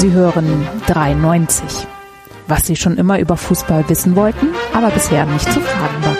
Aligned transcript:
Sie 0.00 0.12
hören 0.12 0.66
93. 0.86 1.86
Was 2.48 2.66
Sie 2.66 2.74
schon 2.74 2.96
immer 2.96 3.18
über 3.18 3.36
Fußball 3.36 3.86
wissen 3.90 4.16
wollten, 4.16 4.54
aber 4.72 4.88
bisher 4.88 5.26
nicht 5.26 5.44
zu 5.52 5.60
fragen 5.60 6.02
war. 6.02 6.16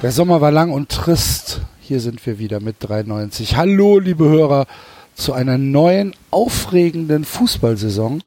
Der 0.00 0.12
Sommer 0.12 0.40
war 0.40 0.52
lang 0.52 0.70
und 0.70 0.90
trist. 0.90 1.62
Hier 1.80 1.98
sind 1.98 2.24
wir 2.24 2.38
wieder 2.38 2.60
mit 2.60 2.76
93. 2.78 3.56
Hallo, 3.56 3.98
liebe 3.98 4.28
Hörer, 4.28 4.68
zu 5.16 5.32
einer 5.32 5.58
neuen, 5.58 6.14
aufregenden 6.30 7.24
Fußballsaison 7.24 8.22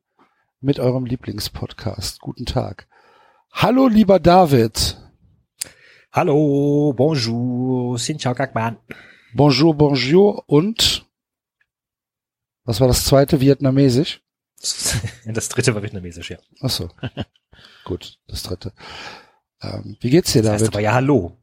mit 0.60 0.82
eurem 0.82 1.06
Lieblingspodcast. 1.06 2.20
Guten 2.20 2.46
Tag. 2.46 2.88
Hallo, 3.54 3.88
lieber 3.88 4.20
David. 4.20 4.98
Hallo, 6.12 6.94
bonjour, 6.94 7.98
xin 7.98 8.18
bạn. 8.54 8.76
Bonjour, 9.34 9.74
bonjour 9.74 10.44
und 10.48 11.01
was 12.72 12.80
war 12.80 12.88
das 12.88 13.04
zweite? 13.04 13.42
Vietnamesisch? 13.42 14.22
Das 15.26 15.50
dritte 15.50 15.76
war 15.76 15.84
vietnamesisch, 15.84 16.30
ja. 16.32 16.38
Ach 16.62 16.70
so. 16.70 16.90
Gut, 17.84 18.18
das 18.28 18.44
dritte. 18.44 18.72
Ähm, 19.62 19.98
wie 20.00 20.10
geht's 20.10 20.32
dir, 20.34 20.42
Das 20.42 20.54
heißt 20.54 20.62
David? 20.64 20.74
aber 20.76 20.82
ja 20.82 20.94
Hallo. 20.94 21.38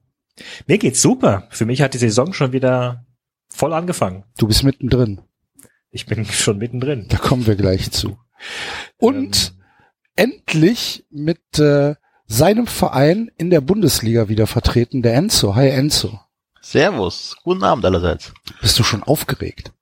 Mir 0.66 0.78
geht's 0.78 1.02
super. 1.02 1.46
Für 1.50 1.66
mich 1.66 1.82
hat 1.82 1.92
die 1.94 1.98
Saison 1.98 2.32
schon 2.32 2.52
wieder 2.52 3.04
voll 3.50 3.72
angefangen. 3.74 4.24
Du 4.38 4.46
bist 4.48 4.62
mittendrin. 4.64 5.20
Ich 5.90 6.06
bin 6.06 6.24
schon 6.30 6.58
mittendrin. 6.58 7.06
Da 7.08 7.18
kommen 7.18 7.46
wir 7.46 7.56
gleich 7.56 7.90
zu. 7.90 8.18
Und 8.96 9.52
Ähm, 10.16 10.30
endlich 10.30 11.04
mit 11.10 11.58
äh, 11.58 11.94
seinem 12.26 12.66
Verein 12.66 13.30
in 13.36 13.50
der 13.50 13.60
Bundesliga 13.60 14.28
wieder 14.28 14.46
vertreten, 14.46 15.02
der 15.02 15.14
Enzo. 15.14 15.54
Hi 15.56 15.68
Enzo. 15.68 16.20
Servus, 16.60 17.36
guten 17.44 17.64
Abend 17.64 17.84
allerseits. 17.84 18.32
Bist 18.60 18.78
du 18.78 18.82
schon 18.84 19.02
aufgeregt? 19.02 19.72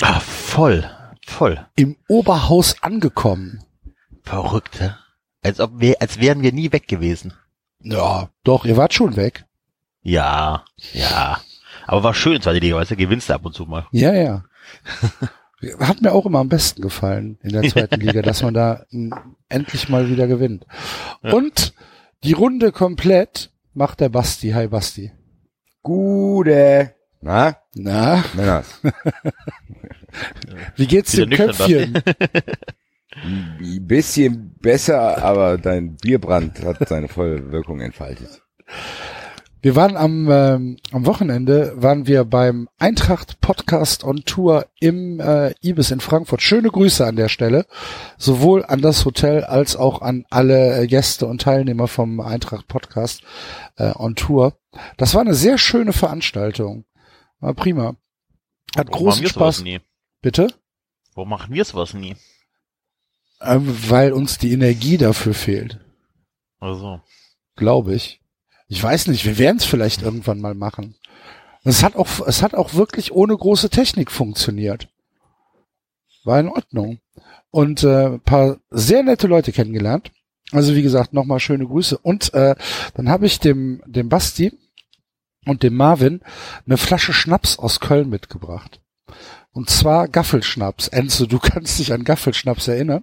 Ah, 0.00 0.20
voll, 0.48 0.90
voll. 1.26 1.66
Im 1.76 1.96
Oberhaus 2.08 2.82
angekommen. 2.82 3.62
Verrückt, 4.22 4.80
hä? 4.80 4.90
Als 5.42 5.60
ob 5.60 5.78
wir, 5.80 6.00
als 6.00 6.18
wären 6.20 6.42
wir 6.42 6.52
nie 6.52 6.72
weg 6.72 6.88
gewesen. 6.88 7.32
Ja, 7.80 8.30
doch, 8.44 8.64
ihr 8.64 8.76
wart 8.76 8.94
schon 8.94 9.16
weg. 9.16 9.44
Ja, 10.02 10.64
ja. 10.92 11.40
Aber 11.86 12.02
war 12.02 12.14
schön, 12.14 12.40
zweite 12.40 12.58
Liga, 12.58 12.76
weißt 12.76 12.90
du, 12.92 12.96
gewinnst 12.96 13.28
du 13.28 13.34
ab 13.34 13.44
und 13.44 13.54
zu 13.54 13.66
mal. 13.66 13.86
Ja, 13.92 14.12
ja. 14.12 14.44
Hat 15.80 16.00
mir 16.00 16.12
auch 16.12 16.26
immer 16.26 16.38
am 16.38 16.48
besten 16.48 16.82
gefallen 16.82 17.38
in 17.42 17.50
der 17.50 17.62
zweiten 17.64 18.00
Liga, 18.00 18.22
dass 18.22 18.42
man 18.42 18.54
da 18.54 18.84
endlich 19.48 19.88
mal 19.88 20.08
wieder 20.08 20.26
gewinnt. 20.26 20.66
Und 21.22 21.74
die 22.24 22.32
Runde 22.32 22.72
komplett 22.72 23.50
macht 23.74 24.00
der 24.00 24.08
Basti. 24.08 24.50
Hi 24.50 24.68
Basti. 24.68 25.12
Gute. 25.82 26.94
Na, 27.20 27.56
Na, 27.74 28.24
Männer. 28.34 28.64
wie 30.76 30.86
geht's 30.86 31.12
dem 31.12 31.28
nüchtern, 31.28 31.48
Köpfchen? 31.48 32.02
Ein 33.24 33.86
bisschen 33.86 34.54
besser, 34.60 35.22
aber 35.22 35.58
dein 35.58 35.96
Bierbrand 35.96 36.62
hat 36.64 36.88
seine 36.88 37.08
volle 37.08 37.50
Wirkung 37.50 37.80
entfaltet. 37.80 38.42
Wir 39.60 39.74
waren 39.74 39.96
am, 39.96 40.30
ähm, 40.30 40.76
am 40.92 41.04
Wochenende, 41.04 41.72
waren 41.74 42.06
wir 42.06 42.24
beim 42.24 42.68
Eintracht 42.78 43.40
Podcast 43.40 44.04
on 44.04 44.22
Tour 44.24 44.66
im 44.78 45.18
äh, 45.18 45.52
Ibis 45.62 45.90
in 45.90 45.98
Frankfurt. 45.98 46.42
Schöne 46.42 46.68
Grüße 46.68 47.04
an 47.04 47.16
der 47.16 47.28
Stelle, 47.28 47.66
sowohl 48.18 48.64
an 48.64 48.82
das 48.82 49.04
Hotel 49.04 49.42
als 49.42 49.74
auch 49.74 50.00
an 50.00 50.24
alle 50.30 50.78
äh, 50.80 50.86
Gäste 50.86 51.26
und 51.26 51.40
Teilnehmer 51.40 51.88
vom 51.88 52.20
Eintracht 52.20 52.68
Podcast 52.68 53.22
äh, 53.76 53.90
on 53.96 54.14
Tour. 54.14 54.56
Das 54.96 55.14
war 55.14 55.22
eine 55.22 55.34
sehr 55.34 55.58
schöne 55.58 55.92
Veranstaltung. 55.92 56.84
War 57.40 57.54
prima. 57.54 57.96
Hat 58.76 58.88
Warum 58.90 59.06
großen 59.06 59.26
Spaß. 59.26 59.62
nie? 59.62 59.80
Bitte? 60.20 60.48
Warum 61.14 61.30
machen 61.30 61.54
wir 61.54 61.64
sowas 61.64 61.94
nie? 61.94 62.16
Ähm, 63.40 63.74
weil 63.88 64.12
uns 64.12 64.38
die 64.38 64.52
Energie 64.52 64.96
dafür 64.96 65.34
fehlt, 65.34 65.78
Also, 66.58 67.00
glaube 67.54 67.94
ich. 67.94 68.20
Ich 68.66 68.82
weiß 68.82 69.06
nicht, 69.06 69.24
wir 69.24 69.38
werden 69.38 69.58
es 69.58 69.64
vielleicht 69.64 70.02
irgendwann 70.02 70.40
mal 70.40 70.54
machen. 70.54 70.96
Es 71.64 71.82
hat 71.82 71.96
auch, 71.96 72.26
es 72.26 72.42
hat 72.42 72.54
auch 72.54 72.74
wirklich 72.74 73.12
ohne 73.12 73.36
große 73.36 73.70
Technik 73.70 74.10
funktioniert. 74.10 74.88
War 76.24 76.40
in 76.40 76.48
Ordnung. 76.48 77.00
Und 77.50 77.82
äh, 77.84 78.18
paar 78.18 78.58
sehr 78.70 79.02
nette 79.02 79.26
Leute 79.26 79.52
kennengelernt. 79.52 80.10
Also 80.50 80.74
wie 80.74 80.82
gesagt, 80.82 81.12
nochmal 81.12 81.40
schöne 81.40 81.66
Grüße. 81.66 81.98
Und 81.98 82.34
äh, 82.34 82.54
dann 82.94 83.08
habe 83.08 83.26
ich 83.26 83.38
dem, 83.38 83.82
dem 83.86 84.08
Basti 84.08 84.52
und 85.46 85.62
dem 85.62 85.74
Marvin 85.74 86.20
eine 86.66 86.76
Flasche 86.76 87.12
Schnaps 87.12 87.58
aus 87.58 87.80
Köln 87.80 88.08
mitgebracht. 88.08 88.80
Und 89.52 89.70
zwar 89.70 90.08
Gaffelschnaps. 90.08 90.88
Enzo, 90.88 91.26
du 91.26 91.38
kannst 91.42 91.78
dich 91.78 91.92
an 91.92 92.04
Gaffelschnaps 92.04 92.68
erinnern. 92.68 93.02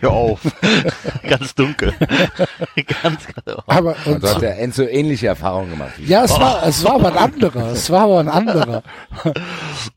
hör 0.00 0.12
auf. 0.12 0.40
ganz 1.28 1.54
dunkel. 1.54 1.92
ganz, 3.02 3.26
ganz 3.26 3.62
Aber 3.66 3.96
und, 4.06 4.22
Und 4.22 4.24
hat 4.24 4.42
der 4.42 4.58
Enzo 4.58 4.82
ähnliche 4.84 5.26
Erfahrungen 5.26 5.70
gemacht. 5.70 5.92
ja, 5.98 6.24
es 6.24 6.30
war, 6.32 6.66
es 6.66 6.82
war 6.84 6.94
aber 6.94 7.08
ein 7.12 7.18
anderer. 7.18 7.72
Es 7.72 7.90
war 7.90 8.02
aber 8.02 8.20
ein 8.20 8.28
anderer. 8.28 8.82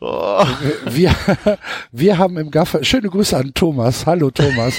oh. 0.02 0.46
Wir, 0.86 1.16
wir 1.92 2.18
haben 2.18 2.38
im 2.38 2.52
Gaffel, 2.52 2.84
schöne 2.84 3.10
Grüße 3.10 3.38
an 3.38 3.54
Thomas. 3.54 4.06
Hallo 4.06 4.32
Thomas. 4.32 4.76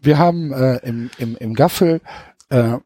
Wir 0.00 0.18
haben 0.18 0.52
äh, 0.52 0.76
im, 0.86 1.10
im, 1.18 1.36
im 1.36 1.54
Gaffel 1.54 2.00
äh, 2.50 2.76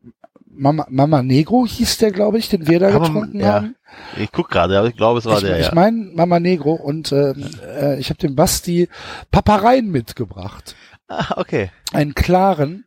Mama, 0.58 0.86
Mama 0.90 1.22
Negro 1.22 1.66
hieß 1.66 1.98
der, 1.98 2.10
glaube 2.10 2.38
ich, 2.38 2.48
den 2.48 2.66
wir 2.66 2.80
da 2.80 2.90
getrunken 2.90 3.40
ja. 3.40 3.54
haben. 3.54 3.76
Ich 4.16 4.30
guck 4.32 4.50
gerade, 4.50 4.78
aber 4.78 4.88
ich 4.88 4.96
glaube, 4.96 5.20
es 5.20 5.24
war 5.24 5.38
ich 5.38 5.44
der, 5.44 5.60
ich 5.60 5.66
ja. 5.66 5.74
meine 5.74 6.10
Mama 6.14 6.40
Negro 6.40 6.72
und 6.74 7.12
ähm, 7.12 7.48
äh, 7.64 7.98
ich 7.98 8.10
habe 8.10 8.18
dem 8.18 8.34
Basti 8.34 8.88
Papareien 9.30 9.90
mitgebracht. 9.90 10.74
Ah, 11.08 11.34
okay. 11.36 11.70
Einen 11.92 12.14
klaren, 12.14 12.84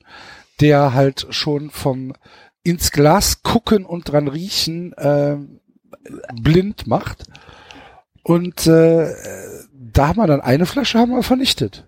der 0.59 0.93
halt 0.93 1.27
schon 1.31 1.71
vom 1.71 2.13
ins 2.63 2.91
Glas 2.91 3.41
gucken 3.41 3.85
und 3.85 4.11
dran 4.11 4.27
riechen 4.27 4.93
äh, 4.93 5.38
blind 6.39 6.85
macht. 6.88 7.23
Und 8.23 8.67
äh, 8.67 9.11
da 9.73 10.09
haben 10.09 10.17
wir 10.17 10.27
dann 10.27 10.41
eine 10.41 10.65
Flasche 10.65 10.99
haben 10.99 11.11
wir 11.11 11.23
vernichtet. 11.23 11.88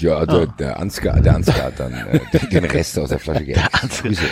Ja, 0.00 0.24
der, 0.26 0.46
der 0.46 0.78
Ansgar, 0.78 1.20
der 1.20 1.34
Ansgar 1.36 1.64
hat 1.66 1.78
dann 1.80 1.92
äh, 1.92 2.20
den 2.50 2.64
Rest 2.64 2.98
aus 2.98 3.10
der 3.10 3.18
Flasche 3.18 3.44
gegessen. 3.44 3.68
Grüße. 4.02 4.22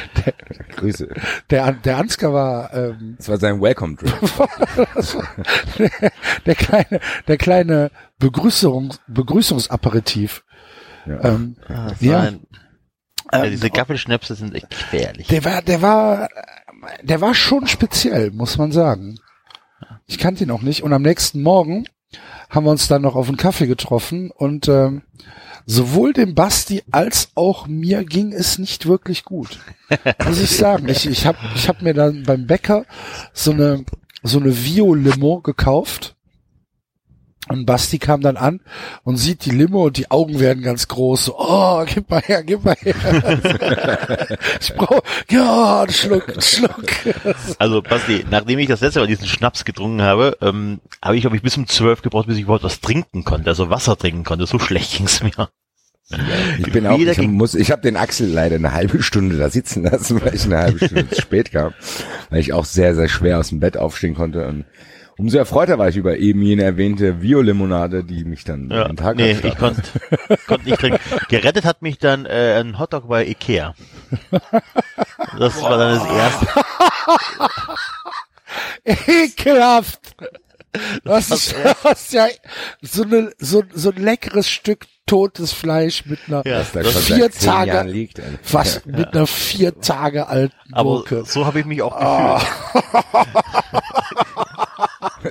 Grüße. 0.77 1.09
Der, 1.51 1.73
der 1.73 1.97
Ansgar 1.99 2.33
war 2.33 2.75
ähm, 2.75 3.15
Das 3.19 3.29
war 3.29 3.39
sein 3.39 3.61
Welcome 3.61 3.97
Drink. 3.97 4.15
der 6.47 6.55
kleine, 6.55 7.01
der 7.27 7.37
kleine 7.37 7.91
Begrüßung, 8.19 8.95
Begrüßungsaperitif. 9.09 10.45
Ja. 11.07 11.25
Ähm, 11.25 11.57
Ah, 11.69 11.93
Ja. 12.01 12.21
ein, 12.21 12.47
ja, 13.33 13.45
ähm, 13.45 13.51
diese 13.51 13.71
Gaffelschnäpse 13.71 14.35
sind 14.35 14.55
echt 14.55 14.71
gefährlich. 14.71 15.27
der 15.29 15.45
war, 15.45 15.63
der 15.63 15.83
war, 15.83 16.29
der 17.03 17.21
war 17.21 17.35
schon 17.35 17.67
speziell, 17.67 18.31
muss 18.31 18.57
man 18.59 18.73
sagen. 18.73 19.19
Ich 20.07 20.19
kannte 20.19 20.45
ihn 20.45 20.51
auch 20.51 20.63
nicht. 20.63 20.83
Und 20.83 20.93
am 20.93 21.03
nächsten 21.03 21.43
Morgen 21.43 21.85
haben 22.49 22.65
wir 22.65 22.71
uns 22.71 22.89
dann 22.89 23.03
noch 23.03 23.15
auf 23.17 23.29
einen 23.29 23.37
Kaffee 23.37 23.67
getroffen 23.67 24.31
und 24.31 24.69
ähm, 24.69 25.03
sowohl 25.69 26.15
dem 26.15 26.35
Basti 26.35 26.83
als 26.91 27.29
auch 27.35 27.69
mir 27.69 28.03
ging 28.05 28.33
es 28.33 28.59
nicht 28.59 28.87
wirklich 28.87 29.25
gut. 29.25 29.61
Muss 30.27 30.41
ich 30.41 30.57
sagen. 30.57 30.89
Ich, 30.89 31.07
ich 31.07 31.27
habe 31.27 31.39
ich 31.55 31.69
hab 31.69 31.83
mir 31.83 31.95
dann 31.95 32.25
beim 32.25 32.47
Bäcker 32.47 32.87
so 33.33 33.53
eine 33.53 33.85
so 34.23 34.41
eine 34.41 34.53
Vio-Limo 34.53 35.41
gekauft. 35.43 36.17
Und 37.49 37.65
Basti 37.65 37.99
kam 37.99 38.21
dann 38.21 38.37
an 38.37 38.61
und 39.05 39.17
sieht 39.17 39.45
die 39.45 39.51
Limo 39.51 39.87
und 39.87 39.97
die 39.97 40.11
Augen 40.11 40.39
werden 40.39 40.63
ganz 40.63 40.89
groß. 40.89 41.27
So, 41.27 41.39
oh, 41.39 41.85
gib 41.87 42.11
mal 42.11 42.21
her, 42.21 42.43
gib 42.43 42.65
mal 42.65 42.77
her. 42.77 42.95
ich 44.61 44.75
brauch, 44.75 45.03
ja, 45.31 45.81
einen 45.83 45.93
Schluck, 45.93 46.29
einen 46.29 46.43
Schluck. 46.43 46.85
Also, 47.59 47.83
Basti, 47.83 48.25
nachdem 48.31 48.59
ich 48.59 48.69
das 48.69 48.81
letzte 48.81 49.01
Mal 49.01 49.07
diesen 49.07 49.27
Schnaps 49.27 49.65
getrunken 49.65 50.03
habe, 50.03 50.37
ähm, 50.43 50.81
habe 51.03 51.17
ich, 51.17 51.23
glaube 51.23 51.37
ich, 51.37 51.43
bis 51.43 51.57
um 51.57 51.67
zwölf 51.67 52.03
gebraucht, 52.03 52.27
bis 52.27 52.37
ich 52.37 52.43
überhaupt 52.43 52.65
was 52.65 52.81
trinken 52.81 53.25
konnte, 53.25 53.49
also 53.49 53.71
Wasser 53.71 53.97
trinken 53.97 54.25
konnte. 54.25 54.47
So 54.47 54.59
schlecht 54.59 54.97
ging's 54.97 55.23
mir. 55.23 55.49
Ich 56.59 56.73
bin 56.73 56.87
auch, 56.87 56.99
Wieder 56.99 57.13
ich 57.13 57.29
muss, 57.29 57.55
ich 57.55 57.71
habe 57.71 57.83
den 57.83 57.97
Axel 57.97 58.29
leider 58.29 58.57
eine 58.57 58.73
halbe 58.73 59.03
Stunde 59.03 59.37
da 59.37 59.51
sitzen 59.51 59.83
lassen, 59.83 60.23
weil 60.23 60.35
ich 60.35 60.45
eine 60.45 60.59
halbe 60.59 60.85
Stunde 60.85 61.09
zu 61.11 61.21
spät 61.21 61.53
kam, 61.53 61.75
weil 62.31 62.41
ich 62.41 62.55
auch 62.55 62.65
sehr, 62.65 62.95
sehr 62.95 63.09
schwer 63.09 63.39
aus 63.39 63.51
dem 63.51 63.61
Bett 63.61 63.77
aufstehen 63.77 64.15
konnte 64.15 64.47
und 64.47 64.65
umso 65.19 65.37
erfreuter 65.39 65.79
war 65.79 65.89
ich 65.89 65.97
über 65.97 66.17
eben 66.17 66.41
jene 66.43 66.63
erwähnte 66.63 67.21
Vio-Limonade, 67.21 68.05
die 68.05 68.25
mich 68.25 68.45
dann 68.45 68.71
Ja, 68.71 68.85
den 68.85 68.97
Tag 68.97 69.17
nee, 69.17 69.33
ich 69.33 69.57
konnte 69.59 69.83
konnt 70.47 70.65
nicht 70.67 70.79
trinken. 70.79 71.01
Gerettet 71.29 71.65
hat 71.65 71.83
mich 71.83 71.99
dann 71.99 72.25
äh, 72.27 72.59
ein 72.61 72.79
Hotdog 72.79 73.09
bei 73.09 73.27
Ikea. 73.27 73.75
Das 75.39 75.61
war 75.63 75.77
dann 75.77 75.99
das 75.99 76.07
erste. 76.07 76.47
Ekelhaft. 79.07 80.01
Das 81.05 81.31
ist, 81.31 81.55
das 81.83 82.03
ist 82.03 82.13
ja 82.13 82.27
so, 82.83 83.03
eine, 83.03 83.33
so, 83.39 83.63
so 83.75 83.91
ein 83.91 83.97
leckeres 83.97 84.49
Stück 84.49 84.87
totes 85.07 85.53
Fleisch 85.53 86.05
mit 86.05 86.19
einer 86.29 86.47
Ja, 86.47 86.63
das, 86.63 86.97
vier 87.07 87.31
Tage- 87.31 87.89
liegt. 87.89 88.21
was 88.53 88.85
mit 88.85 89.15
einer 89.15 89.27
vier 89.27 89.81
Tage 89.81 90.29
alten 90.29 90.55
aber 90.73 90.91
Gurke. 90.91 91.25
so 91.25 91.47
habe 91.47 91.61
ich 91.61 91.67
mich 91.67 91.81
auch 91.81 91.97
gefühlt. 91.99 93.25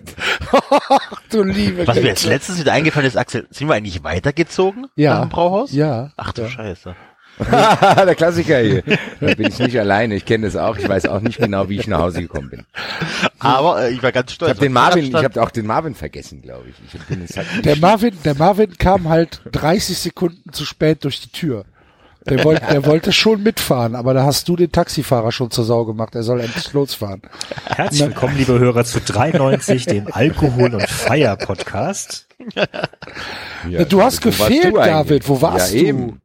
Ach 0.52 1.22
du 1.30 1.44
liebe 1.44 1.86
Was 1.88 1.96
mir 1.98 2.04
jetzt 2.08 2.26
letztens 2.26 2.60
wieder 2.60 2.74
eingefallen 2.74 3.08
ist, 3.08 3.18
Axel, 3.18 3.48
sind 3.52 3.68
wir 3.68 3.76
eigentlich 3.76 4.04
weitergezogen? 4.04 4.88
Ja. 4.96 5.16
Nach 5.16 5.22
dem 5.22 5.30
Brauhaus? 5.30 5.72
Ja. 5.72 6.12
Ach 6.18 6.32
du 6.34 6.44
ja. 6.44 6.50
Scheiße. 6.50 6.96
Der 7.52 8.16
Klassiker 8.16 8.58
hier. 8.60 8.82
Da 9.22 9.36
bin 9.36 9.48
ich 9.48 9.60
nicht 9.60 9.80
alleine. 9.80 10.16
Ich 10.16 10.26
kenne 10.26 10.48
das 10.48 10.56
auch. 10.56 10.76
Ich 10.78 10.90
weiß 10.90 11.06
auch 11.06 11.22
nicht 11.22 11.38
genau, 11.38 11.70
wie 11.70 11.78
ich 11.78 11.88
nach 11.88 12.00
Hause 12.00 12.22
gekommen 12.24 12.50
bin. 12.50 12.66
Aber 13.38 13.84
äh, 13.84 13.92
ich 13.92 14.02
war 14.02 14.12
ganz 14.12 14.32
Ich 14.32 14.36
stolz. 14.36 14.50
habe 14.50 14.60
den 14.60 14.74
Marvin, 14.74 15.06
ich 15.06 15.14
habe 15.14 15.44
auch 15.44 15.52
den 15.52 15.68
Marvin 15.68 15.94
vergessen, 15.94 16.42
glaube 16.42 16.66
ich. 16.70 16.76
Ich 16.96 17.00
bin 17.06 17.22
jetzt 17.22 17.38
halt 17.38 17.46
Der 17.64 17.76
Marvin, 17.76 18.18
der 18.26 18.34
Marvin 18.34 18.76
kam 18.78 19.08
halt 19.08 19.42
30 19.52 19.96
Sekunden 20.00 20.52
zu 20.52 20.66
spät 20.66 21.04
durch 21.04 21.22
die 21.22 21.30
Tür. 21.32 21.66
Der 22.30 22.44
wollte, 22.44 22.66
der 22.66 22.86
wollte 22.86 23.12
schon 23.14 23.42
mitfahren, 23.44 23.96
aber 23.96 24.14
da 24.14 24.24
hast 24.24 24.50
du 24.50 24.56
den 24.56 24.72
Taxifahrer 24.72 25.32
schon 25.32 25.50
zur 25.50 25.64
Sau 25.64 25.86
gemacht. 25.86 26.14
Er 26.14 26.24
soll 26.24 26.42
endlich 26.42 26.74
losfahren. 26.74 27.22
Herzlich 27.66 28.02
willkommen, 28.02 28.38
liebe 28.38 28.60
Hörer, 28.60 28.84
zu 28.84 29.00
93, 29.00 29.86
dem 29.86 30.08
Alkohol- 30.12 30.76
und 30.76 30.90
Feier-Podcast. 30.90 32.28
Ja, 33.70 33.84
du 33.86 34.02
hast 34.02 34.24
wo 34.26 34.30
gefehlt, 34.30 34.66
du? 34.66 34.78
David. 34.78 35.28
Wo 35.28 35.42
warst 35.42 35.74
ja, 35.74 35.80
du? 35.80 35.86
Eben. 35.86 36.22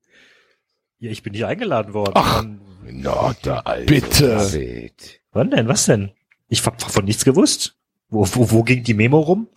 Ja, 0.99 1.11
ich 1.11 1.23
bin 1.23 1.33
nicht 1.33 1.45
eingeladen 1.45 1.95
worden. 1.95 2.13
Ach. 2.15 2.45
Na, 2.85 3.35
der 3.45 3.67
alte 3.67 3.87
Bitte. 3.87 4.29
David. 4.29 5.21
Wann 5.33 5.51
denn? 5.51 5.69
Was 5.69 5.87
denn? 5.87 6.11
Ich 6.49 6.65
hab 6.67 6.83
von 6.83 7.05
nichts 7.05 7.25
gewusst. 7.25 7.77
Wo, 8.09 8.27
wo, 8.35 8.51
wo 8.51 8.63
ging 8.63 8.83
die 8.83 8.95
Memo 8.95 9.21
rum? 9.21 9.49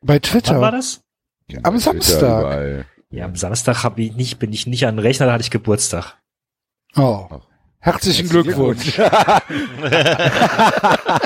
Bei 0.00 0.14
Wann 0.14 0.16
war 0.16 0.20
Twitter. 0.20 0.70
das? 0.70 1.00
Am 1.62 1.74
Twitter 1.74 1.78
Samstag. 1.80 2.40
überall. 2.40 2.86
Ja, 3.14 3.26
am 3.26 3.36
Samstag 3.36 3.84
hab 3.84 3.96
ich 3.98 4.14
nicht, 4.14 4.40
bin 4.40 4.52
ich 4.52 4.66
nicht 4.66 4.86
an 4.86 4.96
den 4.96 5.02
Rechner, 5.02 5.26
da 5.26 5.32
hatte 5.34 5.42
ich 5.42 5.50
Geburtstag. 5.50 6.16
Oh. 6.96 7.28
Herzlichen 7.78 8.28
Glückwunsch. 8.28 8.98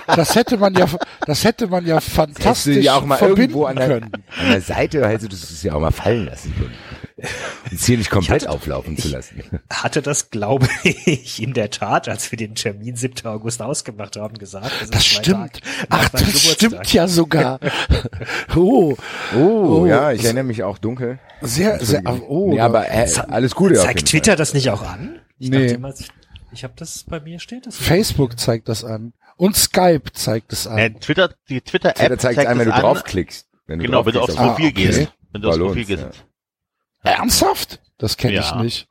Das 0.07 0.35
hätte 0.35 0.57
man 0.57 0.75
ja, 0.75 0.87
das 1.27 1.45
hätte 1.45 1.69
man 1.69 1.87
ja 1.87 2.01
fantastisch 2.01 2.85
ja 2.85 2.95
auch 2.97 3.05
mal 3.05 3.19
verbinden 3.19 3.41
irgendwo 3.43 3.67
an 3.67 3.77
der, 3.77 3.87
können. 3.87 4.11
an 4.13 4.51
der 4.51 4.61
Seite 4.61 5.07
hättest 5.07 5.33
du 5.33 5.37
das 5.37 5.63
ja 5.63 5.75
auch 5.75 5.81
mal 5.81 5.93
fallen 5.93 6.27
lassen 6.27 6.53
können. 6.57 6.75
Und 7.71 7.81
hier 7.81 7.99
nicht 7.99 8.11
komplett 8.11 8.43
hatte- 8.43 8.51
auflaufen 8.51 8.97
zu 8.97 9.09
lassen. 9.09 9.43
Hatte 9.71 10.03
das, 10.03 10.31
glaube 10.31 10.69
ich, 10.85 11.43
in 11.43 11.53
der 11.55 11.71
Tat, 11.71 12.09
als 12.09 12.31
wir 12.33 12.37
den 12.37 12.55
Termin 12.55 12.97
7. 12.97 13.27
August 13.27 13.61
ausgemacht 13.63 14.17
haben, 14.17 14.39
gesagt. 14.39 14.71
Das 14.91 15.05
zwei 15.05 15.23
stimmt. 15.23 15.61
Ach, 15.89 16.09
das 16.09 16.21
Geburtstag. 16.23 16.53
stimmt 16.55 16.93
ja 16.93 17.07
sogar. 17.09 17.61
Oh, 18.57 18.97
Oh, 19.35 19.39
Oh. 19.83 19.87
ja, 19.87 20.13
ich 20.13 20.25
erinnere 20.25 20.45
mich 20.45 20.63
auch 20.63 20.79
dunkel. 20.79 21.19
sehr, 21.41 21.79
sehr, 21.85 22.03
oh. 22.29 22.53
ja, 22.55 22.65
aber 22.65 22.89
äh, 22.91 23.09
alles 23.29 23.55
Gute 23.55 23.75
Zeigt 23.75 24.07
Twitter 24.07 24.37
das 24.37 24.55
nicht 24.55 24.71
auch 24.71 24.83
an? 24.83 25.21
Ich 25.39 25.51
Nee. 25.51 25.63
dachte 25.63 25.75
immer, 25.75 25.95
ich 26.53 26.65
habe 26.65 26.75
das 26.77 27.05
bei 27.05 27.21
mir 27.21 27.39
steht 27.39 27.67
das. 27.67 27.79
nicht. 27.79 27.87
Facebook 27.87 28.39
zeigt 28.39 28.69
das 28.69 28.85
an. 28.85 29.13
Und 29.37 29.55
Skype 29.57 30.13
zeigt 30.15 30.53
es 30.53 30.67
an. 30.67 30.79
Äh, 30.79 30.91
Twitter, 30.95 31.35
die 31.49 31.61
Twitter-App. 31.61 31.97
Twitter 31.97 32.19
zeigt 32.19 32.39
an, 32.47 32.59
wenn 32.59 32.65
du 32.65 32.71
es 32.71 32.77
an. 32.77 32.83
draufklickst. 32.83 33.47
Wenn 33.67 33.79
du 33.79 33.85
Genau, 33.85 34.05
wenn 34.07 34.13
du 34.15 34.21
aufs 34.21 34.35
draufklickst 34.35 34.41
Ah, 34.41 34.55
Profil 34.55 34.67
okay. 34.67 34.99
gehst. 34.99 35.13
Wenn 35.33 35.43
du 35.43 35.49
aufs 35.49 35.59
Profil 35.59 35.91
ja. 36.01 36.11
Ernsthaft? 37.03 37.81
Das 37.99 38.17
kenne 38.17 38.39
ich 38.39 38.51
Ja. 38.51 38.63
nicht. 38.63 38.89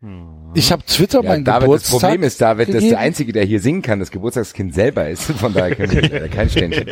Hm. 0.00 0.50
Ich 0.54 0.70
habe 0.72 0.84
Twitter 0.84 1.22
Ja, 1.22 1.28
mein 1.30 1.44
David, 1.44 1.62
das 1.62 1.64
Geburtstag. 1.84 2.00
Problem 2.00 2.22
ist, 2.24 2.40
David, 2.40 2.68
dass 2.68 2.74
gegeben. 2.74 2.90
der 2.90 2.98
Einzige, 3.00 3.32
der 3.32 3.44
hier 3.44 3.60
singen 3.60 3.82
kann, 3.82 4.00
das 4.00 4.10
Geburtstagskind 4.10 4.74
selber 4.74 5.08
ist. 5.08 5.22
Von 5.32 5.52
daher 5.54 5.74
können 5.74 5.92
wir 5.92 6.02
leider 6.02 6.28
kein 6.28 6.50
Ständchen. 6.50 6.88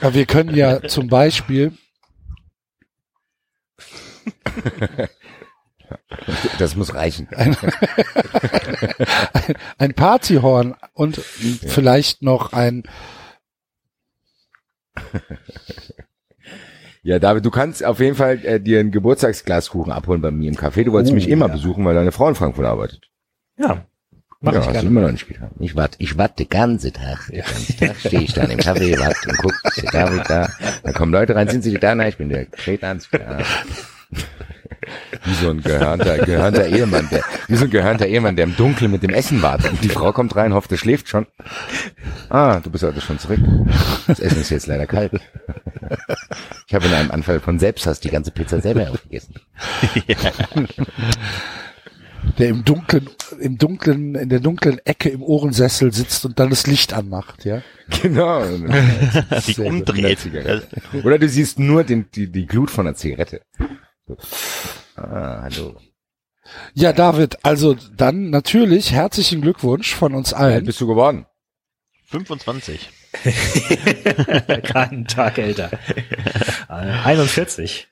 Aber 0.00 0.14
wir 0.14 0.26
können 0.26 0.54
ja 0.54 0.82
zum 0.86 1.08
Beispiel, 1.08 1.72
Das 6.58 6.76
muss 6.76 6.94
reichen. 6.94 7.28
ein 9.78 9.94
Partyhorn 9.94 10.74
und 10.92 11.16
vielleicht 11.16 12.22
noch 12.22 12.52
ein, 12.52 12.82
Ja, 17.08 17.18
David, 17.18 17.42
du 17.46 17.50
kannst 17.50 17.82
auf 17.82 18.00
jeden 18.00 18.16
Fall 18.16 18.44
äh, 18.44 18.60
dir 18.60 18.80
ein 18.80 18.90
Geburtstagsglaskuchen 18.90 19.90
abholen 19.92 20.20
bei 20.20 20.30
mir 20.30 20.50
im 20.50 20.56
Café. 20.56 20.84
Du 20.84 20.92
wolltest 20.92 21.12
Oh, 21.12 21.14
mich 21.14 21.26
immer 21.26 21.46
ja. 21.46 21.52
besuchen, 21.54 21.82
weil 21.86 21.94
deine 21.94 22.12
Frau 22.12 22.28
in 22.28 22.34
Frankfurt 22.34 22.66
arbeitet. 22.66 23.08
Ja, 23.56 23.86
mach 24.42 24.52
ja, 24.52 24.60
ich 24.60 24.66
hast 24.68 24.82
du 24.82 24.88
immer 24.88 25.00
noch 25.00 25.12
nicht 25.12 25.26
getan. 25.26 25.48
Ich 25.58 25.74
warte, 25.74 25.96
ich 26.00 26.18
warte 26.18 26.44
den 26.44 26.50
ganzen 26.50 26.92
Tag. 26.92 27.28
Den 27.28 27.40
ganzen 27.40 27.76
Tag 27.78 27.96
stehe 27.96 28.20
ich 28.20 28.34
dann 28.34 28.50
im 28.50 28.58
Café, 28.58 28.98
warte 29.00 29.26
und 29.26 29.38
guck, 29.38 29.54
ist 29.64 29.82
der 29.84 29.90
David 29.90 30.28
da? 30.28 30.50
Da 30.82 30.92
kommen 30.92 31.10
Leute 31.10 31.34
rein, 31.34 31.48
sind 31.48 31.62
sie 31.62 31.72
da? 31.78 31.94
Nein, 31.94 32.10
ich 32.10 32.18
bin 32.18 32.28
der 32.28 32.50
Tretanz. 32.50 33.08
Ja. 35.12 35.18
Wie 35.24 35.34
so 35.34 35.50
ein 35.50 35.62
gehörnter, 35.62 36.18
gehörnter 36.18 36.66
Ehemann, 36.66 37.08
der, 37.10 37.22
wie 37.46 37.56
so 37.56 37.64
ein 37.64 37.70
gehörnter 37.70 38.06
Ehemann, 38.06 38.36
der 38.36 38.44
im 38.44 38.56
Dunkeln 38.56 38.90
mit 38.90 39.02
dem 39.02 39.14
Essen 39.14 39.42
wartet. 39.42 39.70
Und 39.72 39.84
die 39.84 39.88
Frau 39.88 40.12
kommt 40.12 40.36
rein, 40.36 40.54
hofft, 40.54 40.70
er 40.72 40.78
schläft 40.78 41.08
schon. 41.08 41.26
Ah, 42.28 42.60
du 42.60 42.70
bist 42.70 42.84
heute 42.84 43.00
schon 43.00 43.18
zurück. 43.18 43.40
Das 44.06 44.20
Essen 44.20 44.40
ist 44.40 44.50
jetzt 44.50 44.66
leider 44.66 44.86
kalt. 44.86 45.12
Ich 46.66 46.74
habe 46.74 46.86
in 46.86 46.94
einem 46.94 47.10
Anfall 47.10 47.40
von 47.40 47.58
Selbsthass 47.58 48.00
die 48.00 48.10
ganze 48.10 48.30
Pizza 48.30 48.60
selber 48.60 48.90
aufgegessen. 48.90 49.34
der 52.38 52.48
im 52.48 52.64
dunklen, 52.64 53.08
im 53.40 53.58
dunklen, 53.58 54.14
in 54.14 54.28
der 54.28 54.40
dunklen 54.40 54.78
Ecke 54.84 55.08
im 55.08 55.22
Ohrensessel 55.22 55.92
sitzt 55.92 56.24
und 56.24 56.38
dann 56.38 56.50
das 56.50 56.66
Licht 56.66 56.92
anmacht, 56.92 57.44
ja. 57.44 57.62
Genau. 58.02 58.44
Sich 59.40 59.58
umdreht. 59.58 60.18
Oder 61.04 61.18
du 61.18 61.28
siehst 61.28 61.58
nur 61.58 61.84
den, 61.84 62.06
die, 62.14 62.30
die 62.30 62.46
Glut 62.46 62.70
von 62.70 62.84
der 62.84 62.94
Zigarette. 62.94 63.42
So. 64.06 64.16
Ah, 64.98 65.40
hallo. 65.42 65.76
Ja, 66.74 66.92
David, 66.92 67.44
also 67.44 67.76
dann 67.96 68.30
natürlich 68.30 68.92
herzlichen 68.92 69.42
Glückwunsch 69.42 69.94
von 69.94 70.14
uns 70.14 70.30
Wie 70.32 70.36
alt 70.36 70.54
allen. 70.54 70.64
bist 70.64 70.80
du 70.80 70.86
geworden? 70.86 71.26
25. 72.06 72.88
Keinen 74.64 75.04
Tag 75.06 75.38
älter. 75.38 75.70
Äh, 76.68 76.72
41. 76.72 77.88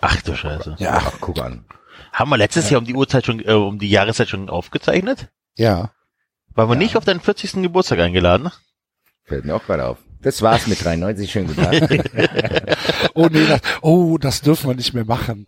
Ach 0.00 0.22
du 0.22 0.36
Scheiße. 0.36 0.76
Ja, 0.78 1.02
Ach, 1.04 1.16
guck 1.20 1.40
an. 1.40 1.64
Haben 2.12 2.30
wir 2.30 2.36
letztes 2.38 2.70
Jahr 2.70 2.80
um 2.80 2.86
die 2.86 2.94
Uhrzeit 2.94 3.26
schon, 3.26 3.40
äh, 3.40 3.52
um 3.52 3.78
die 3.78 3.90
Jahreszeit 3.90 4.28
schon 4.28 4.48
aufgezeichnet? 4.48 5.28
ja. 5.56 5.90
Waren 6.54 6.68
wir 6.68 6.74
nicht 6.76 6.96
auf 6.96 7.04
deinen 7.04 7.20
40. 7.20 7.62
Geburtstag 7.62 8.00
eingeladen? 8.00 8.50
Fällt 9.22 9.44
mir 9.44 9.54
auch 9.54 9.64
gerade 9.64 9.86
auf. 9.86 9.98
Das 10.20 10.42
war's 10.42 10.66
mit 10.66 10.84
93. 10.84 11.30
Schönen 11.30 11.46
guten 11.46 11.62
Tag. 11.62 12.76
Oh 13.14 13.28
nee, 13.30 13.46
das, 13.46 13.60
oh, 13.82 14.18
das 14.18 14.40
dürfen 14.40 14.68
wir 14.68 14.74
nicht 14.74 14.92
mehr 14.92 15.04
machen. 15.04 15.46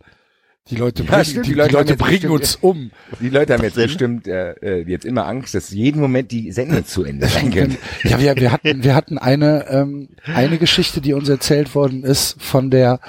Die 0.69 0.75
Leute 0.77 1.03
Ja, 1.03 1.09
bringen, 1.09 1.25
stimmt, 1.25 1.45
die, 1.45 1.49
die 1.49 1.53
die 1.55 1.59
Leute 1.59 1.73
Leute, 1.73 1.95
bringen 1.97 2.11
bestimmt- 2.13 2.33
uns 2.33 2.55
um. 2.55 2.91
Die 3.19 3.29
Leute 3.29 3.53
haben 3.53 3.63
jetzt 3.63 3.75
bestimmt 3.75 4.27
äh, 4.27 4.51
äh, 4.53 4.83
jetzt 4.89 5.03
immer 5.03 5.25
Angst, 5.27 5.53
dass 5.55 5.71
jeden 5.71 5.99
Moment 5.99 6.31
die 6.31 6.51
Sendung 6.53 6.85
zu 6.85 7.03
Ende 7.03 7.27
sein 7.27 7.51
könnte. 7.51 7.77
Ja, 8.03 8.19
wir, 8.19 8.35
wir 8.37 8.51
hatten, 8.51 8.83
wir 8.83 8.95
hatten 8.95 9.17
eine, 9.17 9.65
ähm, 9.69 10.09
eine 10.25 10.57
Geschichte, 10.57 11.01
die 11.01 11.13
uns 11.13 11.27
erzählt 11.27 11.75
worden 11.75 12.03
ist 12.03 12.41
von 12.41 12.71
der 12.71 13.01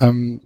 ähm, 0.00 0.40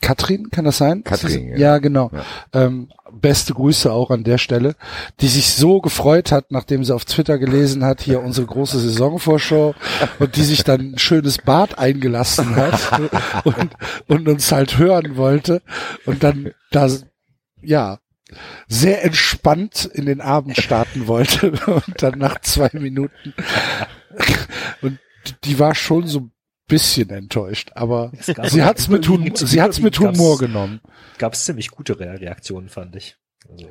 Katrin, 0.00 0.50
kann 0.50 0.64
das 0.64 0.78
sein? 0.78 1.04
Katrin, 1.04 1.50
das, 1.50 1.60
ja. 1.60 1.74
ja. 1.74 1.78
genau. 1.78 2.10
Ähm, 2.52 2.88
beste 3.12 3.54
Grüße 3.54 3.92
auch 3.92 4.10
an 4.10 4.24
der 4.24 4.38
Stelle, 4.38 4.74
die 5.20 5.28
sich 5.28 5.50
so 5.50 5.80
gefreut 5.80 6.32
hat, 6.32 6.50
nachdem 6.50 6.84
sie 6.84 6.94
auf 6.94 7.04
Twitter 7.04 7.38
gelesen 7.38 7.84
hat, 7.84 8.00
hier 8.00 8.22
unsere 8.22 8.46
große 8.46 8.78
Saisonvorschau 8.78 9.74
und 10.18 10.36
die 10.36 10.44
sich 10.44 10.64
dann 10.64 10.92
ein 10.92 10.98
schönes 10.98 11.38
Bad 11.38 11.78
eingelassen 11.78 12.56
hat 12.56 13.00
und, 13.44 13.70
und 14.06 14.28
uns 14.28 14.52
halt 14.52 14.78
hören 14.78 15.16
wollte 15.16 15.62
und 16.06 16.22
dann 16.22 16.52
da, 16.70 16.88
ja, 17.62 17.98
sehr 18.66 19.04
entspannt 19.04 19.88
in 19.92 20.04
den 20.04 20.20
Abend 20.20 20.56
starten 20.58 21.06
wollte 21.06 21.52
und 21.66 22.02
dann 22.02 22.18
nach 22.18 22.40
zwei 22.40 22.70
Minuten 22.74 23.34
und 24.82 24.98
die 25.44 25.58
war 25.58 25.74
schon 25.74 26.06
so 26.06 26.30
bisschen 26.68 27.10
enttäuscht, 27.10 27.70
aber 27.74 28.12
Es 28.18 28.26
gab 28.34 28.46
sie 28.48 28.62
hat's 28.62 28.88
mit, 28.88 29.08
Hum 29.08 29.28
sie 29.34 29.60
hat's 29.60 29.80
mit 29.80 29.98
Humor 29.98 30.36
gab's- 30.36 30.38
genommen. 30.40 30.80
Gab 31.18 31.32
es 31.32 31.44
ziemlich 31.44 31.70
gute 31.70 31.98
Re 31.98 32.20
Reaktionen, 32.20 32.68
fand 32.68 32.94
ich. 32.94 33.16
Also, 33.50 33.68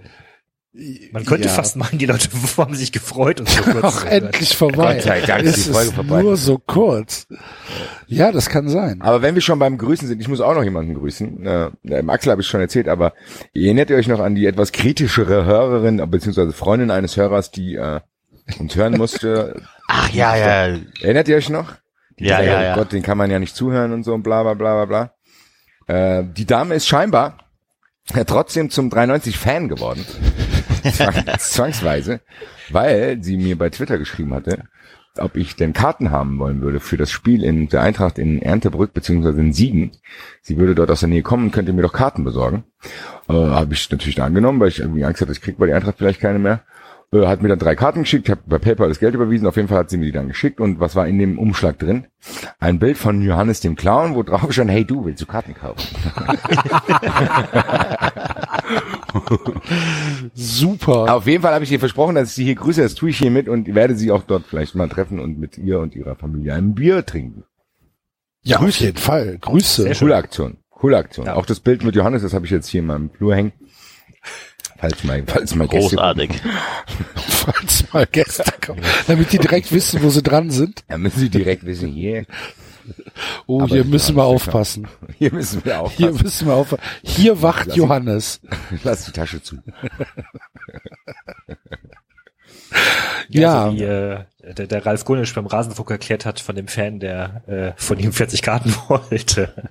man 1.11 1.25
könnte 1.25 1.47
Ja. 1.47 1.53
fast 1.53 1.75
meinen, 1.75 1.97
die 1.97 2.05
Leute 2.05 2.27
haben 2.57 2.75
sich 2.75 2.91
gefreut 2.91 3.39
und 3.39 3.49
so 3.49 3.63
kurz 3.63 3.83
Ach, 3.83 4.05
endlich 4.05 4.55
vorbei. 4.55 4.95
Gott 4.95 5.03
sei 5.03 5.21
Dank 5.21 5.43
ist 5.43 5.57
es 5.57 5.65
die 5.67 5.71
Folge 5.71 5.91
vorbei. 5.91 6.21
nur 6.21 6.37
so 6.37 6.59
kurz. 6.59 7.27
Ja, 8.07 8.31
das 8.31 8.49
kann 8.49 8.69
sein. 8.69 9.01
Aber 9.01 9.21
wenn 9.23 9.33
wir 9.33 9.41
schon 9.41 9.57
beim 9.59 9.77
Grüßen 9.79 10.07
sind, 10.07 10.21
ich 10.21 10.27
muss 10.27 10.39
auch 10.41 10.53
noch 10.53 10.63
jemanden 10.63 10.93
grüßen. 10.93 11.45
Äh, 11.45 12.03
Axel 12.07 12.31
habe 12.31 12.41
ich 12.41 12.47
schon 12.47 12.61
erzählt, 12.61 12.87
aber 12.89 13.13
erinnert 13.55 13.89
ihr 13.89 13.95
euch 13.95 14.07
noch 14.07 14.19
an 14.19 14.35
die 14.35 14.45
etwas 14.45 14.71
kritischere 14.71 15.45
Hörerin, 15.45 15.97
beziehungsweise 16.11 16.51
Freundin 16.53 16.91
eines 16.91 17.17
Hörers, 17.17 17.49
die 17.51 17.75
äh, 17.75 18.01
uns 18.59 18.75
hören 18.75 18.97
musste? 18.97 19.61
Ach 19.87 20.09
ja, 20.11 20.35
ja. 20.35 20.77
Erinnert 21.01 21.27
ihr 21.27 21.37
euch 21.37 21.49
noch? 21.49 21.73
Die 22.19 22.25
Ja, 22.25 22.41
ja, 22.41 22.61
ja. 22.61 22.75
Gott, 22.75 22.91
den 22.91 23.03
kann 23.03 23.17
man 23.17 23.29
ja 23.29 23.39
nicht 23.39 23.55
zuhören 23.55 23.93
und 23.93 24.03
so 24.03 24.13
und 24.13 24.23
bla 24.23 24.43
bla 24.43 24.53
bla 24.53 24.85
bla 24.85 25.11
bla. 25.87 26.19
Äh, 26.19 26.23
die 26.25 26.45
Dame 26.45 26.75
ist 26.75 26.87
scheinbar 26.87 27.37
äh, 28.13 28.25
trotzdem 28.25 28.69
zum 28.69 28.89
93 28.89 29.37
Fan 29.37 29.67
geworden. 29.67 30.05
Zwang, 30.93 31.13
zwangsweise, 31.37 32.21
weil 32.69 33.21
sie 33.21 33.37
mir 33.37 33.57
bei 33.57 33.69
Twitter 33.69 33.97
geschrieben 33.97 34.33
hatte, 34.33 34.63
ob 35.17 35.35
ich 35.35 35.55
denn 35.55 35.73
Karten 35.73 36.11
haben 36.11 36.39
wollen 36.39 36.61
würde 36.61 36.79
für 36.79 36.97
das 36.97 37.11
Spiel 37.11 37.43
in 37.43 37.67
der 37.69 37.81
Eintracht 37.81 38.17
in 38.17 38.41
Erntebrück 38.41 38.93
beziehungsweise 38.93 39.39
in 39.39 39.53
Siegen. 39.53 39.91
Sie 40.41 40.57
würde 40.57 40.75
dort 40.75 40.91
aus 40.91 41.01
der 41.01 41.09
Nähe 41.09 41.23
kommen 41.23 41.45
und 41.45 41.51
könnte 41.51 41.73
mir 41.73 41.81
doch 41.81 41.93
Karten 41.93 42.23
besorgen. 42.23 42.63
Äh, 43.27 43.33
Habe 43.33 43.73
ich 43.73 43.89
natürlich 43.91 44.21
angenommen, 44.21 44.59
weil 44.59 44.69
ich 44.69 44.79
irgendwie 44.79 45.03
Angst 45.03 45.21
hatte, 45.21 45.31
ich 45.31 45.41
krieg 45.41 45.57
bei 45.57 45.65
der 45.65 45.75
Eintracht 45.75 45.97
vielleicht 45.97 46.21
keine 46.21 46.39
mehr. 46.39 46.61
Äh, 47.13 47.25
hat 47.25 47.41
mir 47.41 47.47
dann 47.47 47.59
drei 47.59 47.75
Karten 47.75 48.01
geschickt, 48.01 48.27
habe 48.27 48.41
bei 48.45 48.57
PayPal 48.57 48.89
das 48.89 48.99
Geld 48.99 49.15
überwiesen, 49.15 49.47
auf 49.47 49.55
jeden 49.55 49.69
Fall 49.69 49.77
hat 49.77 49.89
sie 49.89 49.97
mir 49.97 50.05
die 50.05 50.11
dann 50.11 50.27
geschickt 50.27 50.59
und 50.59 50.81
was 50.81 50.95
war 50.95 51.07
in 51.07 51.19
dem 51.19 51.39
Umschlag 51.39 51.79
drin? 51.79 52.07
Ein 52.59 52.79
Bild 52.79 52.97
von 52.97 53.21
Johannes 53.21 53.61
dem 53.61 53.77
Clown, 53.77 54.13
wo 54.13 54.23
drauf 54.23 54.51
stand, 54.51 54.71
hey 54.71 54.83
du, 54.83 55.05
willst 55.05 55.21
du 55.21 55.25
Karten 55.25 55.53
kaufen? 55.53 55.87
Super. 60.33 61.15
Auf 61.15 61.27
jeden 61.27 61.43
Fall 61.43 61.53
habe 61.53 61.63
ich 61.63 61.71
ihr 61.71 61.79
versprochen, 61.79 62.15
dass 62.15 62.27
ich 62.29 62.35
sie 62.35 62.43
hier 62.43 62.55
grüße, 62.55 62.81
das 62.81 62.95
tue 62.95 63.11
ich 63.11 63.19
hiermit 63.19 63.47
und 63.47 63.73
werde 63.73 63.95
sie 63.95 64.11
auch 64.11 64.23
dort 64.23 64.45
vielleicht 64.45 64.75
mal 64.75 64.89
treffen 64.89 65.21
und 65.21 65.39
mit 65.39 65.57
ihr 65.57 65.79
und 65.79 65.95
ihrer 65.95 66.15
Familie 66.15 66.55
ein 66.55 66.75
Bier 66.75 67.05
trinken. 67.05 67.45
Ja, 68.43 68.59
auf 68.59 68.79
jeden 68.79 68.97
Fall. 68.97 69.37
Grüße. 69.39 69.93
Coole 69.97 70.15
Aktion. 70.15 70.57
Coole 70.69 70.97
Aktion. 70.97 71.25
Ja. 71.25 71.35
Auch 71.35 71.45
das 71.45 71.61
Bild 71.61 71.83
mit 71.83 71.95
Johannes, 71.95 72.21
das 72.21 72.33
habe 72.33 72.45
ich 72.45 72.51
jetzt 72.51 72.67
hier 72.67 72.81
in 72.81 72.87
meinem 72.87 73.09
Flur 73.09 73.33
hängen. 73.33 73.53
Falls 74.79 75.03
mal, 75.03 75.23
falls 75.25 75.55
mal 75.55 75.67
Gäste 75.67 75.95
Großartig. 75.95 76.31
Falls 77.15 77.93
mal 77.93 78.05
Gäste 78.05 78.43
kommen. 78.65 78.81
Damit 79.07 79.31
die 79.31 79.39
direkt 79.39 79.71
wissen, 79.71 80.03
wo 80.03 80.09
sie 80.09 80.21
dran 80.21 80.51
sind. 80.51 80.83
Da 80.87 80.97
müssen 80.97 81.19
Sie 81.19 81.29
direkt 81.29 81.65
wissen, 81.65 81.89
hier, 81.89 82.25
Oh, 83.45 83.61
Aber 83.61 83.67
hier 83.69 83.81
ich 83.81 83.87
müssen 83.87 84.15
wir 84.15 84.23
aufpassen. 84.23 84.87
hier 85.17 85.33
müssen 85.33 85.63
wir 85.65 85.73
Hier 85.73 85.81
aufpassen. 86.09 86.23
müssen 86.23 86.47
wir 86.47 86.53
aufpassen. 86.53 86.83
Hier 87.03 87.41
wacht 87.41 87.67
Lass 87.67 87.75
Johannes. 87.77 88.41
Lass 88.83 89.05
die 89.05 89.11
Tasche 89.11 89.41
zu. 89.41 89.57
Ja. 93.29 93.69
so 93.69 93.75
wie 93.77 93.83
äh, 93.83 94.23
der, 94.53 94.67
der 94.67 94.85
Ralf 94.85 95.03
Gunisch 95.05 95.33
beim 95.33 95.47
Rasenfunk 95.47 95.89
erklärt 95.91 96.25
hat 96.25 96.39
von 96.39 96.55
dem 96.55 96.67
Fan, 96.67 96.99
der 96.99 97.43
äh, 97.47 97.73
von 97.81 97.99
ihm 97.99 98.13
40 98.13 98.41
Karten 98.41 98.73
wollte. 98.87 99.69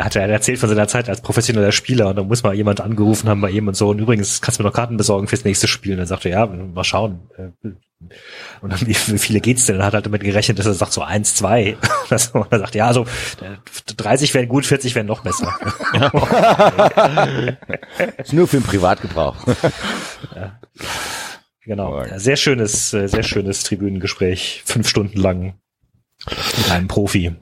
Er 0.00 0.06
hat 0.06 0.14
ja 0.14 0.22
erzählt 0.22 0.58
von 0.58 0.70
seiner 0.70 0.88
Zeit 0.88 1.10
als 1.10 1.20
professioneller 1.20 1.72
Spieler 1.72 2.08
und 2.08 2.16
dann 2.16 2.26
muss 2.26 2.42
mal 2.42 2.54
jemand 2.54 2.80
angerufen 2.80 3.28
haben 3.28 3.42
bei 3.42 3.50
ihm 3.50 3.68
und 3.68 3.76
so. 3.76 3.90
Und 3.90 3.98
übrigens 3.98 4.40
kannst 4.40 4.58
du 4.58 4.62
mir 4.62 4.70
noch 4.70 4.74
Karten 4.74 4.96
besorgen 4.96 5.28
fürs 5.28 5.44
nächste 5.44 5.68
Spiel. 5.68 5.92
Und 5.92 5.98
dann 5.98 6.06
sagte 6.06 6.30
er, 6.30 6.38
ja, 6.38 6.46
mal 6.46 6.84
schauen. 6.84 7.20
Äh, 7.36 7.50
Und 8.62 8.72
dann, 8.72 8.80
wie, 8.86 8.94
viele 8.94 9.40
geht's 9.42 9.66
denn? 9.66 9.76
Dann 9.76 9.84
hat 9.84 9.92
er 9.92 10.00
damit 10.00 10.22
gerechnet, 10.22 10.58
dass 10.58 10.64
er 10.64 10.72
sagt 10.72 10.94
so 10.94 11.02
eins, 11.02 11.34
zwei. 11.34 11.76
Und 12.32 12.46
er 12.50 12.60
sagt, 12.60 12.74
ja, 12.76 12.86
also 12.86 13.02
äh, 13.42 13.94
30 13.94 14.32
wären 14.32 14.48
gut, 14.48 14.64
40 14.64 14.94
wären 14.94 15.06
noch 15.06 15.22
besser. 15.22 15.54
Ist 18.16 18.32
nur 18.32 18.48
für 18.48 18.56
den 18.56 18.64
Privatgebrauch. 18.64 19.36
Genau. 21.66 22.02
Ja, 22.02 22.18
sehr 22.18 22.36
schönes, 22.36 22.94
äh, 22.94 23.06
sehr 23.06 23.22
schönes 23.22 23.64
Tribünengespräch. 23.64 24.62
Fünf 24.64 24.88
Stunden 24.88 25.20
lang 25.20 25.58
mit 26.56 26.70
einem 26.70 26.88
Profi 26.88 27.36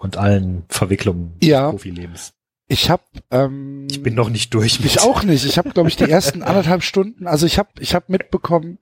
und 0.00 0.16
allen 0.16 0.64
Verwicklungen 0.68 1.36
Ja. 1.42 1.66
des 1.66 1.70
Profilebens. 1.72 2.32
Ich 2.66 2.88
habe 2.90 3.02
ähm, 3.30 3.86
Ich 3.90 4.02
bin 4.02 4.14
noch 4.14 4.30
nicht 4.30 4.54
durch. 4.54 4.80
mit- 4.80 4.86
Ich 4.90 5.00
auch 5.00 5.22
nicht. 5.24 5.44
Ich 5.44 5.58
habe, 5.58 5.70
glaube 5.70 5.88
ich, 5.88 5.96
die 5.96 6.10
ersten 6.10 6.42
anderthalb 6.44 6.82
Stunden, 6.82 7.26
also 7.26 7.46
ich 7.46 7.58
habe 7.58 7.68
ich 7.80 7.94
hab 7.94 8.08
mitbekommen, 8.08 8.78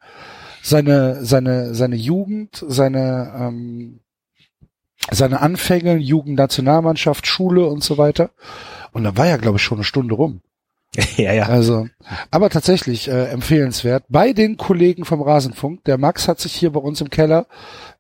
seine, 0.63 1.25
seine, 1.25 1.75
seine 1.75 1.97
Jugend, 1.97 2.65
seine, 2.67 3.33
ähm, 3.39 4.01
seine 5.11 5.41
Anfänge, 5.41 5.97
Jugendnationalmannschaft, 5.97 7.27
Schule 7.27 7.67
und 7.67 7.83
so 7.83 7.99
weiter. 7.99 8.31
Und 8.93 9.05
da 9.05 9.17
war 9.17 9.27
ja, 9.27 9.37
glaube 9.39 9.57
ich, 9.57 9.63
schon 9.63 9.79
eine 9.79 9.85
Stunde 9.85 10.15
rum. 10.15 10.41
ja, 11.17 11.33
ja. 11.33 11.47
Also, 11.47 11.89
aber 12.31 12.51
tatsächlich 12.51 13.09
äh, 13.09 13.25
empfehlenswert. 13.27 14.05
Bei 14.09 14.33
den 14.33 14.57
Kollegen 14.57 15.05
vom 15.05 15.23
Rasenfunk, 15.23 15.85
der 15.85 15.99
Max 15.99 16.29
hat 16.29 16.41
sich 16.41 16.53
hier 16.55 16.71
bei 16.73 16.81
uns 16.81 17.01
im 17.01 17.11
Keller 17.11 17.47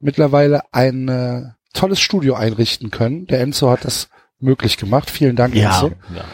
mittlerweile 0.01 0.63
ein 0.73 1.09
äh, 1.09 1.43
tolles 1.73 2.01
Studio 2.01 2.35
einrichten 2.35 2.91
können. 2.91 3.27
Der 3.27 3.41
Enzo 3.41 3.71
hat 3.71 3.85
das 3.85 4.09
möglich 4.41 4.77
gemacht. 4.77 5.11
Vielen 5.11 5.37
Dank, 5.37 5.55
Ja, 5.55 5.75
Enzo. 5.75 5.93
ja, 6.15 6.25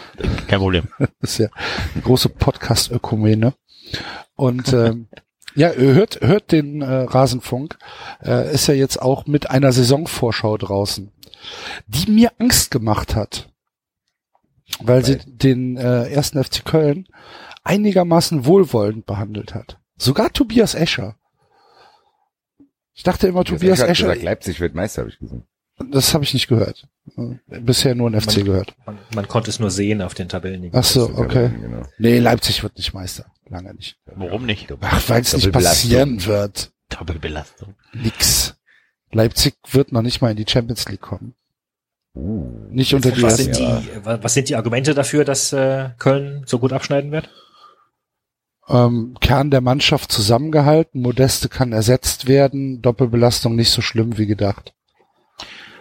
kein 0.47 0.59
Problem. 0.61 0.89
Das 1.21 1.31
ist 1.33 1.39
ja 1.39 1.49
eine 1.95 2.03
große 2.03 2.29
Podcast-Ökumene. 2.29 3.55
Und 4.37 4.73
ähm, 4.73 5.09
ja, 5.55 5.71
hört, 5.73 6.21
hört 6.21 6.53
den 6.53 6.83
äh, 6.83 6.87
Rasenfunk. 6.93 7.79
Äh, 8.23 8.53
ist 8.53 8.67
ja 8.67 8.75
jetzt 8.75 9.01
auch 9.01 9.27
mit 9.27 9.51
einer 9.51 9.73
Saisonvorschau 9.73 10.57
draußen, 10.59 11.13
die 11.87 12.11
mir 12.11 12.33
Angst 12.39 12.71
gemacht 12.71 13.15
hat. 13.15 13.49
Weil 14.81 15.05
sie 15.05 15.19
den 15.19 15.77
äh, 15.77 16.09
ersten 16.09 16.43
FC 16.43 16.65
Köln 16.65 17.07
einigermaßen 17.65 18.45
wohlwollend 18.47 19.07
behandelt 19.07 19.55
hat. 19.55 19.79
Sogar 19.97 20.33
Tobias 20.33 20.75
Escher. 20.75 21.17
Ich 22.95 23.03
dachte 23.03 23.27
immer, 23.27 23.45
Tobias 23.45 23.81
hat 23.81 23.89
Escher, 23.89 24.07
gesagt, 24.07 24.23
Leipzig 24.23 24.61
wird 24.61 24.75
Meister, 24.75 25.03
habe 25.03 25.11
ich 25.11 25.19
gesehen. 25.19 25.45
das 25.91 26.15
habe 26.15 26.25
ich 26.25 26.33
nicht 26.33 26.49
gehört. 26.49 26.87
Bisher 27.47 27.95
nur 27.95 28.09
ein 28.11 28.21
FC 28.21 28.37
Man- 28.39 28.45
gehört. 28.47 28.75
Man, 28.87 28.99
man 29.15 29.29
konnte 29.29 29.51
es 29.51 29.59
nur 29.59 29.71
sehen 29.71 30.01
auf 30.03 30.15
den 30.15 30.29
Tabellen. 30.29 30.71
Ach 30.73 30.85
so, 30.85 31.11
okay. 31.17 31.51
Genau. 31.61 31.83
Nee, 31.99 32.19
Leipzig 32.21 32.63
wird 32.63 32.77
nicht 32.77 32.95
Meister. 32.95 33.27
Lange 33.49 33.75
nicht. 33.75 33.99
Warum 34.07 34.47
nicht? 34.47 34.73
Ach, 34.81 35.09
weil 35.09 35.23
es 35.23 35.35
nicht 35.35 35.53
passieren 35.53 36.25
wird. 36.25 36.73
Doppelbelastung. 36.89 37.75
Nix. 37.93 38.55
Leipzig 39.13 39.55
wird 39.71 39.93
noch 39.93 40.03
nicht 40.03 40.21
mal 40.23 40.31
in 40.31 40.37
die 40.37 40.47
Champions 40.49 40.89
League 40.89 41.01
kommen. 41.01 41.35
Uh, 42.17 42.69
Nicht 42.71 42.95
unter 42.95 43.11
die 43.11 43.23
Was 43.23 43.41
ersten. 43.41 43.55
sind, 43.55 43.83
die, 43.93 44.05
wa- 44.07 44.19
was 44.23 44.35
sind 44.35 44.49
die 44.49 44.55
Argumente 44.55 44.95
dafür, 44.95 45.25
dass 45.25 45.53
äh, 45.53 45.91
Köln 45.99 46.45
so 46.47 46.61
gut 46.61 46.73
abschneiden 46.73 47.11
wird? 47.11 47.29
Ähm, 48.69 49.17
Kern 49.21 49.51
der 49.51 49.61
Mannschaft 49.61 50.11
zusammengehalten. 50.11 51.03
Modeste 51.03 51.49
kann 51.49 51.73
ersetzt 51.73 52.29
werden. 52.29 52.81
Doppelbelastung 52.81 53.55
nicht 53.55 53.71
so 53.71 53.83
schlimm 53.83 54.17
wie 54.19 54.27
gedacht. 54.27 54.75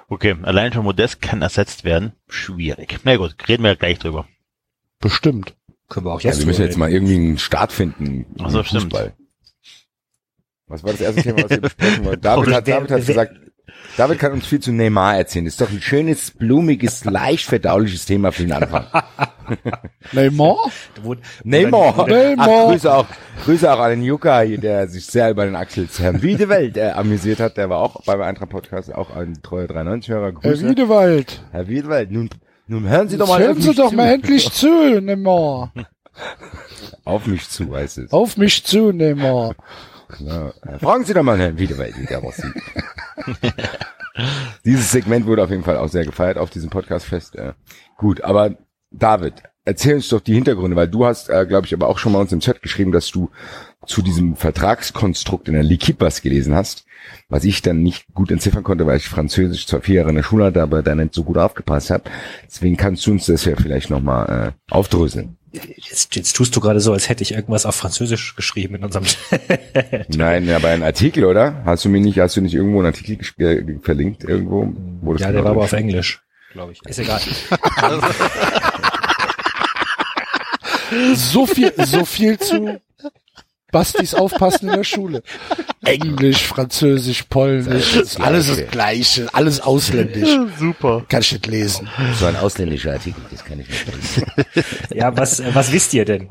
Okay, 0.09 0.35
allein 0.43 0.73
schon 0.73 0.83
Modest 0.83 1.21
kann 1.21 1.41
ersetzt 1.41 1.83
werden. 1.83 2.13
Schwierig. 2.27 2.99
Na 3.03 3.15
gut, 3.15 3.35
reden 3.47 3.63
wir 3.63 3.71
ja 3.71 3.75
gleich 3.75 3.99
drüber. 3.99 4.27
Bestimmt. 4.99 5.55
Können 5.89 6.05
wir 6.05 6.13
auch 6.13 6.21
ja, 6.21 6.29
jetzt 6.29 6.39
wir 6.39 6.45
müssen 6.45 6.63
jetzt 6.63 6.77
mal 6.77 6.91
irgendwie 6.91 7.15
einen 7.15 7.37
Start 7.37 7.71
finden. 7.71 8.25
Ach 8.39 8.49
so, 8.49 8.59
im 8.59 8.65
stimmt. 8.65 8.93
Was 10.67 10.83
war 10.83 10.91
das 10.91 11.01
erste 11.01 11.21
Thema, 11.21 11.43
was 11.43 11.49
wir 11.51 11.61
besprechen 11.61 12.05
wollten? 12.05 12.21
David 12.23 12.53
hat, 12.53 12.67
David 12.67 12.91
hat 12.91 13.05
gesagt, 13.05 13.35
David 13.97 14.19
kann 14.19 14.31
uns 14.31 14.47
viel 14.47 14.59
zu 14.59 14.71
Neymar 14.71 15.17
erzählen. 15.17 15.45
Das 15.45 15.53
ist 15.53 15.61
doch 15.61 15.69
ein 15.69 15.81
schönes, 15.81 16.31
blumiges, 16.31 17.05
leicht 17.05 17.45
verdauliches 17.45 18.05
Thema 18.05 18.31
für 18.31 18.43
den 18.43 18.53
Anfang. 18.53 18.85
Neymar? 20.11 20.57
Neymar. 21.43 22.07
Neymar. 22.07 22.67
Grüße 22.67 22.93
auch, 22.93 23.05
Grüße 23.45 23.71
auch 23.71 23.79
an 23.79 23.91
den 23.91 24.03
Juka, 24.03 24.41
hier, 24.41 24.57
der 24.57 24.87
sich 24.87 25.05
sehr 25.05 25.29
über 25.29 25.45
den 25.45 25.55
Axel 25.55 25.87
Herrn 25.97 26.21
Wiedewelt 26.21 26.77
äh, 26.77 26.91
amüsiert 26.91 27.39
hat. 27.39 27.57
Der 27.57 27.69
war 27.69 27.79
auch 27.79 28.03
beim 28.03 28.21
Eintracht 28.21 28.49
Podcast 28.49 28.93
auch 28.93 29.15
ein 29.15 29.41
treuer 29.43 29.67
93-Hörer. 29.67 30.33
Herr. 30.41 30.59
Wiedewald. 30.59 31.43
Herr 31.51 31.67
Wiedewelt, 31.67 32.11
nun, 32.11 32.29
nun 32.67 32.87
hören 32.87 33.09
Sie 33.09 33.17
doch 33.17 33.27
mal 33.27 33.41
hören 33.41 33.61
Sie 33.61 33.75
doch 33.75 33.89
zu. 33.89 33.95
mal 33.95 34.11
endlich 34.11 34.51
zu, 34.51 35.01
Neymar. 35.01 35.71
Auf 37.05 37.27
mich 37.27 37.47
zu, 37.49 37.75
heißt 37.75 37.99
es. 37.99 38.11
Auf 38.11 38.37
mich 38.37 38.63
zu, 38.63 38.91
Neymar. 38.91 39.55
Ja. 40.19 40.53
Fragen 40.79 41.05
Sie 41.05 41.13
doch 41.13 41.23
mal 41.23 41.37
Herrn 41.37 41.57
Wiedewelt, 41.57 41.99
wie 41.99 42.05
der 42.05 42.23
aussieht. 42.23 42.53
Dieses 44.65 44.91
Segment 44.91 45.25
wurde 45.25 45.43
auf 45.43 45.49
jeden 45.49 45.63
Fall 45.63 45.77
auch 45.77 45.89
sehr 45.89 46.05
gefeiert 46.05 46.37
auf 46.37 46.49
diesem 46.49 46.69
Podcastfest. 46.69 47.35
Äh, 47.35 47.53
gut, 47.97 48.21
aber 48.21 48.57
David, 48.91 49.33
erzähl 49.65 49.95
uns 49.95 50.09
doch 50.09 50.21
die 50.21 50.35
Hintergründe, 50.35 50.75
weil 50.75 50.87
du 50.87 51.05
hast, 51.05 51.29
äh, 51.29 51.45
glaube 51.47 51.65
ich, 51.65 51.73
aber 51.73 51.87
auch 51.87 51.97
schon 51.97 52.11
mal 52.11 52.19
uns 52.19 52.31
im 52.31 52.39
Chat 52.39 52.61
geschrieben, 52.61 52.91
dass 52.91 53.09
du 53.09 53.29
zu 53.85 54.01
diesem 54.01 54.35
Vertragskonstrukt 54.35 55.47
in 55.47 55.55
der 55.55 55.63
Liquid 55.63 55.97
was 55.99 56.21
gelesen 56.21 56.53
hast, 56.53 56.85
was 57.27 57.43
ich 57.43 57.61
dann 57.61 57.81
nicht 57.81 58.05
gut 58.13 58.31
entziffern 58.31 58.63
konnte, 58.63 58.85
weil 58.85 58.97
ich 58.97 59.09
Französisch 59.09 59.67
zwar 59.67 59.81
vier 59.81 59.95
Jahre 59.95 60.09
in 60.09 60.15
der 60.15 60.23
Schule 60.23 60.45
hatte, 60.45 60.61
aber 60.61 60.83
da 60.83 60.95
nicht 60.95 61.13
so 61.13 61.23
gut 61.23 61.37
aufgepasst 61.37 61.89
habe. 61.89 62.03
Deswegen 62.45 62.77
kannst 62.77 63.05
du 63.05 63.11
uns 63.11 63.25
das 63.25 63.45
ja 63.45 63.55
vielleicht 63.55 63.89
nochmal 63.89 64.53
äh, 64.69 64.73
aufdröseln. 64.73 65.37
Jetzt, 65.53 66.15
jetzt 66.15 66.35
tust 66.35 66.55
du 66.55 66.59
gerade 66.59 66.79
so, 66.79 66.93
als 66.93 67.09
hätte 67.09 67.21
ich 67.21 67.33
irgendwas 67.33 67.65
auf 67.67 67.75
Französisch 67.75 68.35
geschrieben 68.35 68.75
in 68.75 68.83
unserem 68.83 69.05
Nein, 70.07 70.49
aber 70.49 70.69
ein 70.69 70.81
Artikel, 70.81 71.25
oder? 71.25 71.61
Hast 71.63 71.85
du 71.85 71.89
mir 71.89 72.01
nicht, 72.01 72.19
hast 72.19 72.35
du 72.35 72.41
nicht 72.41 72.55
irgendwo 72.55 72.79
einen 72.79 72.87
Artikel 72.87 73.19
äh, 73.37 73.79
verlinkt 73.81 74.23
irgendwo? 74.23 74.73
Wo 75.01 75.13
das 75.13 75.21
Ja, 75.21 75.27
genau 75.27 75.37
der 75.39 75.45
war 75.45 75.51
aber 75.51 75.63
auf? 75.65 75.73
Englisch, 75.73 76.21
glaube 76.53 76.71
ich. 76.71 76.81
Ist 76.85 76.99
egal. 76.99 77.21
So 81.15 81.45
viel, 81.45 81.73
so 81.85 82.05
viel 82.05 82.37
zu 82.37 82.79
Bastis 83.73 84.15
Aufpassen 84.15 84.69
in 84.69 84.75
der 84.77 84.83
Schule. 84.85 85.21
Englisch, 85.83 86.47
Französisch, 86.47 87.23
Polnisch, 87.23 87.93
Das 87.95 88.01
ist 88.13 88.21
alles 88.21 88.47
das 88.47 88.65
Gleiche, 88.71 89.27
alles 89.33 89.59
ausländisch. 89.59 90.29
Super. 90.57 91.03
Kann 91.09 91.19
ich 91.21 91.33
nicht 91.33 91.47
lesen. 91.47 91.89
So 92.17 92.25
ein 92.27 92.37
ausländischer 92.37 92.93
Artikel, 92.93 93.21
das 93.29 93.43
kann 93.43 93.59
ich 93.59 93.67
nicht 93.67 93.85
lesen. 93.93 94.25
Ja, 94.93 95.17
was, 95.17 95.43
was 95.53 95.73
wisst 95.73 95.93
ihr 95.93 96.05
denn? 96.05 96.29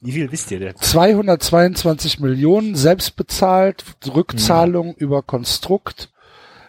Wie 0.00 0.12
viel 0.12 0.30
wisst 0.30 0.52
ihr 0.52 0.60
denn? 0.60 0.76
222 0.76 2.20
Millionen 2.20 2.76
selbst 2.76 3.16
bezahlt, 3.16 3.82
Rückzahlung 4.14 4.94
über 4.94 5.22
Konstrukt, 5.22 6.12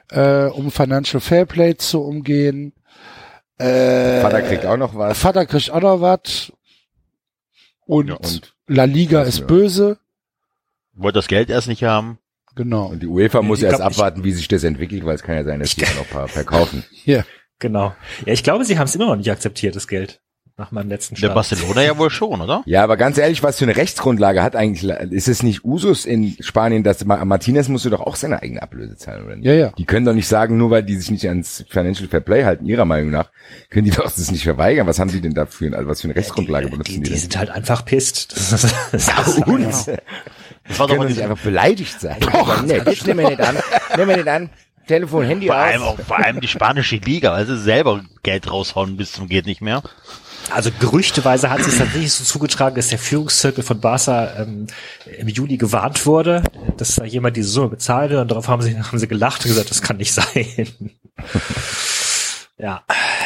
äh, 0.10 0.46
um 0.46 0.72
Financial 0.72 1.22
Fairplay 1.22 1.77
zu 1.77 2.01
umgehen. 2.01 2.74
Äh, 3.60 4.22
Vater 4.22 4.41
kriegt 4.41 4.65
auch 4.65 4.77
noch 4.77 4.96
was. 4.96 5.20
Vater 5.20 5.46
kriegt 5.46 5.70
auch 5.70 5.82
noch 5.82 6.01
was. 6.01 6.51
Und, 7.86 8.08
Ja, 8.08 8.15
und- 8.15 8.53
La 8.70 8.86
Liga 8.86 9.20
Ja. 9.22 9.26
ist 9.28 9.48
böse. 9.48 9.98
Wollt 10.94 11.16
das 11.16 11.28
Geld 11.28 11.50
erst 11.50 11.68
nicht 11.68 11.84
haben? 11.84 12.20
Genau. 12.56 12.86
Und 12.88 13.02
die 13.04 13.08
UEFA 13.08 13.42
muss 13.42 13.60
Ich 13.60 13.66
erst 13.66 13.78
glaub, 13.78 13.92
ich- 13.92 13.98
abwarten, 13.98 14.24
wie 14.24 14.32
sich 14.32 14.48
das 14.48 14.64
entwickelt, 14.64 15.06
weil 15.06 15.16
es 15.16 15.24
kann 15.24 15.36
ja 15.36 15.44
sein, 15.44 15.60
dass 15.60 15.76
die 15.76 15.86
auch 15.86 15.96
noch 15.96 16.02
ein 16.04 16.08
paar 16.10 16.28
verkaufen. 16.28 16.84
Hier. 16.92 17.26
Genau. 17.60 17.96
Ja, 18.26 18.34
ich 18.34 18.44
glaube, 18.44 18.64
sie 18.66 18.78
haben 18.80 18.86
es 18.86 18.96
immer 18.96 19.08
noch 19.08 19.16
nicht 19.16 19.32
akzeptiert, 19.32 19.76
das 19.76 19.88
Geld. 19.88 20.22
Nach 20.60 20.72
meinem 20.72 20.89
letzten 20.89 21.16
Der 21.16 21.20
Stand. 21.20 21.34
Barcelona 21.34 21.82
ja 21.82 21.98
wohl 21.98 22.10
schon, 22.12 22.42
oder? 22.42 22.62
Ja, 22.66 22.84
aber 22.84 22.98
ganz 22.98 23.18
ehrlich, 23.18 23.42
was 23.42 23.58
für 23.58 23.66
eine 23.66 23.75
Rechtsgrundlage 23.75 24.44
hat 24.44 24.56
eigentlich, 24.56 24.84
ist 25.12 25.28
es 25.28 25.42
nicht 25.42 25.63
Usus 25.66 26.06
in 26.06 26.36
Spanien, 26.42 26.84
dass 26.84 27.04
Ma- 27.06 27.24
Martinez 27.25 27.68
musste 27.70 27.89
doch 27.89 28.01
auch 28.01 28.16
seine 28.16 28.42
eigene 28.44 28.62
Ablöse 28.62 28.96
zahlen, 28.98 29.25
oder 29.25 29.36
nicht? 29.38 29.46
Ja, 29.46 29.54
ja. 29.54 29.72
Die 29.78 29.86
können 29.86 30.06
doch 30.06 30.13
nicht 30.13 30.28
sagen, 30.28 30.58
nur 30.58 30.70
weil 30.70 30.84
die 30.84 30.96
sich 30.98 31.10
nicht 31.10 31.28
ans 31.28 31.66
Financial 31.70 32.08
Fair 32.08 32.20
Play 32.20 32.44
halten, 32.44 32.66
ihrer 32.66 32.86
Meinung 32.86 33.10
nach, 33.10 33.30
können 33.70 33.86
die 33.86 33.92
doch 33.96 34.04
das 34.04 34.30
nicht 34.32 34.44
verweigern. 34.44 34.86
Was 34.86 35.00
haben 35.00 35.10
die 35.10 35.22
denn 35.22 35.34
dafür, 35.34 35.75
also 35.75 35.89
was 35.89 36.01
für 36.01 36.08
eine 36.08 36.16
Rechtsgrundlage 36.16 36.66
die, 36.68 36.72
benutzen 36.72 36.94
die, 36.96 37.01
die, 37.04 37.10
die 37.12 37.18
sind 37.18 37.38
halt 37.38 37.50
einfach 37.50 37.86
pisst. 37.86 38.34
Das 38.36 38.51
ist, 38.63 38.75
das 38.92 39.28
ist 39.28 39.48
Und? 39.48 39.63
Das 39.72 39.88
war 39.88 40.86
Können 40.86 40.89
doch 40.89 40.98
mal 40.98 41.10
nicht 41.10 41.22
einfach 41.22 41.39
beleidigt 41.44 42.00
sein. 42.00 42.18
Doch, 42.20 42.62
nee, 42.63 42.80
das 42.84 43.06
nehmen 43.06 43.20
wir 43.22 43.30
nicht 43.30 43.42
an. 43.42 43.56
Nehmen 43.98 44.10
wir 44.10 44.18
nicht 44.18 44.28
an. 44.28 44.50
Telefon, 44.88 45.24
Handy 45.25 45.48
vor 45.48 45.56
allem 45.56 45.82
aus. 45.84 45.88
auch, 45.88 46.00
vor 46.00 46.18
allem 46.18 46.42
die 46.42 46.48
spanische 46.48 46.96
Liga, 46.98 47.32
also 47.34 47.56
selber 47.56 48.01
Geld 48.24 48.51
raushauen 48.51 48.98
bis 48.98 49.12
zum 49.12 49.28
geht 49.30 49.46
nicht 49.46 49.62
mehr. 49.62 49.84
Also 50.51 50.72
gerüchteweise 50.79 51.50
hat 51.50 51.63
sich 51.63 51.77
tatsächlich 51.77 52.12
so 52.12 52.24
zugetragen, 52.24 52.75
dass 52.75 52.88
der 52.88 53.00
Führungszirkel 53.00 53.63
von 53.63 53.79
Barca 53.79 54.41
ähm, 54.41 54.68
im 55.18 55.27
Juli 55.27 55.58
gewarnt 55.58 56.06
wurde, 56.06 56.44
dass 56.77 56.96
da 56.96 57.03
jemand 57.03 57.38
diese 57.38 57.50
Summe 57.50 57.70
bezahlen 57.70 58.10
will 58.10 58.18
und 58.18 58.32
darauf 58.32 58.48
haben 58.48 58.62
sie, 58.62 58.77
haben 58.82 59.00
sie 59.00 59.08
gelacht 59.08 59.44
und 59.44 59.50
gesagt, 59.50 59.70
das 59.70 59.82
kann 59.82 59.98
nicht 59.98 60.13
sein. 60.13 60.91
ja, 62.58 62.84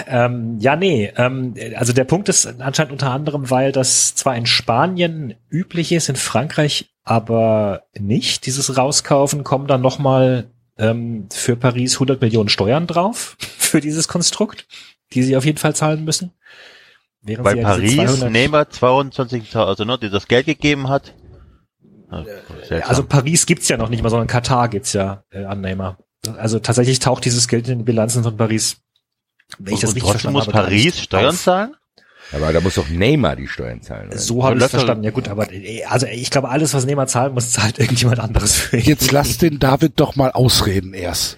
ähm, 0.08 0.58
ja, 0.60 0.76
nee, 0.76 1.12
ähm, 1.16 1.56
also 1.76 1.94
der 1.94 2.06
Punkt 2.06 2.30
ist 2.30 2.46
anscheinend 2.60 2.92
unter 2.92 3.12
anderem, 3.12 3.50
weil 3.50 3.72
das 3.72 4.16
zwar 4.16 4.36
in 4.36 4.46
Spanien 4.46 5.36
üblich 5.50 5.92
ist, 5.92 6.10
in 6.10 6.16
Frankreich 6.16 6.90
aber 7.04 7.84
nicht, 8.00 8.46
dieses 8.46 8.78
Rauskaufen, 8.78 9.44
kommen 9.44 9.68
dann 9.68 9.82
nochmal 9.82 10.50
ähm, 10.78 11.28
für 11.32 11.56
Paris 11.56 11.96
100 11.96 12.22
Millionen 12.22 12.50
Steuern 12.50 12.88
drauf 12.88 13.36
für 13.40 13.82
dieses 13.82 14.08
Konstrukt, 14.08 14.68
die 15.14 15.24
sie 15.24 15.36
auf 15.36 15.46
jeden 15.46 15.58
Fall 15.58 15.76
zahlen 15.76 16.06
müssen. 16.06 16.32
Während 17.24 17.46
Weil 17.46 17.56
sie 17.56 17.62
ja 17.62 17.78
diese 17.78 17.96
Paris 17.98 18.12
200 18.20 18.32
Neymar 18.32 18.64
22.000, 18.64 19.58
also 19.66 19.86
ne, 19.86 19.98
die 19.98 20.10
das 20.10 20.28
Geld 20.28 20.46
gegeben 20.46 20.90
hat. 20.90 21.14
Ja, 22.12 22.24
seltsam. 22.68 22.90
Also 22.90 23.04
Paris 23.04 23.46
gibt's 23.46 23.70
ja 23.70 23.78
noch 23.78 23.90
nicht 23.90 24.04
mal, 24.04 24.10
sondern 24.10 24.28
Katar 24.28 24.68
gibt's 24.70 24.94
ja 24.94 25.24
äh, 25.32 25.46
an 25.46 25.62
Neymar. 25.62 25.98
Also 26.38 26.60
tatsächlich 26.60 27.00
taucht 27.00 27.26
dieses 27.26 27.48
Geld 27.48 27.68
in 27.68 27.80
den 27.80 27.86
Bilanzen 27.86 28.24
von 28.24 28.38
Paris. 28.38 28.78
Wenn 29.58 29.74
ich 29.74 29.82
das 29.82 29.92
und 29.92 29.96
richtig 29.96 30.12
trotzdem 30.12 30.32
verstanden 30.32 30.38
muss 30.38 30.48
habe, 30.48 30.68
Paris 30.68 31.00
Steuern 31.00 31.30
auf. 31.30 31.42
zahlen? 31.42 31.76
Aber 32.32 32.52
da 32.52 32.62
muss 32.62 32.76
doch 32.76 32.90
Neymar 32.90 33.36
die 33.36 33.48
Steuern 33.48 33.82
zahlen. 33.82 34.08
oder? 34.10 34.18
So 34.18 34.44
habe 34.44 34.58
ich 34.58 34.66
verstanden. 34.66 35.04
Ja 35.04 35.12
gut, 35.12 35.28
aber 35.28 35.52
äh, 35.52 35.84
also 35.86 36.08
ich 36.08 36.30
glaube, 36.30 36.50
alles, 36.50 36.74
was 36.74 36.86
Neymar 36.86 37.08
zahlen 37.08 37.34
muss, 37.34 37.52
zahlt 37.52 37.80
irgendjemand 37.80 38.20
anderes 38.20 38.56
für 38.56 38.78
ihn. 38.78 38.86
Jetzt 38.86 39.12
lass 39.12 39.38
den 39.38 39.60
David 39.60 39.94
doch 39.98 40.16
mal 40.16 40.32
ausreden 40.32 40.94
erst. 40.94 41.38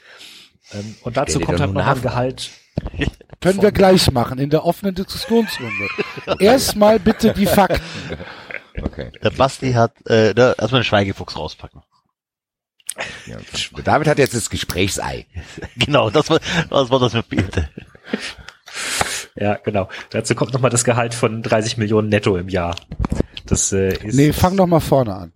Ähm, 0.74 0.96
Und 1.04 1.18
dazu 1.18 1.34
Stell 1.34 1.46
kommt 1.46 1.60
halt 1.60 1.74
noch 1.74 1.86
ein. 1.86 2.01
Gehalt. 2.01 2.51
Können 3.41 3.62
wir 3.62 3.72
gleich 3.72 4.12
machen, 4.12 4.39
in 4.39 4.50
der 4.50 4.65
offenen 4.65 4.96
Diskussionsrunde. 4.96 5.88
Erstmal 6.39 7.00
bitte 7.00 7.34
die 7.34 7.46
Fakten. 7.46 7.82
Okay. 8.82 9.12
Der 9.24 9.29
Basti 9.29 9.74
hat, 9.74 9.94
äh, 10.08 10.34
da 10.34 10.53
erstmal 10.53 10.82
den 10.82 10.86
Schweigefuchs 10.86 11.38
rauspacken. 11.38 11.82
Ja. 13.25 13.38
David 13.84 14.08
hat 14.08 14.17
jetzt 14.17 14.34
das 14.34 14.50
Gesprächsei. 14.50 15.25
Genau, 15.77 16.10
das 16.10 16.29
war, 16.29 16.39
das 16.70 16.89
war 16.89 17.00
das 17.00 17.13
mit 17.13 17.29
Bild. 17.29 17.70
Ja, 19.36 19.55
genau. 19.55 19.89
Dazu 20.10 20.36
kommt 20.36 20.53
nochmal 20.53 20.72
das 20.72 20.84
Gehalt 20.84 21.13
von 21.13 21.44
30 21.44 21.77
Millionen 21.77 22.10
netto 22.10 22.38
im 22.38 22.50
Jahr. 22.50 22.75
Das 23.46 23.72
äh, 23.72 23.96
ist 23.98 24.15
Nee, 24.15 24.34
fang 24.34 24.58
doch 24.58 24.65
mal 24.65 24.79
vorne 24.79 25.13
an. 25.13 25.34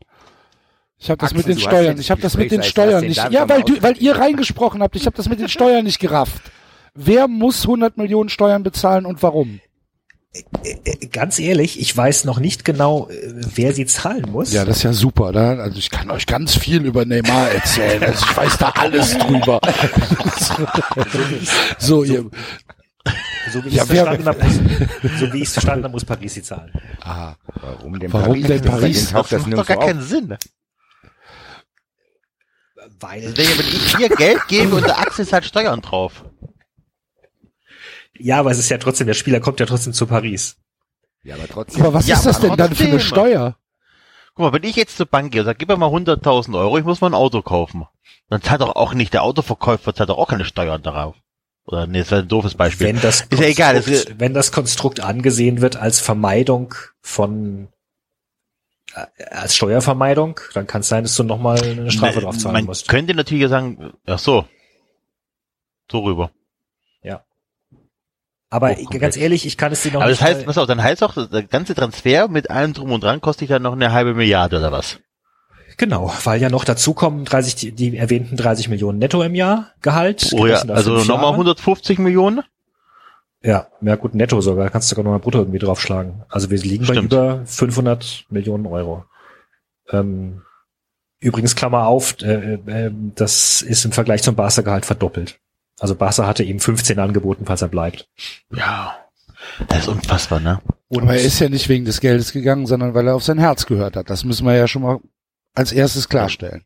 Ich 0.97 1.09
habe 1.09 1.17
das 1.17 1.31
Axel, 1.31 1.37
mit 1.37 1.47
den 1.47 1.59
Steuern, 1.59 1.97
ich 1.97 2.11
habe 2.11 2.21
das 2.21 2.35
mit 2.35 2.51
den 2.51 2.63
Steuern 2.63 3.05
nicht. 3.05 3.31
Ja, 3.31 3.47
weil 3.47 3.63
du, 3.63 3.81
weil 3.81 3.97
ihr 3.97 4.17
reingesprochen 4.17 4.81
habt, 4.81 4.95
ich 4.95 5.05
habe 5.05 5.15
das 5.15 5.29
mit 5.29 5.39
den 5.39 5.47
Steuern 5.47 5.85
nicht 5.85 5.99
gerafft. 5.99 6.41
Wer 7.01 7.27
muss 7.29 7.61
100 7.63 7.95
Millionen 7.97 8.27
Steuern 8.29 8.63
bezahlen 8.63 9.05
und 9.05 9.23
warum? 9.23 9.61
äh, 10.63 11.07
ganz 11.07 11.39
ehrlich, 11.39 11.79
ich 11.79 11.95
weiß 11.95 12.25
noch 12.25 12.39
nicht 12.39 12.63
genau, 12.65 13.09
äh, 13.09 13.15
wer 13.55 13.73
sie 13.73 13.85
zahlen 13.85 14.29
muss. 14.29 14.51
Ja, 14.53 14.65
das 14.65 14.77
ist 14.77 14.83
ja 14.83 14.93
super. 14.93 15.31
Da, 15.31 15.55
also 15.55 15.77
ich 15.79 15.89
kann 15.89 16.11
euch 16.11 16.25
ganz 16.25 16.55
viel 16.57 16.85
über 16.85 17.05
Neymar 17.05 17.49
erzählen. 17.51 18.03
Also 18.03 18.25
ich 18.29 18.37
weiß 18.37 18.57
da 18.57 18.69
alles 18.69 19.17
drüber. 19.17 19.59
so, 21.79 22.03
ihr, 22.03 22.29
so 23.51 23.63
wie 23.63 23.67
ich 23.69 23.73
Ja, 23.75 23.83
es 23.83 23.89
verstanden 23.89 24.25
habe, 24.27 24.43
muss, 24.43 25.19
so 25.19 25.33
wie 25.33 25.37
ich 25.37 25.43
es 25.47 25.53
verstanden 25.53 25.83
habe, 25.85 25.91
muss 25.93 26.05
Paris 26.05 26.33
sie 26.33 26.43
zahlen. 26.43 26.71
ah, 27.01 27.33
Warum 27.61 27.99
denn 27.99 28.13
Warum 28.13 28.43
denn 28.43 28.61
Paris? 28.61 29.05
Den 29.05 29.13
taucht 29.13 29.31
Das 29.31 29.41
das 29.43 29.47
macht 29.47 29.59
doch 29.59 29.67
gar 29.67 29.77
auf. 29.79 29.85
keinen 29.85 30.01
Sinn. 30.01 30.35
Weil 32.99 33.23
Ich 33.23 33.33
denke, 33.33 33.59
wenn 33.59 33.67
ich 33.67 33.95
hier 33.97 34.09
Geld 34.09 34.47
gebe 34.47 34.75
und 34.75 34.85
der 34.85 34.99
Axel 34.99 35.23
ist 35.23 35.33
halt 35.33 35.45
Steuern 35.45 35.81
drauf. 35.81 36.25
Ja, 38.19 38.39
aber 38.39 38.51
es 38.51 38.59
ist 38.59 38.69
ja 38.69 38.77
trotzdem, 38.77 39.07
der 39.07 39.13
Spieler 39.13 39.39
kommt 39.39 39.59
ja 39.59 39.65
trotzdem 39.65 39.93
zu 39.93 40.05
Paris. 40.05 40.57
Ja, 41.23 41.35
aber 41.35 41.47
trotzdem. 41.47 41.81
aber 41.83 41.93
was 41.93 42.07
Ja, 42.07 42.15
ist 42.17 42.25
das 42.25 42.39
denn 42.39 42.55
dann 42.55 42.75
für 42.75 42.83
eine. 42.85 42.99
Steuer? 42.99 43.57
Guck 44.35 44.45
mal, 44.45 44.53
wenn 44.53 44.63
ich 44.69 44.75
jetzt 44.75 44.97
zur 44.97 45.05
Bank 45.05 45.31
gehe 45.31 45.41
und 45.41 45.45
sage, 45.45 45.57
gib 45.57 45.67
mir 45.69 45.77
mal 45.77 45.89
100.000 45.89 46.57
Euro, 46.57 46.77
ich 46.77 46.85
muss 46.85 47.01
mal 47.01 47.07
ein 47.09 47.13
Auto 47.13 47.41
kaufen. 47.41 47.85
Dann 48.29 48.41
zahlt 48.41 48.61
doch 48.61 48.75
auch 48.75 48.93
nicht 48.93 49.13
der 49.13 49.23
Autoverkäufer, 49.23 49.93
zahlt 49.95 50.09
doch 50.09 50.17
auch 50.17 50.29
keine 50.29 50.45
Steuern 50.45 50.81
darauf. 50.83 51.15
Oder 51.65 51.87
nee, 51.87 51.99
das 51.99 52.11
wäre 52.11 52.21
ein 52.21 52.27
doofes 52.27 52.55
Beispiel. 52.55 52.87
Wenn 52.87 53.01
das, 53.01 53.21
Ist 53.21 53.39
ja 53.39 53.47
egal, 53.47 53.75
das 53.75 53.85
Konstrukt- 53.85 54.19
wenn 54.19 54.33
das 54.33 54.51
Konstrukt 54.51 54.99
angesehen 55.01 55.61
wird 55.61 55.75
als 55.75 55.99
Vermeidung 55.99 56.73
von 57.01 57.67
äh, 58.95 59.05
als 59.25 59.55
Steuervermeidung, 59.55 60.39
dann 60.53 60.67
kann 60.67 60.81
es 60.81 60.87
sein, 60.87 61.03
dass 61.03 61.15
du 61.15 61.23
nochmal 61.23 61.61
eine 61.61 61.91
Strafe 61.91 62.21
drauf 62.21 62.37
zahlen 62.37 62.53
Man 62.53 62.65
musst. 62.65 62.87
könnte 62.87 63.13
natürlich 63.13 63.47
sagen, 63.49 63.93
ach 64.07 64.19
so, 64.19 64.45
so 65.91 65.99
rüber. 65.99 66.31
Aber 68.49 68.69
hochkomplex. 68.69 69.01
ganz 69.01 69.17
ehrlich, 69.17 69.45
ich 69.45 69.57
kann 69.57 69.71
es 69.71 69.83
dir 69.83 69.91
noch 69.91 70.01
Aber 70.01 70.09
nicht 70.09 70.21
das 70.21 70.27
heißt, 70.27 70.45
pass 70.45 70.57
auf, 70.57 70.67
dann 70.67 70.81
heißt 70.81 71.03
auch, 71.03 71.29
der 71.29 71.43
ganze 71.43 71.75
Transfer 71.75 72.27
mit 72.27 72.49
allem 72.49 72.73
drum 72.73 72.91
und 72.91 73.03
dran 73.03 73.21
kostet 73.21 73.49
dann 73.49 73.61
noch 73.61 73.73
eine 73.73 73.91
halbe 73.91 74.13
Milliarde 74.13 74.57
oder 74.57 74.71
was? 74.71 74.99
Genau, 75.77 76.11
weil 76.25 76.41
ja 76.41 76.49
noch 76.49 76.65
dazu 76.65 76.93
kommen 76.93 77.23
30, 77.25 77.55
die, 77.55 77.71
die 77.71 77.95
erwähnten 77.95 78.35
30 78.35 78.67
Millionen 78.67 78.99
netto 78.99 79.21
im 79.21 79.33
Jahr 79.33 79.71
Gehalt. 79.81 80.31
Oh 80.33 80.45
ja, 80.45 80.57
also 80.57 80.95
nochmal 80.97 81.17
Jahre. 81.17 81.31
150 81.31 81.99
Millionen? 81.99 82.41
Ja, 83.41 83.67
ja 83.81 83.95
gut, 83.95 84.13
netto 84.15 84.41
sogar. 84.41 84.65
Da 84.65 84.69
kannst 84.71 84.91
du 84.91 84.95
sogar 84.95 85.05
nochmal 85.05 85.21
brutto 85.21 85.37
irgendwie 85.37 85.59
draufschlagen. 85.59 86.23
Also 86.27 86.49
wir 86.49 86.57
liegen 86.57 86.83
Stimmt. 86.83 87.09
bei 87.09 87.15
über 87.15 87.45
500 87.45 88.25
Millionen 88.29 88.65
Euro. 88.65 89.05
Ähm, 89.89 90.41
übrigens, 91.19 91.55
Klammer 91.55 91.87
auf, 91.87 92.21
äh, 92.21 92.55
äh, 92.55 92.91
das 93.15 93.61
ist 93.61 93.85
im 93.85 93.93
Vergleich 93.93 94.21
zum 94.21 94.35
Barca-Gehalt 94.35 94.85
verdoppelt. 94.85 95.39
Also 95.79 95.95
Barca 95.95 96.27
hatte 96.27 96.43
ihm 96.43 96.59
15 96.59 96.99
angeboten, 96.99 97.45
falls 97.45 97.61
er 97.61 97.67
bleibt. 97.67 98.07
Ja. 98.53 98.97
Das 99.67 99.79
ist 99.79 99.87
unfassbar, 99.87 100.39
ne? 100.39 100.61
Und 100.89 101.03
Aber 101.03 101.15
er 101.15 101.21
ist 101.21 101.39
ja 101.39 101.49
nicht 101.49 101.69
wegen 101.69 101.85
des 101.85 102.01
Geldes 102.01 102.33
gegangen, 102.33 102.65
sondern 102.65 102.93
weil 102.93 103.07
er 103.07 103.15
auf 103.15 103.23
sein 103.23 103.37
Herz 103.37 103.65
gehört 103.65 103.95
hat. 103.95 104.09
Das 104.09 104.23
müssen 104.23 104.45
wir 104.45 104.55
ja 104.55 104.67
schon 104.67 104.81
mal 104.81 104.99
als 105.55 105.71
erstes 105.71 106.09
klarstellen. 106.09 106.63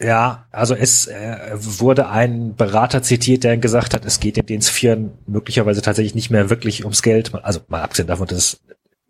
Ja, 0.00 0.46
also 0.50 0.74
es 0.74 1.06
äh, 1.06 1.50
wurde 1.54 2.08
ein 2.08 2.56
Berater 2.56 3.02
zitiert, 3.02 3.44
der 3.44 3.56
gesagt 3.58 3.94
hat, 3.94 4.04
es 4.04 4.18
geht 4.18 4.36
in 4.36 4.46
den 4.46 4.60
Sphären 4.60 5.12
möglicherweise 5.26 5.82
tatsächlich 5.82 6.16
nicht 6.16 6.30
mehr 6.30 6.50
wirklich 6.50 6.84
ums 6.84 7.02
Geld. 7.02 7.32
Also 7.44 7.60
mal 7.68 7.82
abgesehen 7.82 8.08
davon, 8.08 8.26
dass 8.26 8.38
es 8.38 8.60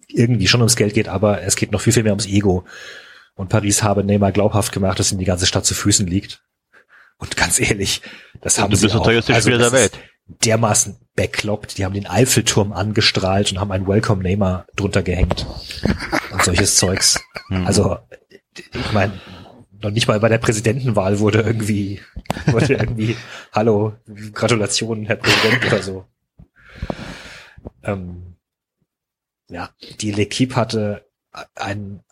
irgendwie 0.08 0.46
schon 0.46 0.60
ums 0.60 0.76
Geld 0.76 0.94
geht, 0.94 1.08
aber 1.08 1.42
es 1.42 1.56
geht 1.56 1.72
noch 1.72 1.80
viel, 1.80 1.92
viel 1.92 2.02
mehr 2.02 2.12
ums 2.12 2.26
Ego. 2.26 2.64
Und 3.34 3.48
Paris 3.48 3.82
habe 3.82 4.04
Neymar 4.04 4.32
glaubhaft 4.32 4.72
gemacht, 4.72 4.98
dass 4.98 5.10
ihm 5.10 5.18
die 5.18 5.24
ganze 5.24 5.46
Stadt 5.46 5.64
zu 5.64 5.74
Füßen 5.74 6.06
liegt. 6.06 6.42
Und 7.18 7.36
ganz 7.36 7.60
ehrlich, 7.60 8.02
das 8.40 8.58
haben 8.58 8.70
du 8.70 8.76
sie 8.76 8.86
bist 8.86 8.94
der 8.94 9.00
auch. 9.00 9.04
teuerste 9.06 9.34
Also 9.34 9.48
Spieler 9.50 9.70
der 9.70 9.72
Welt. 9.72 9.98
Dermaßen 10.26 10.96
bekloppt. 11.14 11.78
Die 11.78 11.84
haben 11.84 11.94
den 11.94 12.06
Eiffelturm 12.06 12.72
angestrahlt 12.72 13.52
und 13.52 13.60
haben 13.60 13.70
ein 13.72 13.86
Welcome 13.86 14.22
Neymar 14.22 14.66
drunter 14.74 15.02
gehängt. 15.02 15.46
Und 16.32 16.42
solches 16.42 16.76
Zeugs. 16.76 17.20
Hm. 17.48 17.66
Also, 17.66 17.98
ich 18.56 18.92
meine, 18.92 19.20
noch 19.80 19.90
nicht 19.90 20.08
mal 20.08 20.18
bei 20.20 20.28
der 20.28 20.38
Präsidentenwahl 20.38 21.18
wurde 21.18 21.42
irgendwie, 21.42 22.00
wurde 22.46 22.74
irgendwie, 22.74 23.16
hallo, 23.52 23.94
Gratulation, 24.32 25.04
Herr 25.06 25.16
Präsident 25.16 25.66
oder 25.66 25.82
so. 25.82 26.04
Ähm, 27.82 28.36
ja, 29.50 29.70
die 30.00 30.14
L'Equipe 30.14 30.54
hatte 30.56 31.06
ein 31.54 32.02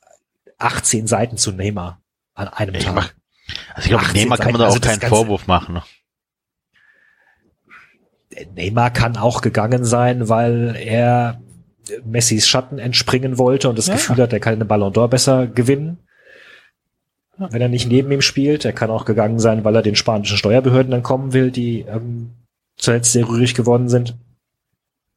18 0.59 1.07
Seiten 1.07 1.39
zu 1.39 1.51
Neymar 1.53 2.03
an 2.35 2.49
einem 2.49 2.75
Ich 2.75 2.85
Tag. 2.85 2.95
mach, 2.95 3.13
also 3.75 3.81
ich 3.85 3.89
glaube, 3.89 4.05
18 4.05 4.23
Neymar 4.23 4.39
kann 4.39 4.53
man 4.53 4.61
da 4.61 4.67
also 4.67 4.79
auch 4.79 4.81
keinen 4.83 5.01
Ganze- 5.01 5.09
Vorwurf 5.15 5.47
machen. 5.47 5.75
Ne? 5.75 5.83
Neymar 8.55 8.91
kann 8.91 9.17
auch 9.17 9.41
gegangen 9.43 9.85
sein, 9.85 10.29
weil 10.29 10.75
er 10.77 11.41
Messis 12.05 12.47
Schatten 12.49 12.79
entspringen 12.79 13.37
wollte 13.39 13.69
und 13.69 13.77
das 13.77 13.89
Ja. 13.89 13.95
Gefühl 13.95 14.17
hat, 14.23 14.33
er 14.33 14.41
kann 14.41 14.59
den 14.59 14.69
Ballon 14.69 14.93
d'Or 14.93 15.09
besser 15.09 15.47
gewinnen, 15.47 15.99
wenn 17.37 17.61
er 17.61 17.69
nicht 17.69 17.89
neben 17.89 18.11
ihm 18.13 18.23
spielt. 18.23 18.65
Er 18.65 18.73
kann 18.73 18.91
auch 18.91 19.05
gegangen 19.05 19.39
sein, 19.39 19.65
weil 19.65 19.75
er 19.77 19.83
den 19.83 19.97
spanischen 19.97 20.37
Steuerbehörden 20.39 20.91
dann 20.93 21.03
kommen 21.03 21.33
will, 21.33 21.51
die 21.51 21.81
ähm, 21.81 22.33
zuletzt 22.77 23.13
sehr 23.13 23.29
rührig 23.29 23.55
geworden 23.55 23.89
sind. 23.89 24.17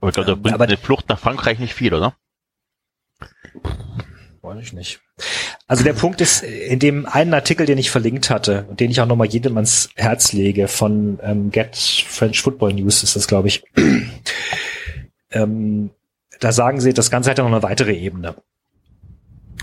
Aber 0.02 0.10
ich 0.10 0.16
glaube, 0.16 0.28
da 0.32 0.36
bringt 0.36 0.56
aber- 0.56 0.66
eine 0.66 0.78
Flucht 0.78 1.08
nach 1.08 1.20
Frankreich 1.20 1.60
nicht 1.60 1.74
viel, 1.74 1.94
oder? 1.94 2.16
Weiß 4.46 4.62
ich 4.62 4.74
nicht. 4.74 5.00
Also 5.68 5.84
der 5.84 5.94
Punkt 5.94 6.22
ist, 6.22 6.44
in 6.44 6.78
dem 6.78 7.08
einen 7.08 7.34
Artikel, 7.34 7.66
den 7.66 7.80
ich 7.80 7.90
verlinkt 7.90 8.30
hatte 8.30 8.66
und 8.70 8.80
den 8.80 8.92
ich 8.92 9.02
auch 9.02 9.08
nochmal 9.08 9.28
jedem 9.28 9.56
ans 9.58 9.90
Herz 9.96 10.34
lege, 10.34 10.68
von 10.68 11.20
ähm, 11.24 11.50
Get 11.50 11.76
French 11.76 12.44
Football 12.44 12.74
News 12.74 13.02
ist 13.02 13.16
das, 13.16 13.28
glaube 13.28 13.48
ich, 13.48 13.64
ähm, 15.32 15.90
da 16.40 16.52
sagen 16.52 16.80
sie, 16.80 16.94
das 16.94 17.10
Ganze 17.10 17.32
hat 17.32 17.40
ja 17.40 17.44
noch 17.44 17.52
eine 17.52 17.64
weitere 17.64 17.94
Ebene. 17.94 18.36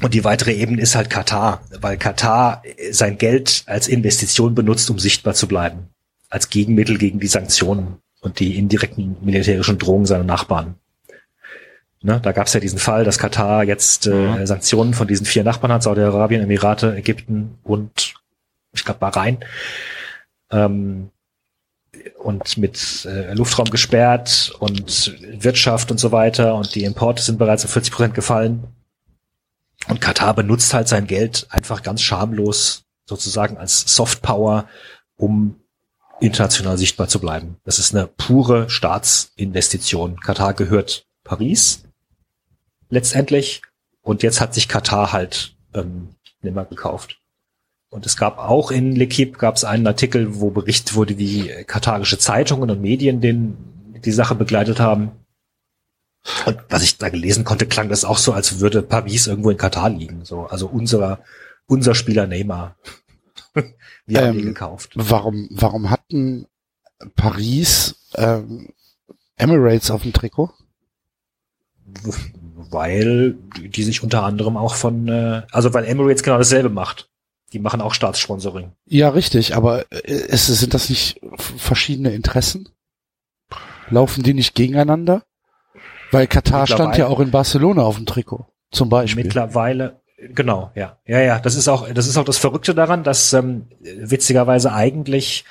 Und 0.00 0.14
die 0.14 0.24
weitere 0.24 0.52
Ebene 0.52 0.82
ist 0.82 0.96
halt 0.96 1.10
Katar, 1.10 1.62
weil 1.80 1.96
Katar 1.96 2.64
sein 2.90 3.18
Geld 3.18 3.62
als 3.66 3.86
Investition 3.86 4.56
benutzt, 4.56 4.90
um 4.90 4.98
sichtbar 4.98 5.34
zu 5.34 5.46
bleiben. 5.46 5.90
Als 6.28 6.50
Gegenmittel 6.50 6.98
gegen 6.98 7.20
die 7.20 7.28
Sanktionen 7.28 7.98
und 8.20 8.40
die 8.40 8.58
indirekten 8.58 9.16
militärischen 9.20 9.78
Drohungen 9.78 10.06
seiner 10.06 10.24
Nachbarn. 10.24 10.74
Ne, 12.04 12.20
da 12.20 12.32
gab 12.32 12.48
es 12.48 12.52
ja 12.52 12.58
diesen 12.58 12.80
Fall, 12.80 13.04
dass 13.04 13.18
Katar 13.18 13.62
jetzt 13.62 14.08
äh, 14.08 14.10
Mhm. 14.10 14.46
Sanktionen 14.46 14.92
von 14.94 15.06
diesen 15.06 15.24
vier 15.24 15.44
Nachbarn 15.44 15.72
hat, 15.72 15.84
Saudi-Arabien, 15.84 16.42
Emirate, 16.42 16.96
Ägypten 16.96 17.58
und 17.62 18.14
ich 18.72 18.84
glaube 18.84 18.98
Bahrain. 18.98 19.38
Ähm, 20.50 21.10
und 22.18 22.56
mit 22.56 23.04
äh, 23.04 23.34
Luftraum 23.34 23.70
gesperrt 23.70 24.52
und 24.58 25.16
Wirtschaft 25.42 25.90
und 25.92 25.98
so 25.98 26.10
weiter 26.10 26.54
und 26.56 26.74
die 26.74 26.84
Importe 26.84 27.22
sind 27.22 27.38
bereits 27.38 27.64
um 27.64 27.70
40 27.70 27.92
Prozent 27.92 28.14
gefallen. 28.14 28.64
Und 29.88 30.00
Katar 30.00 30.34
benutzt 30.34 30.74
halt 30.74 30.88
sein 30.88 31.06
Geld 31.06 31.46
einfach 31.50 31.82
ganz 31.82 32.02
schamlos 32.02 32.84
sozusagen 33.04 33.56
als 33.58 33.94
Softpower, 33.94 34.66
um 35.16 35.56
international 36.20 36.78
sichtbar 36.78 37.08
zu 37.08 37.20
bleiben. 37.20 37.56
Das 37.64 37.78
ist 37.78 37.94
eine 37.94 38.06
pure 38.06 38.70
Staatsinvestition. 38.70 40.20
Katar 40.20 40.54
gehört 40.54 41.06
Paris 41.24 41.84
letztendlich 42.92 43.62
und 44.02 44.22
jetzt 44.22 44.40
hat 44.40 44.54
sich 44.54 44.68
Katar 44.68 45.12
halt 45.12 45.56
ähm, 45.74 46.14
nimmer 46.42 46.66
gekauft. 46.66 47.20
Und 47.88 48.06
es 48.06 48.16
gab 48.16 48.38
auch 48.38 48.70
in 48.70 48.94
L'Equipe 48.94 49.38
gab 49.38 49.56
es 49.56 49.64
einen 49.64 49.86
Artikel, 49.86 50.40
wo 50.40 50.50
berichtet 50.50 50.94
wurde, 50.94 51.18
wie 51.18 51.48
äh, 51.48 51.64
katarische 51.64 52.18
Zeitungen 52.18 52.70
und 52.70 52.80
Medien 52.80 53.20
den, 53.20 53.56
die 54.04 54.12
Sache 54.12 54.34
begleitet 54.34 54.78
haben. 54.78 55.12
Und 56.46 56.58
was 56.68 56.82
ich 56.82 56.98
da 56.98 57.08
gelesen 57.08 57.44
konnte, 57.44 57.66
klang 57.66 57.88
das 57.88 58.04
auch 58.04 58.18
so, 58.18 58.32
als 58.32 58.60
würde 58.60 58.82
Paris 58.82 59.26
irgendwo 59.26 59.50
in 59.50 59.56
Katar 59.56 59.90
liegen. 59.90 60.24
So, 60.24 60.46
also 60.46 60.66
unser, 60.66 61.24
unser 61.66 61.94
Spieler 61.94 62.26
Neymar. 62.26 62.76
Wir 64.06 64.20
haben 64.20 64.38
Ähm, 64.38 64.38
ihn 64.38 64.46
gekauft. 64.46 64.92
Warum, 64.94 65.48
warum 65.50 65.90
hatten 65.90 66.46
Paris 67.16 67.96
ähm, 68.14 68.72
Emirates 69.36 69.90
auf 69.90 70.02
dem 70.02 70.12
Trikot? 70.12 70.50
Weil 72.70 73.36
die 73.58 73.82
sich 73.82 74.02
unter 74.02 74.22
anderem 74.22 74.56
auch 74.56 74.74
von, 74.74 75.08
äh, 75.08 75.42
also 75.50 75.72
weil 75.74 75.84
Emirates 75.84 76.22
genau 76.22 76.38
dasselbe 76.38 76.68
macht. 76.68 77.08
Die 77.52 77.58
machen 77.58 77.80
auch 77.82 77.92
Staatssponsoring. 77.92 78.72
Ja, 78.86 79.10
richtig, 79.10 79.54
aber 79.54 79.84
äh, 79.90 80.12
ist, 80.12 80.46
sind 80.46 80.74
das 80.74 80.88
nicht 80.88 81.20
verschiedene 81.36 82.12
Interessen? 82.12 82.68
Laufen 83.90 84.22
die 84.22 84.34
nicht 84.34 84.54
gegeneinander? 84.54 85.22
Weil 86.10 86.26
Katar 86.26 86.66
stand 86.66 86.96
ja 86.96 87.06
auch 87.06 87.20
in 87.20 87.30
Barcelona 87.30 87.82
auf 87.82 87.96
dem 87.96 88.06
Trikot, 88.06 88.46
zum 88.70 88.88
Beispiel. 88.88 89.24
Mittlerweile, 89.24 90.00
genau, 90.34 90.70
ja. 90.74 90.98
Ja, 91.06 91.20
ja, 91.20 91.38
das 91.38 91.54
ist 91.56 91.68
auch, 91.68 91.88
das 91.90 92.06
ist 92.06 92.16
auch 92.16 92.24
das 92.24 92.38
Verrückte 92.38 92.74
daran, 92.74 93.02
dass 93.02 93.32
ähm, 93.32 93.66
witzigerweise 93.80 94.72
eigentlich 94.72 95.44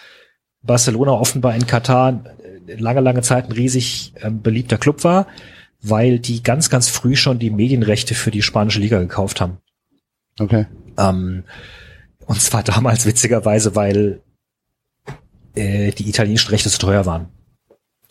Barcelona 0.62 1.13
offenbar 1.13 1.56
in 1.56 1.65
Katar 1.65 2.24
äh, 2.67 2.76
lange, 2.76 3.02
lange 3.02 3.21
Zeit 3.21 3.45
ein 3.45 3.54
riesig 3.54 4.13
ähm, 4.21 4.41
beliebter 4.41 4.78
Club 4.78 5.04
war, 5.04 5.28
weil 5.82 6.20
die 6.20 6.44
ganz, 6.44 6.70
ganz 6.70 6.89
früh 6.89 7.15
schon 7.15 7.39
die 7.39 7.50
Medienrechte 7.50 8.13
für 8.15 8.32
die 8.32 8.41
spanische 8.41 8.80
Liga 8.80 9.00
gekauft 9.00 9.41
haben. 9.41 9.58
Okay. 10.39 10.67
Ähm, 10.98 11.44
und 12.26 12.41
zwar 12.41 12.63
damals 12.63 13.06
witzigerweise, 13.06 13.76
weil 13.76 14.22
äh, 15.56 15.91
die 15.91 16.08
italienischen 16.08 16.50
Rechte 16.50 16.70
zu 16.70 16.80
teuer 16.80 17.06
waren. 17.06 17.28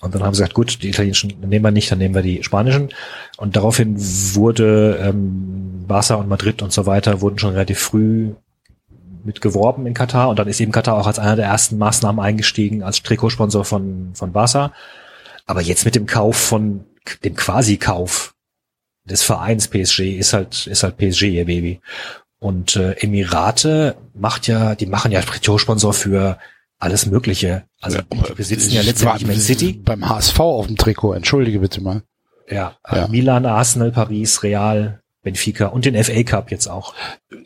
Und 0.01 0.15
dann 0.15 0.23
haben 0.23 0.35
sie 0.35 0.41
gesagt, 0.41 0.55
gut, 0.55 0.83
die 0.83 0.89
italienischen 0.89 1.41
nehmen 1.41 1.65
wir 1.65 1.71
nicht, 1.71 1.91
dann 1.91 1.99
nehmen 1.99 2.15
wir 2.15 2.23
die 2.23 2.43
spanischen. 2.43 2.89
Und 3.37 3.57
daraufhin 3.57 3.97
wurde 4.35 4.99
ähm, 5.03 5.85
Barca 5.87 6.15
und 6.15 6.29
Madrid 6.29 6.63
und 6.63 6.73
so 6.73 6.87
weiter 6.87 7.21
wurden 7.21 7.39
schon 7.39 7.53
relativ 7.53 7.79
früh 7.79 8.33
mit 9.25 9.43
geworben 9.43 9.87
in 9.87 9.93
Katar. 9.93 10.31
Und 10.31 10.39
dann 10.39 10.49
ist 10.49 10.61
eben 10.61 10.73
Katar 10.73 10.97
auch 10.97 11.07
als 11.07 11.19
einer 11.19 11.37
der 11.37 11.47
ersten 11.47 11.77
Maßnahmen 11.77 12.25
eingestiegen 12.25 12.83
als 12.83 13.03
Trikotsponsor 13.03 13.67
von, 13.67 14.13
von 14.15 14.33
Barca. 14.33 14.73
Aber 15.47 15.61
jetzt 15.61 15.85
mit 15.85 15.95
dem 15.95 16.07
Kauf 16.07 16.37
von, 16.37 16.87
dem 17.25 17.35
Quasi-Kauf 17.35 18.35
des 19.05 19.23
Vereins 19.23 19.69
PSG 19.69 20.19
ist 20.19 20.33
halt, 20.33 20.67
ist 20.67 20.83
halt 20.83 20.97
PSG 20.99 21.23
ihr 21.25 21.47
Baby. 21.47 21.81
Und 22.39 22.77
äh, 22.77 22.93
Emirate 22.93 23.97
macht 24.15 24.47
ja, 24.47 24.75
die 24.75 24.87
machen 24.87 25.13
ja 25.13 25.21
Trikotsponsor 25.21 25.93
für 25.93 26.39
alles 26.79 27.07
Mögliche. 27.07 27.65
Also 27.81 27.99
die 28.01 28.33
besitzen 28.35 28.73
ja 28.73 28.81
Ich 28.81 28.87
letztendlich 28.87 29.27
Man 29.27 29.37
City, 29.37 29.73
Beim 29.75 30.09
HSV 30.09 30.41
auf 30.41 30.67
dem 30.67 30.77
Trikot, 30.77 31.13
entschuldige 31.13 31.61
bitte 31.61 31.83
mal. 31.83 32.03
ja, 32.49 32.77
Ja. 32.91 33.05
Äh, 33.05 33.09
Milan, 33.09 33.45
Arsenal, 33.45 33.93
Paris, 33.93 34.43
Real, 34.43 35.01
Benfica 35.23 35.67
und 35.67 35.85
den 35.85 36.03
FA 36.03 36.23
Cup 36.23 36.51
jetzt 36.51 36.69
auch. 36.69 36.95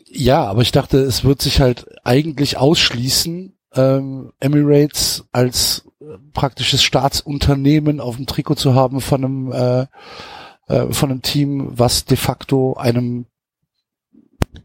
Ja, 0.09 0.45
aber 0.45 0.61
ich 0.61 0.71
dachte, 0.71 0.99
es 0.99 1.25
wird 1.25 1.41
sich 1.41 1.59
halt 1.59 1.85
eigentlich 2.05 2.57
ausschließen, 2.57 3.53
ähm, 3.75 4.31
Emirates 4.39 5.25
als 5.33 5.84
praktisches 6.33 6.83
Staatsunternehmen 6.83 7.99
auf 7.99 8.15
dem 8.17 8.25
Trikot 8.25 8.55
zu 8.55 8.75
haben 8.75 9.01
von 9.01 9.23
einem 9.25 9.51
äh, 9.51 9.85
äh, 10.67 10.91
von 10.91 11.11
einem 11.11 11.21
Team, 11.21 11.67
was 11.71 12.05
de 12.05 12.17
facto 12.17 12.73
einem 12.75 13.25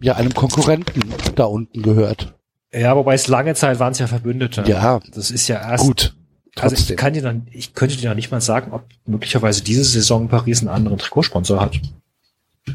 ja 0.01 0.15
einem 0.17 0.35
Konkurrenten 0.35 1.03
da 1.35 1.45
unten 1.45 1.83
gehört. 1.83 2.35
Ja, 2.73 2.97
wobei 2.97 3.15
es 3.15 3.27
lange 3.27 3.55
Zeit 3.55 3.81
waren 3.81 3.93
es 3.93 3.99
ja 3.99 4.07
Verbündete. 4.07 4.63
Ja, 4.67 5.01
Das 5.13 5.31
ist 5.31 5.49
ja 5.49 5.57
erst. 5.61 5.85
gut. 5.85 6.17
Also 6.57 6.75
ich 6.75 6.97
kann 6.97 7.13
dir 7.13 7.23
dann, 7.23 7.47
ich 7.51 7.75
könnte 7.75 7.97
dir 7.97 8.09
noch 8.09 8.17
nicht 8.17 8.31
mal 8.31 8.41
sagen, 8.41 8.73
ob 8.73 8.85
möglicherweise 9.07 9.63
diese 9.63 9.85
Saison 9.85 10.29
Paris 10.29 10.61
einen 10.61 10.69
anderen 10.69 10.99
Trikotsponsor 10.99 11.61
hat. 11.61 11.81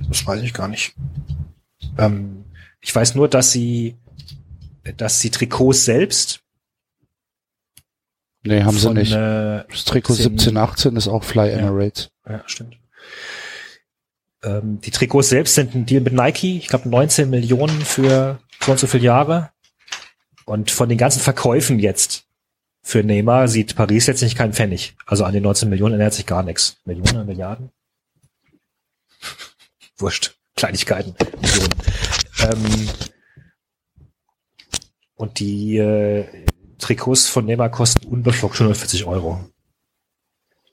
Das 0.08 0.26
weiß 0.26 0.42
ich 0.42 0.54
gar 0.54 0.68
nicht. 0.68 0.96
Ähm, 1.98 2.46
ich 2.82 2.94
weiß 2.96 3.16
nur, 3.16 3.28
dass 3.28 3.52
sie, 3.52 3.96
dass 4.98 5.20
sie 5.20 5.30
Trikots 5.30 5.86
selbst 5.86 6.42
nee, 8.46 8.64
haben 8.64 8.78
sie 8.78 8.94
nicht. 8.94 9.12
Äh, 9.12 9.64
Das 9.70 9.86
Trikot 9.86 10.14
sind- 10.14 10.40
17, 10.40 10.58
18 10.58 10.96
ist 10.96 11.08
auch 11.08 11.24
Fly 11.24 11.50
Ja. 11.52 11.58
Emirates. 11.58 12.10
ja, 12.28 12.42
stimmt. 12.46 12.78
Ähm, 14.44 14.80
die 14.82 14.92
Trikots 14.92 15.30
selbst 15.30 15.56
sind 15.56 15.74
ein 15.76 15.86
Deal 15.86 16.02
mit 16.02 16.14
Nike. 16.14 16.58
Ich 16.58 16.68
glaube 16.68 16.88
19 16.90 17.30
Millionen 17.30 17.82
für 17.82 18.40
so 18.62 18.72
und 18.72 18.80
so 18.80 18.88
viele 18.88 19.04
Jahre. 19.06 19.52
Und 20.46 20.70
von 20.72 20.88
den 20.90 20.98
ganzen 21.00 21.22
Verkäufen 21.22 21.80
jetzt 21.80 22.26
für 22.84 23.04
Neymar 23.04 23.48
sieht 23.48 23.76
Paris 23.76 24.06
jetzt 24.06 24.22
nicht 24.22 24.38
keinen 24.38 24.54
Pfennig. 24.54 24.96
Also 25.08 25.24
an 25.24 25.34
den 25.34 25.42
19 25.44 25.70
Millionen 25.70 25.96
ändert 25.96 26.14
sich 26.14 26.28
gar 26.28 26.44
nichts. 26.44 26.78
Millionen, 26.86 27.26
Milliarden? 27.26 27.72
Wurscht. 29.98 30.36
Kleinigkeiten. 30.56 31.16
Millionen. 31.42 31.74
Ähm, 32.42 32.90
und 35.16 35.40
die 35.40 35.78
äh, 35.78 36.26
Trikots 36.86 37.28
von 37.28 37.46
Neymar 37.46 37.72
kosten 37.72 38.06
unbeflockt 38.08 38.56
140 38.56 39.06
Euro. 39.06 39.44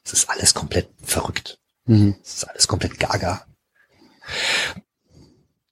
Das 0.04 0.12
ist 0.12 0.28
alles 0.28 0.52
komplett 0.52 0.90
verrückt. 1.02 1.58
Mhm. 1.86 2.16
Das 2.22 2.34
ist 2.34 2.44
alles 2.44 2.68
komplett 2.68 3.00
gaga. 3.00 3.46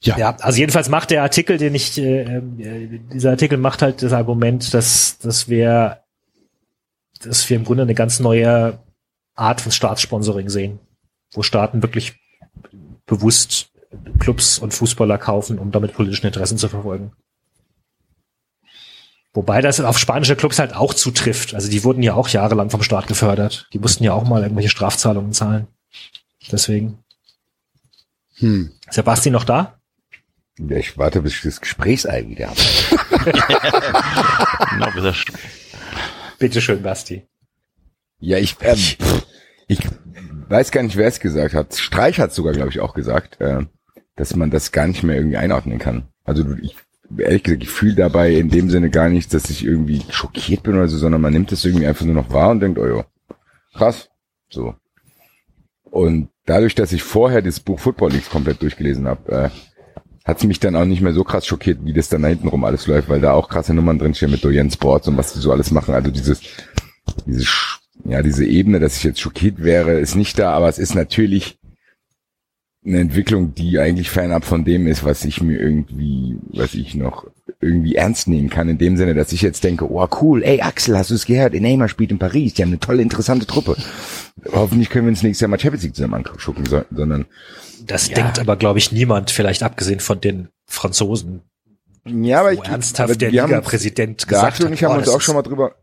Ja. 0.02 0.16
Ja, 0.16 0.36
also 0.36 0.58
jedenfalls 0.58 0.88
macht 0.88 1.10
der 1.10 1.22
Artikel, 1.22 1.58
den 1.58 1.74
ich, 1.74 1.98
äh, 1.98 2.38
äh, 2.38 3.00
dieser 3.12 3.32
Artikel 3.32 3.58
macht 3.58 3.82
halt 3.82 4.02
das 4.02 4.14
Argument, 4.14 4.72
dass, 4.72 5.18
dass 5.18 5.50
wir, 5.50 6.04
dass 7.20 7.50
wir 7.50 7.58
im 7.58 7.64
Grunde 7.64 7.82
eine 7.82 7.94
ganz 7.94 8.18
neue 8.18 8.78
Art 9.34 9.60
von 9.60 9.72
Staatssponsoring 9.72 10.48
sehen, 10.48 10.78
wo 11.32 11.42
Staaten 11.42 11.82
wirklich 11.82 12.18
bewusst 13.04 13.72
Clubs 14.18 14.58
und 14.58 14.72
Fußballer 14.72 15.18
kaufen, 15.18 15.58
um 15.58 15.70
damit 15.70 15.92
politischen 15.92 16.28
Interessen 16.28 16.56
zu 16.56 16.70
verfolgen. 16.70 17.12
Wobei 19.32 19.60
das 19.60 19.80
auf 19.80 19.98
spanische 19.98 20.34
Clubs 20.34 20.58
halt 20.58 20.74
auch 20.74 20.92
zutrifft. 20.92 21.54
Also 21.54 21.70
die 21.70 21.84
wurden 21.84 22.02
ja 22.02 22.14
auch 22.14 22.28
jahrelang 22.28 22.70
vom 22.70 22.82
Staat 22.82 23.06
gefördert. 23.06 23.68
Die 23.72 23.78
mussten 23.78 24.02
ja 24.02 24.12
auch 24.12 24.24
mal 24.24 24.42
irgendwelche 24.42 24.70
Strafzahlungen 24.70 25.32
zahlen. 25.32 25.68
Deswegen. 26.50 26.98
Hm. 28.36 28.72
Ist 28.88 28.96
der 28.96 29.02
Basti 29.02 29.30
noch 29.30 29.44
da? 29.44 29.78
Ja, 30.58 30.76
ich 30.76 30.98
warte, 30.98 31.22
bis 31.22 31.34
ich 31.36 31.42
das 31.42 31.60
Gesprächsei 31.60 32.26
wieder 32.28 32.48
habe. 32.48 32.60
Bitte 36.38 36.60
schön, 36.60 36.82
Basti. 36.82 37.26
Ja, 38.18 38.38
ich, 38.38 38.56
ähm, 38.62 38.78
ich 39.68 39.78
weiß 40.48 40.70
gar 40.70 40.82
nicht, 40.82 40.96
wer 40.96 41.08
es 41.08 41.20
gesagt 41.20 41.54
hat. 41.54 41.74
Streich 41.76 42.18
hat 42.18 42.32
sogar, 42.34 42.52
glaube 42.52 42.70
ich, 42.70 42.80
auch 42.80 42.94
gesagt, 42.94 43.40
äh, 43.40 43.64
dass 44.16 44.36
man 44.36 44.50
das 44.50 44.72
gar 44.72 44.86
nicht 44.86 45.02
mehr 45.02 45.16
irgendwie 45.16 45.36
einordnen 45.36 45.78
kann. 45.78 46.08
Also 46.24 46.42
du- 46.42 46.58
ich, 46.62 46.76
ehrlich 47.18 47.42
gesagt, 47.42 47.62
ich 47.62 47.70
fühle 47.70 47.94
dabei 47.94 48.32
in 48.34 48.48
dem 48.50 48.70
Sinne 48.70 48.90
gar 48.90 49.08
nicht, 49.08 49.32
dass 49.34 49.50
ich 49.50 49.64
irgendwie 49.64 50.02
schockiert 50.10 50.62
bin 50.62 50.74
oder 50.74 50.88
so, 50.88 50.98
sondern 50.98 51.20
man 51.20 51.32
nimmt 51.32 51.52
das 51.52 51.64
irgendwie 51.64 51.86
einfach 51.86 52.04
nur 52.04 52.14
noch 52.14 52.32
wahr 52.32 52.50
und 52.50 52.60
denkt, 52.60 52.78
oh 52.78 52.86
jo, 52.86 53.04
krass, 53.74 54.08
so. 54.48 54.74
Und 55.90 56.28
dadurch, 56.46 56.74
dass 56.74 56.92
ich 56.92 57.02
vorher 57.02 57.42
das 57.42 57.60
Buch 57.60 57.80
Football 57.80 58.12
Leagues 58.12 58.30
komplett 58.30 58.62
durchgelesen 58.62 59.08
habe, 59.08 59.32
äh, 59.32 59.50
hat 60.24 60.38
es 60.38 60.44
mich 60.44 60.60
dann 60.60 60.76
auch 60.76 60.84
nicht 60.84 61.02
mehr 61.02 61.12
so 61.12 61.24
krass 61.24 61.46
schockiert, 61.46 61.78
wie 61.84 61.92
das 61.92 62.08
dann 62.08 62.22
da 62.22 62.28
hinten 62.28 62.48
rum 62.48 62.64
alles 62.64 62.86
läuft, 62.86 63.08
weil 63.08 63.20
da 63.20 63.32
auch 63.32 63.48
krasse 63.48 63.74
Nummern 63.74 63.98
drinstehen 63.98 64.30
mit 64.30 64.44
Doyen 64.44 64.70
Sports 64.70 65.08
und 65.08 65.16
was 65.16 65.32
die 65.32 65.40
so 65.40 65.50
alles 65.50 65.70
machen. 65.70 65.94
Also 65.94 66.10
dieses, 66.10 66.42
diese, 67.26 67.42
Sch- 67.42 67.78
ja, 68.04 68.22
diese 68.22 68.44
Ebene, 68.44 68.78
dass 68.80 68.96
ich 68.96 69.04
jetzt 69.04 69.20
schockiert 69.20 69.62
wäre, 69.62 69.98
ist 69.98 70.14
nicht 70.14 70.38
da, 70.38 70.52
aber 70.52 70.68
es 70.68 70.78
ist 70.78 70.94
natürlich 70.94 71.58
eine 72.84 73.00
Entwicklung, 73.00 73.54
die 73.54 73.78
eigentlich 73.78 74.10
fernab 74.10 74.44
von 74.44 74.64
dem 74.64 74.86
ist, 74.86 75.04
was 75.04 75.24
ich 75.24 75.42
mir 75.42 75.60
irgendwie, 75.60 76.38
was 76.48 76.74
ich 76.74 76.94
noch 76.94 77.26
irgendwie 77.60 77.96
ernst 77.96 78.26
nehmen 78.26 78.48
kann, 78.48 78.70
in 78.70 78.78
dem 78.78 78.96
Sinne, 78.96 79.12
dass 79.14 79.32
ich 79.32 79.42
jetzt 79.42 79.64
denke, 79.64 79.90
oh 79.90 80.06
cool, 80.22 80.42
ey 80.42 80.62
Axel, 80.62 80.96
hast 80.96 81.10
du 81.10 81.14
es 81.14 81.26
gehört? 81.26 81.52
Neymar 81.52 81.88
spielt 81.88 82.10
in 82.10 82.18
Paris, 82.18 82.54
die 82.54 82.62
haben 82.62 82.70
eine 82.70 82.80
tolle, 82.80 83.02
interessante 83.02 83.46
Truppe. 83.46 83.76
Hoffentlich 84.50 84.88
können 84.88 85.06
wir 85.06 85.10
uns 85.10 85.22
nächstes 85.22 85.42
Jahr 85.42 85.48
mal 85.50 85.60
Champions 85.60 85.82
League 85.84 85.94
zusammen 85.94 86.14
angucken, 86.14 86.64
so- 86.66 86.84
sondern 86.90 87.26
Das 87.86 88.08
denkt 88.08 88.38
aber, 88.38 88.56
glaube 88.56 88.78
ich, 88.78 88.92
niemand, 88.92 89.30
vielleicht 89.30 89.62
abgesehen 89.62 90.00
von 90.00 90.20
den 90.20 90.48
Franzosen, 90.66 91.42
ja, 92.06 92.40
aber 92.40 92.54
ich, 92.54 92.60
ernsthaft 92.60 93.10
aber 93.10 93.18
der 93.18 93.30
Liga-Präsident 93.30 94.26
gesagt 94.26 94.44
Axel 94.54 94.66
und 94.66 94.72
hat, 94.72 94.78
ich 94.78 94.84
haben 94.84 94.94
oh, 94.94 94.98
uns 94.98 95.08
auch 95.08 95.20
schon 95.20 95.34
mal 95.34 95.42
drüber, 95.42 95.74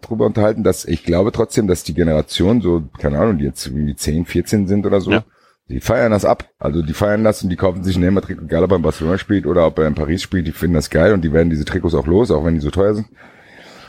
drüber 0.00 0.24
unterhalten, 0.24 0.64
dass 0.64 0.86
ich 0.86 1.04
glaube 1.04 1.30
trotzdem, 1.30 1.66
dass 1.66 1.84
die 1.84 1.92
Generation 1.92 2.62
so, 2.62 2.84
keine 2.98 3.18
Ahnung, 3.18 3.36
die 3.36 3.44
jetzt 3.44 3.66
irgendwie 3.66 3.94
10, 3.94 4.24
14 4.24 4.66
sind 4.66 4.86
oder 4.86 5.02
so, 5.02 5.10
Ja. 5.10 5.24
Die 5.68 5.80
feiern 5.80 6.12
das 6.12 6.24
ab. 6.24 6.50
Also 6.58 6.82
die 6.82 6.94
feiern 6.94 7.24
das 7.24 7.42
und 7.42 7.50
die 7.50 7.56
kaufen 7.56 7.84
sich 7.84 7.96
ein 7.96 8.00
Neymar-Trikot, 8.00 8.44
egal 8.44 8.64
ob 8.64 8.72
er 8.72 8.76
in 8.76 8.82
Barcelona 8.82 9.18
spielt 9.18 9.46
oder 9.46 9.66
ob 9.66 9.78
er 9.78 9.86
in 9.86 9.94
Paris 9.94 10.22
spielt, 10.22 10.46
die 10.46 10.52
finden 10.52 10.74
das 10.74 10.90
geil 10.90 11.12
und 11.12 11.22
die 11.22 11.32
werden 11.32 11.50
diese 11.50 11.64
Trikots 11.64 11.94
auch 11.94 12.06
los, 12.06 12.30
auch 12.30 12.44
wenn 12.44 12.54
die 12.54 12.60
so 12.60 12.70
teuer 12.70 12.94
sind. 12.94 13.08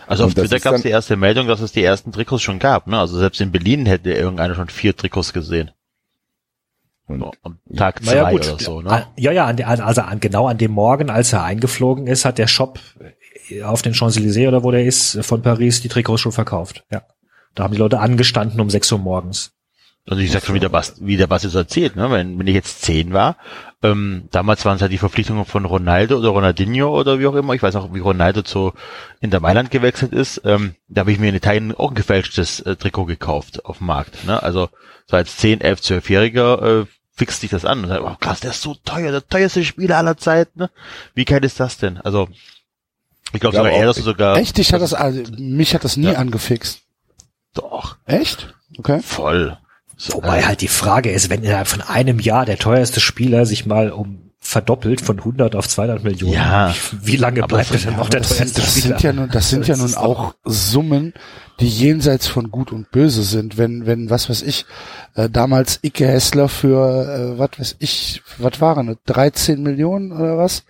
Also 0.07 0.23
auf 0.23 0.29
Und 0.29 0.35
Twitter 0.35 0.59
gab 0.59 0.73
es 0.73 0.81
die 0.81 0.89
erste 0.89 1.15
Meldung, 1.15 1.47
dass 1.47 1.61
es 1.61 1.71
die 1.71 1.83
ersten 1.83 2.11
Trikots 2.11 2.41
schon 2.41 2.59
gab. 2.59 2.87
Ne? 2.87 2.99
Also 2.99 3.17
selbst 3.17 3.39
in 3.41 3.51
Berlin 3.51 3.85
hätte 3.85 4.11
irgendeiner 4.11 4.55
schon 4.55 4.67
vier 4.67 4.95
Trikots 4.95 5.33
gesehen. 5.33 5.71
Und 7.07 7.23
am 7.43 7.59
Tag 7.75 8.03
zwei 8.03 8.31
gut. 8.31 8.47
oder 8.47 8.59
so. 8.59 8.81
Ne? 8.81 9.05
Ja, 9.17 9.31
ja, 9.31 9.45
an 9.45 9.57
der, 9.57 9.67
also 9.67 10.01
an, 10.01 10.19
genau 10.19 10.47
an 10.47 10.57
dem 10.57 10.71
Morgen, 10.71 11.09
als 11.09 11.33
er 11.33 11.43
eingeflogen 11.43 12.07
ist, 12.07 12.25
hat 12.25 12.37
der 12.37 12.47
Shop 12.47 12.79
äh, 13.49 13.63
auf 13.63 13.81
den 13.81 13.93
Champs-Élysées 13.93 14.47
oder 14.47 14.63
wo 14.63 14.71
der 14.71 14.85
ist, 14.85 15.23
von 15.23 15.41
Paris, 15.41 15.81
die 15.81 15.89
Trikots 15.89 16.21
schon 16.21 16.31
verkauft. 16.31 16.85
Ja. 16.91 17.03
Da 17.55 17.63
haben 17.63 17.73
die 17.73 17.79
Leute 17.79 17.99
angestanden 17.99 18.59
um 18.59 18.69
6 18.69 18.91
Uhr 18.91 18.99
morgens. 18.99 19.53
Also 20.09 20.23
ich 20.23 20.31
sag 20.31 20.43
schon, 20.43 20.55
wie 20.55 20.59
der 20.59 20.69
Bas, 20.69 20.95
wie 20.99 21.17
der 21.17 21.27
Bas 21.27 21.43
es 21.43 21.53
erzählt, 21.53 21.95
ne? 21.95 22.09
wenn, 22.09 22.39
wenn 22.39 22.47
ich 22.47 22.55
jetzt 22.55 22.81
zehn 22.81 23.13
war, 23.13 23.37
ähm, 23.83 24.27
damals 24.31 24.65
waren 24.65 24.75
es 24.75 24.81
ja 24.81 24.87
die 24.87 24.97
Verpflichtungen 24.97 25.45
von 25.45 25.65
Ronaldo 25.65 26.17
oder 26.17 26.29
Ronaldinho 26.29 26.89
oder 26.99 27.19
wie 27.19 27.27
auch 27.27 27.35
immer, 27.35 27.53
ich 27.53 27.61
weiß 27.61 27.75
auch, 27.75 27.93
wie 27.93 27.99
Ronaldo 27.99 28.41
zu 28.41 28.73
Inter 29.21 29.39
Mailand 29.39 29.69
gewechselt 29.69 30.11
ist, 30.11 30.41
ähm, 30.45 30.73
da 30.87 31.01
habe 31.01 31.11
ich 31.11 31.19
mir 31.19 31.29
in 31.29 31.35
Italien 31.35 31.75
auch 31.75 31.89
ein 31.91 31.95
gefälschtes 31.95 32.59
äh, 32.61 32.75
Trikot 32.75 33.05
gekauft 33.05 33.63
auf 33.65 33.77
dem 33.77 33.85
Markt. 33.87 34.25
Ne? 34.25 34.41
Also 34.41 34.69
so 35.05 35.15
als 35.15 35.37
10, 35.37 35.61
11, 35.61 35.79
12-Jähriger 35.81 36.81
äh, 36.81 36.85
fixt 37.15 37.43
dich 37.43 37.51
das 37.51 37.63
an 37.65 37.83
und 37.83 37.89
sagt, 37.89 38.01
oh 38.03 38.15
krass, 38.19 38.39
der 38.39 38.49
ist 38.49 38.61
so 38.63 38.75
teuer, 38.83 39.11
der 39.11 39.27
teuerste 39.27 39.63
Spieler 39.63 39.97
aller 39.97 40.17
Zeiten. 40.17 40.57
Ne? 40.59 40.69
Wie 41.13 41.25
geil 41.25 41.45
ist 41.45 41.59
das 41.59 41.77
denn? 41.77 41.97
Also 41.99 42.27
ich 43.31 43.39
glaube 43.41 43.55
Ja, 43.55 43.59
sogar 43.61 43.71
aber 43.73 43.79
eher, 43.79 43.83
auch- 43.83 43.89
dass 43.91 43.97
du 43.97 44.01
sogar 44.03 44.37
Echt? 44.37 44.57
Ich 44.57 44.73
hat 44.73 44.81
das, 44.81 44.95
also, 44.95 45.21
mich 45.37 45.75
hat 45.75 45.83
das 45.83 45.97
nie 45.97 46.07
Ja. 46.13 46.13
angefixt. 46.13 46.81
doch 47.53 47.97
Echt? 48.05 48.55
Okay. 48.79 49.01
voll. 49.03 49.55
So, 50.01 50.13
Wobei 50.13 50.39
äh, 50.39 50.43
halt 50.43 50.61
die 50.61 50.69
Frage 50.69 51.11
ist, 51.11 51.29
wenn 51.29 51.43
innerhalb 51.43 51.67
von 51.67 51.81
einem 51.81 52.19
Jahr 52.19 52.45
der 52.45 52.57
teuerste 52.57 53.01
Spieler 53.01 53.45
sich 53.45 53.65
mal 53.65 53.91
um 53.91 54.31
verdoppelt 54.41 55.01
von 55.01 55.17
100 55.19 55.53
auf 55.55 55.67
200 55.67 56.01
Millionen, 56.05 56.33
Ja. 56.33 56.73
wie 57.01 57.17
lange 57.17 57.41
bleibt 57.43 57.73
das- 57.73 57.81
denn 57.83 57.91
Ja, 57.91 57.97
noch 57.97 58.09
der 58.09 58.21
das, 58.21 58.29
sind, 58.29 58.37
teuerste 58.55 58.61
das 58.61 58.71
Spieler? 58.71 58.87
sind 58.87 59.03
ja 59.03 59.13
nun, 59.13 59.29
das 59.29 59.49
sind 59.49 59.67
ja 59.67 59.73
Das 59.73 59.77
nun 59.79 59.87
ist 59.89 59.95
doch- 59.97 60.01
auch 60.03 60.33
Summen, 60.45 61.13
die 61.59 61.67
jenseits 61.67 62.27
von 62.27 62.49
Gut 62.49 62.71
und 62.71 62.89
Böse 62.89 63.23
sind. 63.23 63.57
Wenn, 63.57 63.85
wenn, 63.85 64.09
was 64.09 64.29
weiß 64.29 64.41
ich, 64.43 64.65
äh, 65.15 65.29
damals 65.29 65.79
Icke 65.83 66.07
Hessler 66.07 66.47
für, 66.47 67.35
äh, 67.35 67.37
was 67.37 67.49
weiß 67.57 67.75
ich, 67.79 68.23
was 68.37 68.61
waren 68.61 68.87
das, 68.87 68.97
13 69.05 69.61
Millionen 69.61 70.13
oder 70.13 70.37
was? 70.37 70.63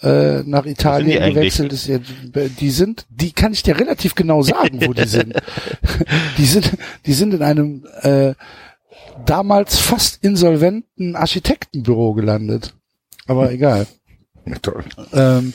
Äh, 0.00 0.44
nach 0.44 0.64
Italien 0.64 1.34
gewechselt 1.34 1.72
ist, 1.72 1.88
ja, 1.88 1.98
die 1.98 2.70
sind, 2.70 3.04
die 3.10 3.32
kann 3.32 3.52
ich 3.52 3.64
dir 3.64 3.80
relativ 3.80 4.14
genau 4.14 4.42
sagen, 4.42 4.80
wo 4.86 4.92
die 4.92 5.08
sind. 5.08 5.34
die 6.38 6.44
sind, 6.44 6.70
die 7.04 7.12
sind 7.12 7.34
in 7.34 7.42
einem 7.42 7.84
äh, 8.02 8.34
damals 9.26 9.76
fast 9.78 10.22
insolventen 10.22 11.16
Architektenbüro 11.16 12.14
gelandet. 12.14 12.74
Aber 13.26 13.50
egal. 13.50 13.88
Ja, 14.46 14.54
toll. 14.62 14.84
Ähm, 15.12 15.52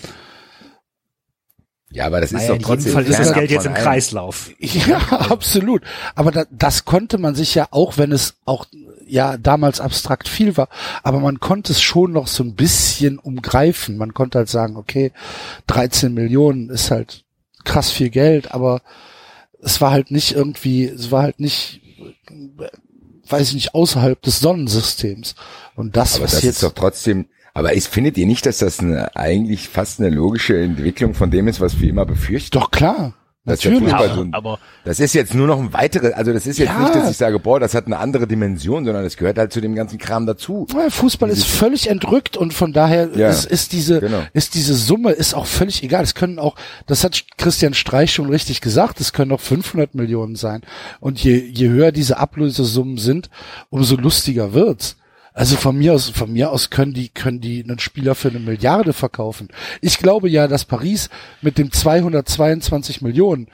Ja, 1.90 2.08
aber 2.08 2.22
das 2.22 2.32
ist 2.32 2.48
Naja, 2.48 2.48
doch 2.50 2.56
in 2.56 2.60
jedem 2.60 2.68
trotzdem 2.68 2.94
Fall 2.94 3.06
ist 3.06 3.20
das 3.20 3.34
Geld 3.34 3.52
jetzt 3.52 3.66
im. 3.66 3.74
Kreislauf. 3.74 4.52
Ja, 4.60 4.98
absolut. 5.30 5.84
Aber 6.16 6.32
da, 6.32 6.46
das 6.52 6.86
konnte 6.86 7.18
man 7.18 7.36
sich 7.36 7.56
ja 7.56 7.68
auch, 7.72 7.98
wenn 7.98 8.12
es 8.12 8.36
auch 8.46 8.66
ja 9.14 9.38
damals 9.38 9.80
abstrakt 9.80 10.28
viel 10.28 10.58
war, 10.58 10.70
aber 11.04 11.20
man 11.20 11.40
konnte 11.40 11.72
es 11.72 11.82
schon 11.82 12.12
noch 12.12 12.28
so 12.28 12.44
ein 12.44 12.56
bisschen 12.56 13.20
umgreifen. 13.20 13.96
Man 13.96 14.16
konnte 14.16 14.40
halt 14.40 14.50
sagen, 14.50 14.76
okay, 14.76 15.12
13 15.68 16.14
Millionen 16.14 16.70
ist 16.70 16.90
halt 16.90 17.24
krass 17.64 17.92
viel 17.92 18.10
Geld, 18.10 18.54
aber 18.54 18.82
es 19.62 19.80
war 19.82 19.92
halt 19.92 20.10
nicht 20.10 20.34
irgendwie, 20.34 20.86
es 20.86 21.12
war 21.12 21.22
halt 21.22 21.40
nicht, 21.40 21.82
weiß 23.30 23.50
ich 23.50 23.54
nicht, 23.54 23.76
außerhalb 23.76 24.20
des 24.20 24.40
Sonnensystems. 24.40 25.36
Und 25.76 25.96
das, 25.96 26.16
Aber 26.16 26.26
was 26.26 26.32
das 26.32 26.44
jetzt 26.44 26.56
ist 26.56 26.64
doch 26.64 26.74
trotzdem, 26.74 27.28
aber 27.54 27.74
ist, 27.74 27.88
findet 27.88 28.18
ihr 28.18 28.26
nicht, 28.26 28.48
dass 28.48 28.58
das 28.58 28.80
eine, 28.80 29.16
eigentlich 29.16 29.70
fast 29.70 30.00
eine 30.00 30.10
logische 30.10 30.60
Entwicklung 30.60 31.14
von 31.14 31.30
dem 31.30 31.48
ist, 31.48 31.62
was 31.62 31.80
wir 31.80 31.88
immer 31.88 32.08
befürchten? 32.08 32.58
doch 32.58 32.72
klar, 32.72 33.14
Das 33.46 33.60
ist 33.60 33.66
ja 33.66 33.72
natürlich. 33.72 33.92
Fußball 33.92 34.06
aber, 34.10 34.16
so 34.16 34.22
ein- 34.22 34.34
aber 34.34 34.60
Das 34.86 35.00
ist 35.02 35.14
jetzt 35.14 35.34
nur 35.34 35.48
noch 35.48 35.60
ein 35.60 35.74
weiteres, 35.74 36.14
also 36.14 36.32
das 36.32 36.48
ist 36.48 36.58
jetzt 36.60 36.70
Ja. 36.70 36.80
nicht, 36.80 36.96
dass 36.96 37.10
ich 37.12 37.18
sage, 37.18 37.40
boah, 37.40 37.60
das 37.60 37.74
hat 37.74 37.88
eine 37.88 37.98
andere 38.00 38.26
Dimension, 38.26 38.86
sondern 38.86 39.04
es 39.04 39.18
gehört 39.18 39.38
halt 39.38 39.52
zu 39.52 39.60
dem 39.60 39.76
ganzen 39.76 39.98
Kram 39.98 40.26
dazu. 40.26 40.66
Ja, 40.74 40.90
Fußball 40.90 41.30
ist 41.30 41.46
völlig 41.46 41.90
entrückt 41.90 42.38
und 42.38 42.54
von 42.54 42.72
daher 42.72 43.10
Ja, 43.16 43.30
ist, 43.30 43.46
ist 43.46 43.74
diese 43.74 44.00
genau. 44.00 44.22
ist 44.34 44.56
diese 44.56 44.76
Summe 44.76 45.12
ist 45.12 45.34
auch 45.34 45.46
völlig 45.46 45.84
egal. 45.84 46.04
Es 46.04 46.16
können 46.16 46.40
auch, 46.40 46.56
das 46.88 47.04
hat 47.04 47.22
Christian 47.38 47.74
Streich 47.74 48.14
schon 48.14 48.30
richtig 48.30 48.62
gesagt, 48.62 49.02
es 49.02 49.12
können 49.12 49.32
auch 49.34 49.42
500 49.42 49.94
Millionen 49.94 50.36
sein. 50.38 50.62
Und 51.02 51.22
je 51.22 51.36
je 51.38 51.68
höher 51.70 51.92
diese 51.92 52.18
Ablösesummen 52.20 52.98
sind, 52.98 53.30
umso 53.70 53.98
lustiger 53.98 54.54
wird's. 54.54 54.96
Also 55.34 55.56
von 55.58 55.78
mir 55.78 55.94
aus, 55.94 56.10
von 56.10 56.32
mir 56.32 56.52
aus 56.52 56.70
können 56.70 56.94
die, 56.94 57.10
können 57.10 57.42
die 57.42 57.64
einen 57.64 57.80
Spieler 57.80 58.16
für 58.16 58.30
eine 58.30 58.40
Milliarde 58.40 58.94
verkaufen. 58.94 59.50
Ich 59.82 59.98
glaube 59.98 60.30
ja, 60.30 60.48
dass 60.48 60.66
Paris 60.66 61.10
mit 61.42 61.58
dem 61.58 61.72
222 61.72 63.02
Millionen 63.02 63.48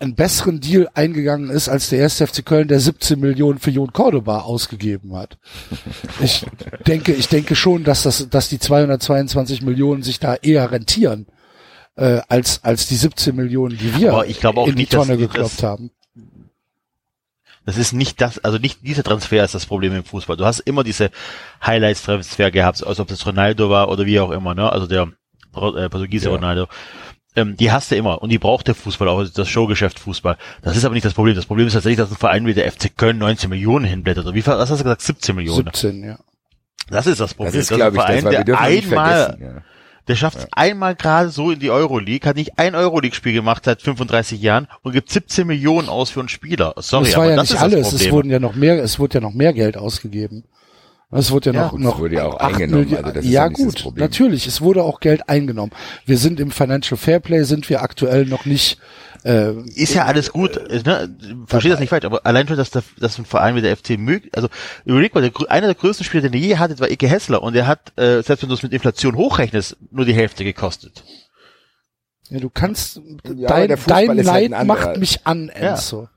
einen 0.00 0.14
besseren 0.16 0.60
Deal 0.60 0.88
eingegangen 0.94 1.50
ist, 1.50 1.68
als 1.68 1.88
der 1.88 2.00
erste 2.00 2.26
FC 2.26 2.44
Köln, 2.44 2.68
der 2.68 2.80
17 2.80 3.18
Millionen 3.18 3.58
für 3.58 3.70
Jon 3.70 3.92
Cordoba 3.92 4.40
ausgegeben 4.40 5.16
hat. 5.16 5.38
Ich 6.20 6.44
denke, 6.86 7.12
ich 7.12 7.28
denke 7.28 7.54
schon, 7.54 7.84
dass 7.84 8.02
das, 8.02 8.28
dass 8.28 8.48
die 8.48 8.58
222 8.58 9.62
Millionen 9.62 10.02
sich 10.02 10.18
da 10.18 10.34
eher 10.34 10.70
rentieren, 10.72 11.26
äh, 11.96 12.20
als, 12.28 12.64
als 12.64 12.88
die 12.88 12.96
17 12.96 13.36
Millionen, 13.36 13.78
die 13.78 13.96
wir 13.96 14.12
Aber 14.12 14.26
ich 14.26 14.40
glaube 14.40 14.60
auch 14.60 14.66
in 14.66 14.74
die 14.74 14.82
nicht, 14.82 14.92
dass 14.92 15.06
Tonne 15.06 15.16
die 15.16 15.22
geklopft 15.24 15.62
haben. 15.62 15.90
Das 17.66 17.76
ist 17.78 17.92
nicht 17.92 18.20
das, 18.20 18.38
also 18.44 18.58
nicht 18.58 18.86
dieser 18.86 19.02
Transfer 19.02 19.44
ist 19.44 19.54
das 19.54 19.66
Problem 19.66 19.94
im 19.94 20.04
Fußball. 20.04 20.36
Du 20.36 20.44
hast 20.44 20.60
immer 20.60 20.84
diese 20.84 21.10
Highlights-Transfer 21.64 22.50
gehabt, 22.50 22.86
also 22.86 23.02
ob 23.02 23.08
das 23.08 23.24
Ronaldo 23.26 23.70
war 23.70 23.88
oder 23.88 24.04
wie 24.06 24.20
auch 24.20 24.30
immer, 24.30 24.54
ne? 24.54 24.70
Also 24.70 24.86
der 24.86 25.02
äh, 25.54 25.88
Portugiese 25.88 26.26
Ja. 26.26 26.34
Ronaldo. 26.34 26.66
Ähm, 27.36 27.56
die 27.56 27.72
hast 27.72 27.90
du 27.90 27.96
immer 27.96 28.22
und 28.22 28.28
die 28.30 28.38
braucht 28.38 28.68
der 28.68 28.74
Fußball 28.74 29.08
auch, 29.08 29.18
also 29.18 29.32
das 29.34 29.48
Showgeschäft 29.48 29.98
Fußball. 29.98 30.36
Das 30.62 30.76
ist 30.76 30.84
aber 30.84 30.94
nicht 30.94 31.04
das 31.04 31.14
Problem. 31.14 31.34
Das 31.34 31.46
Problem 31.46 31.66
ist 31.66 31.72
tatsächlich, 31.72 31.98
dass 31.98 32.10
ein 32.10 32.16
Verein 32.16 32.46
wie 32.46 32.54
der 32.54 32.70
FC 32.70 32.96
Köln 32.96 33.18
19 33.18 33.50
Millionen 33.50 33.84
hinblättert. 33.86 34.26
Oder 34.26 34.34
wie 34.34 34.42
viel, 34.42 34.52
was 34.52 34.70
hast 34.70 34.78
du 34.78 34.84
gesagt? 34.84 35.02
17 35.02 35.34
Millionen. 35.34 35.64
17, 35.64 36.04
ja. 36.04 36.18
Das 36.90 37.06
ist 37.06 37.18
das 37.20 37.34
Problem. 37.34 37.54
Das 37.54 37.62
ist, 37.70 37.74
glaube 37.74 37.96
ich, 37.96 37.96
das, 37.96 38.04
Verein, 38.04 38.24
weil 38.24 38.30
wir 38.32 38.38
der 38.38 38.44
dürfen 38.44 38.72
nicht 38.72 38.92
einmal, 38.92 39.24
vergessen. 39.24 39.42
Ja. 39.56 39.62
Der 40.08 40.16
schafft 40.16 40.38
es 40.38 40.46
einmal 40.52 40.94
gerade 40.94 41.30
so 41.30 41.50
in 41.50 41.60
die 41.60 41.70
Euroleague, 41.70 42.28
hat 42.28 42.36
nicht 42.36 42.58
ein 42.58 42.74
Euroleague-Spiel 42.74 43.32
gemacht 43.32 43.64
seit 43.64 43.80
35 43.82 44.40
Jahren 44.42 44.68
und 44.82 44.92
gibt 44.92 45.10
17 45.10 45.46
Millionen 45.46 45.88
aus 45.88 46.10
für 46.10 46.20
einen 46.20 46.28
Spieler. 46.28 46.74
Sorry, 46.78 47.04
das 47.06 47.16
war 47.16 47.22
aber 47.24 47.30
ja 47.30 47.36
das 47.36 47.50
nicht 47.50 47.56
ist 47.56 47.62
alles. 47.62 47.90
das 47.90 48.00
Es 48.02 48.10
wurden 48.10 48.30
ja 48.30 48.38
noch 48.38 48.54
mehr, 48.54 48.82
es 48.82 48.98
wurde 48.98 49.14
ja 49.14 49.20
noch 49.20 49.32
mehr 49.34 49.52
Geld 49.52 49.76
ausgegeben. 49.76 50.44
Es 51.10 51.30
wurde 51.30 51.50
ja, 51.50 51.56
Ja, 51.56 51.62
noch, 51.64 51.70
gut, 51.72 51.80
noch 51.80 51.94
es 51.94 52.00
wurde 52.00 52.14
ja 52.16 52.26
auch 52.26 52.36
eingenommen, 52.36 52.86
Milli- 52.86 52.96
also 52.96 53.10
das 53.12 53.24
ist 53.24 53.30
ja 53.30 53.42
ja 53.42 53.48
gut, 53.48 53.92
natürlich. 53.96 54.46
Es 54.48 54.60
wurde 54.60 54.82
auch 54.82 54.98
Geld 55.00 55.28
eingenommen. 55.28 55.70
Wir 56.06 56.18
sind 56.18 56.40
im 56.40 56.50
Financial 56.50 56.96
Fairplay, 56.98 57.44
sind 57.44 57.68
wir 57.70 57.82
aktuell 57.82 58.26
noch 58.26 58.46
nicht. 58.46 58.78
Äh, 59.24 59.54
ist 59.74 59.94
ja 59.94 60.04
alles 60.04 60.32
gut, 60.32 60.56
ne? 60.84 61.16
Verstehe 61.46 61.70
das 61.70 61.80
nicht 61.80 61.88
falsch, 61.88 62.04
aber 62.04 62.26
allein 62.26 62.46
schon, 62.46 62.58
dass, 62.58 62.70
der, 62.70 62.82
dass 62.98 63.18
ein 63.18 63.24
Verein 63.24 63.56
wie 63.56 63.62
der 63.62 63.74
FC 63.74 63.98
möglich, 63.98 64.30
also 64.36 64.48
überleg 64.84 65.14
mal, 65.14 65.22
der, 65.22 65.32
einer 65.50 65.66
der 65.66 65.74
größten 65.74 66.04
Spieler, 66.04 66.22
den 66.22 66.34
er 66.34 66.38
je 66.40 66.56
hatte, 66.58 66.78
war 66.78 66.90
Ike 66.90 67.08
Hessler 67.08 67.42
und 67.42 67.54
der 67.54 67.66
hat, 67.66 67.92
äh, 67.98 68.20
selbst 68.22 68.42
wenn 68.42 68.50
du 68.50 68.54
es 68.54 68.62
mit 68.62 68.74
Inflation 68.74 69.16
hochrechnest, 69.16 69.78
nur 69.90 70.04
die 70.04 70.12
Hälfte 70.12 70.44
gekostet. 70.44 71.04
ja, 72.28 72.38
du 72.38 72.50
kannst. 72.50 73.00
Ja, 73.36 73.48
dein 73.48 73.68
dein 73.68 73.70
ist 73.70 73.88
halt 73.88 74.26
Leid 74.26 74.52
ein 74.52 74.66
macht 74.66 74.98
mich 74.98 75.26
an, 75.26 75.46
Ja. 75.48 75.70
Enzo. 75.72 76.08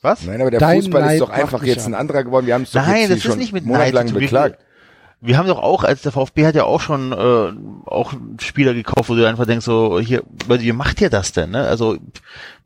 Was? 0.00 0.22
Nein, 0.24 0.40
aber 0.40 0.50
der 0.50 0.60
Dein 0.60 0.82
Fußball 0.82 1.00
Neid 1.02 1.12
ist 1.14 1.20
doch 1.20 1.30
einfach 1.30 1.62
jetzt 1.64 1.86
an. 1.86 1.94
ein 1.94 2.00
anderer 2.00 2.24
geworden. 2.24 2.46
Wir 2.46 2.54
haben 2.54 2.62
es 2.62 2.72
doch 2.72 2.86
Nein, 2.86 3.00
jetzt 3.02 3.10
das 3.10 3.16
ist 3.18 3.22
schon 3.24 3.38
nicht 3.38 3.52
mit 3.54 3.64
monatelang 3.64 4.06
Neid. 4.06 4.14
Beklagt. 4.14 4.58
Wir 5.26 5.38
haben 5.38 5.48
doch 5.48 5.62
auch, 5.62 5.84
als 5.84 6.02
der 6.02 6.12
VfB 6.12 6.44
hat 6.44 6.54
ja 6.54 6.64
auch 6.64 6.82
schon 6.82 7.12
äh, 7.12 7.88
auch 7.88 8.12
Spieler 8.40 8.74
gekauft, 8.74 9.08
wo 9.08 9.14
du 9.14 9.26
einfach 9.26 9.46
denkst, 9.46 9.64
so, 9.64 9.98
hier, 9.98 10.22
wie 10.46 10.72
macht 10.72 11.00
ihr 11.00 11.08
das 11.08 11.32
denn? 11.32 11.52
Ne? 11.52 11.66
Also 11.66 11.96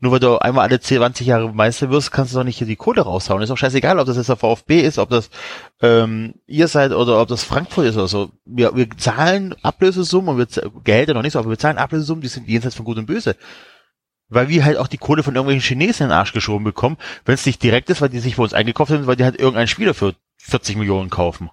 nur 0.01 0.11
weil 0.11 0.19
du 0.19 0.37
einmal 0.39 0.67
alle 0.67 0.81
20 0.81 1.25
Jahre 1.25 1.53
Meister 1.53 1.89
wirst, 1.89 2.11
kannst 2.11 2.33
du 2.33 2.37
doch 2.37 2.43
nicht 2.43 2.57
hier 2.57 2.67
die 2.67 2.75
Kohle 2.75 3.01
raushauen. 3.01 3.41
Ist 3.41 3.47
doch 3.47 3.57
scheißegal, 3.57 3.97
ob 3.97 4.07
das 4.07 4.17
jetzt 4.17 4.27
der 4.27 4.35
VfB 4.35 4.81
ist, 4.81 4.97
ob 4.99 5.09
das 5.09 5.29
ähm, 5.81 6.33
ihr 6.47 6.67
seid 6.67 6.91
oder 6.91 7.21
ob 7.21 7.29
das 7.29 7.45
Frankfurt 7.45 7.85
ist 7.85 7.95
oder 7.95 8.09
so. 8.09 8.29
Wir, 8.43 8.75
wir 8.75 8.89
zahlen 8.97 9.55
Ablösesummen 9.61 10.35
und 10.35 10.37
wir 10.37 10.71
Gehälter 10.83 11.13
noch 11.13 11.21
nicht 11.21 11.33
so, 11.33 11.39
aber 11.39 11.51
wir 11.51 11.57
zahlen 11.57 11.77
Ablösesummen, 11.77 12.21
die 12.21 12.27
sind 12.27 12.49
jenseits 12.49 12.75
von 12.75 12.83
Gut 12.83 12.97
und 12.97 13.05
Böse. 13.05 13.37
Weil 14.27 14.49
wir 14.49 14.65
halt 14.65 14.75
auch 14.75 14.87
die 14.87 14.97
Kohle 14.97 15.23
von 15.23 15.33
irgendwelchen 15.33 15.65
Chinesen 15.65 16.03
in 16.03 16.09
den 16.09 16.17
Arsch 16.17 16.33
geschoben 16.33 16.65
bekommen, 16.65 16.97
wenn 17.23 17.35
es 17.35 17.45
nicht 17.45 17.63
direkt 17.63 17.89
ist, 17.89 18.01
weil 18.01 18.09
die 18.09 18.19
sich 18.19 18.35
bei 18.35 18.43
uns 18.43 18.53
eingekauft 18.53 18.91
haben, 18.91 19.07
weil 19.07 19.15
die 19.15 19.23
halt 19.23 19.39
irgendeinen 19.39 19.67
Spieler 19.69 19.93
für 19.93 20.13
40 20.39 20.75
Millionen 20.75 21.09
kaufen. 21.09 21.49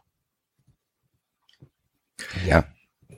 Ja, 2.46 2.64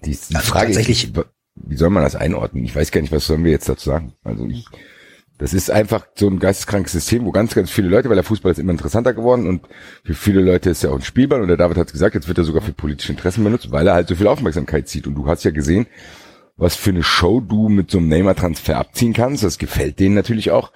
die, 0.04 0.10
die 0.10 0.34
also 0.34 0.50
Frage 0.50 0.72
ist, 0.72 1.12
wie 1.54 1.76
soll 1.76 1.90
man 1.90 2.02
das 2.02 2.16
einordnen? 2.16 2.64
Ich 2.64 2.74
weiß 2.74 2.90
gar 2.90 3.00
nicht, 3.00 3.12
was 3.12 3.26
sollen 3.26 3.44
wir 3.44 3.50
jetzt 3.50 3.68
dazu 3.68 3.90
sagen? 3.90 4.14
Also 4.22 4.46
ich, 4.46 4.64
das 5.38 5.54
ist 5.54 5.70
einfach 5.70 6.06
so 6.14 6.28
ein 6.28 6.38
geisteskrankes 6.38 6.92
System, 6.92 7.24
wo 7.24 7.30
ganz, 7.30 7.54
ganz 7.54 7.70
viele 7.70 7.88
Leute, 7.88 8.08
weil 8.08 8.16
der 8.16 8.24
Fußball 8.24 8.52
ist 8.52 8.58
immer 8.58 8.72
interessanter 8.72 9.14
geworden 9.14 9.46
und 9.46 9.66
für 10.04 10.14
viele 10.14 10.40
Leute 10.40 10.70
ist 10.70 10.82
ja 10.82 10.90
auch 10.90 10.96
ein 10.96 11.02
Spielball 11.02 11.40
und 11.40 11.48
der 11.48 11.56
David 11.56 11.76
hat 11.76 11.92
gesagt, 11.92 12.14
jetzt 12.14 12.28
wird 12.28 12.38
er 12.38 12.44
sogar 12.44 12.62
für 12.62 12.72
politische 12.72 13.12
Interessen 13.12 13.44
benutzt, 13.44 13.70
weil 13.70 13.86
er 13.86 13.94
halt 13.94 14.08
so 14.08 14.16
viel 14.16 14.26
Aufmerksamkeit 14.26 14.88
zieht. 14.88 15.06
Und 15.06 15.14
du 15.14 15.26
hast 15.26 15.44
ja 15.44 15.52
gesehen, 15.52 15.86
was 16.56 16.74
für 16.74 16.90
eine 16.90 17.04
Show 17.04 17.40
du 17.40 17.68
mit 17.68 17.90
so 17.90 17.98
einem 17.98 18.08
Neymar-Transfer 18.08 18.76
abziehen 18.76 19.12
kannst. 19.12 19.44
Das 19.44 19.58
gefällt 19.58 20.00
denen 20.00 20.16
natürlich 20.16 20.50
auch. 20.50 20.72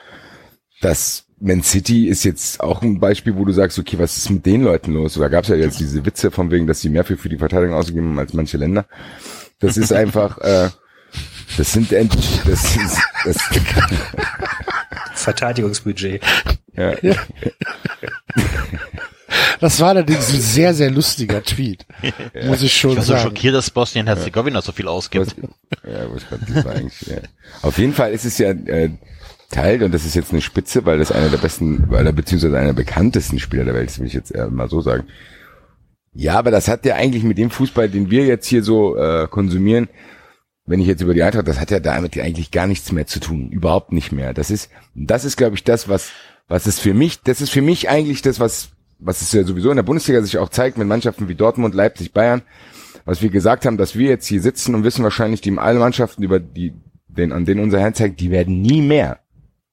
Das 0.80 1.26
Man 1.44 1.64
City 1.64 2.07
ist 2.07 2.22
jetzt 2.22 2.61
auch 2.61 2.83
ein 2.83 3.00
Beispiel, 3.00 3.37
wo 3.37 3.44
du 3.44 3.52
sagst, 3.52 3.76
okay, 3.76 3.98
was 3.98 4.16
ist 4.16 4.31
mit 4.31 4.46
den 4.46 4.62
Leuten 4.62 4.92
los? 4.92 5.14
Da 5.14 5.26
gab 5.26 5.42
es 5.42 5.50
ja 5.50 5.57
jetzt 5.57 5.81
diese 5.81 6.07
Witze 6.07 6.31
von 6.31 6.52
wegen, 6.52 6.68
dass 6.68 6.81
sie 6.81 6.88
mehr 6.88 7.05
für, 7.05 7.16
für 7.16 7.28
die 7.28 7.37
Verteidigung 7.37 7.74
ausgegeben 7.74 8.11
haben 8.11 8.18
als 8.20 8.33
manche 8.33 8.59
Länder. 8.59 8.87
Das 9.59 9.76
ist 9.76 9.92
einfach, 9.92 10.38
äh, 10.38 10.70
das 11.57 11.72
sind 11.72 11.92
endlich, 11.92 12.40
das 12.46 12.76
ist, 12.76 12.98
das 13.24 13.37
Verteidigungsbudget. 15.14 16.22
Ja. 16.74 16.94
ja. 17.02 17.16
Das 19.61 19.81
war 19.81 19.90
allerdings 19.90 20.28
ein 20.28 20.40
sehr, 20.40 20.74
sehr 20.74 20.90
lustiger 20.90 21.42
Tweet. 21.42 21.87
Ja. 22.35 22.46
Muss 22.46 22.62
ich 22.62 22.74
schon 22.76 22.92
ich 22.92 22.96
war 22.98 23.05
sagen. 23.05 23.20
so 23.20 23.28
schockiert, 23.28 23.55
dass 23.55 23.70
Bosnien-Herzegowina 23.70 24.57
ja. 24.57 24.62
so 24.62 24.72
viel 24.72 24.88
ausgibt. 24.88 25.37
Ja, 25.85 26.12
was 26.12 26.24
das 26.28 26.64
war 26.64 26.72
eigentlich, 26.72 27.00
ja. 27.02 27.18
Auf 27.62 27.78
jeden 27.78 27.94
Fall 27.94 28.12
ist 28.12 28.24
es 28.24 28.38
ja 28.38 28.50
äh, 28.50 28.90
Teil, 29.53 29.83
und 29.83 29.95
das 29.95 30.05
ist 30.05 30.17
jetzt 30.17 30.33
eine 30.33 30.41
Spitze, 30.41 30.85
weil 30.85 30.99
das 30.99 31.12
einer 31.12 31.29
der 31.29 31.38
besten, 31.38 31.85
weil 31.88 32.07
er 32.07 32.12
beziehungsweise 32.12 32.57
einer 32.57 32.69
der 32.69 32.73
bekanntesten 32.73 33.38
Spieler 33.38 33.65
der 33.65 33.75
Welt 33.75 33.91
ist, 33.91 34.01
will 34.01 34.07
ich 34.07 34.15
jetzt 34.15 34.35
mal 34.51 34.69
so 34.69 34.81
sagen. 34.81 35.05
Ja, 36.15 36.38
aber 36.38 36.51
das 36.51 36.69
hat 36.69 36.85
ja 36.85 36.97
eigentlich 36.97 37.23
mit 37.23 37.38
dem 37.38 37.51
Fußball, 37.51 37.88
den 37.88 38.11
wir 38.11 38.25
jetzt 38.25 38.47
hier 38.47 38.62
so 38.62 38.97
äh, 38.97 39.29
konsumieren, 39.29 39.88
wenn 40.67 40.81
ich 40.81 40.87
jetzt 40.87 41.03
über 41.03 41.15
die 41.15 41.23
Eintracht, 41.23 41.49
das 41.49 41.61
hat 41.61 41.71
ja 41.71 41.81
damit 41.81 42.19
eigentlich 42.19 42.51
gar 42.51 42.67
nichts 42.67 42.93
mehr 42.93 43.07
zu 43.07 43.19
tun, 43.19 43.51
überhaupt 43.51 43.93
nicht 43.93 44.12
mehr. 44.12 44.35
Das 44.35 44.51
ist, 44.51 44.71
das 44.95 45.25
ist, 45.25 45.37
glaube 45.37 45.57
ich, 45.57 45.65
das, 45.65 45.88
was, 45.88 46.11
was 46.49 46.67
es 46.67 46.79
für 46.79 46.95
mich, 46.95 47.23
das 47.23 47.41
ist 47.41 47.51
für 47.51 47.62
mich 47.62 47.88
eigentlich 47.88 48.23
das, 48.23 48.41
was, 48.41 48.71
was 48.99 49.23
es 49.23 49.33
ja 49.33 49.43
sowieso 49.45 49.71
in 49.71 49.77
der 49.77 49.83
Bundesliga 49.83 50.23
sich 50.23 50.38
auch 50.38 50.51
zeigt 50.51 50.79
mit 50.79 50.87
Mannschaften 50.87 51.29
wie 51.29 51.35
Dortmund, 51.35 51.75
Leipzig, 51.75 52.12
Bayern, 52.12 52.43
was 53.05 53.23
wir 53.23 53.31
gesagt 53.31 53.67
haben, 53.67 53.79
dass 53.79 53.97
wir 53.97 54.09
jetzt 54.09 54.27
hier 54.27 54.41
sitzen 54.41 54.75
und 54.75 54.85
wissen 54.85 55.03
wahrscheinlich, 55.03 55.41
die 55.41 55.57
alle 55.59 55.81
Mannschaften 55.81 56.23
über 56.23 56.38
die, 56.38 56.75
den, 57.09 57.33
an 57.33 57.45
denen 57.45 57.62
unser 57.62 57.83
Hand 57.83 57.97
zeigt, 57.97 58.21
die 58.21 58.31
werden 58.31 58.62
nie 58.62 58.83
mehr 58.83 59.21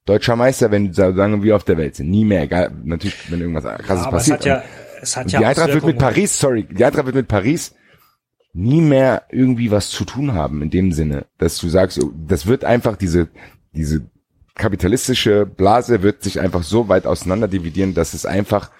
deutscher 0.10 0.36
Meister, 0.36 0.72
wenn 0.72 0.93
sagen 0.93 1.43
wir 1.43 1.56
auf 1.56 1.63
der 1.63 1.78
Welt 1.78 1.95
sind, 1.95 2.10
nie 2.10 2.26
mehr, 2.26 2.43
egal, 2.43 2.72
natürlich, 2.84 3.32
wenn 3.32 3.39
irgendwas 3.41 3.63
krasses 3.63 4.06
ja, 4.06 4.12
passiert. 4.12 4.39
Es 4.39 4.45
hat 4.45 4.45
ja, 4.45 4.63
es 5.02 5.17
hat 5.17 5.32
ja 5.32 5.39
die 5.39 5.45
Eintracht 5.45 5.74
wird 5.74 5.86
mit 5.86 5.98
Paris, 5.98 6.39
sorry, 6.39 6.63
die 6.63 6.84
Eintracht 6.84 7.06
wird 7.06 7.15
mit 7.15 7.28
Paris 7.28 7.76
nie 8.54 8.82
mehr 8.82 9.24
irgendwie 9.30 9.72
was 9.72 9.89
zu 9.89 10.06
tun 10.06 10.34
haben 10.34 10.62
in 10.62 10.69
dem 10.69 10.91
Sinne, 10.91 11.26
dass 11.38 11.58
du 11.58 11.69
sagst, 11.69 12.04
oh, 12.04 12.12
das 12.28 12.48
wird 12.48 12.65
einfach 12.65 12.98
diese, 12.98 13.30
diese 13.74 14.02
kapitalistische 14.56 15.45
Blase 15.45 16.02
wird 16.02 16.24
sich 16.24 16.39
einfach 16.39 16.63
so 16.63 16.89
weit 16.89 17.06
auseinander 17.06 17.48
dividieren, 17.48 17.93
dass 17.93 18.13
es 18.13 18.26
einfach 18.26 18.72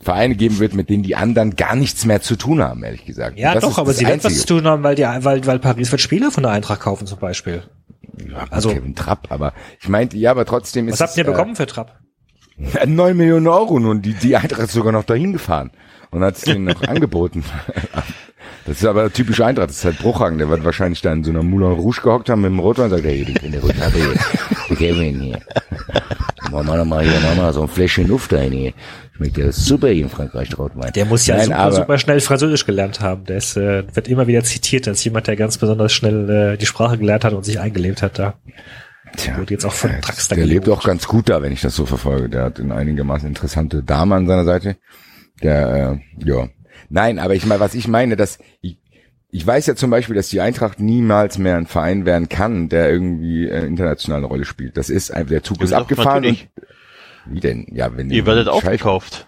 Vereine 0.00 0.36
geben 0.36 0.60
wird, 0.60 0.74
mit 0.74 0.88
denen 0.88 1.02
die 1.02 1.16
anderen 1.16 1.56
gar 1.56 1.74
nichts 1.74 2.04
mehr 2.04 2.22
zu 2.22 2.36
tun 2.36 2.62
haben, 2.62 2.84
ehrlich 2.84 3.04
gesagt. 3.04 3.38
Ja, 3.38 3.58
doch, 3.58 3.78
aber 3.78 3.92
sie 3.92 4.06
werden 4.06 4.22
was 4.22 4.38
zu 4.38 4.46
tun 4.46 4.64
haben, 4.64 4.84
weil 4.84 4.94
die, 4.94 5.02
weil, 5.02 5.44
weil 5.44 5.58
Paris 5.58 5.90
wird 5.90 6.00
Spieler 6.00 6.30
von 6.30 6.44
der 6.44 6.52
Eintracht 6.52 6.80
kaufen 6.80 7.06
zum 7.06 7.18
Beispiel. 7.18 7.64
Ja, 8.18 8.46
also 8.50 8.70
Kevin 8.70 8.94
Trapp, 8.94 9.30
aber 9.30 9.52
ich 9.80 9.88
meinte, 9.88 10.16
ja, 10.16 10.30
aber 10.30 10.44
trotzdem 10.44 10.88
ist. 10.88 11.00
Was 11.00 11.10
habt 11.10 11.16
ihr 11.16 11.24
äh, 11.24 11.30
bekommen 11.30 11.56
für 11.56 11.66
Trapp? 11.66 12.00
Neun 12.86 13.16
Millionen 13.16 13.48
Euro 13.48 13.78
nun, 13.78 14.02
die, 14.02 14.14
die 14.14 14.36
Eintracht 14.36 14.64
ist 14.64 14.72
sogar 14.72 14.92
noch 14.92 15.04
dahin 15.04 15.32
gefahren 15.32 15.70
und 16.12 16.22
hat 16.22 16.36
es 16.36 16.42
denen 16.42 16.64
noch 16.66 16.82
angeboten. 16.86 17.44
Das 18.64 18.76
ist 18.76 18.86
aber 18.86 19.12
typisch 19.12 19.40
Eintracht, 19.40 19.70
das 19.70 19.78
ist 19.78 19.84
halt 19.84 19.98
Bruchhagen, 19.98 20.38
der 20.38 20.48
wird 20.48 20.64
wahrscheinlich 20.64 21.00
da 21.00 21.12
in 21.12 21.24
so 21.24 21.30
einer 21.30 21.42
Moulin 21.42 21.72
Rouge 21.72 22.00
gehockt 22.02 22.28
haben 22.28 22.42
mit 22.42 22.50
dem 22.50 22.60
Rotwein 22.60 22.84
und 22.84 22.90
sagt, 22.90 23.04
hey, 23.04 23.26
ich 23.26 23.40
bin 23.40 23.50
der 23.50 23.60
Rotwein 23.60 23.92
hier, 23.92 24.14
der 24.68 24.76
Kevin 24.76 25.20
hier. 25.20 25.40
Machen 26.52 26.66
wir 26.66 26.84
mal 26.84 27.02
hier 27.02 27.18
nochmal 27.20 27.52
so 27.52 27.62
ein 27.62 27.68
Fläschchen 27.68 28.06
Luft 28.06 28.32
rein 28.32 28.52
hier. 28.52 28.72
Schmeckt 29.16 29.38
ja 29.38 29.50
super 29.50 29.88
hier 29.88 30.04
in 30.04 30.10
Frankreich, 30.10 30.56
Rotwein. 30.58 30.92
Der 30.92 31.06
muss 31.06 31.26
ja 31.26 31.36
Nein, 31.36 31.46
super, 31.46 31.58
aber, 31.58 31.74
super 31.74 31.98
schnell 31.98 32.20
Französisch 32.20 32.66
gelernt 32.66 33.00
haben. 33.00 33.24
Der 33.24 33.38
ist, 33.38 33.56
äh, 33.56 33.84
wird 33.94 34.08
immer 34.08 34.26
wieder 34.26 34.44
zitiert 34.44 34.86
als 34.86 35.02
jemand, 35.02 35.26
der 35.26 35.36
ganz 35.36 35.58
besonders 35.58 35.92
schnell 35.92 36.28
äh, 36.28 36.56
die 36.56 36.66
Sprache 36.66 36.98
gelernt 36.98 37.24
hat 37.24 37.32
und 37.32 37.44
sich 37.44 37.58
eingelebt 37.58 38.02
hat 38.02 38.18
da. 38.18 38.34
Tja, 39.16 39.36
Wird 39.38 39.50
jetzt 39.50 39.64
auch 39.64 39.72
von 39.72 39.90
Traxter 40.00 40.36
Der 40.36 40.46
lebt 40.46 40.68
auch 40.68 40.84
ganz 40.84 41.06
gut 41.06 41.28
da, 41.28 41.42
wenn 41.42 41.52
ich 41.52 41.60
das 41.60 41.74
so 41.74 41.86
verfolge. 41.86 42.28
Der 42.28 42.44
hat 42.44 42.58
in 42.58 42.72
einigermaßen 42.72 43.28
interessante 43.28 43.82
Dame 43.82 44.14
an 44.14 44.26
seiner 44.26 44.44
Seite. 44.44 44.76
Der, 45.42 46.00
äh, 46.20 46.28
ja, 46.28 46.48
Nein, 46.88 47.18
aber 47.18 47.34
ich 47.34 47.46
meine, 47.46 47.60
was 47.60 47.74
ich 47.74 47.88
meine, 47.88 48.16
dass 48.16 48.38
ich, 48.60 48.76
ich 49.30 49.46
weiß 49.46 49.66
ja 49.66 49.74
zum 49.74 49.90
Beispiel, 49.90 50.14
dass 50.14 50.28
die 50.28 50.40
Eintracht 50.42 50.78
niemals 50.78 51.38
mehr 51.38 51.56
ein 51.56 51.66
Verein 51.66 52.04
werden 52.04 52.28
kann, 52.28 52.68
der 52.68 52.90
irgendwie 52.90 53.48
äh, 53.48 53.64
internationale 53.64 54.26
Rolle 54.26 54.44
spielt. 54.44 54.76
Das 54.76 54.90
ist 54.90 55.10
einfach, 55.10 55.30
der 55.30 55.42
Zug 55.42 55.62
ist 55.62 55.72
abgefahren. 55.72 56.26
Und, 56.26 56.48
wie 57.26 57.40
denn? 57.40 57.66
Ja, 57.72 57.96
wenn 57.96 58.10
ihr 58.10 58.26
werdet 58.26 58.48
aufgekauft. 58.48 59.26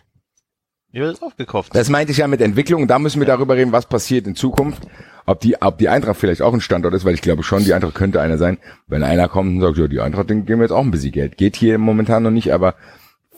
Ihr 0.93 1.03
werdet 1.03 1.23
aufgekauft. 1.23 1.75
Das 1.75 1.89
meinte 1.89 2.13
ich 2.13 2.19
ja 2.19 2.29
mit 2.29 2.43
Entwicklung. 2.43 2.87
Da 2.87 2.99
müssen 2.99 3.21
wir 3.21 3.27
ja. 3.27 3.35
darüber 3.35 3.57
reden, 3.57 3.73
was 3.73 3.87
passiert 3.87 4.27
in 4.27 4.37
Zukunft. 4.37 4.87
Ob 5.27 5.41
die, 5.41 5.61
ob 5.61 5.79
die 5.79 5.89
Eintracht 5.89 6.19
vielleicht 6.19 6.43
auch 6.43 6.53
ein 6.53 6.61
Standort 6.61 6.93
ist, 6.93 7.07
weil 7.07 7.15
ich 7.15 7.23
glaube 7.23 7.43
schon, 7.43 7.65
die 7.65 7.73
Eintracht 7.73 7.95
könnte 7.95 8.21
einer 8.21 8.37
sein. 8.37 8.59
Wenn 8.87 9.03
einer 9.03 9.27
kommt 9.29 9.55
und 9.55 9.61
sagt, 9.63 9.79
ja, 9.79 9.89
die 9.89 10.01
Eintracht, 10.01 10.29
den 10.29 10.45
geben 10.45 10.61
wir 10.61 10.67
jetzt 10.67 10.73
auch 10.73 10.85
ein 10.85 10.91
bisschen 10.91 11.13
Geld. 11.13 11.39
Geht 11.39 11.57
hier 11.57 11.79
momentan 11.79 12.23
noch 12.23 12.31
nicht, 12.31 12.53
aber 12.53 12.75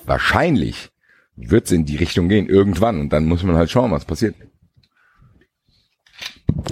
wahrscheinlich 0.04 0.90
wird 1.36 1.66
es 1.66 1.72
in 1.72 1.84
die 1.84 1.96
Richtung 1.96 2.28
gehen, 2.28 2.48
irgendwann. 2.48 3.00
Und 3.00 3.12
dann 3.12 3.26
muss 3.26 3.42
man 3.42 3.56
halt 3.56 3.70
schauen, 3.70 3.90
was 3.90 4.04
passiert. 4.04 4.34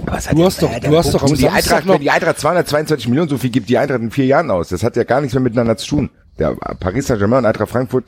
Was 0.05 0.27
du 0.27 0.43
hast 0.43 0.61
doch, 0.61 0.79
du 0.79 0.97
hast 0.97 1.13
doch 1.13 1.23
am 1.23 1.33
die 1.33 1.47
Eintracht, 1.47 1.87
wenn 1.87 2.01
die 2.01 2.09
Eintracht 2.09 2.39
222 2.39 3.07
Millionen, 3.07 3.29
so 3.29 3.37
viel 3.37 3.49
gibt 3.49 3.69
die 3.69 3.77
Eintracht 3.77 4.01
in 4.01 4.11
vier 4.11 4.25
Jahren 4.25 4.51
aus. 4.51 4.69
Das 4.69 4.83
hat 4.83 4.95
ja 4.95 5.03
gar 5.03 5.21
nichts 5.21 5.33
mehr 5.33 5.43
miteinander 5.43 5.77
zu 5.77 5.87
tun. 5.87 6.09
Der 6.39 6.55
Paris 6.55 7.07
Saint-Germain 7.07 7.39
und 7.39 7.45
Eintracht 7.45 7.69
Frankfurt 7.69 8.05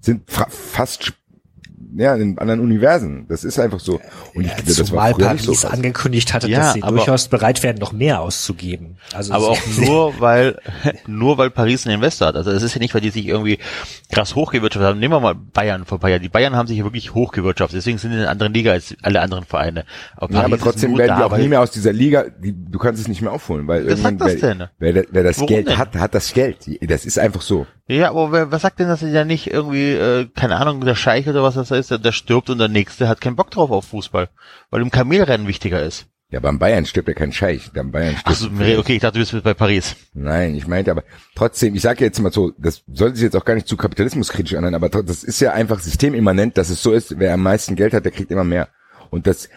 sind 0.00 0.30
fast 0.30 1.14
ja, 1.96 2.14
in 2.16 2.38
anderen 2.38 2.60
Universen. 2.60 3.26
Das 3.28 3.44
ist 3.44 3.58
einfach 3.58 3.80
so. 3.80 4.00
Und 4.34 4.44
ja, 4.44 4.52
ich, 4.58 4.64
das 4.64 4.86
zumal 4.86 5.12
war 5.12 5.18
Paris 5.18 5.44
so 5.44 5.68
angekündigt 5.68 6.32
hatte, 6.32 6.48
ja, 6.48 6.58
dass 6.58 6.72
sie 6.74 6.80
durchaus 6.80 7.28
bereit 7.28 7.62
werden, 7.62 7.78
noch 7.78 7.92
mehr 7.92 8.20
auszugeben. 8.20 8.96
Also 9.12 9.32
aber 9.32 9.50
auch 9.50 9.66
nur, 9.78 10.20
weil, 10.20 10.58
nur 11.06 11.38
weil 11.38 11.50
Paris 11.50 11.86
einen 11.86 11.96
Investor 11.96 12.28
hat. 12.28 12.36
Also 12.36 12.50
es 12.50 12.62
ist 12.62 12.74
ja 12.74 12.80
nicht, 12.80 12.94
weil 12.94 13.00
die 13.00 13.10
sich 13.10 13.26
irgendwie 13.26 13.58
krass 14.12 14.34
hochgewirtschaftet 14.34 14.88
haben. 14.88 14.98
Nehmen 14.98 15.14
wir 15.14 15.20
mal 15.20 15.34
Bayern 15.34 15.84
vor 15.84 15.98
Bayern. 15.98 16.20
Die 16.20 16.28
Bayern 16.28 16.56
haben 16.56 16.66
sich 16.66 16.78
ja 16.78 16.84
wirklich 16.84 17.14
hochgewirtschaftet. 17.14 17.78
Deswegen 17.78 17.98
sind 17.98 18.10
sie 18.10 18.16
in 18.16 18.22
einer 18.22 18.30
anderen 18.30 18.52
Liga 18.52 18.72
als 18.72 18.96
alle 19.02 19.20
anderen 19.20 19.44
Vereine. 19.44 19.84
Aber, 20.16 20.34
ja, 20.34 20.44
aber 20.44 20.58
trotzdem 20.58 20.96
werden 20.98 21.16
die 21.16 21.22
auch 21.22 21.36
nie 21.36 21.48
mehr 21.48 21.60
aus 21.60 21.70
dieser 21.70 21.92
Liga, 21.92 22.24
die, 22.38 22.54
du 22.54 22.78
kannst 22.78 23.00
es 23.00 23.08
nicht 23.08 23.22
mehr 23.22 23.32
aufholen, 23.32 23.66
weil 23.68 23.86
irgendwann, 23.86 24.18
wer, 24.20 24.34
denn? 24.34 24.68
Wer, 24.78 25.04
wer 25.10 25.22
das 25.22 25.36
Warum 25.36 25.48
Geld 25.48 25.68
denn? 25.68 25.78
hat, 25.78 25.94
hat 25.94 26.14
das 26.14 26.32
Geld. 26.32 26.58
Das 26.88 27.04
ist 27.04 27.18
einfach 27.18 27.42
so. 27.42 27.66
Ja, 27.86 28.10
aber 28.10 28.32
wer, 28.32 28.50
was 28.50 28.62
sagt 28.62 28.78
denn, 28.78 28.88
dass 28.88 29.00
sie 29.00 29.10
ja 29.10 29.24
nicht 29.24 29.48
irgendwie, 29.48 29.92
äh, 29.92 30.26
keine 30.34 30.56
Ahnung, 30.56 30.80
der 30.80 30.94
Scheich 30.94 31.28
oder 31.28 31.42
was 31.42 31.54
das 31.54 31.70
ist, 31.70 31.90
der, 31.90 31.98
der 31.98 32.12
stirbt 32.12 32.48
und 32.48 32.58
der 32.58 32.68
Nächste 32.68 33.08
hat 33.08 33.20
keinen 33.20 33.36
Bock 33.36 33.50
drauf 33.50 33.70
auf 33.70 33.86
Fußball, 33.86 34.30
weil 34.70 34.80
ihm 34.80 34.90
Kamelrennen 34.90 35.46
wichtiger 35.46 35.82
ist. 35.82 36.06
Ja, 36.30 36.40
beim 36.40 36.58
Bayern 36.58 36.86
stirbt 36.86 37.06
ja 37.06 37.14
kein 37.14 37.32
Scheich. 37.32 37.70
Beim 37.72 37.92
Bayern 37.92 38.16
stirbt 38.16 38.28
Ach 38.28 38.34
so, 38.34 38.48
okay, 38.78 38.94
ich 38.94 39.00
dachte, 39.00 39.18
du 39.18 39.20
bist 39.20 39.44
bei 39.44 39.54
Paris. 39.54 39.94
Nein, 40.14 40.54
ich 40.54 40.66
meinte 40.66 40.90
aber 40.90 41.04
trotzdem, 41.36 41.74
ich 41.74 41.82
sage 41.82 42.04
jetzt 42.04 42.18
mal 42.20 42.32
so, 42.32 42.52
das 42.58 42.82
sollte 42.92 43.16
sich 43.16 43.24
jetzt 43.24 43.36
auch 43.36 43.44
gar 43.44 43.54
nicht 43.54 43.68
zu 43.68 43.76
kapitalismuskritisch 43.76 44.54
anhören, 44.54 44.74
aber 44.74 44.88
das 44.88 45.22
ist 45.22 45.40
ja 45.40 45.52
einfach 45.52 45.78
systemimmanent, 45.78 46.56
dass 46.56 46.70
es 46.70 46.82
so 46.82 46.92
ist, 46.92 47.20
wer 47.20 47.34
am 47.34 47.42
meisten 47.42 47.76
Geld 47.76 47.92
hat, 47.92 48.04
der 48.04 48.12
kriegt 48.12 48.32
immer 48.32 48.42
mehr. 48.42 48.68
Und 49.10 49.26
das, 49.26 49.48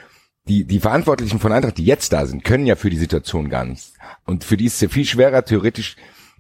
die, 0.47 0.65
die 0.65 0.80
Verantwortlichen 0.80 1.39
von 1.39 1.51
Eintracht, 1.51 1.78
die 1.78 1.86
jetzt 1.86 2.13
da 2.13 2.25
sind, 2.25 2.43
können 2.43 2.67
ja 2.67 2.75
für 2.75 2.89
die 2.89 2.97
Situation 2.97 3.49
gar 3.49 3.65
nichts. 3.65 3.93
Und 4.25 4.43
für 4.43 4.57
die 4.57 4.65
ist 4.65 4.75
es 4.75 4.82
ja 4.82 4.89
viel 4.89 5.05
schwerer, 5.05 5.45
theoretisch, 5.45 5.95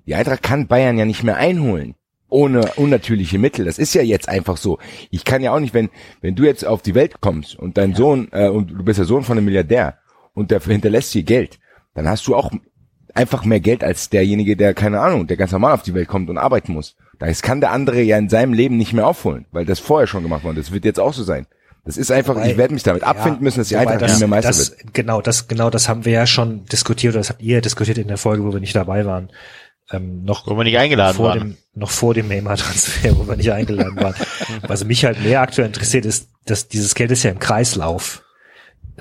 die 0.07 0.15
Eintracht 0.15 0.41
kann 0.41 0.67
Bayern 0.67 0.97
ja 0.97 1.05
nicht 1.05 1.23
mehr 1.23 1.37
einholen 1.37 1.95
ohne 2.29 2.73
unnatürliche 2.75 3.39
Mittel. 3.39 3.65
Das 3.65 3.79
ist 3.79 3.93
ja 3.93 4.01
jetzt 4.01 4.27
einfach 4.27 4.57
so. 4.57 4.79
Ich 5.11 5.23
kann 5.23 5.41
ja 5.41 5.53
auch 5.53 5.59
nicht, 5.59 5.73
wenn 5.73 5.89
wenn 6.21 6.35
du 6.35 6.43
jetzt 6.43 6.65
auf 6.65 6.81
die 6.81 6.95
Welt 6.95 7.21
kommst 7.21 7.57
und 7.57 7.77
dein 7.77 7.91
ja. 7.91 7.97
Sohn 7.97 8.27
äh, 8.31 8.49
und 8.49 8.71
du 8.71 8.83
bist 8.83 8.99
der 8.99 9.05
Sohn 9.05 9.23
von 9.23 9.37
einem 9.37 9.45
Milliardär 9.45 9.97
und 10.33 10.51
der 10.51 10.59
hinterlässt 10.59 11.13
dir 11.13 11.23
Geld, 11.23 11.59
dann 11.93 12.07
hast 12.07 12.27
du 12.27 12.35
auch 12.35 12.51
einfach 13.13 13.45
mehr 13.45 13.59
Geld 13.59 13.83
als 13.83 14.09
derjenige, 14.09 14.55
der 14.55 14.73
keine 14.73 14.99
Ahnung, 14.99 15.27
der 15.27 15.37
ganz 15.37 15.51
normal 15.51 15.73
auf 15.73 15.83
die 15.83 15.93
Welt 15.93 16.07
kommt 16.07 16.29
und 16.29 16.37
arbeiten 16.37 16.73
muss. 16.73 16.95
Das 17.19 17.41
kann 17.41 17.61
der 17.61 17.71
andere 17.71 18.01
ja 18.01 18.17
in 18.17 18.29
seinem 18.29 18.53
Leben 18.53 18.77
nicht 18.77 18.93
mehr 18.93 19.07
aufholen, 19.07 19.45
weil 19.51 19.65
das 19.65 19.79
vorher 19.79 20.07
schon 20.07 20.23
gemacht 20.23 20.43
wurde. 20.43 20.57
Das 20.57 20.71
wird 20.71 20.85
jetzt 20.85 20.99
auch 20.99 21.13
so 21.13 21.23
sein. 21.23 21.47
Das 21.83 21.95
ist 21.95 22.11
einfach, 22.11 22.35
Wobei, 22.35 22.51
ich 22.51 22.57
werde 22.57 22.73
mich 22.73 22.83
damit 22.83 23.03
abfinden 23.03 23.41
müssen, 23.41 23.59
dass 23.59 23.69
die 23.69 23.77
Eintracht 23.77 24.01
das, 24.01 24.11
nicht 24.11 24.19
mehr 24.19 24.27
Meister 24.27 24.49
das, 24.49 24.71
wird. 24.71 24.93
Genau, 24.93 25.21
das, 25.21 25.47
genau, 25.47 25.69
das 25.69 25.87
haben 25.87 26.03
wir 26.03 26.11
ja 26.11 26.27
schon 26.27 26.65
diskutiert, 26.65 27.13
oder 27.13 27.21
das 27.21 27.29
habt 27.29 27.41
ihr 27.41 27.61
diskutiert 27.61 27.97
in 27.97 28.09
der 28.09 28.17
Folge, 28.17 28.43
wo 28.43 28.51
wir 28.51 28.59
nicht 28.59 28.75
dabei 28.75 29.05
waren 29.05 29.29
ähm, 29.91 30.23
noch, 30.23 30.47
wo 30.47 30.57
wir 30.57 30.63
nicht 30.63 30.77
eingeladen 30.77 31.15
vor 31.15 31.29
waren. 31.29 31.39
Dem, 31.39 31.57
noch 31.75 31.89
vor 31.89 32.13
dem 32.13 32.27
Neymar-Transfer, 32.27 33.17
wo 33.17 33.27
wir 33.27 33.37
nicht 33.37 33.51
eingeladen 33.51 33.95
waren. 33.97 34.15
Was 34.67 34.83
mich 34.83 35.05
halt 35.05 35.23
mehr 35.23 35.41
aktuell 35.41 35.67
interessiert 35.67 36.05
ist, 36.05 36.27
dass 36.45 36.67
dieses 36.67 36.95
Geld 36.95 37.11
ist 37.11 37.23
ja 37.23 37.31
im 37.31 37.39
Kreislauf. 37.39 38.23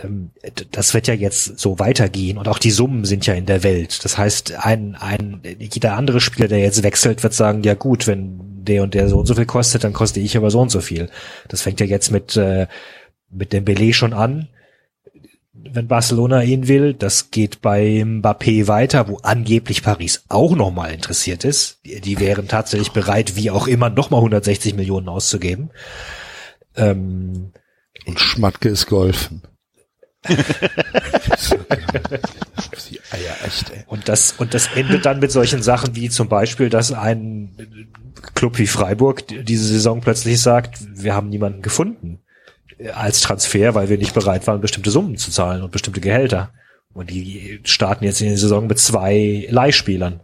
Ähm, 0.02 0.30
das 0.70 0.94
wird 0.94 1.08
ja 1.08 1.14
jetzt 1.14 1.58
so 1.58 1.78
weitergehen 1.78 2.38
und 2.38 2.48
auch 2.48 2.58
die 2.58 2.70
Summen 2.70 3.04
sind 3.04 3.26
ja 3.26 3.34
in 3.34 3.46
der 3.46 3.62
Welt. 3.62 4.04
Das 4.04 4.16
heißt, 4.16 4.64
ein, 4.64 4.94
ein, 4.94 5.40
jeder 5.58 5.96
andere 5.96 6.20
Spieler, 6.20 6.48
der 6.48 6.58
jetzt 6.58 6.82
wechselt, 6.82 7.22
wird 7.22 7.34
sagen, 7.34 7.62
ja 7.62 7.74
gut, 7.74 8.06
wenn 8.06 8.64
der 8.64 8.82
und 8.82 8.94
der 8.94 9.08
so 9.08 9.18
und 9.18 9.26
so 9.26 9.34
viel 9.34 9.46
kostet, 9.46 9.84
dann 9.84 9.92
koste 9.92 10.20
ich 10.20 10.36
aber 10.36 10.50
so 10.50 10.60
und 10.60 10.70
so 10.70 10.80
viel. 10.80 11.08
Das 11.48 11.62
fängt 11.62 11.80
ja 11.80 11.86
jetzt 11.86 12.10
mit, 12.10 12.36
äh, 12.36 12.66
mit 13.30 13.52
dem 13.52 13.64
Belay 13.64 13.92
schon 13.92 14.12
an 14.12 14.48
wenn 15.72 15.88
Barcelona 15.88 16.42
ihn 16.42 16.68
will. 16.68 16.94
Das 16.94 17.30
geht 17.30 17.60
bei 17.62 18.02
Mbappé 18.04 18.68
weiter, 18.68 19.08
wo 19.08 19.18
angeblich 19.22 19.82
Paris 19.82 20.24
auch 20.28 20.54
nochmal 20.56 20.92
interessiert 20.92 21.44
ist. 21.44 21.80
Die, 21.84 22.00
die 22.00 22.18
wären 22.20 22.48
tatsächlich 22.48 22.92
bereit, 22.92 23.36
wie 23.36 23.50
auch 23.50 23.66
immer, 23.66 23.90
nochmal 23.90 24.20
160 24.20 24.74
Millionen 24.74 25.08
auszugeben. 25.08 25.70
Ähm, 26.76 27.52
Und 28.06 28.20
Schmatke 28.20 28.68
ist 28.68 28.86
geholfen. 28.86 29.42
die 30.28 30.34
Eier, 33.10 33.36
echt, 33.44 33.70
ey. 33.70 33.84
Und 33.86 34.08
das, 34.08 34.32
und 34.32 34.54
das 34.54 34.68
endet 34.74 35.06
dann 35.06 35.20
mit 35.20 35.30
solchen 35.30 35.62
Sachen 35.62 35.94
wie 35.94 36.10
zum 36.10 36.28
Beispiel, 36.28 36.68
dass 36.68 36.90
ein 36.92 37.56
Club 38.34 38.58
wie 38.58 38.66
Freiburg 38.66 39.22
diese 39.28 39.64
Saison 39.64 40.00
plötzlich 40.00 40.40
sagt, 40.40 40.78
wir 40.94 41.14
haben 41.14 41.28
niemanden 41.28 41.62
gefunden 41.62 42.20
als 42.94 43.20
Transfer, 43.20 43.74
weil 43.74 43.88
wir 43.88 43.98
nicht 43.98 44.14
bereit 44.14 44.46
waren, 44.46 44.60
bestimmte 44.60 44.90
Summen 44.90 45.16
zu 45.16 45.30
zahlen 45.30 45.62
und 45.62 45.72
bestimmte 45.72 46.00
Gehälter. 46.00 46.52
Und 46.92 47.10
die 47.10 47.60
starten 47.64 48.04
jetzt 48.04 48.20
in 48.20 48.30
die 48.30 48.36
Saison 48.36 48.66
mit 48.66 48.78
zwei 48.78 49.46
Leihspielern. 49.50 50.20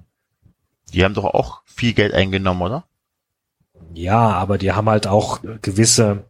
Die 0.92 1.04
haben 1.04 1.14
doch 1.14 1.24
auch 1.24 1.62
viel 1.66 1.92
Geld 1.92 2.14
eingenommen, 2.14 2.62
oder? 2.62 2.84
Ja, 3.94 4.30
aber 4.30 4.58
die 4.58 4.72
haben 4.72 4.88
halt 4.88 5.06
auch 5.06 5.40
gewisse, 5.60 6.24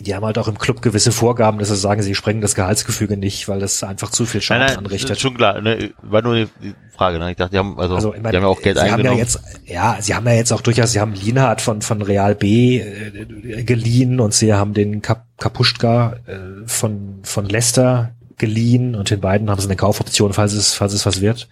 die 0.00 0.14
haben 0.14 0.24
halt 0.24 0.38
auch 0.38 0.48
im 0.48 0.58
Club 0.58 0.82
gewisse 0.82 1.12
Vorgaben, 1.12 1.58
dass 1.58 1.68
sie 1.68 1.76
sagen, 1.76 2.02
sie 2.02 2.14
sprengen 2.14 2.40
das 2.40 2.54
Gehaltsgefüge 2.54 3.16
nicht, 3.16 3.48
weil 3.48 3.60
das 3.60 3.82
einfach 3.82 4.10
zu 4.10 4.26
viel 4.26 4.40
Schaden 4.40 4.60
nein, 4.66 4.74
nein, 4.76 4.84
anrichtet. 4.84 5.10
Ist 5.12 5.20
schon 5.20 5.34
klar, 5.34 5.60
ne, 5.60 5.90
war 6.02 6.22
nur 6.22 6.34
die 6.34 6.74
Frage, 6.96 7.18
ne? 7.18 7.30
Ich 7.30 7.36
dachte, 7.36 7.52
die 7.52 7.58
haben, 7.58 7.78
also, 7.78 7.94
Also, 7.94 8.14
ich 8.14 8.20
meine, 8.20 8.32
die 8.32 8.36
haben 8.36 8.44
ja 8.44 8.48
auch 8.48 8.62
Geld 8.62 8.76
sie 8.76 8.82
haben 8.82 8.90
eingenommen. 8.92 9.18
ja 9.18 9.22
jetzt, 9.22 9.40
ja, 9.64 9.96
sie 10.00 10.14
haben 10.14 10.26
ja 10.26 10.34
jetzt 10.34 10.52
auch 10.52 10.60
durchaus, 10.60 10.92
sie 10.92 11.00
haben 11.00 11.14
Lienhardt 11.14 11.60
von, 11.60 11.82
von 11.82 12.02
Real 12.02 12.34
B 12.34 12.78
äh, 12.78 13.62
geliehen 13.64 14.20
und 14.20 14.34
sie 14.34 14.54
haben 14.54 14.74
den 14.74 15.02
Kap 15.02 15.24
Kapuschka 15.38 16.16
äh, 16.26 16.66
von, 16.66 17.20
von 17.22 17.48
Leicester 17.48 18.10
geliehen 18.38 18.96
und 18.96 19.10
den 19.10 19.20
beiden 19.20 19.50
haben 19.50 19.60
sie 19.60 19.68
eine 19.68 19.76
Kaufoption, 19.76 20.32
falls 20.32 20.52
es, 20.52 20.74
falls 20.74 20.92
es 20.92 21.06
was 21.06 21.20
wird. 21.20 21.48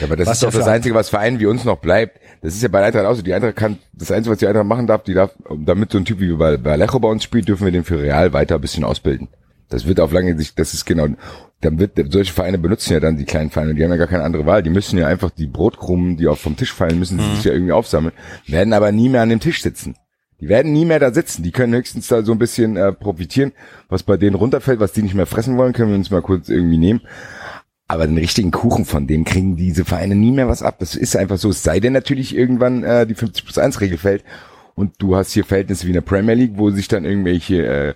Ja, 0.00 0.06
aber 0.06 0.16
das 0.16 0.26
Was 0.26 0.36
ist 0.36 0.42
doch 0.42 0.52
das 0.52 0.68
Einzige, 0.68 0.94
was 0.94 1.08
Vereinen 1.08 1.40
wie 1.40 1.46
uns 1.46 1.64
noch 1.64 1.78
bleibt. 1.78 2.18
Das 2.42 2.54
ist 2.54 2.62
ja 2.62 2.68
bei 2.68 2.84
Eintracht 2.84 3.06
auch 3.06 3.14
so. 3.14 3.22
Die 3.22 3.32
Eintracht 3.32 3.56
kann, 3.56 3.78
das 3.92 4.10
Einzige, 4.10 4.32
was 4.32 4.38
die 4.38 4.48
Eintracht 4.48 4.66
machen 4.66 4.86
darf, 4.88 5.04
die 5.04 5.14
darf, 5.14 5.30
damit 5.64 5.92
so 5.92 5.98
ein 5.98 6.04
Typ 6.04 6.20
wie 6.20 6.32
bei 6.32 6.62
Vallejo 6.62 6.98
bei 6.98 7.08
uns 7.08 7.22
spielt, 7.22 7.48
dürfen 7.48 7.64
wir 7.64 7.72
den 7.72 7.84
für 7.84 8.00
Real 8.00 8.32
weiter 8.32 8.56
ein 8.56 8.60
bisschen 8.60 8.84
ausbilden. 8.84 9.28
Das 9.68 9.86
wird 9.86 10.00
auf 10.00 10.12
lange 10.12 10.36
Sicht, 10.36 10.58
das 10.58 10.74
ist 10.74 10.84
genau, 10.84 11.06
dann 11.62 11.78
wird, 11.78 11.92
solche 12.12 12.32
Vereine 12.32 12.58
benutzen 12.58 12.92
ja 12.92 13.00
dann 13.00 13.16
die 13.16 13.24
kleinen 13.24 13.50
Vereine, 13.50 13.74
die 13.74 13.82
haben 13.82 13.90
ja 13.90 13.96
gar 13.96 14.08
keine 14.08 14.24
andere 14.24 14.44
Wahl. 14.44 14.62
Die 14.62 14.70
müssen 14.70 14.98
ja 14.98 15.06
einfach 15.06 15.30
die 15.30 15.46
Brotkrumen, 15.46 16.16
die 16.16 16.26
auch 16.26 16.36
vom 16.36 16.56
Tisch 16.56 16.72
fallen, 16.74 16.98
müssen 16.98 17.18
sie 17.18 17.36
sich 17.36 17.44
ja 17.44 17.52
irgendwie 17.52 17.72
aufsammeln, 17.72 18.12
werden 18.46 18.72
aber 18.74 18.90
nie 18.92 19.08
mehr 19.08 19.22
an 19.22 19.30
dem 19.30 19.40
Tisch 19.40 19.62
sitzen. 19.62 19.94
Die 20.42 20.48
werden 20.48 20.72
nie 20.72 20.84
mehr 20.84 20.98
da 20.98 21.12
sitzen. 21.14 21.44
Die 21.44 21.52
können 21.52 21.72
höchstens 21.72 22.08
da 22.08 22.24
so 22.24 22.32
ein 22.32 22.38
bisschen 22.38 22.76
äh, 22.76 22.92
profitieren. 22.92 23.52
Was 23.88 24.02
bei 24.02 24.16
denen 24.16 24.34
runterfällt, 24.34 24.80
was 24.80 24.90
die 24.90 25.02
nicht 25.02 25.14
mehr 25.14 25.26
fressen 25.26 25.56
wollen, 25.56 25.72
können 25.72 25.90
wir 25.90 25.96
uns 25.96 26.10
mal 26.10 26.20
kurz 26.20 26.48
irgendwie 26.48 26.78
nehmen. 26.78 27.00
Aber 27.92 28.06
den 28.06 28.16
richtigen 28.16 28.52
Kuchen 28.52 28.86
von 28.86 29.06
dem 29.06 29.24
kriegen 29.24 29.56
diese 29.56 29.84
Vereine 29.84 30.14
nie 30.14 30.32
mehr 30.32 30.48
was 30.48 30.62
ab. 30.62 30.76
Das 30.78 30.96
ist 30.96 31.14
einfach 31.14 31.36
so. 31.36 31.50
Es 31.50 31.62
sei 31.62 31.78
denn 31.78 31.92
natürlich 31.92 32.34
irgendwann 32.34 32.84
äh, 32.84 33.06
die 33.06 33.14
50 33.14 33.44
plus 33.44 33.58
1 33.58 33.82
Regel 33.82 33.98
fällt 33.98 34.24
und 34.74 34.94
du 34.96 35.14
hast 35.14 35.32
hier 35.32 35.44
Verhältnisse 35.44 35.84
wie 35.84 35.90
in 35.90 35.96
der 35.96 36.00
Premier 36.00 36.34
League, 36.34 36.52
wo 36.54 36.70
sich 36.70 36.88
dann 36.88 37.04
irgendwelche 37.04 37.66
äh, 37.66 37.94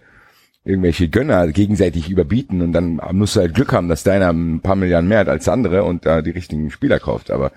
irgendwelche 0.64 1.09
Gönner 1.09 1.47
gegenseitig 1.49 2.11
überbieten 2.11 2.61
und 2.61 2.74
dann 2.74 3.01
musst 3.12 3.36
du 3.36 3.40
halt 3.40 3.55
Glück 3.55 3.72
haben, 3.72 3.88
dass 3.88 4.03
deiner 4.03 4.34
ein 4.34 4.61
paar 4.61 4.76
Milliarden 4.76 5.09
mehr 5.09 5.20
hat 5.20 5.30
als 5.30 5.44
der 5.44 5.55
andere 5.55 5.84
und 5.84 6.05
da 6.05 6.20
die 6.20 6.30
richtigen 6.30 6.70
Spieler 6.70 7.01
kauft. 7.01 7.30
Aber 7.30 7.53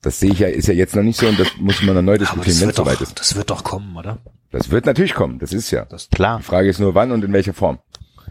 das 0.00 0.20
sehe 0.20 0.30
ich 0.30 0.38
ja, 0.38 0.46
ist 0.46 0.68
ja 0.68 0.74
jetzt 0.74 0.94
noch 0.94 1.02
nicht 1.02 1.18
so 1.18 1.26
und 1.26 1.40
das 1.40 1.48
muss 1.58 1.82
man 1.82 1.96
dann 1.96 2.04
neu 2.04 2.18
diskutieren, 2.18 2.46
das 2.46 2.60
wenn 2.60 2.68
es 2.68 2.76
wird, 2.76 2.78
doch, 2.78 2.84
soweit 2.84 3.00
ist. 3.00 3.18
das 3.18 3.34
wird 3.34 3.50
doch 3.50 3.64
kommen, 3.64 3.96
oder? 3.96 4.18
Das 4.52 4.70
wird 4.70 4.86
natürlich 4.86 5.14
kommen, 5.14 5.40
das 5.40 5.52
ist 5.52 5.72
ja. 5.72 5.88
Klar. 6.12 6.38
Die 6.38 6.44
Frage 6.44 6.68
ist 6.68 6.78
nur 6.78 6.94
wann 6.94 7.10
und 7.10 7.24
in 7.24 7.32
welcher 7.32 7.52
Form. 7.52 7.80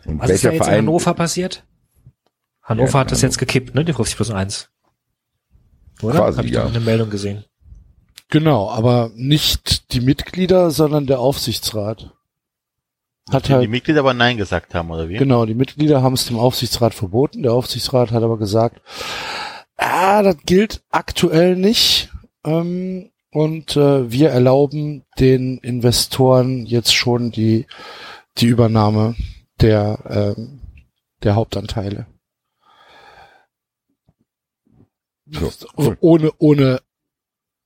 Und 0.05 0.21
Was 0.21 0.29
ist 0.29 0.45
da 0.45 0.49
welcher 0.49 0.51
jetzt 0.53 0.59
in 0.59 0.63
Verein 0.63 0.77
Hannover 0.77 1.13
passiert? 1.13 1.65
Hannover 2.69 2.93
Ja, 2.93 2.99
hat 2.99 3.11
das 3.11 3.19
Hannover. 3.19 3.27
jetzt 3.27 3.37
gekippt, 3.37 3.75
ne? 3.75 3.83
Die 3.83 3.93
50 3.93 4.15
plus 4.15 4.31
1. 4.31 4.69
Oder? 6.01 6.19
Quasi, 6.19 6.37
Hab 6.37 6.45
ich 6.45 6.51
ja. 6.51 6.65
eine 6.65 6.79
Meldung 6.79 7.09
gesehen. 7.09 7.43
Genau, 8.29 8.69
aber 8.69 9.11
nicht 9.15 9.91
die 9.91 10.01
Mitglieder, 10.01 10.71
sondern 10.71 11.07
der 11.07 11.19
Aufsichtsrat. 11.19 12.11
Hat 13.31 13.43
Die, 13.43 13.47
die 13.49 13.53
halt, 13.53 13.69
Mitglieder 13.69 13.99
aber 13.99 14.13
Nein 14.13 14.37
gesagt 14.37 14.73
haben, 14.73 14.89
oder 14.91 15.09
wie? 15.09 15.17
genau, 15.17 15.45
die 15.45 15.53
Mitglieder 15.55 16.01
haben 16.01 16.13
es 16.13 16.25
dem 16.25 16.37
Aufsichtsrat 16.39 16.93
verboten. 16.93 17.43
Der 17.43 17.53
Aufsichtsrat 17.53 18.11
hat 18.11 18.23
aber 18.23 18.37
gesagt, 18.37 18.81
ah, 19.77 20.21
das 20.23 20.37
gilt 20.45 20.81
aktuell 20.89 21.55
nicht. 21.55 22.09
Ähm, 22.45 23.09
und 23.31 23.75
äh, 23.75 24.11
wir 24.11 24.29
erlauben 24.29 25.03
den 25.19 25.57
Investoren 25.59 26.65
jetzt 26.65 26.95
schon 26.95 27.31
die, 27.31 27.67
die 28.37 28.47
Übernahme 28.47 29.15
der, 29.61 30.35
ähm, 30.37 30.61
der 31.23 31.35
Hauptanteile. 31.35 32.07
So. 35.31 35.51
Ohne, 35.99 36.31
ohne, 36.37 36.81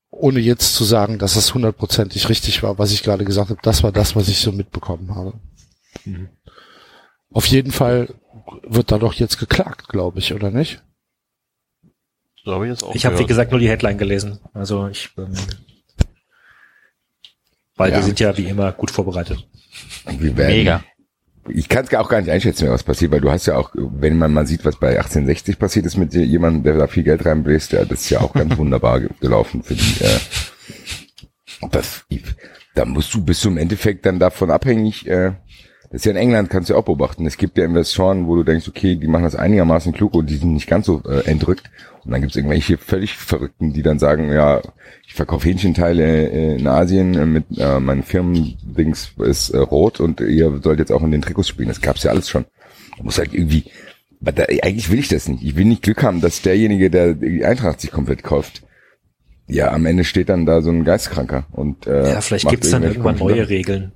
ohne 0.10 0.40
jetzt 0.40 0.76
zu 0.76 0.84
sagen, 0.84 1.18
dass 1.20 1.36
es 1.36 1.54
hundertprozentig 1.54 2.30
richtig 2.30 2.62
war, 2.64 2.78
was 2.78 2.92
ich 2.92 3.04
gerade 3.04 3.26
gesagt 3.26 3.50
habe. 3.50 3.60
Das 3.64 3.84
war 3.84 3.92
das, 3.92 4.16
was 4.16 4.28
ich 4.28 4.40
so 4.40 4.52
mitbekommen 4.52 5.16
habe. 5.16 5.34
Mhm. 6.06 6.30
Auf 7.32 7.46
jeden 7.48 7.72
Fall 7.72 8.14
wird 8.64 8.92
da 8.92 8.98
doch 8.98 9.14
jetzt 9.14 9.38
geklagt, 9.40 9.90
glaube 9.90 10.20
ich, 10.20 10.34
oder 10.34 10.52
nicht? 10.52 10.84
So 12.44 12.54
habe 12.54 12.68
ich 12.68 12.74
das 12.74 12.84
auch 12.84 12.94
Ich 12.94 13.06
habe, 13.06 13.18
wie 13.20 13.26
gesagt, 13.26 13.52
nur 13.52 13.60
die 13.60 13.70
Headline 13.70 13.98
gelesen. 13.98 14.40
Also 14.54 14.88
ich, 14.88 15.10
ähm, 15.18 15.34
weil 17.76 17.92
Ja. 17.92 17.98
wir 17.98 18.04
sind 18.04 18.20
ja 18.20 18.38
wie 18.38 18.46
immer 18.48 18.72
gut 18.74 18.92
vorbereitet. 18.92 19.48
wir 20.06 20.38
werden, 20.38 20.58
Mega. 20.58 20.84
Ich 21.50 21.68
kann 21.68 21.86
es 21.86 21.94
auch 21.94 22.08
gar 22.10 22.22
nicht 22.22 22.30
einschätzen, 22.32 22.70
was 22.70 22.84
passiert, 22.84 23.12
weil 23.12 23.20
du 23.22 23.30
hast 23.30 23.46
ja 23.48 23.58
auch, 23.58 23.72
wenn 23.74 24.18
man 24.18 24.34
mal 24.34 24.48
sieht, 24.48 24.64
was 24.64 24.78
bei 24.78 24.90
1860 24.98 25.60
passiert 25.60 25.86
ist 25.86 25.98
mit 25.98 26.14
jemandem, 26.14 26.64
der 26.64 26.78
da 26.78 26.88
viel 26.88 27.04
Geld 27.04 27.26
reinbläst, 27.26 27.74
ja, 27.74 27.84
das 27.84 28.02
ist 28.02 28.10
ja 28.12 28.22
auch 28.22 28.34
ganz 28.34 28.58
wunderbar 28.58 29.02
ge- 29.02 29.10
gelaufen 29.20 29.62
für 29.62 29.76
die. 29.76 30.04
Äh, 30.04 30.20
das, 31.72 32.06
da 32.76 32.86
musst 32.86 33.14
du 33.14 33.24
bist 33.24 33.44
du 33.44 33.50
im 33.50 33.58
Endeffekt 33.58 34.06
dann 34.06 34.20
davon 34.20 34.52
abhängig. 34.52 35.08
Äh, 35.08 35.34
das 35.94 36.02
ist 36.02 36.06
ja 36.06 36.12
in 36.12 36.18
England, 36.18 36.50
kannst 36.50 36.70
du 36.70 36.74
ja 36.74 36.80
auch 36.80 36.86
beobachten. 36.86 37.28
Es 37.28 37.38
gibt 37.38 37.56
ja 37.56 37.66
Investoren, 37.66 38.26
wo 38.26 38.36
du 38.36 38.44
denkst, 38.44 38.68
okay, 38.68 38.96
die 38.96 39.06
machen 39.06 39.26
das 39.26 39.36
einigermaßen 39.36 39.94
klug 39.94 40.16
und 40.16 40.28
die 40.28 40.38
sind 40.38 40.54
nicht 40.54 40.66
ganz 40.66 40.88
so 40.88 41.04
äh, 41.08 41.30
entrückt. 41.30 41.70
Und 42.04 42.10
dann 42.10 42.20
gibt's 42.20 42.36
irgendwelche 42.36 42.80
völlig 42.80 43.14
Verrückten, 43.14 43.74
die 43.74 43.84
dann 43.84 44.00
sagen, 44.00 44.32
ja, 44.32 44.60
ich 45.06 45.14
verkaufe 45.14 45.48
Hähnchenteile 45.48 46.32
äh, 46.32 46.56
in 46.56 46.66
Asien 46.66 47.14
äh, 47.14 47.28
mit 47.28 47.46
äh, 47.60 47.80
meinem 47.80 48.02
Firmendings 48.02 49.12
ist 49.20 49.52
äh, 49.52 49.60
rot 49.60 50.00
und 50.00 50.20
ihr 50.20 50.60
sollt 50.64 50.80
jetzt 50.80 50.92
auch 50.92 51.04
in 51.04 51.12
den 51.12 51.22
Trikots 51.22 51.50
spielen. 51.50 51.70
Das 51.70 51.80
gab's 51.80 52.02
ja 52.02 52.10
alles 52.10 52.28
schon. 52.28 52.46
Du 52.98 53.04
musst 53.04 53.20
halt 53.20 53.32
irgendwie, 53.32 53.66
aber 54.20 54.32
da, 54.32 54.46
eigentlich 54.46 54.90
will 54.90 54.98
ich 54.98 55.10
das 55.10 55.30
nicht. 55.30 55.44
Ich 55.44 55.56
will 55.56 55.66
nicht 55.66 55.84
Glück 55.84 56.02
haben, 56.02 56.22
dass 56.22 56.42
derjenige, 56.42 56.90
der 56.90 57.14
die 57.14 57.46
Eintracht 57.46 57.82
sich 57.82 57.92
komplett 57.92 58.24
kauft, 58.24 58.64
ja, 59.46 59.72
am 59.72 59.86
Ende 59.86 60.06
steht 60.06 60.30
dann 60.30 60.48
da 60.48 60.64
so 60.64 60.72
ein 60.72 60.86
Geistkranker 60.86 61.46
und 61.52 61.86
äh, 61.86 62.14
Ja, 62.14 62.22
vielleicht 62.22 62.50
gibt's 62.50 62.72
dann 62.72 62.82
irgendwann 62.82 63.18
neue 63.20 63.46
Sachen. 63.46 63.92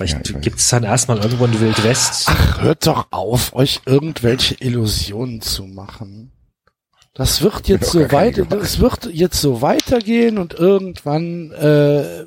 Regeln. 0.00 0.08
Ja, 0.08 0.20
Vielleicht 0.20 0.34
weiß. 0.34 0.42
gibt's 0.42 0.68
dann 0.68 0.82
erstmal 0.84 1.18
irgendwo 1.18 1.44
ein 1.44 1.60
Wild 1.60 1.82
West. 1.84 2.24
Ach, 2.28 2.62
hört 2.62 2.86
doch 2.86 3.06
auf, 3.10 3.54
euch 3.54 3.80
irgendwelche 3.86 4.54
Illusionen 4.60 5.40
zu 5.40 5.64
machen. 5.64 6.30
Das 7.14 7.42
wird 7.42 7.68
jetzt 7.68 7.90
so 7.92 8.10
weiter, 8.10 8.44
das 8.44 8.80
wird 8.80 9.06
jetzt 9.12 9.40
so 9.40 9.62
weitergehen 9.62 10.36
und 10.36 10.54
irgendwann 10.54 11.52
äh, 11.52 12.24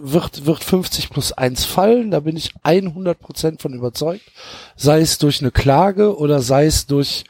wird 0.00 0.46
wird 0.46 0.64
50 0.64 1.10
plus 1.10 1.32
1 1.32 1.66
fallen, 1.66 2.10
da 2.10 2.20
bin 2.20 2.36
ich 2.38 2.52
100 2.62 3.18
Prozent 3.18 3.60
von 3.60 3.74
überzeugt. 3.74 4.22
Sei 4.76 5.00
es 5.00 5.18
durch 5.18 5.42
eine 5.42 5.50
Klage 5.50 6.16
oder 6.16 6.40
sei 6.40 6.64
es 6.64 6.86
durch 6.86 7.24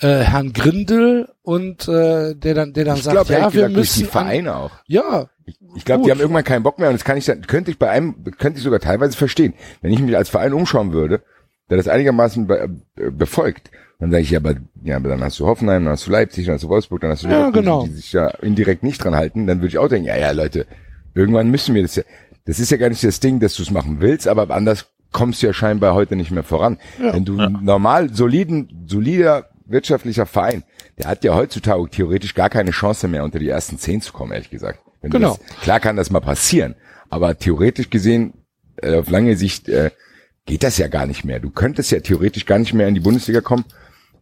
äh, 0.00 0.08
Herrn 0.08 0.52
Grindel 0.52 1.28
und 1.42 1.86
äh, 1.86 2.34
der 2.34 2.54
dann 2.54 2.72
der 2.72 2.84
dann 2.86 2.96
Ich 2.96 3.04
sagt, 3.04 3.14
glaube, 3.14 3.32
ja, 3.32 3.38
wir 3.52 3.68
gesagt, 3.68 3.76
durch 3.76 3.92
die 3.92 4.00
müssen 4.00 4.04
an, 4.06 4.10
Vereine 4.10 4.56
auch. 4.56 4.70
ja, 4.86 5.28
Ich 5.74 5.84
glaube, 5.84 6.04
die 6.04 6.10
haben 6.10 6.20
irgendwann 6.20 6.44
keinen 6.44 6.62
Bock 6.62 6.78
mehr 6.78 6.88
und 6.88 6.94
das 6.94 7.04
kann 7.04 7.16
ich 7.16 7.24
dann, 7.24 7.46
könnte 7.46 7.70
ich 7.70 7.78
bei 7.78 7.90
einem, 7.90 8.24
könnte 8.38 8.58
ich 8.58 8.64
sogar 8.64 8.80
teilweise 8.80 9.16
verstehen. 9.16 9.54
Wenn 9.82 9.92
ich 9.92 10.00
mich 10.00 10.16
als 10.16 10.28
Verein 10.28 10.52
umschauen 10.52 10.92
würde, 10.92 11.22
der 11.68 11.76
das 11.76 11.88
einigermaßen 11.88 12.46
be, 12.46 12.70
äh, 12.96 13.10
befolgt, 13.10 13.70
dann 13.98 14.10
sage 14.10 14.22
ich, 14.22 14.30
ja, 14.30 14.38
aber, 14.38 14.54
ja, 14.82 14.96
aber 14.96 15.10
dann 15.10 15.22
hast 15.22 15.38
du 15.38 15.46
Hoffenheim, 15.46 15.84
dann 15.84 15.92
hast 15.92 16.06
du 16.06 16.10
Leipzig, 16.10 16.46
dann 16.46 16.54
hast 16.54 16.64
du 16.64 16.68
Wolfsburg, 16.68 17.00
dann 17.02 17.10
hast 17.10 17.22
du 17.22 17.28
Ja, 17.28 17.48
Leverkusen, 17.48 17.62
genau. 17.62 17.84
die 17.84 17.92
sich 17.92 18.12
ja 18.12 18.28
indirekt 18.28 18.82
nicht 18.82 19.02
dran 19.04 19.14
halten, 19.14 19.46
dann 19.46 19.58
würde 19.58 19.68
ich 19.68 19.78
auch 19.78 19.88
denken, 19.88 20.08
ja, 20.08 20.16
ja, 20.16 20.30
Leute, 20.30 20.66
irgendwann 21.14 21.50
müssen 21.50 21.74
wir 21.74 21.82
das 21.82 21.96
ja, 21.96 22.02
das 22.46 22.58
ist 22.58 22.70
ja 22.70 22.78
gar 22.78 22.88
nicht 22.88 23.04
das 23.04 23.20
Ding, 23.20 23.40
dass 23.40 23.54
du 23.54 23.62
es 23.62 23.70
machen 23.70 24.00
willst, 24.00 24.26
aber 24.26 24.50
anders 24.50 24.86
kommst 25.12 25.42
du 25.42 25.46
ja 25.46 25.52
scheinbar 25.52 25.94
heute 25.94 26.16
nicht 26.16 26.30
mehr 26.30 26.42
voran. 26.42 26.78
Ja. 27.00 27.12
Wenn 27.12 27.24
du 27.24 27.34
normal, 27.34 28.12
soliden, 28.12 28.84
solider 28.86 29.50
wirtschaftlicher 29.66 30.26
Verein, 30.26 30.64
der 30.98 31.08
hat 31.08 31.24
ja 31.24 31.34
heutzutage 31.34 31.88
theoretisch 31.90 32.34
gar 32.34 32.48
keine 32.48 32.70
Chance 32.70 33.06
mehr, 33.08 33.24
unter 33.24 33.38
die 33.38 33.48
ersten 33.48 33.78
zehn 33.78 34.00
zu 34.00 34.12
kommen, 34.12 34.32
ehrlich 34.32 34.50
gesagt. 34.50 34.80
Wenn 35.00 35.10
Genau. 35.10 35.38
Das, 35.46 35.60
klar 35.60 35.80
kann 35.80 35.96
das 35.96 36.10
mal 36.10 36.20
passieren, 36.20 36.74
aber 37.08 37.38
theoretisch 37.38 37.90
gesehen, 37.90 38.34
äh, 38.76 38.96
auf 38.96 39.10
lange 39.10 39.36
Sicht, 39.36 39.68
äh, 39.68 39.90
geht 40.46 40.62
das 40.62 40.78
ja 40.78 40.88
gar 40.88 41.06
nicht 41.06 41.24
mehr. 41.24 41.40
Du 41.40 41.50
könntest 41.50 41.90
ja 41.90 42.00
theoretisch 42.00 42.46
gar 42.46 42.58
nicht 42.58 42.74
mehr 42.74 42.88
in 42.88 42.94
die 42.94 43.00
Bundesliga 43.00 43.40
kommen, 43.40 43.64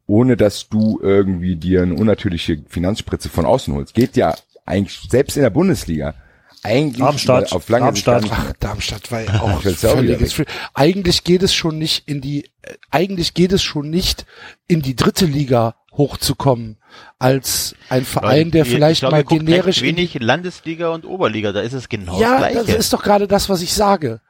ohne 0.07 0.37
dass 0.37 0.69
du 0.69 1.01
irgendwie 1.03 1.57
dir 1.57 1.83
eine 1.83 1.95
unnatürliche 1.95 2.63
Finanzspritze 2.69 3.29
von 3.29 3.47
außen 3.47 3.75
holst. 3.75 3.95
Geht 3.95 4.17
ja 4.17 4.35
eigentlich 4.67 5.09
selbst 5.11 5.37
in 5.37 5.43
der 5.43 5.51
Bundesliga 5.51 6.15
eigentlich 6.63 6.99
Darmstadt, 6.99 7.53
auf 7.53 7.69
lange 7.69 7.95
Sicht 7.95 8.07
Darmstadt. 8.07 8.39
nicht 8.39 8.49
Ach, 8.51 8.53
Darmstadt 8.61 9.13
war 9.13 9.21
ja 9.21 9.41
auch 9.41 9.63
völliges 9.63 10.33
Free. 10.33 10.45
Eigentlich 10.75 11.25
geht 11.25 11.43
es 11.43 11.55
schon 11.55 11.79
nicht 11.79 12.09
in 12.09 12.21
die, 12.21 12.45
äh, 12.63 12.75
eigentlich 12.91 13.35
geht 13.35 13.53
es 13.53 13.63
schon 13.63 13.91
nicht 13.91 14.27
in 14.67 14.83
die 14.83 14.97
dritte 14.97 15.27
Liga 15.27 15.77
hochzukommen 15.99 16.79
als 17.19 17.75
ein 17.91 18.05
Verein, 18.07 18.51
der 18.51 18.65
Ich- 18.65 18.71
vielleicht 18.73 18.95
ich 18.99 19.01
glaub, 19.01 19.13
mal 19.13 19.25
generisch 19.25 19.83
wenig 19.83 20.15
Landesliga 20.21 20.89
und 20.91 21.05
Oberliga, 21.05 21.53
da 21.53 21.61
ist 21.61 21.75
es 21.75 21.91
genau 21.91 22.19
Ja, 22.21 22.39
das 22.41 22.53
das 22.55 22.65
Gleiche. 22.65 22.79
ist 22.79 22.93
doch 22.95 23.03
gerade 23.03 23.29
das, 23.29 23.51
was 23.51 23.61
ich 23.61 23.75
sage. 23.75 24.21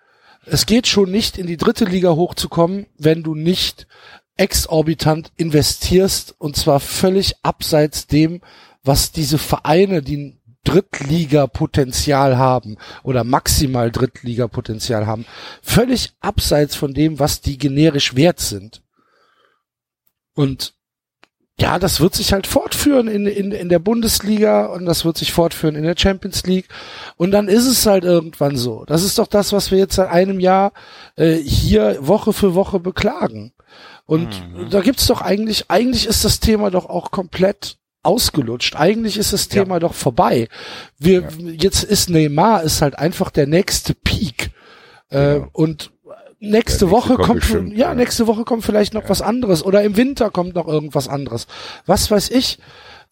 Es 0.47 0.66
geht 0.66 0.87
schon 0.89 1.11
nicht 1.11 1.39
in 1.39 1.47
die 1.47 1.57
dritte 1.59 1.85
Liga 1.85 2.11
hochzukommen, 2.11 2.87
wenn 2.97 3.23
du 3.23 3.35
nicht 3.37 3.87
exorbitant 4.37 5.31
investierst 5.37 6.35
und 6.39 6.57
zwar 6.57 6.81
völlig 6.81 7.35
abseits 7.43 8.07
dem, 8.07 8.41
was 8.83 9.12
diese 9.12 9.37
Vereine, 9.39 10.01
die 10.03 10.16
ein 10.16 10.35
Drittliga-Potenzial 10.64 12.39
haben 12.39 12.77
oder 13.03 13.25
maximal 13.25 13.91
Drittliga-Potenzial 13.91 15.07
haben, 15.07 15.27
völlig 15.62 16.12
abseits 16.21 16.75
von 16.77 16.95
dem, 16.95 17.19
was 17.19 17.41
die 17.41 17.59
generisch 17.59 18.14
wert 18.16 18.41
sind. 18.41 18.83
Und 20.35 20.75
ja, 21.61 21.79
das 21.79 22.01
wird 22.01 22.15
sich 22.15 22.33
halt 22.33 22.47
fortführen 22.47 23.09
in, 23.09 23.27
in, 23.27 23.51
in 23.51 23.69
der 23.69 23.81
Bundesliga 23.81 24.67
und 24.67 24.85
das 24.87 25.05
wird 25.05 25.19
sich 25.19 25.33
fortführen 25.33 25.75
in 25.75 25.83
der 25.83 25.97
Champions 25.97 26.45
League. 26.45 26.69
Und 27.17 27.33
dann 27.33 27.49
ist 27.49 27.67
es 27.67 27.85
halt 27.85 28.05
irgendwann 28.05 28.57
so. 28.57 28.85
Das 28.87 29.03
ist 29.03 29.19
doch 29.19 29.27
das, 29.27 29.53
was 29.53 29.71
wir 29.71 29.79
jetzt 29.79 29.97
seit 29.97 30.09
einem 30.11 30.39
Jahr 30.39 30.73
äh, 31.17 31.35
hier 31.35 31.99
Woche 32.01 32.33
für 32.33 32.55
Woche 32.55 32.79
beklagen. 32.79 33.53
Und 34.07 34.43
da 34.71 34.81
gibt's 34.81 35.07
doch 35.07 35.21
eigentlich, 35.21 35.71
eigentlich 35.71 36.07
ist 36.07 36.25
das 36.25 36.41
Thema 36.41 36.71
doch 36.71 36.87
auch 36.87 37.11
komplett 37.11 37.77
ausgelutscht. 38.03 38.75
Eigentlich 38.77 39.19
ist 39.19 39.35
das 39.35 39.49
Thema 39.49 39.81
doch 39.81 39.93
vorbei. 39.93 40.49
Wir, 40.99 41.29
jetzt 41.39 41.85
ist 41.85 42.09
Neymar 42.09 42.63
ist 42.63 42.81
halt 42.81 42.99
einfach 42.99 43.31
der 43.31 43.47
nächste 43.47 43.95
Peak. 43.95 44.51
Äh, 45.11 45.41
und 45.53 45.91
nächste 46.41 46.86
nächste 46.86 46.91
Woche 46.91 47.14
kommt 47.16 47.43
kommt, 47.49 47.72
ja, 47.72 47.89
ja. 47.89 47.95
nächste 47.95 48.26
Woche 48.26 48.45
kommt 48.45 48.64
vielleicht 48.64 48.95
noch 48.95 49.09
was 49.09 49.22
anderes 49.22 49.64
oder 49.64 49.82
im 49.82 49.97
Winter 49.97 50.30
kommt 50.30 50.55
noch 50.55 50.68
irgendwas 50.68 51.09
anderes. 51.09 51.47
Was 51.86 52.11
weiß 52.11 52.30
ich. 52.30 52.59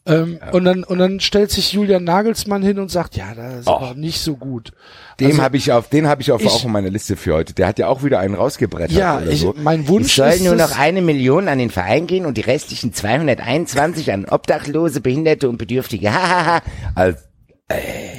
Ähm, 0.08 0.38
Und 0.52 0.64
dann 0.64 0.84
und 0.84 0.98
dann 1.00 1.18
stellt 1.18 1.50
sich 1.50 1.72
Julian 1.72 2.04
Nagelsmann 2.04 2.62
hin 2.62 2.78
und 2.78 2.92
sagt, 2.92 3.16
ja, 3.16 3.34
das 3.34 3.62
ist 3.62 3.66
Oh. 3.66 3.92
nicht 3.96 4.20
so 4.20 4.36
gut. 4.36 4.70
Dem 5.18 5.32
Also, 5.32 5.42
habe 5.42 5.56
ich 5.56 5.72
auf, 5.72 5.88
den 5.88 6.06
habe 6.06 6.22
ich 6.22 6.30
auf 6.30 6.40
ich- 6.42 6.48
auch 6.48 6.64
in 6.64 6.70
meiner 6.70 6.90
Liste 6.90 7.16
für 7.16 7.34
heute. 7.34 7.54
Der 7.54 7.66
hat 7.66 7.80
ja 7.80 7.88
auch 7.88 8.04
wieder 8.04 8.20
einen 8.20 8.36
rausgebrettert. 8.36 8.92
Ja, 8.92 9.16
oder 9.18 9.26
ich, 9.32 9.40
so. 9.40 9.52
mein 9.58 9.88
Wunsch 9.88 10.10
Es 10.10 10.14
soll 10.16 10.28
ist 10.28 10.44
nur 10.44 10.54
noch 10.54 10.78
eine 10.78 11.02
Million 11.02 11.48
an 11.48 11.58
den 11.58 11.70
Verein 11.70 12.06
gehen 12.06 12.24
und 12.24 12.36
die 12.36 12.42
restlichen 12.42 12.92
221 12.94 14.12
an 14.12 14.26
Obdachlose, 14.26 15.00
Behinderte 15.00 15.48
und 15.48 15.56
Bedürftige. 15.56 16.12
Hahaha. 16.14 16.62
Als 16.94 17.24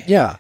ja. 0.08 0.39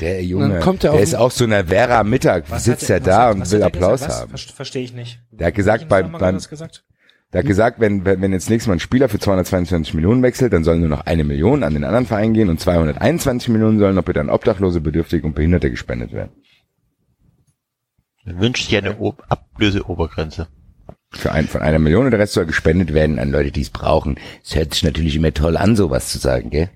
Der 0.00 0.24
Junge, 0.24 0.54
Dann 0.54 0.60
kommt 0.60 0.84
er 0.84 0.90
der 0.90 0.98
auf 0.98 1.02
ist 1.02 1.14
auch 1.14 1.30
so 1.30 1.44
einer 1.44 1.66
Vera 1.66 2.00
am 2.00 2.10
Mittag, 2.10 2.44
sitzt 2.58 2.90
er 2.90 3.00
da 3.00 3.30
und 3.30 3.50
will 3.50 3.62
Applaus 3.62 4.06
haben. 4.08 4.36
Verstehe 4.36 4.82
ich 4.82 4.92
nicht. 4.92 5.20
Der 5.30 5.48
hat 5.48 5.54
gesagt, 5.54 5.88
beim, 5.88 6.12
beim, 6.12 6.38
gesagt? 6.38 6.84
der 7.32 7.40
hat 7.40 7.46
gesagt, 7.46 7.80
wenn, 7.80 8.04
wenn 8.04 8.20
wenn 8.20 8.32
jetzt 8.32 8.50
nächstes 8.50 8.68
Mal 8.68 8.74
ein 8.74 8.80
Spieler 8.80 9.08
für 9.08 9.18
222 9.18 9.94
Millionen 9.94 10.22
wechselt, 10.22 10.52
dann 10.52 10.64
sollen 10.64 10.80
nur 10.80 10.88
noch 10.88 11.06
eine 11.06 11.24
Million 11.24 11.62
an 11.62 11.74
den 11.74 11.84
anderen 11.84 12.06
Verein 12.06 12.34
gehen 12.34 12.48
und 12.48 12.60
221 12.60 13.48
Millionen 13.48 13.78
sollen 13.78 13.94
noch 13.94 14.04
bitte 14.04 14.20
an 14.20 14.30
Obdachlose, 14.30 14.80
Bedürftige 14.80 15.26
und 15.26 15.34
Behinderte 15.34 15.70
gespendet 15.70 16.12
werden. 16.12 16.32
Wünscht 18.24 18.66
sich 18.66 18.76
eine 18.76 19.00
Ob 19.00 19.24
Ablöseobergrenze. 19.28 20.46
Für 21.10 21.32
ein, 21.32 21.46
von 21.46 21.60
einer 21.60 21.78
Million 21.78 22.06
und 22.06 22.10
der 22.10 22.20
Rest 22.20 22.32
soll 22.32 22.46
gespendet 22.46 22.94
werden 22.94 23.18
an 23.18 23.30
Leute, 23.30 23.50
die 23.50 23.60
es 23.60 23.70
brauchen. 23.70 24.18
Es 24.42 24.54
hört 24.54 24.72
sich 24.72 24.82
natürlich 24.82 25.16
immer 25.16 25.34
toll 25.34 25.56
an, 25.56 25.76
sowas 25.76 26.10
zu 26.10 26.18
sagen, 26.18 26.50
gell? 26.50 26.70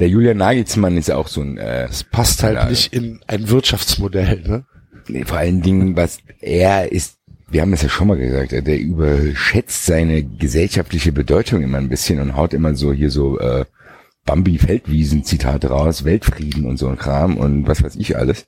Der 0.00 0.08
Julian 0.08 0.38
Nagelsmann 0.38 0.96
ist 0.96 1.10
auch 1.10 1.28
so 1.28 1.40
ein, 1.40 1.56
äh, 1.58 1.84
Es 1.84 2.02
passt 2.04 2.42
halt 2.42 2.56
Ja. 2.56 2.68
nicht 2.68 2.92
in 2.92 3.20
ein 3.26 3.48
Wirtschaftsmodell, 3.48 4.42
ne? 4.46 4.64
Nee, 5.06 5.24
vor 5.24 5.38
allen 5.38 5.62
Dingen, 5.62 5.96
was 5.96 6.18
er 6.40 6.90
ist, 6.90 7.18
wir 7.48 7.60
haben 7.62 7.70
das 7.70 7.82
ja 7.82 7.88
schon 7.88 8.08
mal 8.08 8.16
gesagt, 8.16 8.52
der 8.52 8.62
der 8.62 8.78
überschätzt 8.80 9.84
seine 9.86 10.22
gesellschaftliche 10.24 11.12
Bedeutung 11.12 11.62
immer 11.62 11.78
ein 11.78 11.90
bisschen 11.90 12.20
und 12.20 12.34
haut 12.36 12.54
immer 12.54 12.74
so 12.74 12.92
hier 12.92 13.10
so 13.10 13.38
äh, 13.38 13.64
Bambi-Feldwiesen-Zitate 14.24 15.68
raus, 15.68 16.04
Weltfrieden 16.04 16.64
und 16.64 16.78
so 16.78 16.88
ein 16.88 16.96
Kram 16.96 17.36
und 17.36 17.68
was 17.68 17.82
weiß 17.82 17.96
ich 17.96 18.16
alles. 18.16 18.46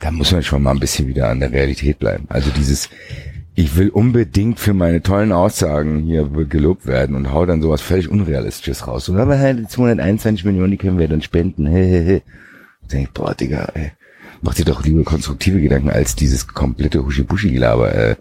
Da 0.00 0.10
muss 0.10 0.32
man 0.32 0.42
schon 0.42 0.62
mal 0.62 0.72
ein 0.72 0.80
bisschen 0.80 1.06
wieder 1.06 1.28
an 1.28 1.40
der 1.40 1.52
Realität 1.52 1.98
bleiben. 2.00 2.26
Also 2.28 2.50
dieses, 2.50 2.88
ich 3.54 3.76
will 3.76 3.90
unbedingt 3.90 4.60
für 4.60 4.74
meine 4.74 5.02
tollen 5.02 5.32
Aussagen 5.32 6.00
hier 6.00 6.24
gelobt 6.48 6.86
werden 6.86 7.16
und 7.16 7.32
hau 7.32 7.46
dann 7.46 7.62
sowas 7.62 7.80
völlig 7.80 8.08
Unrealistisches 8.08 8.86
raus. 8.86 9.08
Und 9.08 9.18
aber 9.18 9.38
halt 9.38 9.70
221 9.70 10.44
Millionen, 10.44 10.70
die 10.70 10.76
können 10.76 10.98
wir 10.98 11.08
dann 11.08 11.22
spenden. 11.22 11.66
Hehehe. 11.66 12.22
Denk 12.90 13.08
ich, 13.08 13.12
boah, 13.12 13.34
Digga, 13.34 13.70
ey, 13.74 13.92
mach 14.40 14.54
dir 14.54 14.64
doch 14.64 14.84
lieber 14.84 15.04
konstruktive 15.04 15.60
Gedanken 15.60 15.90
als 15.90 16.16
dieses 16.16 16.46
komplette 16.48 17.04
Huschi-Buschi-Gelaber. 17.04 17.94
Äh, 17.94 18.16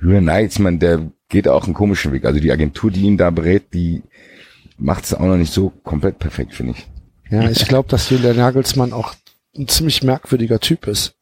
Julian 0.00 0.24
Nagelsmann, 0.24 0.78
der 0.78 1.10
geht 1.28 1.46
auch 1.46 1.64
einen 1.64 1.74
komischen 1.74 2.12
Weg. 2.12 2.24
Also 2.24 2.40
die 2.40 2.50
Agentur, 2.50 2.90
die 2.90 3.02
ihn 3.02 3.18
da 3.18 3.30
berät, 3.30 3.72
die 3.74 4.02
macht 4.78 5.04
es 5.04 5.14
auch 5.14 5.26
noch 5.26 5.36
nicht 5.36 5.52
so 5.52 5.70
komplett 5.84 6.18
perfekt, 6.18 6.54
finde 6.54 6.72
ich. 6.72 6.88
Ja, 7.30 7.48
ich 7.48 7.66
glaube, 7.68 7.88
dass 7.88 8.10
Julian 8.10 8.36
Nagelsmann 8.36 8.92
auch 8.92 9.14
ein 9.56 9.68
ziemlich 9.68 10.02
merkwürdiger 10.02 10.58
Typ 10.58 10.86
ist. 10.86 11.14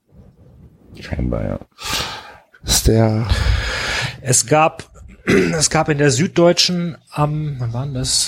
Scheinbar, 0.98 1.44
ja. 1.44 1.60
Dass 2.68 2.82
der, 2.82 3.26
Es 4.20 4.44
gab, 4.44 4.90
es 5.24 5.70
gab 5.70 5.88
in 5.88 5.96
der 5.96 6.10
Süddeutschen 6.10 6.98
am, 7.10 7.56
wann 7.58 7.72
war 7.72 7.86
das? 7.86 8.26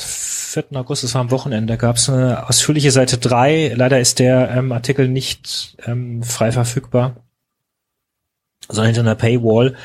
4. 0.55 0.65
August, 0.77 1.05
das 1.05 1.13
war 1.13 1.21
am 1.21 1.31
Wochenende, 1.31 1.77
gab 1.77 1.97
es 1.97 2.09
eine 2.09 2.49
ausführliche 2.49 2.91
Seite 2.91 3.19
3. 3.19 3.75
Leider 3.77 4.01
ist 4.01 4.19
der 4.19 4.51
ähm, 4.51 4.73
Artikel 4.73 5.09
nicht 5.09 5.77
ähm, 5.85 6.23
frei 6.23 6.53
verfügbar, 6.53 7.17
sondern 8.67 8.87
hinter 8.87 9.03
einer 9.03 9.15
Paywall, 9.15 9.77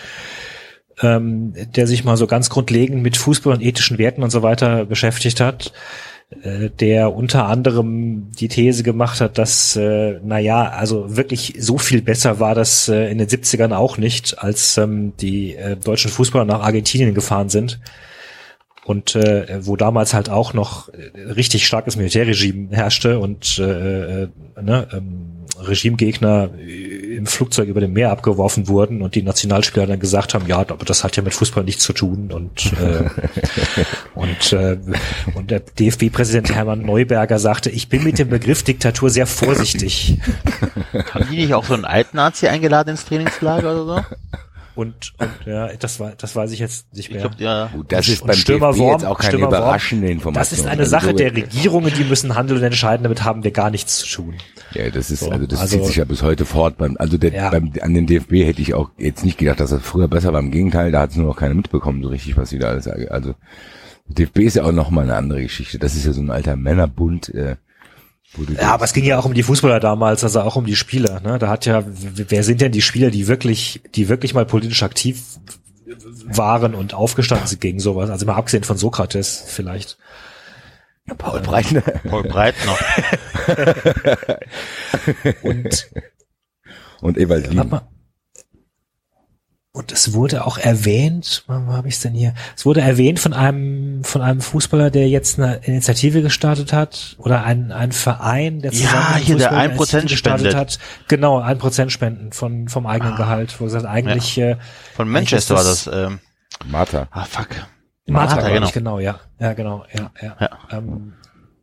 ähm, 1.02 1.54
der 1.76 1.86
sich 1.86 2.06
mal 2.06 2.16
so 2.16 2.26
ganz 2.26 2.50
grundlegend 2.50 3.04
mit 3.04 3.18
Fußball 3.18 3.52
und 3.52 3.62
ethischen 3.62 3.98
Werten 3.98 4.24
und 4.24 4.30
so 4.30 4.42
weiter 4.42 4.86
beschäftigt 4.86 5.42
hat 5.42 5.74
äh, 6.30 6.70
der 6.70 7.14
unter 7.14 7.46
anderem 7.46 8.32
die 8.32 8.48
These 8.48 8.84
gemacht 8.84 9.22
hat, 9.22 9.38
dass, 9.38 9.76
äh, 9.76 10.20
naja, 10.24 10.70
also 10.70 11.16
wirklich 11.16 11.56
so 11.60 11.78
viel 11.78 12.02
besser 12.02 12.40
war 12.40 12.56
das 12.56 12.90
äh, 12.90 13.12
in 13.12 13.20
den 13.20 13.28
70ern 13.28 13.74
auch 13.74 13.98
nicht, 13.98 14.40
als 14.40 14.78
ähm, 14.78 15.14
die 15.18 15.56
äh, 15.56 15.76
deutschen 15.78 16.10
Fußballer 16.10 16.46
nach 16.46 16.62
Argentinien 16.62 17.14
gefahren 17.14 17.50
sind. 17.50 17.80
Und 18.86 19.16
äh, 19.16 19.66
wo 19.66 19.76
damals 19.76 20.14
halt 20.14 20.30
auch 20.30 20.54
noch 20.54 20.90
äh, 20.90 21.32
richtig 21.32 21.66
starkes 21.66 21.96
Militärregime 21.96 22.76
herrschte 22.76 23.20
und 23.20 23.58
äh, 23.58 24.24
äh, 24.24 24.28
ne, 24.62 24.88
ähm, 24.94 25.46
Regimegegner 25.60 26.52
im 27.16 27.26
Flugzeug 27.26 27.68
über 27.68 27.82
dem 27.82 27.94
Meer 27.94 28.12
abgeworfen 28.12 28.68
wurden 28.68 29.02
und 29.02 29.16
die 29.16 29.24
Nationalspieler 29.24 29.88
dann 29.88 30.00
gesagt 30.00 30.34
haben, 30.34 30.48
ja, 30.48 30.58
aber 30.58 30.86
das 30.86 31.04
hat 31.04 31.16
ja 31.16 31.24
mit 31.24 31.34
Fußball 31.34 31.64
nichts 31.64 31.84
zu 31.84 31.94
tun 31.94 32.32
und 32.32 32.74
äh, 32.74 33.10
und 34.16 34.54
äh, 34.54 34.78
und 35.34 35.52
der 35.52 35.62
DFB-Präsident 35.62 36.54
Hermann 36.54 36.82
Neuberger 36.82 37.40
sagte, 37.40 37.70
ich 37.70 37.90
bin 37.90 38.04
mit 38.04 38.20
dem 38.20 38.30
Begriff 38.30 38.64
Diktatur 38.64 39.10
sehr 39.10 39.28
vorsichtig 39.28 40.20
Haben 41.14 41.28
die 41.32 41.38
nicht 41.38 41.54
auch 41.54 41.66
so 41.66 41.74
einen 41.74 41.86
alten 41.86 42.18
Nazi 42.18 42.48
eingeladen 42.48 42.92
ins 42.92 43.06
Trainingslager 43.06 43.72
oder 43.72 43.86
so? 43.86 44.06
und 44.76 45.14
und 45.20 45.30
ja, 45.46 45.70
das 45.80 46.00
war 46.00 46.14
das 46.18 46.36
weiß 46.36 46.52
ich 46.52 46.60
jetzt 46.60 46.94
nicht 46.94 47.08
Ich 47.08 47.12
mehr. 47.12 47.22
glaube, 47.22 47.36
ja. 47.40 47.68
Gut, 47.74 47.92
das 47.92 48.08
ist 48.08 48.22
und 48.22 48.28
beim 48.28 48.36
Stürmer 48.36 48.68
DFB 48.72 48.80
Worm- 48.80 48.92
jetzt 48.94 49.06
auch 49.06 49.18
keine 49.20 49.30
Stürmer 49.32 49.48
überraschende 49.48 50.10
Information. 50.10 50.42
Das 50.42 50.52
ist 50.52 50.66
eine 50.68 50.80
Also 50.82 50.90
Sache 50.92 51.08
so- 51.12 51.16
der 51.16 51.36
Regierungen, 51.36 51.94
die 51.98 52.04
müssen 52.04 52.36
handeln 52.36 52.60
und 52.60 52.66
entscheiden, 52.66 53.04
damit 53.04 53.24
haben 53.24 53.44
wir 53.44 53.52
gar 53.52 53.70
nichts 53.70 53.98
zu 54.00 54.08
tun. 54.08 54.36
Ja, 54.74 54.90
das 54.90 55.12
ist, 55.12 55.22
So, 55.22 55.32
also 55.32 55.46
das 55.48 55.60
also- 55.60 55.78
zieht 55.78 55.86
sich 55.88 55.96
ja 55.98 56.06
bis 56.06 56.22
heute 56.22 56.46
fort. 56.46 56.78
Beim, 56.78 56.96
also 57.00 57.18
der, 57.18 57.34
Ja. 57.34 57.50
beim, 57.50 57.72
an 57.82 57.94
den 57.94 58.06
DFB 58.08 58.44
hätte 58.46 58.62
ich 58.62 58.74
auch 58.74 58.90
jetzt 58.98 59.24
nicht 59.26 59.38
gedacht, 59.38 59.60
dass 59.60 59.70
das 59.70 59.82
früher 59.82 60.08
besser 60.08 60.34
war. 60.34 60.40
Im 60.40 60.52
Gegenteil, 60.52 60.92
da 60.92 61.02
hat 61.02 61.12
es 61.12 61.16
nur 61.16 61.28
noch 61.28 61.38
keiner 61.38 61.54
mitbekommen, 61.56 62.04
so 62.04 62.10
richtig, 62.10 62.36
was 62.38 62.50
sie 62.50 62.60
da 62.60 62.68
alles 62.70 62.86
sagen. 62.86 63.08
Also 63.10 63.36
der 64.08 64.26
DFB 64.28 64.40
ist 64.46 64.56
ja 64.56 64.64
auch 64.64 64.72
nochmal 64.72 65.06
eine 65.06 65.16
andere 65.16 65.42
Geschichte. 65.42 65.80
Das 65.80 65.96
ist 65.96 66.06
ja 66.06 66.12
so 66.14 66.22
ein 66.22 66.30
alter 66.30 66.56
Männerbund. 66.56 67.30
Äh, 67.34 67.56
Ja, 68.60 68.74
aber 68.74 68.86
es 68.86 68.94
ging 68.94 69.06
ja 69.06 69.18
auch 69.18 69.26
um 69.26 69.34
die 69.34 69.44
Fußballer 69.44 69.80
damals, 69.80 70.24
also 70.24 70.42
auch 70.42 70.56
um 70.56 70.66
die 70.66 70.76
Spieler. 70.76 71.20
Ne? 71.22 71.40
Da 71.40 71.50
hat 71.50 71.66
ja, 71.66 71.84
wer 71.86 72.44
sind 72.44 72.62
denn 72.62 72.72
die 72.72 72.82
Spieler, 72.82 73.10
die 73.10 73.28
wirklich, 73.28 73.82
die 73.96 74.10
wirklich 74.10 74.34
mal 74.34 74.46
politisch 74.46 74.84
aktiv 74.84 75.22
waren 76.26 76.76
und 76.76 76.94
aufgestanden 76.94 77.48
sind 77.48 77.62
gegen 77.62 77.80
sowas? 77.80 78.10
Also 78.10 78.26
mal 78.26 78.36
abgesehen 78.36 78.64
von 78.64 78.78
Sokrates 78.78 79.44
vielleicht. 79.48 79.98
Paul 81.18 81.40
Breitner. 81.42 81.82
Paul 82.10 82.24
Breitner. 82.24 82.78
Und 85.44 85.92
Und 87.02 87.18
Ewald 87.18 87.52
Lien. 87.52 87.80
Und 89.76 89.92
es 89.92 90.14
wurde 90.14 90.46
auch 90.46 90.58
erwähnt, 90.58 91.44
wo 91.48 91.54
habe 91.74 91.90
ich 91.90 92.00
denn 92.00 92.14
hier? 92.14 92.34
Es 92.56 92.66
wurde 92.66 92.80
erwähnt 92.80 93.20
von 93.20 93.34
einem 93.34 94.06
von 94.06 94.22
einem 94.22 94.40
Fußballer, 94.40 94.90
der 94.90 95.10
jetzt 95.10 95.38
eine 95.38 95.58
Initiative 95.64 96.22
gestartet 96.22 96.72
hat 96.72 97.18
oder 97.20 97.44
ein, 97.44 97.74
ein 97.74 97.92
Verein, 97.92 98.62
der 98.62 98.72
Ja, 98.72 98.80
zusammen 98.88 99.06
mit 99.16 99.24
hier 99.26 99.36
der 99.36 99.50
Fußballern 99.50 99.62
eine 99.62 99.74
1% 99.74 99.76
Initiative 99.80 100.08
gestartet 100.08 100.56
hat. 100.56 100.80
Genau, 101.10 101.40
ein 101.42 101.58
Prozent 101.58 101.92
spenden 101.92 102.32
von 102.32 102.70
vom 102.70 102.88
eigenen 102.88 103.18
Gehalt. 103.18 103.60
Wo 103.60 103.66
gesagt 103.66 103.86
eigentlich 103.86 104.38
äh, 104.38 104.56
Von 104.96 105.10
Manchester 105.10 105.56
war 105.56 105.62
ist 105.64 105.88
das. 105.88 105.94
Ähm, 106.08 106.20
Martha. 106.66 107.10
ah, 107.12 107.26
fuck. 107.26 107.50
Martha, 108.08 108.36
Martha, 108.36 108.50
genau. 108.54 108.70
genau, 108.72 109.00
ja. 109.00 109.20
Ja, 109.40 109.52
genau, 109.54 109.84
ja, 109.94 110.10
ja. 110.22 110.38
Ja. 110.40 110.50
Ähm, 110.72 111.14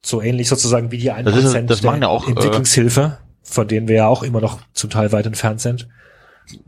So 0.04 0.20
ähnlich 0.20 0.50
sozusagen 0.50 0.90
wie 0.90 0.98
die 0.98 1.10
1% 1.12 1.22
Das 1.22 1.36
ist- 1.44 1.70
das 1.70 1.82
machen 1.82 2.02
ja 2.02 2.08
auch, 2.08 2.26
äh, 2.26 2.32
Entwicklungshilfe, 2.32 3.16
von 3.42 3.68
denen 3.68 3.88
wir 3.88 3.96
ja 3.96 4.06
auch 4.08 4.22
immer 4.22 4.42
noch 4.42 4.58
zum 4.74 4.90
Teil 4.90 5.12
weit 5.12 5.24
entfernt 5.24 5.62
sind. 5.62 5.88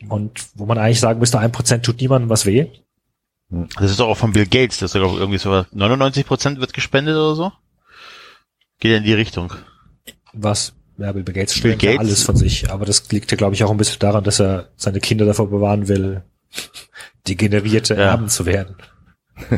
Und 0.09 0.41
wo 0.55 0.67
man 0.67 0.79
eigentlich 0.79 1.01
sagen 1.01 1.21
müsste, 1.21 1.39
1% 1.41 1.83
tut 1.83 2.01
niemandem 2.01 2.31
was 2.31 2.47
weh. 2.47 2.67
Das 3.77 3.91
ist 3.91 4.01
doch 4.01 4.09
auch 4.09 4.17
von 4.17 4.33
Bill 4.33 4.47
Gates, 4.47 4.79
das 4.79 4.95
ist 4.95 5.01
doch 5.01 5.17
irgendwie 5.17 5.39
so 5.39 5.65
99 5.73 6.27
Prozent 6.27 6.61
wird 6.61 6.73
gespendet 6.73 7.15
oder 7.15 7.35
so. 7.35 7.53
Geht 8.81 8.93
ja 8.93 8.97
in 8.99 9.05
die 9.05 9.13
Richtung. 9.15 9.53
Was? 10.33 10.73
Ja, 10.99 11.13
Bill 11.13 11.23
Gates 11.25 11.55
Bill 11.55 11.73
stellt 11.77 11.83
ja 11.83 11.91
Gates? 11.93 12.01
alles 12.01 12.23
von 12.23 12.37
sich. 12.37 12.71
Aber 12.71 12.85
das 12.87 13.11
liegt 13.11 13.31
ja, 13.31 13.37
glaube 13.37 13.55
ich, 13.55 13.63
auch 13.65 13.71
ein 13.71 13.77
bisschen 13.77 13.99
daran, 13.99 14.25
dass 14.25 14.41
er 14.41 14.71
seine 14.77 15.01
Kinder 15.01 15.25
davor 15.27 15.51
bewahren 15.51 15.89
will, 15.89 16.23
degenerierte 17.29 17.95
Ja. 17.95 18.01
Erben 18.01 18.29
zu 18.29 18.47
werden. 18.47 18.77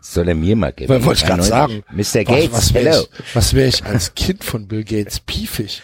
Soll 0.00 0.28
er 0.28 0.34
mir 0.34 0.56
mal 0.56 0.72
geben? 0.72 1.04
Wollte 1.04 1.20
ich 1.20 1.26
gerade 1.26 1.46
93. 1.46 1.48
sagen. 1.48 1.84
Mr. 1.90 2.24
Gates, 2.24 2.52
was, 2.52 2.58
was 2.58 2.74
wäre 2.74 2.84
hello. 2.90 3.06
ich, 3.18 3.34
was 3.36 3.54
wär 3.54 3.68
ich 3.68 3.84
als 3.84 4.14
Kind 4.14 4.44
von 4.44 4.66
Bill 4.66 4.84
Gates 4.84 5.20
piefig? 5.20 5.82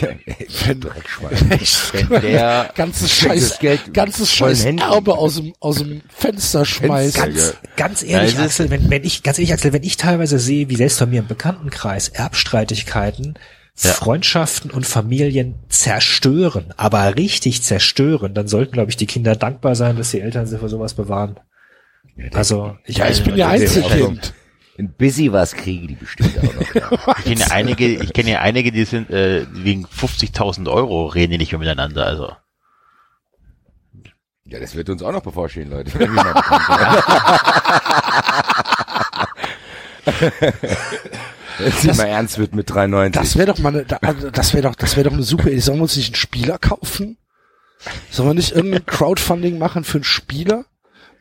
Wenn, 0.00 0.20
echt, 1.50 1.92
Wenn 2.10 2.22
der 2.22 2.70
ganzes 2.74 3.10
Scheiß, 3.12 3.58
Geld 3.58 3.92
ganzes 3.94 4.32
Scheiß. 4.32 4.64
Erbe 4.64 5.16
aus 5.16 5.36
dem, 5.36 5.54
aus 5.60 5.78
dem 5.78 6.02
Fenster 6.08 6.64
schmeißt. 6.64 7.16
Ganz, 7.16 7.54
ganz 7.76 8.02
ehrlich, 8.02 8.34
Ja, 8.34 8.40
ist- 8.40 8.60
Axel, 8.60 8.70
wenn, 8.70 8.90
wenn 8.90 9.04
ich, 9.04 9.22
ganz 9.22 9.38
ehrlich, 9.38 9.52
Axel, 9.52 9.72
wenn 9.72 9.82
ich 9.82 9.96
teilweise 9.96 10.38
sehe, 10.38 10.68
wie 10.68 10.76
selbst 10.76 10.98
bei 11.00 11.06
mir 11.06 11.20
im 11.20 11.26
Bekanntenkreis 11.26 12.08
Erbstreitigkeiten 12.08 13.34
Ja. 13.82 13.92
Freundschaften 13.92 14.70
und 14.70 14.86
Familien 14.86 15.56
zerstören, 15.68 16.72
aber 16.76 17.16
richtig 17.16 17.62
zerstören, 17.62 18.32
dann 18.34 18.46
sollten, 18.48 18.72
glaube 18.72 18.90
ich, 18.90 18.96
die 18.96 19.06
Kinder 19.06 19.34
dankbar 19.36 19.74
sein, 19.74 19.96
dass 19.96 20.10
die 20.12 20.20
Eltern 20.20 20.46
sie 20.46 20.58
vor 20.58 20.68
sowas 20.68 20.94
bewahren. 20.94 21.40
Also, 22.32 22.76
ich, 22.84 22.98
Ja, 22.98 23.08
ich 23.08 23.24
bin 23.24 23.34
ja 23.36 23.48
also, 23.48 23.64
Einzelkind. 23.82 24.34
In 24.76 24.92
Busy 24.92 25.30
was 25.32 25.54
kriegen 25.54 25.86
die 25.86 25.94
bestimmt 25.94 26.36
auch 26.38 26.54
noch. 26.54 26.74
Ja. 26.74 27.14
Ich 27.18 27.24
kenne 27.24 27.40
ja 27.40 27.46
einige, 27.52 27.86
ich 27.86 28.12
kenne 28.12 28.30
ja 28.30 28.40
einige, 28.40 28.72
die 28.72 28.84
sind 28.84 29.10
äh, 29.10 29.46
wegen 29.52 29.86
50.000 29.86 30.68
Euro 30.70 31.06
reden 31.06 31.32
die 31.32 31.38
nicht 31.38 31.52
mehr 31.52 31.60
miteinander. 31.60 32.06
Also 32.06 32.32
ja, 34.46 34.60
das 34.60 34.74
wird 34.74 34.90
uns 34.90 35.02
auch 35.02 35.12
noch 35.12 35.22
bevorstehen, 35.22 35.70
Leute. 35.70 35.90
wenn 35.98 36.18
es 41.66 41.82
nicht 41.84 41.96
mal 41.96 42.04
ernst 42.04 42.38
wird 42.38 42.54
mit 42.54 42.70
3,90. 42.70 43.10
Das 43.10 43.36
wäre 43.36 43.46
doch 43.46 43.58
mal 43.58 43.74
eine, 43.74 44.02
also 44.02 44.30
das 44.30 44.52
wäre 44.52 44.64
doch, 44.64 44.74
das 44.74 44.96
wäre 44.96 45.08
doch 45.08 45.14
eine 45.14 45.22
super 45.22 45.48
Idee. 45.48 45.60
Sollen 45.60 45.78
wir 45.78 45.84
uns 45.84 45.96
nicht 45.96 46.08
einen 46.08 46.16
Spieler 46.16 46.58
kaufen? 46.58 47.16
Sollen 48.10 48.28
wir 48.28 48.34
nicht 48.34 48.52
irgendein 48.52 48.84
Crowdfunding 48.84 49.58
machen 49.58 49.82
für 49.84 49.98
einen 49.98 50.04
Spieler? 50.04 50.66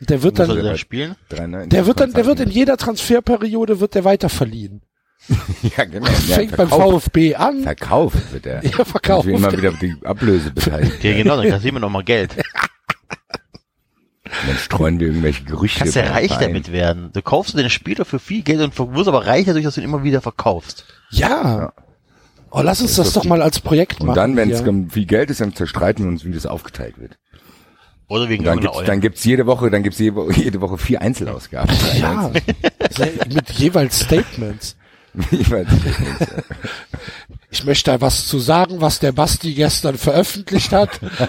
Und 0.03 0.09
der 0.09 0.21
wird 0.21 0.37
dann, 0.37 0.49
der 0.53 0.75
spielen? 0.75 1.15
3,90. 1.31 1.67
der 1.67 1.85
wird 1.85 2.01
dann, 2.01 2.11
der 2.11 2.25
wird 2.25 2.41
in 2.41 2.49
jeder 2.49 2.75
Transferperiode 2.75 3.79
wird 3.79 3.95
der 3.95 4.03
weiter 4.03 4.27
verliehen. 4.27 4.81
ja, 5.77 5.85
genau. 5.85 6.07
Ja, 6.27 6.35
Fängt 6.35 6.57
beim 6.57 6.67
verkauft. 6.67 7.05
VfB 7.05 7.35
an. 7.35 7.63
Verkauft 7.63 8.33
wird 8.33 8.45
er. 8.45 8.61
Ja, 8.77 8.83
verkauft. 8.83 9.27
Und 9.27 9.31
wir 9.31 9.37
immer 9.37 9.53
wieder 9.53 9.71
die 9.71 9.95
Ablöse 10.03 10.51
beteiligt. 10.51 11.01
Ja, 11.01 11.13
genau, 11.13 11.37
dann 11.37 11.47
kassieren 11.47 11.75
wir 11.75 11.79
noch 11.79 11.89
mal 11.89 12.03
Geld. 12.03 12.35
Und 12.35 12.43
dann 14.45 14.57
streuen 14.57 14.99
wir 14.99 15.07
irgendwelche 15.07 15.45
Gerüchte. 15.45 15.79
Kannst 15.79 15.95
ja 15.95 16.01
beim 16.01 16.11
reich 16.11 16.27
Verein. 16.33 16.47
damit 16.49 16.73
werden. 16.73 17.09
Du 17.13 17.21
kaufst 17.21 17.57
den 17.57 17.69
Spieler 17.69 18.03
für 18.03 18.19
viel 18.19 18.41
Geld 18.41 18.59
und 18.59 18.77
wirst 18.93 19.07
aber 19.07 19.25
reich 19.25 19.45
dadurch, 19.45 19.63
dass 19.63 19.75
du 19.75 19.79
ihn 19.79 19.85
immer 19.85 20.03
wieder 20.03 20.19
verkaufst. 20.19 20.83
Ja. 21.11 21.71
Oh, 22.51 22.59
lass 22.61 22.81
uns 22.81 22.97
das 22.97 23.07
ist 23.07 23.15
doch 23.15 23.23
mal 23.23 23.41
als 23.41 23.61
Projekt 23.61 24.01
machen. 24.01 24.09
Und 24.09 24.15
dann, 24.17 24.35
wenn 24.35 24.51
es 24.51 24.63
viel 24.93 25.05
Geld 25.05 25.29
ist, 25.29 25.39
dann 25.39 25.55
zerstreiten 25.55 26.03
wir 26.03 26.11
uns, 26.11 26.25
wie 26.25 26.33
das 26.33 26.45
aufgeteilt 26.45 26.99
wird. 26.99 27.17
Oder 28.13 28.29
wegen 28.29 28.47
Und 28.47 28.47
dann 28.47 28.59
gibt's, 28.59 28.83
dann 28.85 29.01
gibt's 29.01 29.23
jede 29.23 29.45
Woche, 29.47 29.71
dann 29.71 29.81
gibt's 29.81 29.97
jede, 29.97 30.15
Woche- 30.15 30.33
jede 30.39 30.61
Woche 30.61 30.77
vier 30.77 31.01
Einzelausgaben. 31.01 31.75
ja, 31.99 32.29
mit 33.33 33.49
jeweils 33.53 33.99
Statements. 34.01 34.75
Jeweils. 35.31 35.67
Ich 37.51 37.63
möchte 37.65 37.91
da 37.91 38.01
was 38.01 38.25
zu 38.27 38.39
sagen, 38.39 38.81
was 38.81 38.97
der 38.97 39.11
Basti 39.11 39.53
gestern 39.53 39.95
veröffentlicht 39.97 40.71
hat. 40.73 40.99
Nein, 41.01 41.19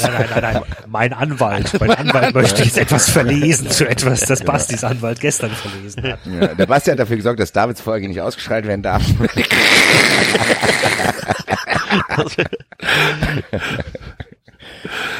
nein, 0.00 0.28
nein, 0.30 0.42
nein, 0.42 0.62
mein 0.88 1.12
Anwalt, 1.12 1.78
mein 1.80 1.90
Anwalt 1.92 2.34
möchte 2.34 2.62
jetzt 2.64 2.78
etwas 2.78 3.08
verlesen 3.10 3.70
zu 3.70 3.88
etwas, 3.88 4.20
das 4.20 4.42
Bastis 4.42 4.82
Anwalt 4.84 5.20
gestern 5.20 5.50
verlesen 5.52 6.02
hat. 6.04 6.18
ja, 6.26 6.46
der 6.54 6.66
Basti 6.66 6.90
hat 6.90 6.98
dafür 6.98 7.16
gesorgt, 7.16 7.38
dass 7.38 7.52
Davids 7.52 7.80
Folge 7.80 8.08
nicht 8.08 8.20
ausgestrahlt 8.20 8.66
werden 8.66 8.82
darf. 8.82 9.02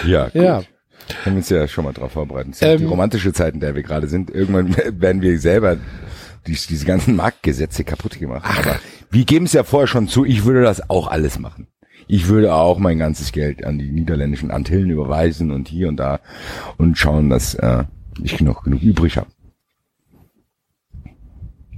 Ja, 0.06 0.24
gut. 0.28 0.34
Ja. 0.42 0.62
Haben 1.24 1.36
uns 1.36 1.48
ja 1.48 1.66
schon 1.68 1.84
mal 1.84 1.92
drauf 1.92 2.12
vorbereitet. 2.12 2.52
Das 2.52 2.58
sind 2.60 2.78
die 2.80 2.84
Ähm, 2.84 2.90
romantische 2.90 3.32
Zeit, 3.32 3.54
in 3.54 3.60
der 3.60 3.74
wir 3.74 3.82
gerade 3.82 4.06
sind. 4.08 4.30
Irgendwann 4.30 4.74
werden 5.00 5.20
wir 5.22 5.38
selber 5.38 5.76
die, 6.46 6.52
diese 6.68 6.86
ganzen 6.86 7.16
Marktgesetze 7.16 7.84
kaputt 7.84 8.18
gemacht. 8.18 8.44
Aber 8.58 8.76
wir 9.10 9.24
geben 9.24 9.44
es 9.46 9.52
ja 9.52 9.64
vorher 9.64 9.88
schon 9.88 10.08
zu, 10.08 10.24
ich 10.24 10.44
würde 10.44 10.62
das 10.62 10.88
auch 10.90 11.08
alles 11.08 11.38
machen. 11.38 11.66
Ich 12.08 12.28
würde 12.28 12.54
auch 12.54 12.78
mein 12.78 12.98
ganzes 12.98 13.32
Geld 13.32 13.64
an 13.64 13.78
die 13.78 13.90
niederländischen 13.90 14.50
Antillen 14.50 14.90
überweisen 14.90 15.50
und 15.50 15.68
hier 15.68 15.88
und 15.88 15.96
da 15.98 16.20
und 16.78 16.98
schauen, 16.98 17.30
dass 17.30 17.54
äh, 17.54 17.84
ich 18.22 18.40
noch 18.40 18.64
genug 18.64 18.82
übrig 18.82 19.16
habe. 19.16 19.28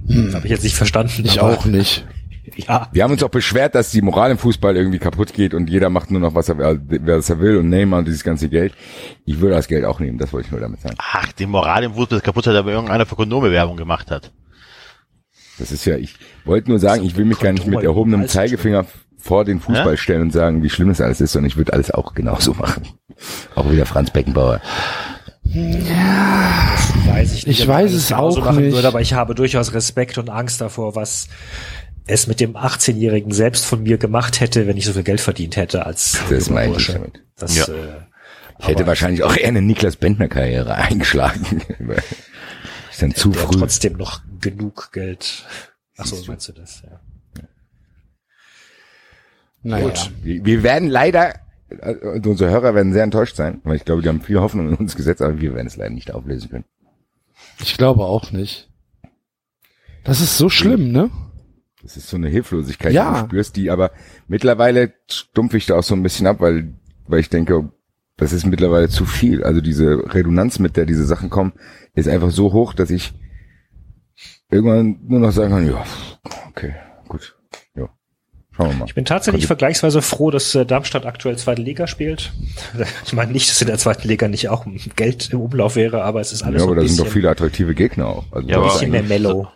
Das 0.07 0.35
habe 0.35 0.45
ich 0.45 0.51
jetzt 0.51 0.63
nicht 0.63 0.75
verstanden. 0.75 1.23
Ich 1.25 1.41
aber- 1.41 1.53
auch 1.57 1.65
nicht. 1.65 2.05
Ja, 2.55 2.89
Wir 2.93 3.03
haben 3.03 3.11
uns 3.11 3.23
auch 3.23 3.29
beschwert, 3.29 3.75
dass 3.75 3.91
die 3.91 4.01
Moral 4.01 4.31
im 4.31 4.37
Fußball 4.37 4.75
irgendwie 4.75 4.99
kaputt 4.99 5.33
geht 5.33 5.53
und 5.53 5.69
jeder 5.69 5.89
macht 5.89 6.11
nur 6.11 6.21
noch, 6.21 6.35
was 6.35 6.49
er, 6.49 6.57
was 6.57 7.29
er 7.29 7.39
will 7.39 7.57
und 7.57 7.69
Neymar 7.69 7.99
und 7.99 8.05
dieses 8.07 8.23
ganze 8.23 8.49
Geld. 8.49 8.73
Ich 9.25 9.39
würde 9.39 9.55
das 9.55 9.67
Geld 9.67 9.85
auch 9.85 9.99
nehmen, 9.99 10.17
das 10.17 10.31
wollte 10.33 10.47
ich 10.47 10.51
nur 10.51 10.61
damit 10.61 10.81
sagen. 10.81 10.95
Ach, 10.99 11.31
die 11.33 11.45
Moral 11.45 11.83
im 11.83 11.93
Fußball 11.93 12.17
ist 12.19 12.23
kaputt, 12.23 12.47
hat 12.47 12.55
aber 12.55 12.71
irgendeiner 12.71 13.05
für 13.05 13.15
Kondome 13.15 13.51
Werbung 13.51 13.77
gemacht 13.77 14.11
hat. 14.11 14.31
Das 15.57 15.71
ist 15.71 15.85
ja, 15.85 15.95
ich 15.97 16.15
wollte 16.43 16.69
nur 16.69 16.79
sagen, 16.79 17.03
ich 17.03 17.15
will 17.15 17.25
mich 17.25 17.39
gar 17.39 17.53
nicht 17.53 17.65
mit 17.67 17.83
erhobenem 17.83 18.27
Zeigefinger 18.27 18.85
vor 19.17 19.45
den 19.45 19.59
Fußball 19.59 19.91
Ja? 19.93 19.97
stellen 19.97 20.21
und 20.23 20.31
sagen, 20.31 20.61
wie 20.63 20.69
schlimm 20.69 20.89
es 20.89 21.01
alles 21.01 21.21
ist, 21.21 21.31
sondern 21.31 21.47
ich 21.47 21.57
würde 21.57 21.73
alles 21.73 21.91
auch 21.91 22.13
genauso 22.13 22.53
machen. 22.53 22.87
Auch 23.55 23.71
wieder 23.71 23.85
Franz 23.85 24.11
Beckenbauer. 24.11 24.61
weiß 27.05 27.33
ich 27.33 27.47
nicht. 27.47 27.59
Ich 27.61 27.67
weiß 27.67 27.93
es 27.93 28.11
auch 28.11 28.37
machen 28.37 28.63
nicht. 28.65 28.73
Würde, 28.75 28.87
aber 28.87 29.01
ich 29.01 29.13
habe 29.13 29.33
durchaus 29.35 29.73
Respekt 29.73 30.17
und 30.17 30.29
Angst 30.29 30.61
davor, 30.61 30.95
was 30.95 31.27
es 32.07 32.27
mit 32.27 32.39
dem 32.39 32.55
18-Jährigen 32.55 33.31
selbst 33.31 33.65
von 33.65 33.83
mir 33.83 33.97
gemacht 33.97 34.39
hätte, 34.39 34.67
wenn 34.67 34.77
ich 34.77 34.85
so 34.85 34.93
viel 34.93 35.03
Geld 35.03 35.21
verdient 35.21 35.55
hätte 35.55 35.85
als 35.85 36.19
Das 36.29 36.49
meine 36.49 36.75
ich 36.77 36.87
damit. 36.87 37.21
Das, 37.37 37.55
Ja. 37.55 37.65
äh, 37.65 38.01
Ich 38.59 38.67
hätte 38.67 38.85
wahrscheinlich 38.87 39.23
auch 39.23 39.35
eher 39.35 39.47
eine 39.49 39.61
Niklas 39.61 39.95
Bentner 39.95 40.27
Karriere 40.27 40.75
eingeschlagen. 40.75 41.61
ist 42.91 43.01
dann 43.01 43.13
zu 43.15 43.33
früh. 43.33 43.57
trotzdem 43.59 43.93
noch 43.97 44.21
genug 44.39 44.91
Geld. 44.93 45.45
Ach 45.97 46.05
so, 46.05 46.23
meinst 46.27 46.47
du 46.49 46.53
das? 46.53 46.81
Ja. 46.83 46.99
Naja. 49.63 49.85
Gut. 49.85 50.11
Wir 50.21 50.45
wir 50.45 50.63
werden 50.63 50.89
leider, 50.89 51.39
äh, 51.69 51.95
unsere 52.23 52.51
Hörer 52.51 52.75
werden 52.75 52.93
sehr 52.93 53.03
enttäuscht 53.03 53.35
sein, 53.35 53.61
weil 53.63 53.77
ich 53.77 53.85
glaube, 53.85 54.01
die 54.03 54.09
haben 54.09 54.21
viel 54.21 54.39
Hoffnung 54.39 54.69
in 54.69 54.75
uns 54.75 54.95
gesetzt, 54.95 55.21
aber 55.21 55.39
wir 55.41 55.55
werden 55.55 55.67
es 55.67 55.75
leider 55.75 55.89
nicht 55.89 56.11
auflösen 56.13 56.49
können. 56.49 56.65
Ich 57.61 57.77
glaube 57.77 58.03
auch 58.05 58.31
nicht. 58.31 58.69
Das 60.03 60.21
ist 60.21 60.37
so 60.37 60.49
schlimm, 60.49 60.91
ne? 60.91 61.09
Das 61.85 61.97
ist 61.97 62.09
so 62.09 62.17
eine 62.17 62.29
Hilflosigkeit, 62.29 62.93
Ja. 62.93 63.13
die 63.13 63.19
du 63.21 63.25
spürst, 63.27 63.55
die 63.57 63.69
aber 63.69 63.91
mittlerweile 64.27 64.91
stumpfe 65.07 65.57
ich 65.57 65.67
da 65.67 65.75
auch 65.77 65.83
so 65.83 65.93
ein 65.93 66.01
bisschen 66.01 66.25
ab, 66.25 66.37
weil, 66.39 66.73
weil 67.07 67.19
ich 67.19 67.29
denke, 67.29 67.69
das 68.17 68.33
ist 68.33 68.43
mittlerweile 68.47 68.89
zu 68.89 69.05
viel. 69.05 69.43
Also 69.43 69.61
diese 69.61 70.01
Redundanz, 70.13 70.57
mit 70.57 70.77
der 70.77 70.87
diese 70.87 71.05
Sachen 71.05 71.29
kommen, 71.29 71.53
ist 71.93 72.07
einfach 72.09 72.31
so 72.31 72.53
hoch, 72.53 72.73
dass 72.73 72.89
ich 72.89 73.13
irgendwann 74.49 74.97
nur 75.07 75.19
noch 75.19 75.31
sagen 75.31 75.51
kann, 75.51 75.67
ja, 75.67 75.83
okay, 76.49 76.73
gut, 77.07 77.35
ja, 77.75 77.87
schauen 78.51 78.69
wir 78.71 78.75
mal. 78.77 78.85
Ich 78.87 78.95
bin 78.95 79.05
tatsächlich 79.05 79.45
vergleichsweise 79.47 80.01
froh, 80.01 80.31
dass 80.31 80.55
äh, 80.55 80.65
Darmstadt 80.65 81.05
aktuell 81.05 81.37
zweite 81.37 81.61
Liga 81.61 81.87
spielt. 81.87 82.33
Ich 83.05 83.13
meine 83.13 83.31
nicht, 83.31 83.49
dass 83.49 83.61
in 83.61 83.67
der 83.67 83.77
zweiten 83.77 84.07
Liga 84.07 84.27
nicht 84.27 84.49
auch 84.49 84.65
Geld 84.95 85.29
im 85.31 85.41
Umlauf 85.41 85.75
wäre, 85.75 86.03
aber 86.03 86.19
es 86.21 86.31
ist 86.31 86.41
alles 86.43 86.61
Ja, 86.61 86.65
so 86.65 86.71
aber 86.71 86.81
ein 86.81 86.87
da 86.87 86.93
sind 86.93 86.99
doch 87.05 87.11
viele 87.11 87.29
attraktive 87.29 87.75
Gegner 87.75 88.07
auch. 88.07 88.25
Also 88.31 88.47
Ja, 88.47 88.57
aber- 88.57 88.67
ist 88.67 88.73
bisschen 88.73 88.91
mehr 88.91 89.03
mellow. 89.03 89.47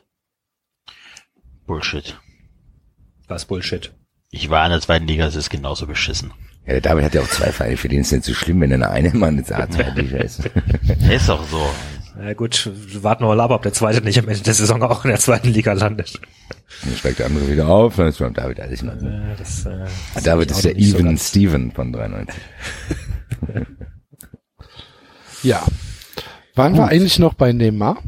Bullshit. 1.69 2.17
Was 3.27 3.45
Bullshit. 3.45 3.93
Ich 4.31 4.49
war 4.49 4.65
in 4.65 4.71
der 4.71 4.81
zweiten 4.81 5.05
Liga, 5.05 5.27
es 5.27 5.35
ist 5.35 5.51
genauso 5.51 5.85
beschissen. 5.85 6.31
ja, 6.65 6.73
der 6.73 6.81
David 6.81 7.03
hat 7.05 7.13
ja 7.13 7.21
auch 7.21 7.27
zwei 7.27 7.51
Vereine, 7.51 7.77
für 7.77 7.87
den 7.89 8.01
ist 8.01 8.07
es 8.07 8.11
nicht 8.13 8.25
so 8.25 8.33
schlimm, 8.33 8.59
wenn 8.61 8.71
er 8.71 8.89
eine 8.89 9.11
Mann 9.13 9.37
ins 9.37 9.51
A 9.51 9.69
zweite 9.69 10.01
Liga 10.01 10.17
ist. 10.17 10.39
Ist 11.09 11.29
doch 11.29 11.47
so. 11.47 11.63
Na 12.17 12.33
gut, 12.33 12.71
warten 13.03 13.23
wir 13.23 13.27
mal 13.27 13.39
ab, 13.39 13.51
ob 13.51 13.61
der 13.61 13.71
zweite 13.73 14.01
nicht 14.01 14.17
am 14.17 14.27
Ende 14.27 14.41
der 14.41 14.53
Saison 14.55 14.81
auch 14.81 15.05
in 15.05 15.11
der 15.11 15.19
zweiten 15.19 15.49
Liga 15.49 15.73
landet. 15.73 16.19
Dann 16.83 16.95
steigt 16.95 17.19
der 17.19 17.27
andere 17.27 17.47
wieder 17.51 17.67
auf, 17.67 17.95
dann 17.97 18.07
ist 18.07 18.17
beim 18.17 18.33
David 18.33 18.59
alles 18.61 18.81
in 18.81 18.89
Ordnung. 18.89 19.11
Äh, 19.11 19.35
Das, 19.37 19.65
äh, 19.67 19.85
das 20.15 20.23
David 20.23 20.49
ist 20.49 20.65
der 20.65 20.71
so 20.73 20.77
Even 20.79 21.05
ganz- 21.05 21.29
Steven 21.29 21.71
von 21.71 21.93
93. 21.93 22.41
Ja. 25.43 25.63
Waren 26.55 26.75
wir 26.75 26.87
eigentlich 26.87 27.19
noch 27.19 27.35
bei 27.35 27.53
Neymar? 27.53 28.03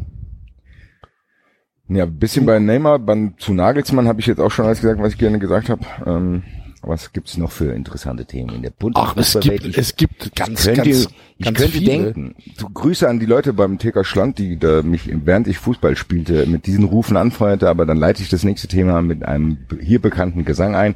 Ja, 1.93 2.05
ein 2.05 2.17
bisschen 2.17 2.45
bei 2.45 2.57
Neymar, 2.59 2.99
beim, 2.99 3.33
zu 3.37 3.53
Nagelsmann 3.53 4.07
habe 4.07 4.21
ich 4.21 4.27
jetzt 4.27 4.39
auch 4.39 4.49
schon 4.51 4.65
alles 4.65 4.79
gesagt, 4.79 5.01
was 5.01 5.11
ich 5.13 5.19
gerne 5.19 5.39
gesagt 5.39 5.67
habe. 5.69 5.85
Ähm, 6.05 6.43
Was 6.83 7.11
gibt's 7.13 7.37
noch 7.37 7.51
für 7.51 7.73
interessante 7.73 8.25
Themen 8.25 8.55
in 8.55 8.61
der 8.63 8.71
Ach, 8.95 9.15
es 9.17 9.33
Bundesliga? 9.33 9.57
gibt, 9.63 9.77
es 9.77 9.95
gibt 9.95 10.35
ganz, 10.35 10.63
könnte, 10.63 10.81
ganz, 10.83 11.07
ich 11.37 11.45
ganz 11.45 11.57
könnte 11.59 11.77
viele. 11.77 11.91
denken, 12.13 12.35
so 12.57 12.67
Grüße 12.69 13.07
an 13.09 13.19
die 13.19 13.25
Leute 13.27 13.53
beim 13.53 13.77
TK 13.77 14.03
Schland, 14.05 14.39
die 14.39 14.57
da 14.57 14.81
mich, 14.83 15.11
während 15.25 15.47
ich 15.47 15.59
Fußball 15.59 15.95
spielte, 15.95 16.45
mit 16.47 16.65
diesen 16.65 16.85
Rufen 16.85 17.17
anfeuerte, 17.17 17.69
aber 17.69 17.85
dann 17.85 17.97
leite 17.97 18.23
ich 18.23 18.29
das 18.29 18.43
nächste 18.43 18.67
Thema 18.67 19.01
mit 19.01 19.23
einem 19.23 19.57
hier 19.81 19.99
bekannten 20.01 20.43
Gesang 20.45 20.75
ein. 20.75 20.95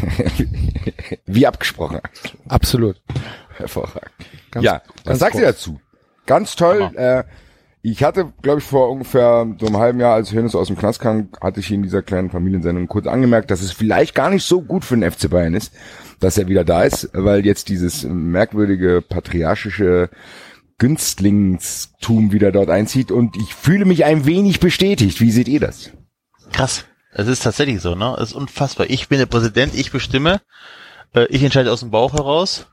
Wie 1.26 1.46
abgesprochen. 1.46 2.00
Absolut. 2.48 3.00
Hervorragend. 3.56 4.10
Ganz- 4.50 4.64
ja, 4.64 4.82
was 5.04 5.18
du 5.18 5.26
groß. 5.26 5.40
dazu? 5.42 5.80
Ganz 6.26 6.56
toll. 6.56 6.90
Äh, 6.94 7.24
ich 7.82 8.02
hatte, 8.04 8.32
glaube 8.42 8.58
ich, 8.60 8.64
vor 8.66 8.90
ungefähr 8.90 9.46
so 9.58 9.66
einem 9.66 9.78
halben 9.78 10.00
Jahr, 10.00 10.14
als 10.14 10.32
Hönes 10.32 10.54
aus 10.54 10.66
dem 10.66 10.76
Knast 10.76 11.00
kam, 11.00 11.30
hatte 11.40 11.60
ich 11.60 11.70
in 11.72 11.82
dieser 11.82 12.02
kleinen 12.02 12.30
Familiensendung 12.30 12.88
kurz 12.88 13.06
angemerkt, 13.06 13.50
dass 13.50 13.62
es 13.62 13.72
vielleicht 13.72 14.14
gar 14.14 14.28
nicht 14.28 14.44
so 14.44 14.60
gut 14.60 14.84
für 14.84 14.96
den 14.96 15.10
FC 15.10 15.30
Bayern 15.30 15.54
ist, 15.54 15.72
dass 16.20 16.36
er 16.36 16.46
wieder 16.46 16.64
da 16.64 16.82
ist, 16.82 17.08
weil 17.14 17.46
jetzt 17.46 17.70
dieses 17.70 18.04
merkwürdige 18.04 19.00
patriarchische 19.00 20.10
Günstlingstum 20.76 22.32
wieder 22.32 22.52
dort 22.52 22.70
einzieht 22.70 23.10
und 23.10 23.36
ich 23.36 23.54
fühle 23.54 23.84
mich 23.84 24.04
ein 24.04 24.26
wenig 24.26 24.60
bestätigt. 24.60 25.20
Wie 25.20 25.30
seht 25.30 25.48
ihr 25.48 25.60
das? 25.60 25.90
Krass. 26.52 26.84
Es 27.12 27.26
ist 27.26 27.42
tatsächlich 27.42 27.80
so, 27.80 27.94
ne? 27.94 28.16
Es 28.18 28.30
ist 28.30 28.34
unfassbar. 28.34 28.88
Ich 28.88 29.08
bin 29.08 29.18
der 29.18 29.26
Präsident, 29.26 29.74
ich 29.74 29.90
bestimme, 29.90 30.40
äh, 31.14 31.26
ich 31.26 31.42
entscheide 31.42 31.72
aus 31.72 31.80
dem 31.80 31.90
Bauch 31.90 32.12
heraus. 32.12 32.66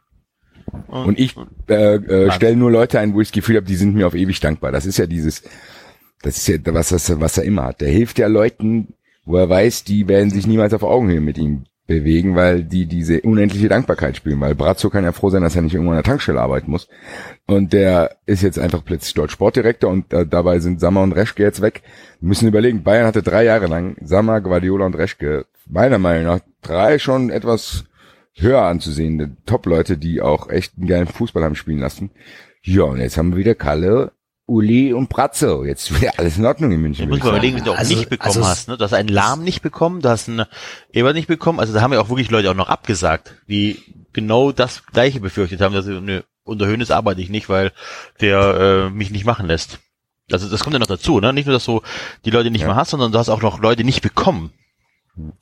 Und 0.87 1.17
ich 1.17 1.35
äh, 1.69 1.95
äh, 1.95 2.31
stelle 2.31 2.55
nur 2.55 2.71
Leute 2.71 2.99
ein, 2.99 3.13
wo 3.13 3.21
ich 3.21 3.29
das 3.29 3.33
Gefühl 3.33 3.55
habe, 3.55 3.65
die 3.65 3.75
sind 3.75 3.95
mir 3.95 4.05
auf 4.05 4.15
ewig 4.15 4.39
dankbar. 4.39 4.71
Das 4.71 4.85
ist 4.85 4.97
ja 4.97 5.07
dieses, 5.07 5.43
das 6.21 6.37
ist 6.37 6.47
ja 6.47 6.57
was, 6.73 6.91
was, 6.91 7.19
was 7.19 7.37
er 7.37 7.45
immer 7.45 7.63
hat. 7.63 7.81
Der 7.81 7.89
hilft 7.89 8.19
ja 8.19 8.27
Leuten, 8.27 8.93
wo 9.25 9.37
er 9.37 9.49
weiß, 9.49 9.85
die 9.85 10.07
werden 10.07 10.29
sich 10.29 10.45
niemals 10.45 10.73
auf 10.73 10.83
Augenhöhe 10.83 11.21
mit 11.21 11.37
ihm 11.37 11.65
bewegen, 11.87 12.35
weil 12.35 12.63
die 12.63 12.85
diese 12.85 13.21
unendliche 13.21 13.69
Dankbarkeit 13.69 14.17
spielen. 14.17 14.39
Weil 14.41 14.55
Brazzo 14.55 14.89
kann 14.89 15.05
ja 15.05 15.13
froh 15.13 15.29
sein, 15.29 15.41
dass 15.41 15.55
er 15.55 15.61
nicht 15.61 15.73
irgendwo 15.73 15.91
an 15.91 15.97
der 15.97 16.03
Tankstelle 16.03 16.41
arbeiten 16.41 16.69
muss. 16.69 16.87
Und 17.47 17.73
der 17.73 18.17
ist 18.25 18.43
jetzt 18.43 18.59
einfach 18.59 18.83
plötzlich 18.83 19.13
dort 19.13 19.31
Sportdirektor 19.31 19.89
und 19.89 20.13
äh, 20.13 20.27
dabei 20.27 20.59
sind 20.59 20.79
Sammer 20.79 21.01
und 21.01 21.13
Reschke 21.13 21.43
jetzt 21.43 21.61
weg. 21.61 21.81
Wir 22.19 22.27
müssen 22.27 22.47
überlegen, 22.47 22.83
Bayern 22.83 23.07
hatte 23.07 23.23
drei 23.23 23.45
Jahre 23.45 23.67
lang 23.67 23.95
Sammer, 24.01 24.41
Guardiola 24.41 24.85
und 24.85 24.97
Reschke, 24.97 25.45
meiner 25.65 25.97
Meinung 25.97 26.25
nach 26.25 26.39
drei 26.61 26.99
schon 26.99 27.29
etwas 27.29 27.85
höher 28.35 28.61
anzusehende 28.61 29.31
Top-Leute, 29.45 29.97
die 29.97 30.21
auch 30.21 30.49
echt 30.49 30.73
einen 30.77 30.87
geilen 30.87 31.07
Fußball 31.07 31.43
haben 31.43 31.55
spielen 31.55 31.79
lassen. 31.79 32.11
Ja, 32.61 32.83
und 32.83 32.99
jetzt 32.99 33.17
haben 33.17 33.31
wir 33.31 33.37
wieder 33.37 33.55
Kalle, 33.55 34.11
Uli 34.47 34.93
und 34.93 35.09
Brazzo. 35.09 35.63
Jetzt 35.65 35.93
wieder 35.95 36.13
alles 36.17 36.37
in 36.37 36.45
Ordnung 36.45 36.71
in 36.71 36.81
München. 36.81 37.05
Du 37.05 37.09
musst 37.09 37.23
würde 37.23 37.37
mal 37.37 37.43
ich 37.43 37.51
überlegen, 37.51 37.57
wenn 37.57 37.65
du 37.65 37.71
auch 37.73 37.77
Also- 37.77 37.93
nicht 37.95 38.09
bekommen 38.09 38.37
also- 38.37 38.47
hast, 38.47 38.67
ne? 38.69 38.77
Du 38.77 38.83
hast 38.83 38.93
einen 38.93 39.09
Lahm 39.09 39.43
nicht 39.43 39.61
bekommen, 39.61 40.01
du 40.01 40.09
hast 40.09 40.27
einen 40.29 40.45
Eber 40.91 41.13
nicht 41.13 41.27
bekommen, 41.27 41.59
also 41.59 41.73
da 41.73 41.81
haben 41.81 41.93
ja 41.93 41.99
auch 42.01 42.09
wirklich 42.09 42.31
Leute 42.31 42.49
auch 42.49 42.55
noch 42.55 42.69
abgesagt, 42.69 43.35
die 43.47 43.77
genau 44.13 44.51
das 44.51 44.85
gleiche 44.87 45.19
befürchtet 45.19 45.61
haben, 45.61 45.75
dass 45.75 45.85
sie, 45.85 45.99
nö, 46.01 46.21
unter 46.43 46.65
Hönes 46.65 46.91
arbeite 46.91 47.21
ich 47.21 47.29
nicht, 47.29 47.49
weil 47.49 47.71
der 48.21 48.87
äh, 48.87 48.89
mich 48.89 49.11
nicht 49.11 49.25
machen 49.25 49.47
lässt. 49.47 49.79
Also 50.31 50.49
das 50.49 50.63
kommt 50.63 50.73
ja 50.73 50.79
noch 50.79 50.87
dazu, 50.87 51.19
ne? 51.19 51.33
Nicht 51.33 51.45
nur, 51.45 51.53
dass 51.53 51.65
du 51.65 51.81
die 52.25 52.31
Leute 52.31 52.49
nicht 52.49 52.61
Ja. 52.61 52.67
mehr 52.67 52.75
hast, 52.77 52.89
sondern 52.91 53.11
du 53.11 53.19
hast 53.19 53.29
auch 53.29 53.41
noch 53.41 53.59
Leute 53.61 53.83
nicht 53.83 54.01
bekommen. 54.01 54.51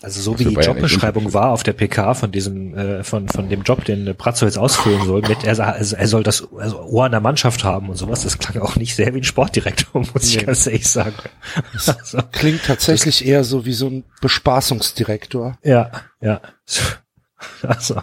Also 0.02 0.22
so 0.22 0.40
wie 0.40 0.46
die 0.46 0.54
Jobbeschreibung 0.56 1.34
war 1.34 1.52
auf 1.52 1.64
der 1.64 1.74
PK 1.74 2.14
von 2.14 2.32
diesem 2.32 2.76
äh, 2.78 3.04
von 3.04 3.28
von 3.28 3.50
dem 3.50 3.64
Job, 3.64 3.84
den 3.86 4.16
Brazzo 4.16 4.46
jetzt 4.46 4.58
ausfüllen 4.58 5.06
soll, 5.06 5.22
mit 5.22 5.44
er, 5.44 5.60
also 5.74 5.96
er 5.96 6.08
soll 6.08 6.24
das 6.24 6.48
also 6.58 6.82
Ohr 6.82 7.06
an 7.06 7.12
der 7.12 7.20
Mannschaft 7.20 7.64
haben 7.64 7.90
und 7.90 7.96
sowas. 7.98 8.24
Das 8.24 8.38
klang 8.38 8.62
auch 8.64 8.76
nicht 8.78 8.96
sehr 8.96 9.14
wie 9.14 9.20
ein 9.20 9.24
Sportdirektor, 9.24 10.02
muss 10.14 10.24
ich 10.30 10.38
Nee. 10.38 10.44
ganz 10.46 10.66
ehrlich 10.68 10.88
sagen. 10.90 11.16
Also, 11.88 12.20
Klingt 12.32 12.64
tatsächlich 12.66 13.26
eher 13.26 13.44
so 13.44 13.66
wie 13.66 13.74
so 13.74 13.88
ein 13.88 14.04
Bespaßungsdirektor. 14.22 15.58
ja, 15.64 15.92
ja. 16.22 16.42
Also 17.62 18.02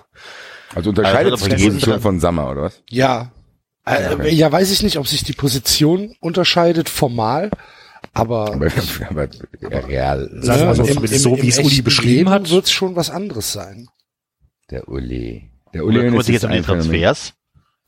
Also 0.75 0.91
unterscheidet 0.91 1.33
Also, 1.33 1.45
sich 1.47 1.55
die 1.57 1.65
Position 1.65 2.01
von 2.01 2.21
Sammer, 2.21 2.51
oder 2.51 2.63
was? 2.63 2.83
Ja. 2.91 3.33
Äh, 3.85 4.33
ja, 4.33 4.53
weiß 4.53 4.71
ich 4.71 4.83
nicht, 4.83 4.97
ob 4.99 5.09
sich 5.09 5.25
die 5.25 5.33
Position 5.33 6.15
unterscheidet 6.21 6.89
formal, 6.89 7.51
aber, 8.13 8.53
Aber, 8.53 8.69
aber 9.11 9.29
ja, 9.61 9.79
real. 9.81 10.31
Sagen 10.43 10.61
wir 10.61 10.67
mal 10.67 10.75
so, 10.77 10.85
im, 10.85 11.07
so, 11.07 11.43
wie 11.43 11.49
es 11.49 11.59
Uli 11.59 11.83
beschrieben 11.83 12.13
Leben 12.15 12.31
hat. 12.31 12.51
wird 12.51 12.67
es 12.67 12.73
schon 12.73 12.95
was 12.97 13.11
anderes 13.11 13.53
sein. 13.53 13.89
Der 14.71 14.89
Uli. 14.89 15.51
Der 15.73 15.85
Uli 15.85 16.01
kümmert 16.01 16.25
sich 16.25 16.35
jetzt 16.35 16.45
um 16.45 16.51
Phänomen. 16.51 16.65
Transfers 16.65 17.35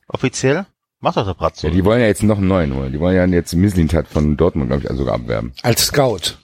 offiziell? 0.09 0.67
Macht 1.01 1.17
doch 1.19 1.27
der 1.27 1.35
Bratzo. 1.35 1.67
Ja, 1.67 1.73
die 1.73 1.85
wollen 1.85 2.01
ja 2.01 2.07
jetzt 2.07 2.23
noch 2.23 2.39
einen 2.39 2.49
neuen 2.49 2.75
holen. 2.75 2.93
Die 2.93 3.01
wollen 3.01 3.17
ja 3.17 3.27
jetzt 3.27 3.55
Mislintat 3.55 4.09
von 4.09 4.37
Dortmund, 4.37 4.71
glaube 4.71 4.83
ich, 4.83 4.91
also 4.91 5.03
sogar 5.03 5.17
abwerben. 5.17 5.53
Als 5.63 5.87
Scout. 5.87 6.39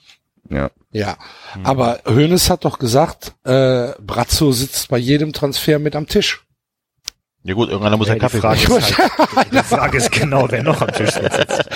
Ja. 0.49 0.69
Ja. 0.91 1.17
Aber 1.63 2.01
Hoeneß 2.05 2.49
hat 2.49 2.65
doch 2.65 2.77
gesagt, 2.77 3.33
äh, 3.43 3.93
Brazzo 3.99 4.51
sitzt 4.51 4.89
bei 4.89 4.97
jedem 4.97 5.33
Transfer 5.33 5.79
mit 5.79 5.95
am 5.95 6.07
Tisch. 6.07 6.43
Ja 7.43 7.55
gut, 7.55 7.69
irgendeiner 7.69 7.97
muss 7.97 8.07
ja, 8.07 8.13
ja 8.13 8.19
die 8.19 8.21
Kaffee 8.21 8.39
Frage 8.39 8.59
trinken. 8.59 8.83
ist 8.83 8.97
halt, 8.97 9.47
die 9.51 9.57
Frage 9.57 9.97
ist 9.97 10.11
genau, 10.11 10.45
wer 10.51 10.61
noch 10.61 10.81
am 10.81 10.91
Tisch 10.91 11.11
sitzt. 11.11 11.69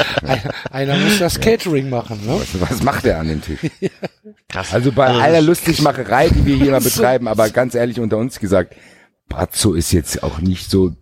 Einer, 0.76 0.98
muss 0.98 1.20
das 1.20 1.40
Catering 1.40 1.90
machen, 1.90 2.20
ne? 2.26 2.34
Was, 2.38 2.60
was 2.70 2.84
macht 2.84 3.06
er 3.06 3.20
an 3.20 3.30
dem 3.30 3.42
Tisch? 3.42 3.60
Krass. 4.50 4.74
Also 4.74 4.92
bei 4.92 5.08
Also 5.08 5.22
aller 5.22 5.42
Lustigmacherei, 5.42 6.28
die 6.30 6.46
wir 6.46 6.58
hier 6.58 6.72
mal 6.72 6.82
betreiben, 6.82 7.28
aber 7.30 7.50
ganz 7.50 7.76
ehrlich 7.76 8.00
unter 8.02 8.18
uns 8.18 8.40
gesagt, 8.40 8.76
Brazzo 9.30 9.74
ist 9.74 9.94
jetzt 9.94 10.22
auch 10.22 10.40
nicht 10.40 10.70
so 10.70 10.94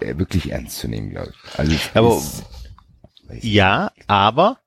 äh, 0.00 0.16
wirklich 0.16 0.50
ernst 0.52 0.78
zu 0.78 0.88
nehmen, 0.88 1.10
glaube 1.10 1.32
ich. 1.34 1.58
Also 1.58 1.72
es 1.72 1.90
Aber- 1.94 2.16
ist, 2.16 2.44
Ja, 3.44 3.92
aber 4.06 4.58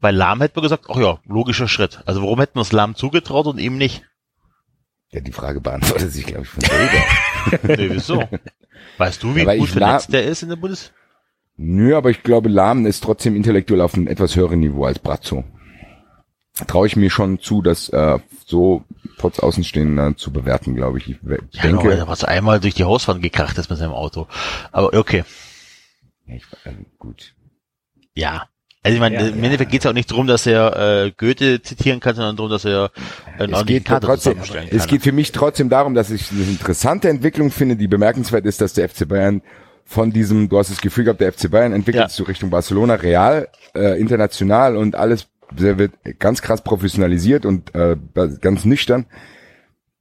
bei 0.00 0.10
Lahm 0.10 0.40
hätte 0.40 0.56
man 0.56 0.62
gesagt, 0.64 0.86
ach 0.88 0.96
ja, 0.96 1.20
logischer 1.24 1.68
Schritt. 1.68 2.00
Also 2.04 2.22
warum 2.22 2.40
hätten 2.40 2.56
wir 2.56 2.62
es 2.62 2.72
Lahm 2.72 2.96
zugetraut 2.96 3.46
und 3.46 3.58
ihm 3.58 3.78
nicht? 3.78 4.02
ja, 5.12 5.20
die 5.20 5.30
Frage 5.32 5.60
beantwortet 5.60 6.10
sich, 6.12 6.26
glaube 6.26 6.42
ich, 6.42 6.48
von 6.48 6.62
selber. 6.64 7.68
Nee, 7.76 7.90
wieso? 7.90 8.24
Weißt 8.98 9.22
du, 9.22 9.34
wie 9.36 9.42
Ja, 9.44 9.54
gut 9.54 9.68
ich 9.68 9.70
vernetzt 9.72 10.12
der 10.12 10.24
ist 10.24 10.42
in 10.42 10.48
der 10.48 10.56
Bundes? 10.56 10.90
Nö, 11.56 11.96
aber 11.96 12.10
ich 12.10 12.22
glaube, 12.22 12.48
Lahm 12.48 12.86
ist 12.86 13.02
trotzdem 13.04 13.36
intellektuell 13.36 13.80
auf 13.80 13.94
einem 13.94 14.06
etwas 14.06 14.36
höheren 14.36 14.60
Niveau 14.60 14.84
als 14.84 14.98
Brazzo. 14.98 15.44
Traue 16.66 16.86
ich 16.86 16.96
mir 16.96 17.10
schon 17.10 17.40
zu, 17.40 17.62
das 17.62 17.88
äh, 17.88 18.18
so 18.46 18.84
trotz 19.18 19.38
Außenstehender 19.38 20.16
zu 20.16 20.32
bewerten, 20.32 20.74
glaube 20.74 20.98
ich. 20.98 21.08
Ich 21.08 21.18
Ja, 21.52 21.62
denke, 21.62 21.88
der 21.88 22.08
was 22.08 22.24
einmal 22.24 22.60
durch 22.60 22.74
die 22.74 22.84
Hauswand 22.84 23.22
gekracht 23.22 23.56
ist 23.58 23.70
mit 23.70 23.78
seinem 23.78 23.92
Auto. 23.92 24.26
Aber 24.70 24.92
okay, 24.98 25.24
Ja, 26.26 26.34
ich, 26.34 26.44
äh, 26.64 26.72
gut. 26.98 27.34
ja. 28.14 28.46
Also 28.84 28.96
ich 28.96 29.00
meine, 29.00 29.14
Ja, 29.14 29.28
im 29.28 29.38
ja. 29.38 29.44
Endeffekt 29.44 29.70
geht 29.70 29.82
es 29.82 29.86
auch 29.86 29.92
nicht 29.92 30.10
darum, 30.10 30.26
dass 30.26 30.44
er 30.44 31.04
äh, 31.04 31.12
Goethe 31.16 31.62
zitieren 31.62 32.00
kann, 32.00 32.16
sondern 32.16 32.34
darum, 32.34 32.50
dass 32.50 32.64
er 32.64 32.90
einen 33.38 33.54
Es 33.54 33.64
geht 33.64 33.86
trotzdem, 33.86 34.38
es 34.70 34.88
geht 34.88 35.02
für 35.02 35.12
mich 35.12 35.30
trotzdem 35.30 35.68
darum, 35.68 35.94
dass 35.94 36.10
ich 36.10 36.32
eine 36.32 36.42
interessante 36.42 37.08
Entwicklung 37.08 37.52
finde, 37.52 37.76
die 37.76 37.86
bemerkenswert 37.86 38.44
ist, 38.44 38.60
dass 38.60 38.72
der 38.72 38.88
FC 38.88 39.06
Bayern 39.06 39.40
von 39.92 40.10
diesem, 40.10 40.48
du 40.48 40.58
hast 40.58 40.70
das 40.70 40.80
Gefühl 40.80 41.04
gehabt, 41.04 41.20
der 41.20 41.32
FC 41.32 41.50
Bayern 41.50 41.72
entwickelt 41.72 42.02
Ja. 42.04 42.08
sich 42.08 42.16
so 42.16 42.24
Richtung 42.24 42.50
Barcelona, 42.50 42.94
real, 42.94 43.48
äh, 43.74 44.00
international 44.00 44.76
und 44.76 44.96
alles 44.96 45.28
wird 45.54 45.92
ganz 46.18 46.40
krass 46.40 46.64
professionalisiert 46.64 47.44
und 47.44 47.74
äh, 47.74 47.96
ganz 48.40 48.64
nüchtern. 48.64 49.04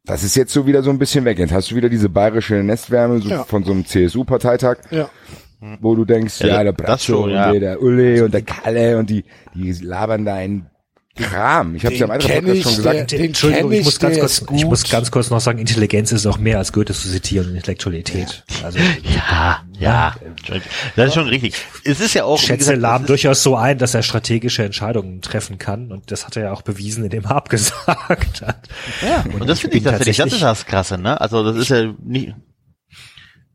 Das 0.06 0.24
ist 0.24 0.36
jetzt 0.36 0.54
so 0.54 0.66
wieder 0.66 0.82
so 0.82 0.90
ein 0.90 0.98
bisschen 0.98 1.26
weg. 1.26 1.38
Jetzt 1.40 1.52
hast 1.52 1.70
du 1.72 1.76
wieder 1.76 1.90
diese 1.90 2.08
bayerische 2.10 2.56
Nestwärme 2.64 3.20
so 3.20 3.30
Ja. 3.30 3.44
von 3.44 3.64
so 3.66 3.72
einem 3.74 3.86
CSU-Parteitag, 3.86 4.78
Ja. 4.92 5.10
wo 5.82 5.94
du 5.94 6.06
denkst, 6.06 6.40
Ja, 6.40 6.48
ja, 6.48 6.64
der 6.64 6.72
Brazzo 6.72 7.14
schon, 7.14 7.24
und 7.26 7.30
ja. 7.32 7.52
der, 7.52 7.60
der 7.60 7.82
Ulle 7.84 8.24
und 8.26 8.34
der 8.34 8.42
Kalle 8.44 8.98
und 8.98 9.10
die, 9.10 9.26
die 9.54 9.72
labern 9.74 10.24
da 10.26 10.36
einen 10.36 10.71
Kram. 11.16 11.76
Ich 11.76 11.86
habe 11.86 11.96
ja 11.96 12.06
im 12.06 12.12
anderen 12.12 12.32
kenn 12.32 12.46
Podcast 12.46 12.58
ich, 12.58 12.64
schon 12.64 12.76
gesagt. 12.78 12.96
der- 12.96 13.06
Den 13.20 13.26
Entschuldigung, 13.28 13.72
ich 13.74 13.84
muss 13.84 14.00
ganz 14.00 14.20
kurz, 14.20 14.46
ich 14.56 14.66
muss 14.66 14.90
ganz 14.90 15.12
kurz 15.12 15.30
noch 15.30 15.42
sagen, 15.42 15.60
Intelligenz 15.60 16.12
ist 16.14 16.26
auch 16.26 16.38
mehr 16.38 16.58
als 16.58 16.72
Goethe 16.72 16.94
zu 16.94 17.10
zitieren 17.10 17.50
und 17.50 17.56
Intellektualität. 17.56 18.44
Also 18.64 18.80
Ja, 18.80 19.62
ja. 19.78 20.16
Das 20.96 21.08
ist 21.10 21.14
schon 21.16 21.28
richtig. 21.28 21.56
Es 21.84 22.00
ist 22.00 22.14
ja 22.14 22.24
auch, 22.24 22.40
schätze 22.40 22.58
gesagt, 22.60 22.78
es 22.78 22.82
Lahm 22.82 23.06
durchaus 23.06 23.44
so 23.44 23.56
ein, 23.58 23.78
dass 23.78 23.94
er 23.94 24.04
strategische 24.04 24.64
Entscheidungen 24.64 25.22
treffen 25.22 25.58
kann 25.58 25.92
und 25.92 26.12
das 26.12 26.26
hat 26.26 26.38
er 26.38 26.44
ja 26.46 26.52
auch 26.54 26.62
bewiesen, 26.62 27.04
indem 27.04 27.26
er 27.26 27.32
abgesagt 27.36 28.42
hat. 28.42 28.68
Ja, 29.02 29.26
und, 29.34 29.48
das 29.50 29.58
ich 29.58 29.62
finde 29.64 29.78
ich 29.78 29.84
tatsächlich, 29.84 30.18
das 30.18 30.34
ist 30.34 30.42
das 30.42 30.66
Krasse, 30.66 30.98
ne? 30.98 31.20
Also 31.20 31.44
das 31.44 31.58
ist 31.58 31.70
ja 31.70 31.94
nicht. 32.04 32.34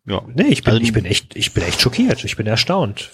Ja. 0.09 0.23
Nee, 0.35 0.45
ich 0.49 0.63
bin, 0.63 0.75
Also- 0.75 0.83
ich 0.85 0.93
bin 0.93 1.05
echt, 1.05 1.35
ich 1.35 1.53
bin 1.53 1.65
echt 1.65 1.81
schockiert. 1.81 2.23
Ich 2.25 2.37
bin 2.37 2.47
erstaunt. 2.47 3.11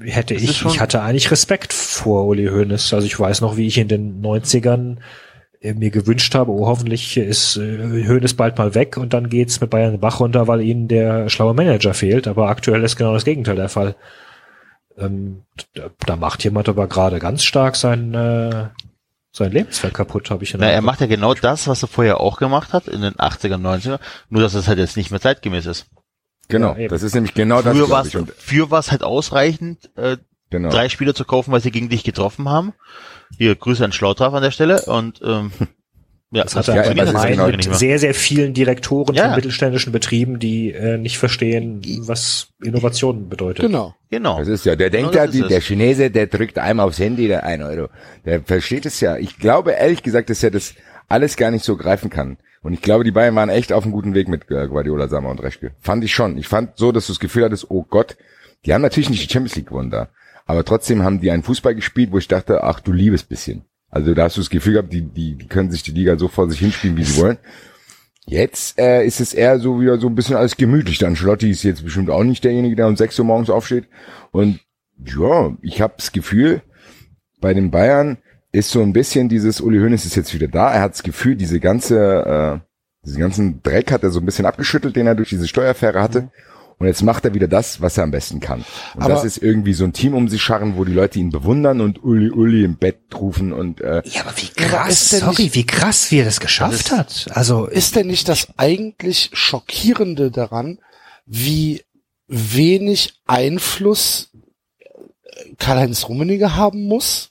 Hätte 0.00 0.34
Das 0.34 0.42
ich, 0.42 0.64
ich 0.64 0.80
hatte 0.80 1.02
eigentlich 1.02 1.30
Respekt 1.30 1.72
vor 1.72 2.26
Uli 2.26 2.46
Hoeneß. 2.46 2.92
Also 2.92 3.06
ich 3.06 3.18
weiß 3.18 3.40
noch, 3.40 3.56
wie 3.56 3.66
ich 3.66 3.78
in 3.78 3.88
den 3.88 4.22
90ern 4.22 4.98
äh, 5.60 5.74
mir 5.74 5.90
gewünscht 5.90 6.34
habe, 6.34 6.50
oh, 6.50 6.66
hoffentlich 6.66 7.16
ist 7.16 7.56
äh, 7.56 8.06
Hoeneß 8.06 8.34
bald 8.34 8.58
mal 8.58 8.74
weg 8.74 8.96
und 8.96 9.12
dann 9.12 9.28
geht's 9.28 9.60
mit 9.60 9.70
Bayern 9.70 10.00
Bach 10.00 10.20
runter, 10.20 10.48
weil 10.48 10.60
ihnen 10.60 10.88
der 10.88 11.28
schlaue 11.28 11.54
Manager 11.54 11.94
fehlt. 11.94 12.28
Aber 12.28 12.48
aktuell 12.48 12.84
ist 12.84 12.96
genau 12.96 13.14
das 13.14 13.24
Gegenteil 13.24 13.56
der 13.56 13.68
Fall. 13.68 13.96
Ähm, 14.98 15.42
da, 15.74 15.90
da 16.04 16.16
macht 16.16 16.44
jemand 16.44 16.68
aber 16.68 16.88
gerade 16.88 17.18
ganz 17.18 17.44
stark 17.44 17.76
sein, 17.76 18.14
äh, 18.14 18.68
sein 19.32 19.52
Lebenswerk 19.52 19.94
kaputt, 19.94 20.30
habe 20.30 20.44
ich 20.44 20.54
in 20.54 20.60
Na, 20.60 20.68
er 20.68 20.80
macht 20.80 21.00
ja 21.00 21.06
genau 21.06 21.34
das, 21.34 21.68
was 21.68 21.82
er 21.82 21.88
vorher 21.88 22.20
auch 22.20 22.38
gemacht 22.38 22.72
hat, 22.72 22.88
in 22.88 23.02
den 23.02 23.14
80er, 23.14 23.56
90er, 23.56 23.98
nur 24.30 24.42
dass 24.42 24.54
es 24.54 24.68
halt 24.68 24.78
jetzt 24.78 24.96
nicht 24.96 25.10
mehr 25.10 25.20
zeitgemäß 25.20 25.66
ist. 25.66 25.86
Genau, 26.48 26.74
Ja, 26.76 26.88
das 26.88 27.02
ist 27.02 27.14
nämlich 27.14 27.34
genau 27.34 27.62
das, 27.62 27.74
glaub 27.76 27.90
war 27.90 28.06
ich. 28.06 28.16
Und, 28.16 28.30
für 28.36 28.70
was 28.70 28.90
halt 28.92 29.02
ausreichend, 29.02 29.90
äh, 29.96 30.16
genau. 30.50 30.70
drei 30.70 30.88
Spieler 30.88 31.14
zu 31.14 31.24
kaufen, 31.24 31.52
weil 31.52 31.60
sie 31.60 31.70
gegen 31.70 31.88
dich 31.88 32.04
getroffen 32.04 32.48
haben. 32.48 32.72
Hier, 33.36 33.54
Grüße 33.56 33.84
an 33.84 33.92
Schlautraff 33.92 34.32
an 34.34 34.42
der 34.42 34.52
Stelle 34.52 34.82
und 34.82 35.20
ähm, 35.24 35.50
ja, 36.30 36.42
Das 36.44 36.54
hat 36.56 36.66
Ja, 36.68 36.74
er 36.74 36.82
das 36.94 37.14
allgemein 37.14 37.38
ist 37.38 37.46
mit 37.56 37.60
genau- 37.64 37.76
sehr, 37.76 37.98
sehr 37.98 38.14
vielen 38.14 38.52
Direktoren 38.54 39.14
Ja. 39.14 39.26
von 39.26 39.36
mittelständischen 39.36 39.92
Betrieben, 39.92 40.38
die 40.38 40.72
äh, 40.72 40.98
nicht 40.98 41.18
verstehen, 41.18 41.82
was 42.06 42.48
Innovation 42.62 43.28
bedeutet. 43.28 43.64
Genau. 43.64 43.94
Genau. 44.10 44.38
Das 44.38 44.48
ist 44.48 44.64
ja, 44.66 44.76
der 44.76 44.90
denkt 44.90 45.12
Genau 45.12 45.22
ja, 45.24 45.26
das 45.26 45.34
die, 45.34 45.42
der 45.42 45.58
es. 45.58 45.64
Chinese, 45.64 46.10
der 46.10 46.26
drückt 46.26 46.58
einmal 46.58 46.86
aufs 46.86 46.98
Handy, 47.00 47.26
der 47.28 47.44
ein 47.44 47.62
Euro. 47.62 47.88
Der 48.24 48.42
versteht 48.42 48.86
es 48.86 49.00
ja. 49.00 49.16
Ich 49.16 49.38
glaube 49.38 49.72
ehrlich 49.72 50.02
gesagt, 50.02 50.30
dass 50.30 50.42
er 50.42 50.50
das 50.50 50.74
alles 51.08 51.36
gar 51.36 51.50
nicht 51.50 51.64
so 51.64 51.76
greifen 51.76 52.10
kann. 52.10 52.38
Und 52.66 52.72
ich 52.72 52.82
glaube, 52.82 53.04
die 53.04 53.12
Bayern 53.12 53.36
waren 53.36 53.48
echt 53.48 53.72
auf 53.72 53.84
einem 53.84 53.92
guten 53.92 54.12
Weg 54.14 54.26
mit 54.26 54.50
äh, 54.50 54.66
Guardiola, 54.66 55.06
Sammer 55.06 55.30
und 55.30 55.40
Reschke. 55.40 55.70
Fand 55.78 56.02
ich 56.02 56.12
schon. 56.12 56.36
Ich 56.36 56.48
fand 56.48 56.76
so, 56.76 56.90
dass 56.90 57.06
du 57.06 57.12
das 57.12 57.20
Gefühl 57.20 57.44
hattest, 57.44 57.70
oh 57.70 57.84
Gott, 57.88 58.16
die 58.64 58.74
haben 58.74 58.82
natürlich 58.82 59.08
nicht 59.08 59.22
die 59.22 59.32
Champions 59.32 59.54
League 59.54 59.68
gewonnen 59.68 59.92
da. 59.92 60.08
Aber 60.46 60.64
trotzdem 60.64 61.04
haben 61.04 61.20
die 61.20 61.30
einen 61.30 61.44
Fußball 61.44 61.76
gespielt, 61.76 62.10
wo 62.10 62.18
ich 62.18 62.26
dachte, 62.26 62.64
ach 62.64 62.80
du 62.80 62.90
liebes 62.90 63.22
bisschen. 63.22 63.66
Also 63.88 64.14
da 64.14 64.24
hast 64.24 64.36
du 64.36 64.40
das 64.40 64.50
Gefühl 64.50 64.72
gehabt, 64.72 64.92
die, 64.92 65.02
die, 65.02 65.36
die 65.36 65.46
können 65.46 65.70
sich 65.70 65.84
die 65.84 65.92
Liga 65.92 66.18
so 66.18 66.26
vor 66.26 66.50
sich 66.50 66.58
hinspielen, 66.58 66.96
wie 66.96 67.04
sie 67.04 67.22
wollen. 67.22 67.38
Jetzt 68.24 68.80
äh, 68.80 69.06
ist 69.06 69.20
es 69.20 69.32
eher 69.32 69.60
so 69.60 69.80
wieder 69.80 70.00
so 70.00 70.08
ein 70.08 70.16
bisschen 70.16 70.34
alles 70.34 70.56
gemütlich. 70.56 70.98
Der 70.98 71.06
Ancelotti 71.06 71.48
ist 71.48 71.62
jetzt 71.62 71.84
bestimmt 71.84 72.10
auch 72.10 72.24
nicht 72.24 72.42
derjenige, 72.42 72.74
der 72.74 72.88
um 72.88 72.96
6 72.96 73.16
Uhr 73.20 73.26
morgens 73.26 73.48
aufsteht. 73.48 73.84
Und 74.32 74.58
ja, 75.04 75.56
ich 75.62 75.80
habe 75.80 75.94
das 75.98 76.10
Gefühl, 76.10 76.62
bei 77.40 77.54
den 77.54 77.70
Bayern 77.70 78.18
ist 78.52 78.70
so 78.70 78.82
ein 78.82 78.92
bisschen 78.92 79.28
dieses, 79.28 79.60
Uli 79.60 79.78
Hoeneß 79.78 80.04
ist 80.06 80.16
jetzt 80.16 80.32
wieder 80.34 80.48
da. 80.48 80.72
Er 80.72 80.82
hat 80.82 80.92
das 80.92 81.02
Gefühl, 81.02 81.36
diese 81.36 81.60
ganze, 81.60 82.60
äh, 82.62 83.06
diesen 83.06 83.20
ganzen 83.20 83.62
Dreck 83.62 83.92
hat 83.92 84.02
er 84.02 84.10
so 84.10 84.20
ein 84.20 84.26
bisschen 84.26 84.46
abgeschüttelt, 84.46 84.96
den 84.96 85.06
er 85.06 85.14
durch 85.14 85.28
diese 85.28 85.46
Steueraffäre 85.48 86.00
hatte. 86.02 86.30
Und 86.78 86.86
jetzt 86.86 87.02
macht 87.02 87.24
er 87.24 87.32
wieder 87.32 87.48
das, 87.48 87.80
was 87.80 87.96
er 87.96 88.04
am 88.04 88.10
besten 88.10 88.38
kann. 88.40 88.62
Und 88.94 89.02
Aber- 89.02 89.14
das 89.14 89.24
ist 89.24 89.38
irgendwie 89.38 89.72
so 89.72 89.84
ein 89.84 89.94
Team 89.94 90.12
um 90.14 90.28
sich 90.28 90.42
scharren, 90.42 90.76
wo 90.76 90.84
die 90.84 90.92
Leute 90.92 91.18
ihn 91.18 91.30
bewundern 91.30 91.80
und 91.80 92.04
Uli 92.04 92.30
Uli 92.30 92.64
im 92.64 92.76
Bett 92.76 92.98
rufen 93.14 93.52
und 93.54 93.80
äh, 93.80 94.02
Ja, 94.04 94.22
aber 94.26 94.36
wie 94.36 94.48
krass, 94.48 94.90
ist 94.92 95.12
denn 95.14 95.20
sorry, 95.20 95.42
nicht- 95.44 95.54
wie 95.54 95.64
krass, 95.64 96.10
wie 96.10 96.18
er 96.18 96.26
das 96.26 96.38
geschafft 96.40 96.90
hat. 96.92 97.28
Also, 97.30 97.64
Ist 97.66 97.96
denn 97.96 98.08
nicht 98.08 98.28
das 98.28 98.48
eigentlich 98.58 99.30
Schockierende 99.32 100.30
daran, 100.30 100.78
wie 101.24 101.82
wenig 102.28 103.20
Einfluss 103.26 104.30
Karl-Heinz 105.58 106.08
Rummenigge 106.08 106.56
haben 106.56 106.82
muss 106.86 107.30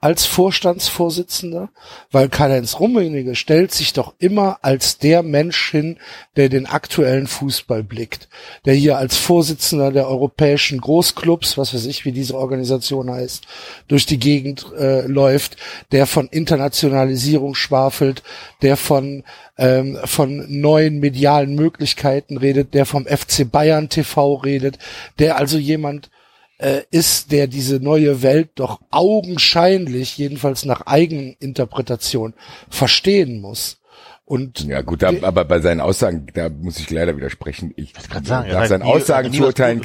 als 0.00 0.26
Vorstandsvorsitzender? 0.26 1.70
Weil 2.10 2.28
Karl-Heinz 2.28 2.78
Rummenigge 2.78 3.34
stellt 3.34 3.72
sich 3.72 3.92
doch 3.92 4.14
immer 4.18 4.58
als 4.62 4.98
der 4.98 5.22
Mensch 5.22 5.70
hin, 5.70 5.98
der 6.36 6.48
den 6.48 6.66
aktuellen 6.66 7.26
Fußball 7.26 7.82
blickt, 7.82 8.28
der 8.64 8.74
hier 8.74 8.98
als 8.98 9.16
Vorsitzender 9.16 9.90
der 9.90 10.08
europäischen 10.08 10.80
Großclubs, 10.80 11.58
was 11.58 11.74
weiß 11.74 11.86
ich, 11.86 12.04
wie 12.04 12.12
diese 12.12 12.36
Organisation 12.36 13.10
heißt, 13.10 13.46
durch 13.88 14.06
die 14.06 14.18
Gegend 14.18 14.66
äh, 14.78 15.06
läuft, 15.06 15.56
der 15.92 16.06
von 16.06 16.28
Internationalisierung 16.28 17.54
schwafelt, 17.54 18.22
der 18.62 18.76
von 18.76 19.24
ähm, 19.58 19.98
von 20.04 20.44
neuen 20.48 21.00
medialen 21.00 21.54
Möglichkeiten 21.54 22.36
redet, 22.36 22.74
der 22.74 22.86
vom 22.86 23.06
FC 23.06 23.50
Bayern 23.50 23.88
TV 23.88 24.34
redet, 24.34 24.78
der 25.18 25.36
also 25.36 25.58
jemand 25.58 26.10
äh, 26.58 26.82
ist, 26.90 27.32
der 27.32 27.46
diese 27.46 27.80
neue 27.80 28.22
Welt 28.22 28.50
doch 28.56 28.80
augenscheinlich, 28.90 30.16
jedenfalls 30.18 30.64
nach 30.64 30.82
Eigeninterpretation, 30.86 32.34
verstehen 32.70 33.40
muss. 33.40 33.78
Und 34.24 34.64
ja 34.64 34.82
gut, 34.82 35.02
da, 35.02 35.12
aber 35.22 35.44
bei 35.44 35.60
seinen 35.60 35.80
Aussagen, 35.80 36.26
da 36.34 36.48
muss 36.48 36.80
ich 36.80 36.90
leider 36.90 37.16
widersprechen. 37.16 37.72
Ich 37.76 37.92
grad 37.92 38.26
sagen, 38.26 38.50
nach 38.50 38.66
seinen 38.66 38.82
Aussagen 38.82 39.32
zu 39.32 39.44
urteilen, 39.44 39.82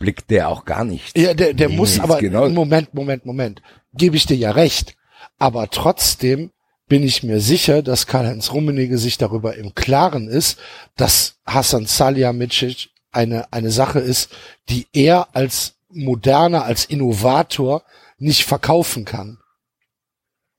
blickt 0.00 0.30
der 0.30 0.48
auch 0.48 0.64
gar 0.64 0.84
nicht. 0.84 1.16
Ja, 1.16 1.34
der, 1.34 1.54
der 1.54 1.68
Nee, 1.68 1.76
muss 1.76 2.00
aber, 2.00 2.18
genau- 2.18 2.48
Moment, 2.48 2.94
Moment, 2.94 3.26
Moment, 3.26 3.62
gebe 3.94 4.16
ich 4.16 4.26
dir 4.26 4.36
ja 4.36 4.50
recht. 4.50 4.96
Aber 5.38 5.70
trotzdem 5.70 6.50
bin 6.88 7.04
ich 7.04 7.22
mir 7.22 7.40
sicher, 7.40 7.82
dass 7.82 8.08
Karl-Heinz 8.08 8.52
Rummenigge 8.52 8.98
sich 8.98 9.16
darüber 9.18 9.54
im 9.56 9.74
Klaren 9.76 10.26
ist, 10.26 10.58
dass 10.96 11.36
Hassan 11.46 11.86
Salihamidzic 11.86 12.88
eine, 13.12 13.52
eine 13.52 13.70
Sache 13.70 14.00
ist, 14.00 14.30
die 14.68 14.86
er 14.92 15.28
als 15.32 15.74
Moderner, 15.92 16.64
als 16.64 16.84
Innovator 16.84 17.82
nicht 18.18 18.44
verkaufen 18.44 19.04
kann. 19.04 19.38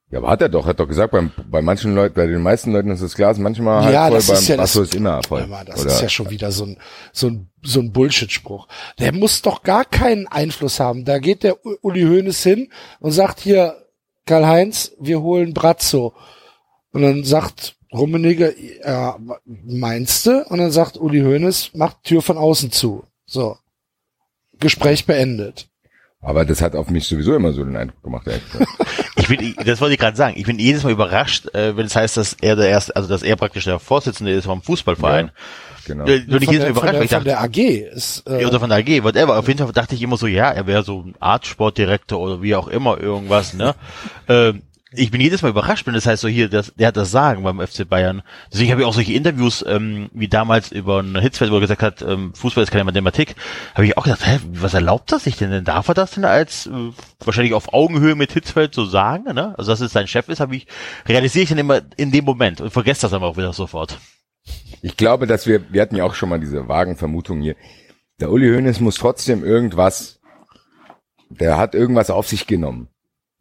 Ja, 0.09 0.17
aber 0.19 0.29
hat 0.29 0.41
er 0.41 0.49
doch, 0.49 0.65
hat 0.65 0.79
doch 0.81 0.87
gesagt, 0.89 1.11
beim, 1.13 1.31
bei 1.49 1.61
manchen 1.61 1.95
Leuten, 1.95 2.15
bei 2.15 2.27
den 2.27 2.41
meisten 2.41 2.73
Leuten 2.73 2.91
ist 2.91 3.01
das 3.01 3.15
Glas 3.15 3.37
manchmal 3.37 3.85
halb 3.85 3.93
Ja, 3.93 4.07
voll, 4.07 4.15
das 4.17 4.27
beim 4.27 4.35
ist 4.35 4.47
ja 4.49 4.57
das- 4.57 4.63
Basso 4.71 4.81
ist 4.81 4.95
immer 4.95 5.21
voll. 5.23 5.47
Mal, 5.47 5.63
das 5.63 5.79
Oder- 5.81 5.91
ist 5.91 6.01
ja 6.01 6.09
schon 6.09 6.29
wieder 6.29 6.51
so 6.51 6.65
ein, 6.65 6.77
so 7.13 7.27
ein, 7.27 7.49
so 7.63 7.79
ein 7.79 7.93
Bullshit-Spruch. 7.93 8.67
Der 8.99 9.13
muss 9.13 9.41
doch 9.41 9.63
gar 9.63 9.85
keinen 9.85 10.27
Einfluss 10.27 10.81
haben. 10.81 11.05
Da 11.05 11.19
geht 11.19 11.43
der 11.43 11.55
Uli 11.81 12.01
Hoeneß 12.01 12.43
hin 12.43 12.69
und 12.99 13.11
sagt 13.13 13.39
hier, 13.39 13.85
Karl-Heinz, 14.25 14.91
wir 14.99 15.21
holen 15.21 15.53
Brazzo. 15.53 16.13
Und 16.91 17.03
dann 17.03 17.23
sagt 17.23 17.77
Rummenigge, 17.93 18.53
ja, 18.85 19.17
meinst 19.45 20.25
du? 20.25 20.43
Und 20.49 20.57
dann 20.57 20.71
sagt 20.71 20.97
Uli 20.97 21.21
Hoeneß, 21.21 21.71
macht 21.73 22.03
Tür 22.03 22.21
von 22.21 22.37
außen 22.37 22.71
zu. 22.73 23.05
So. 23.25 23.57
Gespräch 24.61 25.05
beendet. 25.05 25.67
Aber 26.21 26.45
das 26.45 26.61
hat 26.61 26.75
auf 26.75 26.89
mich 26.89 27.07
sowieso 27.07 27.35
immer 27.35 27.51
so 27.51 27.63
den 27.63 27.75
Eindruck 27.75 28.01
gemacht. 28.03 28.27
Ich 29.17 29.27
bin, 29.27 29.55
das 29.65 29.79
wollte 29.81 29.93
ich 29.93 29.99
gerade 29.99 30.17
sagen. 30.17 30.33
Ich 30.35 30.45
bin 30.45 30.57
jedes 30.57 30.83
Mal 30.83 30.91
überrascht, 30.91 31.53
äh, 31.53 31.77
wenn 31.77 31.85
es 31.85 31.95
heißt, 31.95 32.17
dass 32.17 32.35
er 32.41 32.55
der 32.55 32.69
erste, 32.69 32.95
also 32.95 33.07
dass 33.07 33.21
er 33.21 33.35
praktisch 33.35 33.65
der 33.65 33.77
Vorsitzende 33.77 34.31
ist 34.31 34.45
vom 34.45 34.63
Fußballverein. 34.63 35.29
genau. 35.85 36.05
Äh, 36.05 36.21
Bin 36.21 36.41
ich 36.41 36.49
jedes 36.49 36.51
Mal 36.51 36.59
der, 36.59 36.69
überrascht, 36.69 36.73
von 36.73 36.85
weil 36.85 36.91
der, 36.93 37.03
ich 37.03 37.09
von 37.11 37.23
dachte, 37.23 37.25
der 37.25 37.41
AG 37.41 37.95
ist, 37.95 38.27
äh, 38.27 38.41
Ja, 38.41 38.47
oder 38.47 38.59
von 38.59 38.69
der 38.69 38.79
AG, 38.79 39.03
whatever. 39.03 39.37
Auf 39.37 39.47
jeden 39.47 39.59
Fall 39.59 39.71
dachte 39.73 39.93
ich 39.93 40.01
immer 40.01 40.17
so, 40.17 40.25
ja, 40.25 40.49
er 40.49 40.65
wäre 40.65 40.83
so 40.83 41.03
ein 41.05 41.13
Artsportdirektor 41.19 42.19
oder 42.19 42.41
wie 42.41 42.55
auch 42.55 42.67
immer 42.67 42.99
irgendwas, 42.99 43.53
ne? 43.53 43.75
ähm, 44.27 44.63
ich 44.93 45.09
bin 45.09 45.21
jedes 45.21 45.41
Mal 45.41 45.49
überrascht, 45.49 45.87
wenn 45.87 45.93
das 45.93 46.05
heißt 46.05 46.21
so 46.21 46.27
hier, 46.27 46.49
das, 46.49 46.73
der 46.75 46.89
hat 46.89 46.97
das 46.97 47.11
Sagen 47.11 47.43
beim 47.43 47.65
FC 47.65 47.87
Bayern. 47.87 48.23
Deswegen 48.51 48.71
habe 48.71 48.81
ich 48.81 48.87
auch 48.87 48.93
solche 48.93 49.13
Interviews, 49.13 49.63
ähm, 49.65 50.09
wie 50.13 50.27
damals 50.27 50.71
über 50.73 50.99
einen 50.99 51.17
Hitzfeld, 51.19 51.49
wo 51.49 51.55
er 51.55 51.61
gesagt 51.61 51.81
hat, 51.81 52.01
ähm, 52.01 52.33
Fußball 52.33 52.63
ist 52.63 52.71
keine 52.71 52.83
Mathematik, 52.83 53.35
habe 53.73 53.85
ich 53.85 53.97
auch 53.97 54.03
gedacht, 54.03 54.25
hä, 54.25 54.39
was 54.51 54.73
erlaubt 54.73 55.11
er 55.13 55.19
sich 55.19 55.37
denn? 55.37 55.51
denn? 55.51 55.63
Darf 55.63 55.87
er 55.87 55.93
das 55.93 56.11
denn 56.11 56.25
als 56.25 56.67
äh, 56.67 56.71
wahrscheinlich 57.23 57.53
auf 57.53 57.73
Augenhöhe 57.73 58.15
mit 58.15 58.33
Hitzfeld 58.33 58.75
so 58.75 58.83
sagen, 58.83 59.33
ne? 59.33 59.55
Also 59.57 59.71
dass 59.71 59.79
es 59.79 59.93
sein 59.93 60.07
Chef 60.07 60.27
ist, 60.27 60.41
habe 60.41 60.57
ich, 60.57 60.67
realisiere 61.07 61.43
ich 61.43 61.49
dann 61.49 61.57
immer 61.57 61.81
in 61.95 62.11
dem 62.11 62.25
Moment 62.25 62.59
und 62.59 62.71
vergesse 62.71 63.03
das 63.03 63.13
aber 63.13 63.27
auch 63.27 63.37
wieder 63.37 63.53
sofort. 63.53 63.97
Ich 64.81 64.97
glaube, 64.97 65.25
dass 65.25 65.47
wir, 65.47 65.71
wir 65.71 65.81
hatten 65.81 65.95
ja 65.95 66.03
auch 66.03 66.15
schon 66.15 66.27
mal 66.27 66.39
diese 66.39 66.67
vagen 66.67 66.97
Vermutungen 66.97 67.43
hier. 67.43 67.55
Der 68.19 68.29
Uli 68.29 68.49
Hoeneß 68.53 68.81
muss 68.81 68.95
trotzdem 68.95 69.45
irgendwas, 69.45 70.19
der 71.29 71.57
hat 71.57 71.75
irgendwas 71.75 72.09
auf 72.09 72.27
sich 72.27 72.45
genommen, 72.45 72.89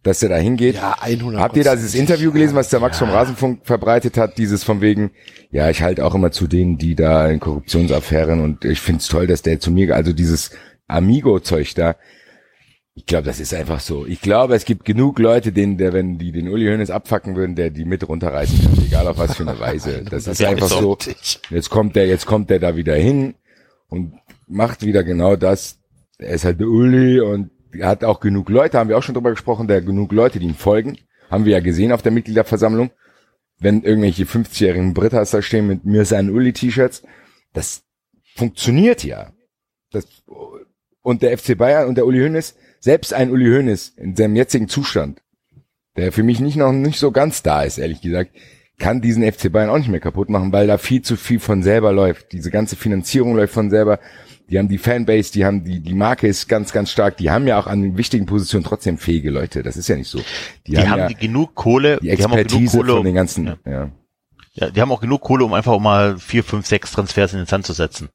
dass 0.03 0.23
er 0.23 0.31
da 0.31 0.37
hingeht. 0.37 0.77
ja, 0.77 0.97
100 0.99 1.41
Habt 1.41 1.57
ihr 1.57 1.65
da 1.65 1.77
dieses 1.77 1.95
Interview 1.95 2.33
gelesen, 2.33 2.55
was 2.55 2.71
der 2.71 2.81
Max 2.81 2.99
vom 2.99 3.11
Rasenfunk 3.11 3.61
verbreitet 3.65 4.17
hat? 4.17 4.39
Dieses 4.39 4.65
von 4.65 4.81
wegen, 4.81 5.11
ja, 5.51 5.69
ich 5.69 5.83
halte 5.83 6.05
auch 6.05 6.15
immer 6.15 6.31
zu 6.31 6.47
denen, 6.47 6.79
die 6.79 6.95
da 6.95 7.29
in 7.29 7.41
Korruptionsaffären 7.41 8.41
und 8.41 8.65
ich 8.65 8.81
find's 8.81 9.09
toll, 9.09 9.27
dass 9.27 9.43
der 9.43 9.61
zu 9.61 9.71
mir, 9.71 9.95
also 9.95 10.13
dieses 10.13 10.51
Amigo-Zeug 10.89 11.75
da. 11.75 11.97
Ich 12.95 13.07
glaube, 13.07 13.25
das 13.25 13.41
ist 13.41 13.55
einfach 13.55 13.81
so. 13.81 14.05
Ich 14.05 14.21
glaube, 14.21 14.55
es 14.55 14.65
gibt 14.65 14.85
genug 14.85 15.19
Leute, 15.19 15.53
denen, 15.53 15.79
der, 15.79 15.93
wenn 15.93 16.19
die 16.19 16.33
den 16.33 16.49
Uli 16.49 16.67
Hoeneß 16.67 16.91
abfacken 16.91 17.37
würden, 17.37 17.55
der 17.55 17.71
die 17.71 17.85
mit 17.85 18.07
runterreißen 18.07 18.61
kann, 18.63 18.85
egal 18.85 19.07
auf 19.07 19.19
was 19.19 19.37
für 19.37 19.49
eine 19.49 19.59
Weise. 19.61 20.05
Das 20.11 20.27
ist 20.27 20.41
Ja, 20.41 20.49
einfach 20.49 20.69
so. 20.69 20.99
Jetzt 21.51 21.71
kommt 21.71 21.95
der, 21.95 22.07
jetzt 22.07 22.27
kommt 22.27 22.51
der 22.51 22.59
da 22.59 22.75
wieder 22.77 22.95
hin 22.97 23.35
und 23.89 24.15
macht 24.49 24.85
wieder 24.85 25.05
genau 25.05 25.37
das. 25.37 25.79
Er 26.19 26.35
ist 26.35 26.45
halt 26.45 26.61
der 26.61 26.67
Uli 26.67 27.21
und 27.21 27.51
er 27.73 27.89
hat 27.89 28.05
auch 28.05 28.21
genug 28.21 28.49
Leute, 28.49 28.79
haben 28.79 28.89
wir 28.89 28.99
auch 28.99 29.03
schon 29.03 29.15
drüber 29.15 29.31
gesprochen, 29.31 29.69
der 29.69 29.81
genug 29.81 30.13
Leute, 30.13 30.39
die 30.39 30.47
ihm 30.47 30.55
folgen. 30.55 30.99
Haben 31.31 31.45
wir 31.45 31.53
ja 31.53 31.61
gesehen 31.61 31.93
auf 31.93 32.03
der 32.03 32.13
Mitgliederversammlung. 32.13 32.91
Wenn 33.59 33.83
irgendwelche 33.83 34.25
50-jährigen 34.25 34.95
Britas 34.95 35.31
da 35.31 35.43
stehen 35.43 35.67
mit 35.67 35.85
mir 35.85 36.05
sein 36.05 36.31
Uli-T-Shirts, 36.31 37.03
das 37.53 37.83
funktioniert 38.35 39.05
ja. 39.05 39.33
Das, 39.91 40.07
und 41.03 41.23
der 41.23 41.37
FC 41.37 41.57
Bayern 41.57 41.89
und 41.89 41.97
der 41.97 42.07
Uli 42.07 42.21
Hoeneß, 42.21 42.57
selbst 42.81 43.13
ein 43.13 43.31
Uli 43.31 43.47
Hoeneß 43.47 43.95
in 43.97 44.17
seinem 44.17 44.37
jetzigen 44.37 44.69
Zustand, 44.69 45.21
der 45.97 46.13
für 46.13 46.23
mich 46.23 46.41
nicht 46.41 46.57
noch 46.57 46.73
nicht 46.73 46.99
so 46.99 47.11
ganz 47.11 47.43
da 47.43 47.63
ist, 47.63 47.79
ehrlich 47.79 48.01
gesagt, 48.01 48.31
kann 48.79 49.03
diesen 49.03 49.31
FC 49.31 49.53
Bayern 49.53 49.71
auch 49.71 49.79
nicht 49.79 49.91
mehr 49.91 50.01
kaputt 50.01 50.31
machen, 50.31 50.53
weil 50.53 50.67
da 50.67 50.79
viel 50.79 51.03
zu 51.03 51.17
viel 51.17 51.39
von 51.39 51.63
selber 51.63 51.93
läuft. 51.93 52.33
Diese 52.33 52.51
ganze 52.51 52.77
Finanzierung 52.77 53.37
läuft 53.37 53.53
von 53.53 53.71
selber. 53.71 54.01
Die 54.51 54.59
haben 54.59 54.69
die 54.69 54.79
Fanbase, 54.79 55.33
die 55.33 55.45
haben 55.45 55.65
die, 55.65 55.81
die 55.81 55.95
Marke 55.95 56.27
ist 56.27 56.49
ganz, 56.49 56.73
ganz 56.73 56.91
stark. 56.91 57.17
Die 57.19 57.31
haben 57.31 57.47
ja 57.47 57.59
auch 57.59 57.67
an 57.67 57.97
wichtigen 57.97 58.27
Positionen 58.27 58.65
trotzdem 58.65 58.99
fähige 58.99 59.31
Leute. 59.31 59.63
Das 59.63 59.77
ist 59.77 59.89
ja 59.89 59.97
nicht 59.97 60.09
so. 60.09 60.19
Die, 60.67 60.73
Die, 60.73 60.79
haben, 60.79 60.91
haben 60.91 60.99
ja 60.99 61.09
die 61.09 61.15
genug 61.15 61.55
Kohle, 61.55 61.99
die 62.03 62.09
die 62.09 62.23
haben 62.23 62.33
auch 62.33 62.37
genug 62.37 62.45
Expertise 62.47 62.77
Kohle, 62.79 62.93
von 62.95 63.05
den 63.05 63.15
ganzen, 63.15 63.47
ja. 63.47 63.57
ja, 63.65 63.91
Ja, 64.55 64.71
die 64.71 64.81
haben 64.81 64.91
auch 64.91 65.01
genug 65.01 65.21
Kohle, 65.21 65.45
um 65.45 65.55
einfach 65.55 65.79
mal 65.79 66.19
vier, 66.19 66.43
fünf, 66.43 66.67
sechs 66.67 66.91
Transfers 66.93 67.33
in 67.33 67.39
den 67.39 67.47
Sand 67.47 67.65
zu 67.65 67.73
setzen. 67.73 68.09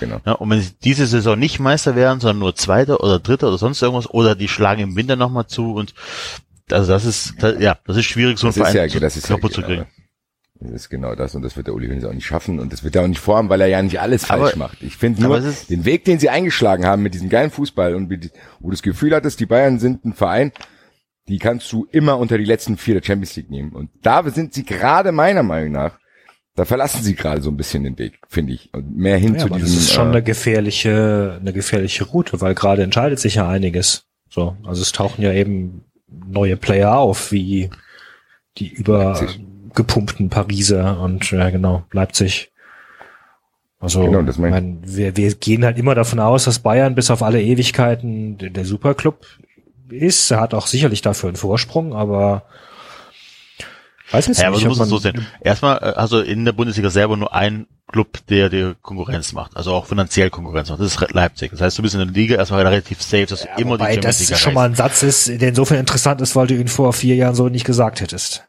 genau. 0.00 0.20
Ja, 0.24 0.32
und 0.32 0.48
wenn 0.48 0.62
sie 0.62 0.72
diese 0.82 1.06
Saison 1.06 1.38
nicht 1.38 1.60
Meister 1.60 1.94
werden, 1.94 2.20
sondern 2.20 2.38
nur 2.38 2.54
Zweiter 2.54 3.02
oder 3.02 3.18
Dritter 3.18 3.48
oder 3.48 3.58
sonst 3.58 3.82
irgendwas, 3.82 4.08
oder 4.08 4.34
die 4.34 4.48
schlagen 4.48 4.82
im 4.82 4.96
Winter 4.96 5.16
nochmal 5.16 5.46
zu 5.46 5.74
und 5.74 5.94
also 6.70 6.90
das 6.90 7.04
ist, 7.04 7.34
da, 7.38 7.52
ja, 7.52 7.76
das 7.86 7.98
ist 7.98 8.06
schwierig, 8.06 8.38
so 8.38 8.46
Das 8.46 8.56
ist 8.56 8.62
Verein 8.62 8.76
ja, 8.76 8.88
zu, 8.88 9.00
das 9.00 9.22
kaputt 9.22 9.52
zu 9.52 9.62
kriegen. 9.62 9.86
Das 10.62 10.70
ist 10.72 10.88
genau 10.90 11.14
das 11.14 11.34
und 11.34 11.42
das 11.42 11.56
wird 11.56 11.66
der 11.66 11.74
Uli 11.74 11.88
Hoeneß 11.88 12.04
auch 12.04 12.12
nicht 12.12 12.26
schaffen 12.26 12.60
und 12.60 12.72
das 12.72 12.84
wird 12.84 12.94
er 12.96 13.02
auch 13.02 13.08
nicht 13.08 13.20
vorhaben, 13.20 13.48
weil 13.48 13.60
er 13.60 13.66
ja 13.66 13.82
nicht 13.82 14.00
alles 14.00 14.30
Aber- 14.30 14.44
falsch 14.44 14.56
macht. 14.56 14.82
Ich 14.82 14.96
finde 14.96 15.22
nur 15.22 15.40
den 15.40 15.84
Weg, 15.84 16.04
den 16.04 16.18
sie 16.18 16.28
eingeschlagen 16.30 16.86
haben 16.86 17.02
mit 17.02 17.14
diesem 17.14 17.28
geilen 17.28 17.50
Fußball 17.50 17.94
und 17.94 18.08
mit, 18.08 18.32
wo 18.60 18.68
du 18.68 18.72
das 18.72 18.82
Gefühl 18.82 19.14
hattest, 19.14 19.40
die 19.40 19.46
Bayern 19.46 19.78
sind 19.78 20.04
ein 20.04 20.12
Verein, 20.14 20.52
die 21.28 21.38
kannst 21.38 21.70
du 21.72 21.86
immer 21.90 22.18
unter 22.18 22.38
die 22.38 22.44
letzten 22.44 22.76
vier 22.76 22.94
der 22.94 23.02
Champions 23.06 23.34
League 23.36 23.50
nehmen. 23.50 23.72
Und 23.72 23.90
da 24.02 24.28
sind 24.30 24.54
sie 24.54 24.64
gerade 24.64 25.12
meiner 25.12 25.42
Meinung 25.42 25.72
nach, 25.72 25.98
da 26.54 26.64
verlassen 26.64 27.02
sie 27.02 27.14
gerade 27.14 27.40
so 27.40 27.50
ein 27.50 27.56
bisschen 27.56 27.84
den 27.84 27.98
Weg, 27.98 28.18
finde 28.28 28.52
ich. 28.52 28.72
Und 28.74 28.96
mehr 28.96 29.16
hin 29.16 29.34
Ja, 29.34 29.40
zu 29.40 29.46
aber 29.46 29.56
diesem. 29.56 29.74
das 29.74 29.84
ist 29.84 29.92
schon 29.92 30.08
äh, 30.08 30.10
eine 30.10 30.22
gefährliche, 30.22 31.38
eine 31.40 31.52
gefährliche 31.52 32.04
Route, 32.04 32.40
weil 32.40 32.54
gerade 32.54 32.82
entscheidet 32.82 33.18
sich 33.20 33.36
ja 33.36 33.48
einiges. 33.48 34.04
So, 34.28 34.56
also 34.64 34.82
es 34.82 34.92
tauchen 34.92 35.22
ja 35.22 35.32
eben 35.32 35.84
neue 36.08 36.56
Player 36.56 36.96
auf, 36.98 37.32
wie 37.32 37.70
die 38.58 38.74
Leipzig. 38.86 39.40
Übergepumpten 39.72 40.28
Pariser 40.28 41.00
und 41.00 41.30
ja 41.30 41.50
genau, 41.50 41.84
Leipzig. 41.92 42.50
Also 43.80 44.02
Genau, 44.04 44.22
das 44.22 44.38
mein- 44.38 44.50
mein, 44.50 44.78
wir, 44.84 45.16
wir 45.16 45.34
gehen 45.34 45.64
halt 45.64 45.76
immer 45.78 45.94
davon 45.94 46.20
aus, 46.20 46.44
dass 46.44 46.60
Bayern 46.60 46.94
bis 46.94 47.10
auf 47.10 47.22
alle 47.22 47.42
Ewigkeiten 47.42 48.38
der 48.38 48.64
Superclub 48.64 49.26
ist. 49.90 50.30
Er 50.30 50.40
hat 50.40 50.54
auch 50.54 50.66
sicherlich 50.68 51.02
dafür 51.02 51.28
einen 51.30 51.36
Vorsprung, 51.36 51.92
aber 51.94 52.44
weiß 54.12 54.28
jetzt 54.28 54.40
Ja, 54.40 54.48
aber 54.48 54.56
nicht, 54.56 54.66
du 54.66 54.70
ob 54.70 54.76
musst 54.78 54.82
es 54.92 55.02
so 55.02 55.08
man- 55.08 55.16
sehen. 55.16 55.26
Erstmal, 55.40 55.78
äh, 55.78 55.96
also 55.96 56.20
in 56.20 56.44
der 56.44 56.52
Bundesliga 56.52 56.90
selber 56.90 57.16
nur 57.16 57.34
ein 57.34 57.66
Club, 57.90 58.18
der 58.28 58.48
dir 58.50 58.76
Konkurrenz 58.80 59.32
macht, 59.32 59.56
also 59.56 59.72
auch 59.72 59.86
finanziell 59.86 60.30
Konkurrenz 60.30 60.70
macht. 60.70 60.80
Das 60.80 60.94
ist 60.94 61.12
Leipzig. 61.12 61.50
Das 61.50 61.60
heißt, 61.60 61.76
du 61.76 61.82
bist 61.82 61.94
in 61.94 62.00
der 62.00 62.08
Liga 62.08 62.36
erstmal 62.36 62.64
relativ 62.64 63.02
safe, 63.02 63.26
dass 63.26 63.42
du 63.42 63.48
Ja, 63.48 63.56
immer 63.56 63.76
die 63.76 63.80
wobei 63.82 63.94
Champions 63.94 64.18
das 64.18 64.28
League 64.30 64.38
schon 64.38 64.54
mal 64.54 64.68
ein 64.68 64.74
Satz 64.76 65.02
ist, 65.02 65.28
der 65.28 65.48
insofern 65.48 65.78
interessant 65.78 66.20
ist, 66.20 66.36
weil 66.36 66.46
du 66.46 66.54
ihn 66.54 66.68
vor 66.68 66.92
vier 66.92 67.16
Jahren 67.16 67.34
so 67.34 67.48
nicht 67.48 67.64
gesagt 67.66 68.00
hättest. 68.00 68.44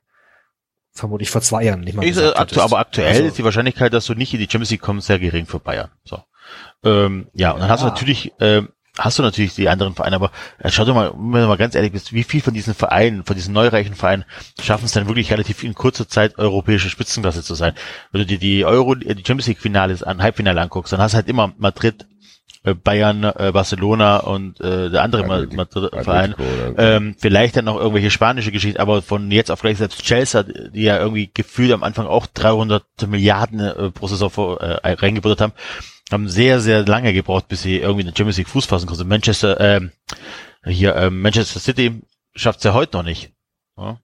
Vermutlich 0.94 1.30
vor 1.32 1.42
zwei 1.42 1.64
Jahren 1.64 1.82
nicht 1.82 1.96
mal 1.96 2.04
Ich, 2.04 2.10
äh, 2.12 2.14
gesagt 2.14 2.38
aktu 2.40 2.62
aber 2.62 2.78
aktuell 2.80 3.10
Also, 3.10 3.24
ist 3.26 3.38
die 3.38 3.44
Wahrscheinlichkeit, 3.44 3.94
dass 3.94 4.06
du 4.06 4.14
nicht 4.14 4.34
in 4.34 4.40
die 4.40 4.46
Champions 4.46 4.70
League 4.70 4.82
kommst, 4.82 5.08
sehr 5.08 5.18
gering 5.20 5.46
für 5.48 5.60
Bayern. 5.60 5.90
So. 6.06 6.20
Ähm, 6.84 7.28
ja, 7.34 7.52
und 7.52 7.62
dann 7.62 7.70
hast 7.70 7.82
du 7.82 7.88
Ja. 7.88 7.94
natürlich, 7.94 8.32
ähm, 8.40 8.70
hast 8.98 9.18
du 9.18 9.24
natürlich 9.24 9.56
die 9.56 9.70
anderen 9.70 9.96
Vereine, 9.96 10.18
aber 10.18 10.32
äh, 10.60 10.70
schau 10.70 10.86
dir 10.86 10.94
mal, 10.94 11.12
wenn 11.16 11.42
du 11.42 11.48
mal 11.48 11.58
ganz 11.58 11.74
ehrlich 11.74 11.94
bist, 11.94 12.14
wie 12.14 12.24
viel 12.24 12.42
von 12.42 12.54
diesen 12.54 12.76
Vereinen, 12.76 13.24
von 13.26 13.36
diesen 13.36 13.54
neureichen 13.54 13.96
Vereinen, 13.96 14.24
schaffen 14.62 14.86
es 14.86 14.92
dann 14.92 15.08
wirklich 15.08 15.32
relativ 15.32 15.64
in 15.64 15.74
kurzer 15.74 16.08
Zeit 16.08 16.38
europäische 16.38 16.90
Spitzenklasse 16.92 17.42
zu 17.42 17.56
sein. 17.56 17.74
Wenn 18.12 18.22
du 18.22 18.28
dir 18.28 18.38
die 18.38 18.64
Euro, 18.64 18.94
äh, 18.94 19.16
die 19.16 19.24
Champions 19.26 19.48
League 19.48 19.62
Finales 19.62 20.04
an, 20.04 20.22
Halbfinale 20.22 20.62
anguckst, 20.62 20.94
dann 20.94 21.02
hast 21.02 21.14
du 21.14 21.16
halt 21.16 21.28
immer 21.28 21.54
Madrid, 21.58 22.04
äh, 22.04 22.06
Bayern, 22.84 23.24
äh, 23.24 23.52
Barcelona 23.54 24.18
und 24.18 24.62
äh, 24.62 24.90
der 24.90 25.02
andere 25.04 25.26
Ma- 25.28 25.38
Atletico- 25.40 25.56
Madrid 25.56 26.04
Verein. 26.04 26.36
So. 26.38 26.44
Ähm, 26.78 27.16
vielleicht 27.20 27.58
dann 27.58 27.66
noch 27.66 27.78
irgendwelche 27.78 28.10
spanische 28.10 28.52
Geschichten, 28.54 28.80
aber 28.80 29.02
von 29.02 29.30
jetzt 29.32 29.52
auf 29.52 29.62
gleich 29.62 29.78
selbst 29.78 30.02
Chelsea, 30.04 30.44
die 30.44 30.84
ja 30.84 30.98
irgendwie 30.98 31.30
gefühlt 31.34 31.72
am 31.74 31.84
Anfang 31.84 32.06
auch 32.08 32.26
300 32.28 32.84
Milliarden 33.08 33.60
äh, 33.60 33.92
pro 33.92 34.08
Saison 34.08 34.30
vor, 34.30 34.62
äh, 34.62 34.94
reingebuttert 34.94 35.42
haben, 35.42 35.54
haben 36.12 36.30
sehr, 36.30 36.60
sehr 36.62 36.86
lange 36.86 37.12
gebraucht, 37.12 37.48
bis 37.50 37.64
sie 37.64 37.78
irgendwie 37.80 38.02
in 38.02 38.08
der 38.08 38.16
Champions 38.16 38.38
League 38.38 38.48
Fuß 38.50 38.66
fassen 38.66 38.88
konnten. 38.88 39.08
Manchester, 39.08 39.60
ähm, 39.60 39.92
hier, 40.66 40.96
ähm, 40.96 41.22
Manchester 41.22 41.60
City 41.60 42.02
schafft 42.36 42.60
es 42.60 42.64
ja 42.64 42.74
heute 42.74 42.96
noch 42.96 43.04
nicht. 43.04 43.32
Ja? 43.78 43.98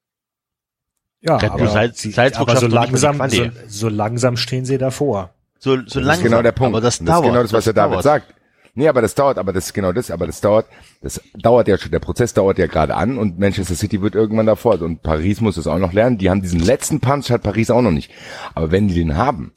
ja, 1.22 1.38
Red 1.38 1.52
Bull 1.54 1.62
aber, 1.68 1.72
Salz- 1.72 2.36
aber 2.38 2.56
so 2.58 2.68
langsam, 2.68 3.30
so, 3.30 3.46
so 3.68 3.90
langsam 3.90 4.36
stehen 4.38 4.66
sie 4.66 4.78
davor. 4.78 5.30
So, 5.60 5.76
so 5.76 5.82
Das 5.82 5.94
langsam. 5.96 6.14
ist 6.14 6.24
genau 6.24 6.42
der 6.42 6.52
Punkt. 6.54 6.74
Aber 6.76 6.82
das 6.82 7.00
dauert. 7.00 7.24
ist 7.26 7.30
genau 7.30 7.42
das, 7.42 7.54
was 7.54 7.64
der 7.66 7.74
David 7.74 7.94
dauert. 7.94 8.04
sagt. 8.04 8.34
Nee, 8.80 8.88
aber 8.88 9.02
das 9.02 9.14
dauert, 9.14 9.38
aber 9.38 9.52
das 9.52 9.66
ist 9.66 9.74
genau 9.74 9.92
das, 9.92 10.10
aber 10.10 10.26
das 10.26 10.40
dauert, 10.40 10.66
das 11.02 11.20
dauert 11.34 11.68
ja 11.68 11.78
schon, 11.78 11.92
der 11.92 12.00
Prozess 12.00 12.34
dauert 12.34 12.58
ja 12.60 12.66
gerade 12.66 12.96
an 12.96 13.18
und 13.18 13.38
Manchester 13.38 13.76
City 13.76 14.02
wird 14.02 14.16
irgendwann 14.16 14.46
davor 14.46 14.82
und 14.82 15.04
Paris 15.04 15.42
muss 15.42 15.58
es 15.58 15.68
auch 15.68 15.80
noch 15.80 15.92
lernen. 15.92 16.18
Die 16.18 16.30
haben 16.30 16.42
diesen 16.42 16.62
letzten 16.62 17.02
Punch, 17.02 17.30
hat 17.30 17.44
Paris 17.44 17.72
auch 17.72 17.82
noch 17.82 17.92
nicht. 17.92 18.10
Aber 18.56 18.72
wenn 18.72 18.88
die 18.88 18.94
den 18.94 19.18
haben 19.18 19.52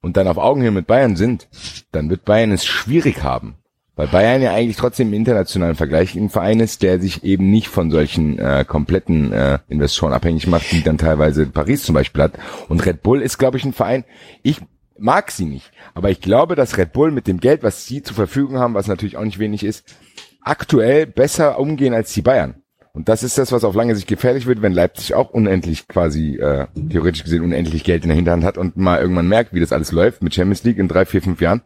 und 0.00 0.16
dann 0.16 0.26
auf 0.26 0.38
Augenhöhe 0.38 0.72
mit 0.72 0.88
Bayern 0.88 1.14
sind, 1.14 1.46
dann 1.92 2.10
wird 2.10 2.24
Bayern 2.24 2.50
es 2.50 2.66
schwierig 2.66 3.22
haben. 3.22 3.54
Weil 3.94 4.08
Bayern 4.08 4.42
ja 4.42 4.52
eigentlich 4.52 4.76
trotzdem 4.76 5.06
im 5.08 5.14
internationalen 5.14 5.76
Vergleich 5.76 6.16
ein 6.16 6.28
Verein 6.28 6.58
ist, 6.58 6.82
der 6.82 7.00
sich 7.00 7.22
eben 7.22 7.50
nicht 7.52 7.68
von 7.68 7.92
solchen 7.92 8.40
äh, 8.40 8.64
kompletten 8.66 9.32
äh, 9.32 9.60
Investoren 9.68 10.12
abhängig 10.12 10.48
macht, 10.48 10.72
die 10.72 10.82
dann 10.82 10.98
teilweise 10.98 11.46
Paris 11.46 11.84
zum 11.84 11.94
Beispiel 11.94 12.24
hat. 12.24 12.32
Und 12.68 12.84
Red 12.84 13.02
Bull 13.02 13.22
ist, 13.22 13.38
glaube 13.38 13.56
ich, 13.56 13.64
ein 13.64 13.72
Verein. 13.72 14.04
Ich 14.42 14.60
mag 14.98 15.30
sie 15.30 15.44
nicht, 15.44 15.70
aber 15.94 16.10
ich 16.10 16.20
glaube, 16.20 16.54
dass 16.54 16.78
Red 16.78 16.92
Bull 16.92 17.10
mit 17.10 17.26
dem 17.26 17.40
Geld, 17.40 17.62
was 17.62 17.86
sie 17.86 18.02
zur 18.02 18.16
Verfügung 18.16 18.58
haben, 18.58 18.74
was 18.74 18.86
natürlich 18.86 19.16
auch 19.16 19.24
nicht 19.24 19.38
wenig 19.38 19.64
ist, 19.64 19.96
aktuell 20.42 21.06
besser 21.06 21.58
umgehen 21.58 21.94
als 21.94 22.12
die 22.12 22.22
Bayern. 22.22 22.62
Und 22.92 23.08
das 23.08 23.22
ist 23.22 23.38
das, 23.38 23.52
was 23.52 23.64
auf 23.64 23.74
lange 23.74 23.94
Sicht 23.94 24.08
gefährlich 24.08 24.46
wird, 24.46 24.60
wenn 24.60 24.72
Leipzig 24.72 25.14
auch 25.14 25.30
unendlich 25.30 25.86
quasi, 25.86 26.36
äh, 26.36 26.66
theoretisch 26.90 27.22
gesehen, 27.22 27.44
unendlich 27.44 27.84
Geld 27.84 28.02
in 28.02 28.08
der 28.08 28.16
Hinterhand 28.16 28.44
hat 28.44 28.58
und 28.58 28.76
mal 28.76 29.00
irgendwann 29.00 29.28
merkt, 29.28 29.52
wie 29.52 29.60
das 29.60 29.72
alles 29.72 29.92
läuft 29.92 30.22
mit 30.22 30.34
Champions 30.34 30.64
League 30.64 30.78
in 30.78 30.88
drei, 30.88 31.04
vier, 31.04 31.22
fünf 31.22 31.40
Jahren. 31.40 31.62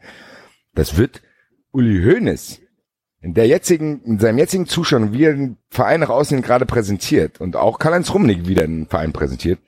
Das 0.75 0.99
wird 0.99 1.23
Uli 1.71 2.03
Hoeneß 2.03 2.61
in 3.23 3.35
der 3.35 3.47
jetzigen, 3.47 4.03
in 4.03 4.19
seinem 4.19 4.39
jetzigen 4.39 4.67
Zustand, 4.67 5.13
wie 5.13 5.25
er 5.25 5.35
den 5.35 5.57
Verein 5.71 6.01
nach 6.01 6.11
außen 6.11 6.43
gerade 6.43 6.67
präsentiert 6.67 7.41
und 7.41 7.57
auch 7.57 7.79
Karl-Heinz 7.79 8.13
Rummenigge 8.13 8.49
wieder 8.49 8.67
den 8.67 8.89
Verein 8.89 9.13
präsentiert, 9.13 9.61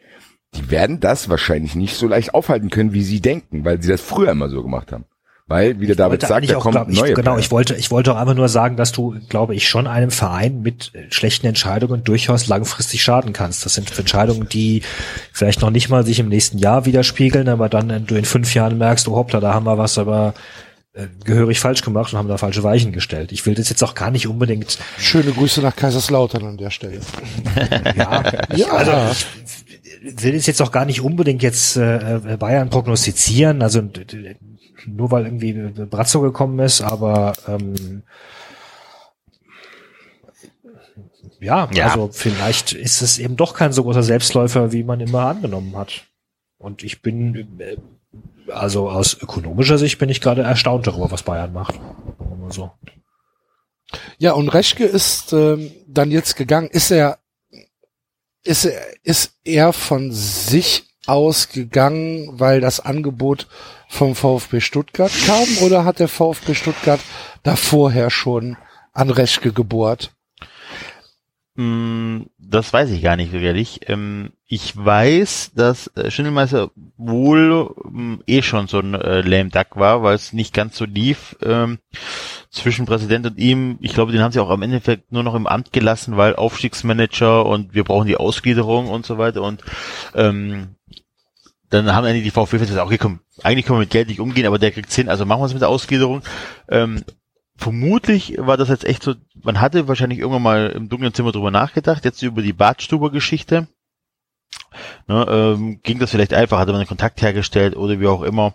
die 0.56 0.70
werden 0.70 1.00
das 1.00 1.28
wahrscheinlich 1.28 1.74
nicht 1.74 1.96
so 1.96 2.06
leicht 2.08 2.34
aufhalten 2.34 2.70
können, 2.70 2.92
wie 2.92 3.02
sie 3.02 3.20
denken, 3.20 3.64
weil 3.64 3.82
sie 3.82 3.90
das 3.90 4.00
früher 4.00 4.30
immer 4.30 4.48
so 4.48 4.62
gemacht 4.62 4.92
haben. 4.92 5.04
Weil, 5.46 5.78
wie 5.78 5.86
der 5.86 5.94
David 5.94 6.22
wollte 6.22 6.26
sagt, 6.26 6.50
da 6.50 6.56
auch, 6.56 6.62
kommen 6.62 6.72
glaub 6.72 6.88
ich, 6.88 6.98
neue. 6.98 7.12
Genau, 7.12 7.32
Player. 7.32 7.38
ich 7.38 7.50
wollte, 7.50 7.74
ich 7.74 7.90
wollte 7.90 8.12
auch 8.14 8.16
einfach 8.16 8.34
nur 8.34 8.48
sagen, 8.48 8.78
dass 8.78 8.92
du, 8.92 9.14
glaube 9.28 9.54
ich, 9.54 9.68
schon 9.68 9.86
einem 9.86 10.10
Verein 10.10 10.62
mit 10.62 10.92
schlechten 11.10 11.46
Entscheidungen 11.46 12.02
durchaus 12.02 12.46
langfristig 12.46 13.02
schaden 13.02 13.34
kannst. 13.34 13.66
Das 13.66 13.74
sind 13.74 13.98
Entscheidungen, 13.98 14.48
die 14.48 14.82
vielleicht 15.32 15.60
noch 15.60 15.68
nicht 15.68 15.90
mal 15.90 16.06
sich 16.06 16.18
im 16.18 16.30
nächsten 16.30 16.56
Jahr 16.56 16.86
widerspiegeln, 16.86 17.50
aber 17.50 17.68
dann 17.68 17.90
äh, 17.90 18.00
du 18.00 18.14
in 18.14 18.24
fünf 18.24 18.54
Jahren 18.54 18.78
merkst, 18.78 19.06
oh 19.06 19.16
hoppla, 19.16 19.40
da 19.40 19.52
haben 19.52 19.66
wir 19.66 19.76
was 19.76 19.98
aber 19.98 20.32
äh, 20.94 21.08
gehörig 21.24 21.60
falsch 21.60 21.82
gemacht 21.82 22.14
und 22.14 22.18
haben 22.18 22.28
da 22.28 22.38
falsche 22.38 22.62
Weichen 22.62 22.92
gestellt. 22.92 23.30
Ich 23.30 23.44
will 23.44 23.54
das 23.54 23.68
jetzt 23.68 23.84
auch 23.84 23.94
gar 23.94 24.10
nicht 24.10 24.26
unbedingt 24.26 24.78
Schöne 24.96 25.32
Grüße 25.32 25.60
nach 25.60 25.76
Kaiserslautern 25.76 26.46
an 26.46 26.56
der 26.56 26.70
Stelle. 26.70 27.00
ja, 27.96 28.22
Ja, 28.56 28.68
also 28.68 28.92
ich 29.12 29.26
will 30.02 30.34
es 30.34 30.46
jetzt 30.46 30.62
auch 30.62 30.72
gar 30.72 30.84
nicht 30.84 31.00
unbedingt 31.00 31.42
jetzt 31.42 31.76
äh, 31.76 32.36
Bayern 32.38 32.70
prognostizieren, 32.70 33.62
also 33.62 33.82
nur 34.86 35.10
weil 35.10 35.24
irgendwie 35.26 35.52
Brazzo 35.52 36.20
gekommen 36.20 36.58
ist, 36.58 36.80
aber 36.80 37.32
ähm, 37.48 38.02
ja, 41.40 41.68
Ja. 41.72 41.86
also 41.86 42.10
vielleicht 42.12 42.72
ist 42.72 43.02
es 43.02 43.18
eben 43.18 43.36
doch 43.36 43.54
kein 43.54 43.72
so 43.72 43.82
großer 43.82 44.02
Selbstläufer, 44.02 44.72
wie 44.72 44.84
man 44.84 45.00
immer 45.00 45.26
angenommen 45.26 45.76
hat. 45.76 46.04
Und 46.58 46.82
ich 46.82 47.02
bin, 47.02 47.58
äh, 47.58 47.76
also 48.50 48.88
aus 48.90 49.20
ökonomischer 49.20 49.78
Sicht 49.78 49.98
bin 49.98 50.08
ich 50.08 50.20
gerade 50.20 50.42
erstaunt 50.42 50.86
darüber, 50.86 51.10
was 51.10 51.22
Bayern 51.22 51.52
macht. 51.52 51.78
So. 52.48 52.70
Ja, 54.18 54.32
und 54.32 54.48
Reschke 54.48 54.84
ist 54.84 55.32
ähm, 55.32 55.70
dann 55.86 56.10
jetzt 56.10 56.36
gegangen. 56.36 56.68
Ist 56.68 56.90
er, 56.90 57.18
ist 58.44 58.64
er, 58.66 58.80
ist 59.02 59.34
er 59.44 59.72
von 59.72 60.12
sich 60.12 60.84
aus 61.06 61.48
gegangen, 61.48 62.28
weil 62.38 62.60
das 62.60 62.80
Angebot 62.80 63.46
vom 63.88 64.14
VfB 64.14 64.60
Stuttgart 64.60 65.12
kam, 65.26 65.46
oder 65.62 65.84
hat 65.84 65.98
der 65.98 66.08
VfB 66.08 66.54
Stuttgart 66.54 67.00
da 67.42 67.56
vorher 67.56 68.10
schon 68.10 68.56
an 68.92 69.10
Reschke 69.10 69.52
gebohrt? 69.52 70.12
Mm, 71.56 72.22
Das 72.38 72.72
weiß 72.72 72.90
ich 72.90 73.02
gar 73.02 73.16
nicht 73.16 73.32
wirklich. 73.32 73.88
Ähm, 73.88 74.32
Ich 74.46 74.76
weiß, 74.76 75.52
dass 75.54 75.88
äh, 75.96 76.10
Schindelmeister 76.10 76.70
wohl 76.96 77.74
ähm, 77.86 78.22
eh 78.26 78.42
schon 78.42 78.66
so 78.66 78.78
ein 78.80 78.94
äh, 78.94 79.20
lame 79.20 79.50
duck 79.50 79.76
war, 79.76 80.02
weil 80.02 80.14
es 80.14 80.32
nicht 80.32 80.54
ganz 80.54 80.76
so 80.76 80.84
lief 80.84 81.36
ähm, 81.42 81.78
zwischen 82.54 82.86
Präsident 82.86 83.26
und 83.26 83.38
ihm. 83.38 83.78
Ich 83.80 83.92
glaube, 83.94 84.12
den 84.12 84.22
haben 84.22 84.32
sie 84.32 84.40
auch 84.40 84.50
am 84.50 84.62
Endeffekt 84.62 85.12
nur 85.12 85.22
noch 85.22 85.34
im 85.34 85.46
Amt 85.46 85.72
gelassen, 85.72 86.16
weil 86.16 86.36
Aufstiegsmanager 86.36 87.44
und 87.44 87.74
wir 87.74 87.84
brauchen 87.84 88.06
die 88.06 88.16
Ausgliederung 88.16 88.88
und 88.88 89.04
so 89.04 89.18
weiter 89.18 89.42
und 89.42 89.62
ähm, 90.14 90.76
dann 91.70 91.92
haben 91.92 92.04
eigentlich 92.04 92.22
die 92.22 92.30
VfB-Fans 92.30 92.68
gesagt, 92.68 92.86
okay, 92.86 92.98
komm, 92.98 93.20
eigentlich 93.42 93.66
können 93.66 93.78
wir 93.78 93.82
mit 93.82 93.90
Geld 93.90 94.08
nicht 94.08 94.20
umgehen, 94.20 94.46
aber 94.46 94.58
der 94.58 94.70
kriegt's 94.70 94.94
hin, 94.94 95.08
also 95.08 95.26
machen 95.26 95.40
wir 95.40 95.46
es 95.46 95.52
mit 95.52 95.62
der 95.62 95.68
Ausgliederung. 95.68 96.22
Ähm, 96.68 97.02
vermutlich 97.56 98.36
war 98.38 98.56
das 98.56 98.68
jetzt 98.68 98.84
echt 98.84 99.02
so, 99.02 99.14
man 99.42 99.60
hatte 99.60 99.88
wahrscheinlich 99.88 100.20
irgendwann 100.20 100.42
mal 100.42 100.70
im 100.70 100.88
dunklen 100.88 101.14
Zimmer 101.14 101.32
drüber 101.32 101.50
nachgedacht, 101.50 102.04
jetzt 102.04 102.22
über 102.22 102.42
die 102.42 102.52
Badstuber-Geschichte. 102.52 103.66
Ne, 105.06 105.26
ähm, 105.28 105.80
ging 105.82 105.98
das 105.98 106.10
vielleicht 106.10 106.34
einfach, 106.34 106.58
hatte 106.58 106.72
man 106.72 106.80
einen 106.80 106.88
Kontakt 106.88 107.20
hergestellt 107.22 107.76
oder 107.76 107.98
wie 107.98 108.06
auch 108.06 108.22
immer. 108.22 108.54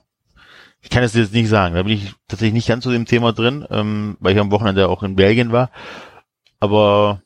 Ich 0.81 0.89
kann 0.89 1.03
es 1.03 1.13
jetzt 1.13 1.33
nicht 1.33 1.49
sagen, 1.49 1.75
da 1.75 1.83
bin 1.83 1.93
ich 1.93 2.13
tatsächlich 2.27 2.53
nicht 2.53 2.67
ganz 2.67 2.83
so 2.85 2.91
im 2.91 3.05
Thema 3.05 3.33
drin, 3.33 3.65
ähm, 3.69 4.17
weil 4.19 4.33
ich 4.33 4.39
am 4.39 4.51
Wochenende 4.51 4.87
auch 4.87 5.03
in 5.03 5.15
Belgien 5.15 5.51
war. 5.51 5.71
Aber 6.59 7.21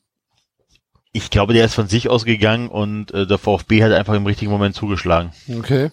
ich 1.12 1.30
glaube, 1.30 1.54
der 1.54 1.66
ist 1.66 1.76
von 1.76 1.88
sich 1.88 2.10
ausgegangen 2.10 2.70
und 2.70 3.14
äh, 3.14 3.28
der 3.28 3.38
VfB 3.38 3.84
hat 3.84 3.91
einfach 3.91 4.16
im 4.16 4.26
richtigen 4.26 4.51
Moment 4.51 4.76
zugeschlagen. 4.76 5.32
Okay. 5.56 5.91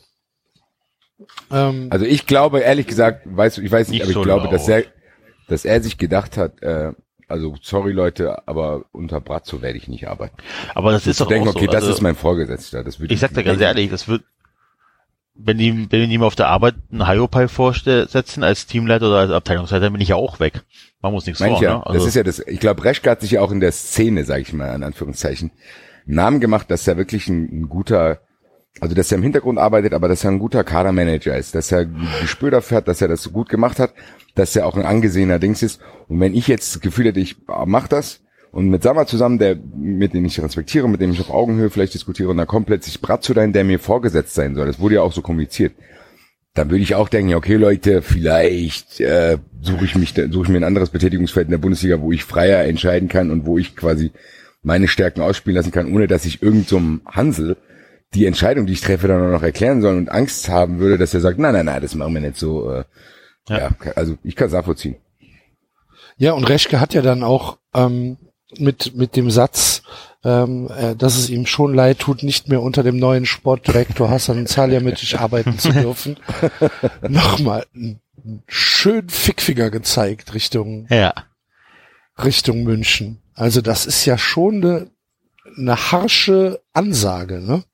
Ähm, 1.51 1.89
Also 1.91 2.07
ich 2.07 2.27
glaube, 2.27 2.61
ehrlich 2.61 2.87
gesagt, 2.87 3.23
weißt 3.25 3.59
du, 3.59 3.63
ich 3.63 3.71
weiß 3.71 3.89
nicht, 3.89 3.99
Nicht 3.99 4.03
aber 4.03 4.11
ich 4.11 4.15
so 4.15 4.23
glaube, 4.23 4.49
dass 4.49 4.67
er, 4.67 4.85
dass 5.49 5.67
er 5.67 5.83
sich 5.83 5.99
gedacht 5.99 6.39
hat, 6.39 6.63
äh, 6.63 6.93
also 7.29 7.55
sorry 7.63 7.93
Leute, 7.93 8.49
aber 8.49 8.87
unter 8.93 9.21
Brazzo 9.21 9.63
werde 9.63 9.79
ich 9.79 9.87
nicht 9.87 10.09
arbeiten. 10.09 10.37
Aber 10.75 10.93
das 10.93 11.07
ist 11.07 11.19
zu 11.19 11.25
doch 11.25 11.29
denken, 11.29 11.49
auch 11.49 11.53
so. 11.53 11.59
okay, 11.59 11.67
das 11.67 11.83
also, 11.83 11.93
ist 11.93 12.01
mein 12.01 12.17
Vorgesetzter. 12.17 12.83
Das 12.83 12.99
würde 12.99 13.13
ich 13.15 13.21
sag 13.21 13.35
dir 13.35 13.45
ganz 13.45 13.61
ehrlich, 13.61 13.91
das 13.91 14.09
wird 14.09 14.25
wenn 15.45 15.59
die, 15.59 15.87
wenn 15.91 16.11
die 16.11 16.19
mir 16.19 16.27
auf 16.27 16.37
der 16.37 16.49
Arbeit 16.49 16.75
einen 16.91 17.09
Hyopai 17.09 17.49
vorsetzen 17.49 18.43
als 18.43 18.67
Teamleiter 18.67 19.09
oder 19.09 19.19
als 19.19 19.31
Abteilungsleiter, 19.31 19.85
dann 19.85 19.93
bin 19.93 20.03
ich 20.03 20.09
ja 20.09 20.17
auch 20.17 20.41
weg. 20.41 20.63
Man 21.03 21.13
muss 21.13 21.27
nichts 21.27 21.41
Meine 21.41 21.53
vor, 21.53 21.63
ich 21.63 21.65
ja. 21.65 21.79
ne? 21.79 21.87
Also, 21.87 21.99
das 21.99 22.09
ist 22.09 22.15
ja 22.15 22.23
das, 22.23 22.39
ich 22.41 22.61
glaube, 22.61 22.85
Reschke 22.85 23.11
hat 23.11 23.21
sich 23.21 23.33
ja 23.33 23.41
auch 23.41 23.51
in 23.51 23.61
der 23.61 23.73
Szene, 23.73 24.25
sage 24.25 24.43
ich 24.43 24.53
mal, 24.53 24.75
in 24.75 24.83
Anführungszeichen, 24.83 25.51
einen 26.07 26.15
Namen 26.17 26.41
gemacht, 26.41 26.71
dass 26.71 26.87
er 26.87 26.97
wirklich 26.97 27.29
ein, 27.29 27.63
ein 27.63 27.69
guter, 27.69 28.21
also 28.81 28.95
dass 28.95 29.11
er 29.11 29.19
im 29.19 29.23
Hintergrund 29.23 29.59
arbeitet, 29.59 29.95
aber 29.95 30.09
dass 30.09 30.25
er 30.25 30.31
ein 30.31 30.39
guter 30.39 30.65
Kadermanager 30.65 31.37
ist, 31.37 31.55
dass 31.55 31.73
er 31.73 31.81
ein 31.81 32.09
Gespür 32.21 32.51
dafür 32.51 32.79
hat, 32.79 32.89
dass 32.89 33.01
er 33.01 33.09
das 33.09 33.23
so 33.23 33.31
gut 33.31 33.49
gemacht 33.49 33.79
hat, 33.79 33.95
dass 34.35 34.55
er 34.57 34.67
auch 34.67 34.77
ein 34.77 34.85
angesehener 34.85 35.39
Dings 35.39 35.63
ist. 35.63 35.81
Und 36.09 36.21
wenn 36.21 36.35
ich 36.35 36.49
jetzt 36.49 36.75
das 36.75 36.81
Gefühl 36.81 37.07
hätte, 37.07 37.21
ich 37.21 37.37
mach 37.47 37.89
das 37.89 38.21
und 38.53 38.69
mit 38.69 38.83
Sammer 38.83 39.07
zusammen, 39.07 39.39
der, 39.39 39.57
mit 39.77 40.13
dem 40.13 40.25
ich 40.25 40.41
respektiere, 40.43 40.89
mit 40.89 41.01
dem 41.01 41.13
ich 41.13 41.21
auf 41.21 41.31
Augenhöhe 41.31 41.71
vielleicht 41.71 41.95
diskutiere, 41.95 42.31
und 42.31 42.37
dann 42.37 42.47
kommt 42.47 42.67
plötzlich 42.67 43.01
Bratzo 43.01 43.33
dahin, 43.33 43.53
der 43.53 43.65
mir 43.65 43.79
vorgesetzt 43.79 44.35
sein 44.35 44.55
soll. 44.55 44.67
Das 44.67 44.81
wurde 44.81 44.97
ja 44.97 45.03
auch 45.03 45.13
so 45.13 45.23
kommuniziert. 45.23 45.73
Dann 46.55 46.69
würde 46.69 46.83
ich 46.83 46.97
auch 46.97 47.09
denken, 47.09 47.31
ja, 47.31 47.37
okay, 47.37 47.55
Leute, 47.55 48.03
vielleicht 48.03 48.99
äh, 48.99 49.39
suche 49.61 49.85
ich 49.85 49.95
mich, 49.95 50.15
suche 50.15 50.45
ich 50.45 50.49
mir 50.49 50.57
ein 50.57 50.65
anderes 50.65 50.91
Betätigungsfeld 50.91 51.47
in 51.47 51.53
der 51.53 51.59
Bundesliga, 51.59 52.01
wo 52.01 52.11
ich 52.11 52.25
freier 52.25 52.65
entscheiden 52.65 53.09
kann 53.09 53.31
und 53.31 53.47
wo 53.47 53.57
ich 53.57 53.77
quasi 53.77 54.11
meine 54.63 54.89
Stärken 54.89 55.21
ausspielen 55.21 55.57
lassen 55.57 55.71
kann, 55.71 55.95
ohne 55.95 56.09
dass 56.09 56.25
ich 56.25 56.43
irgendeinem 56.43 56.67
so 56.69 56.77
einem 56.77 57.01
Hansel 57.07 57.57
die 58.15 58.27
Entscheidung, 58.27 58.67
die 58.67 58.73
ich 58.73 58.81
treffe, 58.81 59.07
dann 59.07 59.23
auch 59.23 59.31
noch 59.31 59.45
erklären 59.45 59.81
soll 59.81 59.97
und 59.97 60.11
Angst 60.11 60.49
haben 60.49 60.81
würde, 60.81 60.99
dass 60.99 61.15
er 61.15 61.21
sagt, 61.21 61.39
nein, 61.39 61.55
nein, 61.55 61.67
nein, 61.67 61.81
das 61.81 61.95
machen 61.95 62.15
wir 62.15 62.21
nicht 62.21 62.37
so. 62.37 62.69
Äh, 62.71 62.85
ja. 63.49 63.59
Ja. 63.59 63.93
also 63.95 64.19
ich 64.25 64.35
kann 64.35 64.49
es 64.49 64.53
nachvollziehen. 64.53 64.97
Ja, 66.17 66.33
und 66.33 66.45
Reschke 66.45 66.81
hat 66.81 66.93
ja 66.93 67.03
dann 67.03 67.23
auch 67.23 67.59
ähm, 67.75 68.19
mit, 68.59 68.95
mit 68.95 69.17
dem 69.17 69.31
Satz, 69.31 69.83
ähm, 70.25 70.69
äh, 70.77 70.95
dass 70.97 71.17
es 71.17 71.31
ihm 71.31 71.47
schon 71.47 71.75
leid 71.75 72.01
tut, 72.01 72.23
nicht 72.23 72.49
mehr 72.49 72.63
unter 72.63 72.83
dem 72.83 72.97
neuen 72.99 73.27
Sportdirektor 73.27 74.11
Hassan 74.11 74.47
Salihamidzic 74.47 75.21
arbeiten 75.21 75.59
zu 75.59 75.73
dürfen, 75.73 76.17
nochmal 77.09 77.67
einen 77.75 78.01
schönen 78.47 79.09
Fickfinger 79.09 79.71
gezeigt 79.71 80.35
Richtung, 80.35 80.87
ja. 80.91 81.15
Richtung 82.23 82.65
München. 82.65 83.19
Also 83.35 83.61
das 83.61 83.87
ist 83.87 84.05
ja 84.05 84.19
schon 84.19 84.57
eine, 84.57 84.91
eine 85.57 85.93
harsche 85.93 86.61
Ansage, 86.73 87.41
ne? 87.41 87.65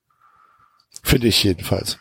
Finde 1.02 1.28
ich 1.28 1.42
jedenfalls. 1.42 1.98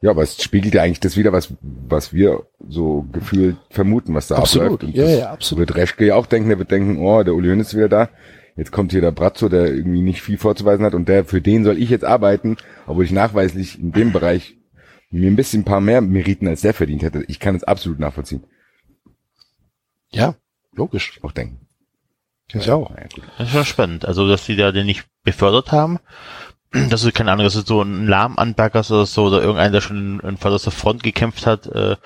Ja, 0.00 0.10
aber 0.10 0.22
es 0.22 0.40
spiegelt 0.40 0.74
ja 0.74 0.82
eigentlich 0.82 1.00
das 1.00 1.16
wieder, 1.16 1.32
was, 1.32 1.52
was 1.60 2.12
wir 2.12 2.46
so 2.68 3.06
gefühlt 3.12 3.56
vermuten, 3.70 4.14
was 4.14 4.28
da 4.28 4.36
Absolut. 4.36 4.74
abläuft. 4.74 4.84
Und 4.84 4.94
Ja, 4.94 5.04
das 5.04 5.18
ja, 5.18 5.32
absolut. 5.32 5.60
Wird 5.60 5.76
Reschke 5.76 6.06
ja 6.06 6.14
auch 6.14 6.26
denken, 6.26 6.48
der 6.50 6.58
wird 6.58 6.70
denken, 6.70 6.98
oh, 6.98 7.22
der 7.24 7.34
Uli 7.34 7.48
Hoeneß 7.48 7.68
ist 7.68 7.76
wieder 7.76 7.88
da. 7.88 8.08
Jetzt 8.56 8.70
kommt 8.70 8.92
hier 8.92 9.00
der 9.00 9.12
Bratzo, 9.12 9.48
der 9.48 9.72
irgendwie 9.72 10.02
nicht 10.02 10.22
viel 10.22 10.38
vorzuweisen 10.38 10.84
hat 10.84 10.94
und 10.94 11.08
der, 11.08 11.24
für 11.24 11.40
den 11.40 11.64
soll 11.64 11.78
ich 11.78 11.90
jetzt 11.90 12.04
arbeiten, 12.04 12.56
obwohl 12.86 13.04
ich 13.04 13.12
nachweislich 13.12 13.78
in 13.78 13.92
dem 13.92 14.12
Bereich 14.12 14.56
mir 15.10 15.30
ein 15.30 15.36
bisschen 15.36 15.62
ein 15.62 15.64
paar 15.64 15.80
mehr 15.80 16.00
Meriten 16.00 16.46
als 16.48 16.60
der 16.60 16.74
verdient 16.74 17.02
hätte. 17.02 17.24
Ich 17.28 17.40
kann 17.40 17.54
es 17.54 17.64
absolut 17.64 17.98
nachvollziehen. 17.98 18.44
Ja, 20.10 20.34
logisch. 20.72 21.18
Auch 21.22 21.32
denken. 21.32 21.66
Ich 22.52 22.70
auch. 22.70 22.88
Gut. 22.88 23.22
Das 23.36 23.48
ist 23.48 23.54
schon 23.54 23.64
spannend. 23.64 24.06
Also, 24.06 24.26
dass 24.26 24.46
die 24.46 24.56
da 24.56 24.72
den 24.72 24.86
nicht 24.86 25.04
befördert 25.22 25.70
haben. 25.70 25.98
Das 26.70 27.02
ist 27.02 27.14
keine 27.14 27.32
Ahnung, 27.32 27.44
das 27.44 27.56
ist 27.56 27.66
so 27.66 27.82
ein 27.82 28.06
Lahmanbergers 28.06 28.92
oder 28.92 29.06
so, 29.06 29.24
oder 29.26 29.40
irgendeiner, 29.40 29.72
der 29.72 29.80
schon 29.80 30.20
in 30.20 30.36
vorderster 30.36 30.70
Front 30.70 31.02
gekämpft 31.02 31.46
hat. 31.46 31.66
Äh, 31.66 31.96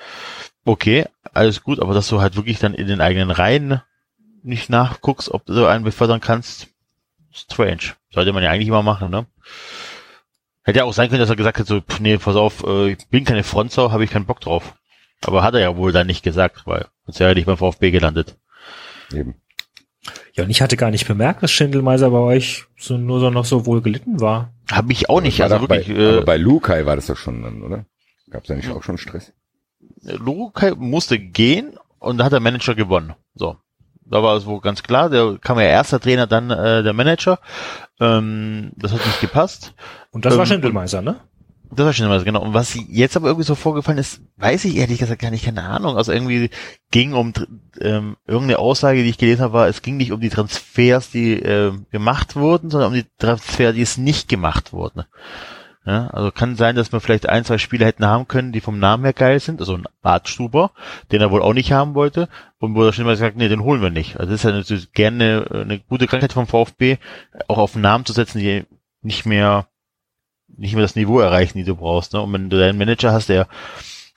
okay, 0.63 1.05
alles 1.33 1.63
gut, 1.63 1.79
aber 1.81 1.93
dass 1.93 2.07
du 2.07 2.21
halt 2.21 2.35
wirklich 2.35 2.59
dann 2.59 2.73
in 2.73 2.87
den 2.87 3.01
eigenen 3.01 3.31
Reihen 3.31 3.81
nicht 4.41 4.69
nachguckst, 4.69 5.31
ob 5.31 5.45
du 5.45 5.65
einen 5.65 5.83
befördern 5.83 6.21
kannst, 6.21 6.67
strange. 7.31 7.93
Sollte 8.11 8.31
man 8.31 8.43
ja 8.43 8.51
eigentlich 8.51 8.67
immer 8.67 8.83
machen, 8.83 9.09
ne? 9.09 9.25
Hätte 10.63 10.79
ja 10.79 10.85
auch 10.85 10.93
sein 10.93 11.09
können, 11.09 11.19
dass 11.19 11.29
er 11.29 11.35
gesagt 11.35 11.59
hat, 11.59 11.67
so, 11.67 11.81
pff, 11.81 11.99
nee, 11.99 12.17
pass 12.17 12.35
auf, 12.37 12.63
äh, 12.63 12.91
ich 12.91 13.07
bin 13.09 13.25
keine 13.25 13.43
Frontsau, 13.43 13.91
habe 13.91 14.05
ich 14.05 14.11
keinen 14.11 14.25
Bock 14.25 14.39
drauf. 14.39 14.75
Aber 15.25 15.43
hat 15.43 15.55
er 15.55 15.61
ja 15.61 15.75
wohl 15.75 15.91
dann 15.91 16.07
nicht 16.07 16.23
gesagt, 16.23 16.65
weil 16.65 16.87
sonst 17.05 17.19
wäre 17.19 17.31
er 17.31 17.35
nicht 17.35 17.45
beim 17.45 17.57
VfB 17.57 17.91
gelandet. 17.91 18.37
Eben. 19.11 19.35
Ja, 20.35 20.43
und 20.45 20.49
ich 20.49 20.61
hatte 20.61 20.77
gar 20.77 20.89
nicht 20.89 21.07
bemerkt, 21.07 21.43
dass 21.43 21.51
Schindelmeiser 21.51 22.09
bei 22.09 22.17
euch 22.17 22.65
so 22.77 22.97
nur 22.97 23.19
so 23.19 23.29
noch 23.29 23.45
so 23.45 23.65
wohl 23.65 23.81
gelitten 23.81 24.19
war. 24.19 24.51
Habe 24.71 24.91
ich 24.91 25.09
auch 25.09 25.21
nicht, 25.21 25.39
War 25.39 25.51
also 25.51 25.67
wirklich. 25.67 25.87
bei, 25.87 25.93
äh, 25.93 26.09
aber 26.17 26.25
bei 26.25 26.37
Lukai 26.37 26.85
war 26.85 26.95
das 26.95 27.05
doch 27.07 27.17
schon 27.17 27.43
dann, 27.43 27.61
oder? 27.61 27.85
Gab 28.31 28.41
es 28.41 28.47
da 28.47 28.55
nicht 28.55 28.71
auch 28.71 28.81
schon 28.83 28.97
Stress? 28.97 29.31
Lukai 30.01 30.71
musste 30.75 31.19
gehen 31.19 31.77
und 31.99 32.17
da 32.17 32.25
hat 32.25 32.31
der 32.33 32.39
Manager 32.39 32.73
gewonnen. 32.75 33.13
So. 33.35 33.57
Da 34.05 34.21
war 34.21 34.35
es 34.35 34.45
wohl 34.45 34.59
ganz 34.59 34.83
klar, 34.83 35.09
der 35.09 35.37
kam 35.39 35.57
ja 35.59 35.65
erster 35.65 35.99
Trainer, 35.99 36.27
dann 36.27 36.49
äh, 36.51 36.83
der 36.83 36.93
Manager. 36.93 37.39
Ähm, 37.99 38.71
das 38.75 38.91
hat 38.91 39.05
nicht 39.05 39.21
gepasst. 39.21 39.73
Und 40.11 40.25
das 40.25 40.33
war 40.33 40.41
Ähm, 40.41 40.47
Schindelmeiser, 40.47 41.01
ne? 41.01 41.15
Das 41.75 41.85
war 41.85 41.93
schon 41.93 42.05
immer 42.05 42.19
so, 42.19 42.25
genau. 42.25 42.41
Und 42.41 42.53
was 42.53 42.77
jetzt 42.87 43.15
aber 43.15 43.27
irgendwie 43.27 43.45
so 43.45 43.55
vorgefallen 43.55 43.97
ist, 43.97 44.21
weiß 44.37 44.65
ich 44.65 44.77
ehrlich 44.77 44.99
gesagt 44.99 45.21
gar 45.21 45.31
nicht, 45.31 45.45
keine 45.45 45.63
Ahnung. 45.63 45.97
Also 45.97 46.11
irgendwie 46.11 46.49
ging 46.91 47.13
um 47.13 47.33
ähm, 47.79 48.17
irgendeine 48.25 48.59
Aussage, 48.59 49.03
die 49.03 49.09
ich 49.09 49.17
gelesen 49.17 49.41
habe, 49.41 49.53
war, 49.53 49.67
es 49.67 49.81
ging 49.81 49.97
nicht 49.97 50.11
um 50.11 50.19
die 50.19 50.29
Transfers, 50.29 51.11
die 51.11 51.33
äh, 51.33 51.73
gemacht 51.91 52.35
wurden, 52.35 52.69
sondern 52.69 52.89
um 52.89 52.95
die 52.95 53.05
Transfers, 53.17 53.75
die 53.75 53.81
es 53.81 53.97
nicht 53.97 54.29
gemacht 54.29 54.73
wurden. 54.73 55.03
Ja, 55.85 56.07
also 56.07 56.31
kann 56.31 56.55
sein, 56.55 56.77
dass 56.77 56.93
wir 56.93 57.01
vielleicht 57.01 57.27
ein, 57.27 57.43
zwei 57.43 57.57
Spieler 57.57 57.85
hätten 57.85 58.05
haben 58.05 58.29
können, 58.29 58.53
die 58.53 58.61
vom 58.61 58.79
Namen 58.79 59.03
her 59.03 59.11
geil 59.11 59.41
sind, 59.41 59.59
also 59.59 59.75
ein 59.75 59.83
Bartstuber, 60.01 60.71
den 61.11 61.19
er 61.19 61.29
wohl 61.29 61.41
auch 61.41 61.53
nicht 61.53 61.73
haben 61.73 61.93
wollte, 61.93 62.29
und 62.59 62.77
er 62.77 62.93
schon 62.93 63.03
mal 63.03 63.11
gesagt, 63.11 63.35
nee, 63.35 63.49
den 63.49 63.63
holen 63.63 63.81
wir 63.81 63.89
nicht. 63.89 64.17
Also 64.17 64.31
das 64.31 64.39
ist 64.39 64.43
ja 64.45 64.51
natürlich 64.51 64.93
gerne 64.93 65.45
eine, 65.51 65.61
eine 65.61 65.79
gute 65.79 66.07
Krankheit 66.07 66.31
vom 66.31 66.47
VfB, 66.47 66.97
auch 67.49 67.57
auf 67.57 67.75
Namen 67.75 68.05
zu 68.05 68.13
setzen, 68.13 68.39
die 68.39 68.63
nicht 69.01 69.25
mehr 69.25 69.67
nicht 70.57 70.73
mehr 70.73 70.81
das 70.81 70.95
Niveau 70.95 71.19
erreichen, 71.19 71.57
die 71.57 71.63
du 71.63 71.75
brauchst. 71.75 72.13
Ne? 72.13 72.21
Und 72.21 72.33
wenn 72.33 72.49
du 72.49 72.57
deinen 72.57 72.77
Manager 72.77 73.11
hast, 73.11 73.29
der 73.29 73.47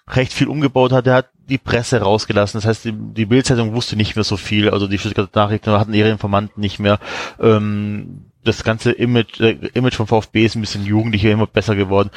recht 0.08 0.32
viel 0.32 0.48
umgebaut 0.48 0.92
hat, 0.92 1.06
der 1.06 1.14
hat 1.14 1.30
die 1.48 1.58
Presse 1.58 2.00
rausgelassen. 2.00 2.58
Das 2.58 2.66
heißt, 2.66 2.84
die, 2.84 2.92
die 2.92 3.26
Bildzeitung 3.26 3.74
wusste 3.74 3.96
nicht 3.96 4.14
mehr 4.16 4.24
so 4.24 4.36
viel, 4.36 4.70
also 4.70 4.86
die 4.86 4.98
Stuttgarter 4.98 5.40
Nachrichten 5.40 5.70
hatten 5.72 5.94
ihre 5.94 6.10
Informanten 6.10 6.60
nicht 6.60 6.78
mehr. 6.78 6.98
Ähm, 7.40 8.30
das 8.44 8.62
ganze 8.62 8.92
Image, 8.92 9.40
äh, 9.40 9.58
Image 9.74 9.94
vom 9.94 10.06
VfB 10.06 10.44
ist 10.44 10.54
ein 10.54 10.60
bisschen 10.60 10.84
jugendlicher, 10.84 11.30
immer 11.30 11.46
besser 11.46 11.74
geworden. 11.74 12.10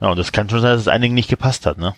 Ja, 0.00 0.10
und 0.10 0.18
das 0.18 0.32
kann 0.32 0.48
schon 0.48 0.60
sein, 0.60 0.72
dass 0.72 0.80
es 0.82 0.88
einigen 0.88 1.14
nicht 1.14 1.30
gepasst 1.30 1.66
hat, 1.66 1.78
ne? 1.78 1.94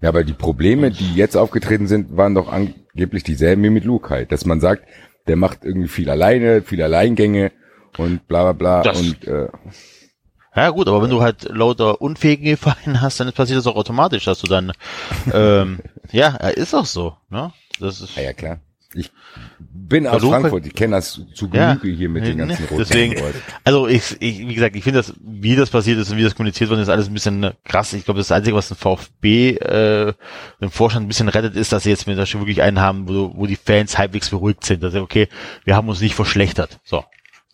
Ja, 0.00 0.08
aber 0.10 0.24
die 0.24 0.32
Probleme, 0.32 0.90
die 0.90 1.14
jetzt 1.14 1.36
aufgetreten 1.36 1.86
sind, 1.86 2.16
waren 2.16 2.34
doch 2.34 2.52
angeblich 2.52 3.22
dieselben 3.22 3.62
wie 3.62 3.70
mit 3.70 3.84
Lukai. 3.84 4.24
Dass 4.24 4.44
man 4.44 4.60
sagt, 4.60 4.84
der 5.26 5.36
macht 5.36 5.64
irgendwie 5.64 5.88
viel 5.88 6.10
alleine, 6.10 6.62
viel 6.62 6.82
Alleingänge 6.82 7.52
und 7.96 8.26
bla 8.28 8.42
bla 8.42 8.52
bla. 8.52 8.82
Das- 8.82 9.00
und 9.00 9.26
äh, 9.26 9.48
Ja 10.56 10.70
gut, 10.70 10.86
aber 10.88 11.02
wenn 11.02 11.10
du 11.10 11.20
halt 11.22 11.48
lauter 11.50 12.00
unfähige 12.00 12.56
Vereine 12.56 13.00
hast, 13.00 13.20
dann 13.20 13.32
passiert 13.32 13.58
das 13.58 13.66
auch 13.66 13.76
automatisch, 13.76 14.24
dass 14.24 14.40
du 14.40 14.46
dann 14.46 14.72
ähm, 15.32 15.80
ja, 16.12 16.36
ist 16.48 16.74
auch 16.74 16.86
so, 16.86 17.16
ne? 17.30 17.52
Das 17.80 18.00
ist 18.00 18.16
ja, 18.16 18.22
ja 18.22 18.32
klar. 18.32 18.58
Ich 18.96 19.10
bin 19.58 20.06
aus 20.06 20.22
Frankfurt, 20.22 20.66
ich 20.66 20.74
kenne 20.76 20.94
das 20.94 21.20
zu 21.34 21.50
Ja. 21.52 21.74
Genüge 21.74 21.96
hier 21.98 22.08
mit 22.08 22.24
den 22.24 22.38
ganzen 22.38 22.64
roten 22.66 22.78
deswegen- 22.78 23.14
Leuten. 23.20 23.42
Also 23.64 23.88
ich, 23.88 24.16
ich 24.20 24.38
wie 24.46 24.54
gesagt, 24.54 24.76
ich 24.76 24.84
finde 24.84 25.00
das, 25.00 25.12
wie 25.20 25.56
das 25.56 25.70
passiert 25.70 25.98
ist 25.98 26.12
und 26.12 26.16
wie 26.16 26.22
das 26.22 26.36
kommuniziert 26.36 26.70
worden 26.70 26.78
ist, 26.82 26.88
alles 26.88 27.08
ein 27.08 27.14
bisschen 27.14 27.50
krass. 27.64 27.92
Ich 27.92 28.04
glaube, 28.04 28.18
das 28.18 28.30
Einzige, 28.30 28.54
was 28.54 28.68
den 28.68 28.76
VfB, 28.76 29.56
äh, 29.56 30.12
den 30.60 30.70
Vorstand 30.70 31.06
ein 31.06 31.08
bisschen 31.08 31.28
rettet, 31.28 31.56
ist, 31.56 31.72
dass 31.72 31.82
sie 31.82 31.90
jetzt 31.90 32.06
mit 32.06 32.16
der 32.16 32.32
wirklich 32.34 32.62
einen 32.62 32.78
haben, 32.80 33.08
wo, 33.08 33.32
wo 33.34 33.46
die 33.46 33.56
Fans 33.56 33.98
halbwegs 33.98 34.30
beruhigt 34.30 34.64
sind. 34.64 34.80
Dass 34.84 34.92
sie, 34.92 35.00
okay, 35.00 35.26
wir 35.64 35.74
haben 35.74 35.88
uns 35.88 36.00
nicht 36.00 36.14
verschlechtert. 36.14 36.78
So. 36.84 37.02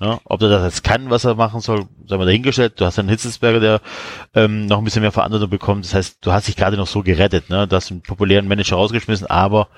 Ja, 0.03 0.19
ob 0.25 0.41
er 0.41 0.49
das 0.49 0.65
jetzt 0.65 0.83
kann, 0.85 1.11
was 1.11 1.25
er 1.25 1.35
machen 1.35 1.61
soll, 1.61 1.87
sei 2.07 2.17
mal 2.17 2.25
dahingestellt. 2.25 2.81
Du 2.81 2.87
hast 2.87 2.99
einen 2.99 3.11
Hitzelsberger, 3.11 3.61
der 3.61 3.81
ähm, 4.35 4.65
noch 4.65 4.79
ein 4.79 4.85
bisschen 4.85 5.03
mehr 5.03 5.13
Verantwortung 5.13 5.51
bekommt. 5.51 5.85
Das 5.85 5.93
heißt, 5.93 6.19
du 6.25 6.33
hast 6.33 6.49
dich 6.49 6.57
gerade 6.57 6.79
noch 6.79 6.87
so 6.87 7.03
gerettet. 7.03 7.51
Ne? 7.51 7.69
Du 7.69 7.77
hast 7.77 7.91
einen 7.91 8.01
populären 8.01 8.49
Manager 8.49 8.77
rausgeschmissen, 8.77 9.27
aber 9.27 9.69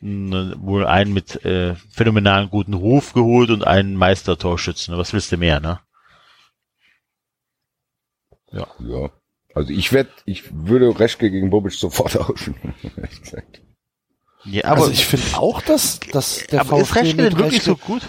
mh, 0.00 0.54
wohl 0.60 0.86
einen 0.86 1.12
mit 1.12 1.44
äh, 1.44 1.74
phänomenalen 1.90 2.48
guten 2.48 2.74
Ruf 2.74 3.12
geholt 3.12 3.50
und 3.50 3.66
einen 3.66 3.96
Meistertorschützen. 3.96 4.96
Was 4.96 5.12
willst 5.12 5.32
du 5.32 5.36
mehr, 5.36 5.58
ne? 5.58 5.80
Ja. 8.52 8.66
Also 9.54 9.72
ich 9.72 9.92
werd, 9.92 10.10
ich 10.26 10.44
würde 10.52 10.98
Reschke 10.98 11.30
gegen 11.30 11.50
Bobic 11.50 11.72
sofort 11.74 12.12
tauschen. 12.14 12.54
Ja, 14.44 14.62
also 14.64 14.90
ich 14.90 15.04
finde 15.06 15.38
auch, 15.38 15.60
dass, 15.60 15.98
dass 16.00 16.46
der 16.46 16.60
aber 16.60 16.78
ist 16.78 16.88
VfB 16.88 17.00
Reschke 17.00 17.16
mit 17.16 17.32
denn 17.32 17.38
wirklich 17.38 17.62
Reschke- 17.62 17.64
so 17.64 17.76
gut? 17.76 18.02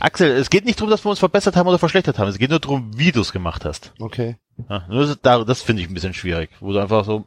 Axel, 0.00 0.30
es 0.32 0.50
geht 0.50 0.64
nicht 0.64 0.78
darum, 0.78 0.90
dass 0.90 1.04
wir 1.04 1.10
uns 1.10 1.18
verbessert 1.18 1.56
haben 1.56 1.66
oder 1.68 1.78
verschlechtert 1.78 2.18
haben. 2.18 2.28
Es 2.28 2.38
geht 2.38 2.50
nur 2.50 2.60
darum, 2.60 2.90
wie 2.96 3.12
du 3.12 3.20
es 3.20 3.32
gemacht 3.32 3.64
hast. 3.64 3.92
Okay. 3.98 4.36
Ja, 4.68 4.84
das, 4.90 5.18
da- 5.22 5.44
das 5.44 5.62
finde 5.62 5.82
ich 5.82 5.88
ein 5.88 5.94
bisschen 5.94 6.14
schwierig, 6.14 6.50
wo 6.60 6.72
du 6.72 6.78
einfach 6.80 7.04
so 7.04 7.24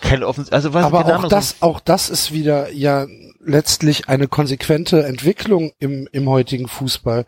keine 0.00 0.26
offen, 0.26 0.46
also 0.50 0.72
was 0.74 0.84
Aber 0.84 1.02
keine 1.04 1.18
auch 1.18 1.28
das, 1.28 1.56
auch 1.60 1.80
das 1.80 2.08
ist 2.08 2.32
wieder 2.32 2.70
ja 2.72 3.06
letztlich 3.40 4.08
eine 4.08 4.28
konsequente 4.28 5.04
Entwicklung 5.04 5.72
im, 5.78 6.08
im 6.12 6.28
heutigen 6.28 6.68
Fußball. 6.68 7.26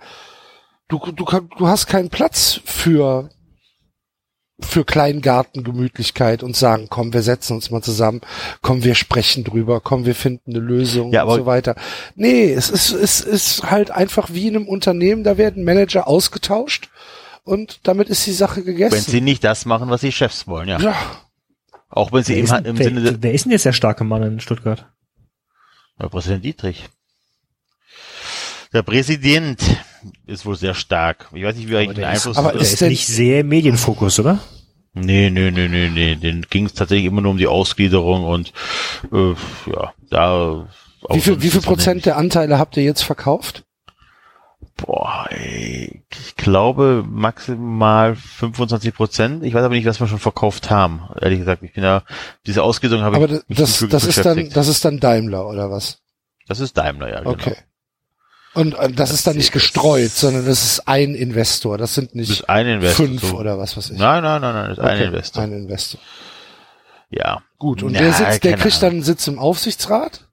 Du, 0.88 0.98
du, 0.98 1.24
du 1.24 1.66
hast 1.66 1.86
keinen 1.86 2.10
Platz 2.10 2.60
für, 2.64 3.30
für 4.64 4.84
Kleingartengemütlichkeit 4.84 6.42
und 6.42 6.56
sagen, 6.56 6.86
komm, 6.88 7.12
wir 7.12 7.22
setzen 7.22 7.54
uns 7.54 7.70
mal 7.70 7.82
zusammen, 7.82 8.20
komm, 8.60 8.84
wir 8.84 8.94
sprechen 8.94 9.44
drüber, 9.44 9.80
komm, 9.80 10.04
wir 10.06 10.14
finden 10.14 10.52
eine 10.52 10.60
Lösung 10.60 11.12
Ja, 11.12 11.24
und 11.24 11.40
so 11.40 11.46
weiter. 11.46 11.76
Nee, 12.14 12.52
es 12.52 12.70
ist, 12.70 12.90
es 12.92 13.20
ist 13.20 13.70
halt 13.70 13.90
einfach 13.90 14.30
wie 14.32 14.48
in 14.48 14.56
einem 14.56 14.68
Unternehmen, 14.68 15.24
da 15.24 15.36
werden 15.38 15.64
Manager 15.64 16.06
ausgetauscht 16.08 16.90
und 17.44 17.80
damit 17.82 18.08
ist 18.08 18.26
die 18.26 18.32
Sache 18.32 18.62
gegessen. 18.62 18.94
Wenn 18.94 19.02
sie 19.02 19.20
nicht 19.20 19.44
das 19.44 19.64
machen, 19.64 19.90
was 19.90 20.00
die 20.02 20.12
Chefs 20.12 20.46
wollen, 20.46 20.68
ja. 20.68 20.78
ja, 20.78 20.94
Auch 21.88 22.12
wenn 22.12 22.22
sie 22.22 22.34
Wer 22.34 22.38
im, 22.38 22.44
ist, 22.44 22.66
im 22.66 22.76
Sinne 22.76 23.04
wer, 23.04 23.12
der 23.12 23.22
wer 23.22 23.32
ist 23.32 23.44
denn 23.44 23.52
jetzt 23.52 23.64
der 23.64 23.72
starke 23.72 24.04
Mann 24.04 24.22
in 24.22 24.40
Stuttgart? 24.40 24.86
der 26.00 26.08
Präsident 26.08 26.44
Dietrich. 26.44 26.88
Der 28.72 28.82
Präsident 28.82 29.60
ist 30.26 30.46
wohl 30.46 30.56
sehr 30.56 30.74
stark. 30.74 31.28
Ich 31.32 31.42
weiß 31.42 31.56
nicht, 31.56 31.68
wie 31.68 31.74
er 31.74 31.84
Aber 31.84 31.94
den 31.94 32.04
Einfluss 32.04 32.36
aber 32.36 32.52
Der 32.52 32.60
ist 32.60 32.74
ist 32.74 32.82
nicht 32.82 33.06
sehr 33.06 33.44
Medienfokus, 33.44 34.18
oder? 34.18 34.38
Nee, 34.94 35.30
nee, 35.30 35.50
nee, 35.50 35.68
nee, 35.68 35.88
nee. 35.88 36.16
Den 36.16 36.46
ging 36.48 36.66
es 36.66 36.74
tatsächlich 36.74 37.06
immer 37.06 37.22
nur 37.22 37.30
um 37.32 37.38
die 37.38 37.46
Ausgliederung 37.46 38.24
und 38.24 38.52
äh, 39.12 39.34
ja, 39.70 39.94
da 40.10 40.66
wie 41.10 41.20
viel, 41.20 41.42
wie 41.42 41.50
viel 41.50 41.60
Prozent 41.60 42.06
der 42.06 42.16
Anteile 42.16 42.58
habt 42.58 42.76
ihr 42.76 42.84
jetzt 42.84 43.02
verkauft? 43.02 43.64
Boah, 44.76 45.26
ey, 45.30 46.04
ich 46.10 46.36
glaube 46.36 47.04
maximal 47.06 48.16
25 48.16 48.94
Prozent. 48.94 49.44
Ich 49.44 49.54
weiß 49.54 49.64
aber 49.64 49.74
nicht, 49.74 49.86
was 49.86 50.00
wir 50.00 50.06
schon 50.06 50.18
verkauft 50.18 50.70
haben. 50.70 51.02
Ehrlich 51.20 51.40
gesagt, 51.40 51.62
ich 51.62 51.72
bin 51.72 51.84
ja, 51.84 52.02
diese 52.46 52.62
Ausgliederung 52.62 53.04
habe 53.04 53.16
Aber 53.16 53.26
ich 53.26 53.32
mich 53.48 53.58
das, 53.58 53.68
nicht 53.70 53.80
wirklich 53.82 53.90
das 53.92 54.04
ist 54.04 54.24
dann, 54.24 54.34
beschäftigt. 54.34 54.56
das 54.56 54.68
ist 54.68 54.84
dann 54.84 55.00
Daimler 55.00 55.46
oder 55.46 55.70
was? 55.70 55.98
Das 56.46 56.60
ist 56.60 56.76
Daimler, 56.76 57.10
ja. 57.10 57.18
Genau. 57.20 57.30
Okay. 57.32 57.56
Und 58.54 58.74
äh, 58.74 58.90
das 58.92 59.10
ist 59.10 59.26
dann 59.26 59.36
nicht 59.36 59.52
gestreut, 59.52 60.10
sondern 60.10 60.44
das 60.46 60.62
ist 60.62 60.88
ein 60.88 61.14
Investor. 61.14 61.78
Das 61.78 61.94
sind 61.94 62.10
Das 62.10 62.14
nicht 62.14 62.48
ein 62.50 62.66
Investor. 62.66 63.06
fünf 63.06 63.22
so. 63.22 63.38
oder 63.38 63.58
was 63.58 63.76
weiß 63.76 63.90
ich. 63.90 63.98
Nein, 63.98 64.22
nein, 64.22 64.40
nein, 64.42 64.54
nein, 64.54 64.68
das 64.68 64.78
ist 64.78 64.84
ein 64.84 64.94
Okay, 64.96 65.04
Investor. 65.06 65.42
Ein 65.42 65.52
Investor. 65.52 66.00
Ja. 67.10 67.42
Gut. 67.58 67.82
Und 67.82 67.92
Na, 67.92 67.98
der 68.00 68.12
sitzt, 68.12 68.44
der 68.44 68.56
kriegt 68.56 68.76
dann 68.76 68.88
Ahnung. 68.88 68.96
einen 68.96 69.04
Sitz 69.04 69.26
im 69.26 69.38
Aufsichtsrat? 69.38 70.28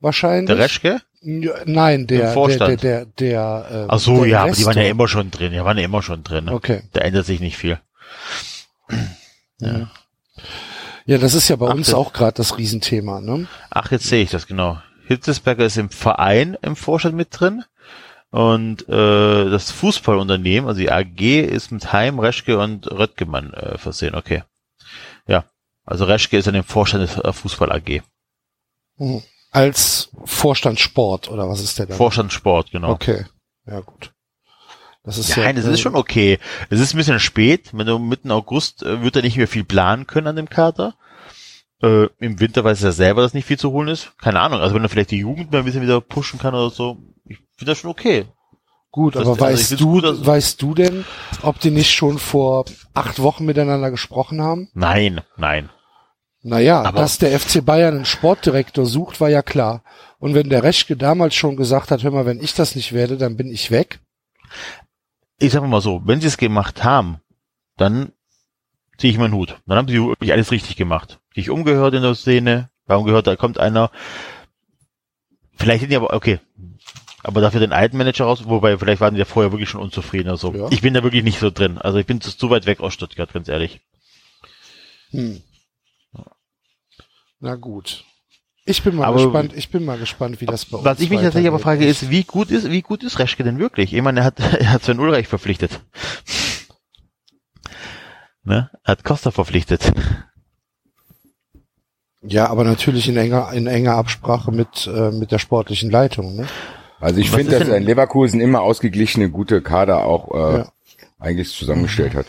Wahrscheinlich. 0.00 0.46
Der 0.48 0.58
Reschke? 0.58 1.00
Ja, 1.22 1.52
Nein, 1.64 2.06
der, 2.06 2.34
der, 2.34 2.58
der, 2.58 2.76
der, 2.76 3.04
der, 3.06 3.66
äh, 3.70 3.84
Ach 3.88 3.98
so, 3.98 4.24
ja, 4.24 4.42
aber 4.44 4.52
die 4.52 4.64
waren 4.64 4.76
ja 4.76 4.84
immer 4.84 5.08
schon 5.08 5.30
drin. 5.30 5.52
Die 5.52 5.58
waren 5.64 5.76
ja 5.78 5.84
immer 5.84 6.02
schon 6.02 6.22
drin. 6.22 6.44
Ne? 6.44 6.52
Okay. 6.52 6.82
Da 6.92 7.00
ändert 7.00 7.26
sich 7.26 7.40
nicht 7.40 7.56
viel. 7.56 7.80
Ja. 9.58 9.90
ja, 11.06 11.18
das 11.18 11.34
ist 11.34 11.48
ja 11.48 11.56
bei 11.56 11.68
Ach, 11.68 11.74
uns 11.74 11.86
das- 11.86 11.94
auch 11.94 12.12
gerade 12.12 12.34
das 12.34 12.58
Riesenthema, 12.58 13.20
ne? 13.20 13.46
Ach, 13.70 13.90
jetzt 13.90 14.06
sehe 14.06 14.22
ich 14.22 14.30
das 14.30 14.46
genau. 14.46 14.78
Hitzesberger 15.06 15.64
ist 15.64 15.76
im 15.76 15.90
Verein 15.90 16.56
im 16.62 16.76
Vorstand 16.76 17.16
mit 17.16 17.28
drin. 17.30 17.64
Und 18.30 18.88
äh, 18.88 19.50
das 19.50 19.70
Fußballunternehmen, 19.70 20.68
also 20.68 20.80
die 20.80 20.90
AG, 20.90 21.20
ist 21.20 21.70
mit 21.70 21.92
Heim, 21.92 22.18
Reschke 22.18 22.58
und 22.58 22.90
Röttgemann 22.90 23.52
äh, 23.54 23.78
versehen. 23.78 24.14
Okay. 24.14 24.42
Ja. 25.26 25.44
Also 25.84 26.04
Reschke 26.04 26.36
ist 26.36 26.48
in 26.48 26.54
dem 26.54 26.64
Vorstand 26.64 27.08
der 27.22 27.32
Fußball 27.32 27.72
AG. 27.72 28.02
Mhm. 28.98 29.22
Als 29.52 30.10
Vorstand 30.24 30.80
Sport 30.80 31.30
oder 31.30 31.48
was 31.48 31.60
ist 31.60 31.78
der 31.78 31.86
da? 31.86 31.94
Vorstand 31.94 32.32
Sport, 32.32 32.72
genau. 32.72 32.90
Okay. 32.90 33.24
Ja, 33.64 33.80
gut. 33.80 34.12
Das 35.02 35.18
ist 35.18 35.30
Ja, 35.30 35.36
ja, 35.36 35.42
nein, 35.44 35.56
das 35.56 35.64
ist 35.66 35.80
schon 35.80 35.94
okay. 35.94 36.40
Es 36.68 36.80
ist 36.80 36.92
ein 36.92 36.98
bisschen 36.98 37.20
spät. 37.20 37.70
Wenn 37.72 37.86
du 37.86 37.98
mitten 37.98 38.32
August 38.32 38.82
äh, 38.82 39.02
wird 39.02 39.16
er 39.16 39.22
nicht 39.22 39.36
mehr 39.36 39.48
viel 39.48 39.64
planen 39.64 40.06
können 40.06 40.26
an 40.26 40.36
dem 40.36 40.50
Kater. 40.50 40.96
Äh, 41.82 42.06
Im 42.18 42.40
Winter 42.40 42.64
weiß 42.64 42.82
er 42.82 42.92
selber, 42.92 43.22
dass 43.22 43.34
nicht 43.34 43.44
viel 43.44 43.58
zu 43.58 43.70
holen 43.70 43.88
ist. 43.88 44.12
Keine 44.18 44.40
Ahnung. 44.40 44.60
Also 44.60 44.74
wenn 44.74 44.82
er 44.82 44.88
vielleicht 44.88 45.10
die 45.10 45.18
Jugend 45.18 45.52
mal 45.52 45.58
ein 45.58 45.64
bisschen 45.64 45.82
wieder 45.82 46.00
pushen 46.00 46.38
kann 46.38 46.54
oder 46.54 46.70
so, 46.70 46.96
ich 47.26 47.36
finde 47.56 47.72
das 47.72 47.78
schon 47.78 47.90
okay. 47.90 48.26
Gut, 48.90 49.14
Das- 49.14 49.22
aber 49.22 49.32
also 49.32 49.40
weißt 49.44 49.80
du, 49.80 49.86
gut, 49.86 50.04
dass- 50.04 50.24
weißt 50.24 50.62
du 50.62 50.74
denn, 50.74 51.04
ob 51.42 51.60
die 51.60 51.70
nicht 51.70 51.90
schon 51.92 52.18
vor 52.18 52.64
acht 52.94 53.20
Wochen 53.20 53.44
miteinander 53.44 53.90
gesprochen 53.90 54.40
haben? 54.40 54.68
Nein, 54.72 55.20
nein. 55.36 55.68
Naja, 56.42 56.82
Aber- 56.82 57.00
dass 57.00 57.18
der 57.18 57.32
FC 57.38 57.60
Bayern 57.60 57.96
einen 57.96 58.04
Sportdirektor 58.06 58.86
sucht, 58.86 59.20
war 59.20 59.28
ja 59.28 59.42
klar. 59.42 59.82
Und 60.18 60.34
wenn 60.34 60.48
der 60.48 60.62
Reschke 60.62 60.96
damals 60.96 61.34
schon 61.34 61.56
gesagt 61.56 61.90
hat, 61.90 62.04
hör 62.04 62.10
mal, 62.10 62.24
wenn 62.24 62.40
ich 62.40 62.54
das 62.54 62.74
nicht 62.74 62.92
werde, 62.94 63.18
dann 63.18 63.36
bin 63.36 63.50
ich 63.50 63.70
weg. 63.70 64.00
Ich 65.38 65.52
sag 65.52 65.62
mal 65.66 65.82
so, 65.82 66.00
wenn 66.06 66.20
sie 66.22 66.28
es 66.28 66.38
gemacht 66.38 66.84
haben, 66.84 67.18
dann 67.76 68.12
ziehe 68.98 69.12
ich 69.12 69.18
meinen 69.18 69.34
Hut. 69.34 69.58
Dann 69.66 69.78
haben 69.78 69.88
sie 69.88 70.00
wirklich 70.02 70.32
alles 70.32 70.50
richtig 70.50 70.76
gemacht. 70.76 71.18
Sich 71.34 71.50
umgehört 71.50 71.94
in 71.94 72.02
der 72.02 72.14
Szene, 72.14 72.70
warum 72.86 73.04
gehört, 73.06 73.26
da 73.26 73.36
kommt 73.36 73.58
einer. 73.58 73.90
Vielleicht 75.56 75.80
sind 75.80 75.90
die 75.90 75.96
aber, 75.96 76.12
okay. 76.14 76.40
Aber 77.22 77.40
dafür 77.40 77.60
den 77.60 77.72
alten 77.72 77.96
Manager 77.96 78.24
raus, 78.26 78.42
wobei 78.44 78.78
vielleicht 78.78 79.00
waren 79.00 79.14
die 79.14 79.18
ja 79.18 79.24
vorher 79.24 79.52
wirklich 79.52 79.68
schon 79.68 79.80
unzufrieden 79.80 80.28
oder 80.28 80.36
so. 80.36 80.54
Ja. 80.54 80.68
Ich 80.70 80.80
bin 80.80 80.94
da 80.94 81.02
wirklich 81.02 81.24
nicht 81.24 81.38
so 81.40 81.50
drin. 81.50 81.78
Also 81.78 81.98
ich 81.98 82.06
bin 82.06 82.20
zu, 82.20 82.36
zu 82.36 82.50
weit 82.50 82.66
weg 82.66 82.80
aus 82.80 82.94
Stuttgart, 82.94 83.32
ganz 83.32 83.48
ehrlich. 83.48 83.80
Hm. 85.10 85.42
Na 87.40 87.54
gut. 87.56 88.04
Ich 88.64 88.82
bin 88.82 88.96
mal 88.96 89.04
Aber- 89.06 89.22
gespannt, 89.22 89.52
ich 89.54 89.70
bin 89.70 89.84
mal 89.84 89.98
gespannt, 89.98 90.40
wie 90.40 90.46
das 90.46 90.64
bei 90.64 90.76
uns 90.78 90.84
Was 90.84 91.00
ich 91.00 91.10
mich 91.10 91.20
tatsächlich 91.20 91.48
aber 91.48 91.58
frage, 91.60 91.86
ist, 91.86 92.10
wie 92.10 92.24
gut 92.24 92.50
ist, 92.50 92.70
wie 92.70 92.82
gut 92.82 93.02
ist 93.04 93.18
Reschke 93.18 93.44
denn 93.44 93.58
wirklich? 93.58 93.92
Ich 93.92 94.02
meine, 94.02 94.20
er 94.20 94.24
hat, 94.24 94.40
er 94.60 94.72
hat 94.72 94.82
Sven 94.84 94.98
Ulreich 94.98 95.28
verpflichtet. 95.28 95.80
Ne? 98.46 98.70
Er 98.84 98.92
hat 98.92 99.04
Costa 99.04 99.30
verpflichtet. 99.30 99.92
Ja, 102.22 102.48
aber 102.48 102.64
natürlich 102.64 103.08
in 103.08 103.16
enger, 103.16 103.52
in 103.52 103.66
enger 103.66 103.94
Absprache 103.96 104.50
mit, 104.50 104.86
äh, 104.86 105.10
mit 105.12 105.30
der 105.32 105.38
sportlichen 105.38 105.90
Leitung, 105.90 106.34
ne? 106.36 106.46
Also 106.98 107.20
ich 107.20 107.30
finde, 107.30 107.52
dass 107.58 107.68
denn- 107.68 107.74
ein 107.74 107.82
Leverkusen 107.82 108.40
immer 108.40 108.62
ausgeglichene, 108.62 109.30
gute 109.30 109.60
Kader 109.62 110.06
auch 110.06 110.32
äh, 110.34 110.58
Ja. 110.58 110.72
eigentlich 111.18 111.52
zusammengestellt 111.52 112.14
hat. 112.14 112.26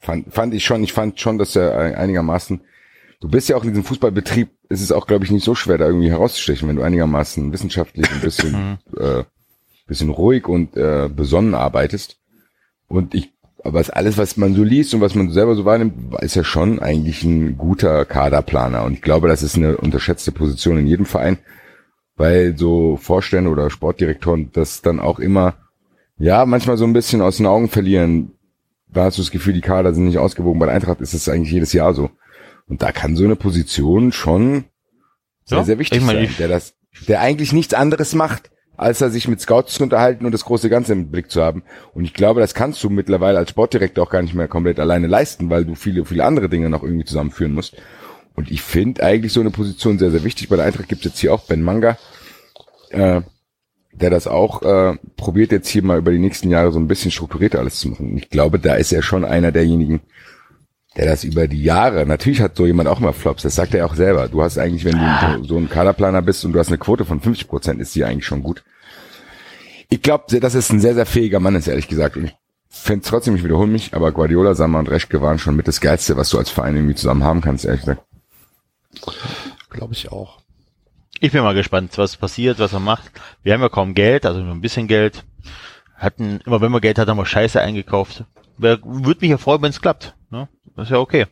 Fand, 0.00 0.32
fand 0.32 0.54
ich 0.54 0.64
schon, 0.64 0.82
ich 0.82 0.92
fand 0.92 1.20
schon, 1.20 1.36
dass 1.38 1.54
er 1.54 1.76
ein- 1.78 1.94
einigermaßen, 1.94 2.60
du 3.20 3.28
bist 3.28 3.48
ja 3.48 3.56
auch 3.56 3.62
in 3.64 3.70
diesem 3.70 3.84
Fußballbetrieb, 3.84 4.50
ist 4.68 4.80
es 4.80 4.90
auch, 4.90 5.06
glaube 5.06 5.24
ich, 5.24 5.30
nicht 5.30 5.44
so 5.44 5.54
schwer, 5.54 5.78
da 5.78 5.86
irgendwie 5.86 6.10
herauszustechen, 6.10 6.68
wenn 6.68 6.76
du 6.76 6.82
einigermaßen 6.82 7.52
wissenschaftlich 7.52 8.10
ein 8.10 8.20
bisschen, 8.20 8.78
äh, 8.98 9.24
bisschen 9.86 10.10
ruhig 10.10 10.48
und 10.48 10.76
äh, 10.76 11.08
besonnen 11.08 11.54
arbeitest. 11.54 12.16
Und 12.88 13.14
ich, 13.14 13.32
aber 13.66 13.80
es- 13.80 13.90
alles, 13.90 14.16
was 14.18 14.36
man 14.36 14.54
so 14.54 14.62
liest 14.62 14.94
und 14.94 15.00
was 15.00 15.14
man 15.14 15.30
selber 15.30 15.54
so 15.54 15.64
wahrnimmt, 15.64 16.14
ist 16.20 16.34
ja 16.36 16.44
schon 16.44 16.78
eigentlich 16.78 17.22
ein 17.24 17.56
guter 17.58 18.04
Kaderplaner. 18.04 18.84
Und 18.84 18.94
ich 18.94 19.02
glaube, 19.02 19.28
das 19.28 19.42
ist 19.42 19.56
eine 19.56 19.76
unterschätzte 19.76 20.32
Position 20.32 20.78
in 20.78 20.86
jedem 20.86 21.06
Verein, 21.06 21.38
weil 22.16 22.56
so 22.56 22.96
Vorstände 22.96 23.50
oder 23.50 23.68
Sportdirektoren 23.70 24.50
das 24.52 24.82
dann 24.82 25.00
auch 25.00 25.18
immer, 25.18 25.54
ja, 26.18 26.46
manchmal 26.46 26.76
so 26.78 26.84
ein 26.84 26.92
bisschen 26.94 27.20
aus 27.20 27.36
den 27.36 27.46
Augen 27.46 27.68
verlieren. 27.68 28.32
Da 28.88 29.04
hast 29.04 29.18
du 29.18 29.22
das 29.22 29.30
Gefühl, 29.30 29.52
die 29.52 29.60
Kader 29.60 29.92
sind 29.92 30.06
nicht 30.06 30.18
ausgewogen. 30.18 30.58
Bei 30.58 30.66
der 30.66 30.74
Eintracht 30.74 31.00
ist 31.00 31.12
es 31.12 31.28
eigentlich 31.28 31.52
jedes 31.52 31.72
Jahr 31.72 31.92
so. 31.92 32.10
Und 32.68 32.80
da 32.82 32.92
kann 32.92 33.16
so 33.16 33.24
eine 33.24 33.36
Position 33.36 34.12
schon 34.12 34.64
sehr, 35.44 35.58
Ja, 35.58 35.64
sehr 35.64 35.78
wichtig 35.78 35.98
ich 35.98 36.04
meine, 36.04 36.26
sein, 36.26 36.34
der 36.38 36.48
das, 36.48 36.74
der 37.06 37.20
eigentlich 37.20 37.52
nichts 37.52 37.74
anderes 37.74 38.14
macht, 38.14 38.50
als 38.76 39.00
er 39.00 39.10
sich 39.10 39.28
mit 39.28 39.40
Scouts 39.40 39.74
zu 39.74 39.82
unterhalten 39.82 40.26
und 40.26 40.32
das 40.32 40.44
große 40.44 40.68
Ganze 40.68 40.92
im 40.92 41.10
Blick 41.10 41.30
zu 41.30 41.42
haben. 41.42 41.62
Und 41.94 42.04
ich 42.04 42.14
glaube, 42.14 42.40
das 42.40 42.54
kannst 42.54 42.82
du 42.82 42.90
mittlerweile 42.90 43.38
als 43.38 43.50
Sportdirektor 43.50 44.04
auch 44.04 44.10
gar 44.10 44.22
nicht 44.22 44.34
mehr 44.34 44.48
komplett 44.48 44.78
alleine 44.78 45.06
leisten, 45.06 45.50
weil 45.50 45.64
du 45.64 45.74
viele, 45.74 46.04
viele 46.04 46.24
andere 46.24 46.48
Dinge 46.48 46.68
noch 46.68 46.82
irgendwie 46.82 47.04
zusammenführen 47.04 47.52
musst. 47.52 47.76
Und 48.34 48.50
ich 48.50 48.62
finde 48.62 49.02
eigentlich 49.02 49.32
so 49.32 49.40
eine 49.40 49.50
Position 49.50 49.98
sehr, 49.98 50.10
sehr 50.10 50.24
wichtig. 50.24 50.48
Bei 50.48 50.56
der 50.56 50.66
Eintracht 50.66 50.88
gibt 50.88 51.00
es 51.04 51.12
jetzt 51.12 51.20
hier 51.20 51.32
auch 51.32 51.44
Ben 51.44 51.62
Manga, 51.62 51.96
äh, 52.90 53.22
der 53.92 54.10
das 54.10 54.26
auch 54.26 54.62
äh, 54.62 54.96
probiert 55.16 55.52
jetzt 55.52 55.68
hier 55.68 55.82
mal 55.82 55.98
über 55.98 56.10
die 56.10 56.18
nächsten 56.18 56.50
Jahre 56.50 56.70
so 56.70 56.78
ein 56.78 56.86
bisschen 56.86 57.10
strukturierter 57.10 57.58
alles 57.58 57.78
zu 57.78 57.88
machen. 57.88 58.10
Und 58.10 58.18
ich 58.18 58.28
glaube, 58.28 58.58
da 58.58 58.74
ist 58.74 58.92
er 58.92 59.02
schon 59.02 59.24
einer 59.24 59.52
derjenigen, 59.52 60.00
der 60.96 61.06
das 61.06 61.24
über 61.24 61.46
die 61.48 61.62
Jahre, 61.62 62.06
natürlich 62.06 62.40
hat 62.40 62.56
so 62.56 62.66
jemand 62.66 62.88
auch 62.88 63.00
mal 63.00 63.12
Flops, 63.12 63.42
das 63.42 63.54
sagt 63.54 63.74
er 63.74 63.80
ja 63.80 63.86
auch 63.86 63.94
selber. 63.94 64.28
Du 64.28 64.42
hast 64.42 64.58
eigentlich, 64.58 64.84
wenn 64.84 64.98
du 64.98 65.44
so 65.44 65.56
ein 65.58 65.68
Kaderplaner 65.68 66.22
bist 66.22 66.44
und 66.44 66.52
du 66.52 66.58
hast 66.58 66.68
eine 66.68 66.78
Quote 66.78 67.04
von 67.04 67.20
50 67.20 67.48
Prozent, 67.48 67.80
ist 67.80 67.94
die 67.94 68.04
eigentlich 68.04 68.26
schon 68.26 68.42
gut. 68.42 68.64
Ich 69.88 70.02
glaube, 70.02 70.24
das 70.40 70.54
ist 70.54 70.72
ein 70.72 70.80
sehr, 70.80 70.94
sehr 70.94 71.06
fähiger 71.06 71.38
Mann, 71.38 71.54
ist 71.54 71.68
ehrlich 71.68 71.86
gesagt. 71.88 72.16
Und 72.16 72.24
ich 72.24 72.34
finde 72.68 73.06
trotzdem, 73.06 73.36
ich 73.36 73.44
wiederhole 73.44 73.68
mich, 73.70 73.94
aber 73.94 74.10
Guardiola, 74.10 74.54
Sammer 74.54 74.78
und 74.80 74.88
Reschke 74.90 75.20
waren 75.22 75.38
schon 75.38 75.54
mit 75.54 75.68
das 75.68 75.80
Geilste, 75.80 76.16
was 76.16 76.30
du 76.30 76.38
als 76.38 76.50
Verein 76.50 76.74
irgendwie 76.76 76.94
zusammen 76.96 77.22
haben 77.24 77.40
kannst, 77.40 77.64
ehrlich 77.64 77.82
gesagt. 77.82 78.02
Glaube 79.70 79.92
ich 79.92 80.10
auch. 80.10 80.38
Ich 81.20 81.32
bin 81.32 81.42
mal 81.42 81.54
gespannt, 81.54 81.96
was 81.98 82.16
passiert, 82.16 82.58
was 82.58 82.72
er 82.72 82.80
macht. 82.80 83.10
Wir 83.42 83.52
haben 83.54 83.60
ja 83.62 83.68
kaum 83.68 83.94
Geld, 83.94 84.26
also 84.26 84.40
nur 84.40 84.54
ein 84.54 84.60
bisschen 84.60 84.88
Geld. 84.88 85.24
Hatten, 85.96 86.40
immer 86.44 86.60
wenn 86.60 86.72
wir 86.72 86.80
Geld 86.80 86.98
hatten, 86.98 87.10
haben 87.10 87.16
wir 87.18 87.26
Scheiße 87.26 87.60
eingekauft. 87.60 88.24
Wer- 88.58 88.80
Würde 88.82 89.20
mich 89.20 89.30
ja 89.30 89.38
freuen, 89.38 89.62
wenn 89.62 89.70
es 89.70 89.80
klappt. 89.80 90.14
Das 90.76 90.84
ist 90.86 90.90
ja 90.92 90.98
okay. 90.98 91.26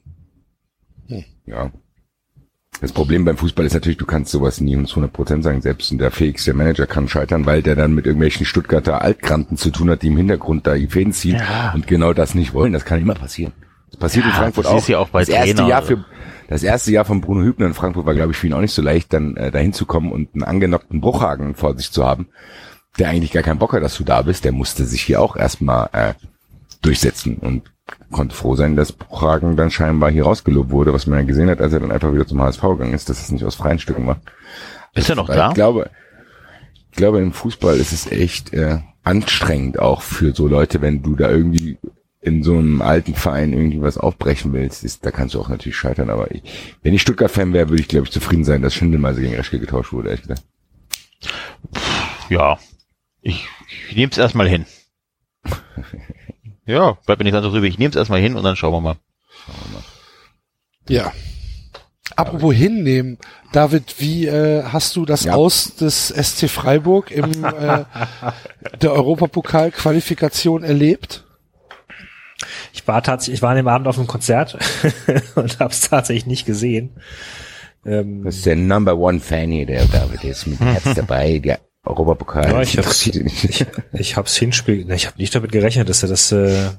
Ja. 1.47 1.71
Das 2.81 2.93
Problem 2.93 3.25
beim 3.25 3.37
Fußball 3.37 3.65
ist 3.67 3.75
natürlich, 3.75 3.99
du 3.99 4.07
kannst 4.07 4.33
sowas 4.33 4.61
nie 4.61 4.73
zu 4.85 4.93
100 4.97 5.13
Prozent 5.13 5.45
sagen. 5.45 5.61
Selbst 5.61 5.93
der 5.93 6.11
fähigste 6.11 6.55
Manager 6.55 6.87
kann 6.87 7.07
scheitern, 7.09 7.47
weil 7.47 7.63
der 7.63 7.77
dann 7.77 7.95
mit 7.95 8.07
irgendwelchen 8.07 8.47
Stuttgarter 8.47 9.03
Altkranten 9.03 9.57
zu 9.57 9.71
tun 9.71 9.91
hat, 9.91 10.03
die 10.03 10.09
im 10.09 10.17
Hintergrund 10.17 10.67
da 10.67 10.75
die 10.75 10.87
Fäden 10.89 11.13
ziehen 11.13 11.37
Ja. 11.37 11.73
und 11.75 11.87
genau 11.87 12.13
das 12.15 12.35
nicht 12.35 12.53
wollen. 12.55 12.73
Das 12.73 12.85
kann 12.85 13.01
immer 13.01 13.15
passieren. 13.15 13.53
Das 13.91 13.99
passiert 14.01 14.25
in 14.25 14.31
Ja, 14.33 14.37
Frankfurt 14.39 14.65
das 14.65 14.73
auch. 14.73 14.79
ist 14.79 14.89
ja 14.89 14.99
auch 14.99 15.09
bei 15.11 15.21
das 15.21 15.29
erste. 15.29 15.63
Jahr 15.65 15.83
für 15.83 16.05
das 16.49 16.63
erste 16.63 16.91
Jahr 16.93 17.05
von 17.05 17.21
Bruno 17.21 17.43
Hübner 17.43 17.67
in 17.67 17.75
Frankfurt 17.75 18.07
war, 18.07 18.15
glaube 18.15 18.33
ich, 18.33 18.39
für 18.39 18.47
ihn 18.49 18.53
auch 18.55 18.61
nicht 18.61 18.75
so 18.75 18.83
leicht, 18.83 19.13
dann 19.13 19.37
äh, 19.37 19.51
dahin 19.51 19.73
zu 19.73 19.87
kommen 19.87 20.11
und 20.11 20.35
einen 20.35 20.43
angenockten 20.43 21.01
Bruchhagen 21.01 21.55
vor 21.55 21.77
sich 21.77 21.91
zu 21.93 22.05
haben, 22.05 22.29
der 22.99 23.09
eigentlich 23.11 23.33
gar 23.33 23.43
keinen 23.43 23.59
Bock 23.59 23.73
hat, 23.73 23.83
dass 23.83 23.97
du 23.97 24.05
da 24.05 24.23
bist. 24.23 24.45
Der 24.45 24.53
musste 24.53 24.85
sich 24.85 25.03
hier 25.03 25.21
auch 25.21 25.37
erstmal 25.37 25.89
äh, 25.93 26.15
durchsetzen 26.85 27.37
und 27.37 27.63
konnte 28.11 28.35
froh 28.35 28.55
sein, 28.55 28.77
dass 28.77 28.93
Bruchhagen 28.93 29.57
dann 29.57 29.71
scheinbar 29.71 30.11
hier 30.11 30.25
rausgelobt 30.25 30.71
wurde, 30.71 30.93
was 30.93 31.07
man 31.07 31.19
ja 31.21 31.25
gesehen 31.25 31.51
hat, 31.51 31.61
als 31.61 31.73
er 31.73 31.81
dann 31.81 31.93
einfach 31.93 32.13
wieder 32.13 32.27
zum 32.27 32.41
HSV 32.41 32.63
gegangen 32.63 32.95
ist, 32.95 33.09
dass 33.09 33.21
es 33.21 33.31
nicht 33.31 33.45
aus 33.45 33.57
freien 33.57 33.79
Stücken 33.79 34.07
war. 34.07 34.21
Ist 34.95 35.11
er 35.11 35.17
noch 35.17 35.29
Weil 35.29 35.37
da? 35.37 35.49
Ich 35.49 35.55
glaube, 35.55 35.91
ich 36.91 36.97
glaube, 36.97 37.21
im 37.21 37.33
Fußball 37.33 37.77
ist 37.77 37.93
es 37.93 38.11
echt, 38.11 38.53
äh, 38.53 38.79
anstrengend 39.05 39.79
auch 39.79 40.03
für 40.03 40.35
so 40.35 40.49
Leute, 40.49 40.81
wenn 40.81 41.03
du 41.03 41.15
da 41.15 41.31
irgendwie 41.31 41.79
in 42.21 42.43
so 42.43 42.55
einem 42.55 42.81
alten 42.81 43.15
Verein 43.15 43.53
irgendwie 43.53 43.83
was 43.83 43.99
aufbrechen 43.99 44.55
willst, 44.55 44.83
ist, 44.83 45.05
da 45.05 45.11
kannst 45.11 45.35
du 45.35 45.41
auch 45.41 45.51
natürlich 45.51 45.77
scheitern, 45.77 46.09
aber 46.09 46.31
ich, 46.31 46.43
wenn 46.83 46.95
ich 46.95 47.03
Stuttgart-Fan 47.03 47.53
wäre, 47.53 47.69
würde 47.69 47.83
ich, 47.83 47.89
glaube 47.89 48.07
ich, 48.07 48.13
zufrieden 48.13 48.45
sein, 48.45 48.63
dass 48.63 48.75
Schindelmeiser 48.75 49.21
gegen 49.21 49.35
Reschke 49.35 49.61
getauscht 49.61 49.93
wurde, 49.93 50.09
ehrlich 50.09 50.23
gesagt. 50.23 50.43
Ja, 52.31 52.59
ich, 53.21 53.47
ich 53.91 53.97
nehme 53.97 54.11
es 54.11 54.17
erstmal 54.17 54.49
hin. 54.49 54.65
ja, 56.67 56.93
bleibt 57.07 57.19
mir 57.21 57.25
nicht 57.25 57.33
ganz 57.33 57.45
so 57.45 57.51
drüber. 57.51 57.67
Ich 57.67 57.79
nehme 57.79 57.91
es 57.91 57.97
erstmal 57.97 58.21
hin 58.21 58.37
und 58.37 58.43
dann 58.43 58.57
schauen 58.57 58.73
wir 58.73 58.81
mal. 58.81 58.97
Ja. 60.89 61.13
Apropos 62.17 62.55
hinnehmen, 62.55 63.19
David, 63.53 63.95
wie 63.99 64.27
äh, 64.27 64.63
hast 64.65 64.95
du 64.97 65.05
das 65.05 65.25
Ja. 65.25 65.35
Aus 65.35 65.75
des 65.77 66.09
SC 66.09 66.49
Freiburg 66.49 67.11
im 67.11 67.45
äh, 67.45 67.85
der 68.83 68.93
Europapokal-Qualifikation 68.93 70.63
erlebt? 70.63 71.25
Ich 72.73 72.87
war 72.87 73.03
tatsächlich, 73.03 73.37
ich 73.39 73.43
war 73.43 73.51
an 73.51 73.57
dem 73.57 73.69
Abend 73.69 73.89
auf 73.89 73.97
einem 73.97 74.07
Konzert 74.07 74.59
und 75.35 75.59
habe 75.61 75.71
es 75.73 75.81
tatsächlich 75.89 76.27
nicht 76.27 76.45
gesehen. 76.47 76.91
Ähm, 77.87 78.23
Das 78.25 78.37
ist 78.37 78.47
der 78.47 78.57
Number 78.57 78.97
One 78.97 79.21
Fan 79.21 79.51
hier, 79.51 79.67
der 79.67 79.87
David, 79.87 80.25
ist 80.25 80.47
mit 80.47 80.61
Herz 80.61 80.85
dabei, 80.95 81.39
der 81.39 81.61
Europapokal. 81.85 82.51
Ja, 82.51 82.63
ich 82.63 82.79
hab's- 82.79 83.07
nicht. 83.07 83.67
ich 83.93 84.17
hab's 84.17 84.37
Hinspiel, 84.37 84.91
ich 84.91 85.07
habe 85.07 85.19
nicht 85.19 85.35
damit 85.35 85.53
gerechnet, 85.53 85.89
dass 85.89 86.03
er 86.03 86.09
das, 86.09 86.33
äh, 86.33 86.71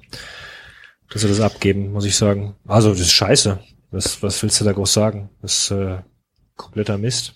dass 1.11 1.23
er 1.23 1.29
das 1.29 1.39
abgeben, 1.41 1.91
muss 1.91 2.05
ich 2.05 2.15
sagen. 2.15 2.55
Also 2.67 2.89
das 2.91 3.01
ist 3.01 3.11
scheiße. 3.11 3.59
Was, 3.91 4.21
was 4.23 4.41
willst 4.43 4.59
du 4.59 4.65
da 4.65 4.73
groß 4.73 4.91
sagen? 4.91 5.29
Das 5.41 5.53
ist 5.63 5.71
äh, 5.71 5.97
kompletter 6.55 6.97
Mist. 6.97 7.35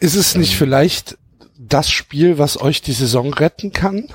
Ist 0.00 0.14
es 0.16 0.34
nicht 0.34 0.56
vielleicht 0.56 1.16
das 1.58 1.88
Spiel, 1.88 2.38
was 2.38 2.60
euch 2.60 2.82
die 2.82 2.92
Saison 2.92 3.32
retten 3.32 3.72
kann? 3.72 4.08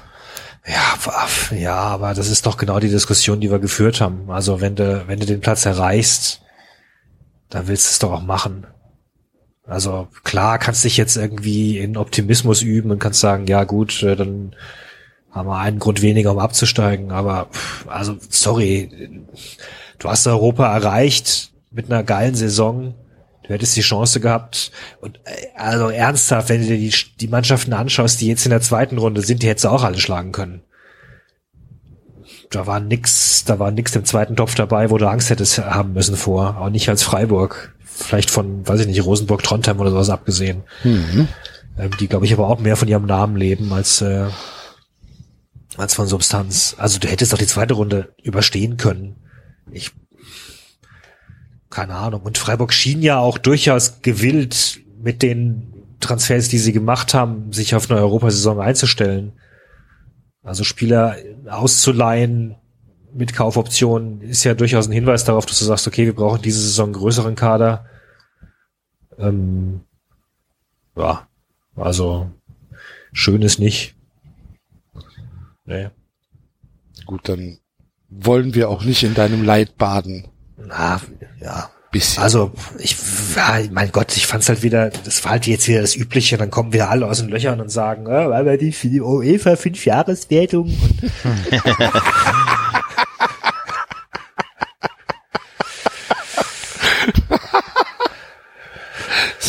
Ja, 0.67 1.57
ja, 1.57 1.75
aber 1.75 2.13
das 2.13 2.27
ist 2.27 2.45
doch 2.45 2.57
genau 2.57 2.79
die 2.79 2.89
Diskussion, 2.89 3.39
die 3.39 3.49
wir 3.49 3.57
geführt 3.57 3.99
haben. 3.99 4.29
Also 4.29 4.61
wenn 4.61 4.75
du, 4.75 5.07
wenn 5.07 5.19
du 5.19 5.25
den 5.25 5.41
Platz 5.41 5.65
erreichst, 5.65 6.41
dann 7.49 7.67
willst 7.67 7.87
du 7.87 7.89
es 7.91 7.99
doch 7.99 8.11
auch 8.11 8.21
machen. 8.21 8.67
Also 9.65 10.07
klar, 10.23 10.57
kannst 10.59 10.83
dich 10.83 10.97
jetzt 10.97 11.15
irgendwie 11.17 11.77
in 11.77 11.97
Optimismus 11.97 12.61
üben 12.61 12.91
und 12.91 12.99
kannst 12.99 13.19
sagen, 13.19 13.45
ja 13.47 13.63
gut, 13.63 14.01
äh, 14.03 14.15
dann 14.15 14.55
haben 15.31 15.47
wir 15.47 15.57
einen 15.57 15.79
Grund 15.79 16.01
weniger, 16.01 16.31
um 16.31 16.39
abzusteigen. 16.39 17.11
Aber 17.11 17.47
also 17.87 18.17
sorry, 18.29 19.23
du 19.99 20.09
hast 20.09 20.27
Europa 20.27 20.73
erreicht 20.73 21.51
mit 21.69 21.85
einer 21.85 22.03
geilen 22.03 22.35
Saison. 22.35 22.95
Du 23.43 23.53
hättest 23.53 23.75
die 23.75 23.81
Chance 23.81 24.19
gehabt. 24.19 24.71
Und 24.99 25.19
äh, 25.25 25.47
also 25.55 25.89
ernsthaft, 25.89 26.49
wenn 26.49 26.61
du 26.61 26.67
dir 26.67 26.77
die, 26.77 26.93
die 27.19 27.27
Mannschaften 27.27 27.73
anschaust, 27.73 28.19
die 28.19 28.27
jetzt 28.27 28.45
in 28.45 28.51
der 28.51 28.61
zweiten 28.61 28.97
Runde 28.97 29.21
sind, 29.21 29.41
die 29.41 29.47
hättest 29.47 29.65
du 29.65 29.69
auch 29.69 29.83
alle 29.83 29.99
schlagen 29.99 30.31
können. 30.31 30.63
Da 32.49 32.67
war 32.67 32.81
nix, 32.81 33.45
da 33.45 33.59
war 33.59 33.71
nix 33.71 33.95
im 33.95 34.03
zweiten 34.03 34.35
Topf 34.35 34.55
dabei, 34.55 34.89
wo 34.89 34.97
du 34.97 35.09
Angst 35.09 35.29
hättest 35.29 35.59
haben 35.59 35.93
müssen 35.93 36.17
vor. 36.17 36.57
Auch 36.57 36.69
nicht 36.69 36.89
als 36.89 37.03
Freiburg. 37.03 37.73
Vielleicht 38.01 38.31
von, 38.31 38.67
weiß 38.67 38.81
ich 38.81 38.87
nicht, 38.87 39.03
Rosenburg, 39.03 39.43
Trondheim 39.43 39.79
oder 39.79 39.91
sowas 39.91 40.09
abgesehen. 40.09 40.63
Ähm, 41.77 41.91
die, 41.99 42.07
glaube 42.07 42.25
ich, 42.25 42.33
aber 42.33 42.47
auch 42.47 42.59
mehr 42.59 42.75
von 42.75 42.87
ihrem 42.87 43.05
Namen 43.05 43.35
leben 43.35 43.71
als, 43.73 44.01
äh, 44.01 44.27
als 45.77 45.93
von 45.93 46.07
Substanz. 46.07 46.75
Also 46.77 46.99
du 46.99 47.07
hättest 47.07 47.33
doch 47.33 47.37
die 47.37 47.47
zweite 47.47 47.73
Runde 47.73 48.13
überstehen 48.21 48.77
können. 48.77 49.15
Ich 49.71 49.91
keine 51.71 51.95
Ahnung. 51.95 52.21
Und 52.21 52.37
Freiburg 52.37 52.73
schien 52.73 53.01
ja 53.01 53.17
auch 53.17 53.37
durchaus 53.37 54.01
gewillt, 54.01 54.81
mit 55.01 55.23
den 55.23 55.73
Transfers, 55.99 56.49
die 56.49 56.59
sie 56.59 56.73
gemacht 56.73 57.13
haben, 57.15 57.51
sich 57.51 57.73
auf 57.73 57.89
eine 57.89 57.99
Europasaison 57.99 58.59
einzustellen. 58.59 59.33
Also 60.43 60.63
Spieler 60.63 61.15
auszuleihen 61.49 62.55
mit 63.13 63.33
Kaufoptionen 63.33 64.21
ist 64.21 64.43
ja 64.43 64.53
durchaus 64.53 64.87
ein 64.87 64.93
Hinweis 64.93 65.23
darauf, 65.23 65.45
dass 65.45 65.59
du 65.59 65.65
sagst, 65.65 65.87
okay, 65.87 66.05
wir 66.05 66.15
brauchen 66.15 66.41
diese 66.41 66.61
Saison 66.61 66.87
einen 66.87 66.93
größeren 66.93 67.35
Kader. 67.35 67.85
Ähm, 69.21 69.81
ja, 70.95 71.27
also 71.75 72.29
schön 73.13 73.41
ist 73.41 73.59
nicht. 73.59 73.95
Nee. 75.65 75.89
Gut, 77.05 77.29
dann 77.29 77.59
wollen 78.09 78.53
wir 78.53 78.69
auch 78.69 78.83
nicht 78.83 79.03
in 79.03 79.13
deinem 79.13 79.43
Leid 79.43 79.77
baden. 79.77 80.27
Na, 80.57 80.99
ja, 81.39 81.69
Bisschen. 81.91 82.23
Also 82.23 82.53
ich, 82.79 82.95
ja, 83.35 83.59
mein 83.69 83.91
Gott, 83.91 84.15
ich 84.15 84.25
fand's 84.25 84.47
halt 84.47 84.63
wieder, 84.63 84.89
das 84.89 85.25
war 85.25 85.33
halt 85.33 85.45
jetzt 85.45 85.67
wieder 85.67 85.81
das 85.81 85.93
Übliche, 85.93 86.37
dann 86.37 86.49
kommen 86.49 86.71
wieder 86.71 86.89
alle 86.89 87.05
aus 87.05 87.19
den 87.19 87.27
Löchern 87.27 87.59
und 87.59 87.69
sagen, 87.69 88.05
äh, 88.05 88.29
weil 88.29 88.45
wir 88.45 88.57
die 88.57 88.71
für 88.71 88.87
die 88.87 89.01
UEFA 89.01 89.57
fünf 89.57 89.85
Jahreswertung 89.85 90.67
und 90.67 91.01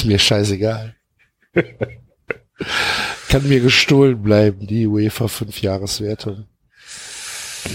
Ist 0.02 0.08
mir 0.08 0.18
scheißegal. 0.18 0.96
Kann 3.28 3.48
mir 3.48 3.60
gestohlen 3.60 4.20
bleiben, 4.20 4.66
die 4.66 4.88
UEFA 4.88 5.28
Fünfjahreswertung. 5.28 6.46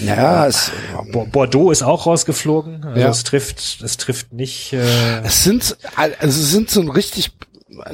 Ja, 0.05 0.45
es, 0.45 0.71
Bo- 1.13 1.25
Bordeaux 1.25 1.71
ist 1.71 1.83
auch 1.83 2.05
rausgeflogen. 2.05 2.83
Also 2.83 2.99
Ja. 2.99 3.07
es 3.09 3.23
trifft, 3.23 3.81
es 3.81 3.95
trifft 3.95 4.33
nicht. 4.33 4.73
Äh, 4.73 5.21
es 5.23 5.45
sind, 5.45 5.77
also 5.95 6.17
es 6.41 6.51
sind 6.51 6.69
so 6.69 6.81
ein 6.81 6.89
richtig, 6.89 7.31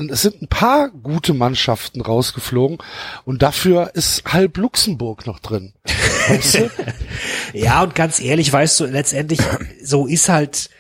es 0.10 0.24
sind 0.24 0.42
ein 0.42 0.48
paar 0.48 0.90
gute 0.90 1.34
Mannschaften 1.36 2.02
rausgeflogen 2.02 2.80
und 3.26 3.44
dafür 3.44 3.92
ist 3.94 4.24
halb 4.34 4.58
Luxemburg 4.58 5.28
noch 5.28 5.38
drin. 5.40 5.74
Weißt 6.28 6.56
du? 6.56 6.72
ja, 7.54 7.84
und 7.84 7.94
ganz 7.94 8.20
ehrlich, 8.20 8.52
weißt 8.52 8.80
du, 8.80 8.86
letztendlich, 8.86 9.42
so 9.84 10.08
ist 10.08 10.28
halt, 10.30 10.72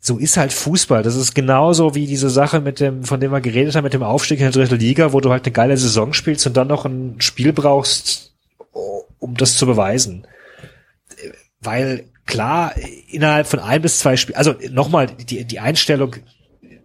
so 0.00 0.16
ist 0.16 0.38
halt 0.38 0.52
Fußball. 0.52 1.02
Das 1.02 1.14
ist 1.14 1.34
genauso 1.34 1.94
wie 1.94 2.06
diese 2.06 2.30
Sache 2.30 2.60
mit 2.60 2.80
dem, 2.80 3.04
von 3.04 3.20
dem 3.20 3.32
wir 3.32 3.42
geredet 3.42 3.76
haben, 3.76 3.84
mit 3.84 3.92
dem 3.92 4.02
Aufstieg 4.02 4.40
in 4.40 4.44
der 4.44 4.52
dritten 4.52 4.78
Liga, 4.78 5.12
wo 5.12 5.20
du 5.20 5.30
halt 5.30 5.44
eine 5.44 5.52
geile 5.52 5.76
Saison 5.76 6.14
spielst 6.14 6.46
und 6.46 6.56
dann 6.56 6.68
noch 6.68 6.86
ein 6.86 7.16
Spiel 7.20 7.52
brauchst, 7.52 8.32
um 9.18 9.36
das 9.36 9.58
zu 9.58 9.66
beweisen. 9.66 10.26
Weil 11.60 12.04
klar, 12.24 12.72
innerhalb 13.08 13.46
von 13.46 13.60
ein 13.60 13.82
bis 13.82 13.98
zwei 13.98 14.16
Spielen, 14.16 14.38
also 14.38 14.54
nochmal, 14.70 15.06
die, 15.06 15.44
die 15.44 15.60
Einstellung 15.60 16.16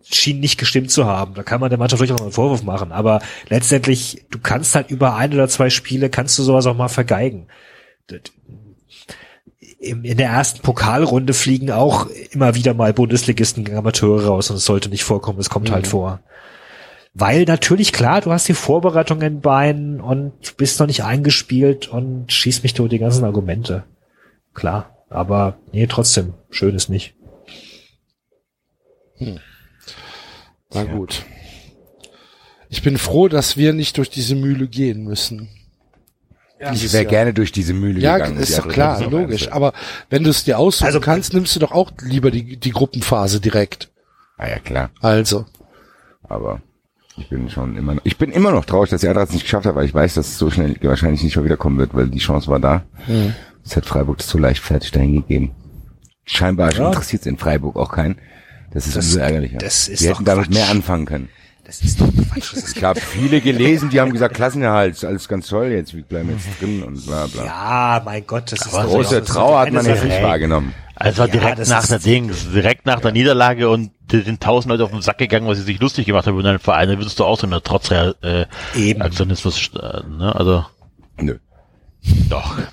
schien 0.03 0.41
nicht 0.41 0.59
gestimmt 0.59 0.91
zu 0.91 1.05
haben. 1.05 1.33
Da 1.35 1.43
kann 1.43 1.61
man 1.61 1.69
der 1.69 1.79
Mannschaft 1.79 2.01
durchaus 2.01 2.21
einen 2.21 2.31
Vorwurf 2.31 2.63
machen. 2.63 2.91
Aber 2.91 3.21
letztendlich, 3.49 4.25
du 4.29 4.39
kannst 4.39 4.75
halt 4.75 4.91
über 4.91 5.15
ein 5.15 5.33
oder 5.33 5.47
zwei 5.47 5.69
Spiele, 5.69 6.09
kannst 6.09 6.37
du 6.37 6.43
sowas 6.43 6.65
auch 6.65 6.75
mal 6.75 6.89
vergeigen. 6.89 7.47
In 9.85 10.17
der 10.17 10.29
ersten 10.29 10.61
Pokalrunde 10.61 11.33
fliegen 11.33 11.69
auch 11.69 12.07
immer 12.31 12.55
wieder 12.55 12.73
mal 12.73 12.91
Bundesligisten 12.91 13.63
gegen 13.63 13.77
Amateure 13.77 14.25
raus 14.25 14.49
und 14.49 14.57
es 14.57 14.65
sollte 14.65 14.89
nicht 14.89 15.03
vorkommen, 15.03 15.39
es 15.39 15.51
kommt 15.51 15.69
halt 15.71 15.85
vor. 15.85 16.21
Weil 17.13 17.45
natürlich, 17.45 17.93
klar, 17.93 18.19
du 18.19 18.31
hast 18.31 18.47
die 18.47 18.55
Vorbereitung 18.55 19.21
in 19.21 19.41
Beinen 19.41 20.01
und 20.01 20.57
bist 20.57 20.79
noch 20.79 20.87
nicht 20.87 21.03
eingespielt 21.03 21.87
und 21.87 22.31
schießt 22.31 22.63
mich 22.63 22.73
durch 22.73 22.89
die 22.89 22.99
ganzen 22.99 23.23
Argumente. 23.23 23.83
Klar. 24.53 25.05
Aber 25.09 25.57
nee, 25.71 25.87
trotzdem, 25.87 26.33
schön 26.49 26.75
ist 26.75 26.89
nicht. 26.89 27.13
Na 30.73 30.83
gut. 30.83 31.23
Ich 32.69 32.81
bin 32.81 32.97
froh, 32.97 33.27
dass 33.27 33.55
wir 33.55 33.71
nicht 33.71 33.97
durch 33.97 34.09
diese 34.09 34.35
Mühle 34.35 34.67
gehen 34.67 35.03
müssen. 35.03 35.49
Ich 36.73 36.91
wäre 36.93 37.05
gerne 37.05 37.33
durch 37.33 37.51
diese 37.51 37.73
Mühle 37.73 37.99
Ja, 37.99 38.17
gegangen. 38.17 38.37
ist 38.37 38.49
Die 38.57 38.61
doch 38.61 38.67
klar, 38.67 39.01
logisch. 39.09 39.51
Aber 39.51 39.73
wenn 40.09 40.23
du 40.23 40.29
es 40.29 40.43
dir 40.43 40.57
aussuchen 40.59 40.87
Also- 40.87 40.99
kannst, 40.99 41.33
nimmst 41.33 41.55
du 41.55 41.59
doch 41.59 41.71
auch 41.71 41.91
lieber 42.01 42.31
die, 42.31 42.57
die 42.57 42.71
Gruppenphase 42.71 43.39
direkt. 43.39 43.89
Ah 44.37 44.47
ja, 44.49 44.59
klar. 44.59 44.89
Also. 45.01 45.45
Aber 46.27 46.61
ich 47.17 47.29
bin 47.29 47.49
schon 47.49 47.77
immer 47.77 47.95
noch, 47.95 48.01
ich 48.03 48.17
bin 48.17 48.31
immer 48.31 48.51
noch 48.51 48.65
traurig, 48.65 48.89
dass 48.89 49.01
die 49.01 49.07
Eintracht 49.07 49.27
es 49.29 49.33
nicht 49.33 49.43
geschafft 49.43 49.65
hat, 49.65 49.75
weil 49.75 49.85
ich 49.85 49.93
weiß, 49.93 50.15
dass 50.15 50.27
es 50.27 50.37
so 50.37 50.49
schnell 50.51 50.75
wahrscheinlich 50.81 51.23
nicht 51.23 51.35
mehr 51.35 51.45
wiederkommen 51.45 51.77
wird, 51.77 51.93
weil 51.93 52.07
die 52.09 52.19
Chance 52.19 52.47
war 52.49 52.59
da. 52.59 52.83
Es 53.63 53.75
hat 53.75 53.85
Freiburg 53.85 54.17
das 54.17 54.27
so 54.27 54.37
leichtfertig 54.37 54.91
dahin 54.91 55.13
gegeben. 55.21 55.51
Scheinbar 56.25 56.73
Ja. 56.73 56.87
interessiert 56.87 57.21
es 57.21 57.27
in 57.27 57.37
Freiburg 57.37 57.75
auch 57.77 57.91
keinen. 57.91 58.17
Das 58.71 58.87
ist 58.87 58.95
Das- 58.97 59.05
umso 59.05 59.19
ärgerlicher. 59.19 59.59
das 59.59 59.87
ist 59.87 60.03
doch 60.03 60.15
hätten 60.15 60.25
damit 60.25 60.45
Quatsch. 60.47 60.55
mehr 60.55 60.69
anfangen 60.69 61.05
können. 61.05 61.29
Das 61.65 61.81
ist 61.81 61.99
doch 61.99 62.07
Quatsch. 62.07 62.53
Das 62.53 62.63
ist 62.63 62.77
Ich 62.77 62.83
habe 62.83 63.01
viele 63.01 63.41
gelesen, 63.41 63.89
die 63.89 63.99
haben 63.99 64.13
gesagt, 64.13 64.35
Klassenerhalt, 64.35 64.93
ist 64.93 65.03
alles 65.03 65.27
ganz 65.27 65.47
toll 65.47 65.67
jetzt, 65.67 65.95
wir 65.95 66.03
bleiben 66.03 66.29
jetzt 66.29 66.61
drin 66.61 66.83
und 66.83 67.05
bla 67.05 67.25
bla. 67.27 67.45
ja, 67.45 68.01
mein 68.05 68.25
Gott, 68.25 68.51
das 68.51 68.65
ist 68.65 68.73
doch 68.73 68.83
Große 68.83 69.19
das 69.19 69.29
ist 69.29 69.33
Trauer 69.35 69.59
hat 69.59 69.71
man 69.71 69.85
jetzt 69.85 70.03
nicht 70.03 70.21
wahrgenommen. 70.21 70.73
Also 70.95 71.23
Ja, 71.23 71.27
direkt 71.27 71.67
nach 71.67 71.87
der 71.87 71.99
Dings, 71.99 72.51
direkt 72.51 72.85
nach 72.85 73.01
der 73.01 73.11
Niederlage 73.11 73.69
und 73.69 73.91
die 74.11 74.21
sind 74.21 74.41
tausend 74.41 74.71
Leute 74.71 74.83
auf 74.83 74.91
den 74.91 75.01
Sack 75.01 75.17
gegangen, 75.17 75.47
weil 75.47 75.55
sie 75.55 75.63
sich 75.63 75.79
lustig 75.79 76.05
gemacht 76.05 76.27
haben 76.27 76.35
über 76.35 76.43
deinen 76.43 76.59
Verein, 76.59 76.87
dann 76.87 76.99
würdest 76.99 77.19
du 77.19 77.25
auch 77.25 77.39
so 77.39 77.47
eine 77.47 77.61
trotz 77.63 77.89
äh, 77.91 78.45
Eben. 78.75 79.01
Aktionismus, 79.01 79.71
äh, 79.73 80.01
ne, 80.07 80.33
also 80.35 80.65
Nö. 81.17 81.37
doch. 82.29 82.57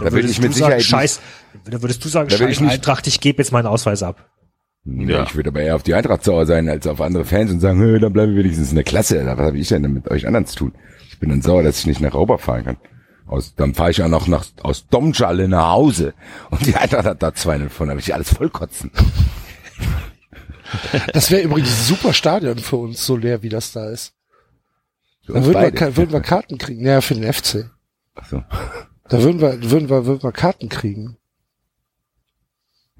Da 0.00 0.12
Würdest 0.12 0.34
ich 0.34 0.36
du 0.36 0.42
mit 0.42 0.54
sagen, 0.54 0.78
Sicherheit 0.80 0.82
Scheiß, 0.84 1.20
da 1.64 1.82
würdest 1.82 2.04
du 2.04 2.08
sagen, 2.08 2.30
Scheiß 2.30 2.60
Eintracht, 2.62 3.08
ich 3.08 3.20
gebe 3.20 3.42
jetzt 3.42 3.50
meinen 3.50 3.66
Ausweis 3.66 4.04
ab. 4.04 4.28
Ja. 4.96 5.24
Ich 5.24 5.36
würde 5.36 5.50
aber 5.50 5.60
eher 5.60 5.76
auf 5.76 5.82
die 5.82 5.94
Eintracht 5.94 6.24
sauer 6.24 6.46
sein, 6.46 6.68
als 6.68 6.86
auf 6.86 7.00
andere 7.00 7.24
Fans 7.24 7.50
und 7.50 7.60
sagen, 7.60 7.80
hey, 7.80 7.98
dann 7.98 8.12
bleiben 8.12 8.32
wir 8.32 8.42
wenigstens 8.42 8.70
in 8.70 8.76
der 8.76 8.84
Klasse. 8.84 9.24
Was 9.26 9.38
habe 9.38 9.58
ich 9.58 9.68
denn 9.68 9.82
mit 9.82 10.10
euch 10.10 10.26
anderen 10.26 10.46
zu 10.46 10.56
tun? 10.56 10.72
Ich 11.08 11.18
bin 11.18 11.28
dann 11.28 11.42
sauer, 11.42 11.62
dass 11.62 11.80
ich 11.80 11.86
nicht 11.86 12.00
nach 12.00 12.14
Europa 12.14 12.38
fahren 12.38 12.64
kann. 12.64 12.76
Aus, 13.26 13.54
dann 13.54 13.74
fahre 13.74 13.90
ich 13.90 14.02
auch 14.02 14.08
noch 14.08 14.26
nach, 14.28 14.46
aus 14.62 14.86
Domschale 14.88 15.48
nach 15.48 15.72
Hause. 15.72 16.14
Und 16.50 16.64
die 16.64 16.74
Eintracht 16.74 17.04
hat 17.04 17.22
da 17.22 17.34
2 17.34 17.68
von, 17.68 17.88
da 17.88 17.94
will 17.94 18.00
ich 18.00 18.14
alles 18.14 18.32
vollkotzen. 18.32 18.90
Das 21.14 21.30
wäre 21.30 21.44
übrigens 21.44 21.70
ein 21.70 21.84
super 21.84 22.12
Stadion 22.12 22.58
für 22.58 22.76
uns, 22.76 23.06
so 23.06 23.16
leer 23.16 23.42
wie 23.42 23.48
das 23.48 23.72
da 23.72 23.88
ist. 23.88 24.12
Da 25.26 25.32
würden 25.32 25.46
wir, 25.46 25.52
beide. 25.54 25.96
Würden 25.96 26.12
wir 26.12 26.20
Karten 26.20 26.58
kriegen. 26.58 26.84
Ja, 26.84 27.00
für 27.00 27.14
den 27.14 27.32
FC. 27.32 27.70
Ach 28.14 28.26
so. 28.26 28.42
Da 29.08 29.22
würden 29.22 29.40
wir, 29.40 29.70
würden 29.70 29.88
wir, 29.88 30.04
würden 30.04 30.22
wir 30.22 30.32
Karten 30.32 30.68
kriegen. 30.68 31.16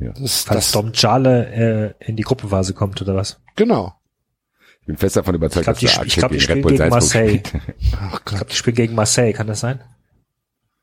Ja. 0.00 0.12
Das, 0.12 0.42
Falls 0.44 0.66
das, 0.66 0.72
Dom 0.72 0.92
Jale 0.94 1.94
äh, 2.00 2.04
in 2.06 2.16
die 2.16 2.22
Gruppenphase 2.22 2.72
kommt 2.74 3.00
oder 3.02 3.14
was? 3.16 3.40
genau. 3.56 3.94
Ich 4.80 4.86
bin 4.86 4.96
fest 4.96 5.16
davon 5.16 5.34
überzeugt, 5.34 5.66
Ich 5.68 5.74
glaub, 5.74 5.74
dass 5.74 5.80
die 5.80 5.86
der 5.86 5.92
ich 5.92 5.98
Arctic 5.98 6.18
glaub, 6.18 6.30
die 6.30 6.38
gegen 6.38 6.40
Red 6.40 6.42
spielen 6.44 6.62
Bull 6.62 6.72
gegen 6.72 6.78
Salzburg 6.78 7.02
Marseille. 7.02 7.38
spielt. 7.44 7.62
Ach 8.00 8.18
Ich 8.18 8.24
glaube, 8.24 8.44
die 8.46 8.54
spielen 8.56 8.76
gegen 8.76 8.94
Marseille, 8.94 9.32
kann 9.34 9.46
das 9.46 9.60
sein? 9.60 9.80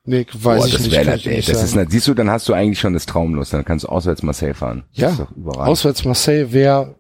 Nee, 0.03 0.27
weiß 0.31 0.41
Boah, 0.59 0.65
ich 0.67 0.73
das 0.73 0.81
nicht. 0.81 0.91
wäre, 0.91 1.05
kann 1.05 1.15
ich 1.15 1.25
ey, 1.27 1.35
nicht 1.37 1.49
das 1.49 1.63
ist, 1.63 1.69
sagen. 1.71 1.79
eine- 1.81 1.89
siehst 1.89 2.07
du, 2.07 2.13
dann 2.13 2.29
hast 2.29 2.47
du 2.47 2.53
eigentlich 2.53 2.79
schon 2.79 2.93
das 2.93 3.07
Traumlos. 3.07 3.49
Dann 3.49 3.65
kannst 3.65 3.85
du 3.85 3.89
auswärts 3.89 4.21
Marseille 4.21 4.53
fahren. 4.53 4.83
Ja. 4.91 5.09
Das 5.09 5.19
ist. 5.21 5.57
Auswärts 5.57 6.05
Marseille 6.05 6.51
wäre, 6.51 6.93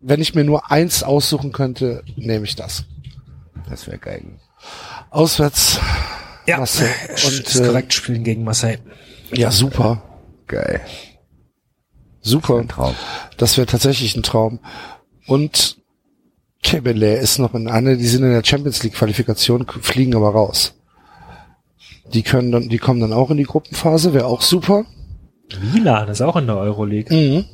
wenn 0.00 0.22
ich 0.22 0.34
mir 0.34 0.44
nur 0.44 0.70
eins 0.70 1.02
aussuchen 1.02 1.52
könnte, 1.52 2.02
nehme 2.16 2.46
ich 2.46 2.56
das. 2.56 2.84
Das 3.68 3.86
wäre 3.86 3.98
geil. 3.98 4.22
Auswärts 5.10 5.78
Ja, 6.46 6.56
Marseille. 6.56 6.88
und 7.10 7.24
Und, 7.26 7.40
ist 7.48 7.56
äh, 7.60 7.66
korrekt, 7.66 7.92
spielen 7.92 8.24
gegen 8.24 8.44
Marseille. 8.44 8.78
ja, 9.32 9.50
super. 9.50 10.02
Geil. 10.46 10.80
Super. 12.20 12.58
Ein 12.58 12.68
Traum. 12.68 12.94
Das 13.36 13.56
wäre 13.56 13.66
tatsächlich 13.66 14.16
ein 14.16 14.22
Traum. 14.22 14.60
Und 15.26 15.76
Kebele 16.62 17.16
ist 17.18 17.38
noch 17.38 17.54
in 17.54 17.68
einer, 17.68 17.96
die 17.96 18.06
sind 18.06 18.24
in 18.24 18.32
der 18.32 18.44
Champions 18.44 18.82
League 18.82 18.94
Qualifikation, 18.94 19.66
fliegen 19.80 20.16
aber 20.16 20.30
raus. 20.30 20.74
Die 22.12 22.22
können 22.22 22.52
dann, 22.52 22.68
die 22.68 22.78
kommen 22.78 23.00
dann 23.00 23.12
auch 23.12 23.30
in 23.30 23.36
die 23.36 23.44
Gruppenphase, 23.44 24.14
wäre 24.14 24.26
auch 24.26 24.42
super. 24.42 24.84
Milan 25.72 26.08
ist 26.08 26.22
auch 26.22 26.36
in 26.36 26.46
der 26.46 26.56
Euroleague. 26.56 27.14
Mhm. 27.14 27.44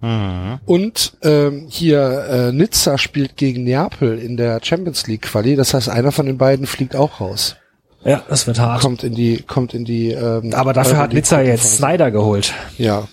Mhm. 0.00 0.60
Und 0.66 1.16
ähm, 1.22 1.66
hier 1.68 2.26
äh, 2.28 2.52
Nizza 2.52 2.98
spielt 2.98 3.36
gegen 3.36 3.64
Neapel 3.64 4.18
in 4.18 4.36
der 4.36 4.60
Champions 4.62 5.06
League 5.06 5.22
Quali. 5.22 5.56
Das 5.56 5.74
heißt, 5.74 5.88
einer 5.88 6.12
von 6.12 6.26
den 6.26 6.38
beiden 6.38 6.66
fliegt 6.66 6.94
auch 6.94 7.20
raus. 7.20 7.56
Ja, 8.04 8.22
das 8.28 8.46
wird 8.46 8.58
hart. 8.60 8.82
Kommt 8.82 9.02
in 9.02 9.14
die, 9.14 9.42
kommt 9.42 9.74
in 9.74 9.84
die. 9.84 10.10
Ähm, 10.12 10.52
Aber 10.54 10.72
dafür 10.72 10.98
hat 10.98 11.12
Nizza 11.12 11.40
jetzt. 11.40 11.76
Snyder 11.78 12.10
geholt. 12.10 12.54
Ja, 12.78 13.08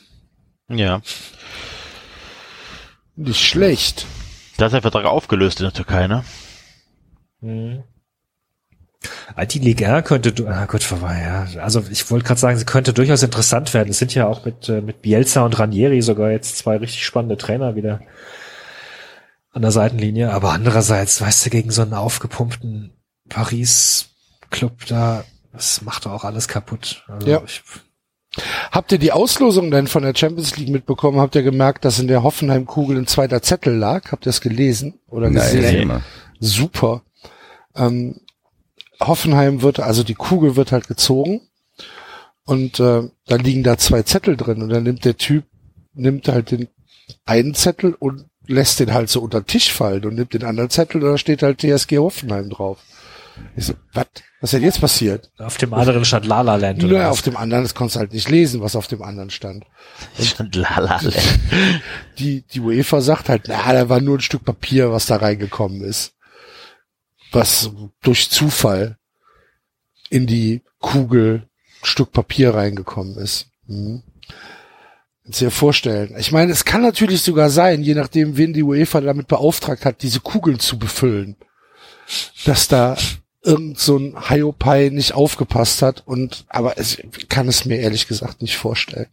Ja. 0.70 1.02
nicht 3.16 3.44
schlecht. 3.46 4.06
Da 4.58 4.68
ist 4.68 4.72
der 4.74 4.82
Vertrag 4.82 5.06
aufgelöst 5.06 5.60
in 5.60 5.66
der 5.66 5.74
Türkei, 5.74 6.08
ne? 6.08 6.24
Mhm. 7.42 7.84
Ah, 9.36 9.46
Die 9.46 9.60
Liga 9.60 10.02
könnte, 10.02 10.32
du- 10.32 10.48
ah 10.48 10.66
gut, 10.66 10.82
vorbei, 10.84 11.22
ja. 11.56 11.62
Also 11.62 11.84
ich 11.92 12.10
wollte 12.10 12.26
gerade 12.26 12.40
sagen, 12.40 12.58
sie 12.58 12.64
könnte 12.66 12.94
durchaus 12.94 13.22
interessant 13.24 13.74
werden. 13.74 13.90
Es 13.90 13.98
sind 14.00 14.14
ja 14.16 14.28
auch 14.28 14.46
mit, 14.46 14.70
äh, 14.70 14.80
mit 14.82 15.02
Bielsa 15.02 15.44
und 15.44 15.60
Ranieri 15.60 16.02
sogar 16.02 16.32
jetzt 16.32 16.58
zwei 16.58 16.78
richtig 16.78 17.04
spannende 17.06 17.36
Trainer 17.36 17.76
wieder 17.76 18.00
an 19.52 19.62
der 19.62 19.72
Seitenlinie. 19.72 20.32
Aber 20.32 20.52
andererseits, 20.54 21.20
weißt 21.20 21.46
du, 21.46 21.50
gegen 21.50 21.72
so 21.72 21.82
einen 21.82 21.94
aufgepumpten 21.94 22.94
Paris-Club 24.54 24.86
da, 24.88 25.24
das 25.52 25.82
macht 25.82 26.06
doch 26.06 26.12
auch 26.12 26.24
alles 26.24 26.48
kaputt. 26.48 27.04
Also 27.08 27.28
Ja. 27.28 27.42
ich, 27.46 27.62
Habt 28.72 28.92
ihr 28.92 28.98
die 28.98 29.12
Auslosung 29.12 29.70
denn 29.70 29.86
von 29.86 30.02
der 30.02 30.16
Champions 30.16 30.58
League 30.58 30.70
mitbekommen? 30.70 31.20
Habt 31.20 31.36
ihr 31.36 31.44
gemerkt, 31.44 31.86
dass 31.86 32.00
in 32.00 32.08
der 32.08 32.24
Hoffenheim-Kugel 32.24 32.98
ein 32.98 33.06
zweiter 33.06 33.44
Zettel 33.44 33.76
lag? 33.76 34.12
Habt 34.12 34.26
ihr 34.26 34.32
es 34.32 34.42
gelesen 34.42 34.96
oder 35.08 35.30
Nein, 35.30 35.56
gesehen? 35.56 35.88
mal. 35.88 36.02
Super. 36.40 37.04
Ähm, 37.76 38.22
Hoffenheim 39.00 39.62
wird, 39.62 39.80
also 39.80 40.04
die 40.04 40.16
Kugel 40.16 40.56
wird 40.56 40.72
halt 40.72 40.88
gezogen 40.88 41.42
und 42.46 42.80
äh, 42.80 43.04
da 43.28 43.36
liegen 43.36 43.62
da 43.62 43.78
zwei 43.78 44.02
Zettel 44.02 44.36
drin 44.36 44.64
und 44.64 44.70
dann 44.70 44.84
nimmt 44.84 45.06
der 45.06 45.18
Typ, 45.18 45.46
nimmt 45.94 46.28
halt 46.28 46.50
den 46.52 46.70
einen 47.26 47.54
Zettel 47.54 47.94
und 47.94 48.26
lässt 48.48 48.80
den 48.80 48.94
halt 48.96 49.10
so 49.10 49.22
unter 49.22 49.42
den 49.42 49.48
Tisch 49.48 49.72
fallen 49.72 50.06
und 50.06 50.16
nimmt 50.16 50.34
den 50.34 50.44
anderen 50.44 50.72
Zettel 50.72 51.04
und 51.04 51.12
da 51.12 51.18
steht 51.20 51.44
halt 51.44 51.60
TSG 51.60 51.98
Hoffenheim 52.00 52.50
drauf. 52.50 52.80
Ich 53.56 53.66
so, 53.66 53.74
was? 53.94 54.08
Was 54.42 54.52
ist 54.52 54.58
denn 54.60 54.64
jetzt 54.64 54.82
passiert? 54.82 55.32
auf 55.38 55.58
dem 55.58 55.74
anderen 55.74 56.04
stand 56.04 56.26
Lala 56.26 56.56
Land 56.58 56.84
oder 56.84 56.94
Naja, 56.94 57.06
was? 57.06 57.14
auf 57.14 57.22
dem 57.22 57.38
anderen, 57.38 57.64
das 57.64 57.74
konntest 57.76 57.96
du 57.96 58.00
halt 58.02 58.14
nicht 58.14 58.30
lesen, 58.30 58.62
was 58.62 58.76
auf 58.76 58.88
dem 58.88 59.02
anderen 59.02 59.30
stand. 59.30 59.66
Stand 60.20 60.56
lala. 60.56 61.00
die, 62.20 62.42
die 62.42 62.60
UEFA 62.60 63.00
sagt 63.02 63.30
halt, 63.30 63.44
na, 63.48 63.72
da 63.72 63.88
war 63.90 64.02
nur 64.02 64.18
ein 64.18 64.22
Stück 64.22 64.44
Papier, 64.44 64.92
was 64.92 65.06
da 65.06 65.16
reingekommen 65.16 65.82
ist. 65.82 66.14
Was 67.32 67.72
durch 68.02 68.30
Zufall 68.30 68.98
in 70.10 70.28
die 70.28 70.62
Kugel 70.80 71.48
ein 71.82 71.86
Stück 71.86 72.12
Papier 72.12 72.54
reingekommen 72.54 73.18
ist. 73.18 73.48
Mhm. 73.68 74.04
Kannst 75.24 75.40
dir 75.40 75.52
vorstellen. 75.52 76.16
Ich 76.18 76.34
meine, 76.34 76.52
es 76.52 76.66
kann 76.66 76.82
natürlich 76.82 77.22
sogar 77.22 77.50
sein, 77.50 77.82
je 77.82 77.94
nachdem, 77.96 78.36
wen 78.36 78.52
die 78.52 78.64
UEFA 78.64 79.00
damit 79.00 79.28
beauftragt 79.30 79.86
hat, 79.86 80.02
diese 80.02 80.20
Kugeln 80.20 80.60
zu 80.60 80.78
befüllen, 80.78 81.38
dass 82.46 82.68
da 82.68 82.98
irgend 83.44 83.78
so 83.80 83.98
ein 83.98 84.30
Hiopai 84.30 84.90
nicht 84.90 85.14
aufgepasst 85.14 85.82
hat 85.82 86.04
und, 86.06 86.46
aber 86.48 86.78
es, 86.78 86.98
ich 87.00 87.30
kann 87.30 87.48
es 87.48 87.66
mir 87.66 87.78
ehrlich 87.78 88.08
gesagt 88.08 88.42
nicht 88.42 88.58
vorstellen. 88.58 89.08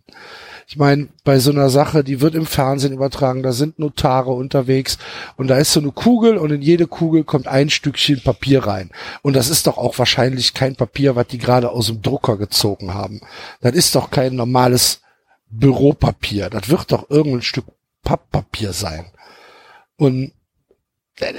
Ich 0.69 0.77
meine, 0.77 1.09
bei 1.25 1.41
so 1.41 1.51
einer 1.51 1.69
Sache, 1.69 2.05
die 2.05 2.21
wird 2.21 2.37
im 2.37 2.47
Fernsehen 2.47 2.93
übertragen, 2.93 3.43
da 3.43 3.51
sind 3.51 3.81
Notare 3.81 4.31
unterwegs 4.31 4.99
und 5.37 5.49
da 5.49 5.59
ist 5.59 5.73
so 5.73 5.81
eine 5.81 5.91
Kugel 5.91 6.37
und 6.37 6.53
in 6.53 6.63
jede 6.63 6.87
Kugel 6.87 7.25
kommt 7.25 7.49
ein 7.49 7.71
Stückchen 7.71 8.23
Papier 8.23 8.65
rein. 8.65 8.91
Und 9.23 9.35
das 9.35 9.51
ist 9.51 9.67
doch 9.67 9.79
auch 9.79 9.99
wahrscheinlich 9.99 10.55
kein 10.55 10.77
Papier, 10.77 11.17
was 11.17 11.27
die 11.27 11.39
gerade 11.39 11.71
aus 11.71 11.89
dem 11.89 12.03
Drucker 12.03 12.37
gezogen 12.37 12.95
haben. 12.95 13.21
Das 13.61 13.75
ist 13.75 13.97
doch 13.97 14.13
kein 14.13 14.37
normales 14.37 15.01
Büropapier. 15.49 16.51
Das 16.51 16.69
wird 16.69 16.93
doch 16.93 17.11
irgendein 17.11 17.43
Stück 17.43 17.65
Papppapier 18.05 18.73
sein. 18.73 19.07
Und 19.97 20.33
äh, 21.19 21.33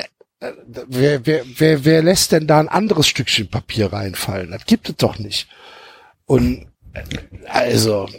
wer, 0.87 1.25
wer, 1.25 1.43
wer, 1.57 1.85
wer 1.85 2.03
lässt 2.03 2.31
denn 2.31 2.47
da 2.47 2.59
ein 2.59 2.69
anderes 2.69 3.07
Stückchen 3.07 3.49
Papier 3.49 3.93
reinfallen? 3.93 4.51
Das 4.51 4.65
gibt 4.65 4.89
es 4.89 4.95
doch 4.97 5.19
nicht. 5.19 5.47
Und 6.25 6.67
also, 7.47 8.09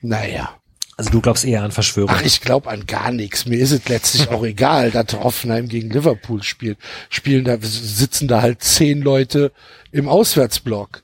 naja. 0.00 0.54
Also 0.98 1.10
du 1.10 1.20
glaubst 1.20 1.44
eher 1.44 1.62
an 1.62 1.72
Verschwörung. 1.72 2.10
Ach, 2.14 2.22
ich 2.22 2.40
glaube 2.40 2.70
an 2.70 2.86
gar 2.86 3.10
nichts. 3.12 3.44
Mir 3.44 3.58
ist 3.58 3.70
es 3.72 3.86
letztlich 3.86 4.28
auch 4.30 4.44
egal, 4.44 4.90
dass 4.90 5.12
Hoffenheim 5.12 5.68
gegen 5.68 5.90
Liverpool 5.90 6.42
spielt. 6.42 6.78
Spielen 7.10 7.44
da, 7.44 7.58
sitzen 7.60 8.28
da 8.28 8.40
halt 8.40 8.62
zehn 8.62 9.02
Leute 9.02 9.52
im 9.92 10.08
Auswärtsblock. 10.08 11.02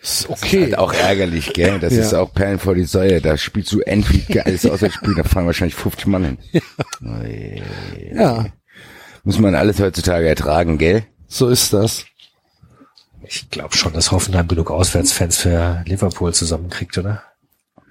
Ist 0.00 0.28
okay. 0.28 0.62
Halt 0.62 0.78
auch 0.78 0.92
ärgerlich, 0.92 1.52
gell? 1.54 1.80
Das 1.80 1.92
Ja. 1.96 2.02
ist 2.02 2.14
auch 2.14 2.32
Perlen 2.32 2.60
vor 2.60 2.76
die 2.76 2.84
Säue. 2.84 3.20
Da 3.20 3.36
spielst 3.36 3.72
du 3.72 3.80
Enfield 3.80 4.28
geiles 4.28 4.64
Auswärtsspiel, 4.70 5.14
da 5.16 5.24
fahren 5.24 5.46
wahrscheinlich 5.46 5.74
50 5.74 6.06
Mann 6.06 6.24
hin. 6.24 6.38
Ui. 7.02 7.62
ja, 8.14 8.46
Muss 9.24 9.38
man 9.38 9.54
alles 9.54 9.78
heutzutage 9.80 10.28
ertragen, 10.28 10.78
gell? 10.78 11.04
so 11.28 11.48
ist 11.48 11.72
das. 11.72 12.04
Ich 13.24 13.48
glaube 13.50 13.74
schon, 13.76 13.92
dass 13.94 14.10
Hoffenheim 14.10 14.48
genug 14.48 14.70
Auswärtsfans 14.70 15.38
für 15.38 15.82
Liverpool 15.86 16.34
zusammenkriegt, 16.34 16.98
oder? 16.98 17.22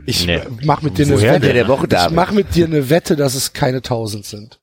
Ich 0.05 0.25
Nee. 0.27 0.41
mach 0.63 0.81
mit 0.81 0.97
dir 0.97 1.05
eine 1.05 1.15
Woher 1.15 1.33
Wette. 1.41 1.53
der 1.53 1.67
Woche, 1.67 1.87
Ich 1.89 2.09
mach 2.11 2.31
mit 2.31 2.53
dir 2.55 2.65
eine 2.65 2.89
Wette, 2.89 3.15
dass 3.15 3.33
es 3.35 3.53
keine 3.53 3.81
tausend 3.81 4.25
sind. 4.25 4.59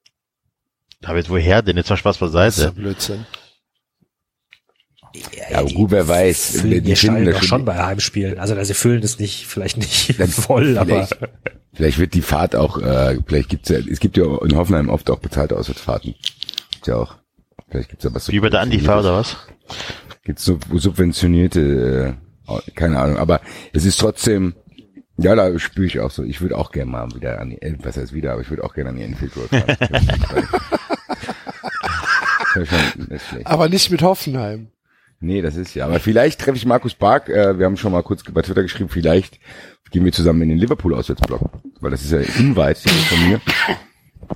David, 1.01 1.31
woher 1.31 1.63
denn? 1.63 1.77
Jetzt 1.77 1.91
mal 1.91 1.97
Spaß 1.97 2.19
Das 2.19 2.29
ist 2.29 2.35
ja 2.35 2.41
beiseite. 2.67 2.73
Blödsinn. 2.73 3.27
Ja, 5.51 5.59
aber 5.61 5.71
gut, 5.71 5.91
wer 5.91 6.07
weiß. 6.07 6.59
Füllen 6.61 6.85
Die 6.85 6.91
das 6.91 7.01
doch 7.01 7.43
schon- 7.43 7.65
bei 7.65 7.83
Heimspielen. 7.83 8.39
Also, 8.39 8.55
also 8.55 8.69
sie 8.69 8.75
füllen 8.75 9.03
es 9.03 9.19
nicht, 9.19 9.47
vielleicht 9.47 9.79
nicht 9.79 10.15
Dann 10.21 10.29
voll, 10.29 10.77
aber 10.77 11.07
vielleicht, 11.07 11.19
vielleicht 11.73 11.99
wird 11.99 12.15
die 12.15 12.23
Fahrt 12.23 12.55
auch, 12.55 12.79
äh, 12.81 13.19
vielleicht 13.27 13.49
gibt's 13.49 13.71
ja, 13.71 13.79
es 13.79 14.01
gibt 14.01 14.17
ja 14.17 14.25
in 14.45 14.55
Hoffenheim 14.57 14.89
oft 14.91 15.09
auch 15.11 15.19
bezahlte 15.19 15.57
Auswärtsfahrten. 15.57 16.15
Gibt's 16.79 16.87
ja 16.87 16.97
auch. 16.97 17.17
Vielleicht 17.69 17.91
gibt's 17.91 18.05
ja 18.05 18.15
was. 18.15 18.29
Wie 18.29 18.39
bei 18.39 18.51
der 18.51 18.61
Antifa 18.61 19.01
oder 19.01 19.15
was? 19.15 19.37
Gibt's 20.23 20.45
so 20.45 20.61
subventionierte, 20.73 22.15
äh, 22.47 22.71
keine 22.77 23.01
Ahnung. 23.01 23.17
Aber 23.17 23.41
es 23.73 23.85
ist 23.85 23.99
trotzdem, 23.99 24.55
ja, 25.17 25.35
da 25.35 25.59
spüre 25.59 25.87
ich 25.87 25.99
auch 25.99 26.13
so. 26.13 26.23
Ich 26.23 26.41
würde 26.41 26.57
auch 26.57 26.71
gerne 26.71 26.89
mal 26.89 27.13
wieder 27.13 27.41
an 27.41 27.51
die, 27.51 27.61
äh, 27.61 27.75
was 27.83 27.97
heißt 27.97 28.13
wieder, 28.13 28.33
aber 28.33 28.43
ich 28.43 28.51
würde 28.51 28.63
auch 28.63 28.75
gerne 28.75 28.91
an 28.91 28.97
die 28.97 29.03
Enfield 29.03 29.33
Road 29.37 29.49
fahren. 29.49 29.77
Aber 33.45 33.69
nicht 33.69 33.91
mit 33.91 34.03
Hoffenheim. 34.03 34.69
Nee, 35.19 35.43
das 35.43 35.57
ist 35.57 35.75
ja. 35.75 35.87
Aber 35.87 35.99
vielleicht 35.99 36.41
treffe 36.41 36.57
ich 36.57 36.65
Markus 36.65 36.95
Bark. 36.95 37.29
Äh, 37.29 37.59
wir 37.59 37.67
haben 37.67 37.77
schon 37.77 37.91
mal 37.91 38.05
kurz 38.05 38.23
bei 38.23 38.43
Twitter 38.43 38.63
geschrieben. 38.63 38.89
Vielleicht 38.89 39.41
gehen 39.91 40.05
wir 40.05 40.13
zusammen 40.13 40.43
in 40.43 40.51
den 40.51 40.59
Liverpool 40.59 40.95
Auswärtsblock, 40.95 41.51
weil 41.81 41.91
das 41.91 42.05
ist 42.05 42.13
ja 42.13 42.21
unweit 42.39 42.79
von 42.79 43.29
mir. 43.29 43.41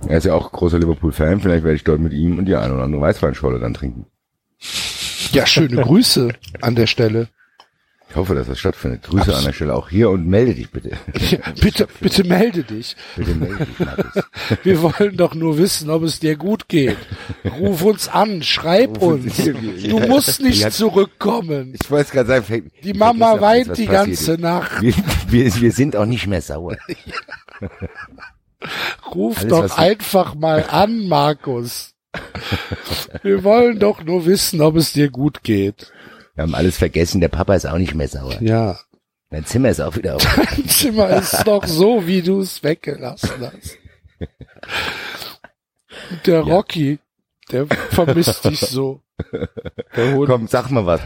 Er 0.09 0.19
ist 0.19 0.25
ja 0.25 0.35
auch 0.35 0.51
großer 0.53 0.79
Liverpool-Fan. 0.79 1.41
Vielleicht 1.41 1.65
werde 1.65 1.77
ich 1.77 1.85
dort 1.85 2.01
mit 2.01 2.13
ihm 2.13 2.39
und 2.39 2.47
die 2.47 2.57
eine 2.57 2.75
oder 2.75 2.85
andere 2.85 3.03
Weißweinschorle 3.03 3.59
dann 3.61 3.75
trinken. 3.75 4.07
Ja, 5.33 5.47
schöne 5.47 5.81
Grüße 5.83 6.29
an 6.61 6.75
der 6.75 6.87
Stelle. 6.87 7.29
Ich 8.11 8.17
hoffe, 8.17 8.35
dass 8.35 8.47
das 8.47 8.59
stattfindet. 8.59 9.05
Grüße 9.05 9.35
an 9.35 9.43
der 9.45 9.55
Stelle 9.55 9.75
auch 9.75 9.89
hier 9.89 10.11
und 10.11 10.27
melde 10.27 10.55
dich 10.55 10.71
bitte. 10.71 10.91
bitte, 11.63 11.89
bitte 12.01 12.25
melde 12.25 12.63
dich. 12.63 12.95
bitte 13.17 13.35
melde 13.35 13.65
dich, 13.65 13.79
Markus. 13.79 14.23
Wir 14.65 14.83
wollen 14.83 15.17
doch 15.17 15.35
nur 15.35 15.57
wissen, 15.57 15.89
ob 15.89 16.03
es 16.03 16.21
dir 16.21 16.37
gut 16.37 16.69
geht. 16.69 16.99
Ruf 17.59 17.81
uns 17.83 18.09
an, 18.09 18.43
schreib 18.43 19.01
Ruf 19.01 19.15
uns 19.15 19.39
uns. 19.39 19.83
Du 19.89 19.99
musst 20.01 20.43
nicht 20.43 20.61
Ja. 20.61 20.69
zurückkommen. 20.71 21.75
Ich 21.81 21.91
wollte 21.91 22.13
gerade 22.13 22.29
sagen, 22.29 22.45
fängt- 22.45 22.73
Die 22.85 22.93
Mama 22.93 23.41
weint 23.41 23.79
die 23.79 23.87
ganze 23.87 24.33
ist. 24.35 24.41
Nacht. 24.41 24.83
Wir, 24.83 24.93
wir, 25.29 25.55
wir 25.63 25.73
sind 25.73 25.97
auch 25.97 26.05
nicht 26.07 26.27
mehr 26.27 26.43
sauer. 26.43 26.77
Ruf 29.15 29.39
Alles, 29.39 29.51
doch 29.51 29.79
einfach 29.79 30.35
mal 30.35 30.65
an, 30.69 31.09
Markus. 31.09 31.95
Wir 33.23 33.43
wollen 33.45 33.79
doch 33.79 34.03
nur 34.03 34.27
wissen, 34.27 34.61
ob 34.61 34.77
es 34.77 34.93
dir 34.93 35.11
gut 35.11 35.43
geht. 35.43 35.93
Wir 36.35 36.43
haben 36.43 36.55
alles 36.55 36.79
vergessen, 36.79 37.21
der 37.21 37.29
Papa 37.29 37.55
ist 37.55 37.67
auch 37.67 37.79
nicht 37.79 37.95
mehr 37.95 38.09
sauer. 38.09 38.41
Ja. 38.41 38.79
Dein 39.31 39.47
Zimmer 39.47 39.71
ist 39.71 39.81
auch 39.81 39.97
wieder 39.97 40.17
auf. 40.17 40.37
Dein 40.37 40.69
Zimmer 40.69 41.09
ist 41.11 41.43
doch 41.47 41.67
so, 41.67 42.07
wie 42.07 42.21
du 42.23 42.41
es 42.41 42.63
weggelassen 42.63 43.31
hast. 43.41 43.79
Und 46.11 46.27
Der 46.27 46.41
Rocky, 46.41 46.99
der 47.51 47.67
vermisst 47.67 48.45
dich 48.45 48.61
so. 48.61 49.01
Komm, 49.95 50.47
sag 50.49 50.71
mal 50.71 50.85
was. 50.85 51.01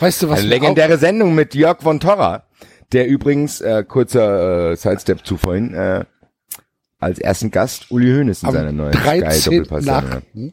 Weißt 0.00 0.22
du, 0.22 0.28
was 0.28 0.40
Eine 0.40 0.48
legendäre 0.48 0.98
Sendung 0.98 1.34
mit 1.34 1.54
Jörg 1.54 1.80
von 1.82 2.00
Torra, 2.00 2.44
der 2.92 3.06
übrigens, 3.08 3.60
äh, 3.60 3.84
kurzer 3.86 4.72
äh, 4.72 4.76
Sidestep 4.76 5.24
zu 5.26 5.36
vorhin, 5.36 5.74
äh, 5.74 6.04
als 6.98 7.18
ersten 7.18 7.50
Gast 7.50 7.90
Uli 7.90 8.12
Hoeneß 8.14 8.42
in 8.42 8.48
am 8.48 8.54
seiner 8.54 8.72
neuen 8.72 8.92
13. 8.92 9.30
Sky-Doppelpass-Sendung 9.32 10.52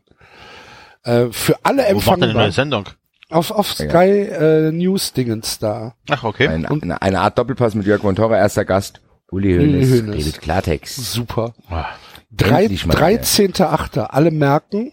äh, 1.03 1.25
für 1.31 1.55
alle 1.63 1.83
Wo 1.91 1.95
macht 1.95 2.07
er 2.07 2.13
eine 2.13 2.33
neue 2.33 2.45
empfangbar 2.45 2.51
Sendung? 2.51 2.85
auf, 3.29 3.51
auf 3.51 3.75
Ja. 3.79 3.89
Sky 3.89 4.09
äh, 4.31 4.71
News 4.71 5.13
Dingens 5.13 5.59
da. 5.59 5.95
Ach, 6.09 6.23
okay. 6.23 6.47
Ein, 6.47 6.65
eine, 6.65 7.01
eine 7.01 7.19
Art 7.21 7.37
Doppelpass 7.37 7.75
mit 7.75 7.85
Jörg 7.85 8.01
von 8.01 8.15
Torra, 8.15 8.37
erster 8.37 8.65
Gast 8.65 8.99
Uli 9.31 9.53
Hoeneß. 9.55 9.89
Hoeneß. 9.91 10.15
Redet 10.15 10.41
Klartext. 10.41 10.95
Super. 10.95 11.53
Ah. 11.69 11.85
Drei- 12.31 12.63
Endlich 12.63 12.85
mal, 12.85 12.95
13.8. 12.97 13.99
Alle 13.99 14.31
merken, 14.31 14.91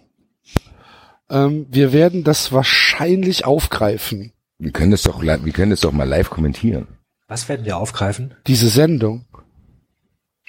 ähm, 1.30 1.66
wir 1.70 1.92
werden 1.92 2.22
das 2.24 2.52
wahrscheinlich 2.52 3.44
aufgreifen, 3.44 4.32
Wir 4.58 4.72
können 4.72 4.90
das 4.90 5.02
doch, 5.02 5.22
wir 5.22 5.52
können 5.52 5.70
das 5.70 5.80
doch 5.80 5.92
mal 5.92 6.08
live 6.08 6.30
kommentieren. 6.30 6.86
Was 7.28 7.48
werden 7.48 7.64
wir 7.66 7.76
aufgreifen? 7.76 8.34
diese 8.46 8.68
Sendung. 8.68 9.26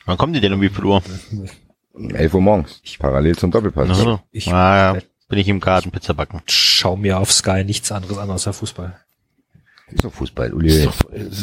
Wann 0.06 0.18
kommen 0.18 0.34
die 0.34 0.40
denn 0.41 0.54
um 0.54 0.62
wie 0.62 0.70
viel 0.70 0.86
Uhr? 0.86 1.02
11 1.95 2.34
Uhr 2.34 2.41
morgens. 2.41 2.82
Parallel 2.99 3.36
zum 3.36 3.52
Doppelpass. 3.52 3.90
Also, 3.90 4.20
Ich- 4.32 4.48
ah, 4.54 4.95
ja. 4.95 5.02
Bin 5.30 5.40
ich 5.40 5.49
im 5.49 5.60
Garten 5.60 5.91
Pizza 5.91 6.14
backen. 6.14 6.41
Schau 6.45 6.95
mir 6.95 7.18
auf 7.20 7.32
Sky 7.34 7.66
nichts 7.66 7.91
anderes 7.91 8.18
an 8.18 8.30
außer 8.30 8.54
Fußball. 8.54 8.98
Ist 9.90 10.06
doch 10.06 10.14
Fußball. 10.14 10.54
Uli, 10.54 10.88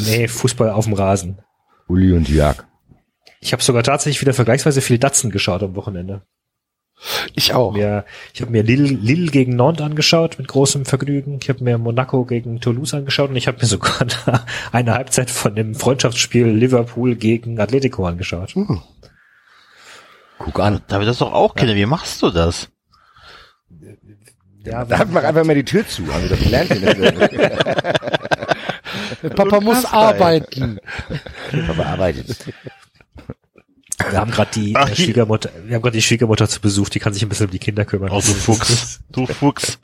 Nee, 0.07 0.27
Fußball 0.27 0.71
auf 0.71 0.85
dem 0.85 0.93
Rasen. 0.95 1.39
Uli 1.87 2.11
und 2.13 2.27
Jörg. 2.27 2.63
Ich 3.41 3.53
habe 3.53 3.61
sogar 3.61 3.83
tatsächlich 3.83 4.21
wieder 4.21 4.33
vergleichsweise 4.33 4.81
viel 4.81 4.97
Datsen 4.97 5.29
geschaut 5.29 5.61
am 5.61 5.75
Wochenende. 5.75 6.23
Ich 7.33 7.53
auch. 7.53 7.73
Mir, 7.73 8.05
ich 8.33 8.41
habe 8.41 8.51
mir 8.51 8.63
Lille, 8.63 8.87
Lille 8.87 9.29
gegen 9.29 9.55
Nantes 9.55 9.85
angeschaut 9.85 10.37
mit 10.37 10.47
großem 10.47 10.85
Vergnügen. 10.85 11.39
Ich 11.41 11.49
habe 11.49 11.63
mir 11.63 11.77
Monaco 11.77 12.25
gegen 12.25 12.61
Toulouse 12.61 12.93
angeschaut 12.93 13.29
und 13.29 13.35
ich 13.35 13.47
habe 13.47 13.57
mir 13.59 13.65
sogar 13.67 14.07
eine 14.71 14.93
Halbzeit 14.93 15.29
von 15.29 15.55
dem 15.55 15.75
Freundschaftsspiel 15.75 16.47
Liverpool 16.47 17.15
gegen 17.15 17.59
Atletico 17.59 18.05
angeschaut. 18.05 18.55
Guck 20.37 20.59
an. 20.59 20.81
David, 20.87 21.07
das 21.07 21.15
ist 21.15 21.21
doch 21.21 21.33
auch 21.33 21.55
Kinder. 21.55 21.75
Wie 21.75 21.85
machst 21.85 22.21
du 22.21 22.31
das? 22.31 22.69
Ja, 24.65 24.83
Da 24.83 25.05
mach 25.05 25.23
einfach 25.23 25.43
mal 25.43 25.55
die 25.55 25.63
Tür 25.63 25.87
zu. 25.87 26.11
Haben 26.11 26.29
wir 26.29 26.35
doch 26.35 26.43
gelernt. 26.43 26.69
Papa 29.35 29.59
muss 29.61 29.85
arbeiten. 29.85 30.79
Aber 31.69 31.85
arbeitet. 31.85 32.37
Wir 33.97 34.19
haben 34.19 34.31
gerade 34.31 34.51
die 34.53 34.75
Ach, 34.75 34.89
äh, 34.89 34.95
hier- 34.95 35.05
Schwiegermutter, 35.05 35.49
wir 35.65 35.75
haben 35.75 35.81
gerade 35.81 35.97
die 35.97 36.01
Schwiegermutter 36.01 36.47
zu 36.47 36.59
Besuch, 36.61 36.89
die 36.89 36.99
kann 36.99 37.13
sich 37.13 37.23
ein 37.23 37.29
bisschen 37.29 37.47
um 37.47 37.51
die 37.51 37.59
Kinder 37.59 37.85
kümmern. 37.85 38.09
Oh, 38.11 38.15
du 38.15 38.21
Fuchs. 38.33 38.99
Du 39.11 39.25
Fuchs. 39.25 39.79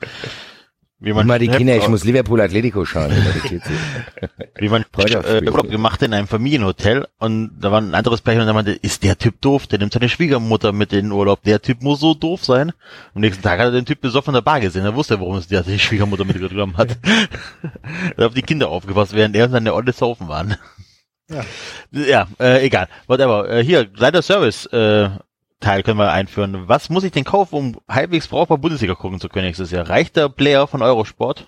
Wie 1.03 1.11
Und 1.13 1.25
mal 1.25 1.39
die 1.39 1.47
Kinder, 1.47 1.75
ich 1.75 1.87
muss 1.87 2.03
Liverpool 2.03 2.39
Atletico 2.41 2.85
schauen. 2.85 3.09
wie 4.59 4.69
man 4.69 4.85
äh, 4.99 5.41
Urlaub 5.47 5.67
gemacht 5.67 6.03
in 6.03 6.13
einem 6.13 6.27
Familienhotel 6.27 7.07
und 7.17 7.57
da 7.59 7.71
war 7.71 7.81
ein 7.81 7.95
anderes 7.95 8.21
Pärchen 8.21 8.41
und 8.41 8.47
da 8.47 8.53
meinte, 8.53 8.73
ist 8.73 9.01
der 9.01 9.17
Typ 9.17 9.41
doof, 9.41 9.65
der 9.65 9.79
nimmt 9.79 9.93
seine 9.93 10.09
Schwiegermutter 10.09 10.73
mit 10.73 10.93
in 10.93 11.05
den 11.05 11.11
Urlaub, 11.11 11.41
der 11.41 11.59
Typ 11.59 11.81
muss 11.81 12.01
so 12.01 12.13
doof 12.13 12.45
sein. 12.45 12.71
Am 13.15 13.21
nächsten 13.21 13.41
Tag 13.41 13.57
hat 13.57 13.65
er 13.65 13.71
den 13.71 13.87
Typ 13.87 13.99
besoffen 13.99 14.29
in 14.29 14.35
der 14.35 14.41
Bar 14.41 14.59
gesehen, 14.59 14.85
er 14.85 14.93
wusste, 14.93 15.19
warum 15.19 15.37
es 15.37 15.47
der 15.47 15.63
die 15.63 15.79
Schwiegermutter 15.79 16.23
mitgenommen 16.23 16.77
hat. 16.77 16.95
er 17.03 18.17
hat 18.17 18.25
auf 18.25 18.33
die 18.35 18.43
Kinder 18.43 18.69
aufgepasst, 18.69 19.15
während 19.15 19.35
er 19.35 19.45
und 19.45 19.53
seine 19.53 19.73
Olle 19.73 19.93
saufen 19.93 20.27
waren. 20.27 20.55
Ja. 21.31 21.45
Ja, 21.91 22.27
äh, 22.39 22.65
egal. 22.65 22.87
Whatever. 23.07 23.49
Äh, 23.49 23.63
hier, 23.63 23.89
leider 23.95 24.21
Service 24.21 24.65
äh, 24.67 25.09
Teil 25.59 25.83
können 25.83 25.99
wir 25.99 26.11
einführen. 26.11 26.67
Was 26.67 26.89
muss 26.89 27.03
ich 27.03 27.11
denn 27.11 27.23
kaufen, 27.23 27.55
um 27.55 27.81
halbwegs 27.87 28.27
brauchbar 28.27 28.57
Bundesliga 28.57 28.95
gucken 28.95 29.19
zu 29.19 29.29
können 29.29 29.45
nächstes 29.45 29.71
Jahr? 29.71 29.87
Reicht 29.87 30.15
der 30.15 30.27
Player 30.29 30.67
von 30.67 30.81
Eurosport? 30.81 31.47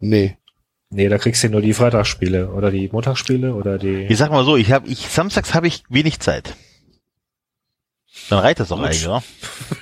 Nee. 0.00 0.36
Nee, 0.90 1.08
da 1.08 1.18
kriegst 1.18 1.42
du 1.42 1.48
nur 1.48 1.62
die 1.62 1.72
Freitagsspiele 1.72 2.50
oder 2.50 2.70
die 2.70 2.88
Montagsspiele 2.92 3.54
oder 3.54 3.78
die. 3.78 4.06
Ich 4.08 4.18
sag 4.18 4.30
mal 4.30 4.44
so, 4.44 4.56
ich 4.56 4.72
habe, 4.72 4.88
ich 4.88 5.08
samstags 5.08 5.54
habe 5.54 5.66
ich 5.66 5.84
wenig 5.88 6.20
Zeit. 6.20 6.54
Dann 8.28 8.40
reicht 8.40 8.60
das 8.60 8.68
doch 8.68 8.80
eigentlich, 8.80 9.06
oder? 9.06 9.22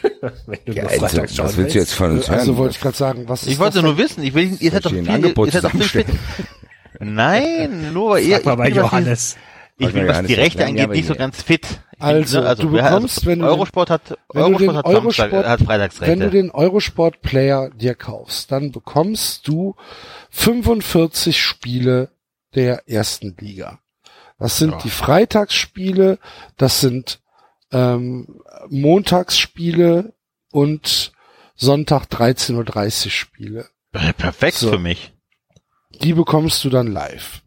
wenn 0.46 0.58
du 0.64 0.72
Ja, 0.72 0.84
also, 0.86 1.02
was 1.02 1.56
willst 1.56 1.74
du 1.74 1.78
jetzt 1.78 1.94
von 1.94 2.12
uns 2.12 2.30
Also 2.30 2.52
hören? 2.52 2.58
wollte 2.58 2.74
ich 2.76 2.80
gerade 2.80 2.96
sagen, 2.96 3.28
was 3.28 3.42
ist 3.42 3.48
Ich 3.48 3.58
wollte 3.58 3.82
nur 3.82 3.98
wissen, 3.98 4.22
ich 4.22 4.34
will, 4.34 4.56
ihr 4.60 4.70
seid 4.70 4.84
doch 4.84 4.90
viel, 4.90 5.02
dir 5.02 5.10
ein 5.10 5.14
Angebot 5.16 5.46
ihr 5.46 5.52
seid 5.52 5.64
doch 5.64 5.70
viel? 5.72 6.04
Nein, 7.00 7.92
nur 7.92 8.10
weil 8.10 8.24
ihr, 8.24 8.36
Frag 8.36 8.44
mal 8.44 8.56
bei 8.56 8.68
ich 8.68 8.74
Johannes. 8.76 9.36
ich 9.78 9.86
Frag 9.86 9.94
bin, 9.94 10.06
was 10.08 10.22
die 10.26 10.34
Rechte 10.34 10.64
angeht, 10.66 10.90
nicht 10.90 11.06
so 11.08 11.14
ganz 11.14 11.42
fit. 11.42 11.66
Ich 11.96 12.02
Also, 12.02 12.42
du 12.54 12.70
bekommst, 12.70 13.26
wenn 13.26 13.40
du 13.40 13.44
den- 13.46 13.50
Eurosport 13.52 13.90
hat, 13.90 14.18
wenn 14.32 14.52
du 14.52 14.58
Eurosport 14.58 14.60
den 14.62 14.76
hat 14.76 14.84
Eurosport- 14.86 15.30
Samstag, 15.30 15.46
hat 15.46 15.60
Freitagsrechte. 15.62 16.12
Wenn 16.12 16.20
du 16.20 16.30
den 16.30 16.50
Eurosport 16.50 17.20
Player 17.22 17.70
dir 17.70 17.94
kaufst, 17.94 18.50
dann 18.52 18.70
bekommst 18.72 19.46
du 19.48 19.74
45 20.30 21.40
Spiele 21.42 22.10
der 22.54 22.88
ersten 22.88 23.36
Liga. 23.38 23.78
Das 24.38 24.56
sind 24.58 24.70
Ja. 24.72 24.78
die 24.78 24.90
Freitagsspiele, 24.90 26.18
das 26.56 26.80
sind 26.80 27.20
ähm, 27.72 28.40
Montagsspiele 28.68 30.12
und 30.50 31.12
Sonntag 31.54 32.06
13.30 32.06 33.04
Uhr 33.06 33.10
Spiele. 33.10 33.68
Äh, 33.92 34.12
Perfekt 34.12 34.56
So. 34.56 34.70
für 34.70 34.78
mich. 34.78 35.12
Die 36.02 36.12
bekommst 36.14 36.64
du 36.64 36.70
dann 36.70 36.86
live. 36.86 37.42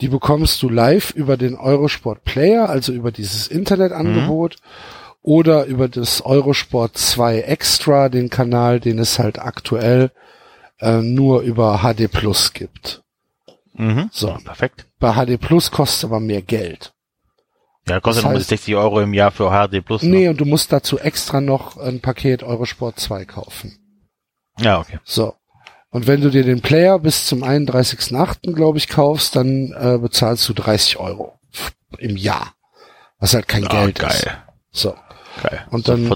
Die 0.00 0.08
bekommst 0.08 0.62
du 0.62 0.68
live 0.68 1.10
über 1.12 1.36
den 1.36 1.54
Eurosport 1.54 2.24
Player, 2.24 2.68
also 2.68 2.92
über 2.92 3.12
dieses 3.12 3.46
Internetangebot 3.46 4.56
oder 5.22 5.64
über 5.66 5.88
das 5.88 6.20
Eurosport 6.22 6.98
2 6.98 7.40
Extra, 7.40 8.08
den 8.08 8.28
Kanal, 8.28 8.80
den 8.80 8.98
es 8.98 9.18
halt 9.18 9.38
aktuell 9.38 10.10
äh, 10.80 11.00
nur 11.00 11.42
über 11.42 11.78
HD 11.82 12.10
Plus 12.10 12.52
gibt. 12.52 13.02
Mhm. 13.74 14.10
So. 14.12 14.36
Perfekt. 14.44 14.86
Bei 14.98 15.12
HD 15.12 15.38
Plus 15.40 15.70
kostet 15.70 16.04
aber 16.10 16.20
mehr 16.20 16.42
Geld. 16.42 16.92
Ja, 17.88 18.00
kostet 18.00 18.24
Das 18.24 18.32
heißt- 18.32 18.48
60 18.48 18.74
Euro 18.76 19.00
im 19.00 19.14
Jahr 19.14 19.30
für 19.30 19.50
HD 19.50 19.80
Plus. 19.84 20.02
ne? 20.02 20.08
Nee, 20.10 20.28
und 20.28 20.40
du 20.40 20.44
musst 20.44 20.72
dazu 20.72 20.98
extra 20.98 21.40
noch 21.40 21.76
ein 21.76 22.00
Paket 22.00 22.42
Eurosport 22.42 22.98
2 22.98 23.24
kaufen. 23.24 23.78
Ja, 24.58 24.80
okay. 24.80 24.98
So. 25.04 25.34
Und 25.94 26.08
wenn 26.08 26.20
du 26.20 26.28
dir 26.30 26.42
den 26.42 26.60
Player 26.60 26.98
bis 26.98 27.24
zum 27.24 27.44
31.8., 27.44 28.52
glaube 28.52 28.78
ich, 28.78 28.88
kaufst, 28.88 29.36
dann 29.36 29.72
äh, 29.78 29.96
bezahlst 29.96 30.48
du 30.48 30.52
30 30.52 30.98
Euro 30.98 31.38
im 31.98 32.16
Jahr. 32.16 32.54
Was 33.20 33.32
halt 33.34 33.46
kein 33.46 33.64
Ah, 33.68 33.84
Geld 33.84 34.00
geil. 34.00 34.10
ist. 34.10 34.26
So. 34.72 34.94
Geil. 35.40 35.64
Und 35.70 35.86
dann-. 35.88 36.08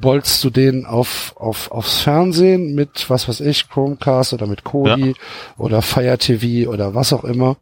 Bolzt 0.00 0.42
du 0.42 0.50
den 0.50 0.84
auf, 0.84 1.32
auf, 1.36 1.70
aufs 1.70 2.00
Fernsehen 2.00 2.74
mit, 2.74 3.08
was 3.08 3.28
weiß 3.28 3.38
ich, 3.40 3.68
Chromecast 3.68 4.32
oder 4.32 4.48
mit 4.48 4.64
Kodi 4.64 5.14
oder 5.58 5.80
Fire 5.80 6.18
TV 6.18 6.68
oder 6.68 6.96
was 6.96 7.12
auch 7.12 7.22
immer 7.24 7.56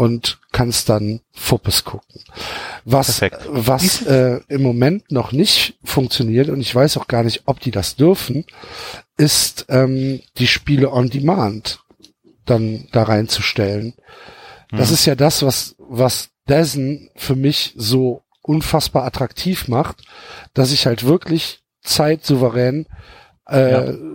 und 0.00 0.38
kannst 0.50 0.88
dann 0.88 1.20
Fuppes 1.34 1.84
gucken. 1.84 2.22
Was, 2.86 3.18
Perfekt. 3.18 3.46
was 3.50 4.00
äh, 4.00 4.40
im 4.48 4.62
Moment 4.62 5.12
noch 5.12 5.30
nicht 5.30 5.74
funktioniert 5.84 6.48
und 6.48 6.58
ich 6.62 6.74
weiß 6.74 6.96
auch 6.96 7.06
gar 7.06 7.22
nicht, 7.22 7.42
ob 7.44 7.60
die 7.60 7.70
das 7.70 7.96
dürfen, 7.96 8.46
ist 9.18 9.66
ähm, 9.68 10.22
die 10.38 10.46
Spiele 10.46 10.90
on 10.90 11.10
Demand 11.10 11.80
dann 12.46 12.88
da 12.92 13.02
reinzustellen. 13.02 13.92
Das 14.70 14.88
Mhm. 14.88 14.94
ist 14.94 15.04
ja 15.04 15.14
das, 15.16 15.42
was, 15.42 15.74
was 15.76 16.30
Dazen 16.46 17.10
für 17.14 17.36
mich 17.36 17.74
so 17.76 18.22
unfassbar 18.40 19.04
attraktiv 19.04 19.68
macht, 19.68 19.98
dass 20.54 20.72
ich 20.72 20.86
halt 20.86 21.04
wirklich 21.04 21.60
zeitsouverän 21.82 22.86
äh, 22.86 23.19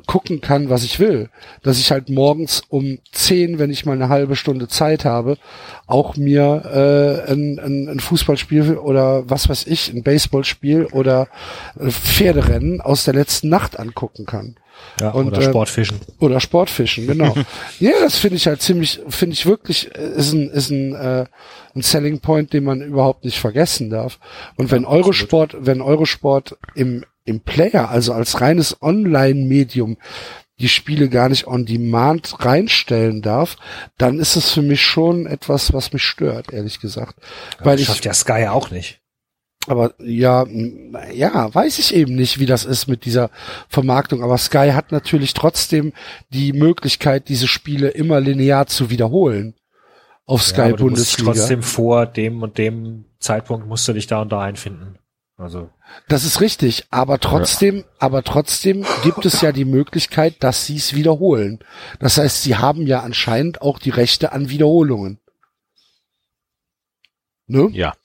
gucken 0.06 0.42
kann, 0.42 0.70
was 0.70 0.84
ich 0.84 1.00
will. 1.00 1.30
Dass 1.64 1.80
ich 1.80 1.92
halt 1.92 2.10
morgens 2.10 2.64
um 2.70 3.00
10, 3.12 3.60
wenn 3.60 3.70
ich 3.70 3.86
mal 3.86 3.94
eine 3.94 4.10
halbe 4.10 4.36
Stunde 4.36 4.68
Zeit 4.68 5.06
habe, 5.06 5.38
auch 5.88 6.16
mir 6.16 7.26
äh, 7.28 7.32
ein, 7.32 7.60
ein, 7.60 7.90
ein 7.90 8.00
Fußballspiel 8.00 8.78
oder 8.78 9.30
was 9.30 9.50
weiß 9.50 9.68
ich, 9.68 9.94
ein 9.94 10.04
Baseballspiel 10.04 10.86
oder 10.86 11.28
äh, 11.80 11.90
Pferderennen 11.90 12.82
aus 12.82 13.04
der 13.04 13.14
letzten 13.14 13.50
Nacht 13.50 13.80
angucken 13.80 14.26
kann. 14.26 14.56
Ja, 15.00 15.10
Und, 15.12 15.28
oder 15.28 15.40
äh, 15.40 15.44
Sportfischen. 15.44 16.00
Oder 16.20 16.40
Sportfischen, 16.40 17.08
genau. 17.08 17.36
ja, 17.80 17.92
das 18.02 18.18
finde 18.18 18.38
ich 18.38 18.48
halt 18.48 18.62
ziemlich, 18.62 19.02
finde 19.08 19.34
ich 19.34 19.46
wirklich, 19.46 19.94
äh, 19.96 20.10
ist 20.18 20.34
ein, 20.34 20.50
ist 20.50 20.70
ein, 20.70 20.96
äh, 20.96 21.26
ein 21.76 21.82
Selling 21.82 22.20
Point, 22.20 22.54
den 22.54 22.64
man 22.64 22.82
überhaupt 22.82 23.26
nicht 23.26 23.40
vergessen 23.40 23.90
darf. 23.90 24.20
Und 24.56 24.72
wenn 24.72 24.86
Eurosport, 24.86 25.56
wenn 25.60 25.82
Eurosport 25.82 26.58
im, 26.76 27.04
im 27.26 27.42
Player, 27.42 27.90
also 27.90 28.14
als 28.14 28.40
reines 28.42 28.82
Online-Medium, 28.82 29.98
die 30.60 30.70
Spiele 30.70 31.10
gar 31.10 31.28
nicht 31.28 31.48
on 31.48 31.66
demand 31.66 32.46
reinstellen 32.46 33.22
darf, 33.22 33.58
dann 33.98 34.20
ist 34.20 34.36
es 34.38 34.52
für 34.52 34.62
mich 34.62 34.82
schon 34.82 35.26
etwas, 35.26 35.74
was 35.74 35.92
mich 35.92 36.04
stört, 36.04 36.54
ehrlich 36.54 36.80
gesagt. 36.80 37.16
Weil 37.60 37.74
das 37.76 37.82
ich, 37.82 37.88
schafft 37.88 38.06
ja 38.06 38.14
Sky 38.14 38.48
auch 38.48 38.72
nicht. 38.72 39.02
aber 39.68 39.96
ja, 40.00 40.46
ja, 41.14 41.54
weiß 41.54 41.80
ich 41.80 41.94
eben 41.94 42.16
nicht, 42.16 42.40
wie 42.40 42.46
das 42.46 42.64
ist 42.64 42.88
mit 42.88 43.04
dieser 43.04 43.32
Vermarktung. 43.68 44.24
Aber 44.24 44.38
Sky 44.38 44.72
hat 44.74 44.92
natürlich 44.94 45.34
trotzdem 45.34 45.92
die 46.30 46.54
Möglichkeit, 46.54 47.28
diese 47.28 47.48
Spiele 47.48 47.90
immer 47.90 48.22
linear 48.22 48.68
zu 48.68 48.90
wiederholen. 48.90 49.56
Auf 50.26 50.42
Ja, 50.42 50.48
Sky 50.48 50.62
aber 50.62 50.78
du 50.78 50.84
musst 50.90 51.18
Bundesliga. 51.18 51.32
trotzdem 51.34 51.64
vor 51.64 52.06
dem 52.06 52.42
und 52.44 52.58
dem 52.58 53.06
Zeitpunkt 53.20 53.68
musst 53.68 53.88
du 53.88 53.94
dich 53.94 54.08
da 54.08 54.22
und 54.22 54.32
da 54.32 54.42
einfinden. 54.42 55.00
Also 55.38 55.70
Das 56.08 56.24
ist 56.24 56.40
richtig, 56.40 56.86
aber 56.92 57.20
trotzdem, 57.20 57.84
aber 58.00 58.24
trotzdem 58.24 58.86
gibt 59.04 59.26
es 59.26 59.42
ja 59.42 59.52
die 59.52 59.66
Möglichkeit, 59.66 60.36
dass 60.40 60.66
sie 60.66 60.78
es 60.78 60.96
wiederholen. 60.96 61.60
Das 62.00 62.18
heißt, 62.18 62.44
sie 62.44 62.56
haben 62.56 62.88
ja 62.88 63.02
anscheinend 63.02 63.62
auch 63.62 63.80
die 63.80 63.90
Rechte 63.90 64.32
an 64.32 64.50
Wiederholungen. 64.50 65.20
Ne? 67.48 67.70
Ja. 67.74 67.96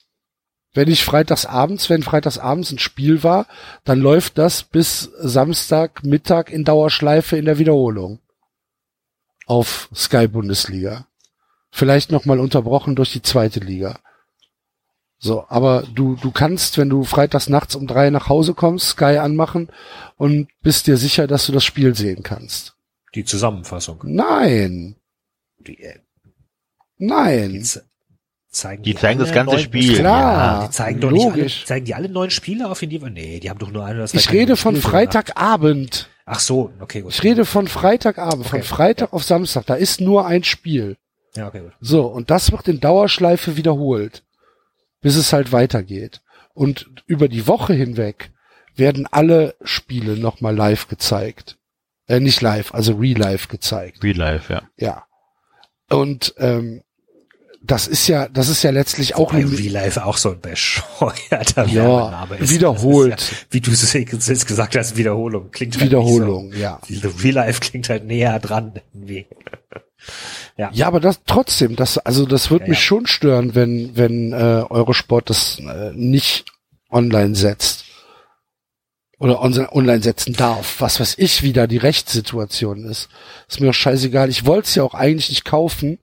Wenn 0.73 0.89
ich 0.89 1.03
freitagsabends, 1.03 1.89
wenn 1.89 2.03
freitagsabends 2.03 2.71
ein 2.71 2.79
Spiel 2.79 3.23
war, 3.23 3.47
dann 3.83 3.99
läuft 3.99 4.37
das 4.37 4.63
bis 4.63 5.03
Samstag 5.19 6.03
Mittag 6.03 6.49
in 6.49 6.63
Dauerschleife 6.63 7.37
in 7.37 7.45
der 7.45 7.59
Wiederholung. 7.59 8.19
Auf 9.45 9.89
Sky 9.93 10.27
Bundesliga. 10.27 11.07
Vielleicht 11.71 12.11
nochmal 12.11 12.39
unterbrochen 12.39 12.95
durch 12.95 13.11
die 13.11 13.21
zweite 13.21 13.59
Liga. 13.59 13.99
So, 15.23 15.45
aber 15.49 15.83
du, 15.93 16.15
du 16.15 16.31
kannst, 16.31 16.79
wenn 16.79 16.89
du 16.89 17.03
freitags 17.03 17.47
nachts 17.47 17.75
um 17.75 17.85
drei 17.85 18.09
nach 18.09 18.27
Hause 18.27 18.55
kommst, 18.55 18.89
Sky 18.89 19.17
anmachen 19.17 19.69
und 20.17 20.47
bist 20.63 20.87
dir 20.87 20.97
sicher, 20.97 21.27
dass 21.27 21.45
du 21.45 21.51
das 21.51 21.63
Spiel 21.63 21.93
sehen 21.95 22.23
kannst. 22.23 22.75
die 23.13 23.23
Zusammenfassung. 23.23 23.99
Nein. 24.03 24.95
Die, 25.59 25.77
äh, 25.79 25.99
die 26.97 27.05
Nein. 27.05 27.63
ze- 27.63 27.83
zeigen 28.49 28.81
Die 28.83 28.95
zeigen 28.95 29.19
das 29.19 29.31
ganze 29.31 29.59
Spiel. 29.59 29.95
Klar. 29.95 30.61
Ja, 30.61 30.67
die 30.67 30.71
zeigen 30.73 30.99
doch 31.01 31.11
nicht 31.11 31.25
alle, 31.25 31.35
logisch. 31.37 31.65
zeigen 31.65 31.85
die 31.85 31.93
alle 31.93 32.09
neun 32.09 32.31
Spiele 32.31 32.67
auf 32.69 32.81
in 32.81 32.89
die 32.89 32.97
Nee, 32.99 33.39
die 33.39 33.49
haben 33.49 33.59
doch 33.59 33.71
nur 33.71 33.85
eine 33.85 33.97
oder 33.99 34.07
zwei 34.07 34.17
Ich 34.17 34.31
rede 34.31 34.55
von 34.57 34.75
Spiele 34.75 34.89
Freitagabend. 34.89 36.09
Ach 36.25 36.39
so, 36.39 36.71
okay, 36.79 37.01
gut. 37.01 37.13
Ich 37.13 37.21
rede 37.23 37.45
von 37.45 37.67
Freitagabend, 37.67 38.47
von 38.47 38.59
Okay. 38.59 38.67
Freitag 38.67 39.13
auf 39.13 39.23
Samstag. 39.23 39.65
Da 39.67 39.75
ist 39.75 40.01
nur 40.01 40.25
ein 40.25 40.43
Spiel. 40.43 40.97
Ja, 41.35 41.47
okay, 41.47 41.61
gut. 41.61 41.73
So, 41.79 42.05
und 42.07 42.31
das 42.31 42.51
wird 42.51 42.67
in 42.67 42.79
Dauerschleife 42.79 43.55
wiederholt, 43.55 44.23
bis 45.01 45.15
es 45.15 45.33
halt 45.33 45.51
weitergeht. 45.51 46.21
Und 46.53 46.91
über 47.07 47.27
die 47.27 47.47
Woche 47.47 47.73
hinweg 47.73 48.31
werden 48.75 49.07
alle 49.09 49.55
Spiele 49.63 50.17
nochmal 50.17 50.55
live 50.55 50.87
gezeigt. 50.87 51.57
Äh, 52.07 52.19
nicht 52.19 52.41
live, 52.41 52.73
also 52.73 52.93
re-live 52.95 53.47
gezeigt. 53.47 54.03
Real 54.03 54.17
Life, 54.17 54.51
ja. 54.53 54.63
Ja. 54.77 55.05
Und 55.89 56.33
ähm, 56.37 56.81
das 57.63 57.87
ist 57.87 58.07
ja, 58.07 58.27
das 58.27 58.49
ist 58.49 58.63
ja 58.63 58.71
letztlich 58.71 59.15
auch 59.15 59.33
Real 59.33 59.45
Life 59.47 60.03
auch 60.03 60.17
so 60.17 60.31
ein 60.31 60.41
bescheuerter 60.41 61.65
Ja, 61.67 61.85
Werbename 61.85 62.37
ist. 62.37 62.51
wiederholt. 62.53 63.19
Ist 63.21 63.31
Ja, 63.31 63.37
wie 63.51 63.61
du 63.61 63.71
es 63.71 63.93
jetzt 63.93 64.47
gesagt 64.47 64.75
hast, 64.75 64.97
Wiederholung. 64.97 65.51
Klingt 65.51 65.75
halt 65.75 65.85
Wiederholung, 65.85 66.53
ja. 66.53 66.79
Nicht 66.89 67.03
so. 67.03 67.09
Real 67.09 67.35
Life 67.35 67.59
klingt 67.59 67.87
halt 67.89 68.05
näher 68.05 68.39
dran 68.39 68.73
irgendwie. 68.93 69.27
Ja. 70.57 70.69
Ja, 70.73 70.87
aber 70.87 70.99
das 70.99 71.21
trotzdem, 71.25 71.75
das 71.75 71.97
also 71.97 72.25
das 72.25 72.51
wird 72.51 72.61
Ja, 72.63 72.67
mich 72.69 72.79
ja. 72.79 72.83
schon 72.83 73.07
stören, 73.07 73.55
wenn 73.55 73.95
wenn 73.95 74.33
äh, 74.33 74.63
Eurosport 74.69 75.29
das 75.29 75.59
äh, 75.59 75.91
nicht 75.93 76.45
online 76.89 77.35
setzt 77.35 77.85
oder 79.17 79.41
on 79.41 79.57
online 79.69 80.01
setzen 80.01 80.33
darf. 80.33 80.75
Was 80.79 80.99
weiß 80.99 81.15
ich, 81.17 81.43
wie 81.43 81.53
da 81.53 81.67
die 81.67 81.77
Rechtssituation 81.77 82.85
ist. 82.85 83.09
Ist 83.47 83.59
mir 83.59 83.67
doch 83.67 83.73
scheißegal. 83.73 84.29
Ich 84.29 84.45
wollte 84.45 84.67
es 84.67 84.75
ja 84.75 84.83
auch 84.83 84.93
eigentlich 84.95 85.29
nicht 85.29 85.45
kaufen. 85.45 85.99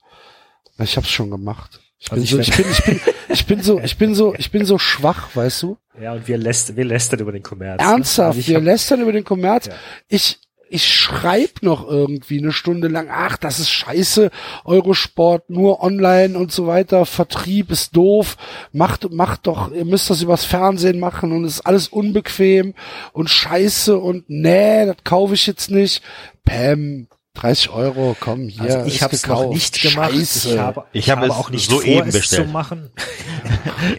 Ich 0.78 0.96
hab's 0.96 1.10
schon 1.10 1.30
gemacht. 1.30 1.80
Ich 1.98 2.10
bin 2.10 2.20
Also 2.20 2.36
so, 2.36 2.40
ich 2.40 2.56
bin, 2.56 2.64
ich 2.70 2.84
bin, 2.84 3.00
ich 3.30 3.46
bin 3.46 3.62
so, 3.62 3.80
ich 3.80 3.96
bin 3.98 4.14
so, 4.14 4.34
ich 4.38 4.50
bin 4.52 4.64
so 4.64 4.78
schwach, 4.78 5.34
weißt 5.34 5.62
du? 5.64 5.78
Ja, 6.00 6.12
und 6.12 6.28
wir, 6.28 6.38
lässt, 6.38 6.76
wir 6.76 6.84
lästern 6.84 7.18
über 7.18 7.32
den 7.32 7.42
Kommerz. 7.42 7.82
ne? 7.82 7.90
Ernsthaft, 7.90 8.36
Also 8.36 8.48
wir 8.48 8.56
hab- 8.58 8.62
lästern 8.62 9.00
über 9.00 9.10
den 9.12 9.24
Kommerz. 9.24 9.66
Ja. 9.66 9.74
Ich, 10.06 10.38
ich 10.70 10.94
schreib 10.94 11.62
noch 11.62 11.88
irgendwie 11.88 12.38
eine 12.38 12.52
Stunde 12.52 12.88
lang, 12.88 13.08
ach, 13.10 13.36
das 13.36 13.58
ist 13.58 13.70
scheiße, 13.70 14.30
Eurosport 14.64 15.50
nur 15.50 15.82
online 15.82 16.38
und 16.38 16.52
so 16.52 16.66
weiter, 16.66 17.06
Vertrieb 17.06 17.70
ist 17.70 17.96
doof, 17.96 18.36
macht, 18.72 19.10
macht 19.12 19.46
doch, 19.46 19.72
ihr 19.72 19.84
müsst 19.84 20.10
das 20.10 20.22
übers 20.22 20.44
Fernsehen 20.44 21.00
machen 21.00 21.32
und 21.32 21.44
ist 21.44 21.62
alles 21.62 21.88
unbequem 21.88 22.74
und 23.12 23.30
scheiße 23.30 23.98
und 23.98 24.24
nee, 24.28 24.86
das 24.86 24.96
kaufe 25.04 25.34
ich 25.34 25.46
jetzt 25.46 25.70
nicht. 25.70 26.02
Pam, 26.44 27.08
30 27.34 27.70
Euro, 27.70 28.16
komm, 28.18 28.48
hier. 28.48 28.62
Also 28.62 28.84
ich 28.86 29.00
habe 29.02 29.14
es 29.14 29.24
noch 29.26 29.48
nicht 29.48 29.80
gemacht. 29.80 30.10
Scheiße. 30.12 30.48
Ich 30.54 30.58
habe, 30.58 30.84
Ich 30.92 31.10
habe 31.10 31.26
es 31.26 31.30
auch 31.32 31.50
nicht 31.50 31.70
vor, 31.70 31.80
soeben 31.82 32.08
es 32.08 32.14
bestellt. 32.16 32.46
zu 32.46 32.52
machen. 32.52 32.90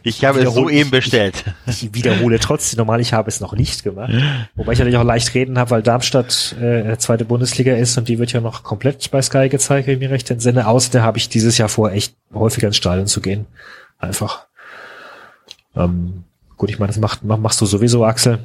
Ich 0.03 0.25
habe 0.25 0.41
es 0.41 0.53
soeben 0.53 0.75
ich- 0.87 0.91
bestellt. 0.91 1.45
Ich 1.65 1.93
wiederhole 1.93 2.37
trotzdem 2.39 2.77
normal, 2.79 2.99
ich 2.99 3.13
habe 3.13 3.29
es 3.29 3.39
noch 3.39 3.53
nicht 3.53 3.83
gemacht. 3.83 4.11
Wobei 4.55 4.73
ich 4.73 4.79
natürlich 4.79 4.97
auch 4.97 5.03
leicht 5.05 5.33
reden 5.35 5.57
habe, 5.57 5.71
weil 5.71 5.81
Darmstadt 5.83 6.53
äh, 6.59 6.97
zweite 6.97 7.23
Bundesliga 7.23 7.73
ist 7.75 7.97
und 7.97 8.09
die 8.09 8.19
wird 8.19 8.33
ja 8.33 8.41
noch 8.41 8.63
komplett 8.63 9.09
bei 9.11 9.21
Sky 9.21 9.47
gezeigt, 9.47 9.87
wenn 9.87 9.93
ich 9.93 9.99
mich 10.01 10.09
recht 10.09 10.29
entsinne. 10.31 10.67
Außerdem 10.67 11.01
habe 11.01 11.17
ich 11.17 11.29
dieses 11.29 11.57
Jahr 11.57 11.69
vor, 11.69 11.91
echt 11.91 12.13
häufiger 12.33 12.67
ins 12.67 12.75
Stadion 12.77 13.07
zu 13.07 13.21
gehen. 13.21 13.45
Einfach. 13.99 14.47
Ähm, 15.77 16.23
gut, 16.57 16.69
ich 16.69 16.79
meine, 16.79 16.91
das 16.91 16.99
macht, 16.99 17.23
mach, 17.23 17.37
machst 17.37 17.61
du 17.61 17.65
sowieso, 17.65 18.03
Axel. 18.03 18.39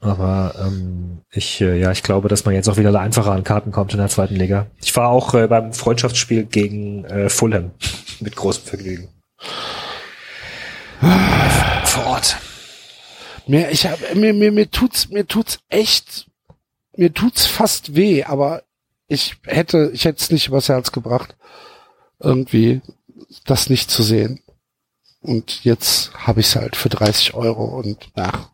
Aber 0.00 0.54
ähm, 0.60 1.22
ich, 1.30 1.60
äh, 1.60 1.78
ja, 1.78 1.90
ich 1.90 2.02
glaube, 2.02 2.28
dass 2.28 2.44
man 2.44 2.54
jetzt 2.54 2.68
auch 2.68 2.76
wieder 2.76 2.98
einfacher 2.98 3.32
an 3.32 3.42
Karten 3.42 3.72
kommt 3.72 3.92
in 3.92 3.98
der 3.98 4.08
zweiten 4.08 4.36
Liga. 4.36 4.66
Ich 4.80 4.94
war 4.96 5.08
auch 5.08 5.34
äh, 5.34 5.48
beim 5.48 5.72
Freundschaftsspiel 5.72 6.44
gegen 6.44 7.04
äh, 7.04 7.28
Fulham 7.28 7.72
mit 8.20 8.36
großem 8.36 8.64
Vergnügen. 8.64 9.08
Vor 11.84 12.06
Ort. 12.06 12.36
Mir, 13.46 13.70
ich 13.70 13.86
hab, 13.86 13.98
mir, 14.14 14.34
mir, 14.34 14.52
mir 14.52 14.70
tut's, 14.70 15.08
mir 15.08 15.26
tut's 15.26 15.60
echt, 15.68 16.26
mir 16.96 17.12
tut's 17.12 17.46
fast 17.46 17.96
weh, 17.96 18.24
aber 18.24 18.62
ich 19.08 19.36
hätte, 19.44 19.90
ich 19.94 20.04
hätte 20.04 20.22
es 20.22 20.30
nicht 20.30 20.48
übers 20.48 20.68
Herz 20.68 20.92
gebracht, 20.92 21.36
irgendwie 22.20 22.82
das 23.46 23.70
nicht 23.70 23.90
zu 23.90 24.02
sehen. 24.02 24.42
Und 25.20 25.64
jetzt 25.64 26.12
habe 26.14 26.40
ich's 26.40 26.54
halt 26.54 26.76
für 26.76 26.90
30 26.90 27.34
Euro 27.34 27.64
und 27.64 28.10
ach, 28.14 28.50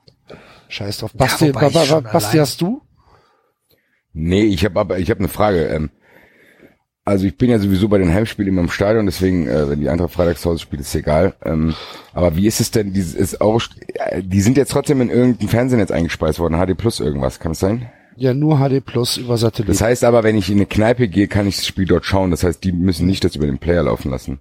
scheiß 0.68 0.98
drauf. 0.98 1.12
Basti, 1.14 1.46
ich 1.48 1.52
Ba- 1.52 1.68
Basti 2.00 2.38
hast 2.38 2.60
du? 2.60 2.82
Nee, 4.12 4.44
ich 4.44 4.64
habe 4.64 4.78
aber 4.80 4.98
ich 4.98 5.10
habe 5.10 5.20
eine 5.20 5.28
Frage. 5.28 5.66
Ähm, 5.66 5.90
also 7.04 7.26
ich 7.26 7.36
bin 7.36 7.50
ja 7.50 7.58
sowieso 7.58 7.88
bei 7.88 7.98
den 7.98 8.12
Heimspielen 8.14 8.48
immer 8.48 8.62
im 8.62 8.70
Stadion, 8.70 9.04
deswegen, 9.04 9.46
äh, 9.46 9.68
wenn 9.68 9.80
die 9.80 9.90
Eintracht 9.90 10.12
freitags 10.12 10.40
zu 10.40 10.50
Hause 10.50 10.60
spielt, 10.60 10.80
ist 10.80 10.94
egal. 10.94 11.34
Ähm, 11.44 11.74
aber 12.14 12.34
wie 12.36 12.46
ist 12.46 12.60
es 12.60 12.70
denn? 12.70 12.92
Dieses 12.94 13.14
ist 13.14 13.40
auch, 13.42 13.60
äh, 13.94 14.22
die 14.22 14.40
sind 14.40 14.56
jetzt 14.56 14.70
trotzdem 14.70 15.00
in 15.02 15.10
irgendein 15.10 15.48
Fernsehnetz 15.48 15.90
eingespeist 15.90 16.38
worden, 16.38 16.54
HD 16.58 16.76
Plus 16.76 17.00
irgendwas, 17.00 17.40
kann 17.40 17.52
es 17.52 17.58
sein? 17.58 17.90
Ja, 18.16 18.32
nur 18.32 18.58
HD 18.58 18.80
Plus 18.82 19.16
über 19.18 19.36
Satellit. 19.36 19.68
Das 19.68 19.82
heißt 19.82 20.04
aber, 20.04 20.22
wenn 20.22 20.36
ich 20.36 20.48
in 20.48 20.56
eine 20.58 20.66
Kneipe 20.66 21.08
gehe, 21.08 21.26
kann 21.28 21.46
ich 21.48 21.56
das 21.56 21.66
Spiel 21.66 21.84
dort 21.84 22.06
schauen. 22.06 22.30
Das 22.30 22.44
heißt, 22.44 22.62
die 22.64 22.72
müssen 22.72 23.06
nicht 23.06 23.24
das 23.24 23.34
über 23.36 23.46
den 23.46 23.58
Player 23.58 23.82
laufen 23.82 24.10
lassen. 24.10 24.38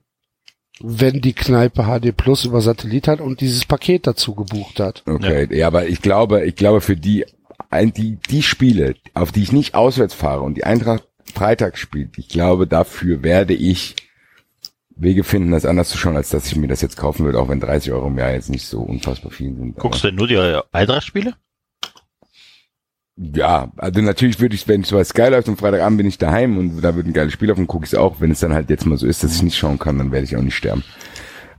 Wenn 0.85 1.21
die 1.21 1.33
Kneipe 1.33 1.83
HD 1.83 2.15
Plus 2.15 2.43
über 2.43 2.59
Satellit 2.59 3.07
hat 3.07 3.21
und 3.21 3.39
dieses 3.39 3.63
Paket 3.65 4.05
dazu 4.05 4.35
gebucht 4.35 4.81
hat. 4.81 5.01
Okay, 5.05 5.47
ja, 5.57 5.67
aber 5.67 5.87
ich 5.87 6.01
glaube, 6.01 6.45
ich 6.45 6.57
glaube 6.57 6.81
für 6.81 6.97
die, 6.97 7.25
die, 7.71 8.17
die 8.29 8.43
Spiele, 8.43 8.95
auf 9.13 9.31
die 9.31 9.43
ich 9.43 9.53
nicht 9.53 9.75
auswärts 9.75 10.13
fahre 10.13 10.41
und 10.41 10.55
die 10.55 10.65
Eintracht 10.65 11.07
Freitag 11.33 11.77
spielt, 11.77 12.17
ich 12.17 12.27
glaube, 12.27 12.67
dafür 12.67 13.23
werde 13.23 13.53
ich 13.53 13.95
Wege 14.95 15.23
finden, 15.23 15.51
das 15.51 15.65
anders 15.65 15.89
zu 15.89 15.97
schauen, 15.97 16.17
als 16.17 16.29
dass 16.29 16.47
ich 16.47 16.57
mir 16.57 16.67
das 16.67 16.81
jetzt 16.81 16.97
kaufen 16.97 17.25
würde, 17.25 17.39
auch 17.39 17.47
wenn 17.47 17.61
30 17.61 17.93
Euro 17.93 18.07
im 18.07 18.17
Jahr 18.17 18.33
jetzt 18.33 18.49
nicht 18.49 18.65
so 18.65 18.81
unfassbar 18.81 19.31
viel 19.31 19.55
sind. 19.55 19.77
Guckst 19.77 20.03
du 20.03 20.07
denn 20.09 20.15
nur 20.15 20.27
die 20.27 20.37
Eintracht-Spiele? 20.71 21.33
Ja, 23.15 23.71
also 23.77 24.01
natürlich 24.01 24.39
würde 24.39 24.55
ich, 24.55 24.67
wenn 24.67 24.81
es 24.81 24.91
bei 24.91 25.03
Sky 25.03 25.27
läuft 25.29 25.47
und 25.47 25.57
Freitagabend 25.59 25.97
bin 25.97 26.07
ich 26.07 26.17
daheim 26.17 26.57
und 26.57 26.81
da 26.81 26.95
wird 26.95 27.05
ein 27.05 27.13
geiles 27.13 27.33
Spiel 27.33 27.51
auf 27.51 27.57
und 27.59 27.67
gucke 27.67 27.85
ich 27.85 27.93
es 27.93 27.97
auch. 27.99 28.19
Wenn 28.21 28.31
es 28.31 28.39
dann 28.39 28.53
halt 28.53 28.69
jetzt 28.71 28.85
mal 28.87 28.97
so 28.97 29.05
ist, 29.05 29.23
dass 29.23 29.35
ich 29.35 29.43
nicht 29.43 29.57
schauen 29.57 29.77
kann, 29.77 29.97
dann 29.99 30.11
werde 30.11 30.25
ich 30.25 30.35
auch 30.35 30.41
nicht 30.41 30.55
sterben. 30.55 30.83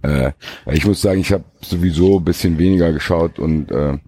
Äh, 0.02 0.32
ich 0.72 0.84
muss 0.84 1.00
sagen, 1.00 1.20
ich 1.20 1.32
habe 1.32 1.44
sowieso 1.60 2.18
ein 2.18 2.24
bisschen 2.24 2.58
weniger 2.58 2.92
geschaut 2.92 3.38
und 3.38 3.70
äh, 3.70 3.98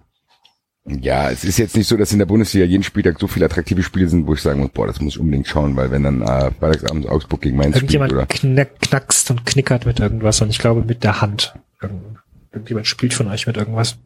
ja, 0.89 1.29
es 1.31 1.43
ist 1.43 1.57
jetzt 1.57 1.75
nicht 1.75 1.87
so, 1.87 1.97
dass 1.97 2.11
in 2.13 2.19
der 2.19 2.25
Bundesliga 2.25 2.65
jeden 2.65 2.83
Spieltag 2.83 3.19
so 3.19 3.27
viele 3.27 3.45
attraktive 3.45 3.83
Spiele 3.83 4.07
sind, 4.07 4.25
wo 4.27 4.33
ich 4.33 4.41
sagen 4.41 4.61
muss, 4.61 4.69
boah, 4.69 4.87
das 4.87 5.01
muss 5.01 5.15
ich 5.15 5.19
unbedingt 5.19 5.47
schauen, 5.47 5.75
weil 5.75 5.89
wenn 5.91 6.03
dann 6.03 6.21
äh, 6.21 6.51
Freitagsabends 6.51 7.07
Augsburg 7.07 7.41
gegen 7.41 7.57
Mainz 7.57 7.77
spielt 7.77 7.93
Irgendjemand 7.93 8.13
oder 8.13 8.25
knack, 8.25 8.79
knackst 8.81 9.31
und 9.31 9.45
knickert 9.45 9.85
mit 9.85 9.99
irgendwas 9.99 10.41
und 10.41 10.49
ich 10.49 10.59
glaube 10.59 10.83
mit 10.85 11.03
der 11.03 11.21
Hand. 11.21 11.55
Irgend- 11.81 12.17
Irgendjemand 12.53 12.87
spielt 12.87 13.13
von 13.13 13.27
euch 13.27 13.45
mit 13.47 13.57
irgendwas. 13.57 13.97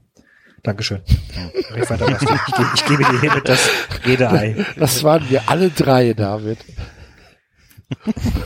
Dankeschön. 0.63 1.01
Ich, 1.75 1.89
weiter, 1.89 2.07
ich, 2.07 2.13
ich, 2.13 2.19
gebe- 2.55 2.69
ich 2.75 2.85
gebe 2.85 3.03
dir 3.03 3.19
hiermit 3.21 3.49
das 3.49 3.69
Redeei. 4.05 4.65
Das 4.77 5.03
waren 5.03 5.27
wir 5.29 5.49
alle 5.49 5.69
drei, 5.69 6.13
David. 6.13 6.59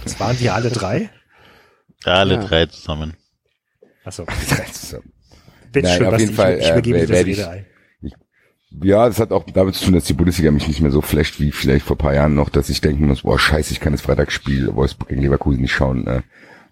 Das 0.04 0.20
waren 0.20 0.40
wir 0.40 0.54
alle 0.56 0.70
drei? 0.70 1.10
Alle 2.06 2.36
Ja. 2.36 2.44
drei 2.44 2.66
zusammen. 2.68 3.14
Achso, 4.04 4.26
So. 4.72 4.98
bitte 5.72 5.88
Nein, 5.88 5.98
schön, 5.98 6.08
auf 6.08 6.20
jeden 6.20 6.30
ich, 6.32 6.36
Fall, 6.36 6.58
ich 6.60 6.66
äh, 6.68 6.72
übergebe 6.72 7.00
dir 7.00 7.08
das 7.08 7.20
ich- 7.22 7.28
Redeei. 7.40 7.66
Ja, 8.84 9.08
das 9.08 9.20
hat 9.20 9.32
auch 9.32 9.46
damit 9.54 9.76
zu 9.76 9.86
tun, 9.86 9.94
dass 9.94 10.04
die 10.04 10.14
Bundesliga 10.14 10.52
mich 10.52 10.68
nicht 10.68 10.82
mehr 10.82 10.92
so 10.92 11.00
flasht 11.02 11.40
wie 11.40 11.52
vielleicht 11.54 11.86
vor 11.86 11.96
ein 11.96 12.00
paar 12.00 12.14
Jahren 12.14 12.36
noch, 12.36 12.50
dass 12.50 12.70
ich 12.70 12.82
denken 12.82 13.08
muss, 13.08 13.22
boah, 13.22 13.40
scheiße, 13.40 13.72
ich 13.72 13.80
kann 13.80 13.94
das 13.94 14.02
Freitagsspiel 14.02 14.76
Wolfsburg 14.76 15.08
gegen 15.10 15.22
Leverkusen 15.22 15.62
nicht 15.62 15.72
schauen. 15.72 16.06
Äh, 16.08 16.22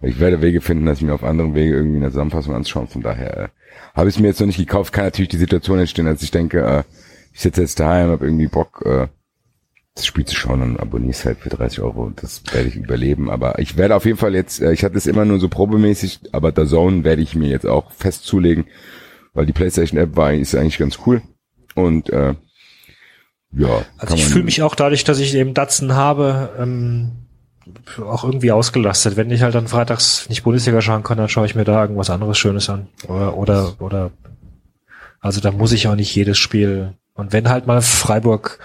ich 0.02 0.20
werde 0.20 0.42
Wege 0.42 0.60
finden, 0.60 0.86
dass 0.86 0.98
ich 0.98 1.04
mir 1.06 1.14
auf 1.14 1.24
anderen 1.24 1.56
Wege 1.56 1.74
irgendwie 1.76 1.98
eine 1.98 2.10
Zusammenfassung 2.10 2.54
anschauen. 2.56 2.88
Von 2.90 3.02
daher 3.04 3.38
äh, 3.38 3.48
habe 3.94 4.10
ich 4.10 4.16
es 4.16 4.22
mir 4.22 4.28
jetzt 4.28 4.40
noch 4.40 4.48
nicht 4.48 4.58
gekauft. 4.58 4.94
Kann 4.94 5.06
natürlich 5.06 5.30
die 5.30 5.38
Situation 5.38 5.80
entstehen, 5.80 6.08
als 6.08 6.24
ich 6.24 6.32
denke, 6.32 6.62
äh, 6.62 6.84
ich 7.34 7.42
sitze 7.42 7.62
jetzt 7.62 7.80
daheim, 7.80 8.10
habe 8.10 8.26
irgendwie 8.26 8.48
Bock, 8.48 8.84
äh, 8.86 9.08
das 9.96 10.06
Spiel 10.08 10.26
zu 10.26 10.36
schauen 10.36 10.62
und 10.62 10.80
abonniere 10.80 11.12
es 11.12 11.24
halt 11.26 11.40
für 11.40 11.50
30 11.50 11.82
Euro. 11.82 12.12
Das 12.16 12.42
werde 12.52 12.68
ich 12.68 12.76
überleben. 12.76 13.30
Aber 13.30 13.60
ich 13.60 13.78
werde 13.78 13.96
auf 13.96 14.06
jeden 14.06 14.18
Fall 14.18 14.34
jetzt, 14.34 14.62
äh, 14.62 14.74
ich 14.74 14.84
hatte 14.84 14.98
es 14.98 15.06
immer 15.06 15.26
nur 15.26 15.40
so 15.40 15.50
probemäßig, 15.50 16.22
aber 16.32 16.52
der 16.52 16.66
Zone 16.66 17.04
werde 17.04 17.22
ich 17.22 17.36
mir 17.36 17.50
jetzt 17.50 17.68
auch 17.68 17.92
fest 17.92 18.26
zulegen, 18.26 18.66
weil 19.34 19.46
die 19.46 19.54
PlayStation 19.54 20.00
App 20.00 20.16
war 20.16 20.34
ist 20.34 20.56
eigentlich 20.56 20.80
ganz 20.80 21.00
cool. 21.06 21.22
Und 21.76 22.10
äh, 22.10 22.36
ja, 23.56 23.86
Also 23.98 24.16
ich 24.16 24.26
fühle 24.26 24.46
mich 24.46 24.64
auch 24.64 24.74
dadurch, 24.74 25.04
dass 25.04 25.20
ich 25.20 25.36
eben 25.36 25.54
Datsen 25.54 25.94
habe, 25.94 26.56
ähm, 26.58 27.23
auch 28.00 28.24
irgendwie 28.24 28.52
ausgelastet. 28.52 29.16
Wenn 29.16 29.32
ich 29.32 29.42
halt 29.42 29.56
dann 29.56 29.68
freitags 29.68 30.28
nicht 30.30 30.44
Bundesliga 30.44 30.82
schauen 30.82 31.04
kann, 31.04 31.18
dann 31.18 31.30
schaue 31.30 31.46
ich 31.46 31.56
mir 31.56 31.64
da 31.64 31.82
irgendwas 31.82 32.10
anderes 32.10 32.38
Schönes 32.38 32.70
an. 32.70 32.88
Oder, 33.08 33.38
oder, 33.38 33.74
oder, 33.80 34.12
also 35.20 35.42
da 35.42 35.52
muss 35.52 35.72
ich 35.72 35.88
auch 35.88 35.96
nicht 35.96 36.14
jedes 36.16 36.38
Spiel. 36.38 36.94
Und 37.14 37.32
wenn 37.32 37.50
halt 37.50 37.68
mal 37.68 37.82
Freiburg 37.82 38.60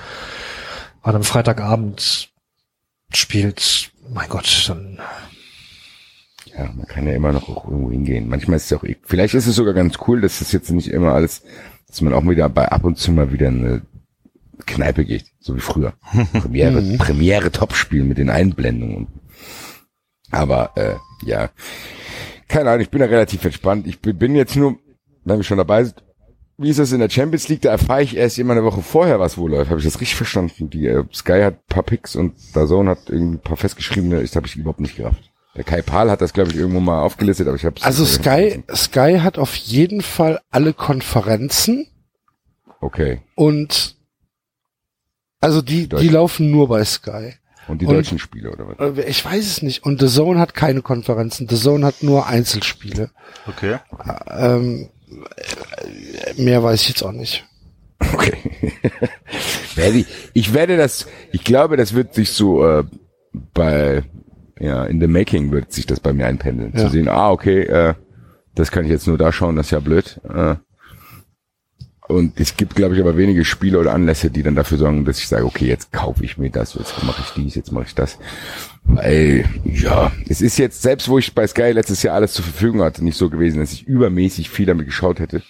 an 1.02 1.14
einem 1.14 1.24
Freitagabend 1.24 2.30
spielt, 3.12 3.90
mein 4.10 4.28
Gott, 4.28 4.64
dann 4.68 4.98
Ja, 6.56 6.64
man 6.74 6.86
kann 6.86 7.06
ja 7.06 7.14
immer 7.14 7.32
noch 7.32 7.48
auch 7.48 7.64
irgendwo 7.66 7.90
hingehen. 7.90 8.28
Manchmal 8.28 8.56
ist 8.56 8.64
es 8.64 8.70
ja 8.70 8.78
auch, 8.78 8.84
vielleicht 9.04 9.34
ist 9.34 9.46
es 9.46 9.54
sogar 9.54 9.74
ganz 9.74 9.98
cool, 10.06 10.20
dass 10.20 10.40
es 10.40 10.52
jetzt 10.52 10.70
nicht 10.70 10.88
immer 10.88 11.12
alles, 11.12 11.42
dass 11.86 12.00
man 12.00 12.12
auch 12.12 12.26
wieder 12.26 12.48
bei 12.48 12.68
ab 12.68 12.84
und 12.84 12.98
zu 12.98 13.12
mal 13.12 13.32
wieder 13.32 13.48
eine 13.48 13.82
Kneipe 14.66 15.05
geht, 15.05 15.26
so 15.40 15.56
wie 15.56 15.60
früher. 15.60 15.94
Premiere, 16.32 16.82
Premiere 16.98 17.51
Topspiel 17.51 18.05
mit 18.05 18.18
den 18.18 18.30
Einblendungen. 18.30 19.09
Aber 20.30 20.72
äh, 20.76 20.94
ja, 21.26 21.51
keine 22.48 22.70
Ahnung, 22.70 22.82
ich 22.82 22.90
bin 22.90 23.01
da 23.01 23.06
relativ 23.06 23.44
entspannt. 23.44 23.86
Ich 23.86 24.01
bin 24.01 24.35
jetzt 24.35 24.56
nur, 24.56 24.76
wenn 25.24 25.39
wir 25.39 25.44
schon 25.44 25.59
dabei 25.59 25.85
sind, 25.85 26.02
wie 26.60 26.70
ist 26.70 26.78
das 26.80 26.90
in 26.93 26.98
der 26.98 27.09
Champions 27.09 27.48
League? 27.48 27.62
Da 27.62 27.70
erfahre 27.70 28.02
ich 28.02 28.16
erst 28.16 28.36
immer 28.39 28.52
eine 28.52 28.64
Woche 28.64 28.82
vorher, 28.82 29.20
was 29.20 29.39
wo 29.39 29.47
läuft. 29.47 29.70
Habe 29.70 29.78
ich 29.78 29.86
das 29.86 30.01
richtig 30.01 30.16
verstanden? 30.16 30.70
Die 30.70 30.86
äh, 30.86 31.05
Sky 31.14 31.40
hat 31.43 31.55
ein 31.55 31.66
paar 31.68 31.85
Picks 31.85 32.16
und 32.16 32.35
Dazone 32.55 32.90
hat 32.90 33.09
irgendwie 33.09 33.36
ein 33.36 33.40
paar 33.43 33.56
festgeschriebene, 33.56 34.20
das 34.20 34.35
habe 34.35 34.47
ich 34.48 34.56
überhaupt 34.56 34.80
nicht 34.80 34.97
gerafft. 34.97 35.30
Der 35.55 35.64
Kai 35.64 35.82
Pahl 35.82 36.10
hat 36.10 36.20
das, 36.20 36.32
glaube 36.32 36.51
ich, 36.51 36.56
irgendwo 36.56 36.80
mal 36.80 37.01
aufgelistet, 37.01 37.47
aber 37.47 37.56
ich 37.56 37.64
habe 37.64 37.76
Also 37.82 38.05
Sky, 38.05 38.62
Sky 38.74 39.18
hat 39.22 39.39
auf 39.39 39.55
jeden 39.55 40.02
Fall 40.02 40.40
alle 40.51 40.72
Konferenzen 40.72 41.86
Okay. 42.80 43.20
und 43.35 43.97
also 45.40 45.62
die, 45.62 45.82
die 45.82 45.89
Deutsch. 45.89 46.10
laufen 46.10 46.51
nur 46.51 46.69
bei 46.69 46.85
Sky. 46.85 47.35
Und 47.69 47.82
die 47.82 47.86
Und- 47.86 47.94
deutschen 47.94 48.19
Spiele, 48.19 48.51
oder 48.51 48.66
was? 48.69 48.98
Äh, 48.98 49.09
Ich 49.09 49.24
weiß 49.24 49.44
es 49.47 49.62
nicht. 49.62 49.85
Und 49.85 50.01
The 50.01 50.06
Zone 50.09 50.40
hat 50.40 50.55
keine 50.55 50.81
Konferenzen. 50.82 51.48
The 51.48 51.56
Zone 51.56 51.85
hat 51.85 52.02
nur 52.02 52.27
Einzelspiele. 52.27 53.10
Okay. 53.47 53.77
Ähm, 54.31 54.89
äh, 56.36 56.43
mehr 56.43 56.62
weiß 56.62 56.81
ich 56.82 56.89
jetzt 56.89 57.02
auch 57.02 57.12
nicht. 57.12 57.44
Okay. 58.15 58.32
ich 60.35 60.55
werde 60.55 60.77
das, 60.77 61.06
ich 61.32 61.44
glaube, 61.44 61.77
das 61.77 61.94
wird 61.94 62.15
sich 62.15 62.31
so 62.31 62.66
äh, 62.66 62.85
bei, 63.55 64.02
ja, 64.59 64.85
in 64.86 65.01
the 65.01 65.06
making 65.06 65.51
wird 65.51 65.73
sich 65.73 65.86
das 65.86 66.01
bei 66.01 66.12
mir 66.12 66.27
einpendeln. 66.27 66.73
Ja. 66.74 66.85
Zu 66.85 66.89
sehen, 66.90 67.09
ah, 67.09 67.31
okay, 67.31 67.62
äh, 67.62 67.94
das 68.55 68.70
kann 68.70 68.85
ich 68.85 68.90
jetzt 68.90 69.06
nur 69.06 69.19
da 69.19 69.31
schauen, 69.32 69.56
das 69.56 69.66
ist 69.66 69.70
ja 69.73 69.81
blöd. 69.81 70.20
Äh, 70.28 70.56
und 72.09 72.40
es 72.40 72.56
gibt, 72.56 72.74
glaube 72.74 72.94
ich, 72.94 73.01
aber 73.01 73.16
wenige 73.18 73.44
Spiele 73.44 73.78
oder 73.78 73.93
Anlässe, 73.93 74.30
die 74.30 74.43
dann 74.43 74.55
dafür 74.55 74.78
sorgen, 74.78 75.05
dass 75.05 75.18
ich 75.18 75.28
sage, 75.28 75.44
okay, 75.44 75.66
jetzt 75.66 75.93
kaufe 75.93 76.24
ich 76.24 76.39
mir 76.39 76.51
das, 76.51 76.74
jetzt 76.74 77.02
mache 77.05 77.22
ich 77.22 77.30
dies, 77.35 77.55
jetzt 77.55 77.70
mache 77.70 77.85
ich 77.86 77.94
das. 77.94 78.18
Weil, 78.85 79.44
ja, 79.64 80.10
es 80.26 80.40
ist 80.40 80.59
jetzt, 80.59 80.80
selbst 80.80 81.09
wo 81.09 81.18
ich 81.18 81.35
bei 81.35 81.47
Sky 81.47 81.72
letztes 81.72 82.02
Jahr 82.02 82.14
alles 82.14 82.32
zur 82.32 82.44
Verfügung 82.44 82.82
hatte, 82.82 83.05
nicht 83.05 83.18
so 83.18 83.28
gewesen, 83.28 83.60
dass 83.60 83.72
ich 83.72 83.86
übermäßig 83.86 84.48
viel 84.48 84.64
damit 84.64 84.86
geschaut 84.86 85.20
hätte. 85.20 85.43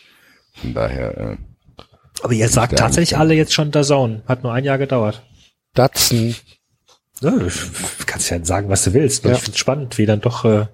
Von 0.55 0.75
daher, 0.75 1.17
äh, 1.17 1.37
Aber 2.23 2.33
ihr 2.33 2.49
sagt 2.49 2.73
da 2.73 2.77
tatsächlich 2.77 3.17
alle 3.17 3.35
jetzt 3.35 3.55
schon 3.55 3.73
Zone. 3.73 4.23
Hat 4.27 4.43
nur 4.43 4.53
ein 4.53 4.65
Jahr 4.65 4.79
gedauert. 4.79 5.23
Datsen. 5.75 6.35
Ja, 7.21 7.31
du 7.31 7.49
kannst 8.07 8.31
ja 8.31 8.45
sagen, 8.45 8.69
was 8.69 8.83
du 8.83 8.95
willst. 8.95 9.25
Ja. 9.25 9.33
Ich 9.33 9.39
finde 9.39 9.53
es 9.53 9.59
spannend, 9.59 9.99
wie 9.99 10.07
dann 10.07 10.21
doch 10.21 10.45
äh, 10.45 10.67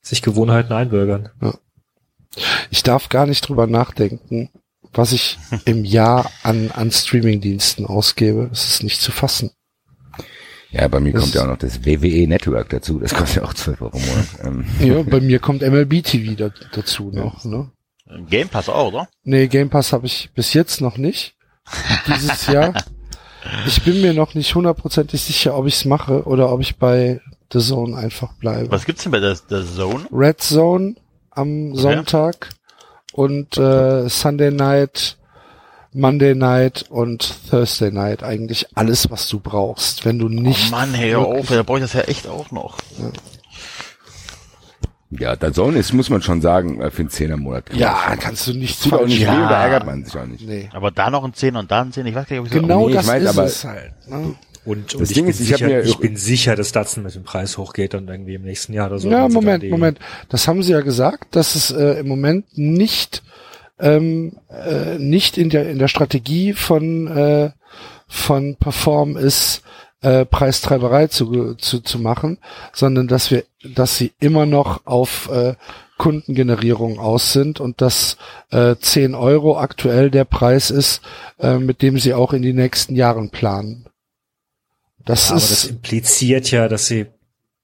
sich 0.00 0.22
Gewohnheiten 0.22 0.72
einbürgern. 0.72 1.28
Ich 2.70 2.82
darf 2.82 3.10
gar 3.10 3.26
nicht 3.26 3.46
drüber 3.46 3.66
nachdenken, 3.66 4.48
was 4.92 5.12
ich 5.12 5.38
im 5.64 5.84
Jahr 5.84 6.30
an, 6.42 6.70
an 6.72 6.90
Streamingdiensten 6.90 7.86
ausgebe. 7.86 8.48
Es 8.52 8.68
ist 8.74 8.82
nicht 8.82 9.00
zu 9.00 9.10
fassen. 9.12 9.50
Ja, 10.70 10.88
bei 10.88 10.98
mir 11.00 11.12
Das- 11.12 11.22
kommt 11.22 11.34
ja 11.34 11.42
auch 11.42 11.46
noch 11.48 11.58
das 11.58 11.84
WWE 11.84 12.26
Network 12.26 12.68
dazu. 12.70 12.98
Das 12.98 13.14
kostet 13.14 13.36
ja 13.42 13.48
auch 13.48 13.54
12 13.54 13.80
Euro 13.80 13.96
im 13.96 14.06
Monat. 14.06 14.26
Ähm, 14.44 14.64
Ja, 14.80 15.02
bei 15.02 15.20
mir 15.20 15.38
kommt 15.38 15.62
MLB 15.62 16.02
TV 16.02 16.34
da, 16.34 16.50
dazu 16.72 17.10
noch. 17.12 17.44
Ne? 17.44 17.70
Game 18.28 18.48
Pass 18.48 18.68
auch, 18.68 18.88
oder? 18.88 19.08
Nee, 19.22 19.46
Game 19.46 19.70
Pass 19.70 19.92
habe 19.92 20.06
ich 20.06 20.30
bis 20.34 20.52
jetzt 20.52 20.80
noch 20.80 20.96
nicht. 20.98 21.36
Dieses 22.06 22.46
Jahr. 22.48 22.74
Ich 23.66 23.82
bin 23.82 24.00
mir 24.00 24.14
noch 24.14 24.34
nicht 24.34 24.54
hundertprozentig 24.54 25.20
sicher, 25.20 25.56
ob 25.56 25.66
ich 25.66 25.74
es 25.74 25.84
mache 25.84 26.24
oder 26.24 26.50
ob 26.50 26.60
ich 26.60 26.76
bei 26.76 27.20
The 27.52 27.60
Zone 27.60 27.96
einfach 27.96 28.32
bleibe. 28.34 28.70
Was 28.70 28.84
gibt's 28.84 29.02
denn 29.04 29.12
bei 29.12 29.20
der, 29.20 29.36
der 29.48 29.64
Zone? 29.64 30.06
Red 30.10 30.40
Zone 30.40 30.96
am 31.30 31.74
Sonntag 31.76 32.48
und 33.16 33.56
äh, 33.58 34.08
Sunday 34.08 34.50
Night, 34.50 35.16
Monday 35.92 36.34
Night 36.34 36.84
und 36.90 37.48
Thursday 37.48 37.92
Night. 37.92 38.24
Eigentlich 38.24 38.66
alles, 38.76 39.08
was 39.10 39.28
du 39.28 39.38
brauchst, 39.38 40.04
wenn 40.04 40.18
du 40.18 40.28
nicht. 40.28 40.66
oh 40.68 40.70
Mann, 40.72 40.92
hey, 40.94 41.10
hör 41.12 41.20
auf, 41.26 41.46
da 41.46 41.62
brauche 41.62 41.78
ich 41.78 41.84
das 41.84 41.92
ja 41.92 42.00
echt 42.00 42.26
auch 42.26 42.50
noch. 42.50 42.76
ja, 45.10 45.36
der 45.36 45.52
Zone 45.52 45.78
ist, 45.78 45.92
muss 45.92 46.10
man 46.10 46.22
schon 46.22 46.40
sagen, 46.40 46.80
äh, 46.80 46.90
für 46.90 47.02
einen 47.02 47.10
Zehner 47.10 47.36
Monat. 47.36 47.72
Ja, 47.72 48.16
kannst 48.18 48.48
du 48.48 48.52
nicht 48.52 48.82
tut 48.82 48.94
auch 48.94 49.06
nicht 49.06 49.20
Ja. 49.20 49.32
weh 49.36 49.42
und 49.42 49.48
da 49.48 49.62
ärgert 49.62 49.86
man 49.86 50.04
sich 50.04 50.16
auch 50.16 50.26
nicht. 50.26 50.44
Nee. 50.46 50.68
Aber 50.72 50.90
da 50.90 51.08
noch 51.10 51.22
ein 51.24 51.34
10 51.34 51.54
und 51.54 51.70
da 51.70 51.82
ein 51.82 51.92
10, 51.92 52.04
ich 52.06 52.14
weiß 52.16 52.26
gar 52.26 52.34
nicht, 52.36 52.40
ob 52.40 52.46
ich 52.46 52.52
Genau 52.52 52.86
nee, 52.86 52.90
ich 52.90 52.96
das 52.96 53.06
mein, 53.06 53.22
ist 53.22 53.28
aber- 53.28 53.44
es 53.44 53.64
halt. 53.64 53.92
Ne? 54.08 54.34
Und, 54.64 54.94
und 54.94 55.00
Das 55.02 55.10
ich, 55.10 55.14
Ding 55.16 55.24
bin 55.26 55.30
ist, 55.34 55.40
ich 55.40 55.48
sicher, 55.48 55.66
mir- 55.66 55.82
ich 55.82 55.98
bin 55.98 56.16
sicher, 56.16 56.56
dass 56.56 56.72
Datsun 56.72 57.02
mit 57.02 57.14
dem 57.14 57.22
Preis 57.24 57.58
hochgeht 57.58 57.94
und 57.94 58.08
irgendwie 58.08 58.34
im 58.34 58.42
nächsten 58.42 58.72
Jahr 58.72 58.86
oder 58.88 58.98
so. 58.98 59.10
Ja, 59.10 59.28
Moment, 59.28 59.62
Moment. 59.70 59.98
Das 60.30 60.48
haben 60.48 60.62
sie 60.62 60.72
ja 60.72 60.80
gesagt, 60.80 61.36
dass 61.36 61.54
es 61.54 61.70
äh, 61.70 62.00
im 62.00 62.08
Moment 62.08 62.46
nicht 62.56 63.22
ähm, 63.78 64.38
äh, 64.48 64.98
nicht 64.98 65.36
in 65.36 65.50
der 65.50 65.68
in 65.68 65.78
der 65.78 65.88
Strategie 65.88 66.52
von 66.54 67.06
äh, 67.08 67.50
von 68.06 68.56
Perform 68.56 69.16
ist 69.16 69.62
äh, 70.00 70.24
Preistreiberei 70.24 71.08
zu, 71.08 71.54
zu 71.54 71.80
zu 71.80 71.98
machen, 71.98 72.38
sondern 72.72 73.08
dass 73.08 73.30
wir 73.30 73.44
dass 73.64 73.96
sie 73.98 74.12
immer 74.20 74.46
noch 74.46 74.86
auf 74.86 75.28
äh, 75.32 75.54
Kundengenerierung 75.98 76.98
aus 76.98 77.32
sind 77.32 77.60
und 77.60 77.80
dass 77.80 78.16
äh, 78.50 78.76
10 78.76 79.14
Euro 79.14 79.58
aktuell 79.58 80.10
der 80.10 80.24
Preis 80.24 80.70
ist, 80.70 81.02
äh, 81.40 81.58
mit 81.58 81.82
dem 81.82 81.98
sie 81.98 82.14
auch 82.14 82.32
in 82.32 82.42
die 82.42 82.52
nächsten 82.52 82.94
Jahren 82.96 83.30
planen. 83.30 83.86
Das 85.04 85.28
Ja, 85.28 85.30
aber 85.34 85.42
ist 85.42 85.50
das 85.50 85.64
impliziert 85.64 86.50
ja, 86.50 86.68
dass 86.68 86.86
sie 86.86 87.06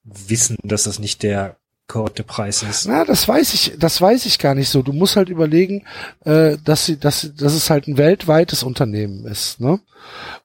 wissen, 0.05 0.57
dass 0.63 0.85
das 0.85 0.99
nicht 0.99 1.23
der 1.23 1.57
korrekte 1.91 2.23
Preis 2.23 2.63
ist. 2.63 2.87
Na, 2.87 3.05
das 3.05 3.27
weiß 3.27 3.53
ich, 3.53 3.73
das 3.79 4.01
weiß 4.01 4.25
ich 4.27 4.39
gar 4.39 4.55
nicht 4.55 4.69
so. 4.69 4.83
Du 4.83 4.93
musst 4.93 5.17
halt 5.17 5.29
überlegen, 5.29 5.85
äh, 6.25 6.57
dass 6.65 6.87
sie, 6.87 6.99
dass, 6.99 7.33
dass 7.37 7.53
es 7.53 7.69
halt 7.69 7.89
ein 7.89 7.97
weltweites 7.99 8.63
Unternehmen 8.63 9.27
ist, 9.27 9.61
ne? 9.61 9.81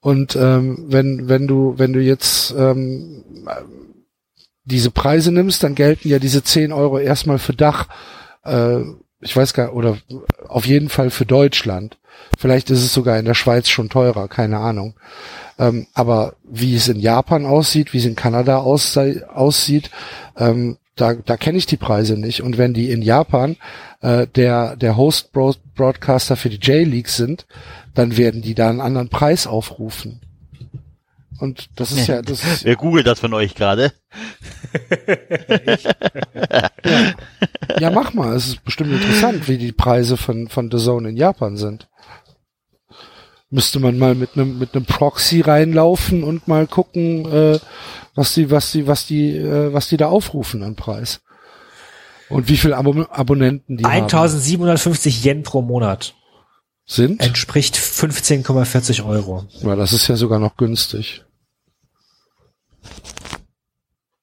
Und 0.01 0.35
ähm, 0.35 0.85
wenn, 0.87 1.29
wenn 1.29 1.47
du, 1.47 1.75
wenn 1.77 1.93
du 1.93 2.01
jetzt 2.01 2.53
ähm, 2.57 3.23
diese 4.65 4.91
Preise 4.91 5.31
nimmst, 5.31 5.63
dann 5.63 5.75
gelten 5.75 6.09
ja 6.09 6.19
diese 6.19 6.43
10 6.43 6.73
Euro 6.73 6.97
erstmal 6.97 7.37
für 7.37 7.53
Dach. 7.53 7.87
Äh, 8.43 8.79
ich 9.21 9.35
weiß 9.35 9.53
gar, 9.53 9.73
oder 9.73 9.97
auf 10.47 10.65
jeden 10.65 10.89
Fall 10.89 11.09
für 11.09 11.25
Deutschland. 11.25 11.97
Vielleicht 12.37 12.69
ist 12.69 12.83
es 12.83 12.93
sogar 12.93 13.17
in 13.19 13.25
der 13.25 13.33
Schweiz 13.33 13.69
schon 13.69 13.89
teurer, 13.89 14.27
keine 14.27 14.57
Ahnung. 14.57 14.95
Ähm, 15.57 15.87
aber 15.93 16.35
wie 16.43 16.75
es 16.75 16.87
in 16.87 16.99
Japan 16.99 17.45
aussieht, 17.45 17.93
wie 17.93 17.97
es 17.97 18.05
in 18.05 18.15
Kanada 18.15 18.59
aussei- 18.59 19.23
aussieht, 19.25 19.89
ähm, 20.37 20.77
da, 20.95 21.13
da 21.13 21.37
kenne 21.37 21.57
ich 21.57 21.65
die 21.65 21.77
Preise 21.77 22.17
nicht. 22.17 22.41
Und 22.41 22.57
wenn 22.57 22.73
die 22.73 22.91
in 22.91 23.01
Japan 23.01 23.57
äh, 24.01 24.27
der, 24.27 24.75
der 24.77 24.95
Host-Broadcaster 24.95 26.35
für 26.37 26.49
die 26.49 26.57
J-League 26.57 27.09
sind, 27.09 27.45
dann 27.93 28.17
werden 28.17 28.41
die 28.41 28.55
da 28.55 28.69
einen 28.69 28.81
anderen 28.81 29.09
Preis 29.09 29.47
aufrufen. 29.47 30.21
Und 31.39 31.69
das 31.75 31.91
ist 31.91 32.07
ja, 32.07 32.21
das 32.21 32.43
ist, 32.43 32.65
Wer 32.65 32.75
googelt 32.75 33.07
das 33.07 33.19
von 33.19 33.33
euch 33.33 33.55
gerade? 33.55 33.91
ja, 36.45 36.69
Ja, 37.79 37.91
mach 37.91 38.13
mal. 38.13 38.35
Es 38.35 38.47
ist 38.47 38.63
bestimmt 38.63 38.91
interessant, 38.91 39.47
wie 39.47 39.57
die 39.57 39.71
Preise 39.71 40.17
von, 40.17 40.47
von 40.47 40.69
The 40.71 40.77
Zone 40.77 41.09
in 41.09 41.17
Japan 41.17 41.57
sind. 41.57 41.87
Müsste 43.49 43.79
man 43.79 43.97
mal 43.97 44.15
mit 44.15 44.31
einem 44.35 44.57
mit 44.57 44.75
einem 44.75 44.85
Proxy 44.85 45.41
reinlaufen 45.41 46.23
und 46.23 46.47
mal 46.47 46.67
gucken, 46.67 47.31
äh, 47.31 47.59
was 48.15 48.33
die 48.33 48.49
was 48.49 48.71
die 48.71 48.87
was 48.87 49.05
die 49.05 49.37
äh, 49.37 49.71
was 49.71 49.87
die 49.87 49.97
da 49.97 50.07
aufrufen 50.07 50.63
an 50.63 50.75
Preis 50.75 51.21
und 52.29 52.49
wie 52.49 52.57
viele 52.57 52.75
Abo 52.75 53.05
Abonnenten 53.09 53.77
die 53.77 53.85
haben 53.85 54.03
1750 54.03 55.23
Yen 55.23 55.43
pro 55.43 55.61
Monat 55.61 56.15
sind. 56.85 57.21
entspricht 57.21 57.75
15,40 57.77 59.05
Euro. 59.05 59.45
Ja, 59.61 59.75
das 59.75 59.93
ist 59.93 60.07
ja 60.07 60.15
sogar 60.15 60.39
noch 60.39 60.55
günstig. 60.57 61.23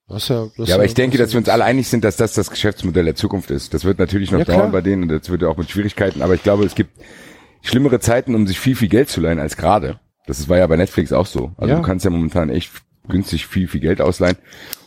Das 0.09 0.25
ist 0.25 0.29
ja, 0.29 0.47
das 0.57 0.69
Ja, 0.69 0.75
aber 0.75 0.85
ich 0.85 0.95
denke, 0.95 1.17
das 1.17 1.29
dass 1.29 1.35
wir 1.35 1.39
uns 1.39 1.49
alle 1.49 1.65
einig 1.65 1.89
sind, 1.89 2.05
dass 2.05 2.17
das 2.17 2.35
das 2.35 2.51
Geschäftsmodell 2.51 3.05
der 3.05 3.15
Zukunft 3.15 3.51
ist. 3.51 3.73
Das 3.73 3.85
wird 3.85 3.99
natürlich 3.99 4.31
noch 4.31 4.41
Ja, 4.41 4.45
klar. 4.45 4.59
dauern 4.59 4.73
bei 4.73 4.81
denen 4.83 5.05
und 5.05 5.09
das 5.09 5.29
wird 5.31 5.43
auch 5.45 5.57
mit 5.57 5.71
Schwierigkeiten, 5.71 6.23
aber 6.23 6.35
ich 6.35 6.43
glaube, 6.43 6.65
es 6.65 6.75
gibt 6.75 6.91
schlimmere 7.63 8.01
Zeiten, 8.01 8.35
um 8.35 8.47
sich 8.47 8.59
viel, 8.61 8.77
viel 8.77 8.89
Geld 8.89 9.09
zu 9.09 9.21
leihen 9.21 9.39
als 9.39 9.57
gerade. 9.57 9.99
Das 10.27 10.49
war 10.49 10.59
ja 10.59 10.67
bei 10.67 10.77
Netflix 10.77 11.13
auch 11.13 11.27
so. 11.27 11.53
Also 11.57 11.71
Ja. 11.73 11.77
du 11.81 11.83
kannst 11.87 12.05
ja 12.05 12.11
momentan 12.11 12.51
echt 12.51 12.71
günstig 13.09 13.47
viel, 13.47 13.67
viel 13.69 13.81
Geld 13.81 14.01
ausleihen, 14.01 14.37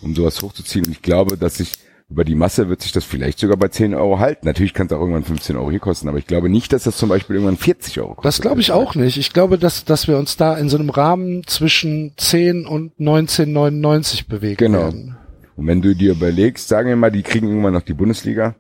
um 0.02 0.15
sowas 0.15 0.41
hochzuziehen. 0.41 0.85
Und 0.85 0.91
ich 0.91 1.02
glaube, 1.02 1.38
dass 1.38 1.56
sich 1.56 1.73
über 2.07 2.23
die 2.23 2.36
Masse 2.36 2.69
wird 2.69 2.82
sich 2.82 2.91
das 2.91 3.03
vielleicht 3.03 3.40
sogar 3.40 3.57
bei 3.57 3.68
10 3.68 3.95
Euro 3.95 4.19
halten. 4.19 4.45
Natürlich 4.45 4.73
kann 4.76 4.86
es 4.88 4.94
auch 4.94 4.99
irgendwann 4.99 5.23
15 5.23 5.56
Euro 5.56 5.72
hier 5.72 5.80
kosten, 5.80 6.07
aber 6.07 6.19
ich 6.19 6.27
glaube 6.27 6.49
nicht, 6.49 6.72
dass 6.72 6.84
das 6.84 6.98
zum 6.98 7.10
Beispiel 7.10 7.36
irgendwann 7.36 7.57
40 7.57 7.99
Euro 7.99 8.10
kostet. 8.15 8.26
Das 8.26 8.41
glaube 8.41 8.61
ich 8.61 8.72
auch 8.72 8.94
nicht. 8.95 9.18
Ich 9.18 9.34
glaube, 9.34 9.57
dass, 9.57 9.86
dass 9.86 10.07
wir 10.07 10.18
uns 10.18 10.38
da 10.38 10.56
in 10.56 10.69
so 10.69 10.77
einem 10.77 10.91
Rahmen 10.91 11.45
zwischen 11.48 12.14
10 12.18 12.68
und 12.68 12.91
1999 12.99 14.27
bewegen 14.27 14.57
Genau. 14.57 14.80
werden. 14.80 15.18
Und 15.56 15.68
wenn 15.68 15.82
du 15.82 15.95
dir 15.95 16.11
überlegst, 16.11 16.68
sagen 16.68 16.90
wir 16.90 16.95
mal, 16.95 17.11
die 17.11 17.23
kriegen 17.23 17.48
irgendwann 17.48 17.73
noch 17.73 17.82
die 17.82 17.94
Bundesliga. 17.94 18.56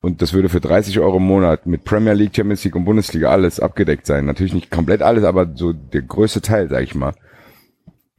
Und 0.00 0.20
das 0.20 0.32
würde 0.32 0.48
für 0.48 0.60
30 0.60 0.98
Euro 1.00 1.16
im 1.16 1.22
Monat 1.26 1.66
mit 1.66 1.84
Premier 1.84 2.12
League, 2.12 2.34
Champions 2.36 2.62
League 2.64 2.74
und 2.76 2.84
Bundesliga 2.84 3.30
alles 3.30 3.58
abgedeckt 3.60 4.06
sein. 4.06 4.26
Natürlich 4.26 4.52
nicht 4.52 4.70
komplett 4.70 5.00
alles, 5.02 5.24
aber 5.24 5.52
so 5.54 5.72
der 5.72 6.02
größte 6.02 6.40
Teil, 6.40 6.68
sag 6.68 6.82
ich 6.82 6.94
mal. 6.94 7.14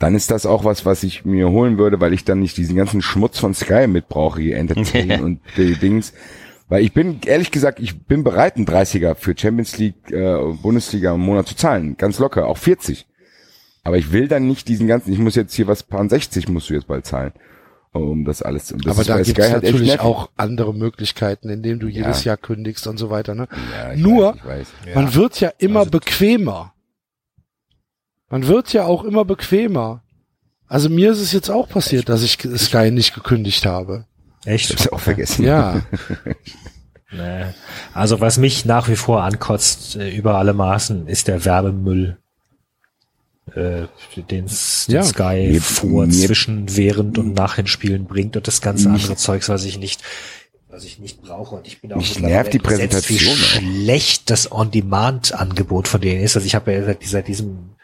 Dann 0.04 0.16
ist 0.16 0.32
das 0.32 0.46
auch 0.46 0.66
was, 0.66 0.86
was 0.86 1.02
ich 1.04 1.24
mir 1.24 1.50
holen 1.50 1.78
würde, 1.78 2.02
weil 2.02 2.12
ich 2.12 2.26
dann 2.26 2.42
nicht 2.42 2.58
diesen 2.58 2.76
ganzen 2.76 3.02
Schmutz 3.02 3.40
von 3.40 3.54
Sky 3.54 3.88
mitbrauche, 3.88 4.42
hier 4.42 4.58
Entertain 4.58 5.24
und 5.24 5.40
die 5.56 5.76
Dings. 5.76 6.12
Weil 6.68 6.84
ich 6.84 6.92
bin, 6.92 7.22
ehrlich 7.26 7.52
gesagt, 7.52 7.80
ich 7.80 8.02
bin 8.04 8.22
bereit, 8.26 8.58
einen 8.58 8.66
30er 8.68 9.16
für 9.16 9.34
Champions 9.38 9.78
League, 9.78 10.12
äh, 10.12 10.38
Bundesliga 10.62 11.14
im 11.14 11.22
Monat 11.22 11.48
zu 11.48 11.56
zahlen. 11.56 11.96
Ganz 11.98 12.20
locker, 12.20 12.48
auch 12.48 12.58
40. 12.58 13.06
Aber 13.86 13.98
ich 13.98 14.12
will 14.12 14.28
dann 14.28 14.46
nicht 14.46 14.68
diesen 14.68 14.88
ganzen, 14.88 15.14
ich 15.14 15.20
muss 15.20 15.36
jetzt 15.36 15.54
hier 15.54 15.68
was, 15.68 15.84
paar 15.84 16.06
60 16.10 16.50
musst 16.50 16.70
du 16.70 16.74
jetzt 16.74 16.88
bald 16.88 17.06
zahlen. 17.06 17.32
Um 17.94 18.26
das 18.26 18.42
alles, 18.42 18.74
und 18.74 18.86
das 18.86 18.98
Aber 18.98 19.06
da 19.06 19.18
gibt 19.22 19.38
Sky 19.38 19.42
es 19.42 19.54
halt 19.54 19.64
natürlich 19.64 20.00
auch 20.02 20.30
andere 20.36 20.74
Möglichkeiten, 20.74 21.48
indem 21.48 21.80
du 21.80 21.88
jedes 21.88 22.26
Ja. 22.26 22.32
Jahr 22.32 22.38
kündigst 22.38 22.88
und 22.88 22.98
so 22.98 23.10
weiter. 23.10 23.36
Ne? 23.36 23.48
Ja, 23.72 23.94
ich 23.94 24.02
Nur, 24.02 24.36
weiß, 24.44 24.68
ich 24.82 24.88
weiß. 24.88 24.96
man 24.96 25.16
wird 25.16 25.40
ja 25.40 25.52
immer 25.60 25.80
Also- 25.82 25.92
bequemer. 25.92 26.73
Man 28.34 28.48
wird 28.48 28.74
ja 28.74 28.86
auch 28.86 29.04
immer 29.04 29.26
bequemer. 29.26 30.02
Also 30.68 30.90
mir 30.90 31.12
ist 31.12 31.20
es 31.20 31.34
jetzt 31.34 31.52
auch 31.52 31.70
passiert, 31.70 32.10
dass 32.10 32.24
ich 32.24 32.40
Sky 32.58 32.90
nicht 32.90 33.14
gekündigt 33.14 33.64
habe. 33.68 34.06
Echt? 34.44 34.72
Ich 34.72 34.76
hab's 34.76 34.88
auch 34.88 35.00
vergessen. 35.00 35.46
Ja, 35.46 35.82
Nee. 37.12 37.46
Also 37.94 38.22
was 38.22 38.40
mich 38.40 38.66
nach 38.66 38.90
wie 38.90 38.96
vor 38.96 39.22
ankotzt 39.22 39.98
äh, 39.98 40.10
über 40.10 40.40
alle 40.40 40.54
Maßen, 40.56 41.06
ist 41.08 41.28
der 41.28 41.46
Werbemüll, 41.46 42.18
äh, 43.54 43.84
den, 44.16 44.28
den 44.28 44.46
Ja. 44.88 45.04
Sky 45.04 45.50
Mir- 45.52 45.62
vor, 45.62 46.08
mir- 46.08 46.12
zwischen, 46.12 46.76
während 46.76 47.20
und 47.20 47.36
nach 47.36 47.56
den 47.58 47.68
Spielen 47.68 48.06
bringt 48.06 48.36
und 48.36 48.48
das 48.48 48.62
ganze 48.62 48.90
Mich- 48.90 49.04
andere 49.04 49.16
Zeugs, 49.18 49.48
was 49.48 49.64
ich 49.64 49.78
nicht 49.78 50.02
was 50.70 50.86
ich 50.86 50.98
nicht 50.98 51.22
brauche 51.22 51.54
und 51.56 51.68
ich 51.68 51.82
bin 51.82 51.94
auch 51.94 51.98
Mich 51.98 52.20
nervt 52.20 52.52
die 52.52 52.58
wie 52.58 52.64
Präsentation 52.64 53.32
auch. 53.32 53.36
schlecht 53.38 54.32
das 54.32 54.52
On-Demand-Angebot 54.52 55.88
von 55.88 56.02
denen 56.02 56.24
ist. 56.24 56.36
Also 56.36 56.48
ich 56.48 56.56
habe 56.56 56.74
ja 56.74 56.84
seit, 56.84 57.04
seit 57.04 57.28
diesem 57.28 57.76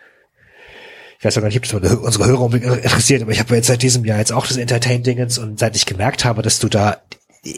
ich 1.20 1.26
weiß 1.26 1.38
auch 1.38 1.41
gar 1.41 1.50
nicht, 1.50 1.74
ob 1.74 1.82
das 1.82 1.94
unsere 1.96 2.28
Hörer 2.28 2.40
unbedingt 2.40 2.74
interessiert, 2.74 3.22
aber 3.22 3.34
ich 3.34 3.41
habe 3.41 3.54
jetzt 3.54 3.68
seit 3.68 3.82
diesem 3.82 4.06
Jahr 4.06 4.20
jetzt 4.20 4.32
auch 4.32 4.48
das 4.48 4.56
Entertain-Dingens 4.56 5.38
und 5.38 5.60
seit 5.60 5.76
ich 5.76 5.86
gemerkt 5.86 6.24
habe, 6.24 6.41
dass 6.41 6.60
du 6.60 6.70
da, 6.70 7.02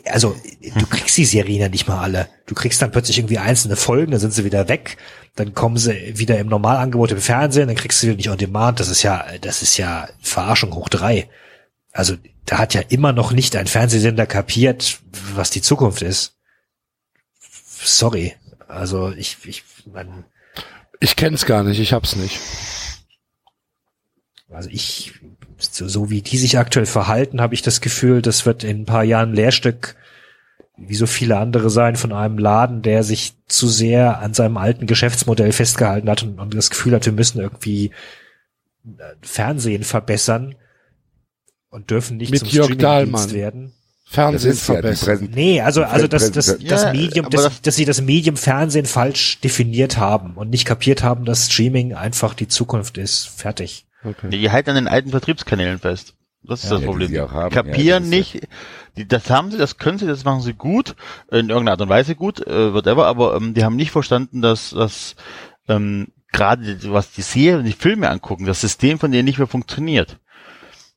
also 0.05 0.35
du 0.61 0.85
kriegst 0.87 1.15
die 1.15 1.25
Serien 1.25 1.61
ja 1.61 1.69
nicht 1.69 1.87
mal 1.87 2.01
alle. 2.01 2.27
Du 2.47 2.55
kriegst 2.55 2.81
dann 2.81 2.91
plötzlich 2.91 3.19
irgendwie 3.19 3.37
einzelne 3.37 3.75
Folgen, 3.75 4.11
dann 4.11 4.19
sind 4.19 4.33
sie 4.33 4.45
wieder 4.45 4.67
weg, 4.67 4.97
dann 5.35 5.53
kommen 5.53 5.77
sie 5.77 6.17
wieder 6.17 6.39
im 6.39 6.47
Normalangebot 6.47 7.11
im 7.11 7.21
Fernsehen, 7.21 7.67
dann 7.67 7.77
kriegst 7.77 8.01
du 8.01 8.07
wieder 8.07 8.15
nicht 8.15 8.31
on 8.31 8.37
demand. 8.39 8.79
Das 8.79 8.89
ist 8.89 9.03
ja, 9.03 9.25
das 9.41 9.61
ist 9.61 9.77
ja 9.77 10.09
Verarschung 10.21 10.73
hoch 10.73 10.89
drei. 10.89 11.29
Also 11.91 12.15
da 12.47 12.57
hat 12.57 12.73
ja 12.73 12.81
immer 12.89 13.13
noch 13.13 13.31
nicht 13.31 13.55
ein 13.55 13.67
Fernsehsender 13.67 14.25
kapiert, 14.25 14.99
was 15.35 15.51
die 15.51 15.61
Zukunft 15.61 16.01
ist. 16.01 16.33
Sorry. 17.83 18.33
Also 18.67 19.11
ich, 19.11 19.37
ich, 19.43 19.63
man, 19.85 20.25
ich 20.99 21.15
kenn's 21.15 21.45
gar 21.45 21.63
nicht, 21.63 21.79
ich 21.79 21.93
hab's 21.93 22.15
nicht. 22.15 22.39
Also 24.51 24.69
ich, 24.71 25.13
so, 25.57 25.87
so 25.87 26.09
wie 26.09 26.21
die 26.21 26.37
sich 26.37 26.57
aktuell 26.57 26.85
verhalten, 26.85 27.41
habe 27.41 27.53
ich 27.53 27.61
das 27.61 27.81
Gefühl, 27.81 28.21
das 28.21 28.45
wird 28.45 28.63
in 28.63 28.81
ein 28.81 28.85
paar 28.85 29.03
Jahren 29.03 29.33
Lehrstück, 29.33 29.95
wie 30.77 30.95
so 30.95 31.05
viele 31.05 31.37
andere 31.37 31.69
sein, 31.69 31.95
von 31.95 32.11
einem 32.11 32.37
Laden, 32.37 32.81
der 32.81 33.03
sich 33.03 33.33
zu 33.47 33.67
sehr 33.67 34.19
an 34.19 34.33
seinem 34.33 34.57
alten 34.57 34.87
Geschäftsmodell 34.87 35.51
festgehalten 35.51 36.09
hat 36.09 36.23
und, 36.23 36.39
und 36.39 36.53
das 36.55 36.69
Gefühl 36.69 36.93
hat, 36.95 37.05
wir 37.05 37.13
müssen 37.13 37.39
irgendwie 37.39 37.91
äh, 38.85 38.89
Fernsehen 39.21 39.83
verbessern 39.83 40.55
und 41.69 41.89
dürfen 41.91 42.17
nicht 42.17 42.31
Mit 42.31 42.39
zum 42.39 42.49
Jörg 42.49 42.65
Streamingdienst 42.73 42.83
Dahlmann. 43.25 43.31
werden. 43.33 43.73
Fernsehen 44.05 44.51
Das 44.51 44.67
ja 44.67 44.73
verbessern. 44.73 45.07
Präsent 45.07 45.35
Nee, 45.35 45.61
also, 45.61 45.83
also 45.83 46.07
das, 46.07 46.31
das, 46.31 46.57
das 46.57 46.83
Ja, 46.83 46.91
Medium, 46.91 47.29
dass, 47.29 47.43
das- 47.43 47.61
dass 47.61 47.75
sie 47.77 47.85
das 47.85 48.01
Medium 48.01 48.35
Fernsehen 48.35 48.85
falsch 48.85 49.39
definiert 49.39 49.97
haben 49.97 50.33
und 50.33 50.49
nicht 50.49 50.65
kapiert 50.65 51.03
haben, 51.03 51.23
dass 51.23 51.49
Streaming 51.49 51.93
einfach 51.93 52.33
die 52.33 52.47
Zukunft 52.49 52.97
ist. 52.97 53.27
Fertig. 53.27 53.85
Okay. 54.03 54.29
Die 54.29 54.49
halten 54.51 54.71
an 54.71 54.75
den 54.75 54.87
alten 54.87 55.09
Vertriebskanälen 55.09 55.79
fest. 55.79 56.15
Das 56.43 56.63
ist 56.63 56.65
Ja, 56.65 56.71
das 56.71 56.79
die 56.81 56.85
Problem. 56.87 57.19
auch 57.23 57.31
haben. 57.31 57.53
Kapieren 57.53 58.03
Ja, 58.05 58.09
nicht, 58.09 58.47
die, 58.97 59.07
das 59.07 59.29
haben 59.29 59.51
sie, 59.51 59.57
das 59.57 59.77
können 59.77 59.99
sie, 59.99 60.07
das 60.07 60.23
machen 60.23 60.41
sie 60.41 60.53
gut, 60.53 60.95
in 61.29 61.49
irgendeiner 61.49 61.71
Art 61.71 61.81
und 61.81 61.89
Weise 61.89 62.15
gut, 62.15 62.45
äh, 62.45 62.73
whatever, 62.73 63.05
aber 63.05 63.35
ähm, 63.35 63.53
die 63.53 63.63
haben 63.63 63.75
nicht 63.75 63.91
verstanden, 63.91 64.41
dass, 64.41 64.71
dass 64.71 65.15
ähm, 65.67 66.07
gerade 66.31 66.91
was 66.91 67.11
die 67.11 67.21
Serien, 67.21 67.65
die 67.65 67.73
Filme 67.73 68.09
angucken, 68.09 68.45
das 68.45 68.61
System 68.61 68.97
von 68.97 69.11
denen 69.11 69.25
nicht 69.25 69.37
mehr 69.37 69.47
funktioniert. 69.47 70.17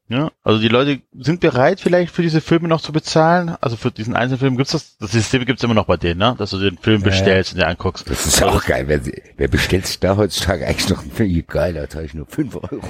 Ja, 0.08 0.30
also 0.42 0.60
die 0.60 0.68
Leute 0.68 1.00
sind 1.18 1.40
bereit, 1.40 1.80
vielleicht 1.80 2.12
für 2.14 2.20
diese 2.20 2.42
Filme 2.42 2.68
noch 2.68 2.82
zu 2.82 2.92
bezahlen. 2.92 3.56
Also 3.62 3.76
für 3.76 3.90
diesen 3.90 4.14
einzelnen 4.14 4.38
Film 4.38 4.56
gibt's 4.58 4.72
das, 4.72 4.98
das 4.98 5.12
System 5.12 5.46
gibt's 5.46 5.62
immer 5.62 5.72
noch 5.72 5.86
bei 5.86 5.96
denen, 5.96 6.18
ne? 6.20 6.34
Dass 6.36 6.50
du 6.50 6.58
den 6.58 6.76
Film 6.76 7.00
Ja, 7.00 7.06
ja. 7.06 7.10
bestellst 7.10 7.52
und 7.52 7.58
dir 7.60 7.68
anguckst. 7.68 8.08
Das 8.10 8.26
ist 8.26 8.42
auch 8.42 8.62
geil. 8.64 8.84
Wer, 8.86 9.00
wer 9.38 9.48
bestellt 9.48 9.86
sich 9.86 10.00
da 10.00 10.16
heutzutage 10.16 10.66
eigentlich 10.66 10.90
noch 10.90 11.00
einen 11.00 11.10
Film? 11.10 11.44
Geil, 11.46 11.72
da 11.72 11.88
zahle 11.88 12.04
ich 12.04 12.12
nur 12.14 12.26
5 12.26 12.54
Euro. 12.56 12.80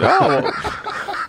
Ja, 0.00 0.20
aber 0.20 0.52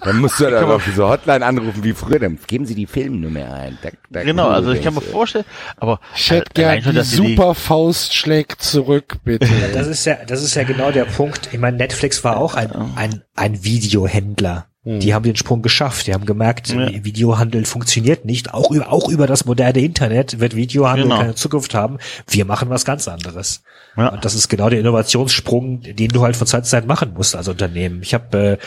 Dann 0.04 0.18
musst 0.20 0.40
du 0.40 0.50
dann 0.50 0.66
auf 0.66 0.84
diese 0.86 1.08
Hotline 1.08 1.46
anrufen 1.46 1.84
wie 1.84 1.94
früher. 1.94 2.20
Dann 2.20 2.40
geben 2.48 2.66
Sie 2.66 2.74
die 2.76 2.88
Filmnummer 2.88 3.54
ein. 3.54 3.78
Da, 3.82 3.90
da 4.10 4.24
genau, 4.24 4.50
also 4.50 4.72
ich 4.72 4.82
kann 4.82 4.94
mir 4.96 5.02
vorstellen, 5.02 5.46
aber 5.78 6.00
Ich 6.16 6.32
hätte 6.32 6.66
allein 6.66 6.82
gern 6.82 6.84
schon, 6.84 6.92
die 6.94 6.98
dass 6.98 7.12
sie 7.12 7.22
die- 7.22 7.36
super 7.36 7.54
Faust 7.56 8.16
schlägt 8.16 8.62
zurück, 8.64 9.18
bitte. 9.24 9.48
Das 9.74 9.88
ist 9.88 10.06
ja, 10.06 10.18
das 10.26 10.42
ist 10.42 10.56
ja 10.56 10.64
genau 10.64 10.92
der 10.92 11.06
Punkt. 11.06 11.50
Ich 11.52 11.60
meine, 11.60 11.78
Netflix 11.78 12.24
war 12.24 12.38
auch 12.38 12.56
ein, 12.56 12.72
ein, 12.96 13.24
ein 13.36 13.64
Videohändler. 13.64 14.68
Die 14.84 15.14
haben 15.14 15.22
den 15.24 15.36
Sprung 15.36 15.62
geschafft. 15.62 16.08
Die 16.08 16.14
haben 16.14 16.26
gemerkt, 16.26 16.70
Ja. 16.70 16.90
Videohandel 17.04 17.66
funktioniert 17.66 18.26
nicht. 18.26 18.52
Auch 18.52 18.72
über, 18.72 18.92
auch 18.92 19.10
über 19.10 19.28
das 19.28 19.46
moderne 19.46 19.80
Internet 19.80 20.40
wird 20.40 20.56
Videohandel 20.56 21.04
Genau. 21.04 21.20
keine 21.20 21.36
Zukunft 21.36 21.76
haben. 21.76 22.00
Wir 22.28 22.46
machen 22.46 22.70
was 22.72 22.84
ganz 22.84 23.08
anderes. 23.08 23.62
Ja. 23.96 24.08
Und 24.08 24.26
das 24.26 24.34
ist 24.34 24.48
genau 24.50 24.70
der 24.70 24.80
Innovationssprung, 24.80 25.82
den 25.82 26.08
du 26.10 26.24
halt 26.24 26.36
von 26.36 26.48
Zeit 26.48 26.66
zu 26.66 26.72
Zeit 26.72 26.88
machen 26.88 27.14
musst 27.14 27.36
als 27.36 27.48
Unternehmen. 27.48 28.02
Ich 28.02 28.16
habe 28.16 28.38
äh, 28.38 28.58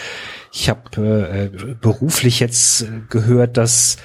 ich 0.52 0.68
hab, 0.70 0.96
äh, 0.96 1.50
beruflich 1.80 2.38
jetzt 2.38 2.82
äh, 2.82 2.86
gehört, 3.10 3.56
dass 3.56 3.96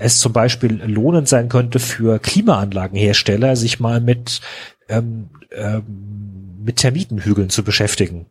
es 0.00 0.18
zum 0.18 0.32
Beispiel 0.32 0.82
lohnend 0.84 1.28
sein 1.28 1.48
könnte 1.48 1.78
für 1.78 2.18
Klimaanlagenhersteller, 2.18 3.54
sich 3.54 3.78
mal 3.78 4.00
mit, 4.00 4.40
ähm, 4.88 5.30
ähm, 5.52 6.58
mit 6.64 6.78
Termitenhügeln 6.78 7.48
zu 7.48 7.62
beschäftigen. 7.62 8.26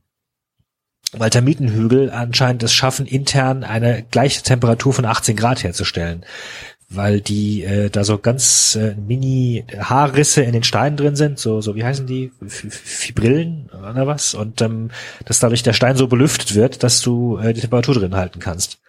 Weil 1.14 1.30
Termitenhügel 1.30 2.10
anscheinend 2.10 2.64
es 2.64 2.74
schaffen, 2.74 3.06
intern 3.06 3.64
eine 3.64 4.04
gleiche 4.12 4.44
Temperatur 4.44 4.94
von 4.94 5.06
18 5.06 5.36
Grad 5.36 5.64
herzustellen. 5.64 6.26
Weil 6.94 7.22
die 7.22 7.64
äh, 7.64 7.90
da 7.90 8.04
so 8.04 8.18
ganz 8.18 8.76
äh, 8.76 8.96
mini 8.96 9.64
Haarrisse 9.78 10.42
in 10.44 10.52
den 10.52 10.64
Steinen 10.64 10.98
drin 10.98 11.16
sind, 11.16 11.40
so, 11.40 11.62
so 11.62 11.76
wie 11.76 11.86
heißen 11.86 12.06
die? 12.06 12.32
F- 12.46 12.66
Fibrillen 12.70 13.70
oder 13.70 14.08
was? 14.08 14.34
Und 14.34 14.62
ähm, 14.62 14.92
dass 15.26 15.40
dadurch 15.40 15.64
der 15.64 15.72
Stein 15.74 15.96
so 15.96 16.08
belüftet 16.08 16.54
wird, 16.56 16.84
dass 16.84 17.00
du 17.02 17.38
äh, 17.38 17.54
die 17.54 17.62
Temperatur 17.62 17.96
drin 17.96 18.16
halten 18.16 18.40
kannst. 18.40 18.80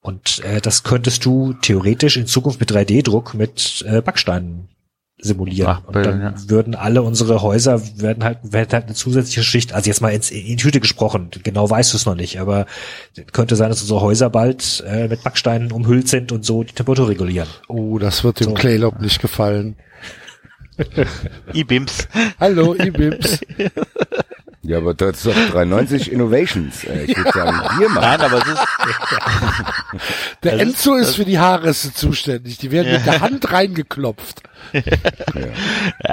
Und 0.00 0.42
äh, 0.44 0.60
das 0.60 0.82
könntest 0.82 1.24
du 1.24 1.52
theoretisch 1.52 2.16
in 2.16 2.26
Zukunft 2.26 2.58
mit 2.58 2.72
3D-Druck 2.72 3.34
mit 3.34 3.84
äh, 3.86 4.00
Backsteinen 4.02 4.68
simulieren. 5.22 5.78
Ach, 5.80 5.86
und 5.86 5.96
dann 5.96 6.20
ja. 6.20 6.34
würden 6.48 6.74
alle 6.74 7.02
unsere 7.02 7.42
Häuser 7.42 7.80
werden 7.96 8.24
halt, 8.24 8.38
werden 8.42 8.72
halt 8.72 8.86
eine 8.86 8.94
zusätzliche 8.94 9.42
Schicht, 9.42 9.72
also 9.72 9.88
jetzt 9.88 10.00
mal 10.00 10.10
ins, 10.10 10.30
in 10.30 10.44
die 10.46 10.56
Tüte 10.56 10.80
gesprochen, 10.80 11.30
genau 11.42 11.68
weißt 11.68 11.92
du 11.92 11.96
es 11.96 12.06
noch 12.06 12.14
nicht, 12.14 12.40
aber 12.40 12.66
könnte 13.32 13.56
sein, 13.56 13.68
dass 13.68 13.80
unsere 13.82 14.00
Häuser 14.00 14.30
bald 14.30 14.82
äh, 14.86 15.08
mit 15.08 15.22
Backsteinen 15.22 15.72
umhüllt 15.72 16.08
sind 16.08 16.32
und 16.32 16.44
so 16.44 16.62
die 16.62 16.74
Temperatur 16.74 17.08
regulieren. 17.08 17.48
Oh, 17.68 17.98
das 17.98 18.24
wird 18.24 18.40
dem 18.40 18.48
So. 18.48 18.54
Claylock 18.54 19.00
nicht 19.00 19.20
gefallen. 19.20 19.76
E-Bims. 21.52 22.08
Hallo, 22.38 22.74
Ibims. 22.74 23.40
Ja, 24.62 24.76
aber 24.76 24.92
das 24.92 25.24
ist 25.24 25.26
doch 25.26 25.50
93 25.52 26.12
Innovations. 26.12 26.84
Äh, 26.84 27.04
Ich 27.04 27.16
würde 27.16 27.32
sagen, 27.32 27.80
wir 27.80 27.88
machen. 27.88 28.00
Nein, 28.02 28.20
aber 28.20 28.38
es 28.38 28.46
ist, 28.46 28.60
Der 30.42 30.52
Das 30.52 30.52
ist- 30.52 30.60
Enzo 30.60 30.94
ist 30.96 31.16
für 31.16 31.24
die 31.24 31.38
Haare 31.38 31.72
zuständig. 31.72 32.58
Die 32.58 32.70
werden 32.70 32.92
mit 32.92 33.06
der 33.06 33.20
Hand 33.20 33.50
reingeklopft. 33.50 34.42
ja, 34.74 34.82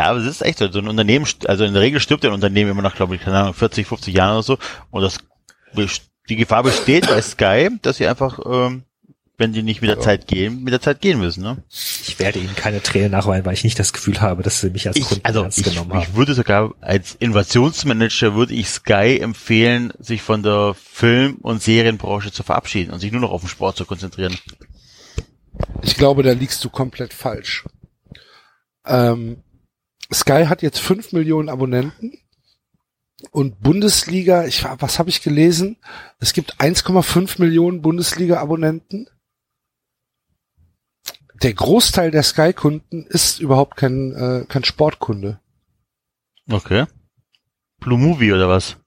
aber 0.09 0.19
es 0.19 0.25
ist 0.27 0.41
echt 0.41 0.59
so. 0.59 0.71
So 0.71 0.79
ein 0.79 0.87
Unternehmen, 0.87 1.27
also 1.45 1.65
in 1.65 1.73
der 1.73 1.81
Regel 1.81 1.99
stirbt 1.99 2.23
ja 2.23 2.29
ein 2.29 2.33
Unternehmen 2.35 2.71
immer 2.71 2.81
nach, 2.81 2.95
glaube 2.95 3.15
ich, 3.15 3.21
keine 3.21 3.37
Ahnung, 3.39 3.53
40, 3.53 3.85
50 3.85 4.13
Jahren 4.15 4.33
oder 4.33 4.43
so. 4.43 4.57
Und 4.91 5.01
das, 5.01 5.17
die 6.29 6.35
Gefahr 6.37 6.63
besteht 6.63 7.07
bei 7.07 7.21
Sky, 7.21 7.69
dass 7.81 7.97
sie 7.97 8.07
einfach, 8.07 8.39
ähm, 8.45 8.83
wenn 9.37 9.53
die 9.53 9.61
nicht 9.61 9.81
mit 9.81 9.89
der 9.89 9.99
Zeit 9.99 10.25
gehen, 10.27 10.63
mit 10.63 10.73
der 10.73 10.81
Zeit 10.81 10.99
gehen 10.99 11.19
müssen, 11.19 11.43
ne? 11.43 11.63
Ich 11.69 12.17
werde 12.17 12.39
ihnen 12.39 12.55
keine 12.55 12.81
Tränen 12.81 13.11
nachweinen, 13.11 13.45
weil 13.45 13.53
ich 13.53 13.63
nicht 13.63 13.77
das 13.77 13.93
Gefühl 13.93 14.19
habe, 14.19 14.41
dass 14.41 14.61
sie 14.61 14.71
mich 14.71 14.87
als 14.87 14.97
Ich, 14.97 15.05
Kunden 15.05 15.23
also 15.25 15.43
ernst 15.43 15.59
ich, 15.59 15.63
genommen 15.65 15.93
haben. 15.93 16.01
ich 16.01 16.15
würde 16.15 16.33
sogar 16.33 16.73
als 16.81 17.15
Innovationsmanager 17.15 18.33
würde 18.33 18.55
ich 18.55 18.69
Sky 18.69 19.19
empfehlen, 19.19 19.93
sich 19.99 20.23
von 20.23 20.41
der 20.41 20.73
Film- 20.73 21.35
und 21.35 21.61
Serienbranche 21.61 22.31
zu 22.31 22.41
verabschieden 22.41 22.91
und 22.91 22.99
sich 22.99 23.11
nur 23.11 23.21
noch 23.21 23.31
auf 23.31 23.41
den 23.41 23.49
Sport 23.49 23.77
zu 23.77 23.85
konzentrieren. 23.85 24.35
Ich 25.83 25.95
glaube, 25.95 26.23
da 26.23 26.31
liegst 26.31 26.63
du 26.63 26.69
komplett 26.69 27.13
falsch. 27.13 27.63
Ähm, 28.85 29.43
Sky 30.11 30.45
hat 30.47 30.63
jetzt 30.63 30.79
fünf 30.79 31.11
Millionen 31.11 31.49
Abonnenten 31.49 32.17
und 33.31 33.59
Bundesliga, 33.61 34.45
ich, 34.45 34.63
was 34.63 34.97
habe 34.97 35.09
ich 35.09 35.21
gelesen? 35.21 35.77
Es 36.19 36.33
gibt 36.33 36.59
1,5 36.59 37.39
Millionen 37.39 37.81
Bundesliga-Abonnenten. 37.81 39.07
Der 41.43 41.53
Großteil 41.53 42.11
der 42.11 42.23
Sky-Kunden 42.23 43.05
ist 43.07 43.39
überhaupt 43.39 43.77
kein, 43.77 44.13
äh, 44.13 44.45
kein 44.47 44.63
Sportkunde. 44.63 45.39
Okay. 46.49 46.85
Blue 47.79 47.99
Movie 47.99 48.33
oder 48.33 48.49
was? 48.49 48.77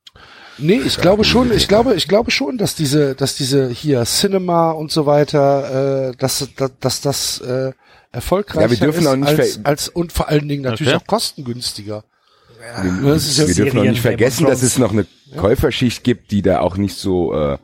Nee, 0.59 0.81
ich 0.85 0.99
glaube 0.99 1.25
schon, 1.25 1.53
ich 1.53 1.69
glaube, 1.69 1.95
ich 1.95 2.07
glaube 2.07 2.31
schon, 2.31 2.59
dass 2.59 2.75
diese, 2.75 3.15
dass 3.15 3.35
diese 3.35 3.69
hier 3.71 4.05
Cinema 4.05 4.73
und 4.73 4.91
so 4.91 5.07
weiter, 5.07 6.11
äh, 6.11 6.17
dass, 6.17 6.47
dass, 6.57 6.73
dass 6.81 7.01
das 7.01 7.41
äh, 7.41 7.73
erfolgreicher 8.13 8.63
Ja, 8.63 8.71
wir 8.71 8.77
dürfen 8.79 9.01
ist 9.01 9.07
auch 9.07 9.17
nicht 9.17 9.29
als, 9.29 9.65
als 9.65 9.89
und 9.89 10.13
vor 10.13 10.29
allen 10.29 10.49
Dingen 10.49 10.63
natürlich 10.63 10.93
Okay. 10.93 11.03
auch 11.03 11.07
kostengünstiger. 11.07 12.05
Wir, 12.59 12.67
ja 12.67 13.47
wir 13.49 13.55
dürfen 13.55 13.79
auch 13.79 13.85
nicht 13.85 14.03
vergessen, 14.03 14.47
dass 14.47 14.63
es 14.63 14.77
noch 14.77 14.93
eine 14.93 15.07
Käuferschicht 15.37 16.05
gibt, 16.05 16.31
die 16.31 16.43
da 16.43 16.61
auch 16.61 16.77
nicht 16.77 16.97
so, 16.97 17.33
äh, 17.33 17.59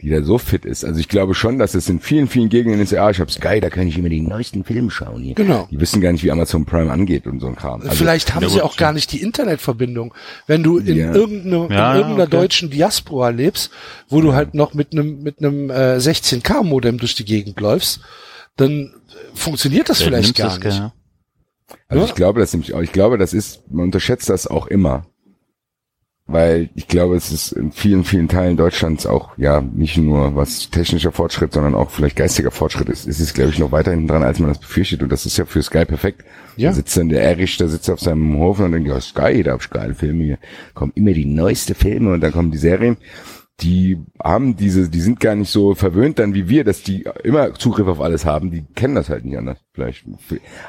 die 0.00 0.10
da 0.10 0.22
so 0.22 0.38
fit 0.38 0.64
ist. 0.64 0.84
Also 0.84 1.00
ich 1.00 1.08
glaube 1.08 1.34
schon, 1.34 1.58
dass 1.58 1.74
es 1.74 1.88
in 1.88 1.98
vielen, 1.98 2.28
vielen 2.28 2.48
Gegenden 2.48 2.80
ist, 2.80 2.92
ja, 2.92 3.10
ich 3.10 3.18
habe 3.18 3.30
Sky, 3.32 3.60
da 3.60 3.68
kann 3.68 3.88
ich 3.88 3.98
immer 3.98 4.08
die 4.08 4.20
neuesten 4.20 4.62
Filme 4.62 4.90
schauen 4.92 5.22
hier. 5.22 5.34
Genau. 5.34 5.66
Die 5.72 5.80
wissen 5.80 6.00
gar 6.00 6.12
nicht, 6.12 6.22
wie 6.22 6.30
Amazon 6.30 6.64
Prime 6.66 6.90
angeht 6.92 7.26
und 7.26 7.40
so 7.40 7.48
ein 7.48 7.56
Kram. 7.56 7.80
Also, 7.80 7.94
Vielleicht 7.96 8.32
haben 8.34 8.48
sie 8.48 8.62
auch 8.62 8.76
gar 8.76 8.92
nicht 8.92 9.10
die 9.10 9.20
Internetverbindung. 9.20 10.14
Wenn 10.46 10.62
du 10.62 10.78
in 10.78 10.96
Ja. 10.96 11.12
irgendeiner, 11.12 11.68
Ja, 11.70 11.92
in 11.94 11.98
irgendeiner 11.98 12.22
okay. 12.28 12.36
deutschen 12.36 12.70
Diaspora 12.70 13.30
lebst, 13.30 13.70
wo 14.08 14.20
du 14.20 14.34
halt 14.34 14.54
noch 14.54 14.72
mit 14.72 14.92
einem 14.92 15.20
mit 15.22 15.40
einem 15.40 15.68
äh, 15.70 15.96
16K 15.98 16.62
Modem 16.62 16.98
durch 16.98 17.16
die 17.16 17.24
Gegend 17.24 17.58
läufst, 17.58 18.00
dann 18.56 18.70
äh, 18.70 19.36
funktioniert 19.36 19.88
das 19.88 20.00
vielleicht 20.00 20.36
gar 20.36 20.46
das, 20.50 20.58
nicht. 20.60 20.62
gell? 20.78 20.92
Also 21.88 22.04
Ja. 22.04 22.08
ich 22.08 22.14
glaube 22.14 22.38
das 22.38 22.52
nämlich 22.52 22.72
auch. 22.72 22.80
Ich 22.82 22.92
glaube, 22.92 23.18
das 23.18 23.32
ist, 23.34 23.68
man 23.70 23.86
unterschätzt 23.86 24.30
das 24.30 24.46
auch 24.46 24.68
immer. 24.68 25.06
Weil 26.30 26.68
ich 26.74 26.86
glaube, 26.88 27.16
es 27.16 27.32
ist 27.32 27.52
in 27.52 27.72
vielen, 27.72 28.04
vielen 28.04 28.28
Teilen 28.28 28.58
Deutschlands 28.58 29.06
auch, 29.06 29.30
ja, 29.38 29.62
nicht 29.62 29.96
nur 29.96 30.36
was 30.36 30.68
technischer 30.68 31.10
Fortschritt, 31.10 31.54
sondern 31.54 31.74
auch 31.74 31.90
vielleicht 31.90 32.16
geistiger 32.16 32.50
Fortschritt 32.50 32.90
ist. 32.90 33.08
Es 33.08 33.18
ist, 33.18 33.32
glaube 33.32 33.50
ich, 33.50 33.58
noch 33.58 33.72
weiter 33.72 33.92
hinten 33.92 34.08
dran, 34.08 34.22
als 34.22 34.38
man 34.38 34.50
das 34.50 34.58
befürchtet. 34.58 35.02
Und 35.02 35.10
das 35.10 35.24
ist 35.24 35.38
ja 35.38 35.46
für 35.46 35.62
Sky 35.62 35.86
perfekt. 35.86 36.24
Ja. 36.56 36.68
Da 36.68 36.74
sitzt 36.74 36.98
dann 36.98 37.08
der 37.08 37.22
Erich, 37.22 37.56
der 37.56 37.68
sitzt 37.68 37.88
auf 37.88 38.00
seinem 38.00 38.36
Hof 38.36 38.60
und 38.60 38.72
denkt, 38.72 38.88
ja, 38.88 39.00
Sky, 39.00 39.42
da 39.42 39.52
hab 39.52 39.62
ich 39.62 39.70
geile 39.70 39.94
Filme 39.94 40.24
hier. 40.24 40.38
Kommen 40.74 40.92
immer 40.94 41.12
die 41.12 41.24
neueste 41.24 41.74
Filme 41.74 42.12
und 42.12 42.20
dann 42.20 42.32
kommen 42.32 42.50
die 42.50 42.58
Serien. 42.58 42.98
Die 43.60 43.98
haben 44.22 44.56
diese, 44.56 44.88
die 44.88 45.00
sind 45.00 45.18
gar 45.18 45.34
nicht 45.34 45.50
so 45.50 45.74
verwöhnt 45.74 46.20
dann 46.20 46.32
wie 46.32 46.48
wir, 46.48 46.62
dass 46.62 46.82
die 46.82 47.08
immer 47.24 47.54
Zugriff 47.54 47.88
auf 47.88 48.00
alles 48.00 48.24
haben. 48.24 48.52
Die 48.52 48.64
kennen 48.76 48.94
das 48.94 49.08
halt 49.08 49.24
nicht 49.24 49.36
anders, 49.36 49.58
vielleicht. 49.72 50.04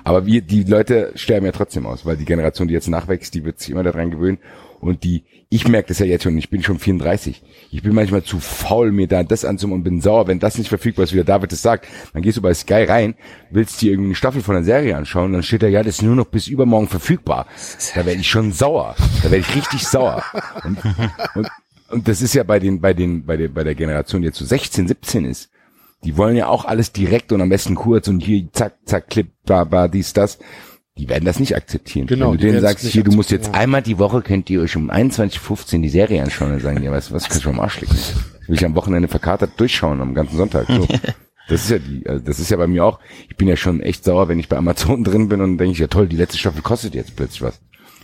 Aber 0.04 0.26
wir, 0.26 0.42
die 0.42 0.64
Leute 0.64 1.12
sterben 1.14 1.46
ja 1.46 1.52
trotzdem 1.52 1.86
aus, 1.86 2.06
weil 2.06 2.18
die 2.18 2.26
Generation, 2.26 2.68
die 2.68 2.74
jetzt 2.74 2.88
nachwächst, 2.88 3.36
die 3.36 3.46
wird 3.46 3.60
sich 3.60 3.70
immer 3.70 3.84
daran 3.84 4.10
gewöhnen. 4.10 4.40
Und 4.80 5.04
die, 5.04 5.26
ich 5.50 5.68
merke 5.68 5.90
das 5.90 6.00
ja 6.00 6.06
jetzt 6.06 6.24
schon, 6.24 6.38
ich 6.38 6.50
bin 6.50 6.64
schon 6.64 6.80
34. 6.80 7.44
Ich 7.72 7.84
bin 7.84 7.94
manchmal 7.94 8.24
zu 8.24 8.40
faul, 8.40 8.92
mir 8.92 9.08
da 9.08 9.24
das 9.24 9.44
anzumachen 9.44 9.80
und 9.80 9.84
bin 9.84 10.00
sauer, 10.00 10.28
wenn 10.28 10.40
das 10.40 10.58
nicht 10.58 10.70
verfügbar 10.70 11.04
ist, 11.04 11.12
wie 11.12 11.18
der 11.18 11.26
David 11.26 11.52
es 11.52 11.62
sagt. 11.62 11.88
Dann 12.14 12.22
gehst 12.22 12.38
du 12.38 12.42
bei 12.42 12.54
Sky 12.54 12.84
rein, 12.84 13.16
willst 13.50 13.82
dir 13.82 13.92
irgendwie 13.92 14.10
eine 14.10 14.16
Staffel 14.16 14.42
von 14.42 14.56
einer 14.56 14.64
Serie 14.64 14.96
anschauen, 14.96 15.34
dann 15.34 15.44
steht 15.44 15.64
da, 15.64 15.68
ja, 15.68 15.84
das 15.84 15.96
ist 15.96 16.02
nur 16.02 16.16
noch 16.16 16.28
bis 16.28 16.48
übermorgen 16.48 16.88
verfügbar. 16.88 17.46
Da 17.94 18.06
werde 18.06 18.22
ich 18.22 18.30
schon 18.30 18.54
sauer. 18.54 18.96
Da 19.22 19.32
werde 19.32 19.38
ich 19.38 19.56
richtig 19.56 19.86
sauer. 19.86 20.24
Und, 20.64 20.78
und, 21.36 21.50
und 21.92 22.08
das 22.08 22.22
ist 22.22 22.34
ja 22.34 22.44
bei 22.44 22.60
den, 22.60 22.82
bei 22.82 22.94
den, 22.94 23.26
bei 23.26 23.38
der, 23.38 23.50
bei 23.50 23.64
der 23.64 23.76
Generation, 23.76 24.22
die 24.22 24.28
jetzt 24.28 24.38
so 24.38 24.46
16, 24.46 24.88
17 24.88 25.26
ist. 25.26 25.50
Die 26.04 26.16
wollen 26.16 26.36
ja 26.36 26.48
auch 26.48 26.66
alles 26.66 26.94
direkt 26.94 27.32
und 27.32 27.42
am 27.42 27.50
besten 27.50 27.76
kurz 27.76 28.08
und 28.08 28.22
hier 28.22 28.48
zack, 28.54 28.76
zack, 28.86 29.10
Clip, 29.10 29.28
bla, 29.46 29.66
bla, 29.66 29.88
dies, 29.88 30.14
das. 30.14 30.40
Die 30.98 31.08
werden 31.08 31.26
das 31.26 31.40
nicht 31.40 31.56
akzeptieren. 31.56 32.08
Genau, 32.08 32.32
Wenn 32.32 32.38
du 32.38 32.48
denen 32.48 32.62
sagst, 32.62 32.86
hier, 32.86 33.04
du 33.04 33.12
musst 33.12 33.32
jetzt 33.32 33.54
einmal 33.54 33.82
die 33.82 34.00
Woche 34.00 34.22
könnt 34.22 34.50
ihr 34.50 34.62
euch 34.62 34.76
um 34.76 34.92
21.15 34.92 35.82
die 35.82 35.90
Serie 35.90 36.22
anschauen, 36.22 36.52
dann 36.52 36.60
sagen 36.60 36.84
ja, 36.84 36.92
weißt 36.92 37.10
du 37.10 37.14
was, 37.14 37.30
kannst 37.30 37.46
du 37.46 37.50
am 37.50 37.60
Arsch 37.60 37.82
liegen. 37.82 37.96
Will 38.48 38.56
ich 38.56 38.66
am 38.66 38.76
Wochenende 38.76 39.08
verkatert 39.08 39.52
durchschauen, 39.58 40.02
am 40.02 40.14
ganzen 40.14 40.38
Sonntag. 40.38 40.68
So. 40.68 40.88
Das 41.50 41.64
ist 41.64 41.72
ja 41.72 41.80
die, 41.80 42.08
also 42.08 42.24
das 42.24 42.40
ist 42.40 42.52
ja 42.52 42.58
bei 42.58 42.68
mir 42.68 42.86
auch, 42.86 43.00
ich 43.28 43.36
bin 43.36 43.48
ja 43.48 43.56
schon 43.56 43.82
echt 43.82 44.04
sauer, 44.04 44.28
wenn 44.28 44.40
ich 44.40 44.50
bei 44.50 44.56
Amazon 44.58 45.04
drin 45.04 45.30
bin 45.30 45.42
und 45.42 45.58
denke 45.58 45.74
ich, 45.74 45.80
ja 45.80 45.88
toll, 45.88 46.08
die 46.08 46.16
letzte 46.16 46.38
Staffel 46.38 46.62
kostet 46.62 46.94
jetzt 46.94 47.16
plötzlich 47.16 47.42
was. 47.42 47.60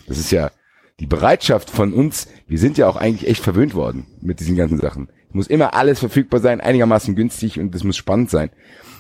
Das 0.08 0.18
ist 0.18 0.32
ja 0.32 0.52
die 1.00 1.08
Bereitschaft 1.08 1.70
von 1.70 1.94
uns, 1.94 2.28
wir 2.48 2.58
sind 2.58 2.78
ja 2.78 2.88
auch 2.88 2.96
eigentlich 2.96 3.30
echt 3.30 3.44
verwöhnt 3.44 3.74
worden 3.74 4.08
mit 4.22 4.40
diesen 4.40 4.56
ganzen 4.56 4.80
Sachen. 4.80 5.10
Es 5.30 5.34
muss 5.34 5.48
immer 5.48 5.74
alles 5.74 6.00
verfügbar 6.00 6.40
sein, 6.40 6.62
einigermaßen 6.62 7.16
günstig 7.16 7.60
und 7.60 7.76
es 7.76 7.84
muss 7.84 7.98
spannend 7.98 8.30
sein. 8.30 8.50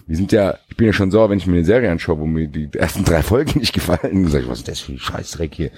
Wir 0.07 0.17
sind 0.17 0.31
ja, 0.31 0.59
ich 0.69 0.77
bin 0.77 0.87
ja 0.87 0.93
schon 0.93 1.09
sauer, 1.09 1.29
wenn 1.29 1.37
ich 1.37 1.47
mir 1.47 1.55
eine 1.55 1.65
Serie 1.65 1.89
anschaue, 1.89 2.19
wo 2.19 2.25
mir 2.25 2.47
die 2.47 2.69
ersten 2.73 3.03
drei 3.05 3.23
Folgen 3.23 3.59
nicht 3.59 3.73
gefallen. 3.73 4.27
Sag 4.27 4.41
ich, 4.43 4.49
was 4.49 4.59
ist 4.59 4.67
das 4.67 4.79
für 4.81 4.91
ein 4.91 4.99
Scheißdreck 4.99 5.55
hier? 5.55 5.71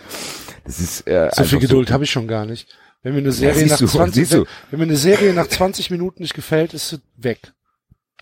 Das 0.65 0.79
ist 0.79 1.07
äh, 1.07 1.29
So 1.33 1.43
viel 1.43 1.59
Geduld 1.59 1.91
habe 1.91 2.03
ich 2.03 2.11
schon 2.11 2.27
gar 2.27 2.45
nicht. 2.45 2.67
Wenn 3.03 3.13
mir 3.13 3.19
eine 3.19 3.31
Serie 3.31 3.55
siehst 3.55 3.71
nach 3.71 3.79
du, 3.79 3.87
20, 3.87 4.15
siehst 4.15 4.33
du. 4.33 4.39
wenn, 4.39 4.47
wenn 4.71 4.79
mir 4.79 4.85
eine 4.85 4.97
Serie 4.97 5.33
nach 5.33 5.47
20 5.47 5.91
Minuten 5.91 6.23
nicht 6.23 6.33
gefällt, 6.33 6.73
ist 6.73 6.89
sie 6.89 6.99
weg. 7.15 7.53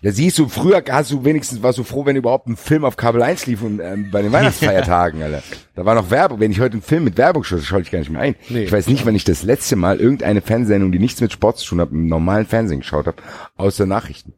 Ja, 0.02 0.12
siehst 0.12 0.38
du, 0.38 0.48
früher 0.48 0.84
hast 0.90 1.10
du 1.10 1.24
wenigstens, 1.24 1.62
warst 1.62 1.78
du 1.78 1.82
froh, 1.82 2.04
wenn 2.04 2.16
überhaupt 2.16 2.48
ein 2.48 2.56
Film 2.56 2.84
auf 2.84 2.98
Kabel 2.98 3.22
1 3.22 3.46
lief 3.46 3.62
und 3.62 3.80
ähm, 3.80 4.10
bei 4.10 4.20
den 4.20 4.30
Weihnachtsfeiertagen, 4.32 5.22
Alter. 5.22 5.42
Da 5.74 5.84
war 5.86 5.94
noch 5.94 6.10
Werbung. 6.10 6.38
Wenn 6.38 6.50
ich 6.50 6.60
heute 6.60 6.74
einen 6.74 6.82
Film 6.82 7.04
mit 7.04 7.16
Werbung 7.16 7.44
schaue, 7.44 7.62
schaue 7.62 7.80
ich 7.80 7.90
gar 7.90 8.00
nicht 8.00 8.10
mehr 8.10 8.20
ein. 8.20 8.36
Nee. 8.50 8.64
ich 8.64 8.72
weiß 8.72 8.88
nicht, 8.88 9.06
wann 9.06 9.14
ich 9.14 9.24
das 9.24 9.42
letzte 9.42 9.74
Mal 9.74 9.98
irgendeine 9.98 10.42
Fernsehsendung, 10.42 10.92
die 10.92 10.98
nichts 10.98 11.20
mit 11.22 11.32
Sport 11.32 11.58
zu 11.58 11.66
tun 11.66 11.80
hat, 11.80 11.92
im 11.92 12.08
normalen 12.08 12.46
Fernsehen 12.46 12.80
geschaut 12.80 13.06
habe, 13.06 13.22
außer 13.56 13.86
Nachrichten. 13.86 14.34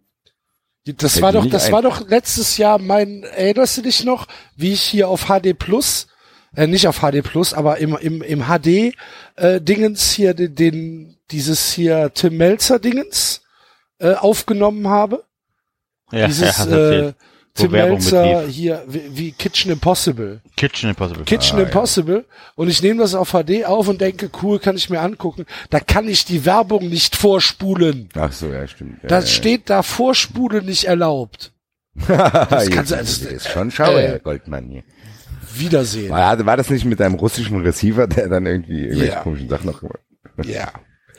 Das 0.84 1.14
Fällt 1.14 1.22
war 1.22 1.32
doch, 1.32 1.46
das 1.46 1.66
ein. 1.66 1.72
war 1.72 1.82
doch 1.82 2.08
letztes 2.08 2.56
Jahr 2.56 2.78
mein, 2.78 3.24
erinnerst 3.24 3.76
du 3.76 3.82
dich 3.82 4.04
noch, 4.04 4.26
wie 4.56 4.72
ich 4.72 4.82
hier 4.82 5.08
auf 5.08 5.26
HD 5.26 5.58
Plus, 5.58 6.06
äh, 6.54 6.66
nicht 6.68 6.86
auf 6.86 7.00
HD 7.00 7.22
Plus, 7.22 7.52
aber 7.52 7.78
im, 7.78 7.96
im, 7.96 8.22
im 8.22 8.44
HD 8.44 8.94
äh, 9.36 9.60
Dingens 9.60 10.12
hier 10.12 10.34
den, 10.34 10.54
den 10.54 11.16
dieses 11.30 11.72
hier 11.72 12.12
Tim 12.14 12.36
Melzer 12.36 12.78
Dingens 12.78 13.42
äh, 13.98 14.14
aufgenommen 14.14 14.88
habe? 14.88 15.24
Ja, 16.12 16.26
dieses 16.26 16.58
hast 16.58 16.66
äh, 16.68 17.12
Tim 17.54 17.72
Melzer 17.72 18.46
hier 18.46 18.84
wie, 18.86 19.02
wie 19.14 19.32
Kitchen 19.32 19.72
Impossible. 19.72 20.40
Kitchen 20.56 20.90
Impossible. 20.90 21.24
Kitchen 21.24 21.58
Impossible 21.58 22.24
und 22.54 22.68
ich 22.68 22.82
nehme 22.82 23.00
das 23.00 23.14
auf 23.14 23.32
HD 23.32 23.64
auf 23.64 23.88
und 23.88 24.00
denke, 24.00 24.30
cool, 24.42 24.58
kann 24.60 24.76
ich 24.76 24.90
mir 24.90 25.00
angucken. 25.00 25.44
Da 25.70 25.80
kann 25.80 26.08
ich 26.08 26.24
die 26.24 26.44
Werbung 26.44 26.88
nicht 26.88 27.16
vorspulen. 27.16 28.08
Ach 28.14 28.32
so, 28.32 28.46
ja, 28.52 28.66
stimmt. 28.68 29.02
Ja, 29.02 29.08
Das 29.08 29.32
steht 29.32 29.68
da 29.70 29.82
Vorspulen 29.82 30.64
nicht 30.66 30.84
erlaubt. 30.84 31.52
das 32.06 32.70
kannst 32.70 32.92
du- 32.92 32.96
das 32.96 33.18
ist 33.18 33.48
schon 33.48 33.70
schauer, 33.72 33.98
äh, 33.98 34.06
Herr 34.08 34.18
Goldmann 34.20 34.68
hier. 34.68 34.82
Wiedersehen. 35.54 36.10
War, 36.10 36.46
war 36.46 36.56
das 36.56 36.70
nicht 36.70 36.84
mit 36.84 37.00
deinem 37.00 37.14
russischen 37.16 37.60
Receiver, 37.62 38.06
der 38.06 38.28
dann 38.28 38.46
irgendwie 38.46 38.82
irgendwelche 38.84 39.12
Ja. 39.14 39.20
komischen 39.22 39.48
Sachen 39.48 39.66
noch 39.66 39.80
gemacht 39.80 39.98
Ja, 40.44 40.70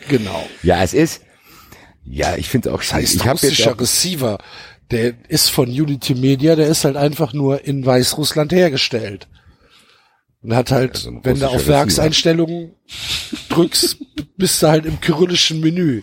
genau. 0.07 0.47
Ja, 0.63 0.81
es 0.83 0.93
ist, 0.93 1.21
ja, 2.05 2.35
ich 2.37 2.47
finde 2.47 2.69
es 2.69 2.75
auch 2.75 2.79
Das 2.79 2.93
heißt, 2.93 3.15
ich 3.15 3.21
habe 3.27 3.31
jetzt 3.41 3.43
russischer 3.43 3.73
auch, 3.73 3.79
Receiver, 3.81 4.37
der 4.91 5.13
ist 5.27 5.49
von 5.49 5.69
Unity 5.69 6.15
Media, 6.15 6.55
der 6.55 6.67
ist 6.67 6.85
halt 6.85 6.97
einfach 6.97 7.33
nur 7.33 7.65
in 7.65 7.85
Weißrussland 7.85 8.51
hergestellt. 8.51 9.27
Und 10.41 10.55
hat 10.55 10.71
halt, 10.71 10.95
Ja, 10.95 11.01
so 11.01 11.09
ein 11.09 11.19
wenn 11.23 11.37
du 11.37 11.47
auf. 11.49 11.67
Werkseinstellungen 11.67 12.71
drückst, 13.49 13.97
bist 14.37 14.63
du 14.63 14.67
halt 14.67 14.85
im 14.85 15.01
kyrillischen 15.01 15.59
Menü. 15.59 16.01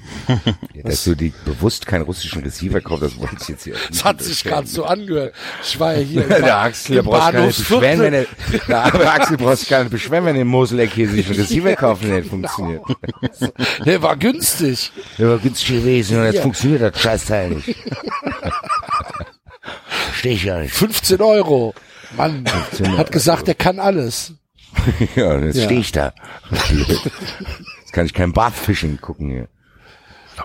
Ja, 0.74 0.82
dass 0.84 1.04
du 1.04 1.14
die 1.14 1.32
bewusst 1.46 1.86
keinen 1.86 2.02
russischen 2.02 2.42
Receiver 2.42 2.82
kaufst, 2.82 3.02
das 3.04 3.16
wollte 3.18 3.36
ich 3.40 3.48
jetzt 3.48 3.64
hier. 3.64 3.76
Das 3.88 4.04
hat 4.04 4.20
sich 4.20 4.44
gerade 4.44 4.66
so 4.66 4.84
angehört. 4.84 5.34
Ich 5.64 5.80
war 5.80 5.94
ja 5.94 6.00
hier 6.00 6.22
Der 6.28 6.58
Axel, 6.58 6.96
der 6.96 7.02
braucht 7.02 7.32
gar 7.32 7.46
nicht 7.46 7.56
beschweren, 7.56 8.00
wenn 8.00 8.12
er, 8.12 8.26
der 8.68 9.14
Axel 9.14 9.36
brauchst 9.38 9.68
beschweren, 9.90 10.26
wenn 10.26 10.36
er 10.36 10.42
im 10.42 10.48
Moseleck 10.48 10.92
hier 10.92 11.08
sich 11.08 11.26
einen 11.26 11.36
Receiver 11.40 11.74
kaufen, 11.76 12.08
der 12.08 12.18
nicht 12.18 12.28
funktioniert. 12.28 12.82
Der 13.86 14.02
war 14.02 14.16
günstig. 14.16 14.92
Der 15.18 15.30
war 15.30 15.38
günstig 15.38 15.68
gewesen 15.68 16.18
und 16.18 16.24
jetzt 16.26 16.34
Ja. 16.36 16.42
funktioniert 16.42 16.82
das 16.82 17.00
Scheißteil 17.00 17.50
nicht. 17.50 17.74
Versteh 20.08 20.30
ich 20.30 20.44
ja 20.44 20.60
nicht. 20.60 20.74
15 20.74 21.20
Euro. 21.22 21.74
Mann, 22.16 22.44
15 22.46 22.98
hat 22.98 23.10
gesagt, 23.12 23.48
er 23.48 23.54
kann 23.54 23.78
alles. 23.78 24.32
Ja, 25.16 25.32
und 25.34 25.44
jetzt 25.46 25.56
Ja. 25.56 25.64
stehe 25.64 25.80
ich 25.80 25.92
da. 25.92 26.12
Jetzt 26.50 27.92
kann 27.92 28.04
ich 28.06 28.12
kein 28.14 28.32
Barfishing 28.32 29.00
gucken 29.00 29.30
hier. 29.30 29.48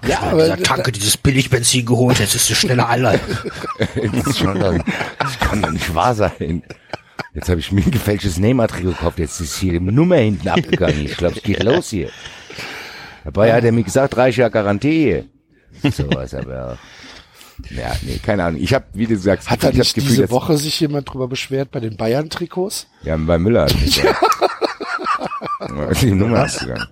Ja, 0.07 0.21
aber 0.21 0.55
Tanke 0.63 0.91
dieses 0.93 1.17
Billigbenzin 1.17 1.85
geholt, 1.85 2.19
jetzt 2.19 2.33
ist 2.35 2.49
es 2.49 2.57
schneller 2.57 2.87
alle. 2.87 3.19
Das, 4.13 4.27
ist 4.27 4.39
schon, 4.39 4.59
das 5.19 5.39
kann 5.39 5.61
doch 5.61 5.71
nicht 5.71 5.93
wahr 5.93 6.15
sein. 6.15 6.63
Jetzt 7.33 7.49
habe 7.49 7.59
ich 7.59 7.71
mir 7.73 7.81
ein 7.83 7.91
gefälschtes 7.91 8.37
Nähmaterial 8.37 8.93
gekauft. 8.93 9.19
Jetzt 9.19 9.39
ist 9.41 9.57
hier 9.57 9.73
die 9.73 9.79
Nummer 9.79 10.15
hinten 10.17 10.47
abgegangen. 10.47 11.05
Ich 11.05 11.17
glaube, 11.17 11.35
es 11.37 11.43
geht 11.43 11.61
los 11.63 11.89
hier. 11.89 12.09
Dabei 13.25 13.53
hat 13.53 13.63
er 13.65 13.71
mir 13.73 13.83
gesagt, 13.83 14.15
drei 14.15 14.29
Jahre 14.29 14.51
Garantie. 14.51 15.23
Sowas, 15.83 16.33
aber 16.33 16.77
ja, 17.69 17.95
nee, 18.01 18.19
keine 18.23 18.43
Ahnung. 18.43 18.61
Ich 18.61 18.73
habe, 18.73 18.85
wie 18.93 19.07
du 19.07 19.17
sagst, 19.17 19.49
hat 19.49 19.63
da 19.63 19.71
nicht 19.71 19.97
das 19.97 20.03
diese 20.03 20.29
Woche 20.29 20.57
sich 20.57 20.79
jemand 20.79 21.11
drüber 21.11 21.27
beschwert 21.27 21.71
bei 21.71 21.79
den 21.79 21.97
Bayern-Trikots? 21.97 22.87
Ja, 23.03 23.17
bei 23.17 23.37
Müller. 23.37 23.67
die 26.01 26.11
Nummer 26.11 26.39
abgegangen. 26.43 26.87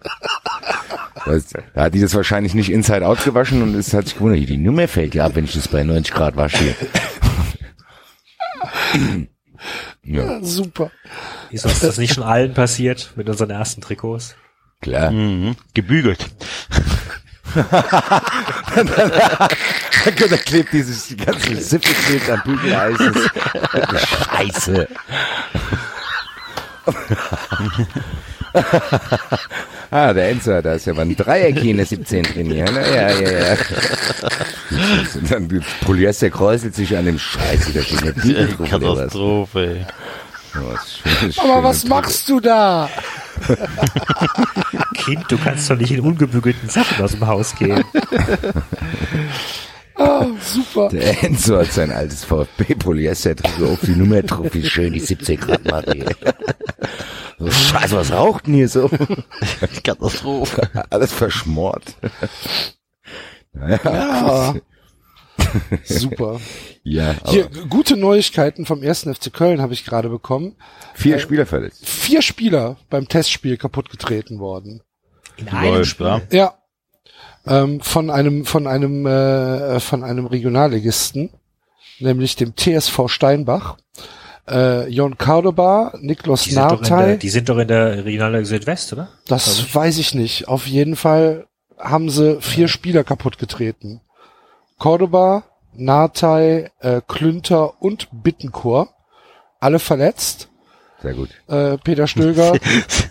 Das, 1.25 1.47
da 1.47 1.81
hat 1.83 1.93
die 1.93 2.01
das 2.01 2.13
wahrscheinlich 2.15 2.53
nicht 2.53 2.71
inside 2.71 3.05
out 3.05 3.23
gewaschen 3.23 3.61
und 3.61 3.75
es 3.75 3.93
hat 3.93 4.05
sich 4.05 4.15
gewundert, 4.15 4.47
die 4.47 4.57
Nummer 4.57 4.87
fällt 4.87 5.15
ja 5.15 5.25
ab, 5.25 5.35
wenn 5.35 5.45
ich 5.45 5.53
das 5.53 5.67
bei 5.67 5.83
90 5.83 6.13
Grad 6.13 6.37
wasche. 6.37 6.75
ja, 10.03 10.23
Ja, 10.23 10.43
super. 10.43 10.91
Ist 11.51 11.65
uns 11.65 11.79
das 11.79 11.97
nicht 11.97 12.13
schon 12.13 12.23
allen 12.23 12.53
passiert 12.53 13.13
mit 13.15 13.29
unseren 13.29 13.49
ersten 13.49 13.81
Trikots? 13.81 14.35
klar. 14.81 15.11
Mhm. 15.11 15.55
Gebügelt. 15.73 16.25
Da 20.29 20.37
klebt 20.37 20.73
dieses 20.73 21.07
die 21.07 21.17
ganze 21.17 21.55
Sippe 21.55 21.89
klebt 22.05 22.29
am 22.29 22.41
Bügeleis. 22.43 22.97
Scheiße. 24.25 24.87
ah, 29.91 30.13
der 30.13 30.29
Enzo, 30.29 30.61
da 30.61 30.73
ist 30.73 30.85
ja 30.87 30.93
mal 30.93 31.01
ein 31.03 31.15
Dreieck 31.15 31.59
hier 31.59 31.71
in 31.71 31.77
der 31.77 31.85
17 31.85 32.23
drin. 32.23 32.51
Ja, 32.51 32.65
na, 32.71 32.81
ja, 32.81 33.11
ja, 33.11 33.31
ja. 33.31 33.57
Und 35.15 35.31
dann 35.31 35.63
Polyester 35.85 36.29
kräuselt 36.29 36.75
sich 36.75 36.95
an 36.97 37.05
dem 37.05 37.19
Scheiße, 37.19 37.73
da 37.73 37.81
steht 37.81 38.03
eine 38.03 38.13
oder 38.89 39.09
was. 40.67 40.99
Oh, 41.43 41.51
Aber 41.51 41.63
was 41.69 41.85
machst 41.85 42.27
du 42.29 42.39
da? 42.39 42.89
Kind, 44.95 45.25
du 45.29 45.37
kannst 45.37 45.69
doch 45.69 45.75
nicht 45.77 45.91
in 45.91 46.01
ungebügelten 46.01 46.69
Sachen 46.69 47.03
aus 47.03 47.11
dem 47.11 47.25
Haus 47.27 47.55
gehen. 47.55 47.83
Ah, 50.01 50.25
super. 50.41 50.87
Der 50.87 51.23
Enzo 51.25 51.57
hat 51.57 51.73
sein 51.73 51.91
altes 51.91 52.23
VfB-Polyester-Trikot 52.23 53.73
auf 53.73 53.79
die 53.81 53.95
Nummer 53.97 54.21
drauf, 54.21 54.47
wie 54.53 54.65
schön 54.65 54.93
die 54.93 55.01
17 55.01 55.37
Grad 55.37 55.65
macht 55.65 55.91
hier. 55.91 56.05
So, 57.37 57.51
Scheiße, 57.51 57.97
was 57.97 58.09
raucht 58.13 58.47
denn 58.47 58.53
hier 58.53 58.69
so? 58.69 58.89
Katastrophe. 59.83 60.69
Alles 60.89 61.11
verschmort. 61.11 61.83
Naja, 63.51 63.79
Ja. 63.83 64.55
Super. 65.83 66.39
Ja 66.91 67.15
aber 67.21 67.31
Hier, 67.31 67.49
gute 67.69 67.97
Neuigkeiten 67.97 68.65
vom 68.65 68.81
1. 68.81 69.03
FC 69.03 69.31
Köln 69.33 69.61
habe 69.61 69.73
ich 69.73 69.85
gerade 69.85 70.09
bekommen. 70.09 70.55
vier 70.93 71.19
Spieler 71.19 71.45
verletzt. 71.45 71.87
Vier 71.87 72.21
Spieler 72.21 72.77
beim 72.89 73.07
Testspiel 73.07 73.57
kaputt 73.57 73.89
getreten 73.89 74.39
worden. 74.39 74.81
In 75.37 75.47
einem 75.49 75.73
Läuft, 75.75 75.91
Spiel. 75.91 76.21
ja. 76.31 76.55
Ähm, 77.47 77.79
von 77.79 78.09
einem, 78.09 78.45
von 78.45 78.67
einem, 78.67 79.05
äh, 79.05 79.79
von 79.79 80.03
einem 80.03 80.25
Regionalligisten, 80.25 81.29
nämlich 81.99 82.35
dem 82.35 82.55
TSV 82.55 83.07
Steinbach. 83.07 83.77
Äh, 84.47 84.87
Jon 84.89 85.17
Cordoba, 85.17 85.93
Niklas 86.01 86.51
Nartey, 86.51 87.17
die 87.17 87.29
sind 87.29 87.49
doch 87.49 87.57
in 87.59 87.67
der 87.67 88.03
Regionalliga 88.03 88.43
Südwest, 88.45 88.93
oder? 88.93 89.09
das 89.27 89.73
weiß 89.73 89.99
ich 89.99 90.15
nicht. 90.15 90.47
Auf 90.47 90.65
jeden 90.67 90.95
Fall 90.95 91.45
haben 91.77 92.09
sie 92.09 92.41
vier 92.41 92.67
Spieler 92.67 93.03
kaputt 93.03 93.37
getreten. 93.37 94.01
Cordoba, 94.77 95.43
Nartey, 95.73 96.69
äh, 96.79 97.01
Klünter 97.07 97.81
und 97.81 98.07
Bittencourt. 98.11 98.89
Alle 99.59 99.79
verletzt. 99.79 100.49
Sehr 101.01 101.13
gut. 101.13 101.29
Äh, 101.47 101.77
Peter 101.77 102.07
Stöger, 102.07 102.57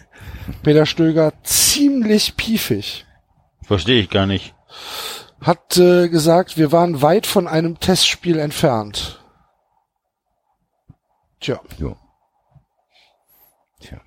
Peter 0.63 0.87
Stöger 0.87 1.33
ziemlich 1.43 2.37
piefig. 2.37 3.07
Verstehe 3.63 4.01
ich 4.01 4.11
gar 4.11 4.27
nicht. 4.27 4.55
Hat 5.41 5.77
äh, 5.77 6.09
gesagt, 6.09 6.57
wir 6.57 6.73
waren 6.73 7.01
weit 7.01 7.27
von 7.27 7.47
einem 7.47 7.79
Testspiel 7.79 8.39
entfernt. 8.39 9.23
Tja, 11.41 11.61
Jo. 11.79 11.97
Tja, 13.81 14.01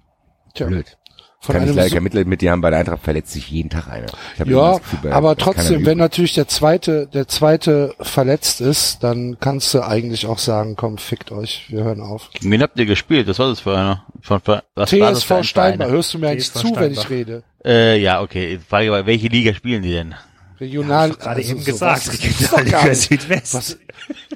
tja. 0.53 0.67
blöd. 0.67 0.97
Von 1.43 1.53
Kann 1.53 1.63
ich 1.63 1.69
einem 1.69 1.77
leider 1.77 1.89
so- 1.89 1.95
kein 1.95 2.03
Mitleid 2.03 2.27
mit 2.27 2.41
dir 2.41 2.51
haben, 2.51 2.61
bei 2.61 2.69
der 2.69 2.77
Eintracht 2.79 3.01
verletzt 3.01 3.31
sich 3.33 3.49
jeden 3.49 3.71
Tag 3.71 3.87
einer. 3.87 4.05
Ich 4.37 4.45
ja, 4.45 4.71
das 4.77 4.81
Gefühl, 4.91 5.11
aber 5.11 5.35
trotzdem, 5.35 5.87
wenn 5.87 5.97
natürlich 5.97 6.35
der 6.35 6.47
zweite, 6.47 7.07
der 7.07 7.27
zweite 7.27 7.95
verletzt 7.99 8.61
ist, 8.61 9.03
dann 9.03 9.37
kannst 9.39 9.73
du 9.73 9.81
eigentlich 9.81 10.27
auch 10.27 10.37
sagen, 10.37 10.75
komm, 10.75 10.99
fickt 10.99 11.31
euch, 11.31 11.65
wir 11.69 11.83
hören 11.83 11.99
auf. 11.99 12.29
Wen 12.41 12.61
habt 12.61 12.77
ihr 12.77 12.85
gespielt? 12.85 13.27
Was 13.27 13.39
war 13.39 13.47
das 13.49 13.59
für 13.59 13.75
einer? 13.75 14.05
Von, 14.21 14.39
was 14.45 14.47
war 14.47 14.63
das 14.75 14.91
für 14.91 14.97
TSV 14.99 15.31
ein 15.31 15.43
Steinbach, 15.43 15.87
hörst 15.87 16.13
du 16.13 16.19
mir 16.19 16.29
eigentlich 16.29 16.51
TSV 16.51 16.61
zu, 16.61 16.75
wenn 16.75 16.91
ich 16.91 16.99
Steinbach. 16.99 17.09
rede? 17.09 17.43
Äh, 17.65 17.99
ja, 17.99 18.21
okay. 18.21 18.59
Frage 18.69 18.91
war, 18.91 19.07
welche 19.07 19.27
Liga 19.27 19.55
spielen 19.55 19.81
die 19.81 19.93
denn? 19.93 20.13
Regional, 20.61 21.09
Gerade 21.11 21.35
also 21.37 21.51
eben 21.51 21.63
gesagt, 21.65 22.05
gar 22.05 22.13
Regionalliga. 22.13 22.95
Südwest. 22.95 23.53
Was, 23.55 23.77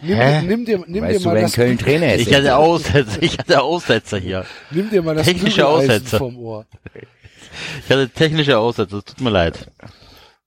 nimm, 0.02 0.18
Hä? 0.18 0.42
nimm 0.42 0.66
dir, 0.66 0.84
nimm 0.88 1.04
Weißt 1.04 1.16
dir 1.16 1.20
du, 1.20 1.26
mal 1.26 1.34
wer 1.34 1.40
in 1.42 1.46
das, 1.46 1.54
Köln 1.54 1.78
Trainer 1.78 2.14
ist? 2.16 2.28
Ich 2.28 2.34
hatte 2.34 2.56
Aussetzer, 2.58 3.22
ich 3.24 3.38
hatte 3.38 3.62
Aussetzer 3.62 4.18
hier. 4.18 4.46
nimm 4.72 4.90
dir 4.90 5.02
mal 5.02 5.16
das 5.16 5.26
technische 5.28 5.68
Aussetzer. 5.68 6.18
vom 6.18 6.38
Ohr. 6.38 6.66
Ich 7.84 7.90
hatte 7.90 8.10
technische 8.10 8.58
Aussetzer, 8.58 9.04
tut 9.06 9.22
mir 9.22 9.30
leid. 9.30 9.72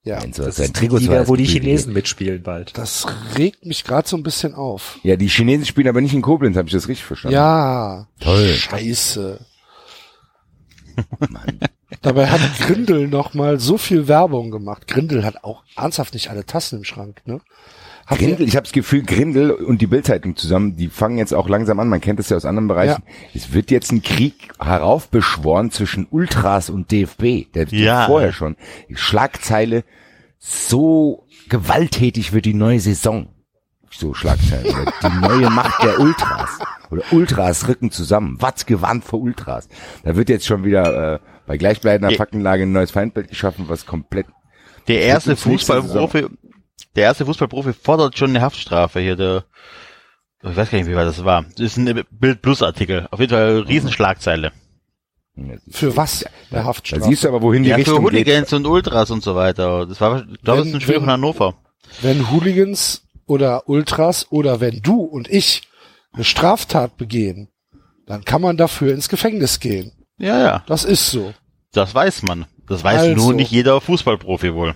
Ja, 0.05 0.19
Enzo, 0.23 0.45
Das 0.45 0.59
ist 0.59 0.69
die 0.69 0.73
Trikot 0.73 0.99
Liga, 0.99 1.29
wo 1.29 1.37
die 1.37 1.45
Chinesen 1.45 1.93
mitspielen 1.93 2.43
bald. 2.43 2.77
das 2.79 3.07
regt 3.37 3.65
mich 3.67 3.85
gerade 3.85 4.09
so 4.09 4.17
ein 4.17 4.23
bisschen 4.23 4.55
auf. 4.55 4.99
Ja, 5.03 5.17
die 5.17 5.29
Chinesen 5.29 5.65
spielen 5.67 5.89
aber 5.89 6.01
nicht 6.01 6.15
in 6.15 6.23
Koblenz, 6.23 6.57
habe 6.57 6.67
ich 6.69 6.73
das 6.73 6.89
richtig 6.89 7.05
verstanden? 7.05 7.35
Ja, 7.35 8.09
Toll. 8.21 8.49
scheiße. 8.55 9.39
Dabei 12.03 12.27
hat 12.29 12.41
Grindel 12.61 13.09
noch 13.09 13.33
mal 13.35 13.59
so 13.59 13.79
viel 13.79 14.09
Werbung 14.09 14.51
gemacht. 14.51 14.87
Grindel 14.87 15.25
hat 15.25 15.43
auch 15.45 15.63
ernsthaft 15.77 16.15
nicht 16.15 16.31
alle 16.31 16.45
Tassen 16.45 16.79
im 16.79 16.85
Schrank, 16.85 17.23
ne? 17.25 17.41
Hat 18.07 18.19
Grindel, 18.19 18.47
ich 18.49 18.57
habe 18.57 18.65
das 18.65 18.73
Gefühl, 18.73 19.03
Grindel 19.03 19.51
und 19.51 19.83
die 19.83 19.87
Bildzeitung 19.87 20.35
zusammen, 20.37 20.77
die 20.77 20.89
fangen 20.89 21.19
jetzt 21.19 21.35
auch 21.35 21.47
langsam 21.49 21.79
an, 21.81 21.89
man 21.89 22.01
kennt 22.01 22.19
das 22.19 22.31
ja 22.31 22.37
aus 22.39 22.47
anderen 22.47 22.69
Bereichen. 22.69 23.03
Es 23.35 23.53
wird 23.53 23.71
jetzt 23.71 23.93
ein 23.93 24.03
Krieg 24.03 24.49
heraufbeschworen 24.59 25.71
zwischen 25.71 26.07
Ultras 26.11 26.71
und 26.71 26.91
DFB. 26.91 27.53
Der 27.55 27.67
Ja. 27.69 28.07
vorher 28.07 28.33
schon. 28.33 28.57
Schlagzeile, 28.95 29.85
so 30.39 31.27
gewalttätig 31.49 32.33
wird 32.33 32.47
die 32.47 32.55
neue 32.55 32.81
Saison. 32.81 33.29
So 33.91 34.15
Schlagzeile. 34.15 34.69
Oder 34.71 34.93
die 35.03 35.19
neue 35.21 35.51
Macht 35.51 35.83
der 35.83 35.99
Ultras. 36.01 36.59
Oder 36.91 37.03
Ultras 37.11 37.69
rücken 37.69 37.91
zusammen. 37.91 38.41
Watz 38.41 38.65
gewandt 38.67 39.05
vor 39.05 39.21
Ultras. 39.21 39.69
Da 40.05 40.17
wird 40.17 40.29
jetzt 40.29 40.47
schon 40.47 40.65
wieder 40.65 41.15
äh, 41.15 41.19
bei 41.49 41.57
gleichbleibender. 41.57 42.15
Faktenlage 42.15 42.63
ein 42.63 42.73
neues 42.73 42.91
Feindbild 42.93 43.29
geschaffen, 43.29 43.65
was 43.69 43.85
komplett 43.87 44.27
Der 44.87 45.01
erste 45.03 45.35
Fußballprofi, 45.37 46.27
der 46.95 47.05
erste 47.05 47.27
Fußballprofi 47.27 47.73
fordert 47.73 48.17
schon 48.17 48.31
eine 48.31 48.41
Haftstrafe 48.41 49.01
hier, 49.01 49.17
der, 49.17 49.45
ich 50.43 50.57
weiß 50.57 50.71
gar 50.71 50.79
nicht, 50.79 50.89
wie 50.89 50.95
weit 50.95 51.07
das 51.07 51.25
war. 51.25 51.43
Das 51.57 51.61
ist 51.61 51.77
ein 51.77 52.05
Bild 52.11 52.41
Plus 52.43 52.63
Artikel. 52.63 53.09
Auf 53.11 53.19
jeden 53.21 53.31
Fall 53.33 53.49
eine 53.51 53.69
Riesenschlagzeile. 53.69 54.53
für 55.71 55.97
was? 55.97 56.25
Da 56.51 56.65
Haftstrafe. 56.65 57.05
siehst 57.05 57.25
du 57.25 57.29
aber, 57.29 57.43
wohin 57.43 57.63
die 57.65 57.71
Ja, 57.71 57.77
für 57.77 57.81
Richtung 57.81 58.05
geht. 58.05 58.13
Hooligans 58.27 58.53
und 58.53 58.67
Ultras 58.67 59.11
und 59.11 59.23
so 59.23 59.35
weiter. 59.35 59.87
Das 59.87 60.01
war, 60.01 60.21
ich 60.33 60.43
glaube, 60.43 60.59
das 60.61 60.67
ist 60.67 60.67
Wenn- 60.67 60.75
ein 60.79 60.81
Spiel 60.81 60.95
wenn- 60.97 61.01
von 61.03 61.11
Hannover. 61.11 61.55
wenn 62.03 62.31
Hooligans 62.31 63.03
oder 63.27 63.69
Ultras 63.69 64.27
oder 64.31 64.61
wenn 64.61 64.81
du 64.83 65.01
und 65.03 65.29
ich 65.29 65.63
eine 66.13 66.25
Straftat 66.25 66.97
begehen, 66.97 67.49
dann 68.07 68.25
kann 68.25 68.41
man 68.41 68.57
dafür 68.57 68.95
ins 68.95 69.09
Gefängnis 69.09 69.61
gehen. 69.61 69.93
Ja, 70.19 70.39
ja, 70.41 70.65
Das 70.67 70.85
ist 70.85 71.11
so. 71.11 71.33
das 71.73 71.95
weiß 71.95 72.23
man. 72.23 72.47
Das 72.67 72.85
weiß 72.85 73.01
Also. 73.01 73.15
nur 73.25 73.35
nicht 73.35 73.51
jeder 73.51 73.81
Fußballprofi 73.81 74.53
wohl. 74.55 74.75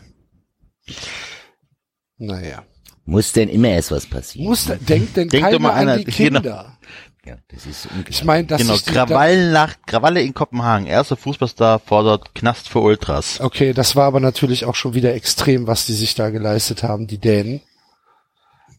Naja. 2.18 2.64
Muss 3.04 3.32
denn 3.32 3.48
immer 3.48 3.68
erst 3.68 3.90
was 3.90 4.06
passieren? 4.06 4.48
Muss, 4.48 4.66
denkt 4.66 5.16
denn 5.16 5.28
Denk 5.28 5.32
doch 5.32 5.40
keiner 5.50 5.58
mal 5.58 5.70
an 5.72 5.88
einer- 5.88 5.96
die 5.98 6.04
genau. 6.10 6.40
Kinder? 6.40 6.78
Ja, 7.24 7.36
das 7.52 7.66
ist 7.66 7.88
Ich 8.08 8.24
meine, 8.24 8.46
dass 8.46 8.60
genau, 8.60 8.76
da- 8.76 8.92
Krawallnacht, 9.06 9.86
Krawalle 9.86 10.22
in 10.22 10.34
Kopenhagen. 10.34 10.86
Erster 10.86 11.16
Fußballstar 11.16 11.78
fordert 11.80 12.34
Knast 12.34 12.68
für 12.68 12.80
Ultras. 12.80 13.40
Okay, 13.40 13.72
das 13.72 13.94
war 13.94 14.06
aber 14.06 14.18
natürlich 14.20 14.64
auch 14.64 14.74
schon 14.74 14.94
wieder 14.94 15.14
extrem, 15.14 15.66
was 15.68 15.86
die 15.86 15.92
sich 15.92 16.14
da 16.16 16.30
geleistet 16.30 16.82
haben, 16.82 17.06
die 17.06 17.18
Dänen. 17.18 17.60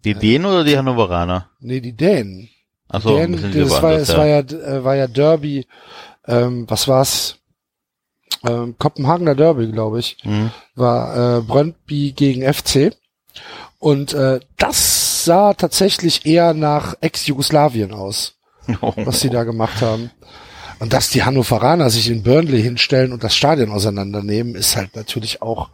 Die 0.03 0.13
Dänen 0.13 0.45
oder 0.45 0.65
die 0.65 0.77
Hannoveraner? 0.77 1.49
Nee, 1.61 1.79
die 1.79 1.95
Dänen. 1.95 2.49
Achso, 2.89 3.15
Dänen, 3.15 3.53
das 3.53 3.81
war, 3.81 3.93
es 3.93 4.09
war 4.09 4.27
ja, 4.27 4.39
äh, 4.39 4.83
war 4.83 4.95
ja 4.97 5.07
Derby, 5.07 5.65
ähm, 6.27 6.65
was 6.69 6.87
war's? 6.87 7.37
Ähm, 8.45 8.75
Kopenhagener 8.77 9.35
Derby, 9.35 9.71
glaube 9.71 9.99
ich, 9.99 10.17
Mhm. 10.23 10.51
war 10.75 11.37
äh, 11.37 11.41
Brøndby 11.41 12.11
gegen 12.13 12.41
FC. 12.51 12.95
Und 13.79 14.13
äh, 14.13 14.39
das 14.57 15.25
sah 15.25 15.53
tatsächlich 15.53 16.25
eher 16.25 16.53
nach 16.53 16.95
Ex-Jugoslawien 17.01 17.93
aus, 17.93 18.35
was 18.81 19.21
sie 19.21 19.29
da 19.29 19.43
gemacht 19.43 19.81
haben. 19.81 20.11
Und 20.79 20.91
dass 20.93 21.09
die 21.09 21.23
Hannoveraner 21.23 21.89
sich 21.89 22.09
in 22.09 22.23
Burnley 22.23 22.61
hinstellen 22.61 23.13
und 23.13 23.23
das 23.23 23.35
Stadion 23.35 23.71
auseinandernehmen, 23.71 24.55
ist 24.55 24.75
halt 24.75 24.95
natürlich 24.95 25.41
auch, 25.41 25.69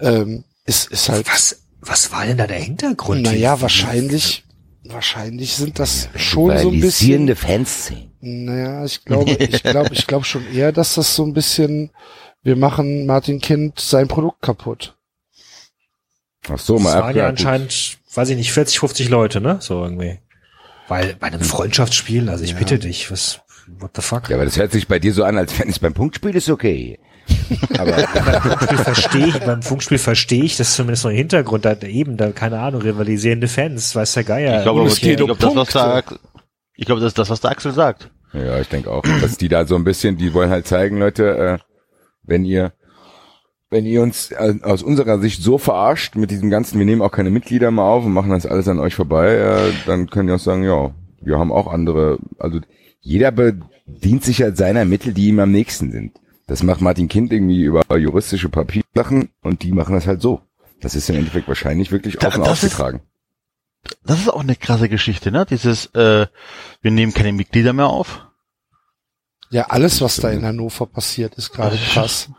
ähm, 0.00 0.44
ist, 0.66 0.90
ist 0.92 1.08
halt, 1.08 1.26
Was, 1.26 1.62
was 1.80 2.12
war 2.12 2.24
denn 2.24 2.36
da 2.38 2.46
der 2.46 2.60
Hintergrund? 2.60 3.22
naja, 3.22 3.60
wahrscheinlich, 3.60 4.43
wahrscheinlich 4.84 5.54
sind 5.56 5.78
das 5.78 6.08
schon 6.16 6.56
so 6.58 6.70
ein 6.70 6.80
bisschen, 6.80 7.34
Fanszene. 7.34 8.10
naja, 8.20 8.84
ich 8.84 9.04
glaube, 9.04 9.32
ich 9.32 9.62
glaube, 9.62 9.94
ich 9.94 10.06
glaube 10.06 10.24
schon 10.24 10.46
eher, 10.52 10.72
dass 10.72 10.94
das 10.94 11.14
so 11.14 11.24
ein 11.24 11.32
bisschen, 11.34 11.90
wir 12.42 12.56
machen 12.56 13.06
Martin 13.06 13.40
Kind 13.40 13.80
sein 13.80 14.08
Produkt 14.08 14.42
kaputt. 14.42 14.96
Ach 16.48 16.58
so, 16.58 16.74
Das 16.74 16.82
mal 16.82 17.00
waren 17.00 17.16
ja 17.16 17.26
anscheinend, 17.28 17.98
weiß 18.14 18.28
ich 18.28 18.36
nicht, 18.36 18.52
40, 18.52 18.78
50 18.78 19.08
Leute, 19.08 19.40
ne? 19.40 19.58
So 19.60 19.82
irgendwie. 19.82 20.18
Weil 20.88 21.14
bei 21.14 21.28
einem 21.28 21.40
Freundschaftsspiel, 21.40 22.28
also 22.28 22.44
ich 22.44 22.56
bitte 22.56 22.78
dich, 22.78 23.10
was, 23.10 23.40
what 23.78 23.92
the 23.96 24.02
fuck? 24.02 24.28
Ja, 24.28 24.36
aber 24.36 24.44
das 24.44 24.58
hört 24.58 24.72
sich 24.72 24.86
bei 24.86 24.98
dir 24.98 25.14
so 25.14 25.24
an, 25.24 25.38
als 25.38 25.58
wenn 25.58 25.70
es 25.70 25.78
beim 25.78 25.94
Punktspiel 25.94 26.36
ist 26.36 26.50
okay. 26.50 26.98
Aber 27.78 27.92
beim 27.92 28.42
Funkspiel 28.42 28.78
verstehe 28.78 29.26
ich, 29.26 29.38
beim 29.40 29.62
Funkspiel 29.62 29.98
verstehe 29.98 30.44
ich, 30.44 30.56
das 30.56 30.68
ist 30.68 30.76
zumindest 30.76 31.04
noch 31.04 31.10
ein 31.10 31.16
Hintergrund, 31.16 31.64
da 31.64 31.74
eben, 31.82 32.16
da, 32.16 32.32
keine 32.32 32.58
Ahnung, 32.58 32.82
rivalisierende 32.82 33.48
Fans, 33.48 33.94
weiß 33.94 34.14
der 34.14 34.24
Geier. 34.24 34.58
Ich 34.58 34.62
glaube, 34.64 34.84
geht 34.88 35.04
ich 35.04 35.20
um 35.20 35.36
glaube, 35.36 35.64
das, 35.64 35.74
was 35.74 36.20
ich 36.76 36.86
glaube, 36.86 37.00
das 37.00 37.08
ist 37.08 37.18
das, 37.18 37.30
was 37.30 37.40
der 37.40 37.50
Axel 37.50 37.72
sagt. 37.72 38.10
ja, 38.32 38.60
ich 38.60 38.68
denke 38.68 38.90
auch, 38.90 39.02
dass 39.20 39.36
die 39.36 39.48
da 39.48 39.66
so 39.66 39.76
ein 39.76 39.84
bisschen, 39.84 40.16
die 40.16 40.34
wollen 40.34 40.50
halt 40.50 40.66
zeigen, 40.66 40.98
Leute, 40.98 41.36
äh, 41.36 41.58
wenn 42.22 42.44
ihr 42.44 42.72
wenn 43.70 43.86
ihr 43.86 44.02
uns 44.02 44.30
äh, 44.30 44.54
aus 44.62 44.84
unserer 44.84 45.18
Sicht 45.18 45.42
so 45.42 45.58
verarscht 45.58 46.14
mit 46.14 46.30
diesem 46.30 46.48
ganzen, 46.48 46.78
wir 46.78 46.86
nehmen 46.86 47.02
auch 47.02 47.10
keine 47.10 47.30
Mitglieder 47.30 47.72
mehr 47.72 47.84
auf 47.84 48.04
und 48.04 48.12
machen 48.12 48.30
das 48.30 48.46
alles 48.46 48.68
an 48.68 48.78
euch 48.78 48.94
vorbei, 48.94 49.34
äh, 49.34 49.72
dann 49.84 50.08
könnt 50.08 50.30
ihr 50.30 50.36
auch 50.36 50.40
sagen, 50.40 50.62
ja, 50.62 50.94
wir 51.20 51.38
haben 51.38 51.50
auch 51.50 51.66
andere, 51.66 52.18
also 52.38 52.60
jeder 53.00 53.32
bedient 53.32 54.22
sich 54.22 54.42
halt 54.42 54.56
seiner 54.56 54.84
Mittel, 54.84 55.12
die 55.12 55.28
ihm 55.28 55.40
am 55.40 55.50
nächsten 55.50 55.90
sind. 55.90 56.12
Das 56.46 56.62
macht 56.62 56.80
Martin 56.80 57.08
Kind 57.08 57.32
irgendwie 57.32 57.62
über 57.62 57.82
juristische 57.96 58.48
Papiersachen 58.48 59.30
und 59.42 59.62
die 59.62 59.72
machen 59.72 59.94
das 59.94 60.06
halt 60.06 60.20
so. 60.20 60.42
Das 60.80 60.94
ist 60.94 61.08
im 61.08 61.16
Endeffekt 61.16 61.48
wahrscheinlich 61.48 61.90
wirklich 61.90 62.16
Da- 62.16 62.28
offen 62.28 62.42
ist- 62.42 62.48
ausgetragen. 62.48 63.02
Das 64.04 64.18
ist 64.20 64.28
auch 64.28 64.40
eine 64.40 64.56
krasse 64.56 64.88
Geschichte, 64.88 65.30
ne? 65.30 65.44
Dieses, 65.46 65.86
äh, 65.94 66.26
wir 66.80 66.90
nehmen 66.90 67.12
keine 67.12 67.32
Mitglieder 67.34 67.72
mehr 67.74 67.88
auf. 67.88 68.26
Ja, 69.50 69.66
alles, 69.68 70.00
was 70.00 70.16
da 70.16 70.30
in 70.30 70.44
Hannover 70.44 70.86
passiert, 70.86 71.34
ist 71.34 71.52
gerade 71.52 71.76
krass. 71.76 72.30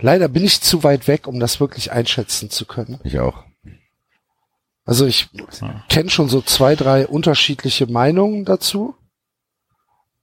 Leider 0.00 0.28
bin 0.28 0.44
ich 0.44 0.60
zu 0.62 0.82
weit 0.82 1.08
weg, 1.08 1.26
um 1.26 1.40
das 1.40 1.60
wirklich 1.60 1.92
einschätzen 1.92 2.50
zu 2.50 2.64
können. 2.66 2.98
Ich 3.04 3.18
auch. 3.18 3.44
Also 4.84 5.04
ich 5.06 5.28
kenne 5.88 6.10
schon 6.10 6.28
so 6.28 6.40
zwei, 6.42 6.74
drei 6.74 7.06
unterschiedliche 7.06 7.86
Meinungen 7.86 8.44
dazu. 8.44 8.94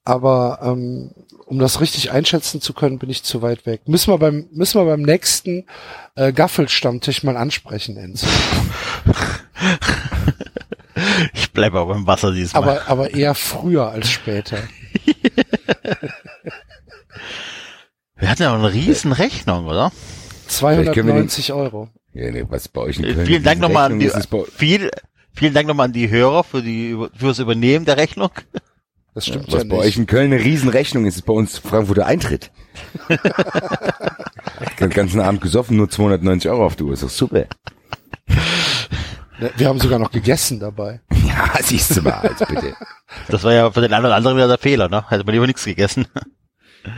Aber 0.04 0.58
ähm, 0.62 1.12
um 1.46 1.58
das 1.58 1.80
richtig 1.80 2.10
einschätzen 2.10 2.60
zu 2.60 2.74
können, 2.74 2.98
bin 2.98 3.08
ich 3.10 3.22
zu 3.22 3.40
weit 3.42 3.64
weg. 3.66 3.82
Müssen 3.86 4.12
wir 4.12 4.18
beim, 4.18 4.48
müssen 4.52 4.80
wir 4.80 4.84
beim 4.84 5.02
nächsten 5.02 5.66
äh, 6.14 6.32
Gaffelstammtisch 6.32 7.22
mal 7.22 7.36
ansprechen, 7.36 7.96
Enzo. 7.96 8.26
Ich 11.32 11.52
bleibe 11.52 11.80
aber 11.80 11.96
im 11.96 12.06
Wasser 12.06 12.32
diesmal. 12.32 12.62
Aber, 12.62 12.88
aber 12.88 13.14
eher 13.14 13.34
früher 13.34 13.90
als 13.90 14.08
später. 14.10 14.58
wir 18.16 18.28
hatten 18.28 18.42
ja 18.42 18.52
auch 18.54 18.58
eine 18.58 18.72
riesen 18.72 19.12
Rechnung, 19.12 19.66
oder? 19.66 19.90
können 20.60 20.78
wir 20.78 20.84
den- 20.84 21.28
290 21.28 21.52
Euro. 21.52 21.88
Ja, 22.12 22.30
nee, 22.30 22.44
was 22.48 22.68
bei 22.68 22.80
euch 22.82 22.98
in 22.98 23.04
Äh, 23.04 23.14
Köln 23.14 23.26
vielen 23.26 23.42
Dank 23.42 23.60
nochmal 23.60 23.90
an 23.90 23.98
die, 23.98 24.10
viel, 24.56 24.90
vielen 25.32 25.52
Dank 25.52 25.66
nochmal 25.66 25.86
an 25.86 25.92
die 25.92 26.08
Hörer 26.08 26.44
für 26.44 26.62
die, 26.62 26.96
fürs 27.16 27.40
Übernehmen 27.40 27.84
der 27.84 27.96
Rechnung. 27.96 28.30
Das 29.14 29.26
stimmt 29.26 29.46
was 29.52 29.62
ja 29.62 29.68
bei 29.68 29.76
euch 29.76 29.84
nicht. 29.86 29.98
in 29.98 30.06
Köln 30.06 30.32
eine 30.32 30.42
Riesenrechnung 30.42 31.06
ist, 31.06 31.16
ist 31.16 31.22
bei 31.26 31.32
uns 31.32 31.58
Frankfurter 31.58 32.06
Eintritt. 32.06 32.50
Den 34.80 34.90
ganzen 34.90 35.20
Abend 35.20 35.40
gesoffen, 35.40 35.76
nur 35.76 35.88
290 35.88 36.50
Euro 36.50 36.66
auf 36.66 36.76
die 36.76 36.82
Uhr, 36.82 36.92
ist 36.94 37.02
doch 37.04 37.10
super. 37.10 37.44
Ne, 39.38 39.50
Wir 39.56 39.68
haben 39.68 39.78
sogar 39.80 39.98
noch 39.98 40.10
gegessen 40.10 40.60
dabei. 40.60 41.00
Ja, 41.34 41.50
siehst 41.62 41.96
du 41.96 42.02
mal, 42.02 42.12
als 42.12 42.38
bitte. 42.38 42.74
Das 43.26 43.42
war 43.42 43.52
ja 43.52 43.68
für 43.72 43.80
den 43.80 43.92
einen 43.92 44.04
oder 44.06 44.14
anderen 44.14 44.36
wieder 44.36 44.46
der 44.46 44.58
Fehler, 44.58 44.88
ne? 44.88 45.04
Hätte 45.08 45.24
man 45.24 45.32
lieber 45.34 45.46
nichts 45.46 45.64
gegessen. 45.64 46.06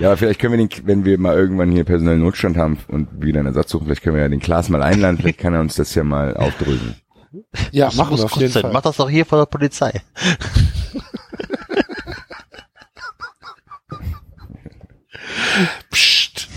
Ja, 0.00 0.16
vielleicht 0.16 0.40
können 0.40 0.58
wir 0.58 0.66
den, 0.66 0.68
wenn 0.84 1.04
wir 1.04 1.16
mal 1.16 1.36
irgendwann 1.36 1.70
hier 1.70 1.84
personellen 1.84 2.18
Notstand 2.20 2.56
haben 2.56 2.76
und 2.88 3.22
wieder 3.22 3.38
einen 3.38 3.46
Ersatz 3.46 3.70
suchen, 3.70 3.86
vielleicht 3.86 4.02
können 4.02 4.16
wir 4.16 4.22
ja 4.22 4.28
den 4.28 4.40
Klaas 4.40 4.68
mal 4.68 4.82
einladen, 4.82 5.16
vielleicht 5.16 5.38
kann 5.38 5.54
er 5.54 5.60
uns 5.60 5.76
das 5.76 5.94
ja 5.94 6.02
mal 6.02 6.36
aufdröseln. 6.36 6.96
Ja, 7.70 7.86
Das 7.86 7.94
machen 7.94 8.16
wir 8.18 8.24
auf 8.24 8.32
jeden. 8.36 8.52
Fall. 8.52 8.72
Mach 8.72 8.82
das 8.82 8.96
doch 8.96 9.08
hier 9.08 9.24
vor 9.24 9.38
der 9.38 9.46
Polizei. 9.46 10.02
Psst. 15.90 16.48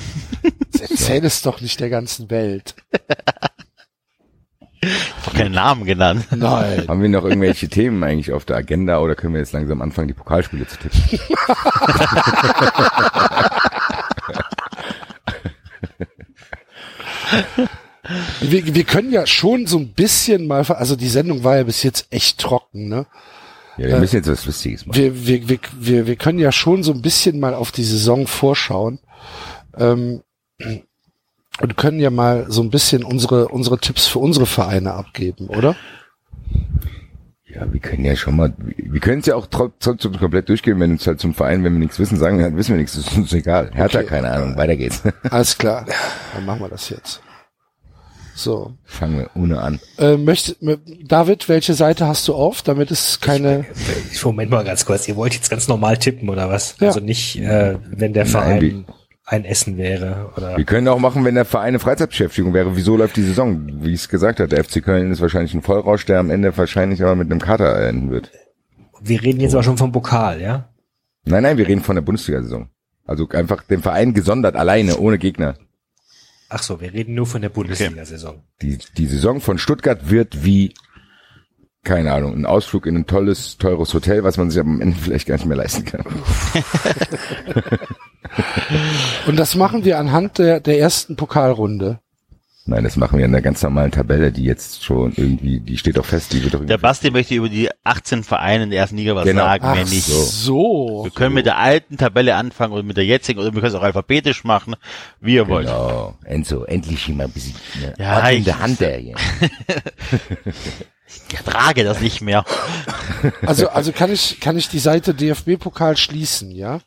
Erzähl 0.80 1.24
es 1.26 1.42
doch 1.42 1.62
nicht 1.62 1.80
der 1.80 1.90
ganzen 1.90 2.30
Welt. 2.30 2.76
Doch 5.26 5.34
keinen 5.34 5.52
Namen 5.54 5.84
genannt. 5.86 6.26
Nein. 6.32 6.88
Haben 6.88 7.02
wir 7.02 7.10
noch 7.10 7.26
irgendwelche 7.26 7.68
Themen 7.68 8.02
eigentlich 8.04 8.32
auf 8.32 8.46
der 8.46 8.56
Agenda 8.56 9.00
oder 9.00 9.16
können 9.16 9.34
wir 9.34 9.42
jetzt 9.42 9.52
langsam 9.52 9.82
anfangen, 9.82 10.08
die 10.08 10.14
Pokalspiele 10.14 10.66
zu 10.68 10.78
tippen? 10.78 11.20
Wir, 18.42 18.74
wir 18.74 18.84
können 18.86 19.12
ja 19.12 19.28
schon 19.28 19.68
so 19.68 19.78
ein 19.78 19.94
bisschen 19.94 20.48
mal, 20.48 20.64
ver- 20.64 20.78
also 20.80 20.96
die 20.96 21.10
Sendung 21.10 21.44
war 21.44 21.58
ja 21.58 21.64
bis 21.64 21.84
jetzt 21.84 22.08
echt 22.12 22.40
trocken, 22.40 22.88
ne? 22.88 23.06
Ja, 23.80 23.88
wir 23.88 24.00
müssen 24.00 24.18
jetzt 24.18 24.30
was 24.30 24.46
Lustiges 24.46 24.86
machen. 24.86 24.98
Wir, 24.98 25.26
wir, 25.28 25.50
wir, 25.50 25.60
wir, 25.80 26.08
wir 26.08 26.16
können 26.16 26.40
ja 26.40 26.52
schon 26.52 26.84
so 26.84 26.92
ein 26.94 27.02
bisschen 27.02 27.40
mal 27.40 27.54
auf 27.54 27.72
die 27.72 27.84
Saison 27.84 28.28
vorschauen. 28.28 29.00
Ähm, 29.78 30.22
und 31.62 31.78
können 31.78 32.00
ja 32.00 32.10
mal 32.10 32.46
so 32.50 32.62
ein 32.62 32.70
bisschen 32.70 33.04
unsere, 33.04 33.48
unsere 33.50 33.78
Tipps 33.80 34.08
für 34.08 34.20
unsere 34.20 34.46
Vereine 34.46 34.94
abgeben, 34.94 35.48
oder? 35.48 35.76
Ja, 37.46 37.72
wir 37.74 37.80
können 37.80 38.06
ja 38.06 38.16
schon 38.16 38.36
mal, 38.36 38.54
wir 38.58 39.00
können 39.00 39.20
es 39.22 39.26
ja 39.26 39.36
auch 39.36 39.48
tro- 39.48 39.72
trotzdem 39.80 40.18
komplett 40.18 40.48
durchgehen, 40.50 40.80
wenn 40.80 40.92
uns 40.92 41.08
halt 41.08 41.20
zum 41.20 41.34
Verein, 41.34 41.64
wenn 41.64 41.74
wir 41.74 41.80
nichts 41.80 41.98
wissen, 42.00 42.18
sagen, 42.18 42.40
dann 42.40 42.56
wissen 42.56 42.72
wir 42.76 42.78
nichts, 42.78 42.96
ist 42.96 43.16
uns 43.18 43.34
egal. 43.34 43.72
Hertha, 43.74 44.00
Okay. 44.00 44.08
keine 44.08 44.30
Ahnung, 44.32 44.56
weiter 44.56 44.76
geht's. 44.78 45.02
Alles 45.30 45.58
klar. 45.58 45.86
Dann 46.36 46.46
machen 46.46 46.62
wir 46.62 46.70
das 46.70 46.90
jetzt. 46.90 47.22
So. 48.40 48.72
Fangen 48.86 49.18
wir 49.18 49.30
ohne 49.36 49.60
an. 49.60 49.80
Äh, 49.98 50.16
möchte, 50.16 50.56
David, 51.04 51.50
welche 51.50 51.74
Seite 51.74 52.08
hast 52.08 52.26
du 52.30 52.34
auf, 52.36 52.62
damit 52.62 52.90
es 52.90 53.20
keine, 53.20 53.66
Moment 54.24 54.50
mal 54.50 54.64
ganz 54.64 54.86
kurz, 54.86 55.08
ihr 55.10 55.18
wollt 55.18 55.34
jetzt 55.34 55.50
ganz 55.50 55.68
normal 55.68 55.98
tippen 55.98 56.30
oder 56.30 56.50
was? 56.50 56.76
Ja. 56.80 56.88
Also 56.88 57.02
nicht, 57.02 57.36
äh, 57.38 57.76
wenn 57.92 58.14
der 58.14 58.24
Nein, 58.24 58.32
Verein 58.32 58.62
wie- 58.62 58.86
ein 59.26 59.44
Essen 59.46 59.78
wäre 59.78 60.32
oder 60.38 60.56
Wir 60.58 60.64
können 60.64 60.88
auch 60.88 61.00
machen, 61.00 61.24
wenn 61.26 61.36
der 61.36 61.44
Verein 61.46 61.68
eine 61.68 61.80
Freizeitbeschäftigung 61.80 62.54
wäre. 62.54 62.76
Wieso 62.78 62.96
läuft 62.98 63.18
die 63.18 63.24
Saison? 63.24 63.84
Wie 63.84 63.90
ich 63.94 64.02
es 64.02 64.10
gesagt 64.10 64.40
habe, 64.40 64.48
der 64.50 64.64
FC 64.64 64.82
Köln 64.82 65.12
ist 65.12 65.22
wahrscheinlich 65.22 65.54
ein 65.54 65.62
Vollrausch, 65.62 66.06
der 66.06 66.20
am 66.20 66.32
Ende 66.32 66.56
wahrscheinlich 66.58 67.04
aber 67.04 67.16
mit 67.16 67.30
einem 67.30 67.42
Kater 67.42 67.76
enden 67.88 68.10
wird. 68.10 68.32
wir 69.02 69.22
reden 69.22 69.42
jetzt 69.42 69.54
aber 69.54 69.64
schon 69.64 69.78
vom 69.78 69.92
Pokal, 69.92 70.42
ja? 70.42 70.70
Nein, 71.26 71.44
nein, 71.44 71.58
wir 71.58 71.68
reden 71.68 71.84
von 71.84 71.96
der 71.96 72.02
Bundesliga-Saison. 72.02 72.70
Also 73.06 73.28
einfach 73.30 73.64
den 73.64 73.82
Verein 73.82 74.14
gesondert, 74.14 74.56
alleine, 74.56 74.98
ohne 74.98 75.18
Gegner. 75.20 75.56
Ach 76.50 76.64
so, 76.64 76.82
wir 76.82 76.92
reden 76.94 77.14
nur 77.14 77.28
von 77.28 77.44
der 77.44 77.50
Bundesliga-Saison. 77.50 78.42
Die, 78.64 78.80
die 78.98 79.06
Saison 79.06 79.40
von 79.40 79.60
Stuttgart 79.60 80.10
wird 80.10 80.44
wie, 80.44 80.74
keine 81.84 82.12
Ahnung, 82.12 82.34
ein 82.34 82.48
Ausflug 82.48 82.88
in 82.88 82.96
ein 82.96 83.06
tolles, 83.06 83.58
teures 83.60 83.94
Hotel, 83.94 84.24
was 84.24 84.38
man 84.38 84.50
sich 84.50 84.60
am 84.60 84.82
Ende 84.82 84.98
vielleicht 84.98 85.28
gar 85.28 85.36
nicht 85.36 85.46
mehr 85.46 85.58
leisten 85.58 85.86
kann. 85.86 86.04
und 89.28 89.38
das 89.38 89.54
machen 89.54 89.86
wir 89.86 90.00
anhand 90.00 90.40
der, 90.40 90.60
der 90.60 90.80
ersten 90.80 91.16
Pokalrunde. 91.16 92.00
Nein, 92.70 92.84
das 92.84 92.96
machen 92.98 93.18
wir 93.18 93.26
in 93.26 93.32
der 93.32 93.42
ganz 93.42 93.64
normalen 93.64 93.92
Tabelle, 93.92 94.32
die 94.32 94.44
jetzt 94.44 94.84
schon 94.84 95.12
irgendwie, 95.16 95.60
die 95.60 95.78
steht 95.78 95.98
doch 95.98 96.06
fest, 96.06 96.32
die 96.34 96.44
wird 96.44 96.54
doch 96.54 96.64
Der 96.64 96.78
Basti 96.78 97.10
möchte 97.10 97.34
über 97.34 97.50
die 97.50 97.70
18 97.84 98.24
Vereine 98.24 98.66
in 98.66 98.70
der 98.70 98.80
ersten 98.80 98.98
Liga 98.98 99.16
was 99.16 99.26
Genau. 99.26 99.42
sagen, 99.44 99.64
Ach 99.66 99.74
mehr 99.76 99.86
nicht. 99.86 100.04
so. 100.06 101.02
Wir 101.04 101.12
können 101.12 101.34
mit 101.34 101.46
der 101.48 101.58
alten 101.58 101.98
Tabelle 101.98 102.36
anfangen 102.36 102.74
oder 102.74 102.84
mit 102.84 102.96
der 102.98 103.06
jetzigen 103.06 103.40
oder 103.40 103.54
wir 103.54 103.62
können 103.62 103.74
es 103.74 103.80
auch 103.80 103.84
alphabetisch 103.84 104.44
machen, 104.44 104.76
wie 105.20 105.34
ihr 105.36 105.48
wollt. 105.48 105.66
Genau. 105.68 106.16
Enzo, 106.26 106.64
endlich 106.66 107.08
mal 107.10 107.24
ein 107.26 107.32
bisschen 107.32 107.56
eine 107.78 107.94
Ja, 107.98 108.30
ich- 108.30 108.44
der 108.46 108.60
Hand 108.60 108.80
der 108.80 108.98
hier. 108.98 109.16
Ich 111.32 111.40
trage 111.40 111.84
das 111.84 112.02
nicht 112.02 112.22
mehr. 112.22 112.46
Also, 113.42 113.70
also 113.70 113.92
kann 113.92 114.12
ich, 114.12 114.40
kann 114.40 114.58
ich 114.58 114.70
die 114.70 114.78
Seite 114.78 115.16
DFB-Pokal 115.16 115.98
schließen, 115.98 116.52
ja? 116.52 116.82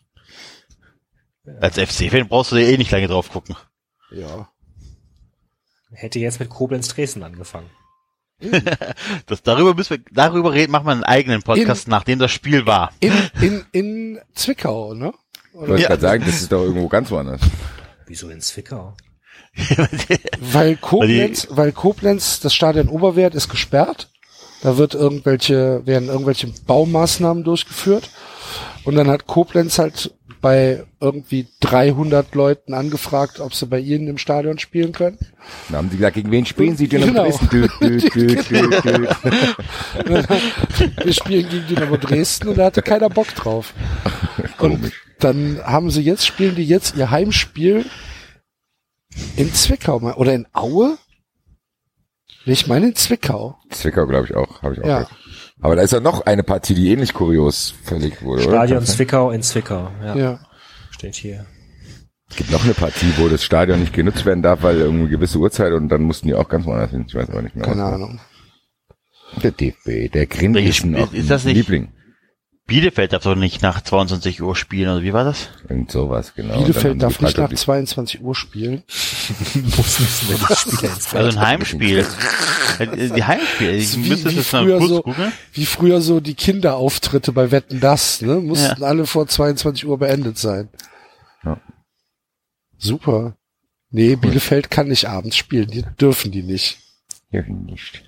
Als 1.61 1.77
FC-Fan 1.77 2.29
brauchst 2.29 2.53
du 2.53 2.57
da 2.57 2.61
eh 2.63 2.77
nicht 2.79 2.93
lange 2.93 3.09
drauf 3.09 3.31
gucken. 3.33 3.57
Ja. 4.13 4.49
Hätte 5.93 6.19
jetzt 6.19 6.41
mit 6.41 6.49
Koblenz 6.49 6.89
Dresden 6.89 7.23
angefangen. 7.23 7.71
Das, 9.27 9.43
darüber 9.43 9.75
müssen 9.75 9.99
wir, 9.99 10.05
darüber 10.11 10.53
reden, 10.53 10.73
machen 10.73 10.87
wir 10.87 10.93
einen 10.93 11.05
eigenen 11.05 11.43
Podcast, 11.43 11.87
nachdem 11.89 12.19
das 12.19 12.33
Spiel 12.33 12.67
war. 12.67 12.93
In, 13.01 13.13
in, 13.41 13.65
in 13.73 14.21
Zwickau, 14.35 14.95
ne? 14.95 15.13
Ich 15.53 15.55
wollte 15.61 15.83
Ja. 15.83 15.89
gerade 15.89 16.01
sagen, 16.03 16.25
das 16.27 16.41
ist 16.43 16.51
doch 16.51 16.63
irgendwo 16.63 16.89
ganz 16.89 17.11
woanders. 17.11 17.41
Wieso 18.07 18.29
in 18.31 18.41
Zwickau? 18.41 18.95
Weil 20.41 20.77
Koblenz, 20.77 21.47
weil 21.51 21.73
Koblenz, 21.73 22.41
das 22.41 22.55
Stadion 22.55 22.89
Oberwert 22.89 23.35
ist 23.35 23.49
gesperrt. 23.49 24.09
Da 24.63 24.77
wird 24.77 24.95
irgendwelche, 24.95 25.85
werden 25.87 26.09
irgendwelche 26.09 26.49
Baumaßnahmen 26.67 27.45
durchgeführt. 27.45 28.11
Und 28.85 28.95
dann 28.97 29.09
hat 29.11 29.27
Koblenz 29.27 29.79
halt 29.79 30.15
bei 30.43 30.85
irgendwie 31.01 31.47
300 31.61 32.35
Leuten 32.35 32.75
angefragt, 32.75 33.41
ob 33.41 33.55
sie 33.55 33.65
bei 33.67 33.79
ihnen 33.79 34.09
im 34.09 34.19
Stadion 34.19 34.59
spielen 34.59 34.93
können. 34.93 35.17
Dann 35.69 35.79
haben 35.79 35.91
sie 35.91 35.97
gesagt, 35.97 36.17
gegen 36.17 36.31
wen 36.33 36.45
spielen 36.45 36.77
sie 36.77 36.89
denn 36.89 37.03
Genau. 37.03 37.31
Dü, 37.51 37.69
dü. 37.81 38.37
Und 39.99 40.31
dann, 40.31 40.41
wir 41.05 41.13
spielen 41.15 41.49
gegen 41.49 41.67
Dynamo 41.69 41.97
Dresden 41.97 42.49
und 42.49 42.59
da 42.59 42.67
hatte 42.67 42.83
keiner 42.83 43.09
Bock 43.09 43.29
drauf. 43.35 43.73
Und 44.59 44.93
dann 45.21 45.61
haben 45.65 45.91
sie 45.91 46.03
jetzt, 46.03 46.27
spielen 46.27 46.57
die 46.57 46.67
jetzt 46.67 46.97
ihr 46.97 47.11
Heimspiel 47.11 47.87
in 49.37 49.55
Zwickau 49.55 49.97
oder 50.17 50.35
in 50.35 50.47
Aue? 50.53 50.99
Ich 52.45 52.67
meine 52.67 52.87
in 52.89 52.97
Zwickau. 52.97 53.57
Zwickau, 53.71 54.07
glaube 54.07 54.27
ich 54.27 54.35
auch. 54.35 54.61
Habe 54.63 54.75
ich 54.75 54.81
auch 54.83 54.87
Ja. 54.87 55.03
gehört. 55.03 55.22
Aber 55.63 55.77
da 55.77 55.83
ist 55.83 55.93
ja 55.93 56.01
noch 56.01 56.27
eine 56.27 56.43
Partie, 56.43 56.75
die 56.75 56.91
ähnlich 56.91 57.15
kurios 57.15 57.73
verlegt 57.85 58.23
wurde, 58.23 58.43
oder? 58.43 58.53
Stadion 58.53 58.85
sein? 58.85 58.95
Zwickau 58.97 59.31
in 59.31 59.43
Zwickau. 59.43 59.91
Ja, 60.05 60.17
Ja. 60.17 60.41
steht 60.91 61.15
hier. 61.15 61.47
Es 62.29 62.37
gibt 62.37 62.51
noch 62.51 62.65
eine 62.65 62.75
Partie, 62.75 63.13
wo 63.19 63.29
das 63.29 63.45
Stadion 63.45 63.81
nicht 63.81 63.93
genutzt 63.93 64.25
werden 64.27 64.43
darf, 64.43 64.63
weil 64.63 64.79
irgendwie 64.79 65.09
gewisse 65.11 65.39
Uhrzeit 65.39 65.73
und 65.73 65.89
dann 65.89 66.03
mussten 66.03 66.27
die 66.29 66.35
auch 66.35 66.49
ganz 66.49 66.65
woanders 66.67 66.91
hin. 66.91 67.05
Ich 67.07 67.15
weiß 67.15 67.31
aber 67.31 67.43
nicht 67.43 67.55
mehr. 67.55 67.65
Keine. 67.65 67.85
Ahnung. 67.85 68.21
Der 69.43 69.51
DFB, 69.51 70.09
der 70.13 70.27
Grind 70.27 70.55
Welches 70.57 70.71
ist, 70.71 70.77
Spiel- 70.79 71.09
ist 71.13 71.31
das 71.31 71.45
nicht- 71.45 71.57
Liebling. 71.57 71.93
Bielefeld 72.67 73.13
darf 73.13 73.25
doch 73.25 73.35
nicht 73.35 73.61
nach 73.61 73.83
22 73.83 74.41
Uhr 74.41 74.55
spielen, 74.57 74.89
oder 74.91 75.03
wie 75.03 75.13
war 75.13 75.25
das? 75.25 75.49
Irgend 75.69 75.91
sowas, 75.91 76.33
genau. 76.35 76.59
Bielefeld 76.63 77.03
darf 77.03 77.21
nicht 77.21 77.37
nach 77.37 77.49
die- 77.49 77.57
22 77.57 78.23
Uhr 78.23 78.35
spielen. 78.35 78.83
Muss 79.77 79.99
müssen 80.01 80.29
wir 80.29 80.39
das 80.49 80.61
Spiel 80.61 80.89
ins 80.89 81.15
Also 81.15 81.39
ein 81.39 81.47
Heimspiel. 81.47 82.07
Äh, 82.79 82.87
Die 83.11 83.23
Heimspiel. 83.23 83.71
Ich 83.75 83.95
Wie- 84.03 84.09
müsste 84.09 84.31
wie 84.31 84.37
das 84.37 84.51
mal 84.53 84.63
früher 84.63 84.79
kurz 84.79 84.89
so-. 84.89 85.05
Wie 85.53 85.67
früher 85.67 86.01
so 86.01 86.21
die 86.21 86.33
Kinderauftritte 86.35 87.31
bei 87.33 87.51
Wetten 87.51 87.81
das, 87.81 88.23
ne? 88.23 88.37
Mussten 88.41 88.83
alle 88.83 89.05
vor 89.07 89.27
22 89.29 89.87
Uhr 89.87 89.99
beendet 89.99 90.39
sein. 90.39 90.71
Ja. 91.45 91.61
Super. 92.79 93.37
Nee, 93.91 94.17
Bielefeld 94.17 94.71
kann 94.71 94.89
nicht 94.89 95.07
abends 95.07 95.37
spielen, 95.37 95.71
die 95.71 95.85
dürfen 96.01 96.33
die 96.33 96.43
nicht. 96.43 96.79
Ja, 97.31 97.43
nicht. 97.43 98.05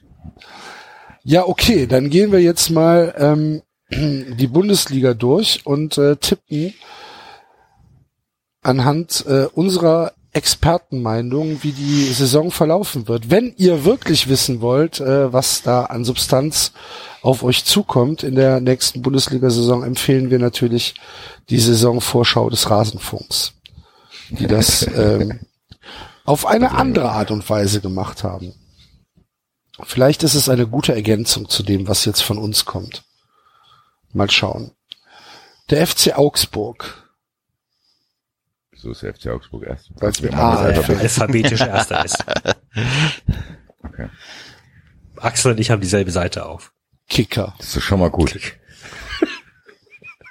Ja, 1.24 1.46
okay, 1.46 1.86
dann 1.86 2.08
gehen 2.08 2.32
wir 2.32 2.40
jetzt 2.40 2.70
mal 2.70 3.14
ähm, 3.18 3.60
die 3.90 4.46
Bundesliga 4.46 5.14
durch 5.14 5.66
und 5.66 5.98
äh, 5.98 6.16
tippen 6.16 6.74
anhand 8.62 9.24
äh, 9.26 9.46
unserer 9.52 10.12
Expertenmeinung, 10.34 11.62
wie 11.62 11.70
die 11.70 12.12
Saison 12.12 12.50
verlaufen 12.50 13.06
wird. 13.06 13.30
Wenn 13.30 13.54
ihr 13.56 13.84
wirklich 13.84 14.28
wissen 14.28 14.60
wollt, 14.60 15.00
äh, 15.00 15.32
was 15.32 15.62
da 15.62 15.84
an 15.84 16.04
Substanz 16.04 16.72
auf 17.22 17.44
euch 17.44 17.64
zukommt 17.64 18.24
in 18.24 18.34
der 18.34 18.60
nächsten 18.60 19.00
Bundesliga-Saison, 19.00 19.84
empfehlen 19.84 20.30
wir 20.30 20.40
natürlich 20.40 20.94
die 21.50 21.60
Saisonvorschau 21.60 22.50
des 22.50 22.68
Rasenfunks, 22.68 23.52
die 24.30 24.48
das 24.48 24.84
ähm, 24.96 25.38
auf 26.24 26.46
eine 26.46 26.72
andere 26.72 27.10
Art 27.10 27.30
und 27.30 27.48
Weise 27.48 27.80
gemacht 27.80 28.24
haben. 28.24 28.54
Vielleicht 29.84 30.24
ist 30.24 30.34
es 30.34 30.48
eine 30.48 30.66
gute 30.66 30.94
Ergänzung 30.94 31.48
zu 31.48 31.62
dem, 31.62 31.86
was 31.86 32.04
jetzt 32.04 32.22
von 32.22 32.38
uns 32.38 32.64
kommt. 32.64 33.04
Mal 34.14 34.30
schauen. 34.30 34.70
Der 35.70 35.86
FC 35.86 36.16
Augsburg. 36.16 37.10
So 38.76 38.90
ist 38.92 39.02
der 39.02 39.14
FC 39.14 39.26
Augsburg 39.28 39.64
erst. 39.64 39.90
Weil's 40.00 40.20
mit 40.20 40.32
Wir 40.32 40.38
machen 40.38 40.74
das 40.74 40.88
A 40.88 41.24
alphabetisch 41.24 41.60
erster 41.60 42.04
ist. 42.04 42.24
Okay. 43.82 44.08
Axel 45.16 45.52
und 45.52 45.60
ich 45.60 45.70
haben 45.70 45.80
dieselbe 45.80 46.10
Seite 46.10 46.46
auf. 46.46 46.72
Kicker. 47.08 47.54
Das 47.58 47.76
ist 47.76 47.82
schon 47.82 48.00
mal 48.00 48.10
gut. 48.10 48.38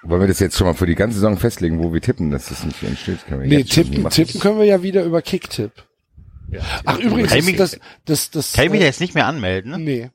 Wollen 0.04 0.22
wir 0.22 0.28
das 0.28 0.40
jetzt 0.40 0.58
schon 0.58 0.68
mal 0.68 0.74
für 0.74 0.86
die 0.86 0.96
ganze 0.96 1.16
Saison 1.16 1.38
festlegen, 1.38 1.80
wo 1.82 1.94
wir 1.94 2.02
tippen, 2.02 2.30
dass 2.32 2.50
das 2.50 2.64
nicht 2.64 2.82
entsteht? 2.84 3.26
Können 3.26 3.42
wir 3.42 3.48
Nee, 3.48 3.64
tippen, 3.64 4.10
tippen 4.10 4.40
können 4.40 4.58
wir 4.60 4.66
ja 4.66 4.84
wieder 4.84 5.04
über 5.04 5.22
Kicktipp. 5.22 5.72
Ja. 6.50 6.62
Ach, 6.86 7.00
übrigens, 7.00 7.30
Kann 7.30 7.40
ich 7.40 7.46
mich- 7.46 7.56
das, 7.58 7.80
das, 8.06 8.30
das, 8.32 8.54
Kann 8.54 8.66
ich 8.66 8.72
mich 8.72 8.80
da 8.82 8.86
äh, 8.86 8.90
jetzt 8.90 9.00
nicht 9.02 9.16
mehr 9.16 9.28
anmelden? 9.28 9.72
Ne? 9.72 9.80
nee. 9.80 10.12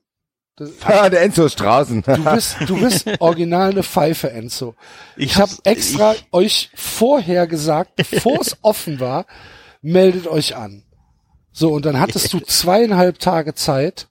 Das, 0.59 0.69
Ah, 0.83 1.09
der 1.09 1.21
Enzo 1.21 1.45
ist 1.45 1.59
draußen. 1.59 2.03
du 2.03 2.23
bist, 2.23 2.57
du 2.67 2.79
bist 2.79 3.09
original 3.19 3.71
eine 3.71 3.83
Pfeife, 3.83 4.29
Enzo. 4.31 4.75
Ich, 5.15 5.31
Ich 5.31 5.35
habe 5.37 5.51
extra 5.63 6.15
euch 6.31 6.69
vorher 6.75 7.47
gesagt, 7.47 7.95
bevor 7.95 8.39
es 8.41 8.57
offen 8.61 8.99
war, 8.99 9.25
meldet 9.81 10.27
euch 10.27 10.55
an. 10.55 10.83
So, 11.51 11.71
und 11.73 11.85
dann 11.85 11.99
hattest 11.99 12.31
du 12.33 12.39
zweieinhalb 12.39 13.19
Tage 13.19 13.53
Zeit, 13.55 14.07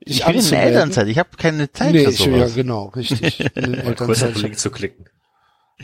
Ich 0.00 0.24
bin 0.24 0.36
in 0.36 0.48
der. 0.50 0.62
Elternzeit. 0.62 1.08
Ich 1.08 1.18
habe 1.18 1.30
keine 1.36 1.70
Zeit 1.72 1.92
Nee, 1.92 2.04
für 2.04 2.10
ich, 2.10 2.18
ja, 2.26 2.32
sowas. 2.36 2.54
genau, 2.54 2.84
richtig. 2.94 3.40
Ich 3.40 3.52
bin 3.52 3.74
in 3.74 3.82
Kurz 3.82 4.00
auf 4.00 4.08
Elternzeit. 4.08 4.34
den 4.36 4.42
Link 4.42 4.58
zu 4.58 4.70
klicken. 4.70 5.06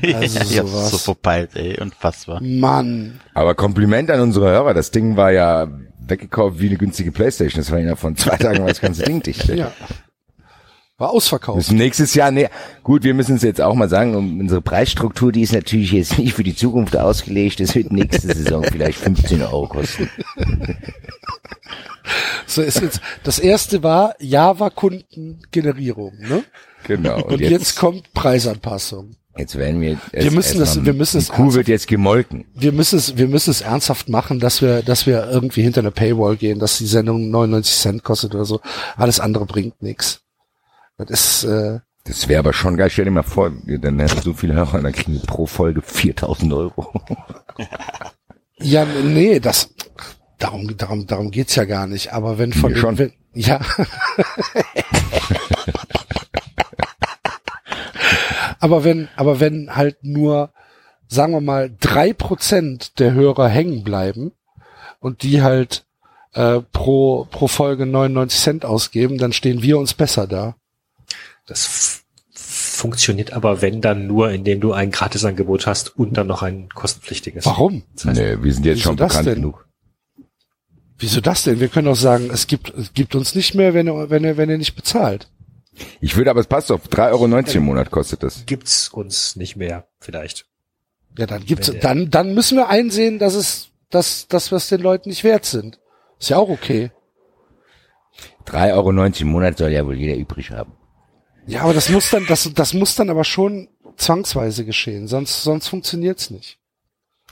Also 0.02 0.40
ich 0.40 0.58
hab's 0.58 0.70
sowas. 0.72 0.90
so 0.90 0.98
verpeilt, 0.98 1.50
ey. 1.54 1.78
Unfassbar. 1.80 2.40
Mann. 2.42 3.20
Aber 3.32 3.54
Kompliment 3.54 4.10
an 4.10 4.20
unsere 4.20 4.46
Hörer. 4.50 4.74
Das 4.74 4.90
Ding 4.90 5.16
war 5.16 5.30
ja 5.30 5.68
weggekauft 6.06 6.60
wie 6.60 6.68
eine 6.68 6.76
günstige 6.76 7.12
Playstation. 7.12 7.60
Das 7.60 7.70
war 7.70 7.78
ja 7.78 7.96
von 7.96 8.16
zwei 8.16 8.36
Tagen 8.36 8.60
war 8.60 8.68
das 8.68 8.80
ganze 8.80 9.02
Ding 9.02 9.22
dicht. 9.22 9.48
Ja. 9.54 9.72
War 10.96 11.10
ausverkauft. 11.10 11.56
Müssen 11.56 11.76
nächstes 11.76 12.14
Jahr, 12.14 12.30
nee, 12.30 12.48
gut, 12.84 13.02
wir 13.02 13.14
müssen 13.14 13.34
es 13.34 13.42
jetzt 13.42 13.60
auch 13.60 13.74
mal 13.74 13.88
sagen, 13.88 14.14
unsere 14.14 14.62
Preisstruktur, 14.62 15.32
die 15.32 15.42
ist 15.42 15.52
natürlich 15.52 15.90
jetzt 15.90 16.18
nicht 16.18 16.34
für 16.34 16.44
die 16.44 16.54
Zukunft 16.54 16.96
ausgelegt. 16.96 17.58
Das 17.58 17.74
wird 17.74 17.92
nächste 17.92 18.32
Saison 18.32 18.62
vielleicht 18.70 18.98
15 18.98 19.42
Euro 19.42 19.66
kosten. 19.66 20.08
So 22.46 22.62
ist 22.62 22.80
jetzt, 22.82 23.00
das 23.22 23.38
erste 23.38 23.82
war 23.82 24.14
Java-Kundengenerierung, 24.20 26.18
ne? 26.18 26.44
genau. 26.86 27.22
Und, 27.24 27.40
jetzt, 27.40 27.76
kommt 27.76 28.12
Preisanpassung. 28.12 29.16
Jetzt 29.36 29.56
werden 29.56 29.80
wir, 29.80 29.98
Wir 30.12 30.30
müssen 30.30 30.60
erstmal- 30.60 30.86
wir 30.86 30.92
müssen 30.94 31.18
die 31.18 31.24
es 31.24 31.28
Kuh 31.30 31.54
wird 31.54 31.68
jetzt 31.68 31.86
gemolken. 31.88 32.44
Wir 32.54 32.72
müssen 32.72 32.98
es, 32.98 33.16
wir 33.16 33.28
müssen 33.28 33.50
es 33.50 33.60
ernsthaft 33.60 34.08
machen, 34.08 34.40
dass 34.40 34.62
wir, 34.62 34.82
dass 34.82 35.06
wir 35.06 35.28
irgendwie 35.30 35.62
hinter 35.62 35.80
eine 35.80 35.90
Paywall 35.90 36.36
gehen, 36.36 36.58
dass 36.58 36.78
die 36.78 36.86
Sendung 36.86 37.30
99 37.30 37.74
Cent 37.76 38.04
kostet 38.04 38.34
oder 38.34 38.44
so. 38.44 38.60
Alles 38.96 39.20
andere 39.20 39.46
bringt 39.46 39.82
nichts. 39.82 40.20
Das 40.96 41.08
ist, 41.10 41.44
äh, 41.44 41.80
Das 42.04 42.28
wäre 42.28 42.38
aber 42.38 42.52
schon 42.52 42.76
geil. 42.76 42.90
Stell 42.90 43.06
dir 43.06 43.10
mal 43.10 43.22
vor, 43.22 43.50
dann 43.66 43.98
hätten 43.98 44.22
so 44.22 44.34
viele 44.34 44.54
Hörer, 44.54 44.80
dann 44.82 44.92
kriegen 44.92 45.14
wir 45.14 45.20
pro 45.22 45.46
Folge 45.46 45.82
4000 45.82 46.52
Euro. 46.52 46.92
ja, 48.58 48.84
nee, 49.02 49.40
das, 49.40 49.70
darum, 50.38 50.76
darum, 50.76 51.06
darum 51.06 51.30
geht's 51.30 51.56
ja 51.56 51.64
gar 51.64 51.86
nicht. 51.86 52.12
Aber 52.12 52.38
wenn 52.38 52.52
von 52.52 52.72
den, 52.72 52.98
wenn, 52.98 53.12
ja. 53.34 53.60
aber 58.64 58.82
wenn, 58.82 59.10
aber 59.14 59.40
wenn 59.40 59.76
halt 59.76 60.04
nur, 60.04 60.50
sagen 61.06 61.34
wir 61.34 61.42
mal, 61.42 61.70
drei 61.80 62.14
Prozent 62.14 62.98
der 62.98 63.12
Hörer 63.12 63.46
hängen 63.46 63.84
bleiben 63.84 64.32
und 65.00 65.22
die 65.22 65.42
halt 65.42 65.84
äh, 66.32 66.60
pro, 66.72 67.26
pro 67.30 67.46
Folge 67.46 67.84
99 67.84 68.40
Cent 68.40 68.64
ausgeben, 68.64 69.18
dann 69.18 69.34
stehen 69.34 69.60
wir 69.60 69.76
uns 69.76 69.92
besser 69.92 70.26
da. 70.26 70.56
Das 71.44 72.04
funktioniert 72.32 73.34
aber, 73.34 73.60
wenn 73.60 73.82
dann 73.82 74.06
nur, 74.06 74.30
indem 74.30 74.62
du 74.62 74.72
ein 74.72 74.90
Gratisangebot 74.90 75.66
hast 75.66 75.98
und 75.98 76.16
dann 76.16 76.26
noch 76.26 76.42
ein 76.42 76.70
kostenpflichtiges. 76.70 77.44
Warum? 77.44 77.82
Das 77.96 78.06
heißt, 78.06 78.18
nee, 78.18 78.42
wir 78.42 78.54
sind 78.54 78.64
jetzt 78.64 78.80
schon 78.80 78.96
bekannt 78.96 79.26
denn? 79.26 79.34
genug. 79.34 79.68
Wieso 80.96 81.20
das 81.20 81.42
denn? 81.42 81.60
Wir 81.60 81.68
können 81.68 81.84
doch 81.84 81.96
sagen, 81.96 82.30
es 82.32 82.46
gibt, 82.46 82.70
es 82.70 82.94
gibt 82.94 83.14
uns 83.14 83.34
nicht 83.34 83.54
mehr, 83.54 83.74
wenn 83.74 83.88
er, 83.88 84.08
wenn 84.08 84.24
er, 84.24 84.38
wenn 84.38 84.48
er 84.48 84.56
nicht 84.56 84.74
bezahlt. 84.74 85.28
Ich 86.00 86.16
würde, 86.16 86.30
aber 86.30 86.40
es 86.40 86.46
passt 86.46 86.70
auf 86.70 86.86
3,90 86.88 87.10
Euro 87.12 87.58
im 87.58 87.64
Monat 87.64 87.90
kostet 87.90 88.22
das. 88.22 88.46
gibt's 88.46 88.88
uns 88.88 89.36
nicht 89.36 89.56
mehr, 89.56 89.88
vielleicht. 90.00 90.46
Ja, 91.18 91.26
dann 91.26 91.44
gibt's, 91.44 91.72
dann, 91.80 92.10
dann 92.10 92.34
müssen 92.34 92.56
wir 92.56 92.68
einsehen, 92.68 93.18
dass 93.18 93.34
es, 93.34 93.68
dass, 93.90 94.26
dass 94.28 94.50
wir 94.50 94.56
es 94.56 94.68
den 94.68 94.80
Leuten 94.80 95.08
nicht 95.08 95.24
wert 95.24 95.44
sind. 95.44 95.78
Ist 96.18 96.30
ja 96.30 96.38
auch 96.38 96.48
okay. 96.48 96.90
3,90 98.46 98.72
Euro 98.72 98.90
im 99.20 99.28
Monat 99.28 99.58
soll 99.58 99.70
ja 99.70 99.86
wohl 99.86 99.96
jeder 99.96 100.16
übrig 100.16 100.50
haben. 100.50 100.72
Ja, 101.46 101.62
aber 101.62 101.74
das 101.74 101.88
muss 101.88 102.10
dann, 102.10 102.26
das, 102.26 102.50
das 102.54 102.74
muss 102.74 102.94
dann 102.94 103.10
aber 103.10 103.24
schon 103.24 103.68
zwangsweise 103.96 104.64
geschehen, 104.64 105.06
sonst, 105.08 105.42
sonst 105.42 105.68
funktioniert's 105.68 106.30
nicht. 106.30 106.58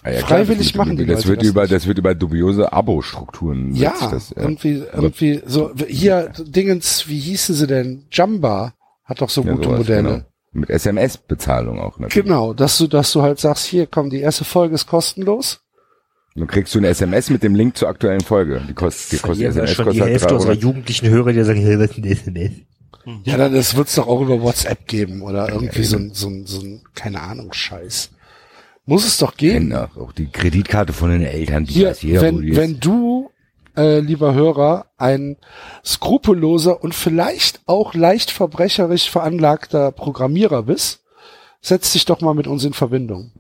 Ah 0.05 0.11
ja, 0.11 0.21
Freiwillig 0.21 0.59
das 0.59 0.67
wird, 0.67 0.77
machen 0.77 0.97
die 0.97 1.07
das 1.07 1.19
Leute 1.19 1.29
wird 1.29 1.41
das 1.43 1.49
über, 1.49 1.63
nicht. 1.63 1.73
das 1.73 1.87
wird 1.87 1.99
über 1.99 2.15
dubiose 2.15 2.73
Abo-Strukturen. 2.73 3.75
Ja, 3.75 3.95
setzt 3.97 4.13
das, 4.13 4.31
ja. 4.31 4.43
irgendwie, 4.43 4.83
irgendwie, 4.93 5.43
so, 5.47 5.73
hier, 5.87 6.33
Dingens, 6.39 7.09
wie 7.09 7.21
hießen 7.21 7.55
sie 7.55 7.67
denn? 7.69 8.05
Jamba 8.11 8.75
Hat 9.05 9.21
doch 9.21 9.31
so 9.31 9.43
Ja, 9.43 9.53
gute 9.53 9.65
sowas, 9.69 9.79
Modelle. 9.79 10.03
genau. 10.03 10.23
Mit 10.55 10.71
SMS-Bezahlung 10.71 11.79
auch 11.81 11.99
natürlich. 11.99 12.27
Genau, 12.27 12.53
dass 12.53 12.79
du, 12.79 12.87
dass 12.89 13.13
du 13.13 13.23
halt 13.23 13.39
sagst, 13.39 13.65
hier, 13.67 13.87
komm, 13.87 14.11
die 14.11 14.21
erste 14.21 14.45
Folge 14.45 14.75
ist 14.75 14.87
kostenlos. 14.87 15.61
Dann 16.35 16.47
kriegst 16.47 16.75
du 16.75 16.79
eine 16.79 16.89
SMS 16.89 17.31
mit 17.31 17.43
dem 17.43 17.55
Link 17.55 17.77
zur 17.77 17.89
aktuellen 17.89 18.21
Folge. 18.23 18.61
Die 18.69 18.75
kostet, 18.75 19.13
die 19.13 19.19
kostet 19.19 19.47
SMS 19.49 19.71
schon 19.71 19.85
die 19.85 19.87
kostet 19.87 20.03
halt 20.03 20.11
Hälfte 20.13 20.29
3 20.29 20.35
unserer 20.35 20.53
jugendlichen 20.55 21.09
Hörer, 21.09 21.33
die 21.33 21.45
sagen, 21.45 21.61
hey, 21.61 21.79
was 21.79 21.91
ist 21.91 21.97
denn 21.97 22.05
SMS? 22.05 22.53
Ja, 23.25 23.37
dann 23.37 23.53
das 23.55 23.77
wird's 23.77 23.95
doch 23.95 24.07
auch 24.07 24.21
über 24.21 24.41
WhatsApp 24.43 24.87
geben 24.87 25.23
oder 25.23 25.49
irgendwie 25.49 25.85
so 25.85 25.97
ein, 25.97 26.11
so 26.15 26.29
ein, 26.29 26.47
so 26.47 26.61
ein, 26.61 26.83
keine 26.95 27.21
Ahnung, 27.21 27.53
Scheiß. 27.53 28.11
Muss 28.85 29.07
es 29.07 29.19
doch 29.19 29.37
geben. 29.37 29.71
Genau, 29.71 29.87
auch 29.97 30.13
die 30.13 30.27
Kreditkarte 30.27 30.93
von 30.93 31.11
den 31.11 31.23
Eltern, 31.23 31.65
die 31.65 31.75
Hier, 31.75 31.91
weiß 31.91 32.03
jeder, 32.03 32.21
wo 32.21 32.25
wenn, 32.25 32.49
ist. 32.49 32.57
wenn 32.57 32.81
du, 32.81 33.31
äh, 33.77 34.01
lieber 34.01 34.35
Hörer, 34.35 34.87
ein 34.97 35.37
skrupelloser 35.85 36.83
und 36.83 36.95
vielleicht 36.95 37.61
auch 37.67 37.95
leicht 37.95 38.31
verbrecherisch 38.31 39.09
veranlagter 39.09 39.93
Programmierer 39.93 40.65
bist, 40.65 41.05
setz 41.61 41.93
dich 41.93 42.05
doch 42.05 42.21
mal 42.21 42.35
mit 42.35 42.49
uns 42.49 42.65
in 42.65 42.73
Verbindung. 42.73 43.31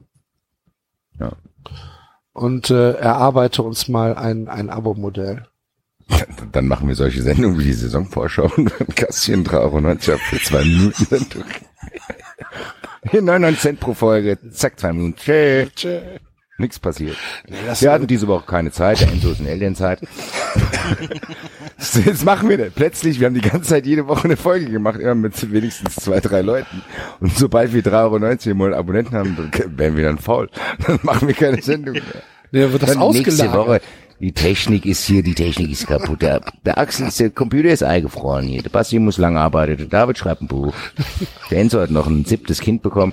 Ja. 1.19 1.32
Und 2.32 2.70
äh, 2.70 2.93
erarbeite 2.93 3.62
uns 3.62 3.89
mal 3.89 4.14
ein, 4.14 4.48
ein 4.48 4.70
Abo-Modell. 4.70 5.47
Dann 6.52 6.69
machen 6.69 6.89
wir 6.89 6.94
solche 6.94 7.23
Sendungen 7.23 7.59
wie 7.59 7.64
die 7.64 7.73
Saisonvorschau 7.73 8.51
und 8.56 8.73
3,90 8.73 9.52
Euro 9.55 9.89
ab 9.89 10.20
für 10.20 10.40
zwei 10.40 10.64
Minuten 10.64 11.05
Sendung. 11.05 11.44
Hier 13.11 13.20
99 13.23 13.61
Cent 13.61 13.81
pro 13.81 13.95
Folge, 13.95 14.39
zack, 14.53 14.79
zwei 14.79 14.93
Minuten. 14.93 15.16
Tschö. 15.74 16.01
Nix 16.59 16.79
passiert. 16.79 17.16
Nee, 17.49 17.57
Wir 17.81 17.91
hatten 17.91 18.07
diese 18.07 18.29
Woche 18.29 18.45
keine 18.47 18.70
Zeit, 18.70 19.01
der 19.01 19.09
Enzo 19.09 19.33
ist 19.33 19.41
in 19.41 19.47
Elternzeit. 19.47 20.01
Jetzt 22.05 22.24
machen 22.24 22.49
wir 22.49 22.59
das. 22.59 22.70
Plötzlich, 22.74 23.19
wir 23.19 23.27
haben 23.27 23.35
die 23.35 23.41
ganze 23.41 23.70
Zeit 23.70 23.87
jede 23.87 24.07
Woche 24.07 24.24
eine 24.24 24.37
Folge 24.37 24.66
gemacht, 24.70 25.01
immer 25.01 25.15
mit 25.16 25.51
wenigstens 25.53 25.97
zwei, 25.97 26.20
drei 26.20 26.43
Leuten. 26.43 26.83
Und 27.20 27.37
sobald 27.37 27.73
wir 27.73 27.83
3,90 27.83 27.91
Euro 27.95 28.51
im 28.51 28.57
Monat 28.59 28.79
Abonnenten 28.79 29.16
haben, 29.16 29.51
werden 29.77 29.97
wir 29.97 30.05
dann 30.05 30.19
faul. 30.19 30.49
Dann 30.87 31.01
machen 31.03 31.27
wir 31.27 31.35
keine 31.35 31.61
Sendung 31.62 31.95
mehr. 31.95 32.03
nee, 32.53 32.70
wird 32.70 32.83
das 32.83 32.91
Dann 32.95 33.09
nächste 33.11 33.31
ausgelagert. 33.33 33.57
Woche. 33.66 33.81
Die 34.23 34.31
Technik 34.31 34.86
ist 34.86 35.05
hier, 35.05 35.24
die 35.24 35.35
Technik 35.35 35.73
ist 35.73 35.89
kaputt. 35.89 36.23
Der, 36.23 36.40
der 36.65 36.78
Axel 36.78 37.09
ist, 37.09 37.19
der 37.19 37.31
Computer 37.31 37.70
ist 37.70 37.82
eingefroren 37.82 38.47
hier. 38.47 38.62
Der 38.62 38.70
Basti 38.70 39.01
muss 39.01 39.19
lange 39.19 39.40
arbeiten. 39.40 39.77
Der 39.77 39.86
David 39.86 40.16
schreibt 40.16 40.43
ein 40.43 40.47
Buch. 40.47 40.73
Der 41.51 41.59
Enzo 41.59 41.81
hat 41.81 41.90
noch 41.90 42.07
ein 42.07 42.24
siebtes 42.24 42.61
Kind 42.61 42.82
bekommen. 42.82 43.12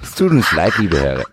Es 0.00 0.14
tut 0.14 0.30
uns 0.30 0.52
leid, 0.52 0.78
liebe 0.78 1.00
Herren. 1.00 1.24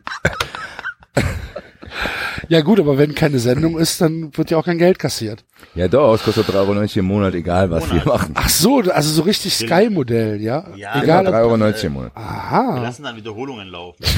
Ja 2.51 2.59
gut, 2.59 2.81
aber 2.81 2.97
wenn 2.97 3.15
keine 3.15 3.39
Sendung 3.39 3.79
ist, 3.79 4.01
dann 4.01 4.35
wird 4.35 4.51
ja 4.51 4.57
auch 4.57 4.65
kein 4.65 4.77
Geld 4.77 4.99
kassiert. 4.99 5.45
Ja 5.73 5.87
doch, 5.87 6.15
es 6.15 6.23
kostet 6.23 6.49
3,90 6.49 6.55
Euro 6.57 6.99
im 6.99 7.05
Monat, 7.05 7.33
egal 7.33 7.71
was 7.71 7.89
wir 7.93 8.03
machen. 8.03 8.33
Ach 8.35 8.49
so, 8.49 8.81
also 8.81 9.09
so 9.09 9.21
richtig 9.21 9.55
Sky-Modell, 9.55 10.41
ja? 10.41 10.65
Ja, 10.75 11.01
Egal. 11.01 11.23
Ja, 11.23 11.29
ob- 11.45 11.51
3,90 11.53 11.63
Euro 11.63 11.85
im 11.87 11.93
Monat. 11.93 12.11
Wir 12.13 12.21
Aha. 12.21 12.79
lassen 12.83 13.03
dann 13.03 13.15
Wiederholungen 13.15 13.69
laufen. 13.69 14.03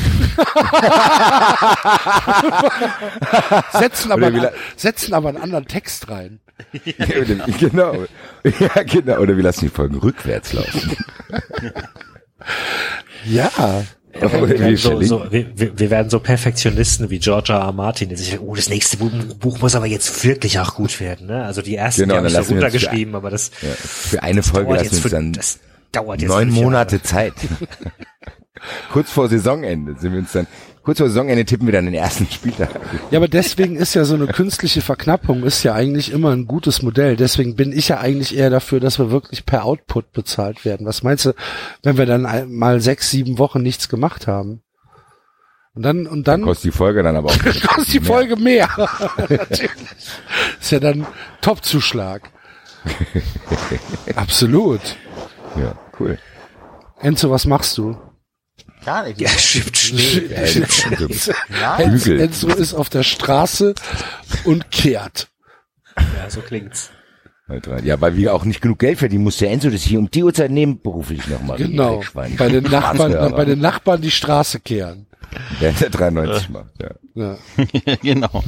Setzen 3.73 4.11
aber, 4.11 4.31
la- 4.31 4.51
setzen 4.77 5.14
aber 5.14 5.30
einen 5.30 5.38
anderen 5.38 5.68
Text 5.68 6.10
rein. 6.10 6.39
Oder- 6.73 7.45
genau. 7.60 7.93
Ja, 8.60 8.81
genau. 8.84 9.19
Oder 9.19 9.38
wir 9.38 9.43
lassen 9.43 9.65
die 9.65 9.69
Folgen 9.69 9.97
rückwärts 9.99 10.53
laufen. 10.53 10.97
Ja. 13.26 13.51
Wir 14.14 14.31
werden, 14.31 14.77
so, 14.77 15.02
so, 15.02 15.26
wir, 15.31 15.48
wir 15.56 15.90
werden 15.90 16.10
so 16.10 16.19
Perfektionisten 16.19 17.10
wie 17.10 17.18
Georgia 17.18 17.57
R. 17.65 17.72
Martin, 17.72 18.10
der 18.10 18.18
sich 18.18 18.40
oh, 18.40 18.56
das 18.56 18.69
nächste 18.69 18.98
Buch, 18.98 19.11
Buch 19.40 19.60
muss 19.60 19.76
aber 19.76 19.88
jetzt 19.88 20.23
wirklich 20.23 20.60
auch 20.60 20.76
gut 20.76 20.99
werden. 20.99 21.27
Ne? 21.27 21.44
Also 21.44 21.61
die 21.64 21.76
ersten, 21.76 22.02
Genau, 22.02 22.14
die 22.14 22.18
habe 22.18 22.27
ich 22.27 22.34
dann 22.34 22.44
so 22.44 22.53
runtergeschrieben, 22.53 23.15
aber 23.15 23.31
das 23.31 23.49
Ja, 23.61 23.69
für 23.69 24.22
eine 24.22 24.44
Folge 24.44 24.68
dauert 24.68 24.84
lassen 24.84 24.95
jetzt 24.95 25.03
wir 25.03 25.11
dann 25.11 25.34
das 25.34 25.60
dauert 25.91 26.22
jetzt 26.22 26.30
neun. 26.30 26.49
Monate 26.52 27.02
Zeit. 27.02 27.34
kurz 28.91 29.11
vor 29.11 29.30
Saisonende 29.30 29.95
sind 29.99 30.11
wir 30.11 30.19
uns 30.19 30.31
dann, 30.31 30.48
kurz 30.84 30.99
vor 30.99 31.07
Saisonende 31.07 31.45
tippen 31.45 31.68
wir 31.68 31.72
dann 31.73 31.85
den 31.85 31.93
ersten 31.93 32.27
Spieltag. 32.30 32.69
Ja, 33.11 33.19
aber 33.19 33.27
deswegen 33.27 33.76
ist 33.76 33.93
ja 33.93 34.05
so 34.05 34.15
eine 34.15 34.27
künstliche 34.27 34.81
Verknappung 34.81 35.43
ist 35.43 35.64
ja 35.64 35.73
eigentlich 35.73 36.11
immer 36.11 36.31
ein 36.31 36.45
gutes 36.45 36.81
Modell. 36.81 37.15
Deswegen 37.15 37.55
bin 37.55 37.72
ich 37.72 37.88
ja 37.88 37.99
eigentlich 37.99 38.35
eher 38.35 38.49
dafür, 38.49 38.80
dass 38.80 38.99
wir 38.99 39.11
wirklich 39.11 39.45
per 39.45 39.65
Output 39.65 40.11
bezahlt 40.11 40.65
werden. 40.65 40.85
Was 40.85 41.03
meinst 41.03 41.26
du, 41.26 41.34
wenn 41.81 41.97
wir 41.97 42.05
dann 42.05 42.51
mal 42.51 42.81
sechs, 42.81 43.10
sieben 43.10 43.38
Wochen 43.38 43.61
nichts 43.61 43.89
gemacht 43.89 44.27
haben? 44.27 44.61
Und 45.76 45.81
dann, 45.81 46.05
und 46.05 46.27
dann 46.27 46.43
Kostet 46.43 46.65
die 46.72 46.77
Folge 46.77 47.01
dann 47.01 47.15
aber 47.15 47.30
auch. 47.30 47.39
kostet 47.68 47.93
die 47.93 47.99
Folge 47.99 48.35
mehr. 48.35 48.69
Natürlich. 49.18 49.72
Ist 50.60 50.72
ja 50.72 50.80
dann 50.80 51.07
Top-Zuschlag. 51.41 52.30
Absolut. 54.15 54.81
Ja, 55.55 55.76
cool. 55.99 56.19
Enzo, 56.99 57.31
was 57.31 57.45
machst 57.45 57.77
du? 57.77 57.97
Gar 58.85 59.07
nicht. 59.07 59.22
Ja, 59.22 59.30
schippt 59.30 59.77
Schnee. 59.77 60.27
Enzo, 60.30 61.31
Hügel. 61.77 62.19
Enzo 62.19 62.47
ist 62.49 62.73
auf 62.73 62.89
der 62.89 63.03
Straße 63.03 63.76
und 64.43 64.72
kehrt. 64.72 65.30
Ja, 65.97 66.30
so 66.30 66.41
klingt's. 66.41 66.91
Halt. 67.47 67.68
Ja, 67.84 67.99
weil 67.99 68.15
wir 68.15 68.34
auch 68.34 68.45
nicht 68.45 68.61
genug 68.61 68.80
Geld 68.80 68.99
verdienen, 68.99 69.23
muss 69.23 69.38
der 69.38 69.51
Enzo 69.51 69.69
das 69.69 69.81
hier 69.84 69.99
um 69.99 70.10
die 70.10 70.23
Uhrzeit 70.23 70.49
nebenberuflich 70.49 71.27
noch 71.27 71.41
machen. 71.41 71.72
Genau. 71.72 72.01
Bei 72.14 72.49
den 72.49 72.64
Nachbarn, 72.64 73.35
bei 73.35 73.45
den 73.45 73.60
Nachbarn 73.60 74.01
die 74.01 74.11
Straße 74.11 74.60
kehren. 74.61 75.07
Der 75.61 75.72
der 75.73 75.89
93 75.89 76.49
macht, 76.49 76.72
ja. 76.81 76.91
Ja, 77.15 77.38
genau. 78.01 78.43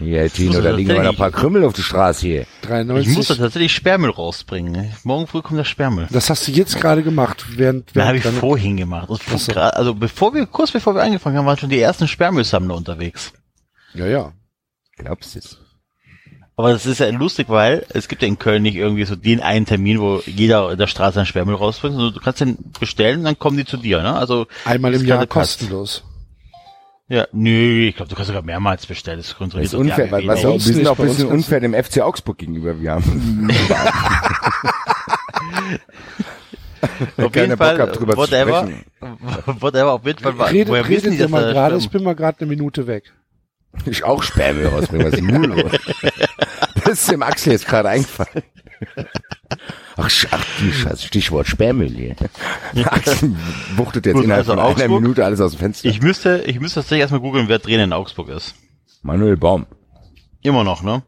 Ja, 0.00 0.28
Tino, 0.28 0.52
muss 0.54 0.62
da 0.62 0.70
liegen 0.70 0.90
aber 0.92 1.02
noch 1.02 1.10
ein 1.10 1.16
paar 1.16 1.32
Krümmel 1.32 1.64
auf 1.64 1.72
der 1.72 1.82
Straße 1.82 2.20
hier. 2.26 2.42
Ich 2.42 2.68
93. 2.68 3.16
muss 3.16 3.26
da 3.28 3.34
tatsächlich 3.34 3.72
Sperrmüll 3.72 4.10
rausbringen. 4.10 4.92
Morgen 5.02 5.26
früh 5.26 5.42
kommt 5.42 5.58
der 5.58 5.64
Sperrmüll. 5.64 6.06
das 6.10 6.30
hast 6.30 6.46
du 6.46 6.52
jetzt 6.52 6.80
gerade 6.80 7.02
gemacht, 7.02 7.44
während, 7.56 7.96
Da 7.96 8.06
habe 8.06 8.18
ich 8.18 8.24
während 8.24 8.38
vorhin 8.38 8.76
gemacht. 8.76 9.08
Und 9.08 9.20
Ach 9.32 9.38
so. 9.38 9.52
gra- 9.52 9.70
also 9.70 9.94
bevor 9.94 10.34
wir, 10.34 10.46
kurz 10.46 10.70
bevor 10.70 10.94
wir 10.94 11.02
angefangen 11.02 11.36
haben, 11.36 11.46
waren 11.46 11.58
schon 11.58 11.70
die 11.70 11.80
ersten 11.80 12.06
Sperrmüllsammler 12.06 12.76
unterwegs. 12.76 13.32
Ja, 13.94 14.06
ja. 14.06 14.32
Glaubst 14.96 15.34
du 15.34 15.40
es? 15.40 15.58
Aber 16.56 16.72
das 16.72 16.86
ist 16.86 16.98
ja 16.98 17.08
lustig, 17.10 17.48
weil 17.48 17.86
es 17.90 18.08
gibt 18.08 18.20
ja 18.22 18.26
in 18.26 18.38
Köln 18.38 18.62
nicht 18.62 18.74
irgendwie 18.74 19.04
so 19.04 19.14
den 19.14 19.40
einen 19.40 19.64
Termin, 19.64 20.00
wo 20.00 20.20
jeder 20.26 20.72
in 20.72 20.78
der 20.78 20.88
Straße 20.88 21.18
einen 21.20 21.26
Sperrmüll 21.26 21.54
rausbringt, 21.54 21.94
sondern 21.94 22.14
du 22.14 22.20
kannst 22.20 22.40
den 22.40 22.58
bestellen 22.80 23.18
und 23.20 23.24
dann 23.24 23.38
kommen 23.38 23.56
die 23.56 23.64
zu 23.64 23.76
dir, 23.76 24.02
ne? 24.02 24.14
Also 24.16 24.46
Einmal 24.64 24.92
im 24.94 25.02
ist 25.02 25.06
Jahr 25.06 25.24
kostenlos. 25.28 26.02
Ja, 27.10 27.26
nö, 27.32 27.86
ich 27.88 27.96
glaube, 27.96 28.10
du 28.10 28.14
kannst 28.16 28.28
sogar 28.28 28.42
mehrmals 28.42 28.84
bestellen. 28.86 29.16
Das 29.18 29.28
Das 29.28 29.32
ist 29.32 29.40
doch 29.72 29.80
die 29.82 29.88
unfair, 29.88 30.10
weil, 30.10 30.26
was 30.26 30.42
wir 30.42 30.60
sind 30.60 30.86
auch 30.86 30.98
ein 30.98 31.06
bisschen 31.06 31.28
unfair 31.28 31.60
dem 31.60 31.72
FC 31.74 32.00
Augsburg 32.02 32.36
gegenüber. 32.38 32.78
Wir 32.80 32.92
haben 32.92 33.50
Auf 37.16 37.32
keine 37.32 37.46
jeden 37.46 37.58
Bock 37.58 37.66
Fall, 37.66 37.76
gehabt, 37.76 37.98
drüber 37.98 38.12
zu 38.12 38.18
whatever, 38.18 38.62
sprechen. 38.62 38.84
whatever, 39.60 39.92
auf 39.92 40.04
jeden 40.06 40.18
Fall, 40.18 40.38
war- 40.38 40.50
Redet, 40.50 40.68
woher 40.68 40.82
wissen 40.88 40.94
redet 40.94 41.12
die, 41.12 41.16
ihr 41.16 41.22
dass 41.22 41.30
mal 41.30 41.52
gerade, 41.52 41.76
ich 41.76 41.90
bin 41.90 42.02
mal 42.04 42.14
gerade 42.14 42.40
eine 42.40 42.48
Minute 42.48 42.86
weg. 42.86 43.12
ich 43.86 44.04
auch 44.04 44.22
Sperrmüll 44.22 44.66
rausbringen, 44.68 45.06
was 45.06 45.14
ist 45.14 45.26
denn 45.26 45.42
los? 45.44 45.72
Das 46.84 47.00
ist 47.02 47.10
dem 47.10 47.22
Axel 47.22 47.52
jetzt 47.52 47.66
gerade 47.66 47.88
eingefallen. 47.90 48.42
Ach, 50.00 50.08
ach 50.30 50.44
die 50.60 50.72
Scheiße, 50.72 51.06
Stichwort 51.08 51.48
Sperrmüll 51.48 51.88
hier. 52.74 52.86
Axel 52.86 53.34
wuchtet 53.76 54.06
jetzt 54.06 54.14
Gut, 54.14 54.24
innerhalb 54.24 54.42
also 54.42 54.52
von 54.52 54.58
einer 54.60 54.68
Augsburg? 54.68 54.90
Minute 55.02 55.24
alles 55.24 55.40
aus 55.40 55.52
dem 55.52 55.58
Fenster. 55.58 55.88
Ich 55.88 56.00
müsste, 56.00 56.38
ich 56.46 56.60
müsste 56.60 56.76
tatsächlich 56.80 57.00
erstmal 57.00 57.20
googeln, 57.20 57.48
wer 57.48 57.60
Trainer 57.60 57.84
in 57.84 57.92
Augsburg 57.92 58.28
ist. 58.28 58.54
Manuel 59.02 59.36
Baum. 59.36 59.66
Immer 60.42 60.62
noch, 60.64 60.82
ne? 60.82 61.02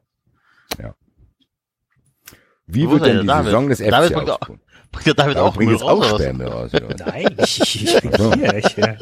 Wie 2.73 2.87
Wo 2.87 2.93
wird 2.93 3.05
denn 3.07 3.21
die 3.23 3.27
David? 3.27 3.47
Saison 3.47 3.69
des 3.69 3.81
FC 3.81 3.91
David 3.91 4.13
bringt 4.13 4.31
auch- 4.31 4.35
Augsburg? 4.41 4.61
Bringt 4.93 5.07
der 5.07 5.15
David 5.15 5.37
Da 5.37 5.43
auch 5.43 5.57
Müll 5.57 5.71
jetzt 5.73 5.83
raus, 5.83 6.13
auch? 6.13 6.19
Sperrmüll 6.21 6.47
raus. 6.49 6.71
Nein, 7.07 7.37
ich, 7.39 7.61
ich, 7.61 7.95
ich 7.95 8.01
bin 8.03 8.33
hier. 8.35 8.55
Ich, 8.57 8.79
äh, 8.79 8.97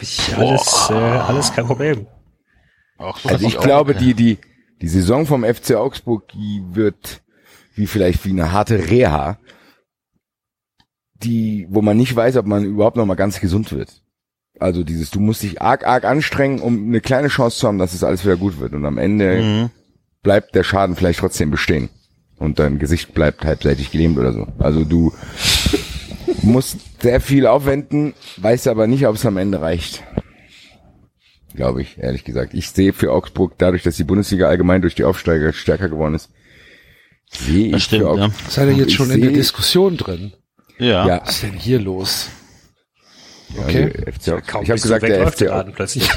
ich, 0.00 0.36
alles, 0.36 0.88
äh, 0.90 0.94
alles 0.94 1.52
kein 1.54 1.66
Problem. 1.66 2.06
So, 2.98 3.28
Also 3.28 3.46
ich 3.46 3.58
glaube, 3.58 3.94
die, 3.94 4.14
die, 4.14 4.38
die 4.80 4.88
Saison 4.88 5.26
vom 5.26 5.44
FC 5.44 5.74
Augsburg, 5.74 6.28
die 6.28 6.62
wird 6.70 7.22
wie 7.74 7.86
vielleicht 7.86 8.24
wie 8.24 8.30
eine 8.30 8.52
harte 8.52 8.90
Reha, 8.90 9.38
die, 11.14 11.66
wo 11.70 11.82
man 11.82 11.96
nicht 11.96 12.14
weiß, 12.14 12.36
ob 12.36 12.46
man 12.46 12.64
überhaupt 12.64 12.96
noch 12.96 13.06
mal 13.06 13.14
ganz 13.14 13.40
gesund 13.40 13.72
wird. 13.72 14.02
Also 14.58 14.84
dieses, 14.84 15.10
du 15.10 15.20
musst 15.20 15.42
dich 15.42 15.62
arg, 15.62 15.86
arg 15.86 16.04
anstrengen, 16.04 16.60
um 16.60 16.86
eine 16.86 17.00
kleine 17.00 17.28
Chance 17.28 17.58
zu 17.58 17.66
haben, 17.68 17.78
dass 17.78 17.94
es 17.94 18.04
alles 18.04 18.24
wieder 18.24 18.36
gut 18.36 18.58
wird. 18.60 18.74
Und 18.74 18.84
am 18.84 18.98
Ende 18.98 19.42
Mhm. 19.42 19.70
bleibt 20.22 20.54
der 20.54 20.62
Schaden 20.64 20.96
vielleicht 20.96 21.20
trotzdem 21.20 21.50
bestehen. 21.50 21.88
Und 22.38 22.58
dein 22.58 22.78
Gesicht 22.78 23.14
bleibt 23.14 23.44
halbseitig 23.44 23.90
gelähmt 23.92 24.18
oder 24.18 24.32
so. 24.32 24.46
Also 24.58 24.84
du 24.84 25.12
musst 26.42 26.78
sehr 27.02 27.20
viel 27.20 27.46
aufwenden, 27.46 28.14
weißt 28.38 28.66
aber 28.68 28.86
nicht, 28.86 29.06
ob 29.06 29.14
es 29.14 29.24
am 29.26 29.36
Ende 29.36 29.60
reicht. 29.60 30.02
Glaube 31.54 31.82
ich, 31.82 31.98
ehrlich 31.98 32.24
gesagt. 32.24 32.54
Ich 32.54 32.70
sehe 32.70 32.92
für 32.92 33.12
Augsburg, 33.12 33.54
dadurch, 33.58 33.82
dass 33.82 33.96
die 33.96 34.04
Bundesliga 34.04 34.48
allgemein 34.48 34.80
durch 34.82 34.94
die 34.94 35.04
Aufsteiger 35.04 35.52
stärker 35.52 35.88
geworden 35.88 36.14
ist, 36.14 36.30
sehe 37.32 37.76
ich 37.76 37.84
stimmt, 37.84 38.04
für 38.04 38.18
ja. 38.18 38.30
Seid 38.48 38.68
ihr 38.68 38.76
jetzt 38.76 38.92
schon 38.94 39.10
in 39.10 39.20
der 39.20 39.32
Diskussion 39.32 39.96
drin? 39.96 40.32
Ja. 40.78 41.06
Ja, 41.06 41.20
Was 41.22 41.30
ist 41.30 41.42
denn 41.42 41.54
hier 41.54 41.80
los? 41.80 42.28
ja, 43.54 43.62
Okay. 43.64 43.90
der 43.92 44.12
FC 44.12 44.28
Ich 44.62 44.70
habe 44.70 44.80
gesagt, 44.80 45.02
der 45.02 45.30
FC. 45.30 45.40
Laden 45.42 45.72
plötzlich. 45.74 46.08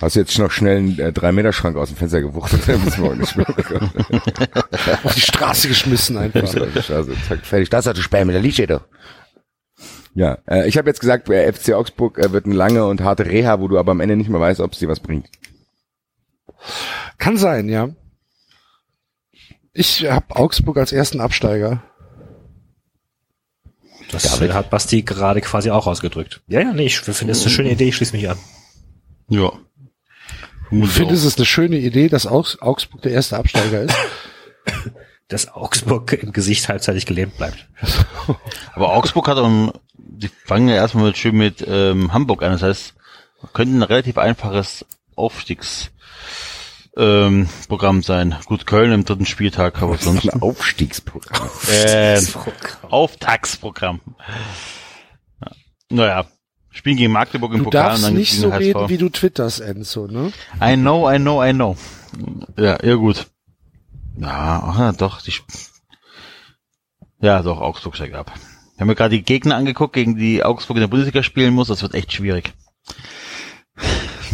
Hast 0.00 0.16
du 0.16 0.20
jetzt 0.20 0.36
noch 0.38 0.50
schnell 0.50 0.78
einen 0.78 0.98
äh, 0.98 1.12
3-Meter-Schrank 1.14 1.76
aus 1.76 1.90
dem 1.90 1.96
Fenster 1.96 2.20
gewuchtet? 2.20 2.60
Auf 5.04 5.14
die 5.14 5.20
Straße 5.20 5.68
geschmissen 5.68 6.16
einfach. 6.18 6.42
Also, 6.42 7.12
zack, 7.28 7.46
Fertig, 7.46 7.70
das 7.70 7.86
hat 7.86 7.96
du 7.96 8.02
Sperr 8.02 8.24
mit 8.24 8.34
der 8.34 8.66
doch. 8.66 8.82
Ja, 10.14 10.38
äh, 10.48 10.66
ich 10.68 10.76
habe 10.76 10.90
jetzt 10.90 10.98
gesagt, 10.98 11.30
äh, 11.30 11.52
FC 11.52 11.74
Augsburg 11.74 12.18
äh, 12.18 12.32
wird 12.32 12.46
eine 12.46 12.54
lange 12.56 12.84
und 12.84 13.00
harte 13.02 13.26
Reha, 13.26 13.60
wo 13.60 13.68
du 13.68 13.78
aber 13.78 13.92
am 13.92 14.00
Ende 14.00 14.16
nicht 14.16 14.28
mehr 14.28 14.40
weißt, 14.40 14.60
ob 14.60 14.72
es 14.72 14.80
dir 14.80 14.88
was 14.88 14.98
bringt. 15.00 15.28
Kann 17.18 17.36
sein, 17.36 17.68
ja. 17.68 17.90
Ich 19.74 20.04
habe 20.04 20.36
Augsburg 20.36 20.76
als 20.76 20.92
ersten 20.92 21.20
Absteiger. 21.20 21.82
Das 24.10 24.40
hat 24.40 24.70
Basti 24.70 25.02
gerade 25.02 25.40
quasi 25.40 25.70
auch 25.70 25.86
ausgedrückt. 25.86 26.42
Ja, 26.46 26.60
ja, 26.60 26.72
nee, 26.72 26.86
ich 26.86 27.00
finde 27.00 27.32
es 27.32 27.42
eine 27.42 27.50
schöne 27.50 27.70
Idee, 27.70 27.88
ich 27.88 27.96
schließe 27.96 28.14
mich 28.14 28.28
an. 28.28 28.38
Ja. 29.28 29.52
Ich 30.70 30.90
finde 30.90 31.14
es 31.14 31.24
ist 31.24 31.38
eine 31.38 31.46
schöne 31.46 31.78
Idee, 31.78 32.08
dass 32.08 32.26
Augs 32.26 32.58
Augsburg 32.60 33.02
der 33.02 33.12
erste 33.12 33.36
Absteiger 33.36 33.82
ist. 33.82 33.96
Dass 35.28 35.48
Augsburg 35.48 36.12
im 36.12 36.32
Gesicht 36.32 36.68
halbzeitig 36.68 37.06
gelähmt 37.06 37.38
bleibt. 37.38 37.66
Aber 38.74 38.92
Augsburg 38.92 39.28
hat 39.28 39.38
auch, 39.38 39.72
die 39.94 40.28
fangen 40.28 40.68
ja 40.68 40.74
erstmal 40.74 41.06
mit, 41.06 41.16
schön 41.16 41.36
mit 41.36 41.64
ähm, 41.66 42.12
Hamburg 42.12 42.42
an. 42.42 42.52
Das 42.52 42.60
heißt, 42.60 42.94
könnte 43.54 43.78
ein 43.78 43.82
relativ 43.82 44.18
einfaches 44.18 44.84
Aufstiegs 45.16 45.90
ähm, 46.96 47.48
Programm 47.68 48.02
sein. 48.02 48.36
Gut, 48.46 48.66
Köln 48.66 48.92
im 48.92 49.04
dritten 49.04 49.26
Spieltag, 49.26 49.80
aber 49.82 49.94
Das 49.96 50.04
sonst 50.04 50.28
ein 50.32 50.42
Aufstiegsprogramm. 50.42 51.48
ähm, 51.70 52.26
Auftaktsprogramm. 52.90 54.00
Ja. 55.40 55.50
Naja, 55.90 56.26
spielen 56.70 56.96
gegen 56.96 57.12
Magdeburg 57.12 57.52
im 57.52 57.58
Du 57.58 57.64
Pokal 57.64 57.90
darfst 57.90 58.10
nicht 58.10 58.30
gegen 58.32 58.42
so 58.42 58.52
HSV. 58.52 58.60
reden, 58.60 58.88
wie 58.88 58.98
du 58.98 59.08
twitterst, 59.08 59.60
Enzo, 59.60 60.06
ne? 60.06 60.32
I 60.62 60.74
know, 60.76 61.10
I 61.10 61.18
know, 61.18 61.42
I 61.44 61.52
know. 61.52 61.76
Ja, 62.56 62.78
ja 62.84 62.94
gut. 62.96 63.26
Ja, 64.18 64.62
ach, 64.92 64.96
doch, 64.96 65.22
die 65.22 65.30
Sp- 65.32 65.48
Ja, 67.20 67.42
doch, 67.42 67.60
Augsburg 67.60 67.96
steigt 67.96 68.14
ab. 68.14 68.32
Wir 68.76 68.80
haben 68.80 68.88
mir 68.88 68.94
gerade 68.94 69.16
die 69.16 69.22
Gegner 69.22 69.56
angeguckt, 69.56 69.94
gegen 69.94 70.16
die 70.16 70.42
Augsburg 70.44 70.76
in 70.76 70.80
der 70.82 70.88
Bundesliga 70.88 71.22
spielen 71.22 71.54
muss. 71.54 71.68
Das 71.68 71.82
wird 71.82 71.94
echt 71.94 72.12
schwierig. 72.12 72.52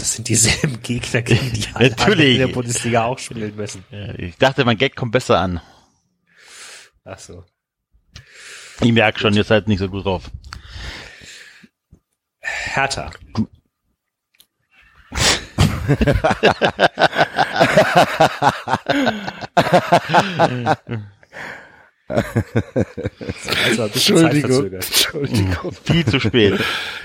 Das 0.08 0.14
sind 0.14 0.28
dieselben 0.28 0.80
Gegner, 0.82 1.20
gegen 1.20 1.52
die 1.52 1.66
alle 1.74 1.90
Natürlich. 1.90 2.32
in 2.36 2.38
der 2.38 2.54
Bundesliga 2.54 3.04
auch 3.04 3.18
spielen 3.18 3.54
müssen. 3.54 3.84
Ich 4.16 4.38
dachte, 4.38 4.64
mein 4.64 4.78
Gag 4.78 4.96
kommt 4.96 5.12
besser 5.12 5.38
an. 5.38 5.60
Ach 7.04 7.18
so. 7.18 7.44
Ich 8.80 8.90
merke 8.90 9.20
schon, 9.20 9.34
ihr 9.34 9.44
seid 9.44 9.68
nicht 9.68 9.80
so 9.80 9.88
gut 9.88 10.06
drauf. 10.06 10.30
Hertha. 12.40 13.10
Also 22.08 23.82
Entschuldigung. 23.82 24.72
Entschuldigung. 24.72 25.72
Viel 25.84 26.06
zu 26.06 26.18
spät. 26.18 26.58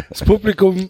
Das 0.09 0.23
Publikum 0.23 0.89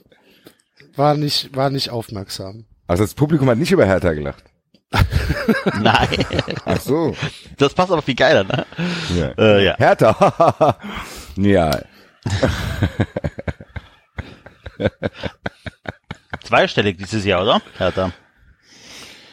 war 0.96 1.16
nicht, 1.16 1.56
war 1.56 1.70
nicht 1.70 1.90
aufmerksam. 1.90 2.66
Also 2.88 3.04
das 3.04 3.14
Publikum 3.14 3.50
hat 3.50 3.58
nicht 3.58 3.72
über 3.72 3.86
Hertha 3.86 4.14
gelacht. 4.14 4.44
Nein. 5.82 6.26
Ach 6.66 6.80
so. 6.80 7.16
Das 7.58 7.74
passt 7.74 7.92
aber 7.92 8.02
viel 8.02 8.16
geiler, 8.16 8.44
ne? 8.44 8.66
Ja. 9.16 9.32
Äh, 9.38 9.66
ja. 9.66 9.76
Hertha. 9.78 10.78
ja. 11.36 11.80
Zweistellig 16.44 16.98
dieses 16.98 17.26
Jahr, 17.26 17.42
oder? 17.42 17.62
Hertha. 17.78 18.12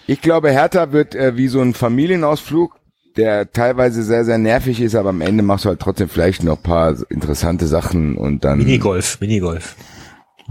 Ich 0.06 0.20
glaube, 0.22 0.50
Hertha 0.50 0.92
wird 0.92 1.14
äh, 1.14 1.36
wie 1.36 1.48
so 1.48 1.60
ein 1.60 1.74
Familienausflug, 1.74 2.76
der 3.16 3.52
teilweise 3.52 4.02
sehr, 4.02 4.24
sehr 4.24 4.38
nervig 4.38 4.80
ist, 4.80 4.94
aber 4.94 5.10
am 5.10 5.20
Ende 5.20 5.42
machst 5.42 5.66
du 5.66 5.68
halt 5.68 5.80
trotzdem 5.80 6.08
vielleicht 6.08 6.42
noch 6.42 6.62
paar 6.62 6.96
interessante 7.10 7.66
Sachen 7.66 8.16
und 8.16 8.44
dann. 8.44 8.58
Minigolf, 8.58 9.20
Minigolf. 9.20 9.76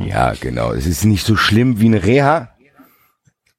Ja, 0.08 0.34
genau. 0.40 0.72
Es 0.74 0.86
ist 0.88 1.06
nicht 1.06 1.26
so 1.26 1.36
schlimm 1.36 1.80
wie 1.80 1.86
eine 1.86 2.04
Reha, 2.04 2.50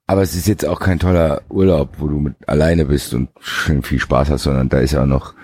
aber 0.06 0.22
es 0.22 0.34
ist 0.34 0.48
jetzt 0.48 0.66
auch 0.66 0.80
kein 0.80 0.98
toller 0.98 1.42
Urlaub, 1.50 1.90
wo 1.98 2.08
du 2.08 2.18
mit 2.18 2.34
alleine 2.48 2.86
bist 2.86 3.14
und 3.14 3.28
schön 3.38 3.82
viel 3.82 4.00
Spaß 4.00 4.28
hast, 4.30 4.42
sondern 4.42 4.68
da 4.68 4.78
ist 4.80 4.90
ja 4.92 5.02
auch 5.02 5.06
noch, 5.06 5.34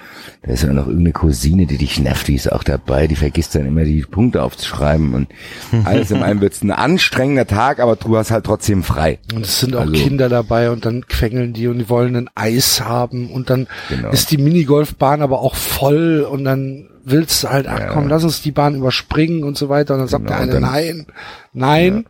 da 0.43 0.51
ist 0.51 0.65
ja 0.65 0.71
auch 0.71 0.75
noch 0.75 0.87
irgendeine 0.89 1.13
Cousine, 1.13 1.67
die 1.67 1.79
dich 1.79 2.01
nervt, 2.01 2.27
die 2.27 2.35
ist 2.35 2.51
auch 2.51 2.65
dabei, 2.65 3.07
die 3.07 3.15
vergisst 3.15 3.55
dann 3.55 3.65
immer 3.67 3.85
die 3.85 4.01
Punkte 4.03 4.43
aufzuschreiben 4.43 5.15
und 5.15 5.29
alles 5.85 6.11
in 6.11 6.21
allem 6.25 6.41
wird 6.41 6.55
es 6.55 6.63
ein 6.63 6.73
anstrengender 6.73 7.47
Tag, 7.47 7.79
aber 7.79 7.95
du 7.95 8.17
hast 8.17 8.33
halt 8.33 8.45
trotzdem 8.45 8.83
frei. 8.83 9.21
Und 9.33 9.45
es 9.47 9.61
sind 9.61 9.77
auch 9.77 9.83
Also- 9.83 9.93
Kinder 9.93 10.29
dabei 10.29 10.71
und 10.73 10.85
dann 10.85 11.07
quengeln 11.07 11.53
die 11.53 11.69
und 11.69 11.79
die 11.79 11.89
wollen 11.89 12.17
ein 12.17 12.31
Eis 12.35 12.81
haben 12.81 13.31
und 13.31 13.51
dann 13.51 13.69
Genau. 13.89 14.11
ist 14.11 14.33
die 14.33 14.39
Minigolfbahn 14.39 15.23
aber 15.23 15.43
auch 15.43 15.55
voll 15.55 16.27
und 16.29 16.43
dann 16.45 16.89
willst 17.09 17.45
du 17.45 17.51
halt, 17.51 17.67
ach 17.69 17.79
Ja. 17.79 17.87
komm, 17.93 18.09
lass 18.09 18.25
uns 18.25 18.43
die 18.43 18.51
Bahn 18.53 18.75
überspringen 18.75 19.45
und 19.45 19.57
so 19.57 19.69
weiter 19.69 19.95
und 19.95 20.01
dann 20.01 20.09
sagt 20.09 20.25
Genau, 20.27 20.37
der 20.37 20.43
eine, 20.43 20.53
dann- 20.53 20.63
nein, 20.63 21.07
nein, 21.53 22.07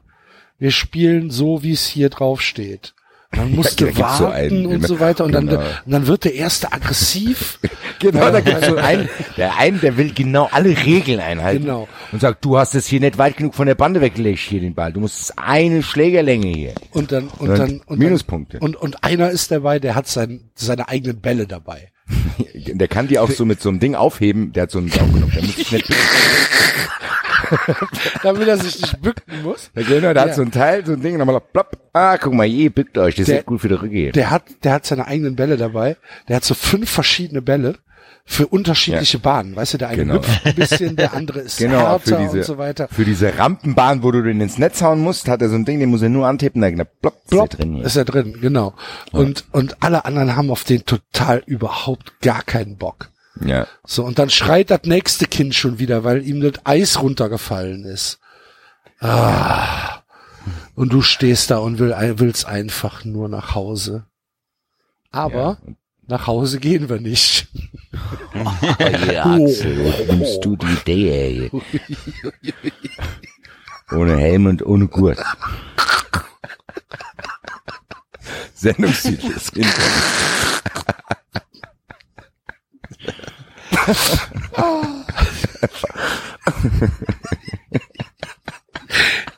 wir 0.59 0.71
spielen 0.71 1.31
so, 1.31 1.63
wie 1.63 1.73
es 1.73 1.87
hier 1.87 2.09
drauf 2.09 2.41
steht. 2.41 2.95
Und 3.33 3.39
Dann 3.41 3.51
musst 3.57 3.81
da 3.81 3.87
du 3.87 3.93
gibt's 3.93 4.19
so 4.19 4.25
warten 4.25 4.33
einen, 4.35 4.67
und 4.67 4.87
so 4.87 5.01
weiter 5.01 5.25
und 5.25 5.33
dann, 5.33 5.49
genau. 5.49 5.61
und 5.85 5.93
dann 5.93 6.07
wird 6.07 6.25
der 6.25 6.35
erste 6.35 6.73
aggressiv. 6.73 7.59
Genau, 7.99 8.31
da 8.31 8.41
gibt's 8.41 8.67
so 8.67 8.77
einen, 8.77 9.09
der 9.39 9.57
einen, 9.57 9.81
der 9.81 9.97
will 9.97 10.13
genau 10.13 10.51
alle 10.53 10.69
Regeln 10.77 11.19
einhalten. 11.19 11.63
Genau. 11.65 11.89
Und 12.13 12.21
sagt, 12.21 12.45
du 12.45 12.59
hast 12.59 12.75
es 12.75 12.87
hier 12.87 13.01
nicht 13.01 13.17
weit 13.17 13.39
genug 13.39 13.55
von 13.55 13.67
der 13.67 13.75
Bande 13.75 14.03
weggelegt, 14.03 14.39
hier 14.39 14.61
den 14.61 14.75
Ball. 14.75 14.93
Du 14.93 15.01
musst 15.01 15.33
eine 15.39 15.83
Schlägerlänge 15.83 16.47
hier. 16.49 16.75
Und 16.91 17.11
dann, 17.11 17.29
und 17.39 17.49
Und 17.49 17.59
dann, 17.59 17.81
und 17.87 17.99
Minuspunkte. 17.99 18.59
Dann, 18.59 18.69
und, 18.69 18.77
und 18.77 19.03
einer 19.03 19.31
ist 19.31 19.51
dabei, 19.51 19.79
der 19.79 19.95
hat 19.95 20.09
sein, 20.09 20.51
seine 20.55 20.89
eigenen 20.91 21.21
Bälle 21.23 21.47
dabei. 21.47 21.89
Der 22.55 22.89
kann 22.89 23.09
die 23.09 23.19
auch 23.19 23.31
so 23.31 23.45
mit 23.45 23.61
so 23.61 23.69
einem 23.69 23.81
Ding 23.81 23.95
aufheben, 23.95 24.53
der 24.53 24.65
hat 24.65 24.71
so 24.71 24.79
einen 24.79 24.89
Saugnopf, 24.89 25.33
der 25.33 25.43
muss 25.43 25.57
sich 25.57 25.73
nicht 25.73 25.89
Damit 28.23 28.49
er 28.49 28.59
sich 28.59 28.81
nicht 28.81 29.01
bücken 29.01 29.43
muss. 29.43 29.71
Der 29.75 29.85
Genau, 29.85 30.13
der 30.13 30.15
Ja. 30.15 30.23
hat 30.23 30.35
so 30.35 30.43
ein 30.43 30.51
Teil, 30.51 30.85
so 30.85 30.93
ein 30.95 31.01
Ding, 31.01 31.13
und 31.15 31.19
dann 31.21 31.29
mal 31.29 31.39
plopp. 31.41 31.77
Ah, 31.93 32.19
guck 32.19 32.33
mal, 32.35 32.45
ihr 32.47 32.71
bückt 32.71 32.99
euch, 32.99 33.15
das 33.15 33.21
ist 33.23 33.29
Der- 33.29 33.37
ja 33.37 33.43
gut 33.43 33.61
für 33.61 33.69
die 33.69 33.75
Rückkehr. 33.75 34.13
Der 34.13 34.31
hat, 34.31 34.43
der 34.65 34.73
hat 34.73 34.85
seine 34.87 35.07
eigenen 35.07 35.37
Bälle 35.37 35.57
dabei. 35.57 35.97
Der 36.29 36.37
hat 36.37 36.45
so 36.45 36.55
fünf 36.55 36.91
verschiedene 36.91 37.43
Bälle 37.43 37.77
für 38.29 38.49
unterschiedliche 38.49 39.21
Bahnen. 39.21 39.55
Weißt 39.55 39.75
du, 39.75 39.79
der 39.79 39.89
eine 39.89 39.99
Genau. 40.03 40.15
hüpft 40.15 40.45
ein 40.47 40.55
bisschen, 40.57 40.97
der 40.97 41.15
andere 41.15 41.41
ist 41.41 41.59
Genau, 41.59 41.79
härter 41.79 42.19
diese, 42.19 42.39
und 42.39 42.45
so 42.45 42.59
weiter. 42.59 42.89
für 42.89 43.05
diese 43.05 43.39
Rampenbahn, 43.39 44.03
wo 44.03 44.11
du 44.11 44.23
den 44.23 44.41
ins 44.41 44.59
Netz 44.59 44.83
hauen 44.83 44.99
musst, 45.01 45.29
hat 45.29 45.41
er 45.43 45.49
so 45.49 45.55
ein 45.55 45.65
Ding, 45.65 45.79
den 45.79 45.91
muss 45.91 46.03
er 46.03 46.09
nur 46.09 46.27
antippen, 46.27 46.61
dann 46.61 46.75
plopp, 47.01 47.25
Plopp, 47.29 47.51
drin 47.51 47.77
hier. 47.77 47.85
ist 47.85 47.95
er 47.97 48.05
drin, 48.05 48.39
genau. 48.41 48.75
Und, 49.13 49.45
und 49.53 49.83
alle 49.83 50.05
anderen 50.05 50.35
haben 50.37 50.51
auf 50.51 50.65
den 50.65 50.85
total 50.85 51.43
überhaupt 51.47 52.21
gar 52.21 52.43
keinen 52.43 52.77
Bock. 52.77 53.11
Ja. 53.45 53.67
So, 53.87 54.05
und 54.05 54.19
dann 54.19 54.29
schreit 54.31 54.71
das 54.71 54.83
nächste 54.85 55.27
Kind 55.27 55.55
schon 55.55 55.79
wieder, 55.79 56.03
weil 56.05 56.27
ihm 56.27 56.41
das 56.41 56.55
Eis 56.65 57.01
runtergefallen 57.03 57.85
ist. 57.85 58.19
Ah. 59.01 60.01
Und 60.75 60.93
du 60.93 61.03
stehst 61.03 61.51
da 61.51 61.59
und 61.59 61.79
will, 61.79 61.95
willst 62.17 62.47
einfach 62.47 63.05
nur 63.05 63.29
nach 63.29 63.55
Hause. 63.55 64.07
Aber 65.11 65.59
nach 66.09 66.27
Hause 66.27 66.61
gehen 66.61 66.89
wir 66.89 67.01
nicht. 67.01 67.49
Oh, 68.35 68.53
je, 68.81 69.17
Axel, 69.17 69.79
wo 70.09 70.13
nimmst 70.13 70.45
du 70.45 70.57
die 70.57 70.67
Idee? 70.67 71.51
Ohne 73.91 74.17
Helm 74.17 74.47
und 74.47 74.65
ohne 74.65 74.87
Gurt. 74.89 75.19
Sendungstitel 78.55 79.31
ist. 79.33 79.53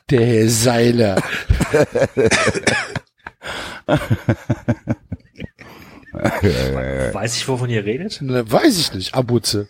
Der 0.09 0.25
Herr 0.25 0.49
Seiler. 0.49 1.21
Weiß 7.13 7.37
ich, 7.37 7.47
wovon 7.47 7.69
ihr 7.69 7.85
redet? 7.85 8.21
Ne, 8.21 8.49
weiß 8.49 8.79
ich 8.79 8.93
nicht, 8.93 9.15
Abuze. 9.15 9.67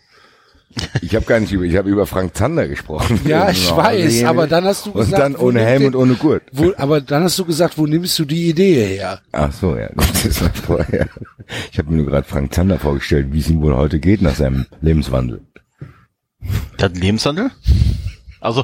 Ich 1.01 1.15
habe 1.15 1.25
gar 1.25 1.39
nicht 1.39 1.51
über, 1.51 1.63
ich 1.63 1.75
habe 1.77 1.89
über 1.89 2.05
Frank 2.05 2.35
Zander 2.37 2.67
gesprochen. 2.67 3.19
Ja, 3.25 3.49
ich 3.51 3.75
weiß, 3.75 4.23
aber 4.25 4.45
dann 4.45 4.65
hast 4.65 4.85
du 4.85 4.91
Und 4.91 4.99
gesagt, 5.01 5.21
dann 5.21 5.37
wo 5.37 5.47
ohne 5.47 5.61
Helm 5.65 5.85
und 5.85 5.95
ohne 5.95 6.13
Gurt. 6.13 6.43
Wo, 6.51 6.73
aber 6.77 7.01
dann 7.01 7.23
hast 7.23 7.39
du 7.39 7.45
gesagt, 7.45 7.77
wo 7.77 7.87
nimmst 7.87 8.19
du 8.19 8.25
die 8.25 8.49
Idee 8.49 8.85
her? 8.97 9.21
Ach 9.31 9.51
so, 9.51 9.75
ja, 9.75 9.87
gut, 9.87 10.25
das 10.25 10.41
war 10.41 10.53
vorher. 10.53 11.07
Ich 11.71 11.79
habe 11.79 11.89
mir 11.89 11.97
nur 11.97 12.05
gerade 12.05 12.27
Frank 12.27 12.53
Zander 12.53 12.77
vorgestellt, 12.77 13.27
wie 13.31 13.39
es 13.39 13.49
ihm 13.49 13.61
wohl 13.61 13.75
heute 13.75 13.99
geht 13.99 14.21
nach 14.21 14.35
seinem 14.35 14.67
Lebenswandel. 14.81 15.41
Der 16.77 16.85
hat 16.85 16.93
einen 16.93 17.01
Lebenswandel? 17.01 17.49
Also, 18.39 18.63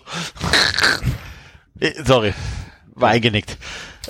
äh, 1.80 1.92
sorry, 2.04 2.34
war 2.94 3.10
eingenickt. 3.10 3.58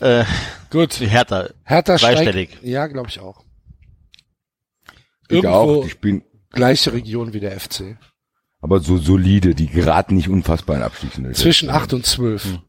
Äh, 0.02 0.26
Gut. 0.70 1.00
Hertha, 1.00 1.48
Hertha 1.64 1.96
Zweistellig. 1.98 2.50
steigt. 2.50 2.66
Ja, 2.66 2.88
glaube 2.88 3.08
ich 3.08 3.22
auch. 3.22 3.45
Ich 5.28 5.36
Irgendwo 5.36 5.56
auch, 5.56 5.84
die 5.84 5.90
spielen 5.90 6.24
gleiche 6.52 6.94
Region 6.94 7.34
wie 7.34 7.40
der 7.40 7.60
FC. 7.60 7.98
aber 8.62 8.80
so 8.80 8.98
solide, 8.98 9.56
die 9.56 9.68
geraten 9.68 10.16
nicht 10.16 10.30
unfassbar 10.30 10.78
in 10.78 10.84
Abstiegsnöte. 10.84 11.34
Zwischen 11.36 11.70
8 11.70 11.94
und 11.94 12.06
12. 12.06 12.60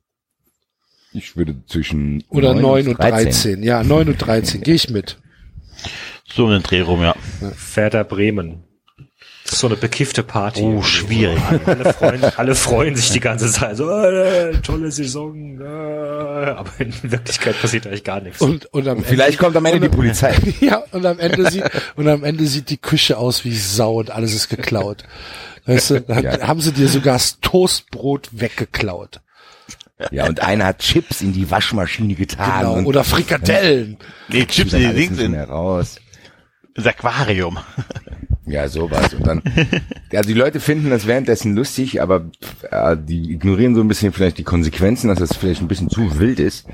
Ich 1.13 1.37
würde 1.37 1.63
zwischen 1.67 2.25
Oder 2.29 2.55
9 2.55 2.89
und 2.89 2.99
13. 2.99 3.25
13. 3.25 3.63
Ja, 3.63 3.83
9 3.83 4.09
und 4.09 4.19
13. 4.19 4.61
Gehe 4.63 4.75
ich 4.75 4.91
mit. 4.91 5.19
So 6.29 6.45
um 6.45 6.51
den 6.51 6.63
Dreh 6.63 6.81
rum, 6.83 7.01
ja. 7.01 7.15
Werder 7.75 8.05
Bremen. 8.05 8.65
Das 9.47 9.53
ist 9.55 9.61
so 9.61 9.69
eine 9.69 9.77
bekiffte 9.77 10.23
Party. 10.25 10.61
Oh, 10.63 10.83
schwierig. 10.83 11.39
Alle 11.67 11.93
freuen, 11.93 12.25
alle 12.37 12.55
freuen 12.57 12.97
sich 12.97 13.11
die 13.11 13.21
ganze 13.21 13.49
Zeit. 13.51 13.77
So, 13.77 13.89
äh, 13.89 14.53
tolle 14.61 14.91
Saison. 14.91 15.61
Äh, 15.61 15.65
aber 15.65 16.71
in 16.79 16.93
Wirklichkeit 17.03 17.61
passiert 17.61 17.87
eigentlich 17.87 18.03
gar 18.03 18.21
nichts. 18.21 18.41
Und, 18.41 18.67
und 18.75 18.89
am 18.89 19.05
Vielleicht 19.05 19.39
kommt 19.39 19.57
am 19.57 19.65
Ende 19.65 19.89
die 19.89 19.97
Polizei. 19.97 20.31
Ende, 20.31 20.53
ja, 20.67 20.83
und 20.91 21.07
am 21.07 21.21
Ende 21.21 21.49
sieht, 21.51 21.63
und 21.95 22.09
am 22.09 22.25
Ende 22.25 22.45
sieht 22.47 22.71
die 22.71 22.77
Küche 22.77 23.19
aus 23.19 23.45
wie 23.45 23.57
Sau 23.57 23.95
und 24.01 24.11
alles 24.11 24.35
ist 24.35 24.49
geklaut. 24.49 25.05
Weißt 25.65 25.91
du, 25.91 26.01
dann 26.09 26.25
Ja. 26.25 26.41
haben 26.47 26.61
sie 26.61 26.73
dir 26.73 26.89
sogar 26.89 27.15
das 27.15 27.39
Toastbrot 27.41 28.29
weggeklaut. 28.33 29.21
Ja, 30.11 30.27
und 30.27 30.41
einer 30.43 30.67
hat 30.67 30.81
Chips 30.81 31.23
in 31.23 31.33
die 31.33 31.51
Waschmaschine 31.51 32.15
getan. 32.15 32.61
Genau. 32.63 32.75
und 32.75 32.87
Oder 32.87 33.05
Frikadellen. 33.05 33.97
Nee, 34.29 34.45
Chips 34.45 34.73
in 34.75 34.81
die 34.81 34.93
Dings 34.95 35.13
nicht 35.13 35.21
in 35.25 35.31
mehr 35.31 35.49
raus. 35.49 35.97
das 36.75 36.87
Aquarium. 36.87 37.59
Ja, 38.47 38.69
sowas. 38.69 39.13
Und 39.13 39.27
dann, 39.27 39.43
also 40.13 40.29
die 40.29 40.35
Leute 40.35 40.61
finden 40.61 40.91
das 40.91 41.07
währenddessen 41.07 41.57
lustig, 41.57 42.01
aber 42.01 42.27
äh, 42.71 42.97
die 42.97 43.33
ignorieren 43.33 43.75
so 43.75 43.81
ein 43.81 43.89
bisschen 43.89 44.13
vielleicht 44.13 44.39
die 44.39 44.45
Konsequenzen, 44.45 45.09
dass 45.09 45.19
das 45.19 45.37
vielleicht 45.37 45.61
ein 45.61 45.69
bisschen 45.69 45.91
zu 45.91 46.19
wild 46.19 46.39
ist. 46.39 46.67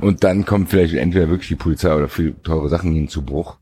Und 0.00 0.22
dann 0.24 0.44
kommt 0.44 0.70
vielleicht 0.70 0.94
entweder 0.94 1.28
wirklich 1.28 1.48
die 1.48 1.56
Polizei 1.56 1.92
oder 1.94 2.08
viel 2.08 2.34
teure 2.42 2.68
Sachen 2.68 2.92
hin 2.92 3.08
zu 3.08 3.22
Bruch. 3.22 3.56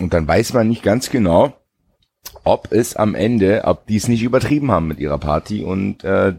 Und 0.00 0.12
dann 0.12 0.26
weiß 0.26 0.54
man 0.54 0.68
nicht 0.68 0.82
ganz 0.82 1.10
genau, 1.10 1.56
ob 2.42 2.72
es 2.72 2.96
am 2.96 3.14
Ende, 3.14 3.62
ob 3.64 3.86
die 3.86 3.96
es 3.96 4.08
nicht 4.08 4.22
übertrieben 4.22 4.72
haben 4.72 4.88
mit 4.88 4.98
ihrer 4.98 5.18
Party. 5.18 5.62
Und 5.62 6.02
äh, 6.02 6.34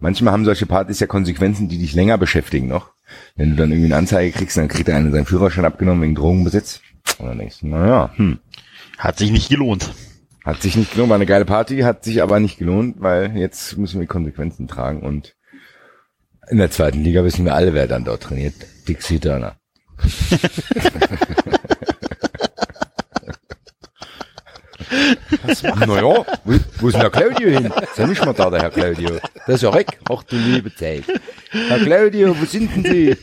manchmal 0.00 0.32
haben 0.32 0.44
solche 0.44 0.66
Partys 0.66 0.98
ja 0.98 1.06
Konsequenzen, 1.06 1.68
die 1.68 1.78
dich 1.78 1.94
länger 1.94 2.18
beschäftigen 2.18 2.66
noch. 2.66 2.90
Wenn 3.36 3.50
du 3.50 3.56
dann 3.56 3.70
irgendwie 3.70 3.86
eine 3.86 3.96
Anzeige 3.96 4.36
kriegst, 4.36 4.56
dann 4.56 4.66
kriegt 4.66 4.88
der 4.88 4.96
eine 4.96 5.12
seinen 5.12 5.26
Führerschein 5.26 5.64
abgenommen 5.64 6.02
wegen 6.02 6.16
Drogenbesitz. 6.16 6.80
Und 7.18 7.26
dann 7.26 7.38
denkst 7.38 7.60
du, 7.60 7.68
naja, 7.68 8.10
hm. 8.16 8.40
Hat 8.98 9.18
sich 9.18 9.30
nicht 9.30 9.48
gelohnt. 9.48 9.92
Hat 10.44 10.62
sich 10.62 10.76
nicht 10.76 10.92
gelohnt, 10.92 11.10
war 11.10 11.16
eine 11.16 11.26
geile 11.26 11.44
Party, 11.44 11.80
hat 11.80 12.04
sich 12.04 12.22
aber 12.22 12.40
nicht 12.40 12.58
gelohnt, 12.58 12.96
weil 13.00 13.36
jetzt 13.36 13.76
müssen 13.76 14.00
wir 14.00 14.06
Konsequenzen 14.06 14.68
tragen 14.68 15.02
und 15.02 15.34
in 16.48 16.58
der 16.58 16.70
zweiten 16.70 17.02
Liga 17.02 17.24
wissen 17.24 17.44
wir 17.44 17.54
alle, 17.54 17.74
wer 17.74 17.88
dann 17.88 18.04
dort 18.04 18.22
trainiert. 18.22 18.54
Dixie 18.86 19.18
Turner. 19.18 19.56
naja, 25.62 26.24
wo, 26.44 26.54
wo 26.78 26.88
ist 26.88 26.94
denn 26.94 27.00
der 27.00 27.10
Claudio 27.10 27.48
hin? 27.48 27.72
Ist 27.82 27.98
ja 27.98 28.06
nicht 28.06 28.24
mal 28.24 28.32
da, 28.32 28.48
der 28.50 28.62
Herr 28.62 28.70
Claudio. 28.70 29.18
Der 29.46 29.54
ist 29.54 29.62
ja 29.62 29.74
weg. 29.74 29.98
Ach 30.08 30.22
du 30.22 30.36
liebe 30.36 30.72
Zeit. 30.74 31.02
Herr 31.50 31.80
Claudio, 31.80 32.38
wo 32.40 32.44
sind 32.44 32.70
denn 32.76 32.84
Sie? 32.84 33.16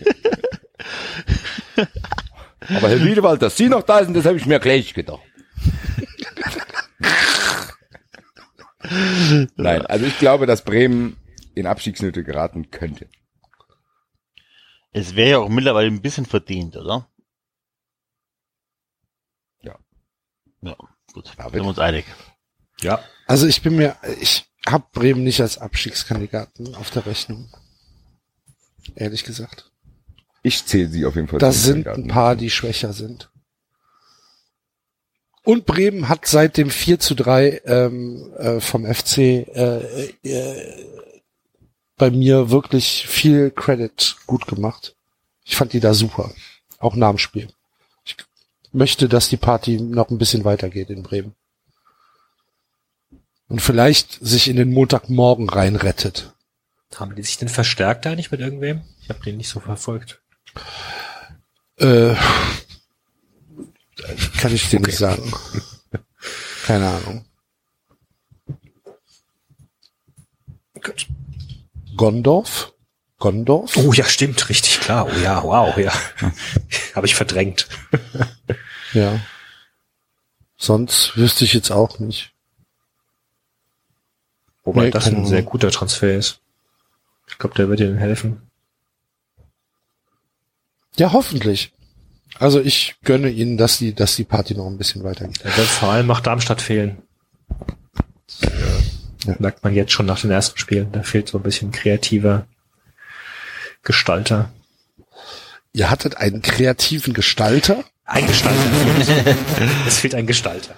Aber 2.70 2.90
Herr 2.90 3.04
Wiedewald, 3.04 3.42
dass 3.42 3.56
Sie 3.56 3.70
noch 3.70 3.84
da 3.84 4.04
sind, 4.04 4.16
das 4.16 4.26
habe 4.26 4.38
ich 4.38 4.46
mir 4.46 4.60
gleich 4.60 4.94
gedacht. 4.94 5.22
Nein, 9.56 9.86
also 9.86 10.06
ich 10.06 10.18
glaube, 10.20 10.46
dass 10.46 10.64
Bremen 10.64 11.18
in 11.56 11.68
Abstiegsnöte 11.68 12.24
geraten 12.24 12.70
könnte. 12.72 13.08
Es 14.92 15.16
wäre 15.16 15.30
ja 15.30 15.38
auch 15.40 15.50
mittlerweile 15.50 15.88
ein 15.88 16.02
bisschen 16.02 16.26
verdient, 16.26 16.76
oder? 16.78 17.10
Ja. 19.62 19.80
Ja, 20.62 20.76
gut. 21.14 21.34
David? 21.38 21.54
Sind 21.54 21.64
wir 21.64 21.70
uns 21.70 21.80
einig. 21.80 22.06
Ja. 22.82 23.04
Also 23.26 23.48
ich 23.48 23.62
bin 23.62 23.76
mir, 23.76 23.96
ich 24.22 24.46
habe 24.68 24.86
Bremen 24.92 25.24
nicht 25.24 25.42
als 25.42 25.58
Abstiegskandidaten 25.58 26.76
auf 26.76 26.92
der 26.92 27.06
Rechnung. 27.06 27.50
Ehrlich 28.96 29.24
gesagt. 29.24 29.72
Ich 30.44 30.66
zähle 30.66 30.90
sie 30.90 31.06
auf 31.06 31.16
jeden 31.16 31.28
Fall. 31.28 31.40
Das 31.40 31.64
sind 31.64 31.88
ein 31.88 32.08
paar, 32.08 32.36
die 32.36 32.50
schwächer 32.50 32.94
sind. 32.94 33.32
Und 35.44 35.66
Bremen 35.66 36.08
hat 36.08 36.26
seit 36.26 36.58
dem 36.58 36.70
4 36.70 37.00
zu 37.00 37.16
3 37.16 37.62
ähm, 37.66 38.34
äh, 38.38 38.60
vom 38.62 38.86
FC 38.86 39.18
äh, 39.18 40.14
äh, 40.24 40.86
bei 41.98 42.10
mir 42.12 42.50
wirklich 42.50 43.06
viel 43.08 43.52
Credit 43.52 44.16
gut 44.26 44.48
gemacht. 44.48 44.96
Ich 45.44 45.56
fand 45.56 45.74
die 45.74 45.82
da 45.82 45.94
super. 45.94 46.32
Auch 46.80 46.96
nach 46.96 47.10
dem 47.10 47.18
Spiel. 47.18 47.50
Ich 48.06 48.16
möchte, 48.72 49.10
dass 49.10 49.30
die 49.30 49.38
Party 49.38 49.80
noch 49.80 50.10
ein 50.10 50.18
bisschen 50.18 50.46
weitergeht 50.46 50.90
in 50.90 51.04
Bremen. 51.04 51.36
Und 53.50 53.62
vielleicht 53.62 54.18
sich 54.22 54.48
in 54.48 54.56
den 54.56 54.72
Montagmorgen 54.72 55.50
reinrettet. 55.50 56.34
Haben 56.96 57.16
die 57.16 57.24
sich 57.24 57.38
denn 57.38 57.50
verstärkt 57.50 58.08
eigentlich 58.08 58.32
mit 58.32 58.40
irgendwem? 58.40 58.82
Ich 59.02 59.10
habe 59.10 59.24
den 59.24 59.38
nicht 59.38 59.50
so 59.50 59.60
verfolgt. 59.60 60.22
Äh, 61.78 62.16
kann 64.38 64.54
ich 64.54 64.70
dir 64.70 64.80
nicht 64.80 64.98
sagen. 64.98 65.32
Keine 66.66 66.90
Ahnung. 66.90 67.26
Gut. 70.82 71.08
Gondorf? 71.96 72.74
Gondorf? 73.20 73.78
Oh 73.78 73.94
ja, 73.94 74.06
stimmt, 74.06 74.50
richtig 74.50 74.82
klar. 74.82 75.06
Oh 75.06 75.20
ja, 75.20 75.44
wow, 75.44 75.78
ja. 75.78 75.94
habe 76.96 77.06
ich 77.06 77.16
verdrängt. 77.16 77.68
Ja. 78.94 79.20
Sonst 80.58 81.16
wüsste 81.18 81.46
ich 81.46 81.54
jetzt 81.54 81.72
auch 81.72 82.00
nicht. 82.00 82.34
Wobei 84.64 84.86
Nee, 84.86 84.92
das 84.92 85.08
ein 85.08 85.26
sehr 85.26 85.44
guter 85.44 85.72
Transfer 85.72 86.16
ist. 86.16 86.40
Ich 87.28 87.38
glaube, 87.38 87.56
der 87.56 87.70
wird 87.70 87.80
ihnen 87.80 87.98
helfen. 87.98 88.50
Ja, 90.96 91.12
hoffentlich. 91.12 91.74
Also 92.40 92.60
ich 92.60 92.96
gönne 93.04 93.30
ihnen, 93.30 93.58
dass 93.58 93.78
die, 93.78 93.94
dass 93.94 94.16
die 94.16 94.24
Party 94.24 94.56
noch 94.56 94.68
ein 94.68 94.78
bisschen 94.78 95.04
weitergeht. 95.04 95.44
Der 95.44 95.56
wird 95.56 95.68
vor 95.68 95.90
allem 95.90 96.08
nach 96.08 96.20
Darmstadt 96.22 96.62
fehlen. 96.62 97.02
Das, 98.26 98.42
Ja. 99.26 99.36
Merkt 99.40 99.64
man 99.64 99.74
jetzt 99.74 99.92
schon 99.92 100.06
nach 100.06 100.20
den 100.20 100.32
ersten 100.32 100.58
Spielen. 100.58 100.92
Da 100.92 101.04
fehlt 101.04 101.30
so 101.30 101.38
ein 101.38 101.44
bisschen 101.44 101.72
kreativer 101.72 102.46
Gestalter. 103.82 104.52
Ihr 105.72 105.90
hattet 105.90 106.18
einen 106.18 106.42
kreativen 106.42 107.14
Gestalter. 107.14 107.84
Ein 108.06 108.28
Gestalter. 108.28 108.60
es 109.88 109.98
fehlt 110.00 110.16
ein 110.16 110.28
Gestalter. 110.28 110.76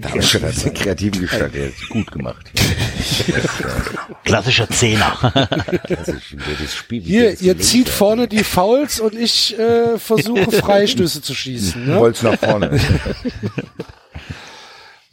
Darmstadt 0.00 0.42
hat 0.42 0.64
den 0.64 0.74
kreativen 0.74 1.20
Gestalt, 1.22 1.54
der 1.54 1.68
ist 1.68 1.88
gut 1.88 2.10
gemacht. 2.12 2.50
Klassischer 4.24 4.68
Zehner. 4.68 5.16
Das 5.88 6.06
das 6.06 6.74
Spiel, 6.74 7.02
Hier, 7.02 7.30
das 7.32 7.42
ihr 7.42 7.58
zieht 7.58 7.88
da. 7.88 7.92
vorne 7.92 8.28
die 8.28 8.44
Fouls 8.44 9.00
und 9.00 9.14
ich 9.14 9.58
äh, 9.58 9.98
versuche 9.98 10.50
Freistöße 10.52 11.22
zu 11.22 11.34
schießen. 11.34 11.86
Ne? 11.86 11.98
Holz 11.98 12.22
nach 12.22 12.38
vorne. 12.38 12.78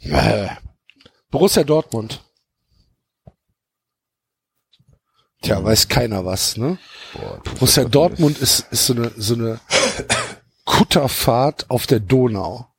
Borussia 1.30 1.64
Dortmund. 1.64 2.22
Tja, 5.42 5.62
weiß 5.64 5.88
keiner 5.88 6.24
was, 6.26 6.56
ne? 6.56 6.78
Boah, 7.14 7.40
Borussia 7.44 7.84
Dortmund 7.84 8.38
ist, 8.38 8.66
ist 8.70 8.86
so 8.86 8.92
eine, 8.94 9.12
so 9.16 9.34
eine 9.34 9.60
Kutterfahrt 10.64 11.70
auf 11.70 11.86
der 11.86 12.00
Donau. 12.00 12.69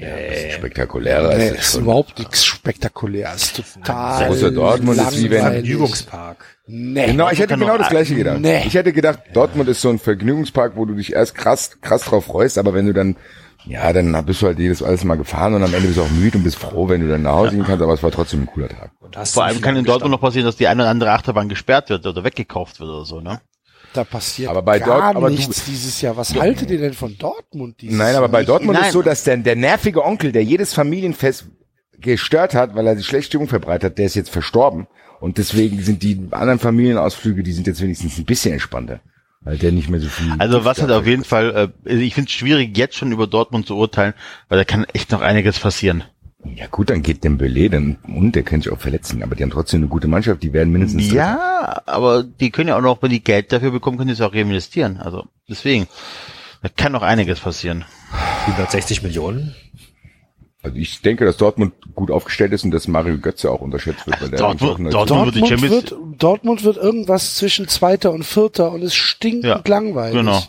Ja, 0.00 0.14
ein 0.16 0.28
bisschen 0.30 0.50
spektakulärer 0.52 1.36
Nee, 1.36 1.48
ist 1.48 1.52
es 1.52 1.58
ist 1.60 1.72
schon. 1.72 1.82
überhaupt 1.82 2.18
nichts 2.18 2.44
spektakuläres. 2.44 3.52
Total. 3.52 4.24
Borussia 4.26 4.50
Dortmund 4.50 4.98
ist 5.00 5.18
wie 5.22 5.30
wenn- 5.30 5.42
langweilig. 5.42 5.70
Übungspark. 5.70 6.44
Nee. 6.66 7.06
Genau, 7.06 7.30
ich 7.30 7.38
hätte 7.38 7.56
genau 7.56 7.78
das 7.78 7.88
gleiche 7.88 8.14
gedacht. 8.14 8.40
Nee. 8.40 8.62
Ich 8.66 8.74
hätte 8.74 8.92
gedacht, 8.92 9.20
Dortmund 9.32 9.68
ist 9.68 9.80
so 9.80 9.90
ein 9.90 9.98
Vergnügungspark, 9.98 10.72
wo 10.76 10.84
du 10.86 10.94
dich 10.94 11.12
erst 11.12 11.34
krass, 11.34 11.78
krass 11.80 12.02
drauf 12.02 12.24
freust, 12.26 12.58
aber 12.58 12.74
wenn 12.74 12.86
du 12.86 12.92
dann, 12.92 13.16
ja, 13.64 13.92
dann 13.92 14.24
bist 14.24 14.42
du 14.42 14.46
halt 14.46 14.58
jedes 14.58 14.82
alles 14.82 15.04
mal 15.04 15.16
gefahren 15.16 15.54
und 15.54 15.62
am 15.62 15.72
Ende 15.74 15.86
bist 15.86 15.98
du 15.98 16.02
auch 16.02 16.10
müde 16.10 16.38
und 16.38 16.44
bist 16.44 16.58
froh, 16.58 16.88
wenn 16.88 17.00
du 17.02 17.08
dann 17.08 17.22
nach 17.22 17.32
Hause 17.32 17.50
gehen 17.56 17.64
kannst, 17.64 17.82
aber 17.82 17.92
es 17.94 18.02
war 18.02 18.10
trotzdem 18.10 18.42
ein 18.42 18.46
cooler 18.46 18.68
Tag. 18.68 18.90
Vor 19.28 19.44
allem 19.44 19.60
kann 19.60 19.76
in 19.76 19.84
Dortmund 19.84 20.12
noch 20.12 20.20
passieren, 20.20 20.46
dass 20.46 20.56
die 20.56 20.66
eine 20.66 20.82
oder 20.82 20.90
andere 20.90 21.10
Achterbahn 21.12 21.48
gesperrt 21.48 21.90
wird 21.90 22.06
oder 22.06 22.24
weggekauft 22.24 22.80
wird 22.80 22.90
oder 22.90 23.04
so, 23.04 23.20
ne? 23.20 23.40
Da 23.92 24.04
passiert 24.04 24.50
Aber 24.50 24.62
bei 24.62 24.78
gar 24.78 25.00
Dort- 25.02 25.16
aber 25.16 25.28
du- 25.30 25.34
nichts 25.34 25.64
dieses 25.64 26.00
Jahr. 26.00 26.16
Was 26.16 26.34
haltet 26.34 26.70
ihr 26.70 26.78
denn 26.78 26.92
von 26.94 27.16
Dortmund 27.18 27.80
dieses 27.80 27.96
Nein, 27.98 28.14
aber 28.14 28.28
bei? 28.28 28.44
Dortmund 28.44 28.78
nein. 28.78 28.86
ist 28.88 28.92
so, 28.92 29.02
dass 29.02 29.24
der, 29.24 29.36
der 29.38 29.56
nervige 29.56 30.04
Onkel, 30.04 30.30
der 30.32 30.44
jedes 30.44 30.72
Familienfest 30.74 31.46
gestört 31.98 32.54
hat, 32.54 32.74
weil 32.74 32.86
er 32.86 32.94
die 32.94 33.02
schlechte 33.02 33.26
Stimmung 33.26 33.48
verbreitet 33.48 33.92
hat, 33.92 33.98
der 33.98 34.06
ist 34.06 34.14
jetzt 34.14 34.30
verstorben. 34.30 34.86
Und 35.20 35.38
deswegen 35.38 35.82
sind 35.82 36.02
die 36.02 36.28
anderen 36.30 36.58
Familienausflüge, 36.58 37.42
die 37.42 37.52
sind 37.52 37.66
jetzt 37.66 37.82
wenigstens 37.82 38.16
ein 38.18 38.24
bisschen 38.24 38.52
entspannter. 38.54 39.00
Weil 39.42 39.58
der 39.58 39.72
nicht 39.72 39.88
mehr 39.90 40.00
so 40.00 40.08
viel. 40.08 40.32
Also 40.38 40.64
was 40.64 40.80
halt 40.80 40.90
auf 40.92 41.06
jeden 41.06 41.24
Fall, 41.24 41.72
äh, 41.86 41.92
ich 41.94 42.14
finde 42.14 42.28
es 42.28 42.34
schwierig, 42.34 42.76
jetzt 42.76 42.96
schon 42.96 43.10
über 43.12 43.26
Dortmund 43.26 43.66
zu 43.66 43.76
urteilen, 43.76 44.14
weil 44.48 44.58
da 44.58 44.64
kann 44.64 44.84
echt 44.92 45.10
noch 45.10 45.20
einiges 45.22 45.58
passieren. 45.58 46.04
Ja 46.42 46.66
gut, 46.68 46.90
dann 46.90 47.02
geht 47.02 47.22
Dembele, 47.22 47.68
dann, 47.68 47.98
und 48.08 48.34
der 48.34 48.42
kann 48.42 48.62
sich 48.62 48.72
auch 48.72 48.78
verletzen, 48.78 49.22
aber 49.22 49.34
die 49.36 49.42
haben 49.42 49.50
trotzdem 49.50 49.80
eine 49.80 49.88
gute 49.88 50.08
Mannschaft, 50.08 50.42
die 50.42 50.52
werden 50.52 50.72
mindestens. 50.72 51.10
Ja, 51.12 51.82
aber 51.86 52.22
die 52.22 52.50
können 52.50 52.68
ja 52.68 52.76
auch 52.78 52.82
noch, 52.82 53.02
wenn 53.02 53.10
die 53.10 53.22
Geld 53.22 53.52
dafür 53.52 53.70
bekommen, 53.70 53.98
können 53.98 54.08
die 54.08 54.14
es 54.14 54.20
auch 54.22 54.32
reinvestieren. 54.34 54.96
Also 54.98 55.26
deswegen, 55.48 55.86
da 56.62 56.68
kann 56.74 56.92
noch 56.92 57.02
einiges 57.02 57.40
passieren. 57.40 57.84
160 58.46 59.02
Millionen. 59.02 59.54
Also 60.62 60.76
ich 60.76 61.00
denke, 61.02 61.24
dass 61.24 61.36
Dortmund 61.38 61.72
gut 61.94 62.10
aufgestellt 62.10 62.52
ist 62.52 62.64
und 62.64 62.70
dass 62.70 62.86
Mario 62.88 63.18
Götze 63.18 63.50
auch 63.50 63.60
unterschätzt 63.60 64.06
wird. 64.06 64.20
Weil 64.20 64.28
der 64.30 64.38
Dortmund- 64.38 64.92
Dortmund- 64.92 65.26
wird 65.26 65.34
die 65.36 65.40
Dortmund 65.40 65.70
wird, 65.70 65.94
Dortmund 66.22 66.64
wird 66.64 66.76
irgendwas 66.76 67.34
zwischen 67.36 67.68
Zweiter 67.68 68.12
und 68.12 68.24
Vierter 68.24 68.72
und 68.72 68.82
ist 68.82 68.94
stinkend 68.94 69.44
Ja, 69.44 69.62
langweilig. 69.66 70.16
Genau. 70.16 70.42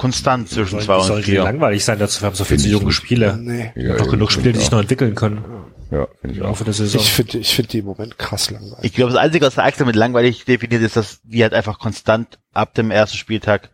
Konstant 0.00 0.48
zwischen 0.48 0.78
Soll, 0.78 0.80
zwei 0.80 0.96
und 0.96 1.04
soll 1.04 1.22
vier. 1.22 1.44
langweilig 1.44 1.84
sein, 1.84 1.98
dazu 1.98 2.22
wir 2.22 2.28
haben 2.28 2.34
so 2.34 2.44
viel 2.44 2.56
Finde 2.56 2.62
zu 2.62 2.68
ich 2.68 2.72
junge 2.72 2.86
nicht. 2.86 2.94
Spieler. 2.94 3.36
Nee. 3.36 3.70
Ja, 3.76 3.96
noch 3.98 4.06
ja, 4.06 4.10
genug 4.10 4.32
finde 4.32 4.32
Spieler, 4.32 4.52
die 4.52 4.58
ich 4.58 4.64
sich 4.64 4.70
noch 4.70 4.80
entwickeln 4.80 5.14
können 5.14 5.44
Ja, 5.90 6.08
finde 6.22 6.36
ich 6.36 6.42
auch. 6.42 6.58
Ich 6.58 7.10
finde 7.10 7.38
ich 7.38 7.54
finde 7.54 7.68
die 7.68 7.78
im 7.80 7.84
Moment 7.84 8.16
krass 8.16 8.50
langweilig. 8.50 8.78
Ich 8.80 8.94
glaube, 8.94 9.12
das 9.12 9.20
Einzige, 9.20 9.44
was 9.44 9.56
der 9.56 9.64
Axel 9.64 9.84
mit 9.84 9.96
langweilig 9.96 10.46
definiert, 10.46 10.80
ist, 10.80 10.96
dass 10.96 11.20
die 11.22 11.42
halt 11.42 11.52
einfach 11.52 11.78
konstant 11.78 12.38
ab 12.54 12.72
dem 12.72 12.90
ersten 12.90 13.18
Spieltag 13.18 13.68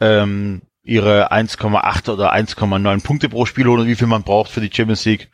ähm, 0.00 0.62
ihre 0.82 1.30
1,8 1.30 2.10
oder 2.10 2.32
1,9 2.32 3.02
Punkte 3.02 3.28
pro 3.28 3.44
Spiel 3.44 3.66
holen 3.66 3.82
und 3.82 3.86
wie 3.86 3.96
viel 3.96 4.06
man 4.06 4.22
braucht 4.22 4.50
für 4.50 4.62
die 4.62 4.74
Champions 4.74 5.04
League. 5.04 5.30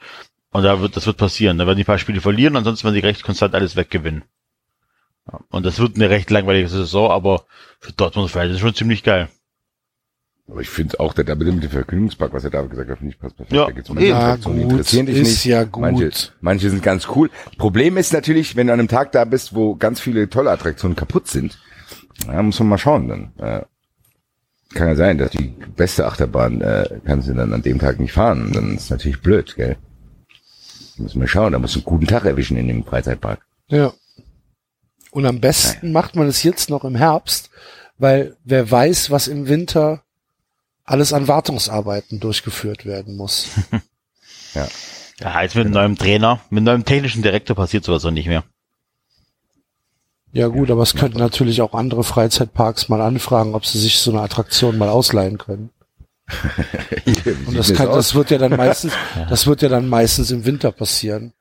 Und 0.51 0.65
da 0.65 0.81
wird, 0.81 0.97
das 0.97 1.07
wird 1.07 1.19
passieren. 1.19 1.57
Da 1.59 1.67
werden 1.69 1.77
die 1.77 1.85
ein 1.85 1.87
paar 1.87 1.99
Spiele 1.99 2.21
verlieren, 2.21 2.57
ansonsten 2.57 2.83
werden 2.85 2.97
die 2.97 3.07
recht 3.07 3.23
konstant 3.23 3.55
alles 3.55 3.77
weggewinnen. 3.77 4.25
Und 5.51 5.65
das 5.65 5.79
wird 5.79 5.95
eine 5.95 6.11
recht 6.11 6.31
langweilige 6.31 6.69
Saison, 6.69 7.13
aber 7.13 7.45
für 7.79 7.93
Dortmund 7.93 8.29
Verhältnis 8.29 8.59
schon 8.61 8.75
ziemlich 8.75 9.05
geil. 9.05 9.29
Aber 10.53 10.61
ich 10.61 10.69
finde 10.69 11.01
auch, 11.01 11.15
der 11.15 11.25
Double 11.25 11.51
mit 11.51 11.63
dem 11.63 11.71
Vergnügungspark, 11.71 12.35
was 12.35 12.45
er 12.45 12.51
da 12.51 12.61
gesagt 12.61 12.91
hat, 12.91 12.99
finde 12.99 13.15
ich 13.15 13.19
passt 13.19 13.39
perfekt. 13.39 13.55
Ja, 13.55 13.71
da 13.71 13.71
eben. 13.71 13.95
manche 13.95 14.05
Ja, 14.05 14.37
gut, 14.37 14.57
interessieren 14.59 15.07
dich 15.07 15.17
ist 15.17 15.29
nicht. 15.29 15.45
ja 15.47 15.65
gut. 15.65 15.81
Manche, 15.81 16.11
manche 16.43 16.69
sind 16.69 16.83
ganz 16.83 17.09
cool. 17.17 17.31
Problem 17.57 17.97
ist 17.97 18.13
natürlich, 18.13 18.55
wenn 18.55 18.67
du 18.67 18.75
an 18.75 18.79
einem 18.79 18.89
Tag 18.89 19.13
da 19.13 19.25
bist, 19.25 19.55
wo 19.55 19.77
ganz 19.77 19.99
viele 19.99 20.29
tolle 20.29 20.51
Attraktionen 20.51 20.95
kaputt 20.95 21.27
sind, 21.27 21.59
ja, 22.27 22.43
muss 22.43 22.59
man 22.59 22.69
mal 22.69 22.77
schauen 22.77 23.09
dann. 23.09 23.33
Äh, 23.39 23.63
kann 24.75 24.89
ja 24.89 24.95
sein, 24.95 25.17
dass 25.17 25.31
die 25.31 25.55
beste 25.75 26.05
Achterbahn 26.05 26.61
äh, 26.61 27.01
kannst 27.07 27.29
du 27.29 27.33
dann 27.33 27.55
an 27.55 27.63
dem 27.63 27.79
Tag 27.79 27.99
nicht 27.99 28.13
fahren. 28.13 28.53
Dann 28.53 28.77
ist 28.77 28.91
natürlich 28.91 29.23
blöd, 29.23 29.55
gell? 29.57 29.79
Müssen 30.99 31.19
wir 31.19 31.29
schauen, 31.29 31.55
da 31.55 31.59
musst 31.59 31.77
du 31.77 31.79
einen 31.79 31.87
guten 31.87 32.07
Tag 32.07 32.27
erwischen 32.27 32.59
in 32.59 32.69
dem 32.69 32.85
Freizeitpark. 32.85 33.41
Ja. 33.69 33.95
Und 35.13 35.25
am 35.25 35.41
besten 35.41 35.93
macht 35.93 36.15
man 36.15 36.27
es 36.27 36.43
jetzt 36.43 36.69
noch 36.69 36.85
im 36.85 36.95
Herbst, 36.95 37.49
weil 37.97 38.37
wer 38.45 38.71
weiß, 38.71 39.11
was 39.11 39.29
im 39.29 39.49
Winter 39.49 40.03
alles 40.85 41.13
an 41.13 41.29
Wartungsarbeiten 41.29 42.21
durchgeführt 42.21 42.85
werden 42.87 43.17
muss. 43.17 43.49
Ja. 44.55 44.69
Ja, 45.19 45.41
jetzt 45.41 45.55
mit 45.55 45.65
einem 45.65 45.73
neuen 45.73 45.97
Trainer, 45.97 46.41
mit 46.51 46.59
einem 46.59 46.65
neuen 46.67 46.85
technischen 46.85 47.23
Direktor 47.23 47.57
passiert 47.57 47.85
sowas 47.85 48.05
auch 48.05 48.11
nicht 48.11 48.27
mehr. 48.27 48.45
Ja 50.33 50.49
gut, 50.49 50.71
aber 50.71 50.83
es 50.83 50.95
könnten 50.95 51.17
natürlich 51.19 51.63
auch 51.63 51.73
andere 51.73 52.05
Freizeitparks 52.05 52.91
mal 52.91 53.01
anfragen, 53.01 53.55
ob 53.55 53.65
sie 53.65 53.79
sich 53.79 53.99
so 53.99 54.11
eine 54.11 54.21
Attraktion 54.21 54.77
mal 54.77 54.91
ausleihen 54.91 55.39
können. 55.39 55.71
Und 57.47 57.57
das 57.57 57.73
kann, 57.73 57.87
das 57.89 58.15
wird 58.15 58.31
ja 58.31 58.37
dann 58.37 58.55
meistens, 58.57 58.93
das 59.31 59.47
wird 59.47 59.63
ja 59.63 59.71
dann 59.71 59.89
meistens 59.89 60.31
im 60.31 60.45
Winter 60.45 60.71
passieren, 60.71 61.33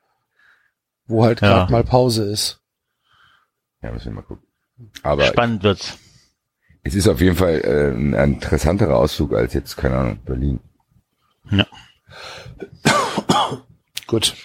wo 1.08 1.26
halt 1.26 1.42
Ja. 1.42 1.48
gerade 1.50 1.72
mal 1.74 1.84
Pause 1.84 2.24
ist. 2.32 2.62
Ja, 3.82 3.92
müssen 3.92 4.06
wir 4.06 4.12
mal 4.14 4.22
gucken. 4.22 4.46
Aber 5.04 5.26
Spannend 5.26 5.64
wird's. 5.64 5.98
Es 6.84 6.96
ist 6.96 7.08
auf 7.08 7.22
jeden 7.22 7.36
Fall 7.36 7.62
äh, 7.64 7.92
ein 7.96 8.14
interessanterer 8.34 8.96
Ausflug 8.98 9.34
als 9.34 9.54
jetzt, 9.54 9.78
keine 9.78 9.98
Ahnung, 9.98 10.20
Berlin. 10.26 10.60
Ja. 11.52 11.66
Gut. 14.08 14.36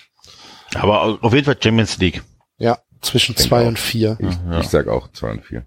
Aber 0.75 1.19
auf 1.23 1.33
jeden 1.33 1.45
Fall 1.45 1.57
Champions 1.61 1.99
League. 1.99 2.23
Ja, 2.59 2.79
zwischen 3.01 3.37
zwei 3.37 3.65
auch. 3.65 3.69
und 3.69 3.79
vier. 3.79 4.17
Ich, 4.21 4.35
Ja. 4.51 4.61
ich 4.61 4.69
sag 4.69 4.89
auch 4.89 5.11
zwei 5.13 5.31
und 5.33 5.45
vier. 5.45 5.65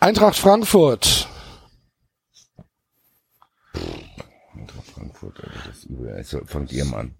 Eintracht 0.00 0.36
Frankfurt. 0.36 1.28
Frankfurt, 4.94 5.36
Alter, 5.44 5.60
das 5.66 5.78
ist 5.78 5.84
übel. 5.86 6.12
Also, 6.14 6.44
fangt 6.44 6.72
ihr 6.72 6.84
mal 6.84 7.00
an. 7.00 7.14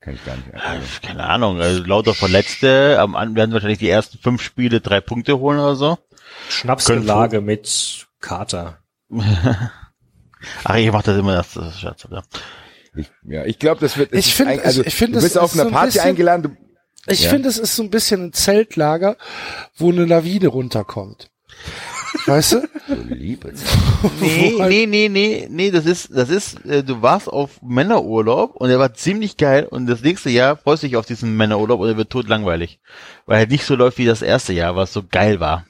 Kann 0.00 0.14
ich 0.14 0.24
gar 0.24 0.36
nicht. 0.36 0.52
Also, 0.54 0.84
Keine 1.02 1.24
Ahnung, 1.24 1.60
also 1.60 1.82
lauter 1.84 2.14
Verletzte. 2.14 2.98
Am 3.00 3.14
Anfang 3.14 3.36
werden 3.36 3.52
wahrscheinlich 3.52 3.78
die 3.78 3.88
ersten 3.88 4.18
fünf 4.18 4.42
Spiele 4.42 4.80
drei 4.80 5.00
Punkte 5.00 5.38
holen 5.38 5.58
oder 5.58 5.76
so. 5.76 5.98
Schnapsgelage 6.48 7.40
mit 7.40 8.06
Kater. 8.20 8.78
Ach, 10.64 10.76
ich 10.76 10.90
mach 10.90 11.02
das 11.02 11.16
immer 11.18 11.34
das, 11.34 11.52
das 11.54 11.74
ist 11.74 11.80
Scherz, 11.80 12.06
ja. 12.10 12.22
ich, 12.96 13.10
ja, 13.24 13.44
ich 13.44 13.58
glaube, 13.58 13.80
das 13.80 13.96
wird. 13.96 14.12
Ich 14.12 14.26
ist 14.28 14.32
find- 14.32 14.48
ein- 14.50 14.60
also, 14.60 14.80
ich- 14.80 14.88
ich 14.88 14.94
find, 14.94 15.10
du 15.10 15.14
das 15.16 15.24
bist 15.24 15.38
auf 15.38 15.52
ist 15.54 15.60
einer 15.60 15.64
so 15.64 15.68
ein 15.68 15.72
Party 15.74 15.86
bisschen- 15.92 16.08
eingeladen. 16.08 16.42
Du, 16.42 16.50
Ich 17.12 17.24
Ja. 17.24 17.30
finde, 17.30 17.48
es 17.48 17.58
ist 17.58 17.74
so 17.76 17.82
ein 17.82 17.90
bisschen 17.90 18.26
ein 18.26 18.32
Zeltlager, 18.32 19.16
wo 19.76 19.90
eine 19.90 20.04
Lawine 20.04 20.48
runterkommt. 20.48 21.30
Weißt 22.26 22.52
du? 22.52 22.68
du 22.88 22.94
liebes. 23.14 23.60
Nee, 24.20 24.56
halt- 24.58 24.68
nee, 24.70 24.86
nee, 24.86 25.08
nee, 25.08 25.46
nee, 25.48 25.70
das 25.70 25.86
ist, 25.86 26.08
das 26.12 26.28
ist, 26.28 26.64
äh, 26.66 26.82
du 26.82 27.02
warst 27.02 27.28
auf 27.28 27.62
Männerurlaub 27.62 28.56
und 28.56 28.68
der 28.68 28.78
war 28.80 28.94
ziemlich 28.94 29.36
geil 29.36 29.64
und 29.70 29.86
das 29.86 30.02
nächste 30.02 30.28
Jahr 30.30 30.56
freust 30.56 30.82
du 30.82 30.88
dich 30.88 30.96
auf 30.96 31.06
diesen 31.06 31.36
Männerurlaub 31.36 31.78
und 31.80 31.88
er 31.88 31.96
wird 31.96 32.10
tot 32.10 32.28
langweilig. 32.28 32.80
Weil 33.26 33.40
er 33.40 33.46
nicht 33.46 33.64
so 33.64 33.76
läuft 33.76 33.98
wie 33.98 34.06
das 34.06 34.22
erste 34.22 34.52
Jahr, 34.52 34.74
was 34.76 34.92
so 34.92 35.02
geil 35.08 35.38
war. 35.40 35.64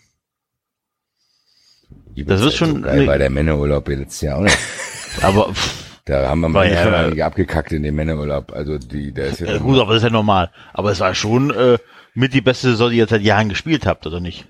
Das 2.17 2.41
wird 2.43 2.53
schon- 2.55 2.77
So 2.77 2.81
geil 2.83 3.07
bei 3.07 3.19
der 3.19 3.31
Männerurlaub 3.31 3.89
letztes 3.89 4.21
Jahr 4.23 4.39
auch 4.39 4.43
nicht. 4.43 4.59
Aber, 5.23 5.53
pff, 5.53 6.01
Da 6.05 6.29
haben 6.29 6.41
wir 6.41 6.49
mal 6.49 6.71
ja- 6.71 6.83
schon 6.83 6.95
einige 6.95 7.25
abgekackt 7.25 7.73
in 7.73 7.83
dem 7.83 7.95
Männerurlaub. 7.95 8.53
Also 8.53 8.79
die, 8.79 9.13
der 9.13 9.27
ist 9.29 9.41
ja. 9.41 9.53
ja, 9.53 9.59
gut, 9.59 9.79
aber 9.79 9.95
das 9.95 10.03
ist 10.03 10.09
ja 10.09 10.11
normal. 10.13 10.51
Aber 10.73 10.91
es 10.91 11.01
war 11.01 11.15
schon 11.15 11.51
äh, 11.51 11.79
mit 12.15 12.35
die 12.35 12.41
beste 12.41 12.71
Saison, 12.71 12.91
die 12.91 12.97
ihr 12.99 13.07
seit 13.07 13.23
Jahren 13.23 13.49
gespielt 13.49 13.87
habt, 13.87 14.07
oder 14.07 14.19
nicht? 14.21 14.47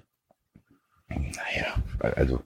Naja, 1.09 1.67
also 2.17 2.41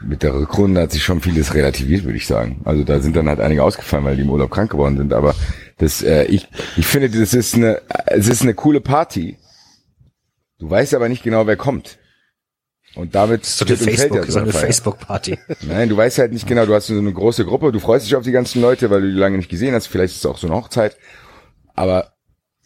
mit 0.00 0.22
der 0.24 0.34
Rückrunde 0.34 0.80
hat 0.80 0.90
sich 0.90 1.04
schon 1.04 1.20
vieles 1.20 1.54
relativiert, 1.54 2.02
würde 2.04 2.16
ich 2.16 2.26
sagen. 2.26 2.60
Also 2.64 2.82
da 2.82 2.98
sind 2.98 3.14
dann 3.14 3.28
halt 3.28 3.38
einige 3.40 3.62
ausgefallen, 3.62 4.04
weil 4.04 4.16
die 4.16 4.22
im 4.22 4.30
Urlaub 4.30 4.50
krank 4.50 4.70
geworden 4.72 4.96
sind. 4.96 5.12
Aber 5.12 5.34
das, 5.78 6.02
äh, 6.02 6.24
ich, 6.24 6.48
ich 6.76 6.86
finde, 6.86 7.08
das 7.08 7.34
ist 7.34 7.54
eine, 7.54 7.80
es 8.06 8.26
ist 8.26 8.42
eine 8.42 8.54
coole 8.54 8.80
Party. 8.80 9.38
Du 10.58 10.68
weißt 10.68 10.92
aber 10.94 11.08
nicht 11.08 11.22
genau, 11.22 11.46
wer 11.46 11.56
kommt. 11.56 11.98
Und 12.96 13.14
damit 13.14 13.46
So 13.46 13.64
eine 13.64 13.76
fällt 13.76 13.98
ja 13.98 14.22
Facebook, 14.22 14.26
so 14.26 14.38
eine. 14.40 14.52
Facebook-Party. 14.52 15.38
Nein, 15.62 15.88
du 15.88 15.96
weißt 15.96 16.18
halt 16.18 16.32
nicht 16.32 16.46
genau, 16.46 16.66
du 16.66 16.74
hast 16.74 16.88
so 16.88 16.98
eine 16.98 17.12
große 17.12 17.44
Gruppe, 17.44 17.70
du 17.70 17.78
freust 17.78 18.06
dich 18.06 18.16
auf 18.16 18.24
die 18.24 18.32
ganzen 18.32 18.60
Leute, 18.60 18.90
weil 18.90 19.02
du 19.02 19.12
die 19.12 19.18
lange 19.18 19.36
nicht 19.36 19.48
gesehen 19.48 19.74
hast, 19.74 19.86
vielleicht 19.86 20.14
ist 20.14 20.24
es 20.24 20.26
auch 20.26 20.38
so 20.38 20.48
eine 20.48 20.56
Hochzeit, 20.56 20.96
aber 21.74 22.12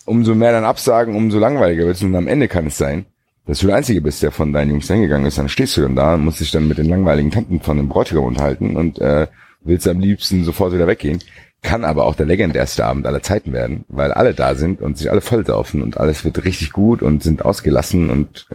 umso 0.07 0.35
mehr 0.35 0.53
dann 0.53 0.65
absagen, 0.65 1.15
umso 1.15 1.39
langweiliger 1.39 1.85
wird 1.85 1.97
es 1.97 2.03
und 2.03 2.15
am 2.17 2.27
Ende 2.27 2.49
kann 2.49 2.69
es 2.69 2.79
sein, 2.79 3.07
dass 3.47 3.59
du 3.59 3.67
der 3.67 3.77
Einzige 3.77 4.01
bist, 4.01 4.23
der 4.23 4.31
von 4.31 4.53
deinen 4.53 4.71
Jungs 4.71 4.89
hingegangen 4.89 5.27
ist, 5.27 5.37
dann 5.37 5.51
stehst 5.51 5.77
du 5.77 5.83
dann 5.83 5.97
da 5.97 6.15
und 6.15 6.25
musst 6.25 6.41
dich 6.41 6.51
dann 6.51 6.69
mit 6.69 6.79
den 6.79 6.89
langweiligen 6.89 7.31
Tanten 7.31 7.61
von 7.61 7.77
dem 7.77 7.89
Bräutigam 7.89 8.25
unterhalten 8.25 8.77
und 8.77 8.99
äh, 9.01 9.27
willst 9.61 9.87
am 9.87 10.01
liebsten 10.01 10.45
sofort 10.45 10.73
wieder 10.73 10.87
weggehen. 10.87 11.19
Kann 11.63 11.85
aber 11.85 12.05
auch 12.05 12.15
der 12.15 12.27
legendärste 12.27 12.85
Abend 12.85 13.07
aller 13.07 13.23
Zeiten 13.23 13.53
werden, 13.53 13.85
weil 13.89 14.13
alle 14.13 14.35
da 14.35 14.55
sind 14.55 14.83
und 14.83 14.99
sich 14.99 15.11
alle 15.11 15.23
vollsaufen 15.23 15.83
und 15.83 15.99
alles 15.99 16.25
wird 16.25 16.45
richtig 16.45 16.73
gut 16.73 17.03
und 17.03 17.23
sind 17.23 17.45
ausgelassen 17.45 18.11
und 18.11 18.47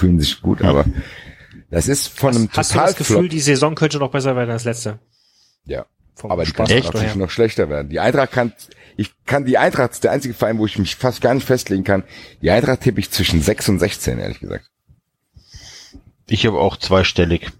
fühlen 0.00 0.18
sich 0.18 0.40
gut, 0.40 0.62
aber 0.62 0.84
das 1.70 1.86
ist 1.86 2.08
von 2.08 2.34
einem 2.34 2.48
Hast 2.52 2.70
du 2.70 2.74
total 2.74 2.88
das 2.88 2.96
Gefühl, 2.96 3.28
die 3.28 3.40
Saison 3.40 3.74
könnte 3.74 3.98
noch 3.98 4.10
besser 4.10 4.34
werden 4.34 4.50
als 4.50 4.64
letzte? 4.64 4.98
ja. 5.64 5.86
Vom 6.16 6.30
Aber 6.30 6.44
die 6.44 6.52
kann 6.52 6.68
natürlich 6.68 7.14
noch 7.14 7.30
schlechter 7.30 7.70
werden. 7.70 7.88
Die 7.88 7.98
Eintracht 7.98 8.32
kann, 8.32 8.52
ich 8.98 9.10
kann 9.24 9.46
die 9.46 9.56
Eintracht, 9.56 9.92
ist 9.92 10.04
der 10.04 10.10
einzige 10.10 10.34
Verein, 10.34 10.58
wo 10.58 10.66
ich 10.66 10.78
mich 10.78 10.96
fast 10.96 11.22
gar 11.22 11.32
nicht 11.32 11.46
festlegen 11.46 11.82
kann. 11.82 12.04
Die 12.42 12.50
Eintracht 12.50 12.82
tippe 12.82 13.00
ich 13.00 13.10
zwischen 13.10 13.40
6 13.40 13.70
und 13.70 13.78
16, 13.78 14.18
ehrlich 14.18 14.40
gesagt. 14.40 14.70
Ich 16.28 16.44
habe 16.44 16.58
auch 16.58 16.76
zweistellig. 16.76 17.50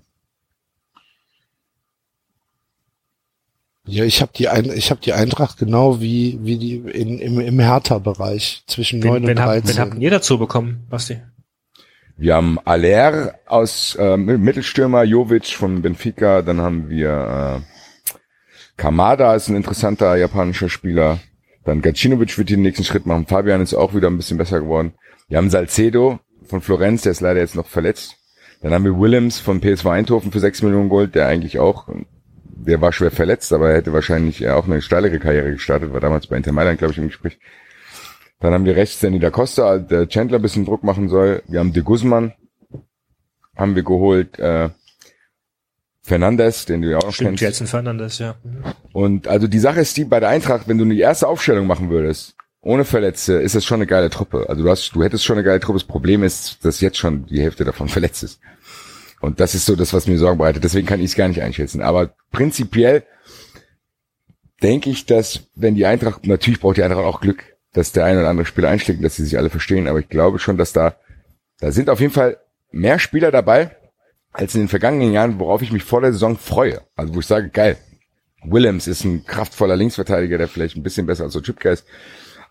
Ja, 3.86 4.04
ich 4.04 4.20
habe 4.20 4.32
die 4.36 4.48
Ein 4.48 4.70
ich 4.70 4.90
habe 4.90 5.00
die 5.00 5.14
Eintracht 5.14 5.56
genau 5.58 6.00
wie 6.00 6.38
wie 6.42 6.58
die 6.58 6.76
in, 6.76 7.18
im 7.18 7.40
im 7.40 7.58
Hertha-Bereich 7.58 8.62
zwischen 8.66 9.00
9 9.00 9.08
Wen, 9.08 9.22
und 9.22 9.28
wen, 9.28 9.40
habt, 9.40 9.54
wen 9.54 9.62
13. 9.62 9.78
habt 9.78 9.98
ihr 9.98 10.10
dazu 10.10 10.38
bekommen, 10.38 10.86
Basti? 10.90 11.22
Wir 12.20 12.34
haben 12.34 12.58
Aller 12.66 13.40
aus 13.46 13.96
äh, 13.98 14.18
Mittelstürmer, 14.18 15.04
Jovic 15.04 15.54
von 15.54 15.80
Benfica, 15.80 16.42
dann 16.42 16.60
haben 16.60 16.90
wir 16.90 17.62
äh, 17.64 18.76
Kamada 18.76 19.34
ist 19.34 19.48
ein 19.48 19.56
interessanter 19.56 20.16
japanischer 20.16 20.68
Spieler. 20.68 21.18
Dann 21.64 21.80
Gacinovic 21.80 22.36
wird 22.36 22.50
den 22.50 22.60
nächsten 22.60 22.84
Schritt 22.84 23.06
machen. 23.06 23.26
Fabian 23.26 23.62
ist 23.62 23.72
auch 23.72 23.94
wieder 23.94 24.08
ein 24.08 24.18
bisschen 24.18 24.36
besser 24.36 24.60
geworden. 24.60 24.92
Wir 25.28 25.38
haben 25.38 25.48
Salcedo 25.48 26.20
von 26.44 26.60
Florenz, 26.60 27.00
der 27.00 27.12
ist 27.12 27.22
leider 27.22 27.40
jetzt 27.40 27.56
noch 27.56 27.66
verletzt. 27.66 28.18
Dann 28.60 28.74
haben 28.74 28.84
wir 28.84 29.00
Willems 29.00 29.38
von 29.38 29.62
PSV 29.62 29.86
Eindhoven 29.86 30.30
für 30.30 30.40
6 30.40 30.60
Millionen 30.60 30.90
Gold, 30.90 31.14
der 31.14 31.26
eigentlich 31.26 31.58
auch, 31.58 31.88
der 32.42 32.82
war 32.82 32.92
schwer 32.92 33.10
verletzt, 33.10 33.50
aber 33.54 33.70
er 33.70 33.76
hätte 33.76 33.94
wahrscheinlich 33.94 34.46
auch 34.46 34.66
eine 34.66 34.82
steilere 34.82 35.18
Karriere 35.18 35.52
gestartet, 35.52 35.94
war 35.94 36.00
damals 36.00 36.26
bei 36.26 36.36
Inter 36.36 36.52
Mailand, 36.52 36.80
glaube 36.80 36.92
ich, 36.92 36.98
im 36.98 37.06
Gespräch. 37.06 37.38
Dann 38.40 38.54
haben 38.54 38.64
wir 38.64 38.74
rechts 38.74 38.98
Danny 39.00 39.18
da 39.18 39.30
Costa, 39.30 39.78
der 39.78 40.08
Chandler 40.08 40.38
ein 40.38 40.42
bisschen 40.42 40.64
Druck 40.64 40.82
machen 40.82 41.08
soll. 41.08 41.42
Wir 41.46 41.60
haben 41.60 41.72
De 41.72 41.82
Guzman, 41.82 42.32
haben 43.54 43.76
wir 43.76 43.82
geholt, 43.82 44.38
äh, 44.38 44.70
Fernandes, 46.02 46.64
den 46.64 46.82
du 46.82 46.90
ja 46.90 46.98
auch 46.98 47.12
Stimmt, 47.12 47.28
kennst. 47.30 47.42
Jelson 47.42 47.66
Fernandes, 47.66 48.18
ja. 48.18 48.36
Und 48.92 49.28
also 49.28 49.46
die 49.46 49.58
Sache 49.58 49.80
ist 49.80 49.96
die, 49.96 50.04
bei 50.04 50.18
der 50.18 50.30
Eintracht, 50.30 50.66
wenn 50.66 50.78
du 50.78 50.84
die 50.86 50.98
erste 50.98 51.28
Aufstellung 51.28 51.66
machen 51.66 51.90
würdest, 51.90 52.34
ohne 52.62 52.84
Verletzte, 52.84 53.34
ist 53.34 53.54
das 53.54 53.64
schon 53.64 53.76
eine 53.76 53.86
geile 53.86 54.10
Truppe. 54.10 54.46
Also 54.48 54.62
du 54.62 54.70
hast, 54.70 54.94
du 54.94 55.02
hättest 55.02 55.24
schon 55.24 55.36
eine 55.36 55.44
geile 55.44 55.60
Truppe. 55.60 55.78
Das 55.78 55.86
Problem 55.86 56.22
ist, 56.22 56.64
dass 56.64 56.80
jetzt 56.80 56.98
schon 56.98 57.26
die 57.26 57.40
Hälfte 57.40 57.64
davon 57.64 57.88
verletzt 57.96 58.22
ist. 58.22 58.40
Und 59.20 59.38
das 59.40 59.54
ist 59.54 59.66
so 59.66 59.76
das, 59.76 59.92
was 59.92 60.06
mir 60.06 60.18
Sorgen 60.18 60.38
bereitet. 60.38 60.64
Deswegen 60.64 60.86
kann 60.86 61.00
ich 61.00 61.06
es 61.06 61.14
gar 61.14 61.28
nicht 61.28 61.42
einschätzen. 61.42 61.82
Aber 61.82 62.14
prinzipiell 62.32 63.04
denke 64.62 64.88
ich, 64.88 65.04
dass 65.04 65.40
wenn 65.54 65.74
die 65.74 65.84
Eintracht, 65.84 66.26
natürlich 66.26 66.60
braucht 66.60 66.78
die 66.78 66.82
Eintracht 66.82 67.04
auch 67.04 67.20
Glück, 67.20 67.49
dass 67.72 67.92
der 67.92 68.04
eine 68.04 68.20
oder 68.20 68.28
andere 68.28 68.46
Spieler 68.46 68.68
einschlägt, 68.68 69.04
dass 69.04 69.16
sie 69.16 69.24
sich 69.24 69.38
alle 69.38 69.50
verstehen, 69.50 69.88
aber 69.88 70.00
ich 70.00 70.08
glaube 70.08 70.38
schon, 70.38 70.56
dass 70.56 70.72
da, 70.72 70.96
da 71.60 71.70
sind 71.72 71.90
auf 71.90 72.00
jeden 72.00 72.12
Fall 72.12 72.38
mehr 72.72 72.98
Spieler 72.98 73.30
dabei, 73.30 73.76
als 74.32 74.54
in 74.54 74.62
den 74.62 74.68
vergangenen 74.68 75.12
Jahren, 75.12 75.38
worauf 75.38 75.62
ich 75.62 75.72
mich 75.72 75.84
vor 75.84 76.00
der 76.00 76.12
Saison 76.12 76.36
freue. 76.36 76.80
Also 76.96 77.14
wo 77.14 77.20
ich 77.20 77.26
sage, 77.26 77.48
geil, 77.48 77.76
Willems 78.44 78.86
ist 78.86 79.04
ein 79.04 79.24
kraftvoller 79.24 79.76
Linksverteidiger, 79.76 80.38
der 80.38 80.48
vielleicht 80.48 80.76
ein 80.76 80.82
bisschen 80.82 81.06
besser 81.06 81.24
als 81.24 81.32
so 81.32 81.40
Chipka 81.40 81.70
ist. 81.70 81.84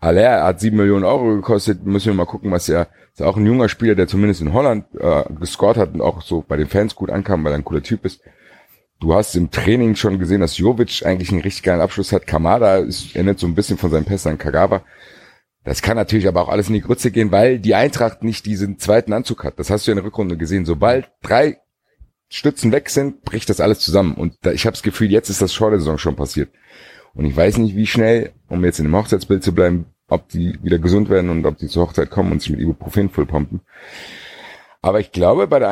Aller 0.00 0.44
hat 0.44 0.60
sieben 0.60 0.78
Millionen 0.78 1.04
Euro 1.04 1.36
gekostet, 1.36 1.84
müssen 1.84 2.06
wir 2.06 2.14
mal 2.14 2.24
gucken, 2.26 2.50
was 2.50 2.68
er, 2.68 2.88
ist 3.12 3.22
auch 3.22 3.36
ein 3.36 3.44
junger 3.44 3.68
Spieler, 3.68 3.94
der 3.94 4.08
zumindest 4.08 4.40
in 4.40 4.52
Holland 4.52 4.86
äh, 4.98 5.24
gescored 5.38 5.76
hat 5.76 5.92
und 5.92 6.00
auch 6.00 6.22
so 6.22 6.42
bei 6.46 6.56
den 6.56 6.68
Fans 6.68 6.94
gut 6.94 7.10
ankam, 7.10 7.44
weil 7.44 7.52
er 7.52 7.58
ein 7.58 7.64
cooler 7.64 7.82
Typ 7.82 8.04
ist. 8.06 8.22
Du 9.00 9.14
hast 9.14 9.34
im 9.34 9.50
Training 9.50 9.96
schon 9.96 10.18
gesehen, 10.18 10.42
dass 10.42 10.58
Jovic 10.58 11.06
eigentlich 11.06 11.32
einen 11.32 11.40
richtig 11.40 11.62
geilen 11.62 11.80
Abschluss 11.80 12.12
hat. 12.12 12.26
Kamada 12.26 12.76
ist, 12.76 13.16
erinnert 13.16 13.38
so 13.38 13.46
ein 13.46 13.54
bisschen 13.54 13.78
von 13.78 13.90
seinem 13.90 14.04
Pässen 14.04 14.32
an 14.32 14.38
Kagawa. 14.38 14.82
Das 15.64 15.80
kann 15.80 15.96
natürlich 15.96 16.28
aber 16.28 16.42
auch 16.42 16.48
alles 16.48 16.68
in 16.68 16.74
die 16.74 16.82
Grütze 16.82 17.10
gehen, 17.10 17.32
weil 17.32 17.58
die 17.58 17.74
Eintracht 17.74 18.22
nicht 18.22 18.44
diesen 18.44 18.78
zweiten 18.78 19.14
Anzug 19.14 19.42
hat. 19.44 19.58
Das 19.58 19.70
hast 19.70 19.86
du 19.86 19.90
in 19.90 19.96
der 19.96 20.04
Rückrunde 20.04 20.36
gesehen. 20.36 20.66
Sobald 20.66 21.10
drei 21.22 21.58
Stützen 22.28 22.72
weg 22.72 22.90
sind, 22.90 23.22
bricht 23.22 23.48
das 23.48 23.60
alles 23.60 23.80
zusammen. 23.80 24.14
Und 24.14 24.34
da, 24.42 24.52
ich 24.52 24.66
habe 24.66 24.74
das 24.74 24.82
Gefühl, 24.82 25.10
jetzt 25.10 25.30
ist 25.30 25.40
das 25.40 25.54
vor 25.54 25.70
der 25.70 25.80
Saison 25.80 25.96
schon 25.96 26.16
passiert. 26.16 26.50
Und 27.14 27.24
ich 27.24 27.34
weiß 27.34 27.56
nicht, 27.56 27.76
wie 27.76 27.86
schnell, 27.86 28.32
um 28.48 28.64
jetzt 28.64 28.78
in 28.78 28.84
dem 28.84 28.94
Hochzeitsbild 28.94 29.42
zu 29.42 29.54
bleiben, 29.54 29.86
ob 30.08 30.28
die 30.28 30.58
wieder 30.62 30.78
gesund 30.78 31.08
werden 31.08 31.30
und 31.30 31.46
ob 31.46 31.56
die 31.56 31.68
zur 31.68 31.86
Hochzeit 31.86 32.10
kommen 32.10 32.32
und 32.32 32.42
sich 32.42 32.50
mit 32.50 32.60
Ibuprofen 32.60 33.08
vollpumpen. 33.08 33.62
Aber 34.82 35.00
ich 35.00 35.10
glaube, 35.12 35.46
bei 35.46 35.58
der 35.58 35.68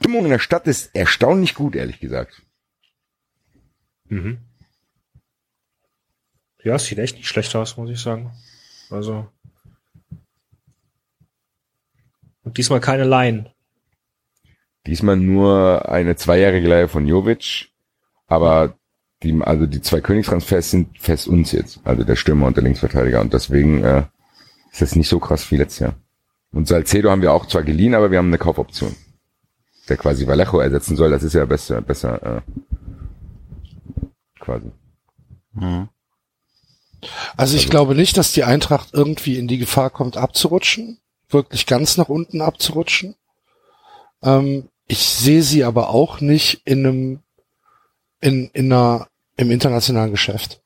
Stimmung 0.00 0.24
in 0.24 0.30
der 0.30 0.38
Stadt 0.38 0.66
ist 0.66 0.94
erstaunlich 0.94 1.54
gut, 1.54 1.74
ehrlich 1.74 2.00
gesagt. 2.00 2.42
Mhm. 4.08 4.38
Ja, 6.62 6.74
es 6.74 6.86
sieht 6.86 6.98
echt 6.98 7.16
nicht 7.16 7.28
schlecht 7.28 7.54
aus, 7.54 7.76
muss 7.76 7.90
ich 7.90 8.00
sagen. 8.00 8.32
Also. 8.90 9.28
Und 12.42 12.56
diesmal 12.56 12.80
keine 12.80 13.04
Laien. 13.04 13.48
Diesmal 14.86 15.16
nur 15.16 15.88
eine 15.88 16.16
zweijährige 16.16 16.68
Leihe 16.68 16.88
von 16.88 17.06
Jovic, 17.06 17.68
aber 18.26 18.78
die, 19.22 19.38
also 19.42 19.66
die 19.66 19.82
zwei 19.82 20.00
Königstransfers 20.00 20.70
sind 20.70 20.98
fest 20.98 21.28
uns 21.28 21.52
jetzt, 21.52 21.80
also 21.84 22.04
der 22.04 22.16
Stürmer 22.16 22.46
und 22.46 22.56
der 22.56 22.64
Linksverteidiger 22.64 23.20
und 23.20 23.34
deswegen 23.34 23.84
äh, 23.84 24.04
ist 24.72 24.80
das 24.80 24.96
nicht 24.96 25.08
so 25.08 25.18
krass 25.18 25.50
wie 25.50 25.56
letztes 25.56 25.80
Jahr. 25.80 25.94
Und 26.52 26.68
Salcedo 26.68 27.10
haben 27.10 27.20
wir 27.20 27.32
auch 27.32 27.46
zwar 27.46 27.64
geliehen, 27.64 27.94
aber 27.94 28.10
wir 28.10 28.18
haben 28.18 28.28
eine 28.28 28.38
Kaufoption, 28.38 28.94
der 29.88 29.96
quasi 29.96 30.26
Vallejo 30.26 30.60
ersetzen 30.60 30.96
soll. 30.96 31.10
Das 31.10 31.22
ist 31.22 31.34
ja 31.34 31.44
besser, 31.44 31.80
besser 31.80 32.36
äh, 32.36 32.40
quasi. 34.40 34.70
Mhm. 35.52 35.88
Also 37.36 37.56
ich 37.56 37.70
glaube 37.70 37.94
nicht, 37.94 38.16
dass 38.16 38.32
die 38.32 38.44
Eintracht 38.44 38.88
irgendwie 38.92 39.38
in 39.38 39.46
die 39.46 39.58
Gefahr 39.58 39.90
kommt, 39.90 40.16
abzurutschen, 40.16 40.98
wirklich 41.28 41.66
ganz 41.66 41.96
nach 41.96 42.08
unten 42.08 42.40
abzurutschen. 42.40 43.14
Ähm, 44.22 44.68
ich 44.86 45.06
sehe 45.06 45.42
sie 45.42 45.64
aber 45.64 45.90
auch 45.90 46.20
nicht 46.20 46.62
in 46.64 46.86
einem, 46.86 47.20
in, 48.20 48.50
in 48.52 48.72
einer, 48.72 49.08
im 49.36 49.50
internationalen 49.50 50.10
Geschäft. 50.10 50.60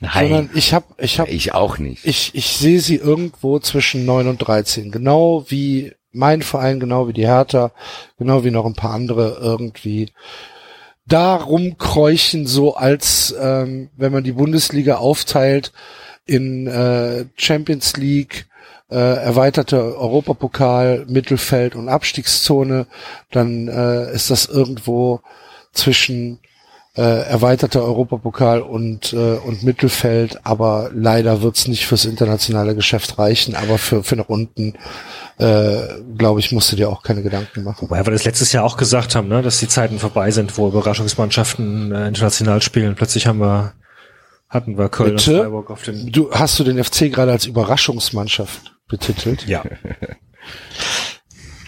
Sondern 0.00 0.46
Nein. 0.46 0.50
ich 0.54 0.74
habe, 0.74 0.86
ich 0.98 1.20
habe, 1.20 1.30
Ich 1.30 1.52
auch 1.52 1.78
nicht. 1.78 2.04
ich, 2.04 2.34
ich 2.34 2.56
sehe 2.56 2.80
sie 2.80 2.96
irgendwo 2.96 3.58
zwischen 3.58 4.04
9 4.04 4.28
und 4.28 4.38
13. 4.38 4.90
Genau 4.90 5.44
wie 5.48 5.94
mein 6.14 6.42
Verein, 6.42 6.80
genau 6.80 7.08
wie 7.08 7.12
die 7.12 7.26
Hertha, 7.26 7.72
genau 8.18 8.44
wie 8.44 8.50
noch 8.50 8.66
ein 8.66 8.74
paar 8.74 8.92
andere 8.92 9.38
irgendwie 9.40 10.12
da 11.06 11.36
rumkräuchen, 11.36 12.46
so 12.46 12.76
als 12.76 13.34
ähm, 13.38 13.90
wenn 13.96 14.12
man 14.12 14.24
die 14.24 14.32
Bundesliga 14.32 14.96
aufteilt 14.96 15.72
in 16.24 16.66
äh, 16.66 17.26
Champions 17.36 17.96
League, 17.96 18.46
äh, 18.90 18.96
erweiterte 18.96 19.98
Europapokal, 19.98 21.04
Mittelfeld 21.08 21.74
und 21.74 21.88
Abstiegszone, 21.88 22.86
dann 23.30 23.68
äh, 23.68 24.12
ist 24.14 24.30
das 24.30 24.46
irgendwo 24.46 25.20
zwischen 25.72 26.38
äh, 26.96 27.02
erweiterter 27.02 27.82
Europapokal 27.82 28.62
und 28.62 29.12
äh, 29.12 29.16
und 29.16 29.64
Mittelfeld, 29.64 30.40
aber 30.44 30.90
leider 30.94 31.42
wird's 31.42 31.66
nicht 31.66 31.86
fürs 31.86 32.04
internationale 32.04 32.74
Geschäft 32.74 33.18
reichen, 33.18 33.56
aber 33.56 33.78
für 33.78 34.04
für 34.04 34.16
nach 34.16 34.28
unten 34.28 34.74
äh, 35.38 36.00
glaube 36.16 36.40
ich, 36.40 36.52
musst 36.52 36.70
du 36.70 36.76
dir 36.76 36.88
auch 36.88 37.02
keine 37.02 37.22
Gedanken 37.22 37.64
machen. 37.64 37.82
Wobei 37.82 38.04
wir 38.04 38.12
das 38.12 38.24
letztes 38.24 38.52
Jahr 38.52 38.64
auch 38.64 38.76
gesagt 38.76 39.14
haben, 39.14 39.28
ne, 39.28 39.42
dass 39.42 39.58
die 39.58 39.68
Zeiten 39.68 39.98
vorbei 39.98 40.30
sind, 40.30 40.56
wo 40.56 40.68
Überraschungsmannschaften 40.68 41.92
äh, 41.92 42.08
international 42.08 42.62
spielen. 42.62 42.94
Plötzlich 42.94 43.26
haben 43.26 43.40
wir, 43.40 43.74
hatten 44.48 44.78
wir 44.78 44.88
Köln 44.88 45.16
Bitte? 45.16 45.32
und 45.32 45.42
Freiburg 45.42 45.70
auf 45.70 45.82
den. 45.82 46.12
Du 46.12 46.30
hast 46.32 46.58
du 46.58 46.64
den 46.64 46.82
FC 46.82 47.12
gerade 47.12 47.32
als 47.32 47.46
Überraschungsmannschaft 47.46 48.76
betitelt? 48.88 49.46
Ja. 49.46 49.64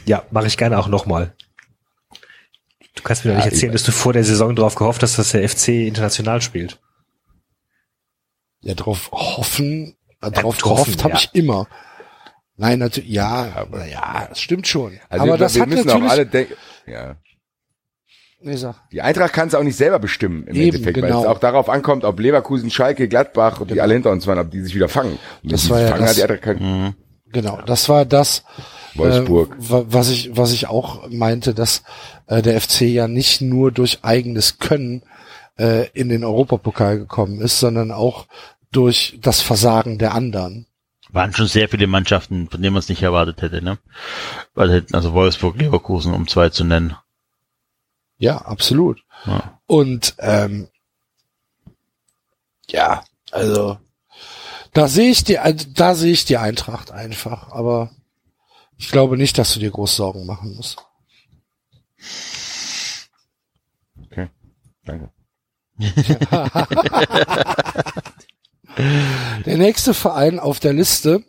ja, 0.04 0.22
mache 0.30 0.46
ich 0.46 0.56
gerne 0.56 0.78
auch 0.78 0.88
nochmal. 0.88 1.34
Du 2.94 3.02
kannst 3.02 3.24
mir 3.24 3.32
doch 3.32 3.38
nicht 3.38 3.52
erzählen, 3.52 3.72
dass 3.72 3.82
du 3.82 3.92
vor 3.92 4.12
der 4.12 4.24
Saison 4.24 4.54
drauf 4.56 4.74
gehofft 4.74 5.02
hast, 5.02 5.18
dass 5.18 5.32
der 5.32 5.46
FC 5.48 5.68
international 5.68 6.40
spielt. 6.40 6.80
Ja, 8.60 8.74
drauf 8.74 9.10
hoffen, 9.12 9.96
äh, 10.22 10.26
Ja, 10.26 10.30
drauf 10.30 10.56
gehofft 10.58 11.04
habe 11.04 11.14
ja. 11.14 11.20
ich 11.20 11.34
immer. 11.34 11.68
Nein, 12.56 12.78
natürlich, 12.78 13.10
ja, 13.10 13.52
aber 13.54 13.86
ja, 13.86 14.26
das 14.28 14.40
stimmt 14.40 14.66
schon. 14.66 14.98
Also 15.08 15.24
aber 15.24 15.34
wir, 15.34 15.38
das 15.38 15.54
wir 15.54 15.62
hat 15.62 15.68
müssen 15.68 15.86
natürlich, 15.86 16.06
auch 16.06 16.10
alle 16.10 16.26
denken, 16.26 16.54
ja. 16.86 17.16
Die 18.92 19.00
Eintracht 19.02 19.32
kann 19.32 19.48
es 19.48 19.54
auch 19.54 19.62
nicht 19.62 19.76
selber 19.76 19.98
bestimmen 19.98 20.46
im 20.46 20.54
Eben, 20.54 20.66
Endeffekt, 20.76 20.96
weil 21.02 21.08
genau. 21.08 21.22
es 21.22 21.26
auch 21.26 21.38
darauf 21.38 21.68
ankommt, 21.68 22.04
ob 22.04 22.20
Leverkusen, 22.20 22.70
Schalke, 22.70 23.08
Gladbach 23.08 23.60
und 23.60 23.70
die 23.70 23.80
alle 23.80 23.94
hinter 23.94 24.10
uns 24.10 24.26
waren, 24.26 24.38
ob 24.38 24.50
die 24.50 24.60
sich 24.60 24.74
wieder 24.74 24.88
fangen. 24.88 25.18
Und 25.42 25.52
Das 25.52 25.68
war 25.68 25.80
ja 25.80 25.88
fangen, 25.88 26.02
das- 26.02 26.10
hat 26.10 26.16
die 26.16 26.22
Eintracht 26.22 26.42
kein, 26.42 26.94
Genau, 27.32 27.58
das 27.66 27.88
war 27.88 28.04
das, 28.04 28.44
Wolfsburg. 28.94 29.52
Äh, 29.58 29.70
wa- 29.70 29.84
was 29.88 30.10
ich, 30.10 30.36
was 30.36 30.52
ich 30.52 30.68
auch 30.68 31.08
meinte, 31.10 31.54
dass 31.54 31.82
äh, 32.28 32.40
der 32.40 32.60
FC 32.60 32.82
ja 32.82 33.08
nicht 33.08 33.40
nur 33.40 33.72
durch 33.72 33.98
eigenes 34.04 34.58
Können 34.58 35.02
äh, 35.58 35.88
in 35.92 36.08
den 36.08 36.22
Europapokal 36.22 36.98
gekommen 36.98 37.40
ist, 37.40 37.58
sondern 37.58 37.90
auch 37.90 38.26
durch 38.70 39.18
das 39.20 39.40
Versagen 39.40 39.98
der 39.98 40.14
anderen. 40.14 40.65
Waren 41.16 41.32
schon 41.32 41.46
sehr 41.46 41.70
viele 41.70 41.86
Mannschaften, 41.86 42.50
von 42.50 42.60
denen 42.60 42.74
man 42.74 42.80
es 42.80 42.90
nicht 42.90 43.02
erwartet 43.02 43.40
hätte, 43.40 43.62
ne? 43.62 43.78
Weil 44.52 44.70
hätten 44.70 44.94
also 44.94 45.14
Wolfsburg, 45.14 45.56
Leverkusen, 45.56 46.12
um 46.12 46.28
zwei 46.28 46.50
zu 46.50 46.62
nennen. 46.62 46.94
Ja, 48.18 48.36
absolut. 48.36 49.02
Ja. 49.24 49.58
Und 49.64 50.14
ähm, 50.18 50.68
ja, 52.68 53.02
also 53.30 53.78
da 54.74 54.88
sehe 54.88 55.10
ich 55.10 55.24
die, 55.24 55.38
also, 55.38 55.66
da 55.72 55.94
sehe 55.94 56.12
ich 56.12 56.26
die 56.26 56.36
Eintracht 56.36 56.90
einfach, 56.90 57.50
aber 57.50 57.92
ich 58.76 58.90
glaube 58.90 59.16
nicht, 59.16 59.38
dass 59.38 59.54
du 59.54 59.58
dir 59.58 59.70
groß 59.70 59.96
Sorgen 59.96 60.26
machen 60.26 60.54
musst. 60.54 60.84
Okay, 64.04 64.28
danke. 64.84 65.10
Der 68.78 69.56
nächste 69.56 69.94
Verein 69.94 70.38
auf 70.38 70.60
der 70.60 70.74
Liste 70.74 71.22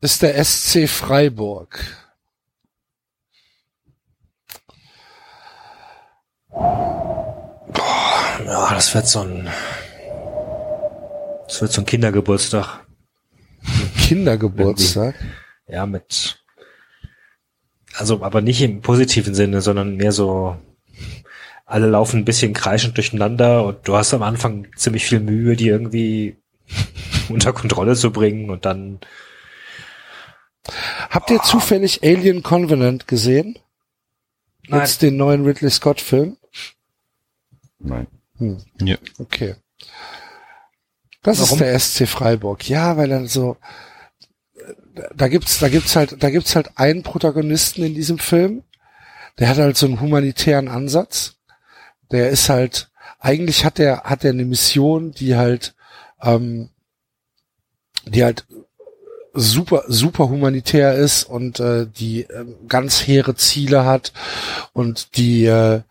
ist 0.00 0.22
der 0.22 0.42
SC 0.44 0.88
Freiburg. 0.88 1.78
Ja, 8.44 8.74
das 8.74 8.92
wird 8.94 9.06
so 9.06 9.20
ein, 9.20 9.48
das 11.46 11.60
wird 11.60 11.72
so 11.72 11.82
ein 11.82 11.86
Kindergeburtstag. 11.86 12.84
Kindergeburtstag. 13.98 15.14
Ja, 15.68 15.86
mit, 15.86 16.44
also, 17.96 18.22
aber 18.22 18.40
nicht 18.40 18.60
im 18.60 18.80
positiven 18.82 19.34
Sinne, 19.34 19.60
sondern 19.60 19.96
mehr 19.96 20.12
so, 20.12 20.56
alle 21.64 21.86
laufen 21.86 22.18
ein 22.20 22.24
bisschen 22.24 22.52
kreischend 22.52 22.96
durcheinander 22.96 23.64
und 23.64 23.86
du 23.86 23.96
hast 23.96 24.12
am 24.12 24.22
Anfang 24.22 24.66
ziemlich 24.76 25.06
viel 25.06 25.20
Mühe, 25.20 25.54
die 25.54 25.68
irgendwie 25.68 26.41
unter 27.28 27.52
Kontrolle 27.52 27.96
zu 27.96 28.12
bringen 28.12 28.50
und 28.50 28.64
dann, 28.64 29.00
Habt 31.10 31.30
ihr 31.30 31.42
zufällig 31.42 32.02
Alien 32.02 32.42
Covenant 32.42 33.08
gesehen? 33.08 33.58
Nein. 34.68 34.80
Jetzt 34.80 35.02
den 35.02 35.16
neuen 35.16 35.44
Ridley 35.44 35.70
Scott 35.70 36.00
Film? 36.00 36.36
Nein. 37.78 38.06
Hm. 38.38 38.58
Ja. 38.80 38.96
Okay. 39.18 39.56
Das 41.22 41.40
Warum? 41.40 41.52
ist 41.52 41.60
der 41.60 41.78
SC 41.78 42.08
Freiburg. 42.08 42.68
Ja, 42.68 42.96
weil 42.96 43.10
er 43.10 43.26
so, 43.26 43.56
da 45.14 45.28
gibt's, 45.28 45.58
da 45.58 45.68
gibt's 45.68 45.96
halt, 45.96 46.22
da 46.22 46.30
gibt's 46.30 46.54
halt 46.54 46.70
einen 46.76 47.02
Protagonisten 47.02 47.82
in 47.82 47.94
diesem 47.94 48.18
Film. 48.18 48.62
Der 49.38 49.48
hat 49.48 49.58
halt 49.58 49.76
so 49.76 49.86
einen 49.86 50.00
humanitären 50.00 50.68
Ansatz. 50.68 51.36
Der 52.10 52.30
ist 52.30 52.48
halt, 52.48 52.90
eigentlich 53.18 53.64
hat 53.64 53.78
er, 53.78 54.04
hat 54.04 54.24
er 54.24 54.30
eine 54.30 54.44
Mission, 54.44 55.12
die 55.12 55.36
halt, 55.36 55.74
ähm, 56.22 56.70
die 58.06 58.24
halt 58.24 58.46
super, 59.34 59.84
super 59.88 60.28
humanitär 60.28 60.94
ist 60.94 61.24
und 61.24 61.60
äh, 61.60 61.86
die 61.86 62.22
ähm, 62.22 62.56
ganz 62.68 63.06
hehre 63.06 63.34
Ziele 63.34 63.84
hat 63.84 64.12
und 64.72 65.16
die, 65.16 65.46
äh, 65.46 65.82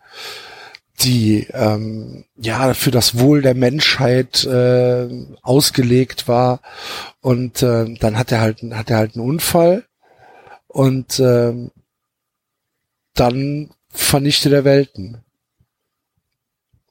die 1.00 1.48
ähm, 1.52 2.24
ja 2.36 2.74
für 2.74 2.90
das 2.90 3.18
Wohl 3.18 3.42
der 3.42 3.54
Menschheit 3.54 4.44
äh, 4.44 5.08
ausgelegt 5.42 6.28
war. 6.28 6.60
Und 7.20 7.62
äh, 7.62 7.92
dann 7.94 8.18
hat 8.18 8.30
er 8.32 8.40
halt 8.40 8.62
hat 8.72 8.90
er 8.90 8.98
halt 8.98 9.16
einen 9.16 9.26
Unfall. 9.26 9.84
Und 10.68 11.18
äh, 11.18 11.52
dann 13.14 13.70
vernichtet 13.88 14.52
er 14.52 14.64
Welten. 14.64 15.18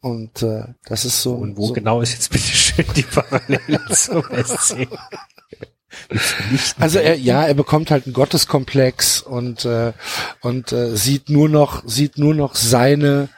Und 0.02 0.42
äh, 0.42 0.64
das 0.86 1.06
ist 1.06 1.22
so 1.22 1.36
Und 1.36 1.58
wo 1.58 1.68
so, 1.68 1.74
genau 1.74 2.02
ist 2.02 2.14
jetzt 2.14 2.32
bitte 2.32 2.46
schön 2.46 2.71
die 2.96 3.04
Parallele 3.04 3.80
zum 3.90 4.24
SC? 4.24 4.88
Also 6.80 7.00
er, 7.00 7.16
ja, 7.16 7.44
er 7.46 7.54
bekommt 7.54 7.92
halt 7.92 8.06
einen 8.06 8.14
Gotteskomplex 8.14 9.22
und 9.22 9.66
äh, 9.66 9.94
und 10.42 10.72
äh, 10.72 10.96
sieht 10.96 11.30
nur 11.30 11.50
noch 11.50 11.84
sieht 11.86 12.18
nur 12.18 12.34
noch 12.34 12.56
seine 12.56 13.30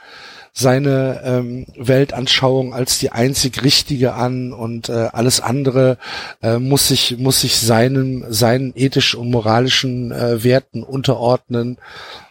seine 0.54 1.22
ähm, 1.26 1.66
Weltanschauung 1.76 2.76
als 2.76 3.00
die 3.00 3.12
einzig 3.12 3.64
richtige 3.64 4.14
an 4.14 4.54
und 4.54 4.88
äh, 4.88 5.10
alles 5.12 5.40
andere 5.40 5.98
äh, 6.44 6.60
muss 6.60 6.88
sich 6.88 7.18
muss 7.18 7.42
sich 7.42 7.58
seinen 7.60 8.32
seinen 8.32 8.74
ethisch 8.76 9.16
und 9.16 9.32
moralischen 9.32 10.12
äh, 10.12 10.44
Werten 10.44 10.84
unterordnen. 10.84 11.80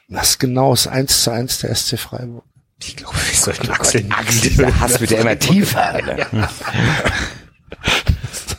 Das 0.08 0.30
ist 0.30 0.38
genau 0.38 0.70
das 0.70 0.86
eins 0.86 1.24
zu 1.24 1.30
eins 1.32 1.58
der 1.58 1.74
SC 1.74 1.98
Freiburg. 1.98 2.44
Ich 2.84 2.96
glaube, 2.96 3.14
wir 3.16 3.34
sollten 3.38 3.70
Axel 3.70 4.04
Axel, 4.10 4.50
dieser 4.50 4.80
Hass 4.80 5.00
wird 5.00 5.10
ja 5.12 5.20
immer 5.20 5.38
tiefer. 5.38 5.82
Alter. 5.82 6.16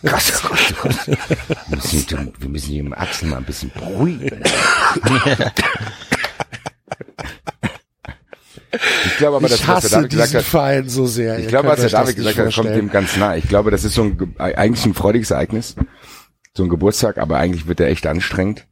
Gott, 0.06 0.34
oh 0.44 0.48
Gott, 0.48 0.60
oh 0.72 0.82
Gott. 0.84 1.08
Wir 1.08 1.76
müssen, 1.78 2.34
wir 2.40 2.50
müssen 2.50 2.74
im 2.76 2.94
Axel 2.94 3.30
mal 3.30 3.38
ein 3.38 3.44
bisschen 3.46 3.72
beruhigen. 3.74 4.42
Ich 9.06 9.18
glaube 9.18 9.38
aber, 9.38 9.46
ich 9.46 9.52
das, 9.52 9.60
was 9.62 9.68
der 9.68 9.76
hasse 9.76 9.90
David 9.92 10.10
gesagt 10.12 10.34
hat, 10.34 10.44
Verein 10.44 10.90
so 10.90 11.06
sehr. 11.06 11.38
ich 11.38 11.44
Ihr 11.46 11.50
glaube, 11.50 11.68
was 11.68 11.76
der 11.82 11.90
das 11.90 12.00
David 12.02 12.16
gesagt 12.16 12.38
hat, 12.40 12.54
kommt 12.56 12.70
dem 12.76 12.90
ganz 12.90 13.16
nah. 13.18 13.36
Ich 13.36 13.48
glaube, 13.48 13.70
das 13.72 13.84
ist 13.84 13.94
so 13.94 14.04
ein, 14.04 14.18
ge- 14.18 14.28
eigentlich 14.38 14.86
ein 14.86 14.94
freudiges 14.96 15.32
Ereignis. 15.32 15.76
So 16.56 16.64
ein 16.64 16.70
Geburtstag, 16.70 17.18
aber 17.18 17.38
eigentlich 17.38 17.68
wird 17.68 17.80
er 17.80 17.88
echt 17.88 18.08
anstrengend. 18.08 18.66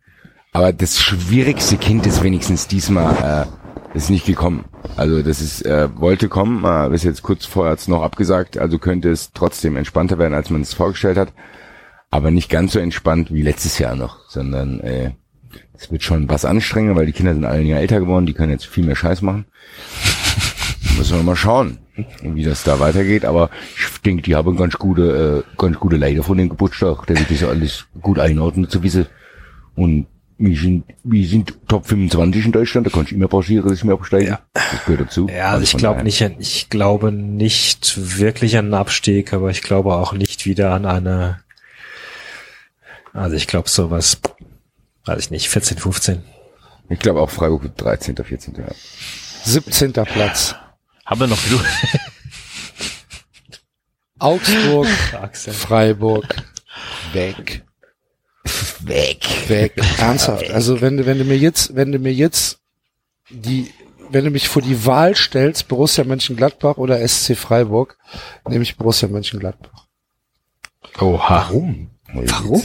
Aber 0.53 0.73
das 0.73 0.99
schwierigste 1.01 1.77
Kind 1.77 2.05
ist 2.07 2.23
wenigstens 2.23 2.67
diesmal, 2.67 3.47
äh, 3.47 3.60
ist 3.93 4.09
nicht 4.09 4.25
gekommen. 4.25 4.65
Also 4.95 5.21
das 5.21 5.41
ist, 5.41 5.65
äh, 5.65 5.89
wollte 5.95 6.29
kommen, 6.29 6.63
äh, 6.63 6.89
bis 6.89 7.03
jetzt 7.03 7.21
kurz 7.21 7.45
vorher 7.45 7.73
hat's 7.73 7.87
noch 7.87 8.01
abgesagt, 8.01 8.57
also 8.57 8.79
könnte 8.79 9.09
es 9.09 9.31
trotzdem 9.33 9.75
entspannter 9.75 10.17
werden, 10.17 10.33
als 10.33 10.49
man 10.49 10.61
es 10.61 10.73
vorgestellt 10.73 11.17
hat. 11.17 11.33
Aber 12.09 12.31
nicht 12.31 12.49
ganz 12.49 12.73
so 12.73 12.79
entspannt 12.79 13.33
wie 13.33 13.41
letztes 13.41 13.79
Jahr 13.79 13.95
noch, 13.95 14.29
sondern 14.29 14.79
äh, 14.81 15.11
es 15.73 15.91
wird 15.91 16.03
schon 16.03 16.29
was 16.29 16.45
anstrengender, 16.45 16.95
weil 16.95 17.05
die 17.05 17.13
Kinder 17.13 17.33
sind 17.33 17.45
alle 17.45 17.59
ein 17.59 17.67
älter 17.67 17.99
geworden, 17.99 18.25
die 18.25 18.33
können 18.33 18.51
jetzt 18.51 18.67
viel 18.67 18.85
mehr 18.85 18.95
Scheiß 18.95 19.21
machen. 19.21 19.45
Müssen 20.97 21.17
wir 21.17 21.23
mal 21.23 21.35
schauen, 21.35 21.79
wie 22.21 22.43
das 22.43 22.63
da 22.63 22.79
weitergeht. 22.79 23.25
Aber 23.25 23.49
ich 23.75 24.01
denke, 24.01 24.21
die 24.21 24.35
haben 24.35 24.57
ganz 24.57 24.77
gute, 24.77 25.45
äh, 25.49 25.57
ganz 25.57 25.79
gute 25.79 25.95
Leiter 25.95 26.23
von 26.23 26.37
dem 26.37 26.49
Geburtstag. 26.49 27.07
Der 27.07 27.17
wird 27.17 27.31
das 27.31 27.43
alles 27.43 27.85
gut 28.01 28.19
einordnen 28.19 28.69
zu 28.69 28.83
wissen. 28.83 29.07
Und 29.75 30.05
wir 30.41 30.57
sind, 30.57 30.83
wir 31.03 31.27
sind 31.27 31.53
Top 31.67 31.85
25 31.85 32.45
in 32.45 32.51
Deutschland. 32.51 32.87
Da 32.87 32.91
kann 32.91 33.03
ich 33.03 33.11
immer 33.13 33.27
passieren, 33.27 33.67
dass 33.67 33.77
ich 33.77 33.83
mir 33.83 33.93
absteige. 33.93 34.25
Ja. 34.27 34.41
Das 34.53 34.85
gehört 34.85 35.01
dazu. 35.07 35.27
Ja, 35.29 35.51
also 35.51 35.63
ich 35.63 35.71
von 35.71 35.79
glaube 35.79 36.03
nicht, 36.03 36.21
an- 36.23 36.35
ich 36.39 36.69
glaube 36.69 37.11
nicht 37.11 38.17
wirklich 38.17 38.57
an 38.57 38.65
einen 38.65 38.73
Abstieg, 38.73 39.33
aber 39.33 39.49
ich 39.51 39.61
glaube 39.61 39.93
auch 39.93 40.13
nicht 40.13 40.45
wieder 40.45 40.71
an 40.73 40.85
eine, 40.85 41.39
also 43.13 43.35
ich 43.35 43.47
glaube 43.47 43.69
sowas, 43.69 44.19
weiß 45.05 45.19
ich 45.19 45.31
nicht, 45.31 45.49
14, 45.49 45.77
15. 45.77 46.23
Ich 46.89 46.99
glaube 46.99 47.21
auch 47.21 47.29
Freiburg 47.29 47.63
wird 47.63 47.79
13., 47.81 48.15
14. 48.17 48.55
Ja. 48.55 48.65
17. 49.45 49.93
Platz. 49.93 50.55
Haben 51.05 51.19
wir 51.21 51.27
noch 51.27 51.43
genug? 51.43 51.63
Augsburg. 54.19 54.87
Freiburg, 55.53 56.35
weg. 57.13 57.63
Weg. 58.83 59.27
weg. 59.47 59.73
Ernsthaft. 59.97 60.49
Also 60.51 60.81
wenn 60.81 60.97
du, 60.97 61.05
wenn 61.05 61.17
du 61.17 61.23
mir 61.23 61.37
jetzt, 61.37 61.75
wenn 61.75 61.91
du 61.91 61.99
mir 61.99 62.13
jetzt 62.13 62.59
die, 63.29 63.71
wenn 64.09 64.25
du 64.25 64.31
mich 64.31 64.49
vor 64.49 64.61
die 64.61 64.85
Wahl 64.85 65.15
stellst, 65.15 65.67
Borussia 65.67 66.03
Mönchengladbach 66.03 66.77
oder 66.77 67.05
SC 67.07 67.35
Freiburg, 67.37 67.97
nehme 68.47 68.63
ich 68.63 68.77
Borussia 68.77 69.07
Mönchengladbach. 69.07 69.87
Oha. 70.99 71.47
Warum? 71.47 71.91
Warum? 72.13 72.63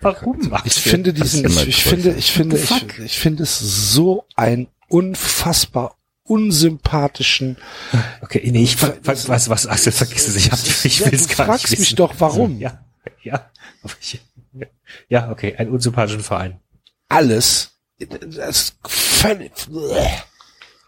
Warum? 0.00 0.52
Ich 0.64 0.74
finde 0.74 1.12
diesen, 1.12 1.46
ich, 1.46 1.68
ich 1.68 1.84
finde, 1.84 2.14
ich 2.14 2.32
finde, 2.32 2.58
ich, 2.58 2.98
ich 2.98 3.18
finde 3.18 3.44
es 3.44 3.58
so 3.58 4.24
ein 4.34 4.66
unfassbar 4.88 5.96
unsympathischen. 6.24 7.56
Okay, 8.20 8.42
nee, 8.50 8.64
ich, 8.64 8.82
was, 8.82 9.28
was, 9.28 9.48
was, 9.48 9.66
Axel, 9.66 9.92
vergiss 9.92 10.28
es, 10.28 10.36
ich 10.36 10.50
hab, 10.50 10.58
ich 10.58 10.98
Ja, 10.98 11.12
will's 11.12 11.26
du 11.28 11.36
gar 11.36 11.46
fragst 11.46 11.64
nicht 11.64 11.78
mich 11.78 11.88
wissen. 11.88 11.96
doch, 11.96 12.14
warum? 12.18 12.58
Ja, 12.58 12.84
ja, 13.22 13.50
ja, 15.08 15.30
okay, 15.30 15.54
einen 15.56 15.70
unsympathischen 15.70 16.22
Verein. 16.22 16.60
Alles. 17.08 17.70
Das 17.98 18.60
ist 18.60 18.76
völlig. 18.86 19.52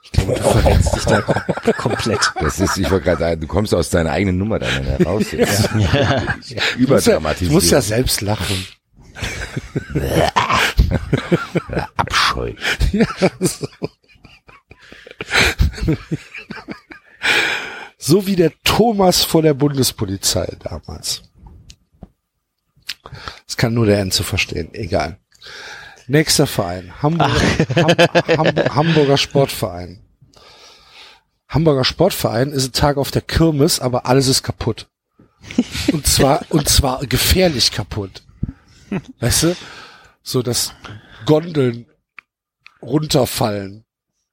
Ich 0.03 0.11
glaube, 0.13 0.35
du 0.35 0.41
verletzt 0.43 0.95
dich 0.97 1.05
da 1.05 1.19
kom- 1.21 1.73
komplett. 1.77 2.21
Das 2.41 2.61
ist, 2.61 2.77
ich 2.77 2.91
wollte 2.91 3.05
gerade 3.07 3.21
sagen, 3.21 3.41
du 3.41 3.47
kommst 3.47 3.75
aus 3.75 3.91
deiner 3.91 4.11
eigenen 4.13 4.39
Nummer 4.39 4.59
dann 4.59 4.83
heraus. 4.85 5.31
Jetzt. 5.33 5.71
Ich 5.77 5.91
ja, 5.93 6.23
ich 6.41 6.77
Überdramatisiert. 6.77 7.53
muss 7.53 7.71
ja 7.71 7.81
selbst 7.81 8.21
lachen. 8.21 8.67
Abscheu. 11.97 12.53
So 17.99 18.27
wie 18.27 18.37
der 18.37 18.53
Thomas 18.65 19.25
vor 19.25 19.43
der 19.43 19.55
Bundespolizei 19.55 20.57
damals. 20.63 21.23
Das 23.47 23.57
kann 23.57 23.75
nur 23.75 23.87
der 23.87 23.99
Enzo 24.01 24.23
verstehen. 24.23 24.69
Egal. 24.73 25.19
Nächster 26.07 26.47
Verein. 26.47 26.93
Hamburger, 27.03 27.41
Ham, 27.77 28.37
Ham, 28.39 28.75
Hamburger 28.75 29.17
Sportverein. 29.17 30.01
Hamburger 31.49 31.85
Sportverein 31.85 32.51
ist 32.53 32.69
ein 32.69 32.73
Tag 32.73 32.97
auf 32.97 33.11
der 33.11 33.23
Kirmes, 33.23 33.81
aber 33.81 34.07
alles 34.07 34.27
ist 34.29 34.43
kaputt. 34.43 34.89
Und 35.93 36.07
zwar, 36.07 36.45
und 36.51 36.69
zwar 36.69 37.01
gefährlich 37.07 37.71
kaputt. 37.71 38.23
Weißt 39.21 39.45
du? 39.45 39.57
So, 40.23 40.43
dass 40.43 40.73
Gondeln 41.27 41.87
runterfallen. 42.83 43.85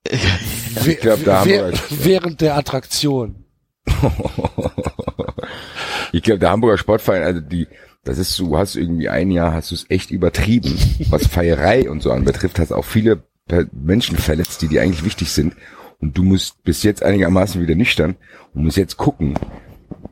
We- 0.09 0.95
glaub, 0.95 1.23
der 1.23 1.45
we- 1.45 1.57
Hamburger- 1.59 1.79
während 1.89 2.41
der 2.41 2.55
Attraktion. 2.57 3.45
Ich 6.13 6.23
glaube, 6.23 6.39
der 6.39 6.49
Hamburger 6.49 6.77
Sportverein, 6.77 7.23
also 7.23 7.39
die, 7.39 7.67
das 8.03 8.17
ist 8.17 8.37
du 8.39 8.57
hast 8.57 8.75
irgendwie 8.75 9.09
ein 9.09 9.31
Jahr, 9.31 9.53
hast 9.53 9.71
du 9.71 9.75
es 9.75 9.85
echt 9.89 10.11
übertrieben. 10.11 10.75
Was 11.09 11.27
Feierei 11.27 11.89
und 11.89 12.01
so 12.01 12.11
anbetrifft, 12.11 12.59
hast 12.59 12.71
auch 12.71 12.85
viele 12.85 13.23
Menschen 13.71 14.17
verletzt, 14.17 14.61
die 14.61 14.67
dir 14.67 14.81
eigentlich 14.81 15.03
wichtig 15.03 15.31
sind. 15.31 15.55
Und 15.99 16.17
du 16.17 16.23
musst 16.23 16.63
bis 16.63 16.83
jetzt 16.83 17.03
einigermaßen 17.03 17.61
wieder 17.61 17.75
nüchtern 17.75 18.15
und 18.53 18.63
musst 18.63 18.77
jetzt 18.77 18.97
gucken, 18.97 19.35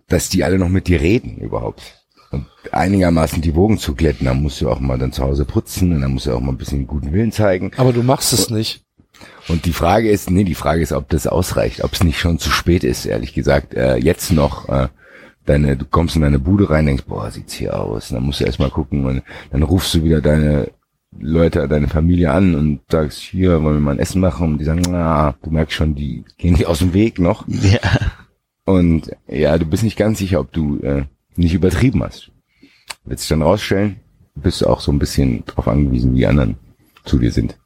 dass 0.08 0.30
die 0.30 0.44
alle 0.44 0.60
noch 0.60 0.70
mit 0.70 0.88
dir 0.88 1.02
reden 1.02 1.38
überhaupt. 1.38 2.06
Und 2.32 2.46
einigermaßen 2.72 3.42
die 3.42 3.56
Wogen 3.56 3.80
zu 3.80 3.96
glätten, 3.96 4.26
dann 4.26 4.44
musst 4.44 4.62
du 4.62 4.70
auch 4.70 4.80
mal 4.80 5.00
dann 5.00 5.12
zu 5.12 5.24
Hause 5.24 5.46
putzen 5.46 5.94
und 5.94 6.02
dann 6.02 6.14
musst 6.14 6.28
du 6.28 6.34
auch 6.34 6.42
mal 6.42 6.52
ein 6.52 6.58
bisschen 6.58 6.86
guten 6.86 7.12
Willen 7.12 7.32
zeigen. 7.32 7.72
Aber 7.78 7.92
du 7.92 8.04
machst 8.04 8.34
es 8.34 8.52
nicht. 8.52 8.84
Und 9.48 9.66
die 9.66 9.74
Frage 9.74 10.12
ist, 10.12 10.30
nee, 10.30 10.44
die 10.44 10.56
Frage 10.56 10.82
ist, 10.82 10.92
ob 10.92 11.10
das 11.10 11.26
ausreicht, 11.26 11.84
ob 11.84 11.94
es 11.94 12.04
nicht 12.04 12.20
schon 12.20 12.38
zu 12.38 12.52
spät 12.52 12.84
ist, 12.84 13.06
ehrlich 13.06 13.34
gesagt. 13.34 13.74
Äh, 13.74 13.98
jetzt 13.98 14.32
noch, 14.32 14.70
äh, 14.70 14.90
deine, 15.50 15.76
du 15.76 15.86
kommst 15.86 16.16
in 16.16 16.22
deine 16.22 16.40
Bude 16.40 16.70
rein, 16.70 16.86
denkst, 16.86 17.06
boah, 17.08 17.30
sieht's 17.32 17.54
hier 17.54 17.80
aus. 17.80 18.12
Und 18.12 18.16
dann 18.16 18.24
musst 18.24 18.40
du 18.40 18.46
erstmal 18.46 18.70
gucken 18.70 19.06
und 19.06 19.24
dann 19.52 19.64
rufst 19.64 19.94
du 19.96 20.04
wieder 20.04 20.22
deine 20.22 20.72
Leute, 21.18 21.68
deine 21.68 21.88
Familie 21.88 22.32
an 22.32 22.56
und 22.56 22.82
sagst, 22.90 23.20
hier, 23.20 23.64
wollen 23.64 23.78
wir 23.78 23.82
mal 23.82 23.92
ein 23.94 24.00
Essen 24.00 24.22
machen? 24.22 24.54
Und 24.54 24.58
die 24.60 24.66
sagen, 24.66 24.84
na, 24.90 25.36
du 25.42 25.50
merkst 25.50 25.76
schon, 25.76 25.96
die 25.96 26.24
gehen 26.38 26.56
dir 26.56 26.70
aus 26.70 26.80
dem 26.80 26.94
Weg 26.94 27.20
noch. 27.20 27.48
Ja. 27.48 27.80
Und 28.66 29.12
ja, 29.28 29.58
du 29.58 29.66
bist 29.66 29.84
nicht 29.84 29.98
ganz 29.98 30.20
sicher, 30.20 30.40
ob 30.40 30.52
du 30.52 30.80
äh, 30.82 31.06
nicht 31.36 31.56
übertrieben 31.56 32.04
hast. 32.04 32.32
Wird 33.04 33.20
sich 33.20 33.30
dann 33.30 33.42
rausstellen, 33.42 34.00
bist 34.36 34.62
du 34.62 34.68
auch 34.68 34.80
so 34.80 34.92
ein 34.92 35.00
bisschen 35.00 35.44
drauf 35.46 35.68
angewiesen, 35.68 36.14
wie 36.14 36.20
die 36.20 36.28
anderen 36.28 36.58
zu 37.04 37.18
dir 37.18 37.32
sind. 37.32 37.58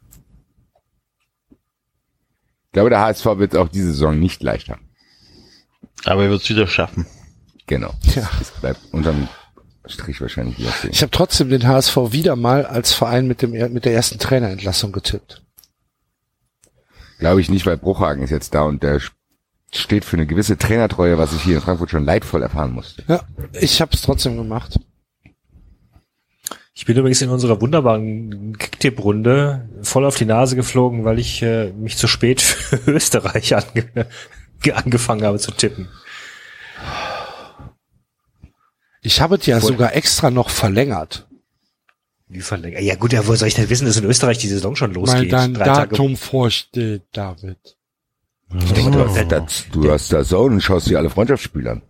Ich 1.50 2.72
glaube, 2.72 2.90
der 2.90 3.02
HSV 3.02 3.26
wird 3.26 3.58
auch 3.58 3.68
diese 3.68 3.88
Saison 3.88 4.18
nicht 4.18 4.42
leicht 4.42 4.70
haben. 4.70 4.88
Aber 6.06 6.24
er 6.24 6.30
wird 6.30 6.42
es 6.42 6.50
wieder 6.50 6.68
schaffen. 6.68 7.06
Genau. 7.68 7.94
Ja. 8.16 8.30
Es 8.42 8.52
bleibt 8.52 8.80
unterm 8.92 9.28
Strich 9.86 10.22
wahrscheinlich 10.22 10.58
wieder 10.60 10.72
stehen. 10.72 10.92
Ich 10.92 11.02
habe 11.02 11.12
trotzdem 11.12 11.50
den 11.50 11.68
HSV 11.68 11.96
wieder 12.12 12.36
mal 12.36 12.66
als 12.66 12.94
Verein 12.94 13.28
mit 13.28 13.42
dem 13.42 13.52
mit 13.52 13.86
der 13.86 13.94
ersten 13.94 14.20
Trainerentlassung 14.20 14.92
getippt. 14.92 15.42
Glaube 17.20 17.42
ich 17.42 17.50
nicht, 17.50 17.66
weil 17.66 17.78
Bruchhagen 17.78 18.24
ist 18.24 18.30
jetzt 18.30 18.54
da 18.54 18.64
und 18.64 18.84
der 18.84 19.02
steht 19.72 20.06
für 20.06 20.18
eine 20.18 20.28
gewisse 20.28 20.58
Trainertreue, 20.58 21.18
was 21.18 21.34
ich 21.34 21.42
hier 21.42 21.56
in 21.56 21.62
Frankfurt 21.62 21.90
schon 21.90 22.06
leidvoll 22.06 22.42
erfahren 22.42 22.72
musste. 22.72 23.04
Ja, 23.08 23.24
ich 23.54 23.82
habe 23.82 23.92
es 23.94 24.02
trotzdem 24.02 24.38
gemacht. 24.38 24.80
Ich 26.76 26.86
bin 26.86 26.98
übrigens 26.98 27.22
in 27.22 27.30
unserer 27.30 27.62
wunderbaren 27.62 28.58
Kicktipp-Runde 28.58 29.70
voll 29.84 30.06
auf 30.06 30.16
die 30.16 30.26
Nase 30.26 30.56
geflogen, 30.56 31.06
weil 31.06 31.20
ich 31.20 31.42
äh, 31.44 31.72
mich 31.72 31.98
zu 31.98 32.08
spät 32.08 32.42
für 32.42 32.78
Österreich 32.92 33.56
ange 33.56 34.08
angefangen 34.74 35.24
habe 35.24 35.40
zu 35.40 35.52
tippen. 35.52 35.90
Ich 39.04 39.22
habe 39.22 39.36
es 39.36 39.46
ja 39.46 39.60
sogar 39.60 39.94
extra 39.96 40.32
noch 40.32 40.50
verlängert. 40.50 41.28
Wie 42.30 42.42
verlängert? 42.42 42.82
Ja 42.82 42.96
gut, 42.96 43.14
ja, 43.14 43.28
wo 43.28 43.36
soll 43.36 43.50
ich 43.50 43.54
denn 43.54 43.70
wissen, 43.70 43.86
dass 43.86 43.98
in 43.98 44.06
Österreich 44.06 44.38
die 44.40 44.48
Saison 44.48 44.76
schon 44.76 44.92
Weil 44.96 45.02
losgeht? 45.02 45.34
dein 45.34 45.54
Drei 45.54 45.66
Tage- 45.66 45.90
Datum 45.92 46.18
vorsteht, 46.18 47.04
David. 47.12 47.78
Du, 48.50 49.00
hast, 49.00 49.32
das, 49.32 49.66
du 49.72 49.92
hast 49.92 50.14
da 50.14 50.24
so 50.24 50.42
und 50.42 50.62
schaust 50.62 50.88
dir 50.88 51.00
alle 51.00 51.10
Freundschaftsspiele 51.10 51.72
an. 51.72 51.82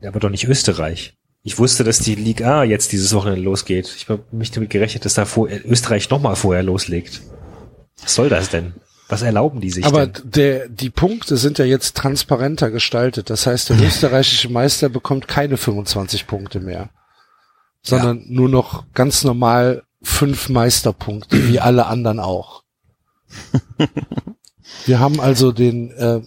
Ja, 0.00 0.08
aber 0.10 0.20
doch 0.20 0.30
nicht 0.30 0.44
Österreich. 0.44 1.14
Ich 1.42 1.58
wusste, 1.58 1.84
dass 1.84 2.00
die 2.00 2.16
Liga 2.16 2.60
A 2.60 2.64
jetzt 2.64 2.92
dieses 2.92 3.14
Wochenende 3.14 3.40
losgeht. 3.40 3.92
Ich 3.96 4.08
habe 4.08 4.24
mich 4.30 4.50
damit 4.50 4.70
gerechnet, 4.70 5.04
dass 5.04 5.14
da 5.14 5.24
vor, 5.24 5.48
Österreich 5.48 6.10
nochmal 6.10 6.36
vorher 6.36 6.62
loslegt. 6.62 7.22
Was 8.02 8.14
soll 8.14 8.28
das 8.28 8.50
denn? 8.50 8.74
Was 9.10 9.22
erlauben 9.22 9.60
die 9.60 9.70
sich 9.70 9.84
Aber 9.84 10.06
denn? 10.06 10.30
der, 10.30 10.68
die 10.68 10.90
Punkte 10.90 11.36
sind 11.36 11.58
ja 11.58 11.64
jetzt 11.64 11.96
transparenter 11.96 12.70
gestaltet. 12.70 13.28
Das 13.28 13.44
heißt, 13.46 13.70
der 13.70 13.80
österreichische 13.80 14.48
Meister 14.48 14.88
bekommt 14.88 15.26
keine 15.26 15.56
25 15.56 16.28
Punkte 16.28 16.60
mehr, 16.60 16.90
sondern 17.82 18.24
nur 18.28 18.48
noch 18.48 18.84
ganz 18.94 19.24
normal 19.24 19.82
fünf 20.00 20.48
Meisterpunkte, 20.48 21.48
wie 21.48 21.58
alle 21.58 21.86
anderen 21.86 22.20
auch. 22.20 22.62
Wir 24.86 25.00
haben 25.00 25.20
also 25.20 25.50
den, 25.50 25.90
äh, 25.90 26.20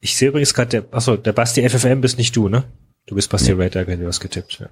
Ich 0.00 0.16
sehe 0.16 0.28
übrigens 0.28 0.54
gerade, 0.54 0.70
der, 0.70 0.84
achso, 0.92 1.16
der 1.16 1.32
Basti 1.32 1.68
FFM 1.68 2.00
bist 2.00 2.16
nicht 2.16 2.34
du, 2.34 2.48
ne? 2.48 2.64
Du 3.06 3.14
bist 3.14 3.30
Basti 3.30 3.54
nee. 3.54 3.62
Rater, 3.62 3.84
du 3.84 4.06
hast 4.06 4.20
getippt. 4.20 4.60
Ja. 4.60 4.68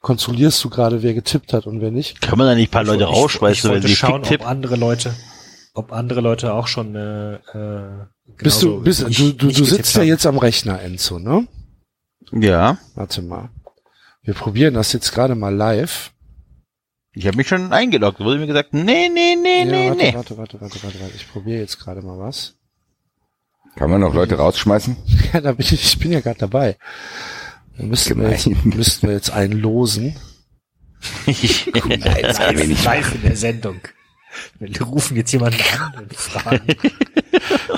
kontrollierst 0.00 0.62
du 0.62 0.68
gerade, 0.68 1.02
wer 1.02 1.14
getippt 1.14 1.52
hat 1.52 1.66
und 1.66 1.80
wer 1.80 1.90
nicht. 1.90 2.20
Kann 2.20 2.38
man 2.38 2.46
da 2.46 2.54
nicht 2.54 2.68
ein 2.68 2.70
paar 2.70 2.84
Leute 2.84 3.04
ich, 3.04 3.10
rausschmeißen, 3.10 3.58
ich 3.58 3.64
wenn 3.64 3.70
wollte 3.70 3.88
sie 3.88 3.96
schauen, 3.96 4.24
ob 4.24 4.46
andere 4.46 4.76
Leute, 4.76 5.14
ob 5.78 5.92
andere 5.92 6.20
Leute 6.20 6.52
auch 6.52 6.66
schon 6.66 6.94
äh, 6.94 7.34
äh, 7.34 8.06
Bist 8.42 8.62
du, 8.62 8.66
genauso 8.66 8.80
bist, 8.82 9.08
ich 9.08 9.16
du, 9.16 9.32
du, 9.32 9.46
nicht 9.46 9.60
du 9.60 9.64
sitzt 9.64 9.94
ja 9.94 10.00
haben. 10.02 10.08
jetzt 10.08 10.26
am 10.26 10.38
Rechner, 10.38 10.80
Enzo, 10.82 11.18
ne? 11.18 11.46
Ja. 12.32 12.78
Warte 12.94 13.22
mal. 13.22 13.50
Wir 14.22 14.34
probieren 14.34 14.74
das 14.74 14.92
jetzt 14.92 15.12
gerade 15.12 15.34
mal 15.34 15.54
live. 15.54 16.12
Ich 17.12 17.26
habe 17.26 17.36
mich 17.36 17.48
schon 17.48 17.72
eingeloggt. 17.72 18.20
Wurde 18.20 18.38
mir 18.38 18.46
gesagt, 18.46 18.74
nee, 18.74 19.08
nee, 19.08 19.36
nee, 19.36 19.60
Ja, 19.60 19.64
nee, 19.64 19.88
warte, 19.88 20.02
nee. 20.04 20.14
warte, 20.14 20.36
warte, 20.36 20.60
warte, 20.60 20.82
warte, 20.82 21.00
warte. 21.00 21.14
Ich 21.16 21.30
probiere 21.32 21.60
jetzt 21.60 21.78
gerade 21.80 22.02
mal 22.02 22.18
was. 22.18 22.54
Kann 23.76 23.90
man 23.90 24.00
noch 24.00 24.14
Leute 24.14 24.36
rausschmeißen? 24.36 24.96
Ja, 25.32 25.40
da 25.40 25.52
bin 25.52 25.64
ich, 25.66 25.72
ich 25.72 25.98
bin 25.98 26.12
ja 26.12 26.20
gerade 26.20 26.38
dabei. 26.38 26.76
Da 27.76 27.84
müssten 27.84 28.20
wir, 28.20 28.30
jetzt, 28.30 28.46
müssten 28.64 29.06
wir 29.06 29.14
jetzt 29.14 29.30
einen 29.30 29.58
losen. 29.60 30.16
Das 31.26 31.42
ist 31.42 32.84
live 32.84 33.14
in 33.14 33.22
der 33.22 33.36
Sendung. 33.36 33.80
Wir 34.58 34.82
rufen 34.82 35.16
jetzt 35.16 35.32
jemanden 35.32 35.60
an 35.78 36.02
und 36.02 36.14
fragen. 36.16 36.66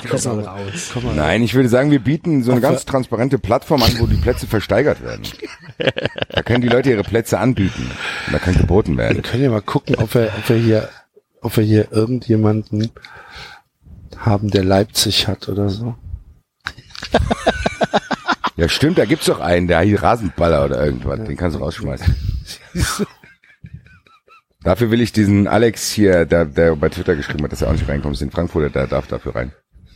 Wer 0.03 0.17
soll 0.17 0.41
raus? 0.43 0.91
Komm 0.93 1.05
mal, 1.05 1.15
Nein, 1.15 1.43
ich 1.43 1.53
würde 1.53 1.69
sagen, 1.69 1.91
wir 1.91 1.99
bieten 1.99 2.43
so 2.43 2.51
eine 2.51 2.61
ganz 2.61 2.85
transparente 2.85 3.39
Plattform 3.39 3.83
an, 3.83 3.91
wo 3.99 4.07
die 4.07 4.15
Plätze 4.15 4.47
versteigert 4.47 5.03
werden. 5.03 5.23
Da 6.29 6.43
können 6.43 6.61
die 6.61 6.69
Leute 6.69 6.91
ihre 6.91 7.03
Plätze 7.03 7.39
anbieten. 7.39 7.89
Und 8.27 8.33
da 8.33 8.37
kann 8.39 8.55
geboten 8.55 8.93
wir 8.97 9.05
werden. 9.05 9.23
können 9.23 9.43
ja 9.43 9.49
mal 9.49 9.61
gucken, 9.63 9.95
ob 9.95 10.13
wir, 10.13 10.31
ob 10.37 10.47
wir 10.49 10.55
hier, 10.55 10.89
ob 11.41 11.57
wir 11.57 11.63
hier 11.63 11.91
irgendjemanden 11.91 12.91
haben, 14.15 14.49
der 14.51 14.63
Leipzig 14.63 15.27
hat 15.27 15.49
oder 15.49 15.69
so. 15.69 15.95
Ja, 18.57 18.69
stimmt, 18.69 18.99
da 18.99 19.05
gibt's 19.05 19.25
doch 19.25 19.39
einen, 19.39 19.67
der 19.67 19.81
hier 19.81 20.03
Rasenballer 20.03 20.65
oder 20.65 20.85
irgendwas. 20.85 21.23
Den 21.23 21.35
kannst 21.35 21.57
du 21.57 21.61
rausschmeißen. 21.63 22.15
Dafür 24.63 24.91
will 24.91 25.01
ich 25.01 25.11
diesen 25.11 25.47
Alex 25.47 25.91
hier, 25.91 26.25
der, 26.25 26.45
der 26.45 26.75
bei 26.75 26.89
Twitter 26.89 27.15
geschrieben 27.15 27.43
hat, 27.43 27.51
dass 27.51 27.61
er 27.61 27.69
auch 27.69 27.73
nicht 27.73 27.87
reinkommt, 27.87 28.15
ist 28.15 28.21
in 28.21 28.31
Frankfurter, 28.31 28.69
der 28.69 28.87
darf 28.87 29.07
dafür 29.07 29.35
rein. 29.35 29.51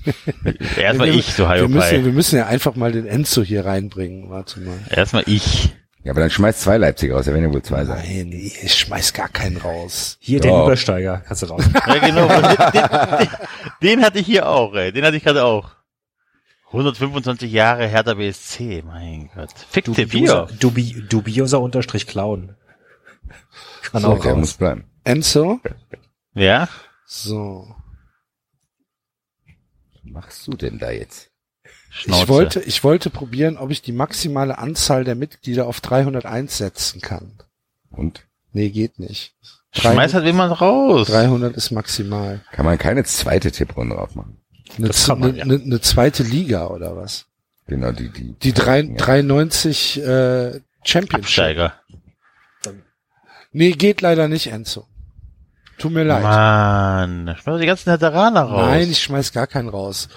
Erstmal 0.77 1.09
ich, 1.09 1.25
so 1.33 1.47
wir 1.47 1.67
müssen, 1.67 2.05
wir 2.05 2.11
müssen 2.11 2.37
ja 2.37 2.45
einfach 2.47 2.75
mal 2.75 2.91
den 2.91 3.05
Enzo 3.07 3.41
hier 3.41 3.65
reinbringen. 3.65 4.29
Warte 4.29 4.59
mal. 4.59 4.77
Erstmal 4.89 5.23
ich. 5.27 5.75
Ja, 6.03 6.11
aber 6.11 6.21
dann 6.21 6.29
schmeißt 6.29 6.61
zwei 6.61 6.77
Leipziger 6.77 7.15
raus, 7.15 7.25
da 7.25 7.33
werden 7.33 7.45
ja 7.45 7.53
wohl 7.53 7.63
zwei 7.63 7.83
sein. 7.83 8.03
Nein, 8.05 8.31
ich 8.31 8.73
schmeiß 8.75 9.13
gar 9.13 9.27
keinen 9.27 9.57
raus. 9.57 10.17
Hier 10.19 10.39
den. 10.39 10.51
Übersteiger, 10.51 11.23
kannst 11.27 11.41
du 11.41 11.47
raus. 11.47 11.63
Ja, 11.87 11.97
genau. 11.97 12.27
Den, 12.27 12.71
den, 13.19 13.29
den 13.81 14.05
hatte 14.05 14.19
ich 14.19 14.27
hier 14.27 14.47
auch, 14.47 14.75
ey. 14.75 14.91
Den 14.91 15.03
hatte 15.03 15.17
ich 15.17 15.23
gerade 15.23 15.43
auch. 15.43 15.71
125 16.67 17.51
Jahre 17.51 17.87
Hertha 17.87 18.13
BSC, 18.13 18.83
mein 18.85 19.29
Gott. 19.33 19.49
Hier. 19.71 19.81
Dubioser, 19.81 20.47
dubi, 20.59 21.05
dubioser 21.09 21.59
Unterstrich 21.59 22.05
Clown. 22.05 22.55
Kann 23.91 24.01
So, 24.01 24.07
auch 24.09 24.21
Der 24.21 24.31
raus. 24.33 24.39
muss 24.39 24.53
bleiben. 24.53 24.85
Enzo? 25.03 25.59
Ja? 26.33 26.67
So. 27.05 27.73
Was 29.93 30.03
machst 30.03 30.47
du 30.47 30.51
denn 30.51 30.79
da 30.79 30.91
jetzt? 30.91 31.29
Schnauze. 31.89 32.21
Ich 32.23 32.27
wollte, 32.29 32.59
ich 32.61 32.83
wollte 32.83 33.09
probieren, 33.09 33.57
ob 33.57 33.71
ich 33.71 33.81
die 33.81 33.91
maximale 33.93 34.57
Anzahl 34.57 35.03
der 35.03 35.15
Mitglieder 35.15 35.65
auf 35.67 35.79
301 35.81 36.57
setzen 36.57 37.01
kann. 37.01 37.37
Und? 37.89 38.25
Nee, 38.51 38.69
geht 38.69 38.99
nicht. 38.99 39.35
Schmeiß 39.71 40.13
halt 40.13 40.25
jemand 40.25 40.59
raus. 40.61 41.07
300 41.07 41.55
ist 41.55 41.71
maximal. 41.71 42.41
Kann 42.51 42.65
man 42.65 42.77
keine 42.77 43.03
zweite 43.03 43.51
Tipprunde 43.51 43.95
drauf 43.95 44.15
machen? 44.15 44.37
Eine, 44.77 44.87
Das 44.87 45.05
kann 45.07 45.19
man, 45.19 45.29
eine, 45.29 45.37
ja. 45.37 45.43
eine, 45.43 45.55
eine 45.61 45.81
zweite 45.81 46.23
Liga 46.23 46.67
oder 46.67 46.95
was? 46.97 47.27
Genau, 47.67 47.91
die, 47.91 48.09
die. 48.09 48.33
Die 48.33 48.53
drei, 48.53 48.81
Ja. 48.81 48.95
93 48.95 50.01
äh, 50.01 50.61
Championship. 50.83 51.13
Absteiger. 51.25 51.73
Nee, 53.57 53.71
geht 53.71 54.01
leider 54.01 54.27
nicht, 54.27 54.47
Enzo. 54.47 54.85
Tut 55.77 55.93
mir 55.93 56.03
leid. 56.03 56.23
Mann, 56.23 57.37
schmeiß 57.41 57.61
die 57.61 57.65
ganzen 57.65 57.89
Veteraner 57.93 58.41
raus. 58.41 58.67
Nein, 58.67 58.91
ich 58.91 59.01
schmeiß 59.01 59.31
gar 59.31 59.47
keinen 59.47 59.69
raus. 59.69 60.09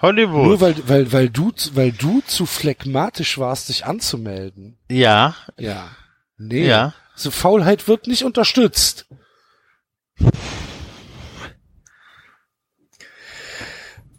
Hollywood. 0.00 0.44
Nur 0.46 0.60
weil, 0.62 0.74
weil, 0.88 1.12
weil 1.12 1.28
du, 1.28 1.52
weil 1.74 1.92
du 1.92 2.22
zu 2.22 2.46
phlegmatisch 2.46 3.36
warst, 3.36 3.68
dich 3.68 3.84
anzumelden. 3.84 4.78
ja, 4.90 5.34
Ja. 5.58 5.88
Nee. 6.38 6.66
ja. 6.66 6.94
So 7.14 7.30
Faulheit 7.30 7.86
wird 7.86 8.06
nicht 8.06 8.24
unterstützt. 8.24 9.06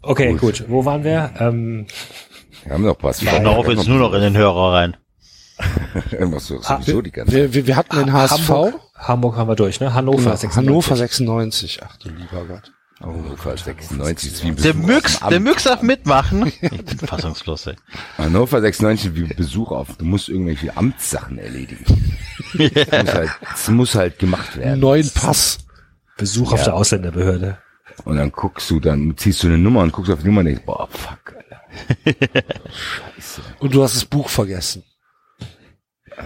Okay, 0.02 0.32
Gut. 0.34 0.40
gut. 0.40 0.64
Wo 0.68 0.84
waren 0.84 1.02
wir? 1.02 1.32
Ähm, 1.40 1.88
Wir 2.62 2.74
haben 2.74 2.84
noch 2.84 2.96
was. 3.02 3.24
Komm 3.24 3.44
auf 3.46 3.66
jetzt 3.68 3.88
nur 3.88 3.98
noch 3.98 4.12
in 4.12 4.20
den 4.20 4.36
Hörer 4.36 4.72
rein. 4.72 4.96
Irgendwas 6.12 6.46
so, 6.46 6.60
sowieso 6.60 7.02
die 7.02 7.10
ganze 7.12 7.32
Wir, 7.32 7.52
wir, 7.54 7.66
wir 7.66 7.76
hatten 7.76 7.96
den 7.96 8.12
HSV. 8.12 8.48
Hamburg, 8.48 8.74
Hamburg 8.94 9.36
haben 9.36 9.48
wir 9.48 9.56
durch, 9.56 9.80
ne? 9.80 9.94
Hannover, 9.94 10.18
Genau, 10.18 10.36
96. 10.36 10.56
Hannover 10.56 10.96
96. 10.96 11.80
Ach 11.84 11.96
du 11.98 12.08
lieber 12.10 12.44
Gott. 12.46 12.72
Hannover 13.00 13.56
96 13.56 14.32
ist 14.32 14.42
wie 14.44 14.52
Der 14.52 14.72
Besuch 14.72 14.86
Müx, 14.86 15.20
der. 15.20 15.40
Müx 15.40 15.64
darf 15.64 15.82
mitmachen. 15.82 16.50
Ich 16.60 16.70
bin 16.84 16.98
fassungslos, 16.98 17.66
ey. 17.66 17.76
Hannover 18.16 18.60
96 18.60 19.14
wie 19.14 19.24
Besuch 19.34 19.70
auf. 19.70 19.96
Du 19.98 20.04
musst 20.06 20.28
irgendwelche 20.30 20.76
Amtssachen 20.76 21.38
erledigen. 21.38 21.84
Es 22.58 22.88
muss 23.04 23.14
halt, 23.14 23.30
es 23.54 23.68
muss 23.68 23.94
halt 23.94 24.18
gemacht 24.18 24.56
werden. 24.56 24.80
Neuen 24.80 25.10
Pass. 25.10 25.58
Besuch 26.16 26.52
auf 26.52 26.62
der 26.64 26.74
Ausländerbehörde. 26.74 27.58
Und 28.04 28.16
dann 28.16 28.32
guckst 28.32 28.70
du, 28.70 28.80
dann 28.80 29.14
ziehst 29.16 29.42
du 29.42 29.48
eine 29.48 29.58
Nummer 29.58 29.82
und 29.82 29.92
guckst 29.92 30.10
auf 30.10 30.20
die 30.20 30.26
Nummer 30.26 30.40
und 30.40 30.46
denkst, 30.46 30.62
boah, 30.64 30.88
fuck, 30.90 31.34
Alter. 31.36 31.62
Scheiße. 33.16 33.42
Und 33.58 33.74
du 33.74 33.82
hast 33.82 33.94
das 33.96 34.04
Buch 34.04 34.28
vergessen. 34.28 34.82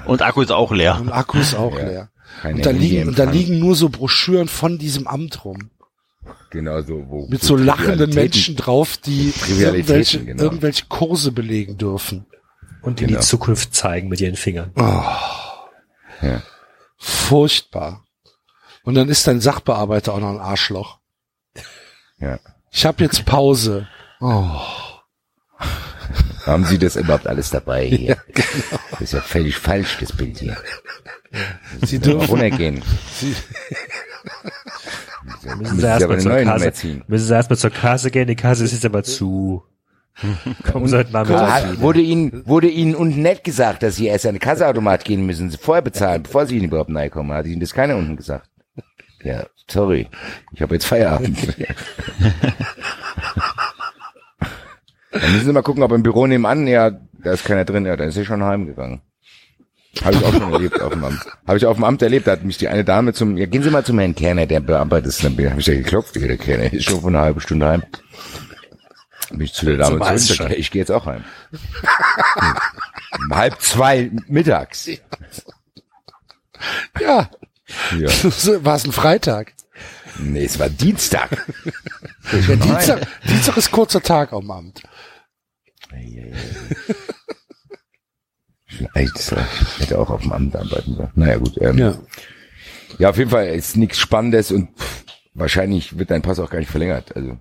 Und 0.07 0.23
Akku 0.23 0.43
ist 0.43 0.53
auch 0.53 0.73
leer. 0.73 0.99
Und 1.01 1.11
Akku 1.11 1.39
ist 1.39 1.55
auch 1.55 1.77
Ja. 1.79 1.85
leer. 1.87 2.11
Keine 2.43 2.57
Und 2.57 2.67
da 2.67 2.71
liegen, 2.71 3.09
und 3.09 3.19
da 3.19 3.25
liegen 3.25 3.59
nur 3.59 3.75
so 3.75 3.89
Broschüren 3.89 4.49
von 4.49 4.79
diesem 4.79 5.07
Amt 5.07 5.45
rum. 5.45 5.71
Genau 6.51 6.81
so, 6.83 7.05
wo. 7.09 7.27
Mit 7.29 7.43
so 7.43 7.57
lachenden 7.57 8.11
Menschen 8.15 8.57
drauf, 8.57 8.97
die 8.99 9.33
irgendwelche, 9.49 10.25
genau. 10.25 10.43
irgendwelche 10.45 10.87
Kurse 10.87 11.33
belegen 11.33 11.77
dürfen. 11.77 12.27
Und 12.83 13.01
in 13.01 13.09
Genau. 13.09 13.21
die 13.21 13.27
Zukunft 13.27 13.75
zeigen 13.75 14.09
mit 14.09 14.21
ihren 14.21 14.37
Fingern. 14.37 14.73
Ja. 14.77 16.43
Furchtbar. 16.97 18.05
Und 18.85 18.95
dann 18.95 19.09
ist 19.09 19.27
dein 19.27 19.41
Sachbearbeiter 19.41 20.15
auch 20.15 20.21
noch 20.21 20.31
ein 20.31 20.39
Arschloch. 20.41 20.99
Ja. 22.19 22.39
Ich 22.71 22.87
habe 22.87 23.03
jetzt 23.03 23.25
Pause. 23.27 23.89
Oh. 24.21 24.61
Haben 26.47 26.65
Sie 26.65 26.79
das 26.79 26.97
überhaupt 26.97 27.27
alles 27.27 27.51
Dabei 27.51 27.87
hier. 27.89 28.17
Das 28.93 29.01
ist 29.01 29.13
ja 29.13 29.21
völlig 29.21 29.57
falsch, 29.57 29.99
das 30.01 30.13
Bild 30.13 30.39
hier. 30.39 30.57
Sie 31.85 31.99
Mal 31.99 32.03
dürfen, 32.05 32.27
runtergehen. 32.29 32.83
Sie, 33.15 33.35
Müssen 35.43 35.59
Müssen 35.59 35.75
Sie 35.77 35.81
sie 35.81 35.87
erstmal 35.87 36.19
zur 36.21 36.33
Kasse, 36.43 36.73
müssen 37.09 37.27
sie 37.27 37.35
erstmal 37.35 37.59
zur 37.59 37.71
Kasse 37.71 38.11
gehen, 38.11 38.27
die 38.27 38.37
Kasse 38.37 38.65
ist 38.65 38.73
jetzt 38.73 38.85
aber 38.85 39.03
zu. 39.03 39.63
Kommen 40.71 40.87
Sie 40.89 40.97
heute 40.99 41.13
Nachmittag 41.13 41.49
Ah, 41.49 41.73
wieder. 41.73 41.81
wurde 41.81 42.01
Ihnen, 42.01 42.47
wurde 42.47 42.69
Ihnen 42.69 42.95
unten 42.95 43.23
nicht 43.23 43.45
gesagt, 43.45 43.83
dass 43.83 43.97
Sie 43.97 44.07
erst 44.07 44.27
an 44.27 44.35
den 44.35 44.41
Kasseautomat 44.41 45.05
gehen 45.05 45.25
müssen, 45.25 45.51
Sie 45.51 45.57
vorher 45.57 45.83
bezahlen, 45.83 46.25
bevor 46.25 46.47
Sie 46.47 46.59
überhaupt 46.59 46.95
reinkommen? 46.95 47.33
Hat 47.37 47.47
Ihnen 47.47 47.61
das 47.61 47.73
keiner 47.73 47.97
unten 47.97 48.17
gesagt? 48.17 48.49
Ja, 49.23 49.47
sorry. 49.71 50.09
Ich 50.53 50.61
habe 50.63 50.75
jetzt 50.75 50.87
Feierabend. 50.87 51.39
Dann 55.13 55.33
müssen 55.33 55.47
Sie 55.47 55.53
mal 55.53 55.63
gucken, 55.63 55.83
ob 55.83 55.93
im 55.93 56.03
Büro 56.03 56.27
nebenan, 56.27 56.67
ja, 56.67 56.91
da 56.91 57.33
ist 57.33 57.45
keiner 57.45 57.65
drin, 57.65 57.85
ja, 57.87 57.97
da 57.97 58.05
ist 58.05 58.17
er 58.17 58.25
schon 58.25 58.45
heimgegangen. 58.45 59.01
Habe 60.05 60.15
ich 60.17 60.25
auch 60.25 60.33
schon 60.33 60.53
erlebt 60.53 60.81
auf 60.81 60.93
dem 60.93 61.03
Amt. 61.05 61.21
Habe 61.49 61.59
ich 61.59 61.67
auf 61.67 61.77
dem 61.77 61.85
Amt 61.85 62.01
erlebt, 62.03 62.27
da 62.29 62.33
hat 62.33 62.45
mich 62.45 62.59
die 62.59 62.69
eine 62.69 62.85
Dame 62.85 63.13
zum, 63.13 63.37
ja, 63.37 63.47
gehen 63.47 63.63
Sie 63.65 63.71
mal 63.71 63.85
zum 63.85 63.99
Herrn 63.99 64.15
Kerner, 64.15 64.47
der 64.47 64.61
bearbeitet 64.61 65.09
ist. 65.09 65.25
Dann 65.25 65.33
habe 65.51 65.61
ich 65.61 65.67
ja 65.67 65.75
geklopft, 65.75 66.15
der 66.15 66.37
Kerner 66.37 66.73
ist 66.73 66.85
schon 66.85 67.01
vor 67.01 67.11
einer 67.11 67.23
halben 67.23 67.41
Stunde 67.41 67.67
heim. 67.67 67.83
Dann 69.29 69.39
bin 69.39 69.45
ich 69.47 69.53
zu 69.53 69.67
der 69.67 69.79
Dame 69.79 69.97
zurück, 69.99 70.09
Eisschein. 70.11 70.37
sag, 70.37 70.51
ja, 70.51 70.57
ich 70.57 70.71
gehe 70.71 70.81
jetzt 70.81 70.93
auch 70.93 71.07
heim. 71.07 71.25
um 73.31 73.37
halb 73.37 73.61
zwei 73.61 74.11
mittags. 74.29 74.89
Ja, 77.01 77.31
Ja. 77.99 78.09
so, 78.31 78.65
war 78.65 78.77
es 78.77 78.85
ein 78.85 78.93
Freitag. 78.93 79.55
Nee, 80.19 80.45
es 80.45 80.59
war 80.59 80.69
Dienstag. 80.69 81.31
Der 82.33 82.57
Dienstag, 82.57 83.07
Dienstag 83.27 83.57
ist 83.57 83.71
kurzer 83.71 84.03
Tag 84.03 84.33
am 84.33 84.51
Amt. 84.51 84.83
Das 88.95 89.35
hätte 89.79 89.99
auch 89.99 90.11
auf 90.11 90.23
dem 90.23 90.33
Amt 90.33 90.57
arbeiten 90.57 90.95
sollen. 90.95 91.11
Naja, 91.15 91.37
gut. 91.39 91.59
Ähm, 91.61 91.77
Ja. 91.79 91.99
Ja, 92.99 93.11
auf 93.11 93.19
jeden 93.19 93.31
Fall 93.31 93.49
ist 93.49 93.77
nichts 93.77 93.99
Spannendes 93.99 94.51
und 94.53 94.77
pff, 94.77 95.05
wahrscheinlich 95.35 95.99
wird 95.99 96.11
dein 96.11 96.23
Pass 96.23 96.39
auch 96.39 96.51
gar 96.51 96.59
nicht 96.59 96.71
verlängert. 96.71 97.15
Also 97.17 97.39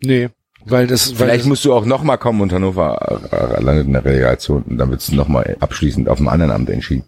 Nee, 0.00 0.30
weil 0.64 0.86
das, 0.86 1.10
weil 1.10 1.16
vielleicht 1.16 1.40
das, 1.40 1.48
musst 1.48 1.64
du 1.64 1.72
auch 1.72 1.84
nochmal 1.84 2.18
kommen 2.18 2.40
und 2.40 2.52
Hannover 2.52 3.20
äh, 3.32 3.62
landet 3.62 3.86
in 3.86 3.92
der 3.92 4.04
Relegation 4.04 4.62
und 4.62 4.78
dann 4.78 4.90
wird 4.90 5.00
es 5.00 5.10
nochmal 5.12 5.56
abschließend 5.60 6.08
auf 6.08 6.18
einem 6.18 6.28
anderen 6.28 6.52
Amt 6.52 6.70
entschieden, 6.70 7.04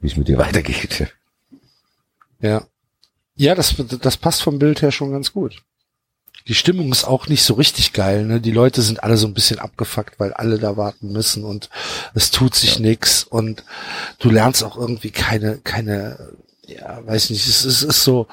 wie 0.00 0.06
es 0.06 0.16
mit 0.16 0.28
dir 0.28 0.38
weitergeht. 0.38 1.12
ja. 2.40 2.62
Ja, 3.34 3.54
das, 3.54 3.74
das 4.00 4.16
passt 4.18 4.42
vom 4.42 4.58
Bild 4.58 4.82
her 4.82 4.92
schon 4.92 5.10
ganz 5.10 5.32
gut. 5.32 5.62
Die 6.48 6.54
Stimmung 6.54 6.90
ist 6.92 7.04
auch 7.04 7.28
nicht 7.28 7.42
so 7.44 7.54
richtig 7.54 7.92
geil, 7.92 8.24
ne? 8.24 8.40
Die 8.40 8.50
Leute 8.50 8.82
sind 8.82 9.02
alle 9.02 9.16
so 9.16 9.26
ein 9.26 9.34
bisschen 9.34 9.58
abgefuckt, 9.58 10.18
weil 10.18 10.32
alle 10.32 10.58
da 10.58 10.76
warten 10.76 11.12
müssen 11.12 11.44
und 11.44 11.70
es 12.14 12.30
tut 12.30 12.54
sich 12.54 12.78
nix 12.78 13.24
und 13.24 13.64
du 14.18 14.30
lernst 14.30 14.64
auch 14.64 14.76
irgendwie 14.76 15.10
keine, 15.10 15.58
keine, 15.58 16.32
ja, 16.66 17.00
weiß 17.06 17.30
nicht, 17.30 17.46
es 17.46 17.64
ist, 17.64 17.64
es 17.64 17.82
ist 17.82 18.04
so 18.04 18.26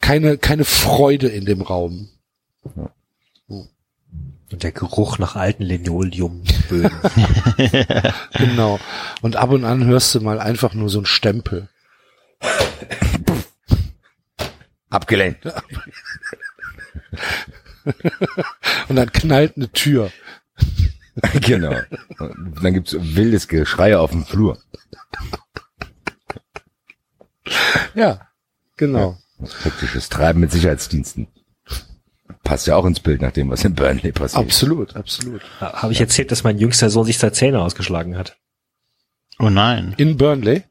keine, 0.00 0.38
keine 0.38 0.64
Freude 0.64 1.28
in 1.28 1.44
dem 1.44 1.62
Raum. 1.62 2.10
Und 3.46 4.62
der 4.62 4.72
Geruch 4.72 5.18
nach 5.18 5.34
alten 5.34 5.64
Linoleumböden. 5.64 6.92
Genau. 8.34 8.78
Und 9.22 9.36
ab 9.36 9.50
und 9.50 9.64
an 9.64 9.84
hörst 9.84 10.14
du 10.14 10.20
mal 10.20 10.38
einfach 10.38 10.74
nur 10.74 10.88
so 10.88 11.00
ein 11.00 11.06
Stempel. 11.06 11.68
Abgelehnt. 14.90 15.38
Und 18.88 18.96
dann 18.96 19.12
knallt 19.12 19.56
eine 19.56 19.70
Tür. 19.70 20.10
genau. 21.40 21.76
Und 22.18 22.58
dann 22.62 22.74
gibt's 22.74 22.96
wildes 22.98 23.48
Geschrei 23.48 23.96
auf 23.96 24.10
dem 24.10 24.24
Flur. 24.24 24.58
Ja, 27.94 28.28
genau. 28.76 29.18
Hektisches 29.62 30.08
Treiben 30.08 30.40
mit 30.40 30.50
Sicherheitsdiensten. 30.50 31.28
Passt 32.42 32.66
ja 32.66 32.76
auch 32.76 32.84
ins 32.84 33.00
Bild 33.00 33.22
nach 33.22 33.32
dem, 33.32 33.50
was 33.50 33.64
in 33.64 33.74
Burnley 33.74 34.12
passiert. 34.12 34.42
Absolut, 34.42 34.96
absolut. 34.96 35.42
Habe 35.60 35.92
ich 35.92 36.00
erzählt, 36.00 36.30
dass 36.30 36.44
mein 36.44 36.58
jüngster 36.58 36.90
Sohn 36.90 37.04
sich 37.04 37.18
zwei 37.18 37.30
Zähne 37.30 37.60
ausgeschlagen 37.60 38.16
hat? 38.16 38.36
Oh 39.38 39.50
nein. 39.50 39.94
In 39.96 40.16
Burnley? 40.16 40.64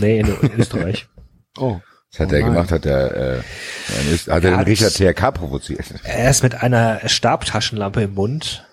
Nee, 0.00 0.20
in, 0.20 0.26
in 0.26 0.60
Österreich. 0.60 1.06
Oh. 1.58 1.82
Was 2.12 2.20
hat 2.20 2.32
Oh 2.32 2.34
er 2.36 2.42
gemacht? 2.42 2.70
Hat 2.70 2.84
er, 2.86 3.16
äh, 3.16 3.38
hat 3.38 4.26
er 4.28 4.34
Ja, 4.34 4.40
den 4.40 4.60
Richard 4.60 4.88
das- 4.90 4.94
TRK 4.94 5.30
provoziert? 5.32 5.84
Er 6.04 6.30
ist 6.30 6.42
mit 6.42 6.54
einer 6.62 7.00
Stabtaschenlampe 7.08 8.02
im 8.02 8.14
Mund 8.14 8.64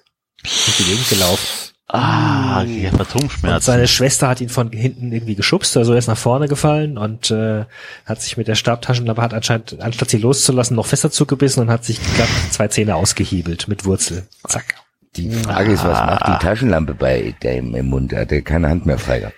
durch 0.44 0.78
die 0.78 0.84
Gegend 0.84 1.10
gelaufen. 1.10 1.46
Ah, 1.92 2.62
okay, 2.62 2.90
Und 2.92 2.98
Phantomschmerzen. 2.98 3.66
seine 3.66 3.88
Schwester 3.88 4.28
hat 4.28 4.42
ihn 4.42 4.50
von 4.50 4.72
hinten 4.72 5.12
irgendwie 5.12 5.34
geschubst, 5.34 5.76
also 5.76 5.94
er 5.94 5.98
ist 5.98 6.06
nach 6.08 6.18
vorne 6.20 6.48
gefallen 6.48 7.00
und 7.00 7.32
äh, 7.32 7.66
hat 8.06 8.22
sich 8.22 8.38
mit 8.38 8.48
der 8.48 8.54
Stabtaschenlampe, 8.54 9.22
hat 9.24 9.34
anscheinend, 9.34 9.82
anstatt 9.82 10.12
sie 10.12 10.18
loszulassen, 10.20 10.76
noch 10.76 10.86
fester 10.86 11.10
zugebissen 11.10 11.62
und 11.64 11.72
hat 11.72 11.84
sich 11.86 12.00
glatt 12.16 12.28
zwei 12.52 12.68
Zähne 12.68 12.96
ausgehebelt 12.96 13.68
mit 13.68 13.86
Wurzel. 13.86 14.28
Zack. 14.48 14.76
Die 15.16 15.32
Frage 15.32 15.72
ist, 15.72 15.84
was 15.84 15.98
macht 15.98 16.28
die 16.28 16.46
Taschenlampe 16.46 16.94
bei 16.94 17.34
dem 17.42 17.74
im 17.74 17.88
Mund? 17.88 18.14
Er 18.14 18.22
hatte 18.22 18.44
keine 18.44 18.70
Hand 18.70 18.86
mehr 18.86 19.00
frei. 19.00 19.22
gehabt. 19.22 19.36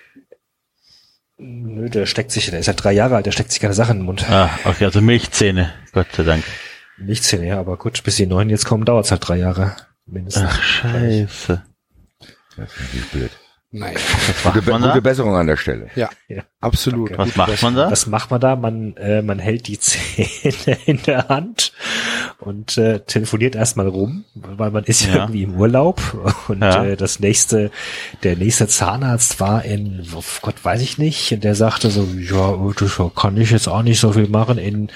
Nö, 1.44 1.88
der 1.88 2.06
steckt 2.06 2.30
sich, 2.30 2.48
der 2.50 2.60
ist 2.60 2.66
ja 2.66 2.72
drei 2.72 2.92
Jahre 2.92 3.16
alt, 3.16 3.26
der 3.26 3.32
steckt 3.32 3.50
sich 3.50 3.60
keine 3.60 3.74
Sache 3.74 3.90
in 3.90 3.98
den 3.98 4.06
Mund. 4.06 4.30
Ah, 4.30 4.50
okay, 4.64 4.84
also 4.84 5.00
Milchzähne. 5.00 5.72
Gott 5.92 6.06
sei 6.12 6.22
Dank. 6.22 6.44
Nicht 6.98 7.24
zehn, 7.24 7.42
ja, 7.42 7.58
aber 7.58 7.76
gut, 7.76 8.02
bis 8.04 8.16
die 8.16 8.26
neun 8.26 8.48
jetzt 8.48 8.64
kommen, 8.64 8.84
dauert's 8.84 9.10
halt 9.10 9.26
drei 9.26 9.38
Jahre. 9.38 9.74
Mindestens. 10.06 10.44
Ach, 10.46 10.62
scheiße. 10.62 11.62
Das 12.56 12.72
ist 12.72 12.80
natürlich 12.80 13.10
blöd. 13.10 13.30
Nein. 13.74 13.94
Was 14.44 14.52
Gute, 14.52 14.70
gute? 14.70 15.00
Besserung 15.00 15.34
an 15.34 15.46
der 15.46 15.56
Stelle. 15.56 15.88
Ja, 15.94 16.10
Ja. 16.28 16.42
absolut. 16.60 17.10
Okay. 17.10 17.18
Was 17.18 17.36
macht 17.36 17.62
man 17.62 17.74
da? 17.74 17.90
Was 17.90 18.06
macht 18.06 18.30
man 18.30 18.40
da? 18.40 18.54
Man, 18.54 18.96
äh, 18.98 19.22
man 19.22 19.38
hält 19.38 19.66
die 19.66 19.78
Zähne 19.80 20.76
in 20.84 21.02
der 21.04 21.28
Hand 21.28 21.72
und 22.38 22.76
äh, 22.76 23.00
telefoniert 23.00 23.54
erstmal 23.54 23.88
rum, 23.88 24.24
weil 24.34 24.70
man 24.70 24.84
ist 24.84 25.06
ja, 25.06 25.14
irgendwie 25.14 25.44
im 25.44 25.54
Urlaub. 25.58 26.00
Und 26.48 26.60
Ja. 26.60 26.84
äh, 26.84 26.96
das 26.96 27.18
nächste, 27.18 27.70
der 28.22 28.36
nächste 28.36 28.68
Zahnarzt 28.68 29.40
war 29.40 29.64
in, 29.64 30.06
oh 30.14 30.22
Gott 30.42 30.62
weiß 30.62 30.82
ich 30.82 30.98
nicht, 30.98 31.32
und 31.32 31.42
der 31.42 31.54
sagte 31.54 31.90
so, 31.90 32.06
ja, 32.18 32.54
das 32.78 33.00
kann 33.16 33.38
ich 33.38 33.50
jetzt 33.52 33.68
auch 33.68 33.82
nicht 33.82 34.00
so 34.00 34.12
viel 34.12 34.28
machen. 34.28 34.58
In, 34.58 34.88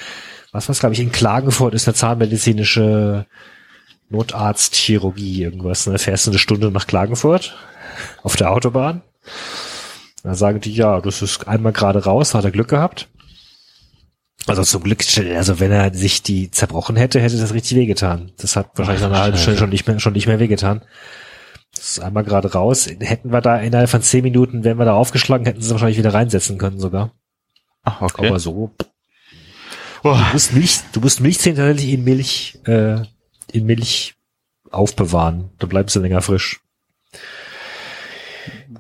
was 0.53 0.69
was 0.69 0.81
glaube 0.81 0.93
ich, 0.95 1.01
in 1.01 1.13
Klagenfurt 1.13 1.73
ist 1.73 1.89
eine 1.89 1.95
zahnmedizinische 1.95 3.25
Notarztchirurgie 4.11 5.43
irgendwas. 5.43 5.87
Ne? 5.87 5.99
Fährst 5.99 6.27
du 6.27 6.31
eine 6.31 6.39
Stunde 6.39 6.71
nach 6.71 6.87
Klagenfurt 6.87 7.57
auf 8.23 8.36
der 8.36 8.50
Autobahn. 8.50 9.02
Da 10.23 10.34
sagen 10.34 10.60
die, 10.60 10.73
ja, 10.75 11.00
das 11.00 11.23
ist 11.23 11.47
einmal 11.47 11.73
gerade 11.73 12.05
raus, 12.05 12.34
hat 12.34 12.44
er 12.44 12.50
Glück 12.50 12.68
gehabt. 12.68 13.08
Also 14.47 14.62
zum 14.62 14.83
Glück, 14.83 15.05
also 15.36 15.58
wenn 15.60 15.73
er 15.73 15.92
sich 15.92 16.23
die 16.23 16.50
zerbrochen 16.50 16.97
hätte, 16.97 17.20
hätte 17.20 17.39
das 17.39 17.52
richtig 17.52 17.76
wehgetan. 17.76 18.33
Das 18.36 18.55
hat 18.55 18.70
wahrscheinlich 18.75 19.02
nach 19.02 19.10
einer 19.10 19.20
halben 19.20 19.39
Stunde 19.39 19.58
schon 19.58 19.70
nicht 19.70 19.86
mehr, 19.86 19.99
schon 19.99 20.12
nicht 20.12 20.26
mehr 20.26 20.39
wehgetan. 20.39 20.83
Das 21.75 21.91
ist 21.91 22.00
einmal 22.00 22.25
gerade 22.25 22.52
raus. 22.52 22.89
Hätten 23.00 23.33
wir 23.33 23.41
da 23.41 23.58
innerhalb 23.58 23.91
von 23.91 24.02
zehn 24.02 24.23
Minuten, 24.23 24.65
wenn 24.65 24.78
wir 24.78 24.84
da 24.84 24.94
aufgeschlagen, 24.94 25.47
hätten 25.47 25.60
sie 25.60 25.70
wahrscheinlich 25.70 25.99
wieder 25.99 26.15
reinsetzen 26.15 26.58
können 26.58 26.78
sogar. 26.78 27.12
Ach, 27.83 28.02
okay. 28.02 28.28
Aber 28.28 28.39
so. 28.39 28.73
Boah. 30.02 30.16
Du 30.16 30.33
musst 30.33 30.52
Milch, 30.52 30.81
du 30.92 31.00
musst 31.00 31.20
Milchzähne 31.20 31.57
tatsächlich 31.57 31.94
in 31.94 32.05
Milch, 32.05 32.58
äh, 32.66 32.99
in 33.52 33.66
Milch 33.66 34.15
aufbewahren. 34.70 35.50
Dann 35.58 35.68
bleiben 35.68 35.89
sie 35.89 36.00
länger 36.00 36.23
frisch. 36.23 36.60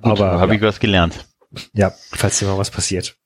Aber 0.02 0.38
habe 0.40 0.52
ja, 0.52 0.56
ich 0.58 0.62
was 0.62 0.80
gelernt. 0.80 1.26
ja, 1.72 1.92
falls 2.12 2.38
dir 2.38 2.46
mal 2.46 2.58
was 2.58 2.70
passiert. 2.70 3.16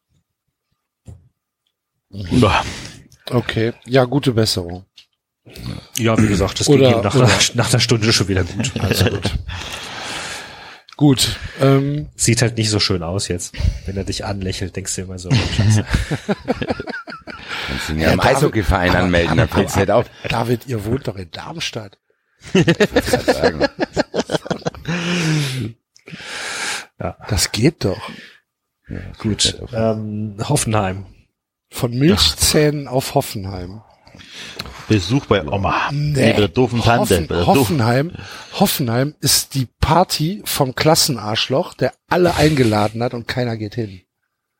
Boah. 2.10 2.64
Okay. 3.30 3.72
Ja, 3.86 4.04
gute 4.04 4.32
Besserung. 4.32 4.84
Ja, 5.96 6.18
wie 6.18 6.26
gesagt, 6.26 6.60
das 6.60 6.68
Oder- 6.68 6.88
ging 6.88 6.98
ihm 6.98 7.02
nach, 7.04 7.14
einer, 7.14 7.30
nach 7.54 7.70
einer 7.70 7.80
Stunde 7.80 8.12
schon 8.12 8.28
wieder 8.28 8.44
gut. 8.44 8.72
Also 8.80 9.10
gut. 9.10 9.38
Gut. 10.96 11.36
Ähm, 11.62 12.10
Sieht 12.14 12.42
halt 12.42 12.58
nicht 12.58 12.68
so 12.68 12.78
schön 12.78 13.02
aus 13.02 13.28
jetzt. 13.28 13.54
Wenn 13.86 13.96
er 13.96 14.04
dich 14.04 14.26
anlächelt, 14.26 14.76
denkst 14.76 14.96
du 14.96 15.00
immer 15.00 15.18
so, 15.18 15.30
Scheiße. 15.30 15.82
Kannst 17.66 17.88
du 17.88 17.92
ihn 17.94 18.00
ja 18.00 18.12
im 18.12 18.20
Eishockeyverein 18.20 18.94
anmelden, 18.94 19.38
dann 19.38 19.48
fällt's 19.48 19.76
nicht 19.76 19.90
auf. 19.90 20.04
David, 20.28 20.66
ihr 20.66 20.84
wohnt 20.84 21.08
doch 21.08 21.16
in 21.16 21.30
Darmstadt. 21.30 21.96
Sagen. 26.98 27.16
Das 27.28 27.52
geht 27.52 27.84
doch. 27.84 28.10
gut. 29.18 29.58
Ähm, 29.72 30.36
Hoffenheim. 30.48 31.06
Von 31.70 31.96
Milchzähnen 31.96 32.88
auf 32.88 33.14
Hoffenheim. 33.14 33.82
Besuch 34.88 35.26
bei 35.26 35.46
Oma. 35.46 35.90
Nee, 35.92 36.32
bei 36.32 36.32
der 36.32 36.48
doofen 36.48 36.82
Tante. 36.82 37.28
Hoffen, 37.30 37.46
Hoffenheim, 37.46 38.12
Hoffenheim 38.58 39.14
ist 39.20 39.54
die 39.54 39.68
Party 39.80 40.42
vom 40.44 40.74
Klassenarschloch, 40.74 41.74
der 41.74 41.92
alle 42.08 42.34
eingeladen 42.34 43.02
hat 43.02 43.14
und 43.14 43.28
keiner 43.28 43.56
geht 43.56 43.76
hin. 43.76 44.02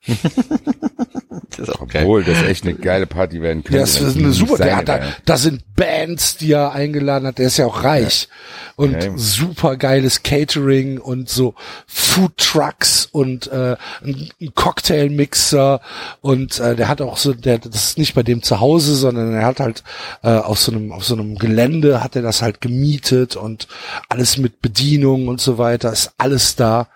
Das 0.06 1.68
ist 1.68 1.74
auch 1.74 1.88
geil. 1.88 2.04
Obwohl, 2.04 2.24
das 2.24 2.42
echt 2.42 2.64
eine 2.64 2.74
geile 2.74 3.06
Party 3.06 3.42
werden 3.42 3.62
könnte. 3.62 3.80
Das 3.80 4.00
wenn 4.00 4.08
ist 4.08 4.16
eine 4.16 4.28
nicht 4.28 4.38
super, 4.38 4.56
der 4.56 4.76
hat 4.76 4.88
da, 4.88 5.00
da 5.24 5.36
sind 5.36 5.62
Bands, 5.74 6.36
die 6.36 6.52
er 6.52 6.72
eingeladen 6.72 7.26
hat, 7.26 7.38
der 7.38 7.48
ist 7.48 7.58
ja 7.58 7.66
auch 7.66 7.84
reich. 7.84 8.28
Und 8.76 8.92
Ja, 8.92 9.04
eben. 9.06 9.18
super 9.18 9.76
geiles 9.76 10.22
Catering 10.22 10.98
und 10.98 11.28
so 11.28 11.54
Food 11.86 12.36
Trucks 12.38 13.08
und 13.10 13.48
äh, 13.48 13.76
ein, 14.02 14.30
ein 14.40 14.54
Cocktailmixer 14.54 15.80
und 16.22 16.58
äh, 16.60 16.76
der 16.76 16.88
hat 16.88 17.02
auch 17.02 17.16
so, 17.18 17.34
der, 17.34 17.58
das 17.58 17.74
ist 17.84 17.98
nicht 17.98 18.14
bei 18.14 18.22
dem 18.22 18.42
zu 18.42 18.60
Hause, 18.60 18.94
sondern 18.94 19.34
er 19.34 19.44
hat 19.44 19.60
halt 19.60 19.82
äh, 20.22 20.30
auf 20.30 20.58
so 20.58 20.72
einem, 20.72 20.92
auf 20.92 21.04
so 21.04 21.14
einem 21.14 21.36
Gelände 21.36 22.02
hat 22.02 22.16
er 22.16 22.22
das 22.22 22.40
halt 22.42 22.60
gemietet 22.60 23.36
und 23.36 23.68
alles 24.08 24.38
mit 24.38 24.62
Bedienung 24.62 25.28
und 25.28 25.40
so 25.40 25.58
weiter, 25.58 25.92
ist 25.92 26.12
alles 26.16 26.56
da. 26.56 26.88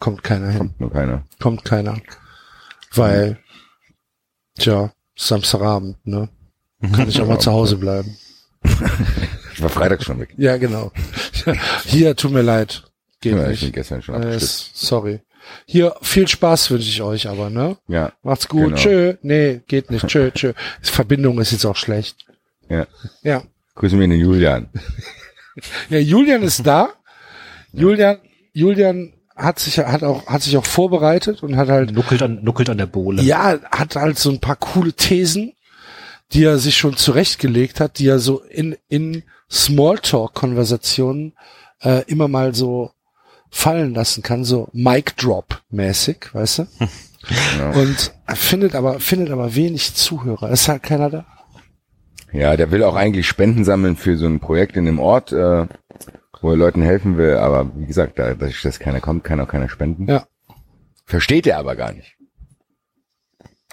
Kommt 0.00 0.24
keiner 0.24 0.48
hin 0.48 0.58
Kommt 0.58 0.80
nur 0.80 0.92
keiner. 0.92 1.22
kommt 1.38 1.64
keiner. 1.64 2.00
Weil, 2.94 3.38
tja, 4.58 4.92
Samstagabend, 5.16 6.04
ne? 6.06 6.28
Kann 6.80 7.08
ich 7.08 7.20
auch 7.20 7.26
mal 7.28 7.38
zu 7.38 7.52
Hause 7.52 7.76
bleiben. 7.76 8.16
Ich 9.52 9.62
war 9.62 9.68
Freitag 9.68 10.02
schon 10.02 10.18
weg. 10.18 10.34
Ja, 10.38 10.56
genau. 10.56 10.90
Hier, 11.84 12.16
tut 12.16 12.32
mir 12.32 12.42
leid. 12.42 12.84
Geht 13.20 13.34
Ja, 13.34 13.50
ich 13.50 13.60
bin 13.60 13.66
nicht. 13.68 13.74
gestern 13.74 14.00
schon 14.02 14.22
Äh, 14.22 14.38
sorry. 14.40 15.20
Hier, 15.66 15.94
viel 16.00 16.26
Spaß 16.28 16.70
wünsche 16.70 16.88
ich 16.88 17.02
euch 17.02 17.28
aber, 17.28 17.50
ne? 17.50 17.76
Ja. 17.88 18.12
Macht's 18.22 18.48
gut. 18.48 18.64
Genau. 18.70 18.76
Tschö. 18.76 19.14
Nee, 19.22 19.60
geht 19.66 19.90
nicht. 19.90 20.06
Tschö, 20.06 20.30
tschö. 20.30 20.52
Die 20.82 20.90
Verbindung 20.90 21.38
ist 21.40 21.52
jetzt 21.52 21.64
auch 21.66 21.76
schlecht. 21.76 22.24
Ja. 22.68 22.86
Ja. 23.22 23.42
Grüßen 23.74 23.98
wir 24.00 24.08
den 24.08 24.18
Julian. 24.20 24.68
Ja, 25.90 25.98
Julian 25.98 26.42
ist 26.42 26.64
da. 26.64 26.90
Julian, 27.72 28.18
Julian 28.52 29.12
hat 29.40 29.58
sich, 29.58 29.78
hat 29.78 30.02
auch, 30.02 30.26
hat 30.26 30.42
sich 30.42 30.56
auch 30.56 30.64
vorbereitet 30.64 31.42
und 31.42 31.56
hat 31.56 31.68
halt, 31.68 31.92
Nuckelt 31.92 32.22
an, 32.22 32.40
nuckelt 32.42 32.70
an 32.70 32.78
der 32.78 32.86
Bohle. 32.86 33.22
ja, 33.22 33.58
hat 33.70 33.96
halt 33.96 34.18
so 34.18 34.30
ein 34.30 34.40
paar 34.40 34.56
coole 34.56 34.92
Thesen, 34.92 35.52
die 36.32 36.44
er 36.44 36.58
sich 36.58 36.76
schon 36.76 36.96
zurechtgelegt 36.96 37.80
hat, 37.80 37.98
die 37.98 38.06
er 38.06 38.18
so 38.18 38.40
in, 38.40 38.76
in 38.88 39.22
Smalltalk-Konversationen 39.50 41.34
äh, 41.82 42.04
immer 42.06 42.28
mal 42.28 42.54
so 42.54 42.92
fallen 43.50 43.94
lassen 43.94 44.22
kann, 44.22 44.44
so 44.44 44.68
Mic 44.72 45.16
Drop 45.16 45.60
mäßig, 45.70 46.32
weißt 46.32 46.58
du? 46.58 46.66
Ja. 47.58 47.70
Und 47.72 48.14
findet 48.34 48.74
aber, 48.74 49.00
findet 49.00 49.30
aber 49.30 49.54
wenig 49.54 49.94
Zuhörer. 49.94 50.50
Ist 50.50 50.68
halt 50.68 50.82
keiner 50.82 51.10
da. 51.10 51.26
Ja, 52.32 52.56
der 52.56 52.70
will 52.70 52.84
auch 52.84 52.94
eigentlich 52.94 53.26
Spenden 53.26 53.64
sammeln 53.64 53.96
für 53.96 54.16
so 54.16 54.26
ein 54.26 54.40
Projekt 54.40 54.76
in 54.76 54.84
dem 54.84 54.98
Ort, 54.98 55.32
äh, 55.32 55.66
wo 56.40 56.50
er 56.50 56.56
Leuten 56.56 56.82
helfen 56.82 57.16
will, 57.18 57.34
aber 57.36 57.70
wie 57.76 57.86
gesagt, 57.86 58.18
da, 58.18 58.34
dass 58.34 58.60
das 58.62 58.78
keiner 58.78 59.00
kommt, 59.00 59.24
kann 59.24 59.40
auch 59.40 59.48
keiner 59.48 59.68
spenden. 59.68 60.06
Ja. 60.08 60.26
Versteht 61.04 61.46
er 61.46 61.58
aber 61.58 61.76
gar 61.76 61.92
nicht. 61.92 62.16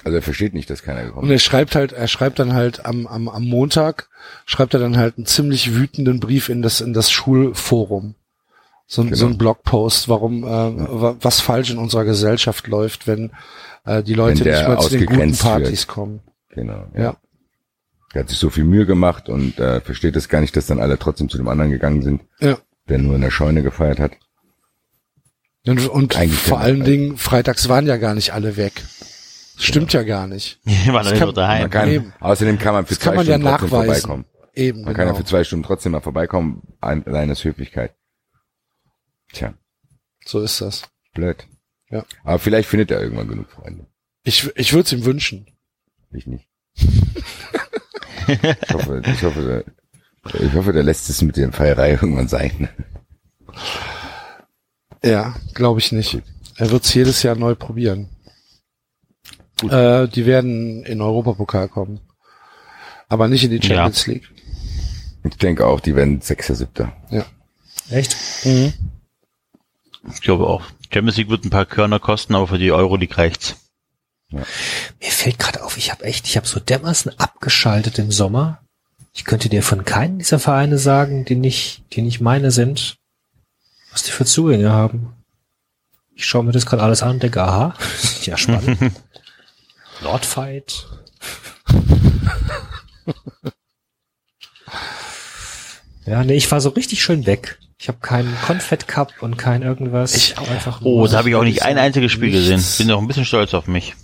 Also 0.04 0.16
er 0.18 0.22
versteht 0.22 0.54
nicht, 0.54 0.70
dass 0.70 0.84
keiner 0.84 1.04
gekommen 1.06 1.24
Und 1.26 1.32
er 1.32 1.40
schreibt 1.40 1.76
halt, 1.76 1.92
er 1.92 2.08
schreibt 2.08 2.40
dann 2.40 2.54
halt 2.54 2.86
am, 2.86 3.08
am, 3.08 3.28
am 3.28 3.44
Montag, 3.46 4.10
schreibt 4.46 4.74
er 4.74 4.80
dann 4.80 4.96
halt 4.98 5.18
einen 5.18 5.26
ziemlich 5.26 5.74
wütenden 5.76 6.20
Brief 6.20 6.50
in 6.50 6.62
das, 6.62 6.82
in 6.82 6.94
das 6.94 7.10
Schulforum. 7.12 8.16
So, 8.86 9.02
ein 9.02 9.08
Genau. 9.08 9.18
so 9.18 9.26
ein 9.28 9.38
Blogpost, 9.38 10.08
warum, 10.08 10.44
äh, 10.44 10.48
wa- 10.48 11.16
was 11.20 11.42
falsch 11.42 11.72
in 11.72 11.78
unserer 11.78 12.06
Gesellschaft 12.06 12.68
läuft, 12.68 13.06
wenn 13.08 13.32
äh, 13.86 14.02
die 14.04 14.14
Leute 14.14 14.44
nicht 14.44 14.68
mal 14.68 14.80
zu 14.80 14.90
den 14.98 15.06
guten 15.08 15.36
Partys 15.38 15.82
wird. 15.82 15.88
kommen. 15.88 16.20
Genau. 16.52 16.86
Ja. 16.96 17.18
Er 18.14 18.22
hat 18.22 18.30
sich 18.30 18.38
so 18.38 18.50
viel 18.50 18.64
Mühe 18.64 18.86
gemacht 18.86 19.28
und 19.30 19.60
äh, 19.60 19.82
versteht 19.82 20.16
es 20.16 20.30
gar 20.30 20.40
nicht, 20.42 20.56
dass 20.56 20.66
dann 20.68 20.80
alle 20.80 20.98
trotzdem 20.98 21.30
zu 21.30 21.38
dem 21.38 21.48
anderen 21.48 21.72
gegangen 21.72 22.02
sind, 22.02 22.22
Ja. 22.40 22.58
der 22.88 22.98
nur 23.00 23.16
in 23.16 23.22
der 23.22 23.32
Scheune 23.32 23.64
gefeiert 23.64 24.00
hat. 24.00 24.14
Und, 25.66 25.88
und 25.90 26.16
Eigentlich 26.16 26.40
vor 26.40 26.60
ja. 26.60 26.64
allen 26.64 26.84
Dingen, 26.86 27.18
freitags 27.18 27.68
waren 27.68 27.86
ja 27.88 27.98
gar 27.98 28.16
nicht 28.16 28.32
alle 28.34 28.56
weg. 28.56 28.82
Stimmt 29.58 29.92
ja, 29.92 30.04
gar 30.04 30.28
nicht. 30.28 30.60
Waren 30.88 31.04
doch 31.12 31.18
kann- 31.20 31.34
daheim. 31.34 31.62
Man 31.64 31.70
kann, 31.72 32.14
außerdem 32.20 32.60
kann 32.60 32.74
man 32.76 32.86
für 32.86 32.94
Das 32.94 33.00
kann 33.04 33.14
zwei 33.14 33.18
man 33.18 33.26
ja 33.28 33.34
Stunden 33.34 33.48
trotzdem 33.50 33.70
nachweisen. 33.70 34.02
vorbeikommen. 34.02 34.26
Eben, 34.54 34.82
Man 34.84 34.94
kann 34.94 35.06
ja 35.08 35.12
genau. 35.14 35.18
für 35.24 35.26
zwei 35.30 35.44
Stunden 35.44 35.64
trotzdem 35.66 35.92
mal 35.92 36.02
vorbeikommen, 36.02 36.62
ein- 36.80 37.06
allein 37.06 37.30
aus 37.32 37.44
Höflichkeit. 37.44 37.94
Tja, 39.34 39.54
So 40.26 40.42
ist 40.42 40.62
das. 40.62 40.84
blöd. 41.14 41.46
Ja. 41.90 42.06
Aber 42.24 42.40
vielleicht 42.40 42.70
findet 42.70 42.92
er 42.92 43.02
irgendwann 43.02 43.28
genug 43.28 43.50
Freunde. 43.50 43.88
Ich, 44.24 44.50
ich 44.56 44.74
würde 44.74 44.84
es 44.86 44.94
ihm 44.94 45.06
wünschen. 45.06 45.48
Ich 46.12 46.28
nicht. 46.28 46.48
ich 48.28 48.74
hoffe, 48.74 49.02
ich 49.06 49.24
hoffe, 49.24 49.64
der, 50.26 50.42
ich 50.42 50.54
hoffe, 50.54 50.74
der 50.74 50.84
lässt 50.84 51.10
es 51.10 51.22
mit 51.22 51.38
der 51.38 51.52
Feierei 51.52 51.92
irgendwann 51.92 52.28
sein. 52.28 52.70
Ja, 55.04 55.36
glaube 55.54 55.80
ich 55.80 55.92
nicht. 55.92 56.22
Er 56.56 56.72
wird 56.72 56.84
es 56.84 56.94
jedes 56.94 57.24
Jahr 57.24 57.36
neu 57.36 57.56
probieren. 57.56 58.10
Äh, 59.64 60.08
die 60.08 60.26
werden 60.26 60.84
in 60.84 61.02
Europapokal 61.02 61.70
kommen. 61.70 62.00
Aber 63.10 63.28
nicht 63.28 63.44
in 63.44 63.52
die 63.52 63.62
Champions 63.66 64.08
League. 64.08 64.30
Ich 65.24 65.38
denke 65.38 65.66
auch, 65.66 65.80
die 65.80 65.96
werden 65.96 66.22
Sechster, 66.22 66.56
Siebter. 66.56 66.94
Echt? 67.90 68.16
Ich 70.14 70.22
glaube 70.22 70.48
auch. 70.48 70.64
Champions 70.92 71.18
League 71.18 71.30
wird 71.30 71.46
ein 71.46 71.50
paar 71.50 71.66
Körner 71.66 72.00
kosten, 72.00 72.36
aber 72.36 72.48
für 72.48 72.58
die 72.58 72.72
Euroleague 72.72 73.18
reicht's. 73.18 73.56
Mir 74.30 74.46
fällt 75.02 75.40
gerade 75.40 75.64
auf, 75.64 75.78
ich 75.78 75.92
habe 75.92 76.04
echt, 76.04 76.28
ich 76.28 76.36
habe 76.38 76.46
so 76.48 76.60
dermaßen 76.60 77.18
abgeschaltet 77.18 77.98
im 77.98 78.12
Sommer. 78.12 78.62
Ich 79.14 79.24
könnte 79.26 79.48
dir 79.50 79.64
von 79.64 79.86
keinem 79.86 80.20
dieser 80.20 80.40
Vereine 80.40 80.78
sagen, 80.78 81.24
die 81.26 81.36
nicht, 81.36 81.84
die 81.94 82.02
nicht 82.02 82.20
meine 82.22 82.52
sind, 82.52 82.98
was 83.92 84.04
die 84.04 84.12
für 84.12 84.26
Zugänge 84.26 84.72
haben. 84.72 85.14
Ich 86.14 86.26
schaue 86.26 86.44
mir 86.44 86.52
das 86.52 86.66
gerade 86.66 86.84
alles 86.84 87.04
an 87.04 87.12
und 87.12 87.24
denke, 87.24 87.42
aha, 87.42 87.74
ja 88.24 88.38
spannend. 88.38 88.92
Nordfight. 90.04 90.88
ja, 96.06 96.24
nee, 96.24 96.36
ich 96.36 96.52
war 96.52 96.62
so 96.62 96.70
richtig 96.70 97.02
schön 97.02 97.26
weg. 97.26 97.60
Ich 97.80 97.88
habe 97.88 98.00
keinen 98.00 98.36
Confed 98.46 98.88
Cup 98.88 99.14
und 99.22 99.38
kein 99.38 99.62
irgendwas. 99.62 100.16
Ich 100.16 100.38
auch 100.38 100.50
einfach 100.50 100.82
Oh, 100.84 101.08
da 101.08 101.18
habe 101.20 101.30
ich 101.30 101.36
auch 101.36 101.44
nicht 101.44 101.64
ein 101.64 101.78
einziges 101.78 102.12
Spiel 102.12 102.32
nichts. 102.32 102.48
gesehen. 102.50 102.88
Bin 102.88 102.92
auch 102.96 103.00
ein 103.00 103.08
bisschen 103.08 103.26
stolz 103.26 103.54
auf 103.54 103.68
mich. 103.68 103.96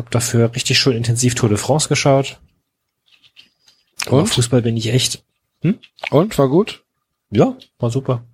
Ich 0.00 0.04
habe 0.06 0.12
dafür 0.12 0.54
richtig 0.54 0.78
schön 0.78 0.96
intensiv 0.96 1.34
Tour 1.34 1.50
de 1.50 1.58
France 1.58 1.90
geschaut. 1.90 2.40
Aber 4.06 4.20
Und? 4.20 4.28
Fußball 4.28 4.62
bin 4.62 4.78
ich 4.78 4.86
echt. 4.86 5.22
Und 6.10 6.38
war 6.38 6.48
gut? 6.48 6.84
Ja, 7.30 7.54
war 7.78 7.90
super. 7.90 8.24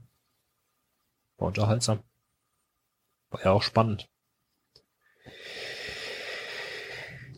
War 1.38 1.48
unterhaltsam. 1.48 1.98
War 3.30 3.44
ja 3.44 3.50
auch 3.50 3.64
spannend. 3.64 4.08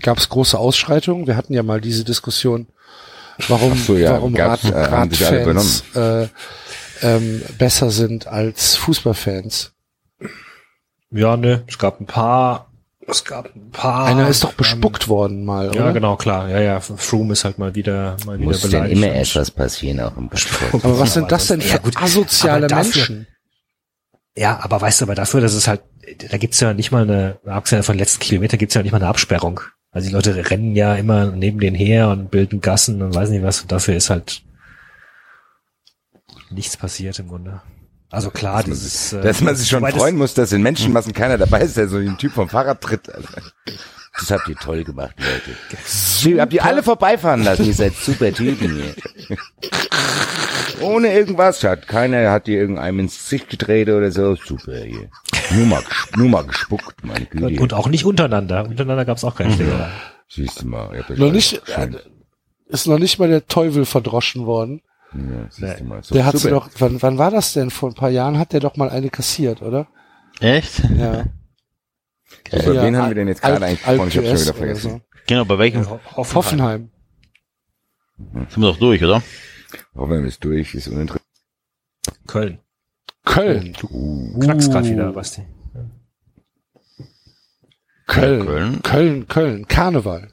Gab 0.03 0.19
es 0.19 0.29
große 0.29 0.59
Ausschreitungen? 0.59 1.27
Wir 1.27 1.37
hatten 1.37 1.55
ja 1.55 1.63
mal 1.63 1.81
diese 1.81 2.05
Diskussion, 2.05 2.67
warum, 3.49 3.79
so, 3.79 3.97
ja, 3.97 4.13
warum 4.13 4.37
Rad, 4.37 4.63
äh, 4.65 4.79
Radfans 4.79 5.85
äh, 5.97 6.29
ähm, 7.01 7.43
besser 7.57 7.91
sind 7.91 8.27
als 8.27 8.77
Fußballfans. 8.77 9.73
Ja, 11.11 11.39
ne, 11.39 11.65
es 11.67 11.79
gab 11.79 11.99
ein 11.99 12.07
paar, 12.07 12.68
es 13.09 13.25
gab 13.25 13.55
ein 13.57 13.71
paar. 13.71 14.07
Einer 14.07 14.29
ist 14.29 14.45
doch 14.45 14.51
ähm, 14.51 14.57
bespuckt 14.59 15.09
worden 15.09 15.45
mal, 15.45 15.67
Ja, 15.75 15.83
oder? 15.83 15.93
genau, 15.93 16.17
klar. 16.17 16.49
Ja, 16.49 16.61
ja, 16.61 16.81
Froome 16.81 17.33
ist 17.33 17.45
halt 17.45 17.59
mal 17.59 17.75
wieder, 17.75 18.17
mal 18.27 18.37
wieder 18.39 18.47
Muss 18.51 18.61
denn 18.63 18.71
beleidigt. 18.71 18.97
immer 19.03 19.13
erst 19.13 19.37
was 19.37 19.51
passieren, 19.51 20.01
auch 20.01 20.17
im 20.17 20.31
Sport. 20.35 20.85
Aber 20.85 20.99
was 21.01 21.15
sind 21.15 21.31
das 21.33 21.47
denn 21.49 21.61
für 21.61 21.69
Ja, 21.77 21.79
gut, 21.79 21.97
asoziale 21.97 22.67
dafür- 22.67 22.85
Menschen? 23.09 23.27
Ja, 24.37 24.61
aber 24.63 24.81
weißt 24.81 25.01
du, 25.01 25.05
aber 25.07 25.15
dafür, 25.17 25.41
dass 25.41 25.55
es 25.55 25.67
halt, 25.67 25.81
da 26.31 26.37
gibt's 26.39 26.61
ja 26.61 26.73
nicht 26.73 26.93
mal 26.93 27.03
eine, 27.03 27.39
abgesehen 27.47 27.83
von 27.83 27.95
den 27.97 28.01
letzten 28.01 28.21
Kilometer, 28.21 28.57
gibt's 28.57 28.75
ja 28.75 28.83
nicht 28.83 28.93
mal 28.93 28.99
eine 28.99 29.09
Absperrung. 29.09 29.61
Also 29.91 30.09
die 30.09 30.15
Leute 30.15 30.51
rennen 30.51 30.77
ja 30.77 30.95
immer 30.95 31.27
neben 31.27 31.59
denen 31.59 31.75
her 31.75 32.11
und 32.11 32.31
bilden 32.31 32.61
Gassen 32.61 33.03
und 33.03 33.15
weiß 33.15 33.31
nicht 33.31 33.43
was. 33.43 33.63
Und 33.63 33.73
dafür 33.73 33.97
ist 33.97 34.11
halt 34.11 34.43
nichts 36.51 36.77
passiert 36.77 37.19
im 37.19 37.29
Grunde. 37.29 37.63
Also 38.11 38.31
klar, 38.31 38.63
dieses, 38.65 39.13
äh, 39.13 39.21
Dass 39.23 39.41
man 39.43 39.55
sich 39.55 39.69
schon 39.69 39.87
freuen 39.87 40.17
muss, 40.17 40.33
dass 40.35 40.53
in 40.53 40.63
Menschenmassen 40.63 41.13
keiner 41.13 41.37
dabei 41.37 41.61
ist, 41.61 41.77
der 41.77 41.89
so 41.89 41.99
den 41.99 42.17
Typ 42.17 42.33
vom 42.33 42.49
Fahrrad 42.49 42.81
tritt. 42.81 43.03
Das 44.19 44.31
habt 44.31 44.49
ihr 44.49 44.57
toll 44.57 44.83
gemacht, 44.83 45.15
Leute. 45.19 46.29
Ihr 46.29 46.41
habt 46.41 46.53
die 46.53 46.61
alle 46.61 46.83
vorbeifahren 46.83 47.45
lassen. 47.45 47.67
Ihr 47.67 47.75
seid 47.75 47.95
super 47.95 48.33
Typen 48.33 48.75
hier. 48.75 49.37
Ohne 50.81 51.13
irgendwas. 51.13 51.63
Hat 51.65 51.87
keiner 51.87 52.31
hat 52.31 52.47
dir 52.47 52.59
irgendeinem 52.59 53.01
ins 53.01 53.19
Gesicht 53.19 53.51
gedreht 53.51 53.89
oder 53.89 54.11
so. 54.11 54.35
Super 54.37 54.79
hier. 54.81 55.11
Nur 55.51 55.67
mal, 55.67 55.83
nur 56.17 56.29
mal 56.29 56.45
gespuckt, 56.45 57.05
meine 57.05 57.27
Güte. 57.27 57.61
Und 57.63 57.75
auch 57.75 57.89
nicht 57.89 58.05
untereinander. 58.05 58.65
Untereinander 58.67 59.05
gab's 59.05 59.25
auch 59.25 59.35
keine 59.37 59.53
Schlägerei. 59.53 59.91
Siehst 60.29 60.63
du 60.63 60.67
mal. 60.69 60.95
ihr 61.09 61.17
Noch 61.17 61.33
nicht, 61.33 61.63
schön- 61.67 61.95
äh, 61.95 61.99
ist 62.69 62.87
noch 62.87 62.99
nicht 62.99 63.19
mal 63.19 63.29
der 63.29 63.47
Teufel 63.47 63.85
verdroschen 63.87 64.47
worden. 64.47 64.83
Ja, 65.15 65.75
du 65.75 65.85
mal. 65.85 66.03
So, 66.03 66.15
Der 66.15 66.27
hat 66.27 66.39
sie 66.39 66.51
doch, 66.51 66.69
wann, 66.79 67.01
wann 67.03 67.19
war 67.19 67.31
das 67.31 67.53
denn? 67.53 67.71
Vor 67.71 67.91
ein 67.91 67.95
paar 67.95 68.11
Jahren 68.11 68.39
hat 68.39 68.53
der 68.53 68.61
doch 68.61 68.77
mal 68.77 68.91
eine 68.91 69.11
kassiert, 69.11 69.63
oder? 69.63 69.89
Echt? 70.41 70.81
Ja. 70.97 71.25
So, 72.51 72.59
bei 72.59 72.73
Ja, 72.75 72.83
wen 72.83 72.97
haben 72.97 73.09
wir 73.09 73.15
denn 73.15 73.29
jetzt 73.29 73.43
gerade 73.43 73.65
eigentlich 73.65 73.83
gesprochen? 73.83 74.09
Ich 74.09 74.17
hab's 74.19 74.29
schon 74.29 74.41
wieder 74.41 74.55
vergessen. 74.55 75.03
Genau, 75.27 75.45
bei 75.45 75.59
welchem? 75.59 75.85
so. 75.85 76.01
Hoffenheim. 76.17 76.91
Sind 78.19 78.57
wir 78.57 78.73
doch 78.73 78.79
durch, 78.79 79.03
oder? 79.03 79.23
Hoffen 79.95 80.23
wir 80.23 80.29
es 80.29 80.39
durch, 80.39 80.75
ist 80.75 80.89
uninteressant. 80.89 81.23
Köln. 82.27 82.59
Köln. 83.25 83.75
Knackst 84.41 84.71
grad 84.71 84.87
wieder, 84.87 85.13
Basti. 85.13 85.43
Köln. 88.07 88.47
Köln. 88.47 88.83
Köln, 88.83 89.29
Köln. 89.29 89.69
Karneval. 89.69 90.33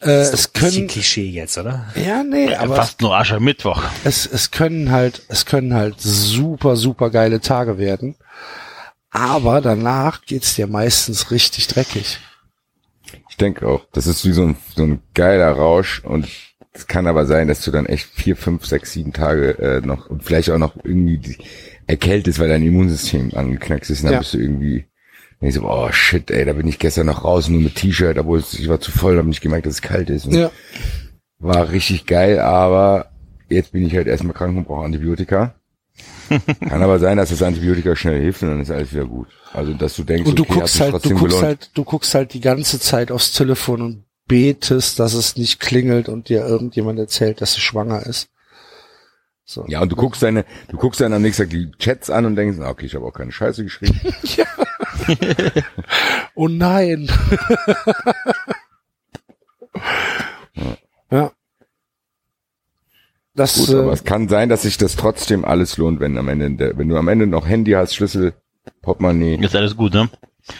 Äh, 0.00 0.10
es 0.10 0.48
Bisschen 0.48 0.72
können, 0.82 0.88
Klischee 0.88 1.28
jetzt, 1.30 1.58
oder? 1.58 1.86
ja, 1.96 2.22
nee, 2.22 2.54
aber 2.54 2.76
Fast 2.76 3.00
nur 3.00 3.16
Aschermittwoch. 3.16 3.82
es, 4.04 4.26
es 4.26 4.50
können 4.52 4.92
halt, 4.92 5.22
es 5.28 5.44
können 5.44 5.74
halt 5.74 5.96
super, 6.00 6.76
super 6.76 7.10
geile 7.10 7.40
Tage 7.40 7.78
werden. 7.78 8.14
Aber 9.10 9.60
danach 9.60 10.22
geht's 10.24 10.54
dir 10.54 10.66
meistens 10.66 11.30
richtig 11.30 11.66
dreckig. 11.66 12.18
Ich 13.30 13.36
denke 13.36 13.66
auch, 13.66 13.86
das 13.92 14.06
ist 14.06 14.24
wie 14.24 14.32
so 14.32 14.42
ein, 14.42 14.56
so 14.76 14.82
ein 14.84 15.00
geiler 15.14 15.50
Rausch 15.52 16.04
und 16.04 16.28
es 16.72 16.86
kann 16.86 17.06
aber 17.06 17.26
sein, 17.26 17.48
dass 17.48 17.62
du 17.62 17.70
dann 17.70 17.86
echt 17.86 18.06
vier, 18.06 18.36
fünf, 18.36 18.66
sechs, 18.66 18.92
sieben 18.92 19.12
Tage 19.12 19.58
äh, 19.58 19.80
noch 19.84 20.08
und 20.10 20.22
vielleicht 20.22 20.50
auch 20.50 20.58
noch 20.58 20.76
irgendwie 20.84 21.38
erkältest, 21.86 22.38
weil 22.38 22.48
dein 22.50 22.62
Immunsystem 22.62 23.32
angeknackst 23.34 23.90
ist 23.90 24.00
und 24.00 24.06
dann 24.06 24.12
Ja. 24.14 24.18
bist 24.20 24.34
du 24.34 24.38
irgendwie 24.38 24.86
denkst 25.40 25.56
du, 25.56 25.64
oh 25.68 25.90
shit, 25.92 26.30
ey, 26.30 26.44
da 26.44 26.52
bin 26.52 26.66
ich 26.66 26.78
gestern 26.78 27.06
noch 27.06 27.24
raus, 27.24 27.48
nur 27.48 27.60
mit 27.60 27.76
T-Shirt, 27.76 28.18
obwohl 28.18 28.38
es, 28.40 28.54
ich 28.54 28.68
war 28.68 28.80
zu 28.80 28.90
voll, 28.90 29.16
habe 29.16 29.28
nicht 29.28 29.40
gemerkt, 29.40 29.66
dass 29.66 29.74
es 29.74 29.82
kalt 29.82 30.10
ist. 30.10 30.26
Und 30.26 30.34
Ja. 30.34 30.50
War 31.38 31.70
richtig 31.70 32.06
geil, 32.06 32.40
aber 32.40 33.10
jetzt 33.48 33.72
bin 33.72 33.86
ich 33.86 33.94
halt 33.94 34.08
erstmal 34.08 34.34
krank 34.34 34.56
und 34.56 34.64
brauche 34.66 34.84
Antibiotika. 34.84 35.54
Kann 36.68 36.82
aber 36.82 36.98
sein, 36.98 37.16
dass 37.16 37.30
das 37.30 37.42
Antibiotika 37.42 37.94
schnell 37.96 38.20
hilft 38.20 38.42
und 38.42 38.48
dann 38.50 38.60
ist 38.60 38.70
alles 38.70 38.92
wieder 38.92 39.04
gut. 39.04 39.28
Also, 39.52 39.72
dass 39.74 39.96
du 39.96 40.02
denkst, 40.04 40.28
Und 40.28 40.38
du 40.38 40.42
okay, 40.42 40.54
guckst 40.54 40.80
halt, 40.80 40.94
du 41.04 41.08
guckst 41.10 41.22
gelohnt. 41.24 41.42
halt, 41.42 41.70
du 41.74 41.84
guckst 41.84 42.14
halt 42.14 42.34
die 42.34 42.40
ganze 42.40 42.80
Zeit 42.80 43.10
aufs 43.10 43.32
Telefon 43.32 43.82
und 43.82 44.04
betest, 44.26 44.98
dass 44.98 45.14
es 45.14 45.36
nicht 45.36 45.58
klingelt 45.60 46.08
und 46.08 46.28
dir 46.28 46.44
irgendjemand 46.44 46.98
erzählt, 46.98 47.40
dass 47.40 47.54
sie 47.54 47.60
schwanger 47.60 48.04
ist. 48.04 48.28
So. 49.50 49.64
Ja, 49.66 49.80
und 49.80 49.90
du 49.90 49.96
guckst 49.96 50.22
deine, 50.22 50.44
du 50.68 50.76
guckst 50.76 51.00
dann 51.00 51.14
am 51.14 51.22
nächsten 51.22 51.44
Tag 51.44 51.50
die 51.50 51.70
Chats 51.78 52.10
an 52.10 52.26
und 52.26 52.36
denkst, 52.36 52.58
okay, 52.60 52.84
ich 52.84 52.94
habe 52.94 53.06
auch 53.06 53.14
keine 53.14 53.32
Scheiße 53.32 53.64
geschrieben. 53.64 53.98
Oh 56.34 56.46
nein. 56.46 57.10
ja. 61.10 61.32
Das, 63.34 63.56
Gut, 63.56 63.74
aber 63.74 63.90
äh, 63.90 63.94
es 63.94 64.04
kann 64.04 64.28
sein, 64.28 64.48
dass 64.48 64.62
sich 64.62 64.76
das 64.76 64.94
trotzdem 64.96 65.44
alles 65.44 65.78
lohnt, 65.78 65.98
wenn 65.98 66.18
am 66.18 66.28
Ende, 66.28 66.50
der, 66.52 66.78
wenn 66.78 66.88
du 66.88 66.96
am 66.96 67.08
Ende 67.08 67.26
noch 67.26 67.48
Handy 67.48 67.72
hast, 67.72 67.94
Schlüssel, 67.94 68.34
Portemonnaie, 68.82 69.36
Ist 69.42 69.56
alles 69.56 69.76
gut, 69.76 69.94
ne? 69.94 70.10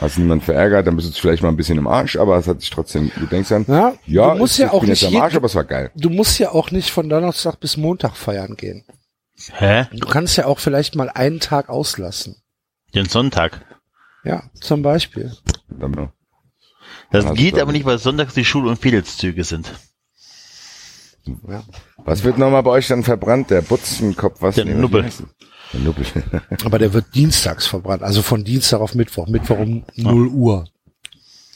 Hast 0.00 0.18
niemand 0.18 0.44
verärgert, 0.44 0.86
dann 0.86 0.96
bist 0.96 1.08
du 1.08 1.20
vielleicht 1.20 1.42
mal 1.42 1.48
ein 1.48 1.56
bisschen 1.56 1.78
im 1.78 1.86
Arsch, 1.86 2.16
aber 2.16 2.36
es 2.38 2.46
hat 2.46 2.60
sich 2.60 2.70
trotzdem, 2.70 3.10
du 3.16 3.26
denkst 3.26 3.48
dann, 3.48 3.64
ja, 3.68 3.94
ja, 4.06 4.32
du 4.32 4.38
musst 4.38 4.54
ich 4.54 4.58
ja 4.64 4.72
auch 4.72 4.80
bin 4.80 4.90
nicht 4.90 5.02
jetzt 5.02 5.14
am 5.14 5.20
Arsch, 5.22 5.34
aber 5.34 5.46
es 5.46 5.54
war 5.54 5.64
geil. 5.64 5.90
du 5.94 6.10
musst 6.10 6.38
ja 6.38 6.50
auch 6.52 6.70
nicht 6.70 6.90
von 6.90 7.08
Donnerstag 7.08 7.58
bis 7.60 7.76
Montag 7.76 8.16
feiern 8.16 8.56
gehen. 8.56 8.84
Hä? 9.52 9.86
Du 9.92 10.06
kannst 10.08 10.36
ja 10.36 10.46
auch 10.46 10.58
vielleicht 10.58 10.94
mal 10.96 11.08
einen 11.08 11.40
Tag 11.40 11.68
auslassen. 11.68 12.36
Den 12.94 13.06
Sonntag. 13.06 13.60
Ja, 14.24 14.42
zum 14.60 14.82
Beispiel. 14.82 15.32
Dann, 15.68 16.10
Das 17.12 17.24
Also, 17.24 17.34
geht 17.34 17.58
aber 17.58 17.70
ich. 17.70 17.78
nicht, 17.78 17.86
weil 17.86 17.98
sonntags 17.98 18.34
die 18.34 18.44
Schul- 18.44 18.66
und 18.66 18.78
Fädelszüge 18.80 19.44
sind. 19.44 19.70
Ja. 21.48 21.62
Was 21.98 22.24
wird 22.24 22.38
nochmal 22.38 22.62
bei 22.62 22.70
euch 22.70 22.88
dann 22.88 23.04
verbrannt? 23.04 23.50
Der 23.50 23.60
Butzenkopf, 23.62 24.40
was? 24.40 24.54
Der 24.54 24.64
Nubbel. 24.64 25.08
Aber 26.64 26.78
der 26.78 26.92
wird 26.92 27.14
dienstags 27.14 27.66
verbrannt, 27.66 28.02
also 28.02 28.22
von 28.22 28.44
Dienstag 28.44 28.80
auf 28.80 28.94
Mittwoch. 28.94 29.26
Mittwoch 29.28 29.58
um 29.58 29.84
0 29.96 30.26
Uhr 30.28 30.68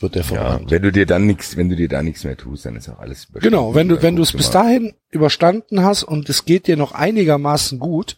wird 0.00 0.15
der 0.16 0.23
ja, 0.23 0.28
verbrannt. 0.28 0.70
wenn 0.70 0.82
du 0.82 0.92
dir 0.92 1.07
dann 1.07 1.26
nichts, 1.26 1.57
wenn 1.57 1.68
du 1.68 1.76
dir 1.76 1.89
da 1.89 2.02
nichts 2.02 2.24
mehr 2.24 2.36
tust, 2.36 2.66
dann 2.66 2.76
ist 2.76 2.89
auch 2.89 2.99
alles 2.99 3.24
überstanden. 3.26 3.41
Genau, 3.57 3.74
wenn 3.74 3.89
du, 3.89 4.02
wenn 4.02 4.16
du 4.16 4.23
es 4.23 4.32
bis 4.32 4.50
dahin 4.50 4.94
überstanden 5.10 5.82
hast 5.84 6.02
und 6.02 6.28
es 6.28 6.44
geht 6.44 6.66
dir 6.66 6.76
noch 6.76 6.92
einigermaßen 6.92 7.78
gut, 7.78 8.16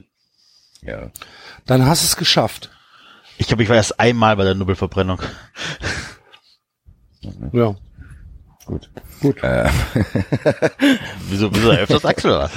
Ja. 0.83 1.11
dann 1.67 1.87
hast 1.87 2.03
du 2.03 2.07
es 2.07 2.17
geschafft. 2.17 2.71
Ich 3.39 3.47
glaube, 3.49 3.63
ich 3.63 3.69
war 3.69 3.77
erst 3.77 4.01
einmal 4.01 4.37
bei 4.37 4.45
der 4.45 4.55
Nubbelverbrennung. 4.55 5.21
Ja. 7.53 7.75
Gut. 8.67 8.91
Gut. 9.21 9.43
Äh, 9.43 9.69
Wieso, 11.29 11.55
wieso 11.55 11.71
öfters 11.71 12.05
Axel 12.05 12.31
was? 12.33 12.51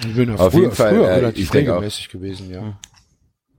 Ich 0.00 0.14
bin 0.14 0.28
ja 0.28 0.34
Auf 0.36 0.52
früher, 0.52 0.62
jeden 0.62 0.74
Fall, 0.74 0.94
früher 0.94 1.08
äh, 1.08 1.14
relativ 1.14 1.44
ich 1.44 1.50
denke 1.50 1.72
auch- 1.72 1.76
regelmäßig 1.76 2.08
gewesen, 2.08 2.50
ja. 2.50 2.78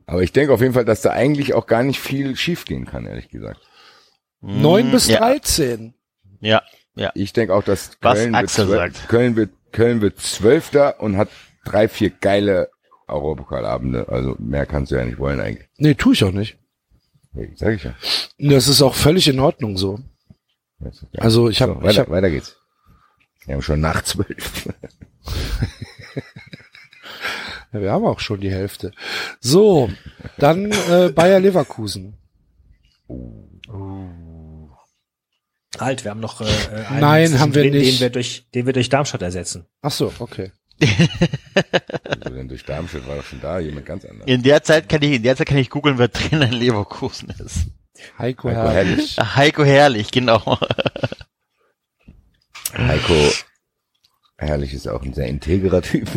aber 0.06 0.22
ich 0.24 0.32
denke 0.33 0.53
auf 0.53 0.61
jeden 0.61 0.74
Fall, 0.74 0.85
dass 0.85 1.01
da 1.01 1.11
eigentlich 1.11 1.53
auch 1.53 1.66
gar 1.67 1.83
nicht 1.83 1.99
viel 1.99 2.35
schiefgehen 2.35 2.85
kann, 2.85 3.06
ehrlich 3.06 3.30
gesagt. 3.30 3.61
Neun 4.41 4.91
bis 4.91 5.06
Hm, 5.06 5.14
ja. 5.14 5.19
dreizehn. 5.19 5.93
Ja, 6.41 6.61
ja. 6.95 7.11
Ich 7.16 7.33
denke 7.33 7.53
auch, 7.53 7.64
dass 7.64 7.91
Was 8.01 8.19
Köln, 8.19 8.35
Axel 8.35 8.67
wird 8.67 8.77
sagt. 8.95 9.09
Köln 9.09 9.35
wird 9.35 9.49
Köln 9.72 10.01
wird 10.01 10.19
Zwölfter 10.19 10.99
und 11.01 11.17
hat 11.17 11.30
drei, 11.66 11.88
vier 11.88 12.09
geile 12.09 12.69
Europapokalabende. 13.07 14.07
Also 14.09 14.35
mehr 14.40 14.66
kannst 14.66 14.91
du 14.91 14.95
ja 14.95 15.06
nicht 15.06 15.19
wollen 15.19 15.40
eigentlich. 15.40 15.67
Nee, 15.77 15.95
tu 15.95 16.11
ich 16.14 16.24
auch 16.24 16.32
nicht. 16.32 16.57
Nee, 17.33 17.51
Sag 17.56 17.75
ich 17.75 17.83
ja. 17.83 17.93
Das 18.38 18.67
ist 18.67 18.82
auch 18.82 18.93
völlig 18.95 19.27
in 19.27 19.40
Ordnung 19.40 19.77
so. 19.77 19.99
Also 21.17 21.49
ich 21.49 21.61
habe 21.61 21.74
so, 21.74 21.82
weiter, 21.83 22.01
hab, 22.01 22.09
weiter 22.09 22.30
geht's. 22.30 22.56
Wir 23.48 23.56
haben 23.56 23.61
schon 23.61 23.80
nach 23.80 24.03
zwölf. 24.03 24.67
ja, 27.74 27.82
wir 27.82 27.92
haben 27.92 28.06
auch 28.06 28.19
schon 28.19 28.42
die 28.42 28.51
Hälfte. 28.51 28.92
So, 29.40 29.90
dann 30.38 30.72
äh, 30.72 31.11
Bayer 31.16 31.40
Leverkusen. 31.40 32.17
Halt, 35.80 36.03
wir 36.03 36.11
haben 36.11 36.19
noch 36.19 36.42
äh, 36.42 36.43
äh, 36.43 36.85
einen 36.88 37.00
Nein, 37.00 37.40
haben 37.40 37.56
wir 37.56 37.64
den, 37.64 37.74
nicht. 37.74 37.93
Den 37.93 38.00
wir 38.01 38.09
durch, 38.09 38.48
den 38.53 38.66
wir 38.66 38.74
durch 38.74 38.90
Darmstadt 38.90 39.22
ersetzen. 39.22 39.66
Ach 39.82 39.92
so, 39.92 40.14
okay. 40.19 40.51
Also 40.80 42.35
denn 42.35 42.50
durch 42.50 42.66
Darmstadt 42.66 43.08
war 43.08 43.16
doch 43.16 43.24
schon 43.24 43.42
da 43.42 43.59
jemand 43.59 43.85
ganz 43.85 44.03
anderes. 44.03 44.27
In 44.27 44.43
der 44.43 44.61
Zeit 44.64 44.90
kann 44.90 45.01
ich, 45.01 45.14
in 45.14 45.24
der 45.24 45.38
Zeit 45.38 45.48
kann 45.48 45.58
ich 45.58 45.69
googeln, 45.69 45.98
wer 45.98 46.11
Trainer 46.11 46.48
in 46.48 46.53
Leverkusen 46.53 47.30
ist. 47.30 47.67
Heiko, 48.19 48.50
Heiko 48.50 48.59
Herrlich. 48.59 49.17
Herrlich. 49.17 49.35
Heiko 49.35 49.64
Herrlich, 49.64 50.11
genau. 50.11 50.59
Heiko 52.75 53.13
Herrlich 54.39 54.73
ist 54.73 54.87
auch 54.87 55.01
ein 55.01 55.13
sehr 55.13 55.27
integrer 55.27 55.81
Typ. 55.81 56.07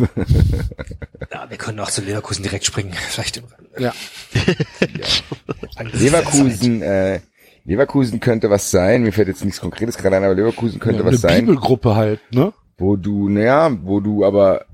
Ja, 1.31 1.49
wir 1.49 1.57
können 1.57 1.79
auch 1.79 1.89
zu 1.89 2.01
Leverkusen 2.01 2.43
direkt 2.43 2.65
springen. 2.65 2.93
Vielleicht 3.09 3.37
im 3.37 3.45
Ja. 3.79 3.93
Leverkusen, 5.93 6.83
äh, 6.83 7.21
Leverkusen 7.65 8.19
könnte 8.19 8.51
was 8.51 8.69
sein. 8.69 9.01
Mir 9.01 9.11
fällt 9.11 9.27
jetzt 9.27 9.43
nichts 9.43 9.59
Konkretes 9.59 9.97
gerade 9.97 10.17
ein, 10.17 10.23
aber 10.23 10.35
Leverkusen 10.35 10.79
könnte 10.79 10.99
ja 10.99 11.05
was 11.05 11.13
eine 11.13 11.17
sein. 11.17 11.45
Bibelgruppe 11.45 11.95
halt, 11.95 12.19
ne? 12.31 12.53
wo 12.77 12.95
du, 12.95 13.29
naja, 13.29 13.71
wo 13.83 13.99
du 13.99 14.23
aber, 14.25 14.65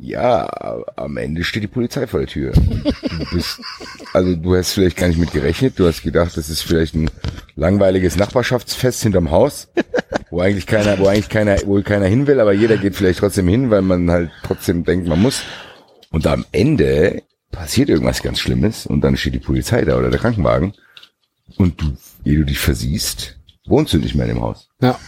ja, 0.00 0.84
am 0.96 1.16
Ende 1.16 1.44
steht 1.44 1.62
die 1.62 1.68
Polizei 1.68 2.06
vor 2.06 2.20
der 2.20 2.28
Tür. 2.28 2.52
Du 2.52 3.30
bist, 3.32 3.60
also 4.12 4.34
du 4.34 4.56
hast 4.56 4.72
vielleicht 4.72 4.96
gar 4.96 5.08
nicht 5.08 5.18
mit 5.18 5.32
gerechnet, 5.32 5.78
du 5.78 5.86
hast 5.86 6.02
gedacht, 6.02 6.36
das 6.36 6.48
ist 6.48 6.62
vielleicht 6.62 6.94
ein 6.94 7.10
langweiliges 7.56 8.16
Nachbarschaftsfest 8.16 9.02
hinterm 9.02 9.30
Haus, 9.30 9.68
wo 10.30 10.40
eigentlich 10.40 10.66
keiner, 10.66 10.98
wo 10.98 11.06
eigentlich 11.06 11.28
keiner, 11.28 11.56
wo 11.66 11.80
keiner 11.82 12.06
hin 12.06 12.26
will, 12.26 12.40
aber 12.40 12.52
jeder 12.52 12.76
geht 12.76 12.96
vielleicht 12.96 13.18
trotzdem 13.18 13.48
hin, 13.48 13.70
weil 13.70 13.82
man 13.82 14.10
halt 14.10 14.30
trotzdem 14.44 14.84
denkt, 14.84 15.06
man 15.06 15.20
muss. 15.20 15.42
Und 16.10 16.26
am 16.26 16.44
Ende 16.52 17.22
passiert 17.50 17.88
irgendwas 17.88 18.22
ganz 18.22 18.38
Schlimmes 18.38 18.86
und 18.86 19.02
dann 19.02 19.16
steht 19.16 19.34
die 19.34 19.40
Polizei 19.40 19.84
da 19.84 19.98
oder 19.98 20.10
der 20.10 20.20
Krankenwagen 20.20 20.74
und 21.56 21.80
du, 21.80 21.96
ehe 22.24 22.38
du 22.38 22.44
dich 22.44 22.58
versiehst, 22.58 23.38
wohnst 23.66 23.92
du 23.92 23.98
nicht 23.98 24.14
mehr 24.14 24.26
in 24.26 24.34
dem 24.34 24.42
Haus. 24.42 24.68
Ja. 24.80 24.98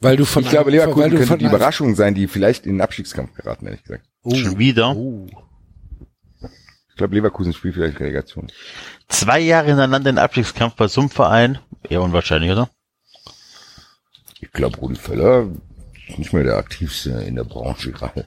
Weil 0.00 0.16
du 0.16 0.24
von 0.24 0.42
Ich 0.42 0.50
glaube, 0.50 0.70
Leverkusen 0.70 1.10
könnte 1.10 1.26
von 1.26 1.38
die 1.38 1.46
Überraschung 1.46 1.94
sein, 1.94 2.14
die 2.14 2.28
vielleicht 2.28 2.66
in 2.66 2.74
den 2.74 2.80
Abstiegskampf 2.80 3.34
geraten, 3.34 3.66
ehrlich 3.66 3.82
gesagt. 3.82 4.06
Schon 4.24 4.58
wieder. 4.58 4.94
Oh. 4.94 5.26
Ich 6.90 6.96
glaube, 6.96 7.14
Leverkusen 7.14 7.52
spielt 7.52 7.74
vielleicht 7.74 7.98
Relegation. 8.00 8.50
Zwei 9.08 9.40
Jahre 9.40 9.68
hintereinander 9.68 10.10
in 10.10 10.18
Abstiegskampf 10.18 10.74
bei 10.74 10.88
so 10.88 11.00
einem 11.00 11.10
Verein. 11.10 11.58
Eher 11.88 12.02
unwahrscheinlich, 12.02 12.50
oder? 12.50 12.70
Ich 14.40 14.52
glaube, 14.52 14.76
Rudi 14.78 14.96
Völler 14.96 15.48
ist 16.08 16.18
nicht 16.18 16.32
mehr 16.32 16.44
der 16.44 16.56
aktivste 16.56 17.10
in 17.10 17.36
der 17.36 17.44
Branche 17.44 17.92
gerade. 17.92 18.26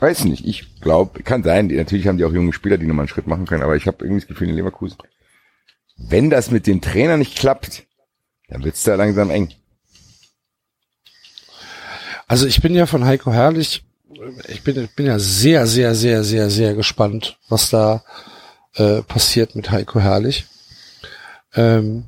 Weiß 0.00 0.24
nicht, 0.24 0.44
ich 0.44 0.80
glaube, 0.80 1.22
kann 1.22 1.42
sein, 1.42 1.68
die, 1.68 1.76
natürlich 1.76 2.08
haben 2.08 2.18
die 2.18 2.24
auch 2.24 2.32
junge 2.32 2.52
Spieler, 2.52 2.76
die 2.76 2.86
nochmal 2.86 3.04
einen 3.04 3.08
Schritt 3.08 3.26
machen 3.26 3.46
können, 3.46 3.62
aber 3.62 3.76
ich 3.76 3.86
habe 3.86 4.04
irgendwie 4.04 4.20
das 4.20 4.28
Gefühl 4.28 4.48
in 4.48 4.56
Leverkusen, 4.56 4.98
wenn 5.96 6.30
das 6.30 6.50
mit 6.50 6.66
dem 6.66 6.80
Trainer 6.80 7.16
nicht 7.16 7.38
klappt, 7.38 7.84
dann 8.48 8.64
wird's 8.64 8.82
da 8.82 8.94
langsam 8.94 9.30
eng. 9.30 9.52
Also 12.26 12.46
ich 12.46 12.60
bin 12.62 12.74
ja 12.74 12.86
von 12.86 13.04
Heiko 13.04 13.32
Herrlich, 13.32 13.84
ich 14.48 14.62
bin, 14.62 14.82
ich 14.82 14.94
bin 14.94 15.06
ja 15.06 15.18
sehr, 15.18 15.66
sehr, 15.66 15.94
sehr, 15.94 16.24
sehr, 16.24 16.50
sehr 16.50 16.74
gespannt, 16.74 17.38
was 17.48 17.70
da 17.70 18.04
äh, 18.74 19.02
passiert 19.02 19.54
mit 19.54 19.70
Heiko 19.70 20.00
Herrlich. 20.00 20.46
Ähm, 21.54 22.04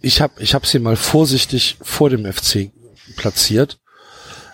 ich 0.00 0.20
habe 0.20 0.42
ich 0.42 0.54
hab 0.54 0.66
sie 0.66 0.78
mal 0.78 0.96
vorsichtig 0.96 1.78
vor 1.80 2.10
dem 2.10 2.30
FC 2.30 2.70
platziert. 3.16 3.80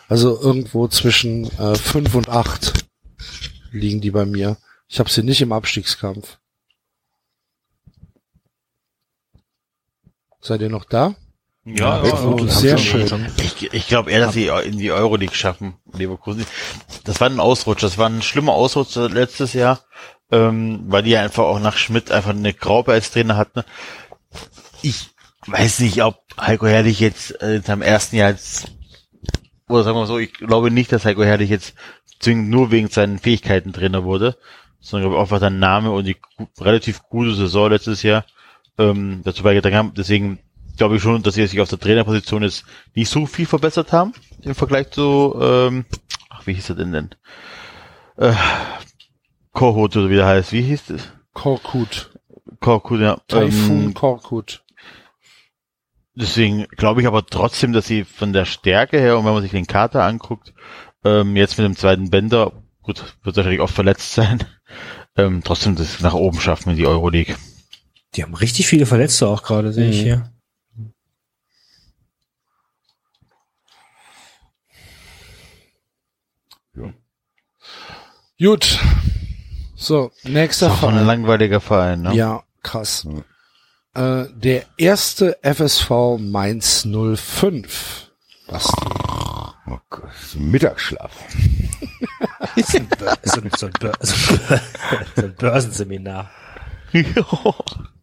Also 0.09 0.41
irgendwo 0.41 0.89
zwischen 0.89 1.45
äh, 1.59 1.77
fünf 1.77 2.15
und 2.15 2.29
acht 2.29 2.87
liegen 3.71 4.01
die 4.01 4.11
bei 4.11 4.27
mir. 4.27 4.57
Ich 4.89 4.99
habe 4.99 5.11
sie 5.11 5.23
nicht 5.23 5.41
im 5.41 5.53
Abstiegskampf. 5.53 6.40
Seid 10.41 10.63
ihr 10.63 10.71
noch 10.71 10.85
da? 10.85 11.15
Ja, 11.65 12.03
ja, 12.03 12.23
oh, 12.25 12.47
sehr 12.47 12.79
schön. 12.79 13.27
Ich, 13.37 13.73
ich 13.73 13.87
glaube 13.87 14.11
eher, 14.11 14.21
dass 14.21 14.35
sie 14.35 14.47
in 14.47 14.79
die 14.79 14.91
Euroleague 14.91 15.35
schaffen, 15.35 15.75
Leverkusen. 15.93 16.47
Das 17.05 17.21
war 17.21 17.29
ein 17.29 17.39
Ausrutscher, 17.39 17.87
das 17.87 17.99
war 17.99 18.09
ein 18.09 18.23
schlimmer 18.23 18.53
Ausrutscher 18.53 19.11
letztes 19.11 19.53
Jahr, 19.53 19.81
ähm, 20.31 20.85
weil 20.87 21.03
die 21.03 21.11
ja 21.11 21.21
einfach 21.21 21.45
auch 21.45 21.61
nach 21.61 21.77
Schmidt 21.77 22.11
einfach 22.11 22.31
eine 22.31 22.55
Graupe 22.55 22.93
als 22.93 23.11
Trainer 23.11 23.37
hatten. 23.37 23.63
Ich 24.81 25.11
weiß 25.47 25.81
nicht, 25.81 26.03
ob 26.03 26.23
Heiko 26.41 26.67
Herrlich 26.67 26.99
jetzt 27.01 27.41
äh, 27.43 27.57
in 27.57 27.63
seinem 27.63 27.83
ersten 27.83 28.17
Jahr 28.17 28.29
als, 28.29 28.65
oder 29.69 29.83
sagen 29.83 29.97
wir 29.97 30.01
mal 30.01 30.07
so, 30.07 30.19
ich 30.19 30.33
glaube 30.33 30.71
nicht, 30.71 30.91
dass 30.93 31.05
Heiko 31.05 31.23
Herrlich 31.23 31.51
jetzt 31.51 31.75
zwingend 32.21 32.49
nur 32.49 32.71
wegen 32.71 32.89
seinen 32.89 33.19
Fähigkeiten 33.19 33.75
Trainer 33.75 34.05
wurde, 34.05 34.39
sondern 34.81 35.11
glaube 35.11 35.17
ich 35.17 35.23
einfach 35.23 35.41
der 35.41 35.51
Name 35.51 35.91
und 35.91 36.07
die 36.07 36.17
relativ 36.59 37.03
gute 37.03 37.35
Saison 37.35 37.71
letztes 37.71 38.03
Jahr 38.03 38.25
ähm, 38.81 39.21
dazu 39.25 39.43
beigetragen 39.43 39.77
haben. 39.77 39.93
Deswegen 39.97 40.39
glaube 40.77 40.97
ich 40.97 41.03
schon, 41.03 41.23
dass 41.23 41.35
sie 41.35 41.47
sich 41.47 41.61
auf 41.61 41.69
der 41.69 41.79
Trainerposition 41.79 42.43
jetzt 42.43 42.65
nicht 42.95 43.09
so 43.11 43.27
viel 43.27 43.47
verbessert 43.47 43.93
haben 43.93 44.13
im 44.43 44.55
Vergleich 44.55 44.91
zu, 44.91 45.37
ähm, 45.41 45.85
ach, 46.31 46.47
wie 46.47 46.55
hieß 46.55 46.71
er 46.71 46.77
denn 46.77 46.93
denn? 46.93 47.11
Äh, 48.17 48.33
Korhut 49.53 49.97
oder 49.97 50.09
wie 50.11 50.15
der 50.17 50.27
heißt. 50.27 50.53
Wie 50.53 50.63
hieß 50.63 50.87
das? 50.87 51.09
Korkut. 51.35 52.11
Korkut, 52.61 53.01
ja. 53.01 53.19
Taifun 53.29 53.85
Ähm, 53.85 53.95
Korkut. 53.95 54.63
deswegen 56.15 56.67
glaube 56.77 57.01
ich 57.01 57.07
aber 57.07 57.25
trotzdem, 57.27 57.73
dass 57.73 57.87
sie 57.87 58.05
von 58.05 58.33
der 58.33 58.45
Stärke 58.45 58.99
her 58.99 59.19
und 59.19 59.25
wenn 59.25 59.33
man 59.33 59.43
sich 59.43 59.53
den 59.53 59.67
Kater 59.67 60.05
anguckt, 60.05 60.53
Ähm, 61.03 61.35
jetzt 61.35 61.57
mit 61.57 61.65
dem 61.65 61.77
zweiten 61.77 62.11
Bänder, 62.11 62.53
gut, 62.83 63.17
wird 63.23 63.35
wahrscheinlich 63.37 63.63
oft 63.63 63.75
verletzt 63.75 64.13
sein. 64.15 64.45
Ähm, 65.17 65.43
trotzdem 65.45 65.75
das 65.75 65.99
nach 66.01 66.15
oben 66.15 66.39
schaffen 66.41 66.71
in 66.71 66.77
die 66.77 66.87
Euroleague. 66.87 67.35
Die 68.15 68.23
haben 68.23 68.35
richtig 68.35 68.67
viele 68.67 68.87
Verletzte 68.87 69.27
auch 69.29 69.43
gerade, 69.43 69.73
sehe 69.73 69.91
ich 69.91 69.99
Mhm. 70.01 70.03
hier. 70.03 70.33
Gut. 78.39 78.79
So, 79.77 80.13
nächster 80.25 80.67
Ist 80.67 80.73
auch 80.73 80.81
so 80.81 80.87
ein 80.89 80.93
Verein. 80.95 81.07
langweiliger 81.07 81.61
Verein, 81.61 82.03
ne? 82.03 82.15
Ja, 82.15 82.43
krass. 82.63 83.07
Äh, 83.95 84.25
der 84.35 84.65
erste 84.77 85.39
FSV 85.43 86.19
Mainz 86.19 86.85
05. 86.87 88.11
Was? 88.47 88.71
Oh 89.67 89.79
Gott, 89.89 90.11
so 90.27 90.39
ein 90.39 90.51
Mittagsschlaf. 90.51 91.13
So 92.57 92.79
ein, 92.79 92.89
so 93.23 93.37
ein, 93.37 93.51
so 93.55 93.67
ein 95.23 95.35
Börsenseminar. 95.37 96.31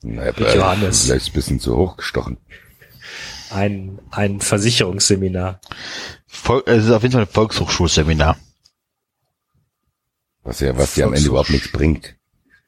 Naja, 0.04 0.32
Mit 0.38 0.56
Johannes. 0.56 1.06
Vielleicht 1.06 1.30
ein 1.30 1.34
bisschen 1.34 1.60
zu 1.60 1.76
hoch 1.76 1.98
gestochen. 1.98 2.38
Ein, 3.50 4.00
ein 4.12 4.40
Versicherungsseminar. 4.42 5.60
Vol 6.28 6.64
es 6.66 6.86
ist 6.86 6.92
auf 6.92 7.02
jeden 7.02 7.14
Fall 7.14 7.24
ein 7.24 7.28
Volkshochschulseminar. 7.28 8.38
Was 10.44 10.60
ja, 10.60 10.78
was 10.78 10.94
dir 10.94 11.06
am 11.06 11.14
Ende 11.14 11.28
überhaupt 11.28 11.50
nichts 11.50 11.72
bringt. 11.72 12.16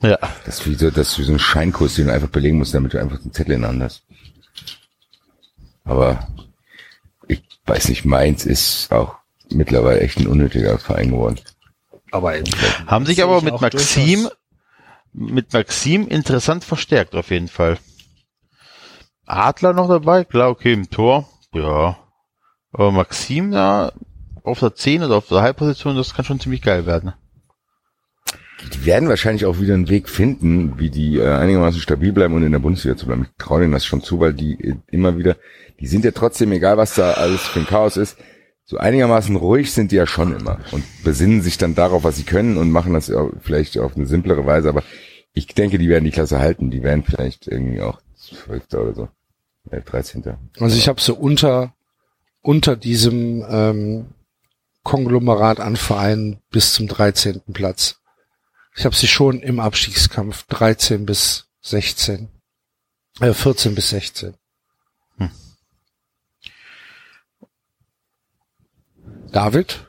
Ja. 0.01 0.17
Das 0.45 0.59
ist 0.59 0.67
wie 0.67 0.75
so, 0.75 0.89
das 0.89 1.09
ist 1.09 1.19
wie 1.19 1.23
so 1.23 1.33
ein 1.33 1.39
Scheinkurs, 1.39 1.95
den 1.95 2.07
du 2.07 2.13
einfach 2.13 2.29
belegen 2.29 2.57
musst, 2.57 2.73
damit 2.73 2.93
du 2.93 2.99
einfach 2.99 3.19
den 3.19 3.33
Zettel 3.33 3.55
in 3.55 3.65
Hand 3.65 3.83
hast. 3.83 4.03
Aber 5.83 6.27
ich 7.27 7.41
weiß 7.65 7.89
nicht, 7.89 8.05
Mainz 8.05 8.45
ist 8.45 8.91
auch 8.91 9.15
mittlerweile 9.49 9.99
echt 10.01 10.19
ein 10.19 10.27
unnötiger 10.27 10.77
Verein 10.77 11.11
geworden. 11.11 11.39
Aber 12.11 12.33
Haben 12.87 13.05
sich 13.05 13.21
aber 13.23 13.41
mit 13.41 13.59
Maxim, 13.61 14.21
durchaus. 14.23 14.37
Mit 15.13 15.53
Maxim 15.53 16.07
interessant 16.07 16.63
verstärkt 16.63 17.15
auf 17.15 17.31
jeden 17.31 17.47
Fall. 17.47 17.77
Adler 19.25 19.73
noch 19.73 19.87
dabei, 19.87 20.23
klar, 20.23 20.49
okay, 20.49 20.73
im 20.73 20.89
Tor, 20.89 21.29
ja. 21.53 21.97
Aber 22.71 22.91
Maxim 22.91 23.51
da 23.51 23.91
auf 24.43 24.59
der 24.59 24.75
10 24.75 25.03
oder 25.03 25.17
auf 25.17 25.27
der 25.27 25.41
Halbposition, 25.41 25.95
das 25.95 26.13
kann 26.13 26.25
schon 26.25 26.39
ziemlich 26.39 26.61
geil 26.61 26.85
werden. 26.85 27.13
Die 28.73 28.85
werden 28.85 29.07
wahrscheinlich 29.07 29.45
auch 29.45 29.59
wieder 29.59 29.73
einen 29.73 29.89
Weg 29.89 30.09
finden, 30.09 30.79
wie 30.79 30.89
die 30.89 31.17
äh, 31.17 31.29
einigermaßen 31.29 31.79
stabil 31.79 32.11
bleiben 32.11 32.33
und 32.33 32.43
in 32.43 32.51
der 32.51 32.59
Bundesliga 32.59 32.97
zu 32.97 33.05
bleiben. 33.05 33.23
Ich 33.23 33.43
traue 33.43 33.61
denen 33.61 33.71
das 33.71 33.85
schon 33.85 34.01
zu, 34.01 34.19
weil 34.19 34.33
die 34.33 34.59
äh, 34.61 34.75
immer 34.87 35.17
wieder, 35.17 35.37
die 35.79 35.87
sind 35.87 36.03
ja 36.03 36.11
trotzdem, 36.11 36.51
egal 36.51 36.77
was 36.77 36.95
da 36.95 37.13
alles 37.13 37.41
für 37.41 37.59
ein 37.59 37.67
Chaos 37.67 37.95
ist, 37.95 38.17
so 38.69 38.77
einigermaßen 38.77 39.35
ruhig 39.35 39.73
sind 39.73 39.91
die 39.91 39.95
ja 39.95 40.05
schon 40.05 40.39
immer 40.39 40.59
und 40.71 40.83
besinnen 41.03 41.41
sich 41.41 41.57
dann 41.57 41.73
darauf, 41.73 42.03
was 42.03 42.17
sie 42.17 42.23
können 42.23 42.55
und 42.55 42.69
machen 42.69 42.93
das 42.93 43.07
ja 43.07 43.27
vielleicht 43.41 43.79
auf 43.79 43.95
eine 43.95 44.05
simplere 44.05 44.45
Weise, 44.45 44.69
aber 44.69 44.83
ich 45.33 45.47
denke, 45.47 45.79
die 45.79 45.89
werden 45.89 46.05
die 46.05 46.11
Klasse 46.11 46.37
halten. 46.37 46.69
Die 46.69 46.83
werden 46.83 47.03
vielleicht 47.03 47.47
irgendwie 47.47 47.81
auch 47.81 47.99
Zwölfter 48.15 48.83
oder 48.83 48.93
so. 48.93 49.09
Äh, 49.71 49.81
13. 49.81 50.23
Also 50.59 50.77
ich 50.77 50.87
habe 50.87 51.01
so 51.01 51.15
unter 51.15 51.73
unter 52.41 52.75
diesem 52.75 53.43
ähm, 53.49 54.05
Konglomerat 54.83 55.59
an 55.59 55.75
Vereinen 55.75 56.39
bis 56.51 56.73
zum 56.73 56.87
13. 56.87 57.41
Platz. 57.51 57.99
Ich 58.77 58.85
habe 58.85 58.95
sie 58.95 59.07
schon 59.07 59.39
im 59.41 59.59
Abstiegskampf 59.59 60.45
13 60.47 61.07
bis 61.07 61.47
16. 61.61 62.29
Äh, 63.19 63.33
14 63.33 63.73
bis 63.73 63.89
16. 63.89 64.35
David? 69.31 69.85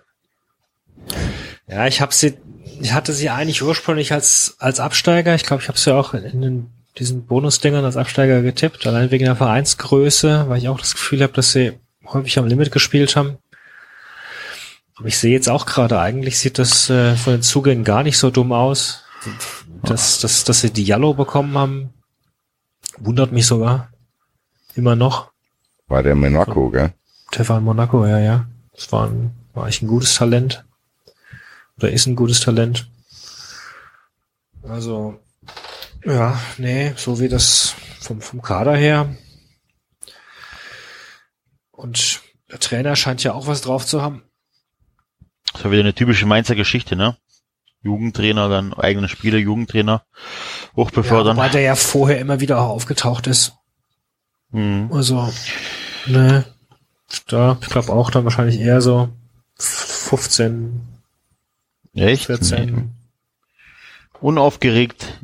Ja, 1.66 1.86
ich 1.86 2.00
habe 2.00 2.12
sie, 2.12 2.34
ich 2.80 2.92
hatte 2.92 3.12
sie 3.12 3.30
eigentlich 3.30 3.62
ursprünglich 3.62 4.12
als 4.12 4.56
als 4.58 4.80
Absteiger. 4.80 5.34
Ich 5.34 5.44
glaube, 5.44 5.62
ich 5.62 5.68
habe 5.68 5.78
sie 5.78 5.94
auch 5.94 6.14
in 6.14 6.40
den, 6.42 6.70
diesen 6.98 7.26
Bonusdingern 7.26 7.84
als 7.84 7.96
Absteiger 7.96 8.42
getippt, 8.42 8.86
allein 8.86 9.10
wegen 9.10 9.24
der 9.24 9.36
Vereinsgröße, 9.36 10.46
weil 10.48 10.58
ich 10.58 10.68
auch 10.68 10.80
das 10.80 10.94
Gefühl 10.94 11.22
habe, 11.22 11.32
dass 11.32 11.52
sie 11.52 11.72
häufig 12.06 12.38
am 12.38 12.46
Limit 12.46 12.72
gespielt 12.72 13.16
haben. 13.16 13.38
Aber 14.96 15.08
ich 15.08 15.18
sehe 15.18 15.32
jetzt 15.32 15.48
auch 15.48 15.64
gerade, 15.64 15.98
eigentlich 15.98 16.38
sieht 16.38 16.58
das 16.58 16.90
äh, 16.90 17.16
von 17.16 17.34
den 17.34 17.42
Zugängen 17.42 17.84
gar 17.84 18.02
nicht 18.02 18.18
so 18.18 18.30
dumm 18.30 18.52
aus. 18.52 19.04
Dass, 19.82 20.20
dass, 20.20 20.44
dass 20.44 20.60
sie 20.60 20.70
die 20.70 20.86
Yellow 20.86 21.14
bekommen 21.14 21.56
haben, 21.56 21.94
wundert 22.98 23.32
mich 23.32 23.46
sogar. 23.46 23.90
Immer 24.74 24.96
noch. 24.96 25.30
War 25.88 26.02
der 26.02 26.14
Monaco, 26.14 26.70
gell? 26.70 26.92
Stefan 27.32 27.64
Monaco, 27.64 28.06
ja, 28.06 28.18
ja. 28.18 28.46
Das 28.80 28.90
war, 28.92 29.08
ein, 29.08 29.34
war 29.52 29.64
eigentlich 29.64 29.82
ein 29.82 29.88
gutes 29.88 30.14
Talent. 30.14 30.64
Oder 31.76 31.92
ist 31.92 32.06
ein 32.06 32.16
gutes 32.16 32.40
Talent. 32.40 32.88
Also, 34.62 35.20
ja, 36.02 36.40
nee, 36.56 36.94
so 36.96 37.20
wie 37.20 37.28
das 37.28 37.74
vom, 38.00 38.22
vom 38.22 38.40
Kader 38.40 38.74
her. 38.74 39.14
Und 41.72 42.22
der 42.50 42.58
Trainer 42.58 42.96
scheint 42.96 43.22
ja 43.22 43.34
auch 43.34 43.46
was 43.46 43.60
drauf 43.60 43.84
zu 43.84 44.00
haben. 44.00 44.22
Das 45.52 45.62
war 45.62 45.72
wieder 45.72 45.80
eine 45.80 45.94
typische 45.94 46.24
Mainzer 46.24 46.54
Geschichte, 46.54 46.96
ne? 46.96 47.18
Jugendtrainer, 47.82 48.48
dann 48.48 48.72
eigene 48.72 49.08
Spieler, 49.08 49.36
Jugendtrainer 49.36 50.04
Ja, 50.06 50.76
hochbefördern. 50.76 51.36
wobei 51.36 51.50
der 51.50 51.60
ja 51.60 51.74
vorher 51.74 52.18
immer 52.18 52.40
wieder 52.40 52.60
auch 52.62 52.70
aufgetaucht 52.70 53.26
ist. 53.26 53.52
Mhm. 54.52 54.90
Also, 54.90 55.30
ne, 56.06 56.46
da, 57.26 57.58
ich 57.60 57.68
glaube 57.68 57.92
auch 57.92 58.10
dann 58.10 58.24
wahrscheinlich 58.24 58.60
eher 58.60 58.80
so 58.80 59.08
15, 59.58 60.80
Echt? 61.94 62.26
14. 62.26 62.74
Nee. 62.74 62.82
Unaufgeregt, 64.20 65.18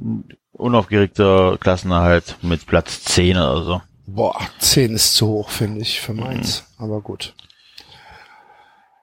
unaufgeregter 0.52 1.58
Klassenerhalt 1.58 2.36
mit 2.42 2.66
Platz 2.66 3.04
10 3.04 3.36
oder 3.36 3.64
so. 3.64 3.82
Boah, 4.06 4.38
10 4.58 4.94
ist 4.94 5.14
zu 5.14 5.26
hoch, 5.26 5.50
finde 5.50 5.80
ich, 5.80 6.00
für 6.00 6.14
Mainz. 6.14 6.64
Aber 6.78 7.00
gut. 7.00 7.34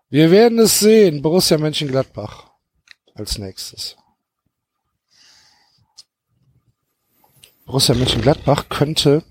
Wir 0.09 0.31
werden 0.31 0.59
es 0.59 0.79
sehen. 0.79 1.21
Borussia 1.21 1.57
Mönchengladbach 1.57 2.51
als 3.13 3.37
nächstes. 3.37 3.97
Borussia 7.65 7.95
Mönchengladbach 7.95 8.69
könnte 8.69 9.23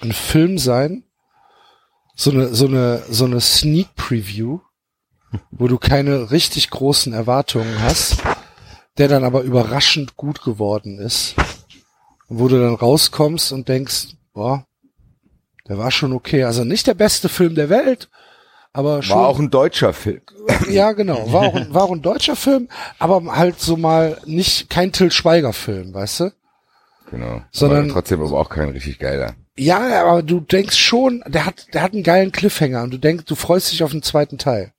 ein 0.00 0.12
Film 0.12 0.58
sein, 0.58 1.04
so 2.20 2.30
eine, 2.30 2.54
so 2.54 2.66
eine, 2.66 3.02
so 3.08 3.24
eine 3.24 3.40
Sneak 3.40 3.94
Preview, 3.96 4.58
wo 5.50 5.68
du 5.68 5.78
keine 5.78 6.30
richtig 6.30 6.68
großen 6.70 7.12
Erwartungen 7.12 7.80
hast, 7.82 8.18
der 8.98 9.08
dann 9.08 9.24
aber 9.24 9.40
überraschend 9.42 10.16
gut 10.16 10.42
geworden 10.42 10.98
ist. 10.98 11.34
Wo 12.28 12.46
du 12.48 12.60
dann 12.60 12.74
rauskommst 12.74 13.52
und 13.52 13.68
denkst, 13.68 14.08
boah, 14.34 14.64
der 15.68 15.78
war 15.78 15.90
schon 15.90 16.12
okay. 16.12 16.44
Also 16.44 16.62
nicht 16.64 16.86
der 16.86 16.94
beste 16.94 17.28
Film 17.28 17.54
der 17.54 17.70
Welt, 17.70 18.08
aber 18.72 19.02
schon. 19.02 19.16
War 19.16 19.28
auch 19.28 19.38
ein 19.38 19.50
deutscher 19.50 19.92
Film. 19.92 20.20
ja, 20.70 20.92
genau. 20.92 21.32
War 21.32 21.42
auch, 21.48 21.54
ein- 21.54 21.72
war 21.74 21.84
auch 21.84 21.92
ein 21.92 22.02
deutscher 22.02 22.36
Film, 22.36 22.68
aber 22.98 23.34
halt 23.36 23.60
so 23.60 23.76
mal 23.76 24.20
nicht 24.26 24.68
kein 24.68 24.92
Till 24.92 25.10
Schweiger 25.10 25.52
Film, 25.52 25.94
weißt 25.94 26.20
du? 26.20 26.32
Genau. 27.10 27.40
Sondern- 27.50 27.84
aber 27.86 27.92
trotzdem 27.94 28.20
aber 28.22 28.38
auch 28.38 28.50
kein 28.50 28.68
richtig 28.68 28.98
geiler. 28.98 29.34
Ja, 29.62 30.04
aber 30.06 30.22
du 30.22 30.40
denkst 30.40 30.78
schon, 30.78 31.22
der 31.26 31.44
hat, 31.44 31.66
der 31.74 31.82
hat 31.82 31.92
einen 31.92 32.02
geilen 32.02 32.32
Cliffhanger 32.32 32.82
und 32.82 32.92
du 32.92 32.98
denkst, 32.98 33.24
du 33.26 33.34
freust 33.34 33.70
dich 33.70 33.82
auf 33.82 33.90
den 33.90 34.02
zweiten 34.02 34.38
Teil. 34.38 34.72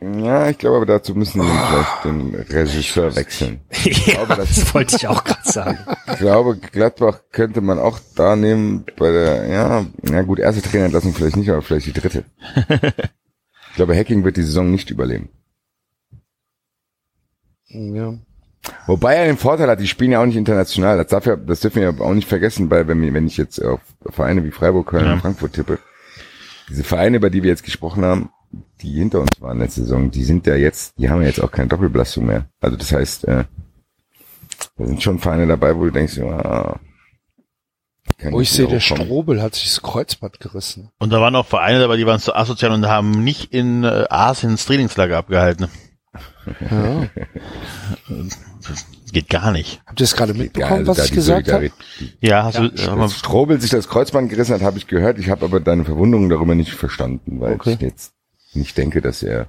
Ja, 0.00 0.48
ich 0.50 0.58
glaube 0.58 0.76
aber 0.76 0.86
dazu 0.86 1.14
müssen 1.14 1.40
wir 1.40 1.48
vielleicht 1.48 2.04
den 2.04 2.34
Regisseur 2.34 3.14
wechseln. 3.16 3.60
ja, 3.84 4.14
glaube, 4.24 4.36
das- 4.36 4.56
das 4.56 4.74
wollte 4.74 4.96
ich 4.96 5.06
auch 5.06 5.22
gerade 5.24 5.48
sagen. 5.50 5.78
Ich 6.12 6.18
glaube, 6.18 6.56
Gladbach 6.56 7.20
könnte 7.30 7.60
man 7.60 7.78
auch 7.78 7.98
da 8.14 8.36
nehmen 8.36 8.84
bei 8.96 9.10
der, 9.10 9.46
ja, 9.48 9.86
na 10.02 10.22
gut, 10.22 10.38
erste 10.38 10.62
Trainerentlassung 10.62 11.12
vielleicht 11.14 11.36
nicht, 11.36 11.50
aber 11.50 11.62
vielleicht 11.62 11.86
die 11.86 11.92
dritte. 11.92 12.24
Ich 13.70 13.76
glaube, 13.76 13.94
Hacking 13.94 14.24
wird 14.24 14.38
die 14.38 14.42
Saison 14.42 14.70
nicht 14.70 14.88
überleben. 14.90 15.28
Ja. 17.68 18.14
Wobei 18.86 19.14
er 19.14 19.26
den 19.26 19.36
Vorteil 19.36 19.68
hat, 19.68 19.80
die 19.80 19.86
spielen 19.88 20.12
ja 20.12 20.20
auch 20.22 20.26
nicht 20.26 20.36
international. 20.36 20.96
Das, 20.98 21.08
darf 21.08 21.26
ja, 21.26 21.36
das 21.36 21.60
dürfen 21.60 21.82
wir 21.82 21.90
ja 21.92 22.00
auch 22.00 22.14
nicht 22.14 22.28
vergessen, 22.28 22.70
weil 22.70 22.86
wenn, 22.88 23.00
wir- 23.02 23.12
wenn 23.14 23.26
ich 23.26 23.36
jetzt 23.36 23.62
auf 23.62 23.80
Vereine 24.08 24.44
wie 24.44 24.50
Freiburg, 24.50 24.86
Köln 24.88 25.06
Ja. 25.06 25.12
und 25.14 25.20
Frankfurt 25.20 25.52
tippe, 25.54 25.78
diese 26.68 26.84
Vereine, 26.84 27.16
über 27.18 27.30
die 27.30 27.42
wir 27.42 27.50
jetzt 27.50 27.64
gesprochen 27.64 28.04
haben, 28.04 28.30
die 28.80 28.92
hinter 28.92 29.20
uns 29.20 29.40
waren 29.40 29.58
letzte 29.58 29.82
Saison, 29.82 30.10
die 30.10 30.24
sind 30.24 30.46
ja 30.46 30.54
jetzt, 30.54 30.98
die 30.98 31.10
haben 31.10 31.20
ja 31.22 31.28
jetzt 31.28 31.40
auch 31.42 31.50
keine 31.50 31.68
Doppelbelastung 31.68 32.26
mehr. 32.26 32.46
Also 32.60 32.76
das 32.76 32.92
heißt, 32.92 33.24
äh, 33.28 33.44
da 34.76 34.86
sind 34.86 35.02
schon 35.02 35.18
Vereine 35.18 35.46
dabei, 35.46 35.76
wo 35.76 35.84
du 35.84 35.90
denkst, 35.90 36.16
ja, 36.16 36.78
kann 38.18 38.32
Wo 38.32 38.40
ich 38.40 38.48
nicht 38.48 38.52
sehe, 38.52 38.68
der. 38.68 38.80
Strobel 38.80 39.42
hat 39.42 39.54
sich 39.56 39.64
das 39.64 39.82
Kreuzband 39.82 40.38
gerissen. 40.40 40.90
Und 40.98 41.12
da 41.12 41.20
waren 41.20 41.34
auch 41.34 41.46
Vereine 41.46 41.80
dabei, 41.80 41.96
die 41.96 42.06
waren 42.06 42.20
so 42.20 42.32
asozial 42.34 42.70
und 42.72 42.86
haben 42.86 43.10
nicht 43.24 43.52
in 43.52 43.82
äh, 43.84 44.04
Asien 44.10 44.52
das 44.52 44.64
Trainingslager 44.66 45.18
abgehalten. 45.18 45.66
Ja. 46.70 47.08
Geht 49.12 49.28
gar 49.30 49.52
nicht. 49.52 49.80
Habt 49.86 50.00
ihr 50.00 50.04
es 50.04 50.14
gerade 50.16 50.32
Ja, 50.32 50.38
mitbekommen, 50.38 50.72
also 50.80 50.96
was 50.96 51.04
ich 51.06 51.12
gesagt 51.12 51.50
habe? 51.52 51.70
Ja, 52.20 52.44
hast 52.44 52.58
du, 52.58 52.68
Dass 52.68 52.88
aber, 52.88 53.08
Strobel 53.08 53.60
sich 53.60 53.70
das 53.70 53.88
Kreuzband 53.88 54.28
gerissen 54.30 54.54
hat, 54.54 54.62
habe 54.62 54.78
ich 54.78 54.86
gehört. 54.86 55.18
Ich 55.18 55.30
habe 55.30 55.44
aber 55.44 55.60
deine 55.60 55.84
Verwundung 55.84 56.28
darüber 56.28 56.54
nicht 56.54 56.72
verstanden, 56.72 57.40
weil 57.40 57.54
Okay. 57.54 57.74
ich 57.74 57.80
jetzt 57.80 58.12
nicht 58.54 58.76
denke, 58.76 59.00
dass 59.00 59.22
er 59.22 59.46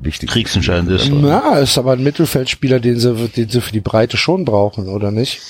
wichtig 0.00 0.30
Kriegsentscheidend 0.30 0.90
ist. 0.90 1.10
Na, 1.10 1.58
ist 1.58 1.76
aber 1.78 1.92
ein 1.92 2.02
Mittelfeldspieler, 2.02 2.78
den 2.80 2.98
sie, 2.98 3.14
den 3.28 3.48
sie 3.48 3.60
für 3.60 3.72
die 3.72 3.80
Breite 3.80 4.16
schon 4.16 4.44
brauchen, 4.44 4.88
oder 4.88 5.10
nicht? 5.10 5.40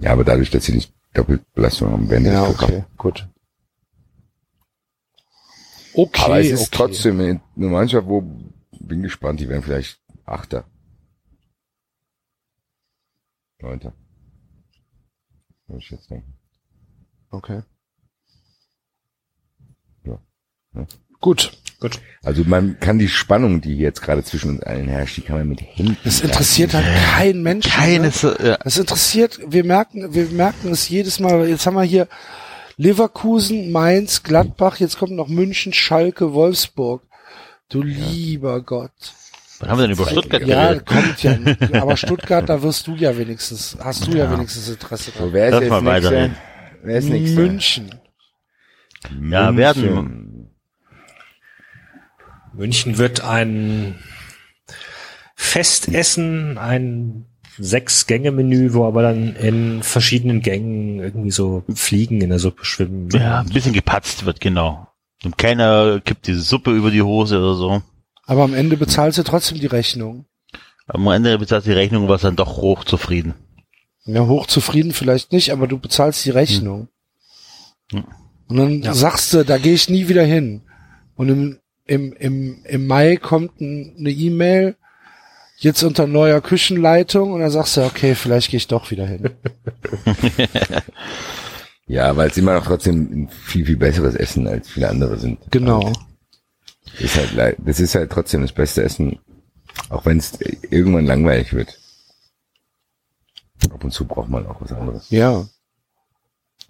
Ja, 0.00 0.12
aber 0.12 0.24
dadurch, 0.24 0.50
dass 0.50 0.64
sie 0.64 0.72
nicht 0.72 0.92
Doppelbelastung 1.14 1.90
haben, 1.92 2.10
werden 2.10 2.26
Ja, 2.26 2.44
okay, 2.48 2.84
gut. 2.96 3.26
Okay, 5.94 6.22
Aber 6.24 6.38
es 6.40 6.50
ist 6.50 6.60
okay. 6.60 6.68
trotzdem 6.72 7.20
eine 7.20 7.40
Mannschaft, 7.56 8.06
wo 8.06 8.22
bin 8.88 9.02
gespannt, 9.02 9.40
die 9.40 9.48
werden 9.48 9.62
vielleicht 9.62 10.00
Achter. 10.24 10.68
Neunter. 13.60 13.92
Würde 15.66 15.82
ich 15.82 15.90
jetzt 15.90 16.10
denken. 16.10 16.34
Okay. 17.30 17.62
Ja. 20.04 20.18
Ja. 20.74 20.86
Gut. 21.20 21.52
Gut. 21.80 22.00
Also 22.24 22.42
man 22.44 22.80
kann 22.80 22.98
die 22.98 23.08
Spannung, 23.08 23.60
die 23.60 23.76
jetzt 23.76 24.02
gerade 24.02 24.24
zwischen 24.24 24.50
uns 24.50 24.62
allen 24.62 24.88
herrscht, 24.88 25.16
die 25.16 25.20
kann 25.20 25.38
man 25.38 25.48
mit 25.48 25.60
Händen. 25.60 25.96
Das 26.02 26.20
interessiert 26.20 26.74
halt 26.74 26.86
keinen 27.14 27.42
Menschen. 27.42 27.70
Ne? 27.70 27.76
keines, 27.76 28.22
ja, 28.22 28.56
Das 28.56 28.78
interessiert, 28.78 29.38
wir 29.46 29.64
merken, 29.64 30.12
wir 30.12 30.26
merken 30.26 30.72
es 30.72 30.88
jedes 30.88 31.20
Mal. 31.20 31.48
Jetzt 31.48 31.66
haben 31.66 31.74
wir 31.74 31.84
hier 31.84 32.08
Leverkusen, 32.76 33.70
Mainz, 33.70 34.24
Gladbach, 34.24 34.78
jetzt 34.78 34.98
kommt 34.98 35.12
noch 35.12 35.28
München, 35.28 35.72
Schalke, 35.72 36.32
Wolfsburg. 36.32 37.07
Du 37.68 37.82
lieber 37.82 38.62
Gott. 38.62 38.92
wann 39.60 39.70
haben 39.70 39.78
wir 39.78 39.82
denn 39.88 39.96
über 39.96 40.08
Stuttgart 40.08 40.42
Ja, 40.46 40.68
geredet? 40.74 40.86
kommt 40.86 41.22
ja. 41.22 41.36
Aber 41.82 41.96
Stuttgart, 41.96 42.48
da 42.48 42.62
wirst 42.62 42.86
du 42.86 42.94
ja 42.94 43.16
wenigstens, 43.16 43.76
hast 43.80 44.06
du 44.06 44.12
ja, 44.16 44.30
wenigstens 44.32 44.68
Interesse 44.68 45.10
So, 45.10 45.18
dran. 45.18 45.32
wer 45.32 45.46
ist 45.48 45.52
Lass 45.52 45.62
jetzt 45.62 45.70
mal 45.70 45.84
weiterreden. 45.84 46.36
Wer 46.82 46.98
ist 46.98 47.08
nächster? 47.08 47.40
München. 47.40 47.90
Ja, 49.30 49.56
werden. 49.56 49.82
München. 49.82 50.50
München 52.54 52.98
wird 52.98 53.20
ein 53.22 53.98
Festessen, 55.36 56.58
ein 56.58 57.26
Sechs-Gänge-Menü, 57.58 58.72
wo 58.72 58.86
aber 58.86 59.02
dann 59.02 59.34
in 59.36 59.82
verschiedenen 59.82 60.40
Gängen 60.42 61.00
irgendwie 61.00 61.30
so 61.30 61.64
Fliegen 61.74 62.20
in 62.20 62.30
der 62.30 62.38
Suppe 62.38 62.64
schwimmen. 62.64 63.08
Ja, 63.10 63.40
ein 63.40 63.48
bisschen 63.48 63.72
gepatzt 63.72 64.24
wird, 64.24 64.40
genau. 64.40 64.87
Und 65.24 65.36
keiner 65.38 66.00
kippt 66.00 66.26
diese 66.26 66.40
Suppe 66.40 66.70
über 66.70 66.90
die 66.90 67.02
Hose 67.02 67.38
oder 67.38 67.54
so. 67.54 67.82
Aber 68.26 68.42
am 68.44 68.54
Ende 68.54 68.76
bezahlst 68.76 69.18
du 69.18 69.22
trotzdem 69.24 69.58
die 69.58 69.66
Rechnung. 69.66 70.26
Am 70.86 71.06
Ende 71.08 71.36
bezahlt 71.38 71.66
die 71.66 71.72
Rechnung, 71.72 72.08
was 72.08 72.22
dann 72.22 72.36
doch 72.36 72.56
hochzufrieden. 72.56 73.34
Ja, 74.04 74.26
hochzufrieden 74.26 74.92
vielleicht 74.92 75.32
nicht, 75.32 75.50
aber 75.52 75.66
du 75.66 75.78
bezahlst 75.78 76.24
die 76.24 76.30
Rechnung. 76.30 76.88
Hm. 77.92 78.04
Und 78.48 78.56
dann 78.56 78.82
Ja. 78.82 78.94
sagst 78.94 79.34
du, 79.34 79.44
da 79.44 79.58
gehe 79.58 79.74
ich 79.74 79.90
nie 79.90 80.08
wieder 80.08 80.24
hin. 80.24 80.62
Und 81.16 81.28
im, 81.28 81.58
im, 81.84 82.12
im, 82.14 82.64
im 82.64 82.86
Mai 82.86 83.16
kommt 83.16 83.60
ein, 83.60 83.96
eine 83.98 84.10
E-Mail, 84.10 84.76
jetzt 85.58 85.82
unter 85.82 86.06
neuer 86.06 86.40
Küchenleitung, 86.40 87.32
und 87.32 87.40
dann 87.40 87.50
sagst 87.50 87.76
du, 87.76 87.82
okay, 87.84 88.14
vielleicht 88.14 88.50
gehe 88.50 88.58
ich 88.58 88.68
doch 88.68 88.90
wieder 88.90 89.06
hin. 89.06 89.28
Ja, 91.88 92.14
weil 92.16 92.28
es 92.28 92.36
immer 92.36 92.52
noch 92.54 92.66
trotzdem 92.66 93.00
ein 93.10 93.28
viel, 93.30 93.64
viel 93.64 93.78
besseres 93.78 94.14
Essen 94.14 94.46
als 94.46 94.68
viele 94.68 94.90
andere 94.90 95.18
sind. 95.18 95.38
Genau. 95.50 95.92
Ist 96.98 97.16
halt, 97.16 97.58
das 97.58 97.80
ist 97.80 97.94
halt 97.94 98.10
trotzdem 98.10 98.42
das 98.42 98.52
beste 98.52 98.82
Essen, 98.82 99.18
auch 99.88 100.04
wenn 100.04 100.18
es 100.18 100.38
irgendwann 100.70 101.06
langweilig 101.06 101.54
wird. 101.54 101.78
Ab 103.70 103.82
und 103.82 103.90
zu 103.90 104.04
braucht 104.04 104.28
man 104.28 104.46
auch 104.46 104.60
was 104.60 104.72
anderes. 104.72 105.10
Ja. 105.10 105.46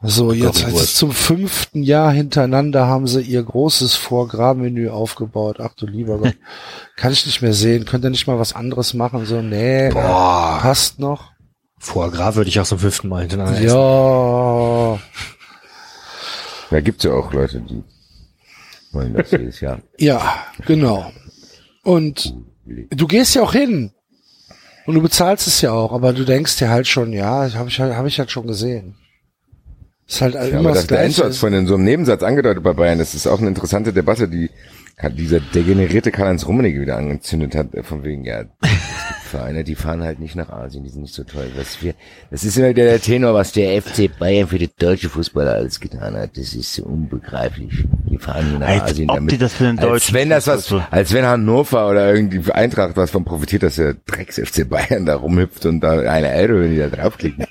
So, 0.00 0.32
jetzt, 0.32 0.60
jetzt 0.60 0.96
zum 0.96 1.10
fünften 1.10 1.82
Jahr 1.82 2.12
hintereinander 2.12 2.86
haben 2.86 3.08
sie 3.08 3.20
ihr 3.20 3.42
großes 3.42 3.96
Foie-Gras-Menü 3.96 4.90
aufgebaut. 4.90 5.56
Ach 5.58 5.74
du 5.74 5.86
lieber 5.86 6.18
Gott. 6.18 6.36
Kann 6.96 7.12
ich 7.12 7.26
nicht 7.26 7.42
mehr 7.42 7.52
sehen. 7.52 7.84
Könnt 7.84 8.04
ihr 8.04 8.10
nicht 8.10 8.28
mal 8.28 8.38
was 8.38 8.52
anderes 8.52 8.94
machen? 8.94 9.26
So, 9.26 9.42
nee, 9.42 9.90
passt 9.90 11.00
noch. 11.00 11.27
Foie 11.78 12.10
Gras 12.10 12.34
würde 12.36 12.48
ich 12.50 12.58
auch 12.60 12.66
zum 12.66 12.78
fünften 12.78 13.08
Mal 13.08 13.20
hintereinander 13.22 13.58
essen. 13.60 13.68
Ja. 13.68 14.98
Da 16.70 16.80
gibt's 16.80 17.04
ja 17.04 17.12
auch 17.12 17.32
Leute, 17.32 17.60
die 17.60 17.82
wollen 18.92 19.14
das 19.14 19.30
jedes 19.30 19.60
Jahr. 19.60 19.80
Ja, 19.98 20.20
genau. 20.66 21.10
Und 21.82 22.34
du 22.90 23.06
gehst 23.06 23.34
ja 23.34 23.42
auch 23.42 23.52
hin. 23.52 23.92
Und 24.86 24.94
du 24.94 25.02
bezahlst 25.02 25.46
es 25.46 25.60
ja 25.60 25.72
auch, 25.72 25.92
aber 25.92 26.12
du 26.14 26.24
denkst 26.24 26.56
dir 26.56 26.70
halt 26.70 26.86
schon, 26.88 27.12
ja, 27.12 27.52
habe 27.54 27.68
ich 27.68 27.78
halt, 27.78 27.94
hab 27.94 28.06
ich 28.06 28.18
halt 28.18 28.30
schon 28.30 28.46
gesehen. 28.46 28.94
Ist 30.06 30.22
halt 30.22 30.34
Ja, 30.34 30.44
immer 30.46 30.58
aber 30.60 30.68
das 30.70 30.86
das, 30.86 31.14
der 31.14 31.24
hat 31.26 31.30
es 31.32 31.38
vorhin 31.38 31.58
in 31.58 31.66
so 31.66 31.74
einem 31.74 31.84
Nebensatz 31.84 32.22
angedeutet 32.22 32.62
bei 32.62 32.72
Bayern. 32.72 32.98
Das 32.98 33.14
ist 33.14 33.26
auch 33.26 33.38
eine 33.38 33.48
interessante 33.48 33.92
Debatte, 33.92 34.28
die 34.28 34.50
kann- 34.96 35.14
dieser 35.14 35.40
degenerierte 35.40 36.10
Karl-Heinz 36.10 36.46
Rummenigge 36.46 36.80
wieder 36.80 36.96
angezündet 36.96 37.54
hat, 37.54 37.74
äh, 37.74 37.82
von 37.82 38.02
wegen, 38.02 38.24
ja, 38.24 38.44
Vereine, 39.28 39.62
die 39.62 39.74
fahren 39.76 40.02
halt 40.02 40.18
nicht 40.18 40.34
nach 40.34 40.50
Asien, 40.50 40.82
die 40.82 40.90
sind 40.90 41.02
nicht 41.02 41.14
so 41.14 41.22
toll. 41.22 41.50
Was 41.56 41.80
wir, 41.82 41.94
das 42.30 42.42
ist 42.44 42.56
immer 42.56 42.70
wieder 42.70 42.84
der 42.84 43.00
Tenor, 43.00 43.34
was 43.34 43.52
der 43.52 43.80
FC 43.80 44.10
Bayern 44.18 44.48
für 44.48 44.58
die 44.58 44.70
deutsche 44.76 45.08
Fußballer 45.08 45.54
alles 45.54 45.78
getan 45.78 46.16
hat. 46.16 46.36
Das 46.36 46.54
ist 46.54 46.78
unbegreiflich. 46.80 47.84
Die 48.10 48.18
fahren 48.18 48.58
nach 48.58 48.68
Als 48.68 48.82
Asien 48.82 49.10
ob 49.10 49.16
damit. 49.16 49.32
die 49.32 49.38
das 49.38 49.54
für 49.54 49.64
den 49.64 49.78
als 49.78 50.12
wenn 50.12 50.30
das 50.30 50.46
was, 50.46 50.74
als 50.90 51.12
wenn 51.12 51.24
Hannover 51.24 51.88
oder 51.88 52.12
irgendwie 52.12 52.50
Eintracht 52.50 52.96
was 52.96 53.10
von 53.10 53.24
profitiert, 53.24 53.62
dass 53.62 53.76
der 53.76 53.94
Drecks 54.06 54.36
FC 54.36 54.68
Bayern 54.68 55.06
da 55.06 55.16
rumhüpft 55.16 55.66
und 55.66 55.80
da 55.80 56.00
eine 56.00 56.28
Euro, 56.30 56.60
wenn 56.62 56.72
die 56.72 56.78
da 56.78 56.88
draufklicken. 56.88 57.46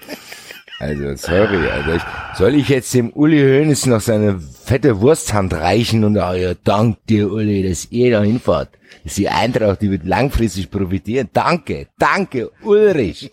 Also, 0.79 1.15
sorry, 1.15 1.67
also 1.69 1.93
ich, 1.93 2.01
soll 2.37 2.53
ich 2.53 2.69
jetzt 2.69 2.93
dem 2.93 3.09
Uli 3.11 3.39
Hoeneß 3.39 3.87
noch 3.87 4.01
seine 4.01 4.39
fette 4.39 5.01
Wursthand 5.01 5.53
reichen 5.53 6.03
und 6.03 6.17
ah 6.19 6.35
ja, 6.35 6.53
dank 6.63 6.97
dir, 7.07 7.31
Uli, 7.31 7.67
dass 7.67 7.91
ihr 7.91 8.11
da 8.11 8.21
hinfahrt. 8.21 8.69
Das 9.03 9.13
ist 9.13 9.17
die 9.17 9.29
Eintracht, 9.29 9.81
die 9.81 9.89
wird 9.89 10.05
langfristig 10.05 10.69
profitieren. 10.69 11.29
Danke, 11.33 11.87
danke, 11.97 12.51
Ulrich. 12.61 13.31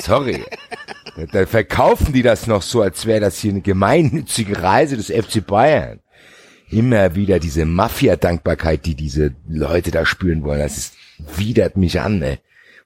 Sorry. 0.00 0.44
Da, 1.16 1.26
da 1.26 1.46
verkaufen 1.46 2.12
die 2.12 2.22
das 2.22 2.46
noch 2.46 2.62
so, 2.62 2.82
als 2.82 3.04
wäre 3.04 3.20
das 3.20 3.40
hier 3.40 3.50
eine 3.50 3.62
gemeinnützige 3.62 4.62
Reise 4.62 4.96
des 4.96 5.08
FC 5.10 5.44
Bayern. 5.44 6.00
Immer 6.70 7.16
wieder 7.16 7.40
diese 7.40 7.64
Mafia-Dankbarkeit, 7.64 8.86
die 8.86 8.94
diese 8.94 9.34
Leute 9.48 9.90
da 9.90 10.06
spüren 10.06 10.44
wollen. 10.44 10.60
Das 10.60 10.76
ist, 10.78 10.94
widert 11.36 11.76
mich 11.76 12.00
an, 12.00 12.22
ey. 12.22 12.38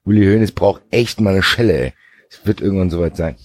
Uli 0.05 0.25
Hoeneß 0.25 0.53
braucht 0.53 0.81
echt 0.89 1.21
mal 1.21 1.33
eine 1.33 1.43
Schelle. 1.43 1.93
Es 2.29 2.45
wird 2.45 2.61
irgendwann 2.61 2.89
soweit 2.89 3.15
sein. 3.15 3.35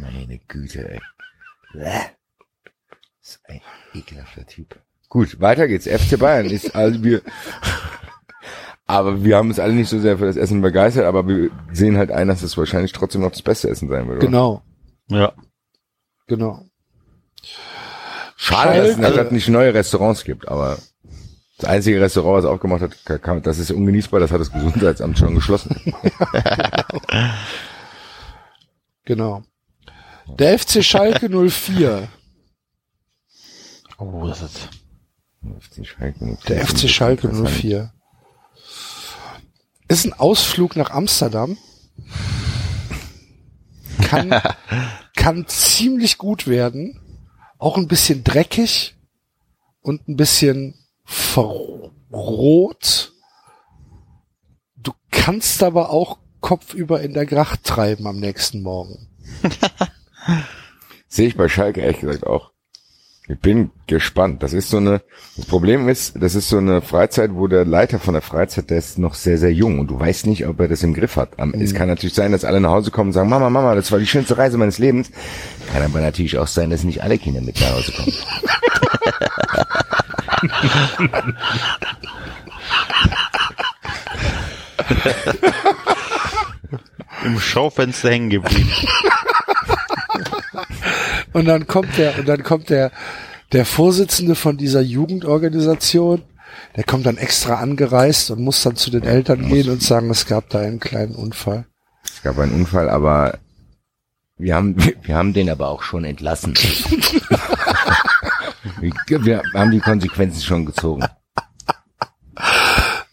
Meine 0.00 0.38
Güte, 0.48 0.90
ey. 0.92 1.00
Bäh. 1.72 1.80
Das 3.20 3.30
ist 3.32 3.40
ein 3.48 3.60
ekelhafter 3.94 4.46
Typ. 4.46 4.80
Gut, 5.08 5.40
weiter 5.40 5.68
geht's. 5.68 5.86
FC 5.86 6.18
Bayern 6.18 6.46
ist 6.46 6.74
also 6.74 7.02
wir, 7.02 7.22
aber 8.86 9.22
wir 9.24 9.36
haben 9.36 9.48
uns 9.48 9.58
alle 9.58 9.72
nicht 9.74 9.88
so 9.88 9.98
sehr 9.98 10.18
für 10.18 10.26
das 10.26 10.36
Essen 10.36 10.62
begeistert, 10.62 11.04
aber 11.04 11.26
wir 11.28 11.50
sehen 11.72 11.96
halt 11.98 12.10
ein, 12.10 12.28
dass 12.28 12.42
es 12.42 12.56
wahrscheinlich 12.56 12.92
trotzdem 12.92 13.20
noch 13.20 13.30
das 13.30 13.42
beste 13.42 13.68
Essen 13.68 13.88
sein 13.88 14.06
wird. 14.08 14.18
oder? 14.18 14.26
Genau, 14.26 14.62
Ja. 15.08 15.32
genau. 16.26 16.64
Schade, 18.36 18.78
dass 18.78 18.88
es 18.90 18.94
in 18.96 19.00
der 19.02 19.08
Schalke. 19.08 19.20
Stadt 19.22 19.32
nicht 19.32 19.48
neue 19.48 19.74
Restaurants 19.74 20.24
gibt, 20.24 20.48
aber 20.48 20.78
das 21.58 21.68
einzige 21.68 22.00
Restaurant, 22.00 22.38
was 22.38 22.50
aufgemacht 22.50 22.80
hat, 22.82 23.04
ka- 23.04 23.18
kam- 23.18 23.42
das 23.42 23.58
ist 23.58 23.70
ungenießbar, 23.70 24.18
das 24.20 24.30
hat 24.32 24.40
das 24.40 24.50
Gesundheitsamt 24.52 25.18
schon 25.18 25.34
geschlossen. 25.34 25.76
Genau. 29.04 29.42
Der 30.38 30.58
FC 30.58 30.84
Schalke 30.84 31.28
04. 31.50 32.08
Oh, 33.98 34.26
das 34.26 34.42
ist, 34.42 34.68
FC 35.42 35.86
Schalke 35.86 36.38
Der 36.48 36.66
FC 36.66 36.88
Schalke 36.88 37.28
04. 37.28 37.92
Ist 39.88 40.06
ein 40.06 40.12
Ausflug 40.12 40.76
nach 40.76 40.90
Amsterdam. 40.90 41.58
Kann, 44.02 44.40
kann 45.16 45.46
ziemlich 45.48 46.16
gut 46.18 46.46
werden. 46.46 47.00
Auch 47.58 47.76
ein 47.76 47.88
bisschen 47.88 48.24
dreckig 48.24 48.96
und 49.82 50.08
ein 50.08 50.16
bisschen 50.16 50.74
verrot. 51.04 51.52
Du 54.76 54.92
kannst 55.10 55.62
aber 55.62 55.90
auch 55.90 56.18
kopfüber 56.40 57.02
in 57.02 57.12
der 57.12 57.26
Gracht 57.26 57.64
treiben 57.64 58.06
am 58.06 58.16
nächsten 58.18 58.62
Morgen. 58.62 59.08
Sehe 61.08 61.28
ich 61.28 61.36
bei 61.36 61.48
Schalke 61.48 61.80
ehrlich 61.80 62.00
gesagt 62.00 62.26
auch. 62.26 62.50
Ich 63.30 63.38
bin 63.38 63.70
gespannt. 63.86 64.42
Das 64.42 64.52
ist 64.52 64.70
so 64.70 64.78
eine, 64.78 65.02
das 65.36 65.46
Problem 65.46 65.88
ist, 65.88 66.20
das 66.20 66.34
ist 66.34 66.48
so 66.48 66.58
eine 66.58 66.82
Freizeit, 66.82 67.30
wo 67.32 67.46
der 67.46 67.64
Leiter 67.64 68.00
von 68.00 68.14
der 68.14 68.22
Freizeit, 68.22 68.70
der 68.70 68.78
ist 68.78 68.98
noch 68.98 69.14
sehr, 69.14 69.38
sehr 69.38 69.52
jung 69.52 69.78
und 69.78 69.88
du 69.88 70.00
weißt 70.00 70.26
nicht, 70.26 70.48
ob 70.48 70.58
er 70.58 70.66
das 70.66 70.82
im 70.82 70.94
Griff 70.94 71.14
hat. 71.14 71.34
Es 71.52 71.72
kann 71.72 71.86
natürlich 71.86 72.14
sein, 72.14 72.32
dass 72.32 72.44
alle 72.44 72.60
nach 72.60 72.70
Hause 72.70 72.90
kommen 72.90 73.10
und 73.10 73.12
sagen, 73.12 73.28
Mama, 73.28 73.48
Mama, 73.48 73.76
das 73.76 73.92
war 73.92 74.00
die 74.00 74.06
schönste 74.06 74.36
Reise 74.36 74.58
meines 74.58 74.78
Lebens. 74.78 75.12
Kann 75.72 75.82
aber 75.82 76.00
natürlich 76.00 76.38
auch 76.38 76.48
sein, 76.48 76.70
dass 76.70 76.82
nicht 76.82 77.04
alle 77.04 77.18
Kinder 77.18 77.40
mit 77.40 77.60
nach 77.60 77.72
Hause 77.72 77.92
kommen. 77.92 78.12
Im 87.24 87.38
Schaufenster 87.38 88.10
hängen 88.10 88.30
geblieben. 88.30 88.72
Und 91.32 91.46
dann 91.46 91.66
kommt 91.66 91.96
der, 91.98 92.18
und 92.18 92.28
dann 92.28 92.42
kommt 92.42 92.70
der, 92.70 92.90
der 93.52 93.64
Vorsitzende 93.64 94.34
von 94.34 94.56
dieser 94.56 94.80
Jugendorganisation, 94.80 96.22
der 96.76 96.84
kommt 96.84 97.06
dann 97.06 97.16
extra 97.16 97.54
angereist 97.54 98.30
und 98.30 98.42
muss 98.42 98.62
dann 98.62 98.76
zu 98.76 98.90
den 98.90 99.04
Eltern 99.04 99.48
gehen 99.48 99.70
und 99.70 99.82
sagen, 99.82 100.10
es 100.10 100.26
gab 100.26 100.50
da 100.50 100.60
einen 100.60 100.80
kleinen 100.80 101.14
Unfall. 101.14 101.66
Es 102.04 102.22
gab 102.22 102.38
einen 102.38 102.52
Unfall, 102.52 102.88
aber 102.90 103.38
wir 104.40 104.54
haben, 104.54 104.76
Wir 105.02 105.16
haben 105.16 105.32
den 105.34 105.50
aber 105.50 105.68
auch 105.68 105.82
schon 105.82 106.04
entlassen. 106.04 106.54
wir, 108.80 109.42
haben 109.54 109.70
die 109.70 109.80
Konsequenzen 109.80 110.40
schon 110.40 110.64
gezogen. 110.64 111.04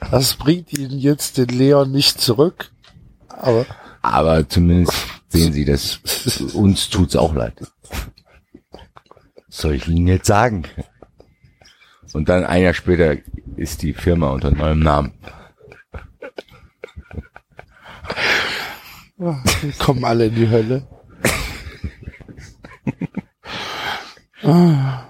Das 0.10 0.36
bringt 0.36 0.72
ihn 0.72 0.98
jetzt 0.98 1.38
den 1.38 1.50
Leon 1.50 1.92
nicht 1.92 2.22
zurück. 2.22 2.72
Aber 3.28 3.66
Aber 4.02 4.48
zumindest 4.48 4.94
sehen 5.30 5.54
Sie, 5.54 5.66
dass 5.66 6.00
uns 6.54 6.90
tut's 6.90 7.16
auch 7.16 7.34
leid. 7.34 7.54
Soll 9.50 9.76
ich 9.76 9.88
Ihnen 9.88 10.08
jetzt 10.08 10.28
sagen? 10.28 10.64
Und 12.14 12.30
dann 12.30 12.46
ein 12.46 12.64
Jahr 12.64 12.74
später 12.74 13.18
ist 13.56 13.82
die 13.82 13.94
Firma 13.94 14.30
unter 14.30 14.52
neuem 14.52 14.80
Namen. 14.80 15.14
wir 19.18 19.74
kommen 19.80 20.06
alle 20.06 20.28
in 20.28 20.36
die 20.36 20.50
Hölle. 20.50 20.88
Ah. 24.44 25.10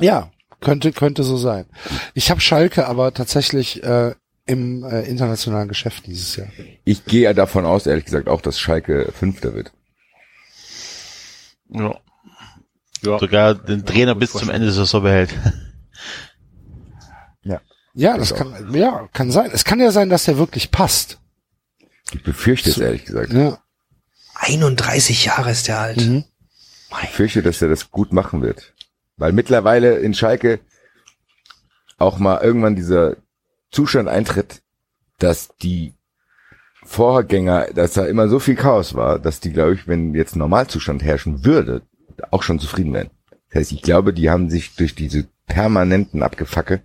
ja, 0.00 0.30
könnte 0.60 0.92
könnte 0.92 1.22
so 1.22 1.36
sein. 1.36 1.66
Ich 2.14 2.30
habe 2.30 2.40
Schalke 2.40 2.86
aber 2.86 3.14
tatsächlich 3.14 3.82
äh, 3.82 4.14
im 4.46 4.84
äh, 4.84 5.02
internationalen 5.02 5.68
Geschäft 5.68 6.06
dieses 6.06 6.36
Jahr. 6.36 6.48
Ich 6.84 7.04
gehe 7.04 7.22
ja 7.22 7.32
davon 7.32 7.64
aus, 7.64 7.86
ehrlich 7.86 8.04
gesagt, 8.04 8.28
auch, 8.28 8.40
dass 8.40 8.58
Schalke 8.58 9.10
Fünfter 9.12 9.54
wird. 9.54 9.72
Ja. 11.68 11.98
Ja. 13.02 13.18
Sogar 13.18 13.54
den 13.54 13.84
Trainer 13.84 14.14
bis 14.14 14.32
zum 14.32 14.48
Ende 14.50 14.66
der 14.66 14.74
Saison 14.74 15.02
behält. 15.02 15.34
Ja, 17.94 18.18
das 18.18 18.34
kann 18.34 18.74
ja 18.74 19.08
kann 19.12 19.30
sein. 19.30 19.50
Es 19.52 19.64
kann 19.64 19.78
ja 19.78 19.92
sein, 19.92 20.10
dass 20.10 20.24
der 20.24 20.36
wirklich 20.36 20.72
passt. 20.72 21.18
Ich 22.12 22.22
befürchte 22.22 22.70
es 22.70 22.78
ehrlich 22.78 23.04
gesagt. 23.04 23.32
Ja. 23.32 23.58
31 24.34 25.24
Jahre 25.24 25.52
ist 25.52 25.68
der 25.68 25.78
alt. 25.78 25.98
Mhm. 25.98 26.24
Ich 27.02 27.10
fürchte, 27.10 27.42
dass 27.42 27.62
er 27.62 27.68
das 27.68 27.90
gut 27.90 28.12
machen 28.12 28.42
wird. 28.42 28.74
Weil 29.16 29.32
mittlerweile 29.32 29.98
in 29.98 30.12
Schalke 30.12 30.60
auch 31.96 32.18
mal 32.18 32.42
irgendwann 32.42 32.74
dieser 32.74 33.16
Zustand 33.74 34.08
eintritt, 34.08 34.62
dass 35.18 35.56
die 35.62 35.94
Vorgänger, 36.84 37.68
dass 37.74 37.94
da 37.94 38.04
immer 38.04 38.28
so 38.28 38.38
viel 38.38 38.54
Chaos 38.54 38.94
war, 38.94 39.18
dass 39.18 39.40
die, 39.40 39.52
glaube 39.52 39.74
ich, 39.74 39.88
wenn 39.88 40.14
jetzt 40.14 40.36
Normalzustand 40.36 41.02
herrschen 41.02 41.44
würde, 41.44 41.82
auch 42.30 42.42
schon 42.42 42.58
zufrieden 42.58 42.92
wären. 42.92 43.10
Das 43.48 43.60
heißt, 43.60 43.72
ich 43.72 43.82
glaube, 43.82 44.12
die 44.12 44.30
haben 44.30 44.50
sich 44.50 44.76
durch 44.76 44.94
diese 44.94 45.26
permanenten 45.46 46.22
Abgefacke, 46.22 46.82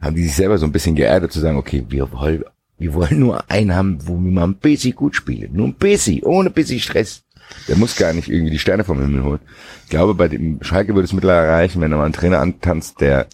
haben 0.00 0.16
die 0.16 0.24
sich 0.24 0.34
selber 0.34 0.58
so 0.58 0.66
ein 0.66 0.72
bisschen 0.72 0.96
geerdet 0.96 1.32
zu 1.32 1.40
sagen, 1.40 1.58
okay, 1.58 1.84
wir 1.88 2.10
wollen, 2.12 2.44
wir 2.78 2.94
wollen 2.94 3.20
nur 3.20 3.50
einen 3.50 3.74
haben, 3.74 3.98
wo 4.06 4.14
wir 4.14 4.32
mal 4.32 4.44
ein 4.44 4.56
bisschen 4.56 4.94
gut 4.94 5.14
spielen. 5.14 5.52
Nur 5.52 5.68
ein 5.68 5.74
bisschen, 5.74 6.22
ohne 6.22 6.48
ein 6.48 6.54
bisschen 6.54 6.80
Stress. 6.80 7.24
Der 7.68 7.76
muss 7.76 7.96
gar 7.96 8.12
nicht 8.12 8.28
irgendwie 8.28 8.52
die 8.52 8.58
Sterne 8.58 8.84
vom 8.84 9.00
Himmel 9.00 9.24
holen. 9.24 9.40
Ich 9.84 9.90
glaube, 9.90 10.14
bei 10.14 10.28
dem 10.28 10.62
Schalke 10.62 10.94
würde 10.94 11.04
es 11.04 11.12
mittlerweile 11.12 11.48
reichen, 11.48 11.80
wenn 11.80 11.92
er 11.92 11.98
mal 11.98 12.04
einen 12.04 12.14
Trainer 12.14 12.40
antanzt, 12.40 13.00
der, 13.00 13.26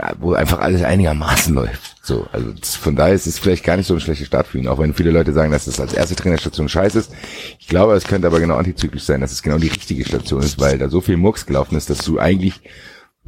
ja, 0.00 0.14
wo 0.18 0.32
einfach 0.32 0.60
alles 0.60 0.82
einigermaßen 0.82 1.54
läuft. 1.54 1.96
So, 2.02 2.26
also 2.32 2.52
das, 2.52 2.74
von 2.74 2.96
daher 2.96 3.14
ist 3.14 3.26
es 3.26 3.38
vielleicht 3.38 3.64
gar 3.64 3.76
nicht 3.76 3.86
so 3.86 3.94
ein 3.94 4.00
schlechter 4.00 4.24
Start 4.24 4.46
für 4.46 4.58
ihn, 4.58 4.68
auch 4.68 4.78
wenn 4.78 4.94
viele 4.94 5.10
Leute 5.10 5.32
sagen, 5.32 5.52
dass 5.52 5.66
das 5.66 5.78
als 5.78 5.92
erste 5.92 6.16
Trainerstation 6.16 6.68
scheiße 6.68 6.98
ist. 6.98 7.12
Ich 7.58 7.68
glaube, 7.68 7.94
es 7.94 8.04
könnte 8.04 8.26
aber 8.26 8.40
genau 8.40 8.56
antizyklisch 8.56 9.02
sein, 9.02 9.20
dass 9.20 9.32
es 9.32 9.42
genau 9.42 9.58
die 9.58 9.68
richtige 9.68 10.04
Station 10.04 10.42
ist, 10.42 10.58
weil 10.58 10.78
da 10.78 10.88
so 10.88 11.00
viel 11.00 11.18
Murks 11.18 11.44
gelaufen 11.44 11.76
ist, 11.76 11.90
dass 11.90 11.98
du 11.98 12.18
eigentlich 12.18 12.60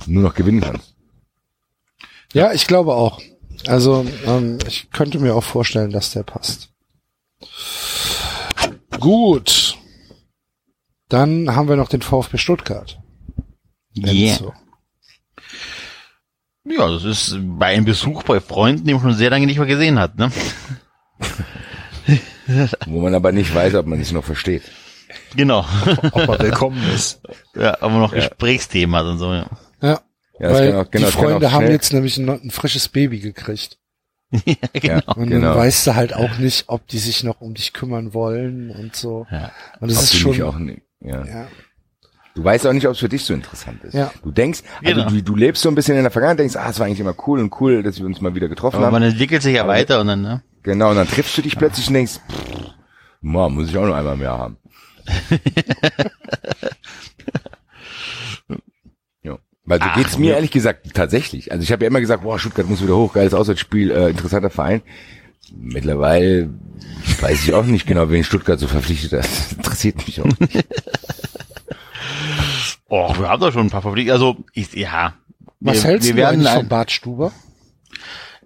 nur 0.06 0.22
noch 0.22 0.34
gewinnen 0.34 0.62
kannst. 0.62 0.94
Ja, 2.32 2.52
ich 2.52 2.66
glaube 2.66 2.94
auch. 2.94 3.20
Also 3.66 4.06
ähm, 4.26 4.58
ich 4.66 4.90
könnte 4.90 5.18
mir 5.18 5.34
auch 5.34 5.44
vorstellen, 5.44 5.90
dass 5.90 6.12
der 6.12 6.22
passt. 6.22 6.70
Gut. 8.98 9.76
Dann 11.08 11.54
haben 11.54 11.68
wir 11.68 11.76
noch 11.76 11.90
den 11.90 12.00
VfB 12.00 12.38
Stuttgart. 12.38 12.98
Yeah. 13.94 14.32
Enzo. 14.32 14.54
Ja, 16.64 16.88
das 16.90 17.04
ist 17.04 17.36
bei 17.58 17.66
einem 17.66 17.84
Besuch 17.84 18.22
bei 18.22 18.40
Freunden, 18.40 18.86
die 18.86 18.92
man 18.94 19.02
schon 19.02 19.14
sehr 19.14 19.30
lange 19.30 19.46
nicht 19.46 19.58
mehr 19.58 19.66
gesehen 19.66 19.98
hat, 19.98 20.16
ne? 20.16 20.30
Wo 22.86 23.00
man 23.00 23.14
aber 23.14 23.32
nicht 23.32 23.54
weiß, 23.54 23.74
ob 23.74 23.86
man 23.86 23.98
sich 23.98 24.12
noch 24.12 24.24
versteht. 24.24 24.62
Genau. 25.36 25.64
Ob 26.12 26.28
er 26.28 26.38
willkommen 26.40 26.82
ist. 26.94 27.20
Ja, 27.54 27.76
aber 27.80 27.98
noch 27.98 28.12
Ja. 28.14 28.20
Gesprächsthema 28.28 29.00
und 29.02 29.18
so, 29.18 29.32
ja. 29.32 29.46
Ja, 29.80 30.00
Ja, 30.38 30.52
weil 30.52 30.74
auch- 30.76 30.90
genau, 30.90 31.06
die 31.06 31.12
Freunde 31.12 31.52
haben 31.52 31.66
jetzt 31.68 31.92
nämlich 31.92 32.16
ein, 32.18 32.28
ein 32.28 32.50
frisches 32.50 32.88
Baby 32.88 33.18
gekriegt. 33.20 33.78
ja 34.46 34.54
genau. 34.72 35.14
Und 35.14 35.28
Genau. 35.30 35.48
dann 35.48 35.56
weißt 35.58 35.86
du 35.86 35.94
halt 35.94 36.14
auch 36.14 36.38
nicht, 36.38 36.64
ob 36.68 36.86
die 36.88 36.98
sich 36.98 37.22
noch 37.24 37.40
um 37.40 37.54
dich 37.54 37.72
kümmern 37.72 38.14
wollen 38.14 38.70
und 38.70 38.94
so. 38.96 39.26
Ja. 39.30 39.52
Und 39.80 39.90
das 39.90 39.98
Ob 39.98 40.04
ist 40.04 40.16
schon, 40.16 40.42
auch 40.42 40.58
nicht, 40.58 40.82
ja. 41.00 41.24
ja, 41.24 41.48
Du 42.34 42.42
weißt 42.42 42.66
auch 42.66 42.72
nicht, 42.72 42.86
ob 42.86 42.92
es 42.94 42.98
für 42.98 43.08
dich 43.10 43.24
so 43.24 43.34
interessant 43.34 43.84
ist. 43.84 43.92
Ja. 43.94 44.10
Du 44.22 44.30
denkst, 44.30 44.62
also 44.82 45.00
Genau. 45.02 45.10
du, 45.10 45.22
du 45.22 45.36
lebst 45.36 45.62
so 45.62 45.68
ein 45.68 45.74
bisschen 45.74 45.96
in 45.96 46.02
der 46.02 46.10
Vergangenheit, 46.10 46.38
denkst, 46.40 46.56
ah, 46.56 46.70
es 46.70 46.78
war 46.78 46.86
eigentlich 46.86 47.00
immer 47.00 47.14
cool 47.26 47.40
und 47.40 47.52
cool, 47.60 47.82
dass 47.82 47.98
wir 47.98 48.06
uns 48.06 48.20
mal 48.22 48.34
wieder 48.34 48.48
getroffen 48.48 48.76
Aber 48.76 48.86
haben. 48.86 48.92
man 48.94 49.02
entwickelt 49.02 49.42
sich 49.42 49.54
ja 49.56 49.66
weiter 49.68 50.00
und 50.00 50.06
dann, 50.06 50.22
ne? 50.22 50.42
Genau, 50.62 50.90
und 50.90 50.96
dann 50.96 51.08
triffst 51.08 51.36
du 51.36 51.42
dich 51.42 51.58
plötzlich 51.58 51.88
und 51.88 51.94
denkst, 51.94 52.20
pff, 52.30 52.70
ma, 53.20 53.48
muss 53.50 53.68
ich 53.68 53.76
auch 53.76 53.86
noch 53.86 53.94
einmal 53.94 54.16
mehr 54.16 54.30
haben. 54.38 54.56
ja. 59.22 59.38
Weil 59.64 59.78
so 59.78 59.84
Ach, 59.88 59.96
geht's 59.96 60.18
mir 60.18 60.30
ja. 60.30 60.34
ehrlich 60.36 60.50
gesagt 60.50 60.94
tatsächlich. 60.94 61.52
Also 61.52 61.62
ich 61.62 61.72
habe 61.72 61.84
ja 61.84 61.88
immer 61.88 62.00
gesagt, 62.00 62.22
boah, 62.22 62.38
Stuttgart 62.38 62.68
muss 62.68 62.82
wieder 62.82 62.96
hoch, 62.96 63.12
geiles 63.12 63.34
Auswärtsspiel, 63.34 63.90
äh, 63.90 64.10
interessanter 64.10 64.50
Verein. 64.50 64.82
Mittlerweile 65.54 66.48
weiß 67.20 67.42
ich 67.44 67.52
auch 67.54 67.64
nicht 67.66 67.86
genau, 67.86 68.08
wen 68.10 68.24
Stuttgart 68.24 68.58
so 68.58 68.68
verpflichtet 68.68 69.12
hat. 69.12 69.22
Das 69.28 69.52
interessiert 69.52 70.06
mich 70.06 70.20
auch 70.20 70.38
nicht. 70.40 70.64
Oh, 72.88 73.14
wir 73.18 73.28
haben 73.28 73.40
doch 73.40 73.52
schon 73.52 73.66
ein 73.66 73.70
paar 73.70 73.82
Favoriten. 73.82 74.10
Also, 74.10 74.36
ich, 74.52 74.72
ja. 74.74 75.14
Was 75.60 75.82
wir, 75.82 75.90
hältst 75.90 76.08
wir 76.08 76.14
du 76.14 76.20
werden 76.20 76.46
ein- 76.46 76.56
von 76.56 76.68
Bart 76.68 76.90
Stuber? 76.90 77.32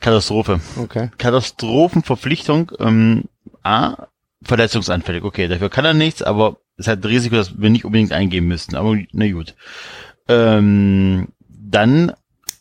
Katastrophe. 0.00 0.60
Okay. 0.78 1.10
Katastrophenverpflichtung, 1.18 2.72
ähm, 2.78 3.24
A, 3.62 4.06
verletzungsanfällig. 4.44 5.24
Okay, 5.24 5.48
dafür 5.48 5.70
kann 5.70 5.84
er 5.84 5.94
nichts, 5.94 6.22
aber 6.22 6.58
es 6.76 6.86
hat 6.86 7.00
ein 7.02 7.08
Risiko, 7.08 7.36
dass 7.36 7.58
wir 7.58 7.70
nicht 7.70 7.84
unbedingt 7.84 8.12
eingehen 8.12 8.46
müssten. 8.46 8.76
Aber 8.76 8.96
na 9.12 9.30
gut. 9.32 9.54
Ähm, 10.28 11.28
dann 11.48 12.12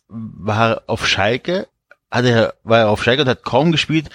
war 0.07 0.69
er 0.71 0.83
auf 0.87 1.07
Schalke, 1.07 1.67
hat 2.09 2.25
er, 2.25 2.53
war 2.63 2.79
er 2.79 2.89
auf 2.89 3.03
Schalke 3.03 3.23
und 3.23 3.27
hat 3.27 3.43
kaum 3.43 3.71
gespielt, 3.71 4.09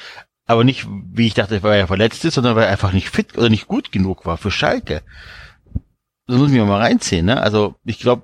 aber 0.46 0.64
nicht, 0.64 0.86
wie 0.88 1.26
ich 1.26 1.34
dachte, 1.34 1.62
weil 1.62 1.78
er 1.78 1.86
verletzt 1.86 2.24
ist, 2.24 2.34
sondern 2.34 2.56
weil 2.56 2.64
er 2.64 2.70
einfach 2.70 2.92
nicht 2.92 3.10
fit 3.10 3.36
oder 3.36 3.50
nicht 3.50 3.68
gut 3.68 3.92
genug 3.92 4.24
war 4.24 4.36
für 4.38 4.50
Schalke. 4.50 5.02
Das 6.30 6.38
muss 6.38 6.48
ich 6.50 6.56
mir 6.56 6.64
mal 6.64 6.80
reinziehen, 6.80 7.26
ne? 7.26 7.40
Also 7.42 7.74
ich 7.84 7.98
glaube, 7.98 8.22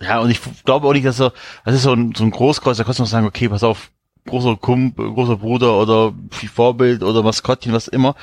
ja, 0.00 0.20
und 0.20 0.30
ich 0.30 0.40
glaube 0.64 0.86
auch 0.88 0.92
nicht, 0.92 1.04
dass 1.06 1.16
so, 1.18 1.30
das 1.64 1.74
ist 1.74 1.82
so 1.82 1.92
ein, 1.92 2.14
so 2.16 2.24
ein 2.24 2.30
Großkreuz, 2.30 2.76
da 2.78 2.84
kannst 2.84 2.98
du 2.98 3.02
noch 3.02 3.08
sagen, 3.10 3.26
okay, 3.26 3.48
pass 3.48 3.62
auf, 3.62 3.90
großer 4.26 4.56
Kumpel, 4.56 5.12
großer 5.12 5.36
Bruder 5.36 5.78
oder 5.80 6.12
Vorbild 6.54 7.02
oder 7.02 7.22
Maskottchen, 7.22 7.72
was 7.72 7.88
immer. 7.88 8.14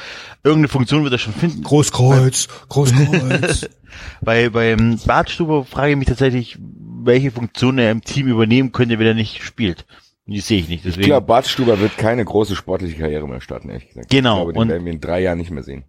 Irgendeine 0.43 0.67
Funktion 0.69 1.03
wird 1.03 1.13
er 1.13 1.19
schon 1.19 1.33
finden. 1.33 1.63
Großkreuz, 1.63 2.47
Großkreuz. 2.69 3.69
Bei, 4.21 4.49
beim 4.49 4.99
Bartstuber 5.05 5.65
frage 5.65 5.91
ich 5.91 5.97
mich 5.97 6.07
tatsächlich, 6.07 6.57
welche 6.59 7.31
Funktion 7.31 7.79
er 7.79 7.89
im 7.91 8.03
Team 8.03 8.27
übernehmen 8.27 8.71
könnte, 8.71 8.99
wenn 8.99 9.07
er 9.07 9.13
nicht 9.15 9.41
spielt. 9.43 9.85
Und 10.27 10.33
Die 10.33 10.39
sehe 10.41 10.59
ich 10.59 10.67
nicht. 10.67 10.85
Ich 10.85 10.91
Deswegen. 10.91 11.07
glaube, 11.07 11.25
Bart 11.25 11.47
Stuber 11.47 11.79
wird 11.79 11.97
keine 11.97 12.23
große 12.23 12.55
sportliche 12.55 12.97
Karriere 12.97 13.27
mehr 13.27 13.41
starten, 13.41 13.69
ehrlich 13.69 13.87
gesagt. 13.87 14.09
Genau, 14.09 14.33
Ich 14.37 14.37
glaube, 14.43 14.53
den 14.53 14.61
und- 14.61 14.69
werden 14.69 14.85
wir 14.85 14.91
in 14.93 15.01
drei 15.01 15.21
Jahren 15.21 15.37
nicht 15.39 15.51
mehr 15.51 15.63
sehen. 15.63 15.83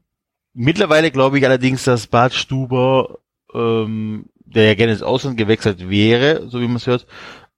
Mittlerweile 0.61 1.12
glaube 1.12 1.39
ich 1.39 1.45
allerdings, 1.47 1.85
dass 1.85 2.09
Bart 2.09 2.35
Stuber, 2.35 3.19
ähm, 3.55 4.27
der 4.45 4.67
ja 4.67 4.75
gerne 4.75 4.93
ins 4.93 5.03
Ausland 5.03 5.37
gewechselt 5.37 5.89
wäre, 5.89 6.49
so 6.49 6.61
wie 6.61 6.67
man 6.67 6.77
es 6.77 6.87
hört, 6.89 7.07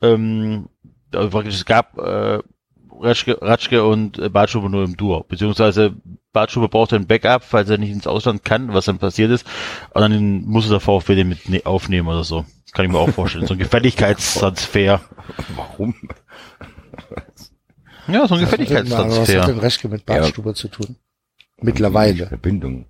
ähm, 0.02 0.68
also 1.14 1.30
praktisch 1.30 1.54
es 1.54 1.64
gab 1.64 1.96
äh, 1.96 2.40
Ratschke, 3.00 3.38
Ratschke 3.40 3.84
und 3.84 4.18
äh, 4.18 4.28
Bart 4.28 4.50
Stuber 4.50 4.68
nur 4.68 4.84
im 4.84 4.98
Duo, 4.98 5.24
beziehungsweise 5.26 5.94
Bart 6.34 6.50
Stuber 6.50 6.68
braucht 6.68 6.92
ein 6.92 7.06
Backup, 7.06 7.42
falls 7.42 7.70
er 7.70 7.78
nicht 7.78 7.90
ins 7.90 8.06
Ausland 8.06 8.44
kann, 8.44 8.74
was 8.74 8.84
dann 8.84 8.98
passiert 8.98 9.30
ist, 9.30 9.46
und 9.94 10.02
dann 10.02 10.42
muss 10.42 10.68
der 10.68 10.80
VfB 10.80 11.14
den 11.14 11.30
mit 11.30 11.48
ne 11.48 11.62
aufnehmen 11.64 12.06
oder 12.08 12.22
so. 12.22 12.44
Das 12.64 12.72
kann 12.72 12.84
ich 12.84 12.92
mir 12.92 12.98
auch 12.98 13.08
vorstellen. 13.08 13.46
So 13.46 13.54
ein 13.54 13.58
Gefälligkeitstransfer. 13.58 15.00
Warum? 15.56 15.94
Ja, 18.08 18.26
so 18.28 18.34
ein 18.34 18.42
Was 18.42 18.52
hat 18.52 18.58
Gefälligkeitstransfer. 18.60 19.46
denn 19.46 19.58
Reschke 19.58 19.88
mit 19.88 20.04
Bart 20.04 20.20
Ja. 20.20 20.28
Stuber 20.28 20.54
zu 20.54 20.68
tun? 20.68 20.96
Mittlerweile. 21.62 22.26
Verbindung. 22.26 22.86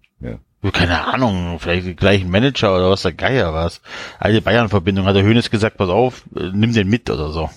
Keine 0.72 1.06
Ahnung, 1.06 1.58
vielleicht 1.58 1.86
den 1.86 1.96
gleichen 1.96 2.30
Manager 2.30 2.74
oder 2.76 2.90
was 2.90 3.02
der 3.02 3.12
Geier 3.12 3.54
was. 3.54 3.80
Alte 4.18 4.42
Bayern-Verbindung 4.42 5.06
hat 5.06 5.16
der 5.16 5.22
Hönes 5.22 5.50
gesagt, 5.50 5.78
pass 5.78 5.88
auf, 5.88 6.22
äh, 6.36 6.50
nimm 6.52 6.74
den 6.74 6.88
mit 6.88 7.08
oder 7.08 7.30
so. 7.30 7.48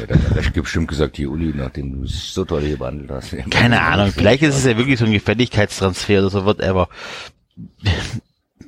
Ja, 0.00 0.06
dann 0.06 0.30
hat 0.30 0.54
er 0.56 0.62
bestimmt 0.62 0.88
gesagt, 0.88 1.16
hier 1.16 1.30
Uli, 1.30 1.52
nachdem 1.54 1.92
du 1.92 2.04
es 2.04 2.32
so 2.32 2.44
toll 2.44 2.62
hier 2.62 2.78
behandelt 2.78 3.10
hast. 3.10 3.36
Keine 3.50 3.82
Ahnung, 3.82 4.12
vielleicht 4.12 4.42
ist 4.42 4.56
es 4.56 4.64
ja 4.64 4.76
wirklich 4.78 4.98
so 4.98 5.04
ein 5.04 5.12
Gefälligkeitstransfer 5.12 6.20
oder 6.20 6.30
so, 6.30 6.44
whatever. 6.46 6.88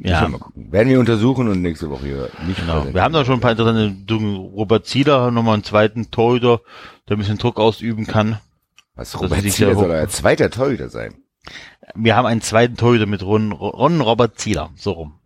Ja. 0.01 0.31
Werden 0.55 0.89
wir 0.89 1.01
untersuchen 1.01 1.49
und 1.49 1.63
nächste 1.63 1.89
Woche 1.89 2.07
hier 2.07 2.31
nicht 2.47 2.61
genau. 2.61 2.93
Wir 2.93 3.03
haben 3.03 3.15
da 3.15 3.25
schon 3.25 3.37
ein 3.37 3.41
paar 3.41 3.53
interessante. 3.53 3.95
Robert 4.13 4.87
Zieler, 4.87 5.31
nochmal 5.31 5.55
einen 5.55 5.65
zweiten 5.65 6.11
Torhüter, 6.11 6.61
der 7.09 7.17
ein 7.17 7.19
bisschen 7.19 7.39
Druck 7.39 7.59
ausüben 7.59 8.07
kann. 8.07 8.39
Was, 8.97 9.19
Robert 9.19 9.43
Zieler 9.51 9.75
soll 9.75 9.91
euer 9.91 10.09
zweiter 10.09 10.51
Torhüter 10.51 10.89
sein. 10.89 11.15
Wir 11.95 12.17
haben 12.17 12.27
einen 12.27 12.41
zweiten 12.41 12.77
Torhüter 12.77 13.07
mit 13.07 13.23
Ron, 13.23 13.53
Ron 13.53 14.01
Robert 14.01 14.39
Zieler, 14.39 14.71
so 14.77 14.93
rum. 14.93 15.21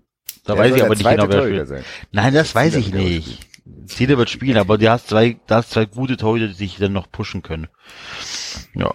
Da 0.45 0.55
Der 0.55 0.65
weiß 0.65 0.77
ich 0.77 0.85
aber 0.85 0.95
nicht 0.95 1.09
genau, 1.09 1.29
wer 1.29 1.43
spielt. 1.45 1.69
sein. 1.69 1.85
Nein, 2.13 2.35
das 2.35 2.55
weiß 2.55 2.75
ich 2.77 2.93
nicht. 2.93 3.47
Zieler 3.87 4.17
wird 4.19 4.31
spielen, 4.31 4.57
aber 4.57 4.79
du 4.79 4.91
hast 4.91 5.09
zwei, 5.09 5.39
da 5.47 5.57
hast 5.57 5.71
zwei 5.71 5.85
gute 5.85 6.17
Torhüter, 6.17 6.49
die 6.49 6.55
sich 6.55 6.77
dann 6.77 6.93
noch 6.93 7.11
pushen 7.11 7.43
können. 7.43 7.69
Ja. 8.75 8.95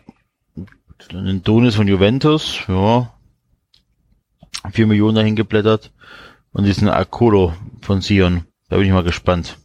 Dann 1.09 1.27
ein 1.27 1.43
Donis 1.43 1.75
von 1.75 1.88
Juventus, 1.88 2.59
ja. 2.67 3.14
Vier 4.72 4.88
Millionen 4.88 5.16
dahin 5.16 5.35
geblättert. 5.35 5.92
Und 6.53 6.66
diesen 6.66 6.88
Akolo 6.88 7.53
von 7.82 8.01
Sion. 8.01 8.45
Da 8.69 8.77
bin 8.77 8.85
ich 8.85 8.93
mal 8.93 9.03
gespannt. 9.03 9.58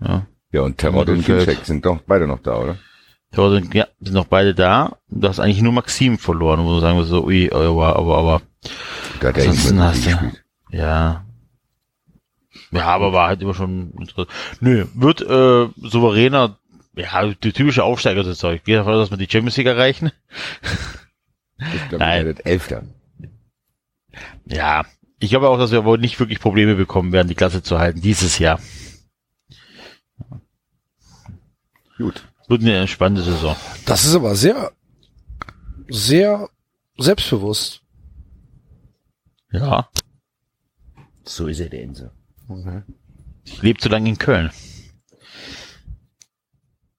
Ja. 0.00 0.26
Ja, 0.52 0.62
und 0.62 0.78
Terrot 0.78 1.08
und. 1.08 1.24
Ginczek 1.26 1.64
sind 1.64 1.84
doch 1.84 2.00
beide 2.06 2.26
noch 2.26 2.40
da, 2.40 2.56
oder? 2.56 2.78
Ja, 3.34 3.50
sind, 3.50 3.74
ja, 3.74 3.86
sind 4.00 4.14
noch 4.14 4.26
beide 4.26 4.54
da. 4.54 4.96
Du 5.08 5.28
hast 5.28 5.40
eigentlich 5.40 5.60
nur 5.62 5.72
Maxim 5.72 6.18
verloren, 6.18 6.64
wo 6.64 6.74
du 6.74 6.80
sagen 6.80 6.96
würdest, 6.96 7.10
so, 7.10 7.24
ui, 7.24 7.50
aber, 7.52 7.96
aber, 7.96 8.18
aber, 8.18 8.42
Da 9.20 9.28
hat 9.28 9.36
Ansonsten 9.36 9.80
hast 9.80 10.06
du- 10.06 10.32
ja. 10.76 11.24
Ja, 12.72 12.86
aber 12.86 13.12
war 13.12 13.28
halt 13.28 13.42
immer 13.42 13.54
schon 13.54 13.92
interessant. 13.92 14.28
Nö, 14.60 14.86
wird 14.94 15.20
äh, 15.20 15.68
souveräner, 15.88 16.58
ja, 16.96 17.26
die 17.26 17.52
typische 17.52 17.84
Aufsteiger 17.84 18.22
das 18.22 18.38
Zeug. 18.38 18.64
Geht 18.64 18.76
davon 18.76 18.94
aus, 18.94 19.08
dass 19.08 19.18
wir 19.18 19.24
die 19.24 19.30
Champions 19.30 19.56
League 19.56 19.66
erreichen. 19.66 20.10
Ich 21.58 21.88
glaube, 21.88 21.98
Nein. 22.04 22.26
er 22.26 22.46
Elfter. 22.46 22.82
Ja, 24.46 24.84
ich 25.18 25.30
glaube 25.30 25.48
auch, 25.48 25.58
dass 25.58 25.72
wir 25.72 25.84
wohl 25.84 25.98
nicht 25.98 26.18
wirklich 26.20 26.40
Probleme 26.40 26.74
bekommen 26.74 27.12
werden, 27.12 27.28
die 27.28 27.34
Klasse 27.34 27.62
zu 27.62 27.78
halten 27.78 28.00
dieses 28.00 28.38
Jahr. 28.38 28.60
Gut. 31.98 32.26
Wird 32.48 32.62
eine 32.62 32.78
entspannte 32.78 33.22
Saison. 33.22 33.56
Das 33.86 34.04
ist 34.04 34.14
aber 34.14 34.34
sehr, 34.34 34.72
sehr 35.88 36.48
selbstbewusst. 36.96 37.82
Ja. 39.50 39.88
So 41.24 41.48
ist 41.48 41.60
er, 41.60 41.68
der 41.68 41.82
Enzo. 41.82 42.10
Ich 43.44 43.62
lebe 43.62 43.80
zu 43.80 43.88
lange 43.88 44.08
in 44.08 44.18
Köln. 44.18 44.50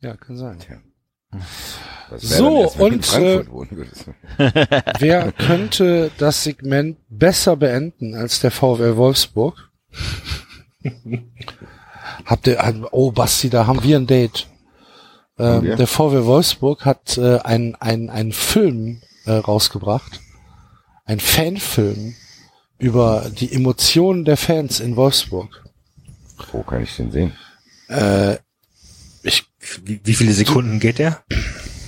Ja, 0.01 0.15
kann 0.15 0.37
sein. 0.37 0.57
Was 2.09 2.21
So, 2.21 2.69
und, 2.77 3.05
Frankfurt 3.05 3.71
äh. 4.39 4.91
Wer 4.99 5.31
könnte 5.33 6.11
das 6.17 6.43
Segment 6.43 6.97
besser 7.09 7.57
beenden 7.57 8.15
als 8.15 8.39
der 8.39 8.51
VfL 8.51 8.95
Wolfsburg? 8.95 9.71
Habt 12.25 12.47
ihr, 12.47 12.87
oh 12.91 13.11
Basti, 13.11 13.49
da 13.49 13.67
haben 13.67 13.83
wir 13.83 13.97
ein 13.97 14.07
Date. 14.07 14.47
Ähm, 15.39 15.75
der 15.77 15.87
VfL 15.87 16.25
Wolfsburg 16.25 16.85
hat 16.85 17.17
äh, 17.17 17.39
einen 17.39 17.75
ein, 17.75 18.09
ein 18.09 18.31
Film 18.31 19.01
äh, 19.25 19.33
rausgebracht. 19.33 20.19
Ein 21.05 21.19
Fanfilm 21.19 22.15
über 22.79 23.29
die 23.29 23.53
Emotionen 23.53 24.25
der 24.25 24.37
Fans 24.37 24.79
in 24.79 24.95
Wolfsburg. 24.95 25.63
Wo 26.51 26.63
kann 26.63 26.83
ich 26.83 26.95
den 26.95 27.11
sehen? 27.11 27.33
Äh, 27.87 28.37
ich, 29.23 29.45
Wie, 29.83 30.01
wie 30.03 30.13
viele 30.13 30.33
Sekunden 30.33 30.79
geht 30.79 30.99
der? 30.99 31.23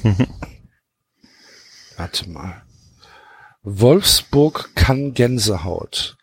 warte 1.97 2.29
mal. 2.29 2.63
Wolfsburg 3.63 4.71
kann 4.75 5.13
Gänsehaut. 5.13 6.17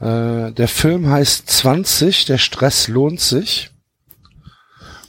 Äh, 0.00 0.52
der 0.52 0.68
Film 0.68 1.08
heißt 1.08 1.50
20, 1.50 2.26
der 2.26 2.38
Stress 2.38 2.88
lohnt 2.88 3.20
sich. 3.20 3.70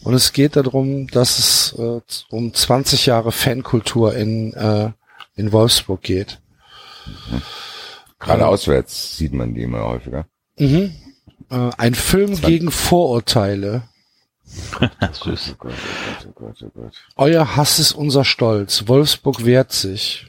Und 0.03 0.14
es 0.14 0.34
geht 0.34 0.56
darum, 0.56 1.08
dass 1.08 1.40
es 1.40 1.76
äh, 1.78 2.02
um 2.30 2.53
20 2.53 3.06
Jahre 3.06 3.32
Fankultur 3.32 4.16
in, 4.16 4.53
äh, 4.53 4.92
in 5.36 5.52
Wolfsburg 5.52 6.02
geht. 6.02 6.40
Gerade 8.19 8.48
auswärts 8.48 9.18
sieht 9.18 9.34
man 9.34 9.53
die 9.53 9.64
immer 9.64 9.84
häufiger. 9.84 10.26
Mhm. 10.58 10.94
Äh, 11.50 11.69
ein 11.78 11.95
Film 11.95 12.40
gegen 12.40 12.72
Vorurteile. 12.72 13.84
Süß. 15.24 15.52
Oh 15.53 15.56
Gott, 15.58 15.74
oh 16.28 16.32
Gott, 16.34 16.56
oh 16.56 16.61
Gott, 16.61 16.64
oh 16.64 16.82
Gott. 16.82 16.94
Euer 17.16 17.56
Hass 17.56 17.80
ist 17.80 17.94
unser 17.94 18.26
Stolz. 18.26 18.88
Wolfsburg 18.88 19.45
wehrt 19.45 19.72
sich. 19.72 20.28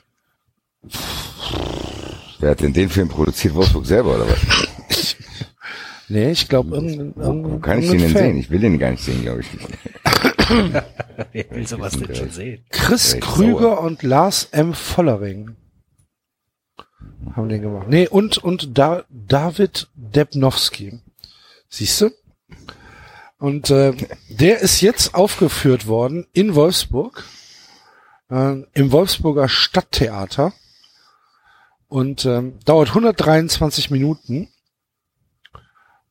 Wer 2.39 2.51
hat 2.51 2.61
denn 2.61 2.73
den 2.73 2.89
Film 2.89 3.09
produziert? 3.09 3.55
Wolfsburg 3.55 3.87
selber, 3.87 4.17
oder 4.17 4.29
was? 4.29 4.69
Nee, 6.11 6.33
ich 6.33 6.49
glaube, 6.49 6.75
irgendein, 6.75 7.15
Wo, 7.15 7.59
kann 7.61 7.79
ich 7.79 7.91
den 7.91 8.01
denn 8.01 8.13
sehen? 8.13 8.37
Ich 8.37 8.51
will 8.51 8.59
den 8.59 8.79
gar 8.81 8.91
nicht 8.91 9.05
sehen, 9.05 9.23
glaube 9.23 9.43
ich. 9.43 9.47
Wer 11.33 11.51
will 11.53 11.67
sowas 11.67 11.97
denn 11.97 12.15
schon 12.15 12.31
sehen? 12.31 12.65
Chris 12.71 13.17
Krüger 13.21 13.81
und 13.81 14.03
Lars 14.03 14.49
M. 14.51 14.75
Vollering 14.75 15.55
haben 17.37 17.49
den 17.49 17.63
gemacht. 17.63 17.87
Nee, 17.89 18.09
und, 18.09 18.39
und 18.39 18.77
da, 18.77 19.05
David 19.09 19.89
Debnowski. 19.95 21.01
Siehst 21.69 22.01
du? 22.01 22.11
Und 23.39 23.71
äh, 23.71 23.95
der 24.29 24.61
ist 24.61 24.81
jetzt 24.81 25.15
aufgeführt 25.15 25.87
worden 25.87 26.27
in 26.33 26.57
Wolfsburg, 26.57 27.25
äh, 28.31 28.63
im 28.75 28.93
Wolfsburger 28.93 29.49
Stadttheater 29.49 30.53
und 31.89 32.25
ähm, 32.27 32.59
dauert 32.65 32.89
123 32.89 33.91
Minuten 33.91 34.49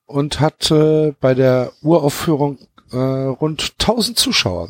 und 0.09 0.39
hat 0.39 0.71
äh, 0.71 1.13
bei 1.19 1.35
der 1.35 1.71
Uraufführung 1.81 2.57
äh, 2.91 2.97
rund 2.97 3.73
1000 3.79 4.17
Zuschauer. 4.17 4.69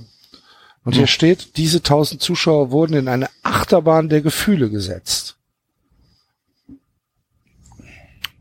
Und 0.84 0.96
hier 0.96 1.08
steht, 1.08 1.58
diese 1.58 1.78
1000 1.78 2.22
Zuschauer 2.22 2.72
wurden 2.72 2.96
in 2.96 3.08
eine 3.08 3.30
Achterbahn 3.44 4.10
der 4.10 4.22
Gefühle 4.22 4.70
gesetzt. 4.70 5.38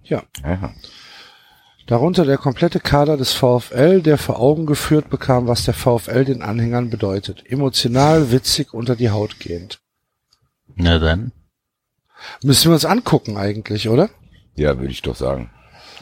Ja, 0.02 0.22
Aha. 0.42 0.72
darunter 1.86 2.24
der 2.24 2.38
komplette 2.38 2.80
Kader 2.80 3.16
des 3.16 3.32
VfL, 3.32 4.00
der 4.00 4.16
vor 4.16 4.40
Augen 4.40 4.64
geführt 4.66 5.10
bekam, 5.10 5.46
was 5.46 5.64
der 5.64 5.74
VfL 5.74 6.24
den 6.24 6.42
Anhängern 6.42 6.90
bedeutet. 6.90 7.44
Emotional, 7.46 8.32
witzig, 8.32 8.72
unter 8.72 8.96
die 8.96 9.10
Haut 9.10 9.38
gehend. 9.38 9.80
Na 10.74 10.98
dann. 10.98 11.32
Müssen 12.42 12.70
wir 12.70 12.74
uns 12.74 12.86
angucken 12.86 13.36
eigentlich, 13.36 13.88
oder? 13.88 14.10
Ja, 14.54 14.78
würde 14.78 14.90
ich 14.90 15.02
doch 15.02 15.16
sagen. 15.16 15.50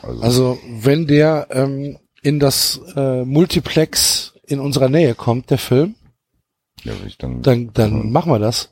Also, 0.07 0.23
Also 0.23 0.59
wenn 0.81 1.07
der 1.07 1.49
ähm, 1.51 1.99
in 2.23 2.39
das 2.39 2.81
äh, 2.97 3.25
Multiplex 3.25 4.35
in 4.47 4.61
unserer 4.61 4.89
Nähe 4.89 5.15
kommt, 5.15 5.51
der 5.51 5.59
Film, 5.59 5.95
ja, 6.85 6.93
ich 7.07 7.19
dann, 7.19 7.43
dann, 7.43 7.73
dann 7.73 8.11
machen 8.13 8.31
wir 8.31 8.39
das. 8.39 8.71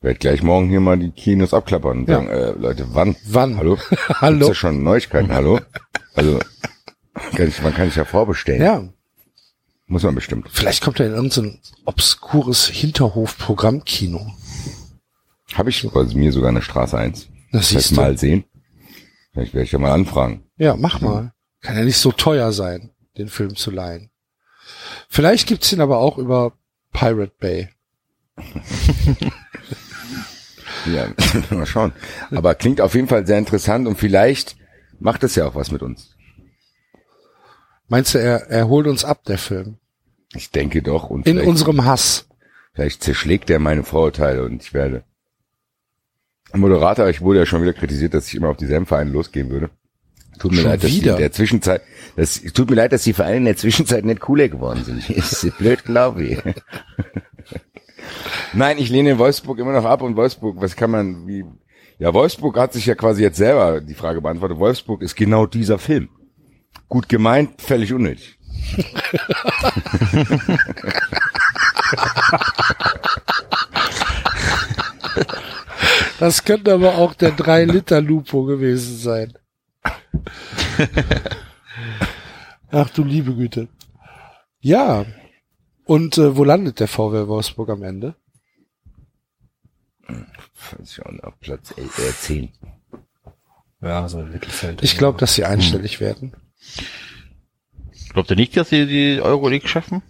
werde 0.00 0.18
gleich 0.18 0.42
morgen 0.42 0.68
hier 0.70 0.80
mal 0.80 0.98
die 0.98 1.10
Kinos 1.10 1.52
abklappern 1.52 1.98
und 2.00 2.08
Ja. 2.08 2.16
sagen, 2.16 2.28
äh, 2.28 2.50
Leute, 2.52 2.86
wann? 2.92 3.16
Wann? 3.26 3.56
Hallo? 3.58 3.76
Hallo? 4.08 4.38
Gibt's 4.38 4.48
da 4.48 4.54
schon 4.54 4.82
Neuigkeiten? 4.82 5.32
Hallo? 5.32 5.60
Also, 6.14 6.38
kann 7.36 7.48
ich, 7.48 7.60
man 7.62 7.74
kann 7.74 7.88
ich 7.88 7.96
ja 7.96 8.04
vorbestellen. 8.04 8.62
Ja, 8.62 8.88
Muss 9.86 10.02
man 10.04 10.14
bestimmt. 10.14 10.48
vielleicht 10.50 10.82
kommt 10.82 11.00
er 11.00 11.06
in 11.06 11.12
irgendein 11.12 11.58
obskures 11.84 12.66
Hinterhof-Programmkino. 12.68 14.32
Habe 15.54 15.70
ich 15.70 15.86
bei 15.92 16.04
mir 16.04 16.32
sogar 16.32 16.50
eine 16.50 16.62
Straße 16.62 16.96
1. 16.96 17.28
Das 17.52 17.68
Das 17.68 17.74
heißt, 17.76 17.92
mal 17.96 18.16
sehen. 18.16 18.44
Vielleicht 19.32 19.54
werde 19.54 19.64
ich 19.64 19.72
ja 19.72 19.78
mal 19.78 19.92
anfragen. 19.92 20.44
Ja, 20.56 20.76
mach 20.76 21.00
mal. 21.00 21.32
Kann 21.60 21.76
ja 21.76 21.84
nicht 21.84 21.98
so 21.98 22.10
teuer 22.12 22.52
sein, 22.52 22.90
den 23.16 23.28
Film 23.28 23.54
zu 23.54 23.70
leihen. 23.70 24.10
Vielleicht 25.08 25.46
gibt's 25.46 25.72
ihn 25.72 25.80
aber 25.80 25.98
auch 25.98 26.18
über 26.18 26.52
Pirate 26.92 27.32
Bay. 27.38 27.68
Ja, 30.86 31.08
mal 31.50 31.66
schauen. 31.66 31.92
Aber 32.30 32.54
klingt 32.54 32.80
auf 32.80 32.94
jeden 32.94 33.08
Fall 33.08 33.26
sehr 33.26 33.38
interessant 33.38 33.86
und 33.86 33.96
vielleicht 33.96 34.56
macht 34.98 35.22
es 35.24 35.34
ja 35.34 35.46
auch 35.46 35.54
was 35.54 35.70
mit 35.70 35.82
uns. 35.82 36.16
Meinst 37.88 38.14
du, 38.14 38.18
er, 38.18 38.48
er 38.48 38.68
holt 38.68 38.86
uns 38.86 39.04
ab, 39.04 39.24
der 39.24 39.38
Film? 39.38 39.78
Ich 40.34 40.50
denke 40.50 40.82
doch. 40.82 41.10
Und 41.10 41.26
In 41.26 41.40
unserem 41.40 41.84
Hass. 41.84 42.28
vielleicht 42.72 43.02
zerschlägt 43.02 43.50
er 43.50 43.58
meine 43.58 43.82
Vorurteile 43.82 44.44
und 44.44 44.62
ich 44.62 44.72
werde. 44.72 45.04
Moderator, 46.54 47.08
ich 47.08 47.20
wurde 47.20 47.40
ja 47.40 47.46
schon 47.46 47.62
wieder 47.62 47.72
kritisiert, 47.72 48.14
dass 48.14 48.28
ich 48.28 48.34
immer 48.34 48.48
auf 48.48 48.56
dieselben 48.56 48.86
Vereine 48.86 49.10
losgehen 49.10 49.50
würde. 49.50 49.70
Tut 50.38 50.52
mir 50.52 50.58
Schon 50.58 50.70
leid, 50.70 50.82
dass 50.82 50.90
die 50.90 51.02
wieder? 51.02 51.12
in 51.12 51.18
der 51.18 51.32
Zwischenzeit, 51.32 51.82
das 52.16 52.40
tut 52.54 52.70
mir 52.70 52.76
leid, 52.76 52.92
dass 52.92 53.04
die 53.04 53.12
Vereine 53.12 53.36
in 53.36 53.44
der 53.44 53.56
Zwischenzeit 53.56 54.04
nicht 54.04 54.20
cooler 54.20 54.48
geworden 54.48 54.82
sind. 54.84 55.08
Ist 55.10 55.46
blöd, 55.58 55.84
glaube 55.84 56.24
ich. 56.24 56.38
Nein, 58.52 58.78
ich 58.78 58.88
lehne 58.88 59.18
Wolfsburg 59.18 59.58
immer 59.58 59.72
noch 59.72 59.84
ab 59.84 60.02
und 60.02 60.16
Wolfsburg, 60.16 60.56
was 60.60 60.76
kann 60.76 60.90
man, 60.90 61.26
wie, 61.26 61.44
ja, 61.98 62.14
Wolfsburg 62.14 62.58
hat 62.58 62.72
sich 62.72 62.86
ja 62.86 62.94
quasi 62.94 63.22
jetzt 63.22 63.36
selber 63.36 63.80
die 63.82 63.94
Frage 63.94 64.22
beantwortet. 64.22 64.58
Wolfsburg 64.58 65.02
ist 65.02 65.14
genau 65.14 65.46
dieser 65.46 65.78
Film. 65.78 66.08
Gut 66.88 67.08
gemeint, 67.08 67.60
völlig 67.60 67.92
unnötig. 67.92 68.38
Das 76.20 76.44
könnte 76.44 76.74
aber 76.74 76.96
auch 76.96 77.14
der 77.14 77.34
3-Liter-Lupo 77.34 78.44
gewesen 78.44 78.98
sein. 78.98 79.32
Ach 82.70 82.90
du 82.90 83.04
liebe 83.04 83.34
Güte. 83.34 83.68
Ja. 84.60 85.06
Und 85.86 86.18
äh, 86.18 86.36
wo 86.36 86.44
landet 86.44 86.78
der 86.78 86.88
VW 86.88 87.26
Wolfsburg 87.26 87.70
am 87.70 87.82
Ende? 87.82 88.16
Weiß 90.08 90.92
ich 90.92 91.06
auch 91.06 91.10
nicht, 91.10 91.24
auf 91.24 91.40
Platz 91.40 91.72
äh, 91.78 91.86
10. 91.88 92.52
Ja, 93.80 94.06
so 94.06 94.18
ein 94.18 94.30
Mittelfeld. 94.30 94.82
Ich 94.82 94.98
glaube, 94.98 95.18
dass 95.18 95.32
sie 95.34 95.46
einstellig 95.46 96.00
werden. 96.00 96.36
Glaubt 98.12 98.28
ihr 98.28 98.36
nicht, 98.36 98.54
dass 98.58 98.68
sie 98.68 98.86
die 98.86 99.22
Euroleague 99.22 99.68
schaffen? 99.68 100.02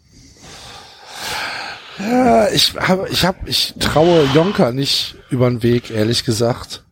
Ja, 2.01 2.49
ich 2.51 2.75
habe, 2.77 3.09
ich 3.11 3.25
habe, 3.25 3.39
ich 3.49 3.75
traue 3.79 4.25
Jonker 4.35 4.73
nicht 4.73 5.17
über 5.31 5.49
den 5.49 5.62
Weg, 5.62 5.91
ehrlich 5.91 6.25
gesagt. 6.25 6.85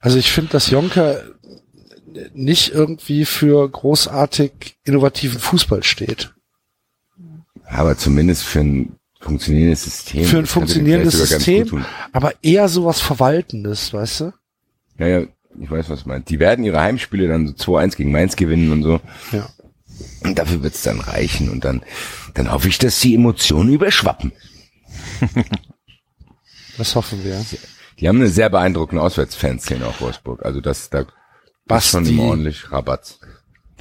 Also 0.00 0.18
ich 0.18 0.30
finde, 0.30 0.52
dass 0.52 0.70
Jonker 0.70 1.22
nicht 2.34 2.72
irgendwie 2.72 3.24
für 3.24 3.68
großartig 3.68 4.78
innovativen 4.84 5.38
Fußball 5.38 5.82
steht. 5.82 6.34
Aber 7.64 7.96
zumindest 7.96 8.44
für 8.44 8.60
ein 8.60 8.96
funktionierendes 9.20 9.84
System. 9.84 10.24
Für 10.24 10.38
ein 10.38 10.46
funktionierendes 10.46 11.18
System, 11.18 11.84
aber 12.12 12.32
eher 12.42 12.68
sowas 12.68 13.00
Verwaltendes, 13.00 13.92
weißt 13.92 14.20
du? 14.20 14.32
Ja, 14.98 15.06
ja, 15.06 15.26
ich 15.60 15.70
weiß, 15.70 15.90
was 15.90 16.04
du 16.04 16.08
meinst. 16.08 16.30
Die 16.30 16.38
werden 16.38 16.64
ihre 16.64 16.80
Heimspiele 16.80 17.28
dann 17.28 17.48
so 17.48 17.76
2-1 17.76 17.96
gegen 17.96 18.12
Mainz 18.12 18.36
gewinnen 18.36 18.72
und 18.72 18.82
so. 18.82 19.00
Ja. 19.32 19.48
Und 20.22 20.38
dafür 20.38 20.62
wird's 20.62 20.82
dann 20.82 21.00
reichen. 21.00 21.50
Und 21.50 21.64
dann, 21.64 21.82
dann 22.34 22.52
hoffe 22.52 22.68
ich, 22.68 22.78
dass 22.78 23.00
die 23.00 23.14
Emotionen 23.14 23.72
überschwappen. 23.72 24.32
Das 26.76 26.94
hoffen 26.94 27.24
wir. 27.24 27.44
Die 27.98 28.08
haben 28.08 28.18
eine 28.20 28.28
sehr 28.28 28.48
beeindruckende 28.48 29.02
Auswärtsfanszene 29.02 29.86
auf 29.86 30.00
Wolfsburg. 30.00 30.44
Also 30.44 30.60
das, 30.60 30.90
da 30.90 31.04
Basti. 31.66 31.86
ist 31.86 31.90
schon 31.90 32.06
immer 32.06 32.22
ordentlich 32.24 32.70
Rabatz. 32.70 33.18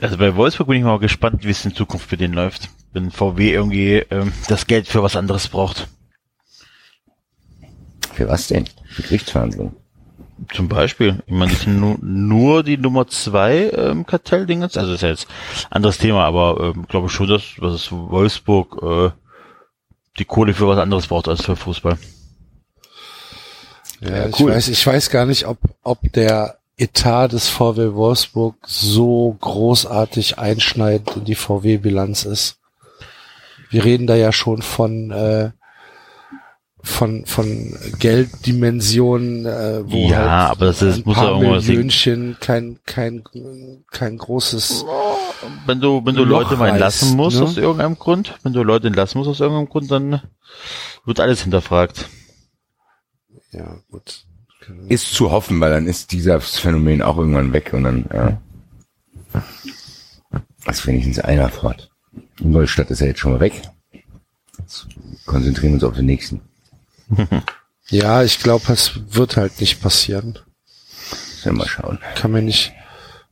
Also 0.02 0.18
bei 0.18 0.36
Wolfsburg 0.36 0.68
bin 0.68 0.78
ich 0.78 0.84
mal 0.84 1.00
gespannt, 1.00 1.44
wie 1.46 1.52
es 1.52 1.66
in 1.66 1.76
Zukunft 1.76 2.10
für 2.10 2.18
den 2.18 2.34
läuft. 2.34 2.70
Wenn 2.94 3.12
VW 3.12 3.52
irgendwie 3.52 3.98
ähm, 4.10 4.34
das 4.48 4.68
Geld 4.68 4.88
für 4.88 5.04
was 5.04 5.16
anderes 5.16 5.48
braucht. 5.48 5.88
Für 8.14 8.28
was 8.28 8.48
denn? 8.48 8.68
Für 8.88 9.04
Gerichtsverhandlungen. 9.04 9.76
Zum 10.54 10.68
Beispiel. 10.68 11.24
Ich 11.26 11.34
meine, 11.34 11.52
das 11.52 11.62
sind 11.62 11.80
nur, 11.80 11.98
nur 12.02 12.64
die 12.64 12.78
Nummer 12.78 13.08
zwei 13.08 13.72
ähm, 13.72 14.06
Kartelldingens. 14.06 14.78
Also 14.78 14.92
das 14.92 14.98
ist 14.98 15.02
ja 15.02 15.10
jetzt 15.10 15.28
anderes 15.70 15.98
Thema, 15.98 16.26
aber 16.26 16.74
ähm, 16.76 16.86
glaube 16.88 17.10
schon, 17.10 17.28
dass, 17.28 17.44
dass 17.60 17.92
Wolfsburg 17.92 18.82
äh, 18.82 19.12
die 20.20 20.26
Kohle 20.26 20.54
für 20.54 20.68
was 20.68 20.80
anderes 20.80 21.08
braucht 21.08 21.28
als 21.28 21.44
für 21.44 21.56
Fußball. 21.56 21.98
Ja, 24.02 24.10
Ja, 24.10 24.28
ich 24.28 24.40
cool. 24.40 24.52
weiß, 24.52 24.68
ich 24.68 24.86
weiß 24.86 25.10
gar 25.10 25.26
nicht, 25.26 25.48
ob, 25.48 25.58
ob 25.84 26.00
der 26.14 26.58
Etat 26.78 27.30
des 27.30 27.50
VW 27.50 27.94
Wolfsburg 27.94 28.56
so 28.66 29.36
großartig 29.42 30.38
einschneidend 30.38 31.18
in 31.18 31.26
die 31.26 31.36
VW-Bilanz 31.36 32.24
ist. 32.24 32.60
Wir 33.70 33.84
reden 33.84 34.08
da 34.08 34.16
ja 34.16 34.32
schon 34.32 34.62
von, 34.62 35.12
äh, 35.12 35.52
von, 36.88 37.26
von 37.26 37.78
Gelddimensionen, 38.00 39.46
äh, 39.46 39.84
wo 39.86 40.08
Ja, 40.10 40.18
halt 40.48 40.52
aber 40.52 40.66
das 40.68 40.82
ist- 40.82 40.98
ein 40.98 41.04
muss 41.06 41.16
paar. 41.16 41.40
Millionchen 41.40 42.38
kein, 42.40 42.80
kein, 42.86 43.24
kein 43.92 44.18
großes, 44.18 44.86
Wenn 45.66 45.80
du, 45.82 46.04
wenn 46.06 46.16
du 46.16 46.24
Loch 46.24 46.42
Leute 46.44 46.56
mal 46.58 46.70
entlassen 46.70 47.10
reißt, 47.10 47.18
musst 47.18 47.38
ne? 47.38 47.44
aus 47.44 47.58
irgendeinem 47.58 48.00
Grund, 48.00 48.36
wenn 48.44 48.54
du 48.54 48.64
Leute 48.64 48.88
entlassen 48.88 49.18
musst 49.20 49.30
aus 49.30 49.40
irgendeinem 49.40 49.70
Grund, 49.70 49.92
dann 49.92 50.22
wird 51.06 51.20
alles 51.20 51.42
hinterfragt. 51.44 52.10
ja, 53.52 53.78
gut. 53.92 54.24
Ist 54.90 55.14
zu 55.14 55.32
hoffen, 55.32 55.62
weil 55.62 55.72
dann 55.72 55.88
ist 55.88 56.12
dieses 56.12 56.60
Phänomen 56.60 57.02
auch 57.02 57.18
irgendwann 57.18 57.54
weg 57.54 57.72
und 57.74 57.84
dann, 57.86 58.06
ja. 58.14 58.42
Ist 60.70 60.86
wenigstens 60.86 61.20
einer 61.20 61.48
fort. 61.50 61.90
Ingolstadt 62.40 62.90
ist 62.92 63.00
ja 63.00 63.08
jetzt 63.08 63.20
schon 63.20 63.32
mal 63.34 63.40
weg. 63.40 63.62
Jetzt 64.58 64.88
konzentrieren 65.26 65.72
wir 65.72 65.76
uns 65.76 65.84
auf 65.86 65.96
den 65.96 66.06
nächsten. 66.08 66.42
Ja, 67.90 68.24
ich 68.24 68.40
glaube, 68.40 68.72
es 68.74 69.00
wird 69.14 69.38
halt 69.38 69.60
nicht 69.62 69.82
passieren. 69.82 70.40
Wir 71.44 71.54
mal 71.54 71.68
schauen. 71.68 72.00
kann 72.16 72.32
mir 72.32 72.42
nicht, 72.42 72.74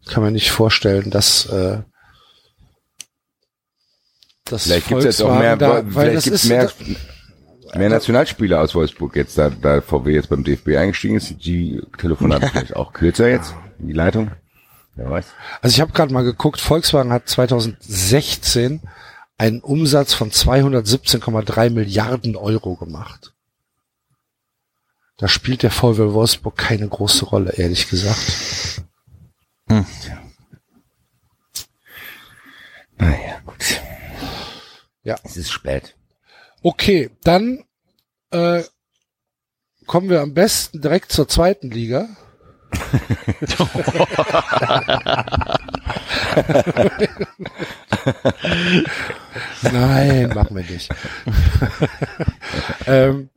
kann 0.08 0.24
mir 0.24 0.32
nicht 0.32 0.52
vorstellen, 0.52 1.10
dass, 1.10 1.46
äh, 1.48 1.80
dass 4.46 4.64
Vielleicht 4.64 4.88
gibt's 4.88 5.04
jetzt 5.04 5.22
auch 5.22 5.38
mehr, 5.38 5.58
da, 5.58 5.84
vielleicht 5.84 6.16
das 6.16 6.24
gibt's 6.24 6.46
mehr, 6.46 6.72
mehr 7.74 7.90
Nationalspieler 7.90 8.62
aus 8.62 8.76
Wolfsburg 8.76 9.16
jetzt, 9.18 9.38
da, 9.38 9.50
da 9.50 9.82
VW 9.82 10.14
jetzt 10.14 10.30
beim 10.30 10.44
DFB 10.44 10.78
eingestiegen 10.78 11.18
ist, 11.18 11.46
die 11.46 11.82
Telefonate 11.98 12.48
vielleicht 12.48 12.76
auch 12.76 12.94
kürzer 12.94 13.28
jetzt, 13.28 13.54
die 13.80 13.94
Leitung. 13.94 14.32
Wer 14.96 15.10
weiß. 15.10 15.26
also 15.62 15.74
ich 15.74 15.82
habe 15.82 15.92
gerade 15.92 16.14
mal 16.14 16.24
geguckt, 16.24 16.62
Volkswagen 16.62 17.12
hat 17.12 17.28
2016 17.28 18.80
einen 19.38 19.60
Umsatz 19.60 20.14
von 20.14 20.32
217,3 20.32 21.70
Milliarden 21.70 22.38
Euro 22.38 22.76
gemacht. 22.76 23.35
Da 25.18 25.28
spielt 25.30 25.64
der 25.64 25.72
VW 25.72 26.14
Wolfsburg 26.14 26.58
keine 26.58 26.88
große 26.88 27.26
Rolle, 27.26 27.54
ehrlich 27.54 27.90
gesagt. 27.90 28.82
Naja, 32.98 33.40
gut. 33.46 33.82
Ja. 35.04 35.16
Es 35.24 35.38
ist 35.38 35.52
spät. 35.52 35.96
Okay, 36.62 37.12
dann 37.24 37.64
äh, 38.32 38.64
kommen 39.86 40.10
wir 40.10 40.22
am 40.22 40.34
besten 40.34 40.82
direkt 40.82 41.12
zur 41.12 41.28
zweiten 41.28 41.70
Liga. 41.72 42.10
Nein, 49.62 50.30
machen 50.30 50.56
wir 50.56 50.64
nicht. 50.64 50.90
ähm, 52.88 53.30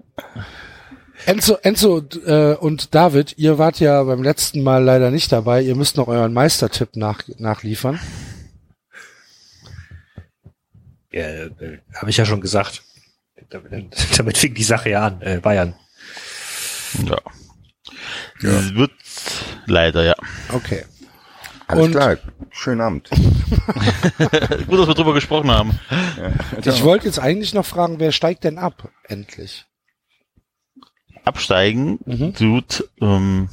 Enzo, 1.29 1.59
Enzo 1.63 2.03
äh, 2.25 2.55
und 2.55 2.95
David, 2.95 3.35
ihr 3.37 3.59
wart 3.59 3.81
ja 3.81 4.03
beim 4.03 4.23
letzten 4.23 4.63
Mal 4.63 4.83
leider 4.83 5.11
nicht 5.11 5.31
dabei. 5.31 5.61
Ihr 5.61 5.77
müsst 5.77 5.99
noch 5.99 6.09
euren 6.09 6.33
Meistertipp 6.33 6.97
nach, 6.97 7.23
nachliefern. 7.37 8.01
Ja, 11.13 11.27
äh, 11.27 11.51
Habe 11.97 12.09
ich 12.09 12.17
ja 12.17 12.25
schon 12.25 12.41
gesagt. 12.41 12.83
Damit, 13.51 13.95
damit 14.19 14.39
fing 14.39 14.55
die 14.55 14.63
Sache 14.65 14.89
ja 14.89 15.07
an. 15.07 15.21
Äh, 15.21 15.41
Bayern. 15.41 15.75
Ja. 17.07 17.19
Das 18.41 18.75
wird 18.75 18.93
leider, 19.67 20.05
ja. 20.05 20.15
Okay. 20.55 20.87
Alles 21.67 21.85
Und- 21.85 21.91
klar. 21.93 22.17
Schönen 22.51 22.81
Abend. 22.81 23.11
Gut, 24.67 24.79
dass 24.79 24.89
wir 24.89 24.95
drüber 24.95 25.13
gesprochen 25.13 25.51
haben. 25.51 25.79
Ich 26.65 26.83
wollte 26.83 27.05
jetzt 27.05 27.19
eigentlich 27.19 27.53
noch 27.53 27.67
fragen, 27.67 28.01
wer 28.01 28.13
steigt 28.13 28.45
denn 28.45 28.57
ab? 28.57 28.89
Endlich. 29.05 29.67
Absteigen 31.29 31.99
Mhm. 32.05 32.35
tut, 32.35 32.89
ähm, 33.01 33.49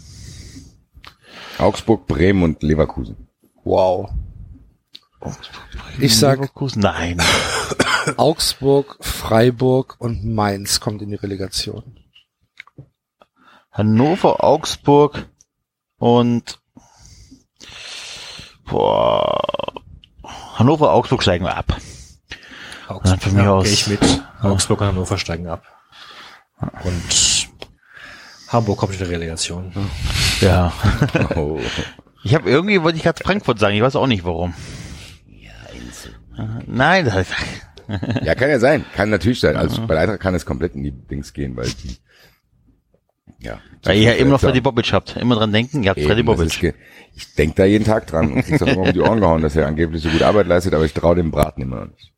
Augsburg, 1.57 2.07
Bremen 2.07 2.43
und 2.43 2.63
Leverkusen. 2.63 3.27
Wow. 3.63 4.09
Ich 5.99 6.17
sag 6.17 6.39
Leverkusen. 6.39 6.81
Nein. 6.81 7.21
Augsburg, 8.17 8.97
Freiburg 9.01 9.95
und 9.99 10.25
Mainz 10.25 10.79
kommt 10.79 11.01
in 11.01 11.09
die 11.09 11.15
Relegation. 11.15 11.97
Hannover, 13.71 14.43
Augsburg 14.43 15.27
und 15.97 16.59
boah, 18.65 19.41
Hannover, 20.55 20.93
Augsburg 20.93 21.21
steigen 21.23 21.45
wir 21.45 21.55
ab. 21.57 21.75
Augsburg, 22.87 23.21
von 23.21 23.33
mir 23.33 23.43
ja, 23.43 23.51
aus. 23.53 23.63
gehe 23.65 23.73
ich 23.73 23.87
mit. 23.87 24.23
Augsburg 24.41 24.81
und 24.81 24.87
Hannover 24.87 25.17
steigen 25.17 25.47
ab. 25.47 25.63
Und 26.83 27.11
Hamburg 28.47 28.77
kommt 28.77 28.93
in 28.93 28.99
die 28.99 29.11
Relegation. 29.11 29.71
Ja. 30.41 30.73
Oh. 31.35 31.59
Ich 32.23 32.33
habe 32.33 32.49
irgendwie 32.49 32.81
wollte 32.81 32.97
ich 32.97 33.03
gerade 33.03 33.23
Frankfurt 33.23 33.59
sagen, 33.59 33.75
ich 33.75 33.81
weiß 33.83 33.95
auch 33.95 34.07
nicht 34.07 34.23
warum. 34.23 34.53
Nein, 36.65 37.05
das 37.05 37.27
Ja, 38.23 38.33
kann 38.35 38.49
ja 38.49 38.59
sein. 38.59 38.83
Kann 38.95 39.09
natürlich 39.09 39.39
sein. 39.39 39.55
Also 39.55 39.85
bei 39.85 39.97
Eintracht 39.97 40.19
kann 40.19 40.33
es 40.35 40.45
komplett 40.45 40.75
in 40.75 40.83
die 40.83 40.91
Dings 40.91 41.33
gehen, 41.33 41.55
weil 41.55 41.67
die, 41.69 41.97
ja. 43.39 43.59
weil 43.83 43.97
ihr 43.97 44.03
ja 44.03 44.11
immer 44.13 44.31
noch 44.31 44.41
Ja. 44.41 44.49
Freddy 44.49 44.61
Bobic 44.61 44.91
habt. 44.91 45.15
Immer 45.17 45.35
dran 45.35 45.53
denken, 45.53 45.83
ihr 45.83 45.91
habt 45.91 45.99
Eben, 45.99 46.07
Freddy 46.07 46.23
Bobic. 46.23 46.75
Ich 47.13 47.35
denke 47.35 47.55
da 47.55 47.65
jeden 47.65 47.85
Tag 47.85 48.07
dran 48.07 48.33
und 48.33 48.43
krieg's 48.43 48.61
auch 48.61 48.67
immer 48.67 48.81
um 48.87 48.93
die 48.93 48.99
Ohren 49.01 49.19
gehauen, 49.19 49.41
dass 49.41 49.55
er 49.55 49.67
angeblich 49.67 50.01
so 50.01 50.09
gut 50.09 50.23
Arbeit 50.23 50.47
leistet, 50.47 50.73
aber 50.73 50.85
ich 50.85 50.93
traue 50.93 51.15
dem 51.15 51.31
Braten 51.31 51.61
immer 51.61 51.81
noch 51.85 51.91
nicht. 51.91 52.11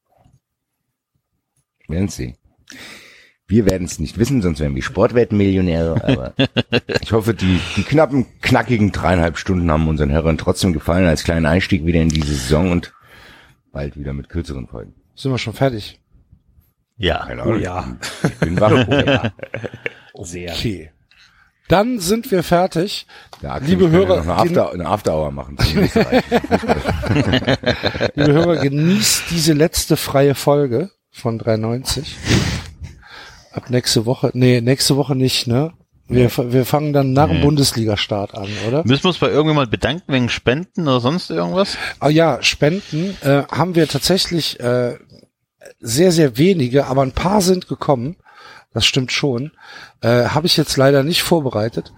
Werden 1.90 2.08
Sie. 2.08 2.36
Wir 3.50 3.66
werden 3.66 3.86
es 3.86 3.98
nicht 4.00 4.18
wissen, 4.18 4.42
sonst 4.42 4.60
wären 4.60 4.76
wir 4.76 4.84
Sportwettenmillionäre. 4.84 6.04
Aber 6.04 6.34
ich 7.02 7.14
hoffe, 7.14 7.34
die, 7.34 7.60
die 7.78 7.84
knappen, 7.84 8.26
knackigen 8.42 8.92
dreieinhalb 8.92 9.38
Stunden 9.38 9.72
haben 9.72 9.88
unseren 9.88 10.12
Hörern 10.12 10.38
trotzdem 10.38 10.74
gefallen 10.74 11.08
als 11.08 11.24
kleinen 11.24 11.46
Einstieg 11.46 11.86
wieder 11.86 12.02
in 12.02 12.10
diese 12.10 12.34
Saison 12.34 12.72
und 12.72 12.94
bald 13.72 13.96
wieder 13.98 14.12
mit 14.14 14.28
kürzeren 14.30 14.68
Folgen. 14.68 14.94
Sind 15.16 15.32
wir 15.32 15.38
schon 15.38 15.54
fertig? 15.54 16.00
Ja. 16.98 17.26
Keine 17.26 17.42
Oh 17.44 17.50
Ahnung. 17.50 17.62
ja. 17.62 17.96
Ich 18.24 18.36
bin 18.40 18.60
wach. 18.60 18.72
Oh 18.88 18.92
ja. 19.06 19.32
Sehr. 20.24 20.52
Okay. 20.54 20.92
Dann 21.70 22.00
sind 22.00 22.32
wir 22.32 22.44
fertig. 22.44 23.08
Axel 23.44 23.70
Liebe 23.70 23.90
Hörer, 23.92 24.24
noch 24.24 24.24
eine 24.24 24.36
After, 24.36 24.72
eine 24.74 24.86
After-Hour 24.88 25.32
machen. 25.32 25.58
Liebe 28.16 28.34
Hörer, 28.34 28.58
genießt 28.58 29.24
diese 29.32 29.54
letzte 29.54 29.98
freie 29.98 30.34
Folge 30.34 30.92
von 31.12 31.38
390. 31.38 32.16
Ab 33.58 33.72
nächste 33.72 34.06
Woche, 34.06 34.30
nee, 34.36 34.62
nächste 34.62 34.98
Woche 34.98 35.16
nicht, 35.16 35.48
ne? 35.48 35.74
Wir, 36.08 36.30
wir 36.30 36.64
fangen 36.64 36.94
dann 36.94 37.12
nach 37.12 37.28
dem 37.28 37.42
Bundesliga-Start 37.42 38.36
an, 38.36 38.48
oder? 38.68 38.84
Müssen 38.86 39.04
wir 39.04 39.10
uns 39.10 39.18
bei 39.18 39.30
irgendjemand 39.30 39.72
bedanken 39.72 40.14
wegen 40.14 40.30
Spenden 40.30 40.84
oder 40.88 41.00
sonst 41.00 41.32
irgendwas? 41.32 41.76
Ah 42.00 42.10
ja, 42.10 42.38
Spenden 42.44 43.18
äh, 43.22 43.44
haben 43.52 43.74
wir 43.74 43.88
tatsächlich 43.88 44.60
äh, 44.60 45.00
sehr, 45.80 46.12
sehr 46.12 46.38
wenige, 46.38 46.86
aber 46.86 47.02
ein 47.02 47.14
paar 47.14 47.42
sind 47.42 47.68
gekommen. 47.68 48.18
Das 48.74 48.86
stimmt 48.86 49.12
schon. 49.12 49.52
Äh, 50.02 50.26
Habe 50.26 50.46
ich 50.46 50.56
jetzt 50.56 50.78
leider 50.78 51.02
nicht 51.02 51.24
vorbereitet. 51.24 51.94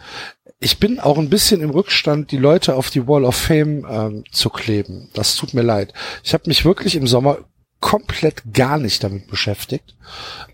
Ich 0.61 0.79
bin 0.79 1.01
auch 1.01 1.17
ein 1.17 1.29
bisschen 1.29 1.59
im 1.59 1.71
Rückstand, 1.71 2.31
die 2.31 2.37
Leute 2.37 2.75
auf 2.75 2.89
die 2.89 3.05
Wall 3.05 3.25
of 3.25 3.35
Fame 3.35 3.85
ähm, 3.89 4.23
zu 4.31 4.49
kleben. 4.49 5.09
Das 5.13 5.35
tut 5.35 5.53
mir 5.53 5.61
leid. 5.61 5.93
Ich 6.23 6.33
habe 6.33 6.45
mich 6.47 6.63
wirklich 6.63 6.95
im 6.95 7.05
Sommer 7.05 7.39
komplett 7.79 8.43
gar 8.53 8.77
nicht 8.77 9.03
damit 9.03 9.27
beschäftigt. 9.27 9.95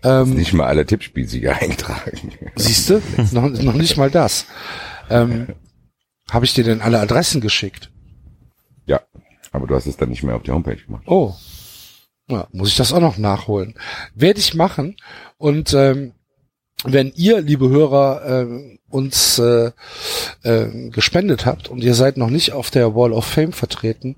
Ähm, 0.02 0.34
Nicht 0.34 0.52
mal 0.52 0.66
alle 0.66 0.86
Tippspielsieger 0.86 1.56
eintragen. 1.60 2.32
Siehst 2.56 2.90
du? 2.90 3.02
noch, 3.32 3.48
noch 3.48 3.74
nicht 3.74 3.96
mal 3.96 4.10
das. 4.10 4.46
Ähm, 5.10 5.48
Habe 6.30 6.44
ich 6.44 6.54
dir 6.54 6.64
denn 6.64 6.80
alle 6.80 7.00
Adressen 7.00 7.40
geschickt? 7.40 7.90
Ja, 8.86 9.00
aber 9.52 9.66
du 9.66 9.74
hast 9.74 9.86
es 9.86 9.96
dann 9.96 10.10
nicht 10.10 10.22
mehr 10.22 10.36
auf 10.36 10.42
die 10.42 10.52
Homepage 10.52 10.76
gemacht. 10.76 11.04
Oh. 11.06 11.34
Ja, 12.28 12.48
muss 12.52 12.68
ich 12.68 12.76
das 12.76 12.92
auch 12.92 13.00
noch 13.00 13.18
nachholen. 13.18 13.74
Werde 14.14 14.40
ich 14.40 14.54
machen. 14.54 14.96
Und 15.38 15.72
ähm, 15.74 16.12
wenn 16.84 17.12
ihr, 17.14 17.40
liebe 17.40 17.68
Hörer, 17.68 18.22
ähm, 18.42 18.78
uns 18.88 19.38
äh, 19.38 19.70
äh, 20.42 20.90
gespendet 20.90 21.46
habt 21.46 21.68
und 21.68 21.82
ihr 21.82 21.94
seid 21.94 22.16
noch 22.16 22.30
nicht 22.30 22.52
auf 22.52 22.70
der 22.70 22.94
Wall 22.94 23.12
of 23.12 23.24
Fame 23.24 23.52
vertreten, 23.52 24.16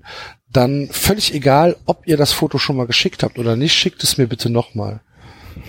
dann 0.51 0.89
völlig 0.91 1.33
egal, 1.33 1.75
ob 1.85 2.07
ihr 2.07 2.17
das 2.17 2.33
Foto 2.33 2.57
schon 2.57 2.75
mal 2.75 2.87
geschickt 2.87 3.23
habt 3.23 3.37
oder 3.37 3.55
nicht, 3.55 3.73
schickt 3.73 4.03
es 4.03 4.17
mir 4.17 4.27
bitte 4.27 4.49
nochmal. 4.49 5.01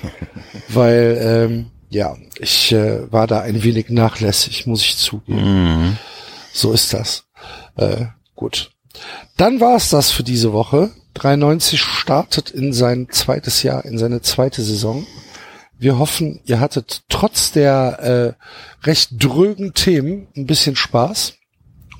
Weil, 0.68 1.18
ähm, 1.22 1.70
ja, 1.88 2.16
ich 2.38 2.72
äh, 2.72 3.10
war 3.12 3.26
da 3.26 3.40
ein 3.40 3.62
wenig 3.62 3.90
nachlässig, 3.90 4.66
muss 4.66 4.82
ich 4.82 4.96
zugeben. 4.96 5.98
So 6.52 6.72
ist 6.72 6.94
das. 6.94 7.24
Äh, 7.76 8.06
gut. 8.34 8.70
Dann 9.36 9.60
war 9.60 9.76
es 9.76 9.90
das 9.90 10.10
für 10.10 10.22
diese 10.22 10.52
Woche. 10.52 10.90
93 11.14 11.80
startet 11.80 12.50
in 12.50 12.72
sein 12.72 13.08
zweites 13.10 13.62
Jahr, 13.62 13.84
in 13.84 13.98
seine 13.98 14.22
zweite 14.22 14.62
Saison. 14.62 15.06
Wir 15.78 15.98
hoffen, 15.98 16.40
ihr 16.44 16.60
hattet 16.60 17.02
trotz 17.08 17.52
der 17.52 18.36
äh, 18.82 18.86
recht 18.86 19.10
drögen 19.12 19.74
Themen 19.74 20.28
ein 20.36 20.46
bisschen 20.46 20.76
Spaß. 20.76 21.34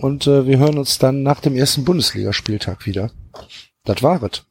Und 0.00 0.26
äh, 0.26 0.46
wir 0.46 0.58
hören 0.58 0.78
uns 0.78 0.98
dann 0.98 1.22
nach 1.22 1.40
dem 1.40 1.56
ersten 1.56 1.84
Bundesligaspieltag 1.84 2.86
wieder. 2.86 3.10
Das 3.84 4.02
war 4.02 4.22
es. 4.22 4.42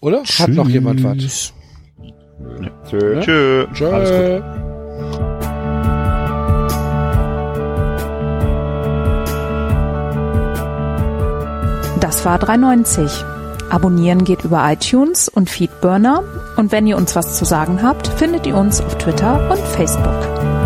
Oder? 0.00 0.22
Hat 0.22 0.48
noch 0.50 0.68
jemand 0.68 1.04
was? 1.04 1.52
Tschö. 2.88 3.20
Tschö. 3.20 3.66
Tschö. 3.74 4.42
Das 12.00 12.24
war 12.24 12.38
390. 12.38 13.24
Abonnieren 13.70 14.24
geht 14.24 14.44
über 14.44 14.64
iTunes 14.72 15.28
und 15.28 15.50
Feedburner. 15.50 16.22
Und 16.56 16.72
wenn 16.72 16.86
ihr 16.86 16.96
uns 16.96 17.14
was 17.14 17.36
zu 17.36 17.44
sagen 17.44 17.82
habt, 17.82 18.08
findet 18.08 18.46
ihr 18.46 18.56
uns 18.56 18.80
auf 18.80 18.96
Twitter 18.96 19.50
und 19.50 19.58
Facebook. 19.58 20.57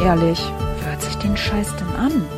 Ehrlich, 0.00 0.52
hört 0.84 1.02
sich 1.02 1.16
den 1.16 1.36
Scheiß 1.36 1.76
denn 1.76 1.96
an? 1.96 2.29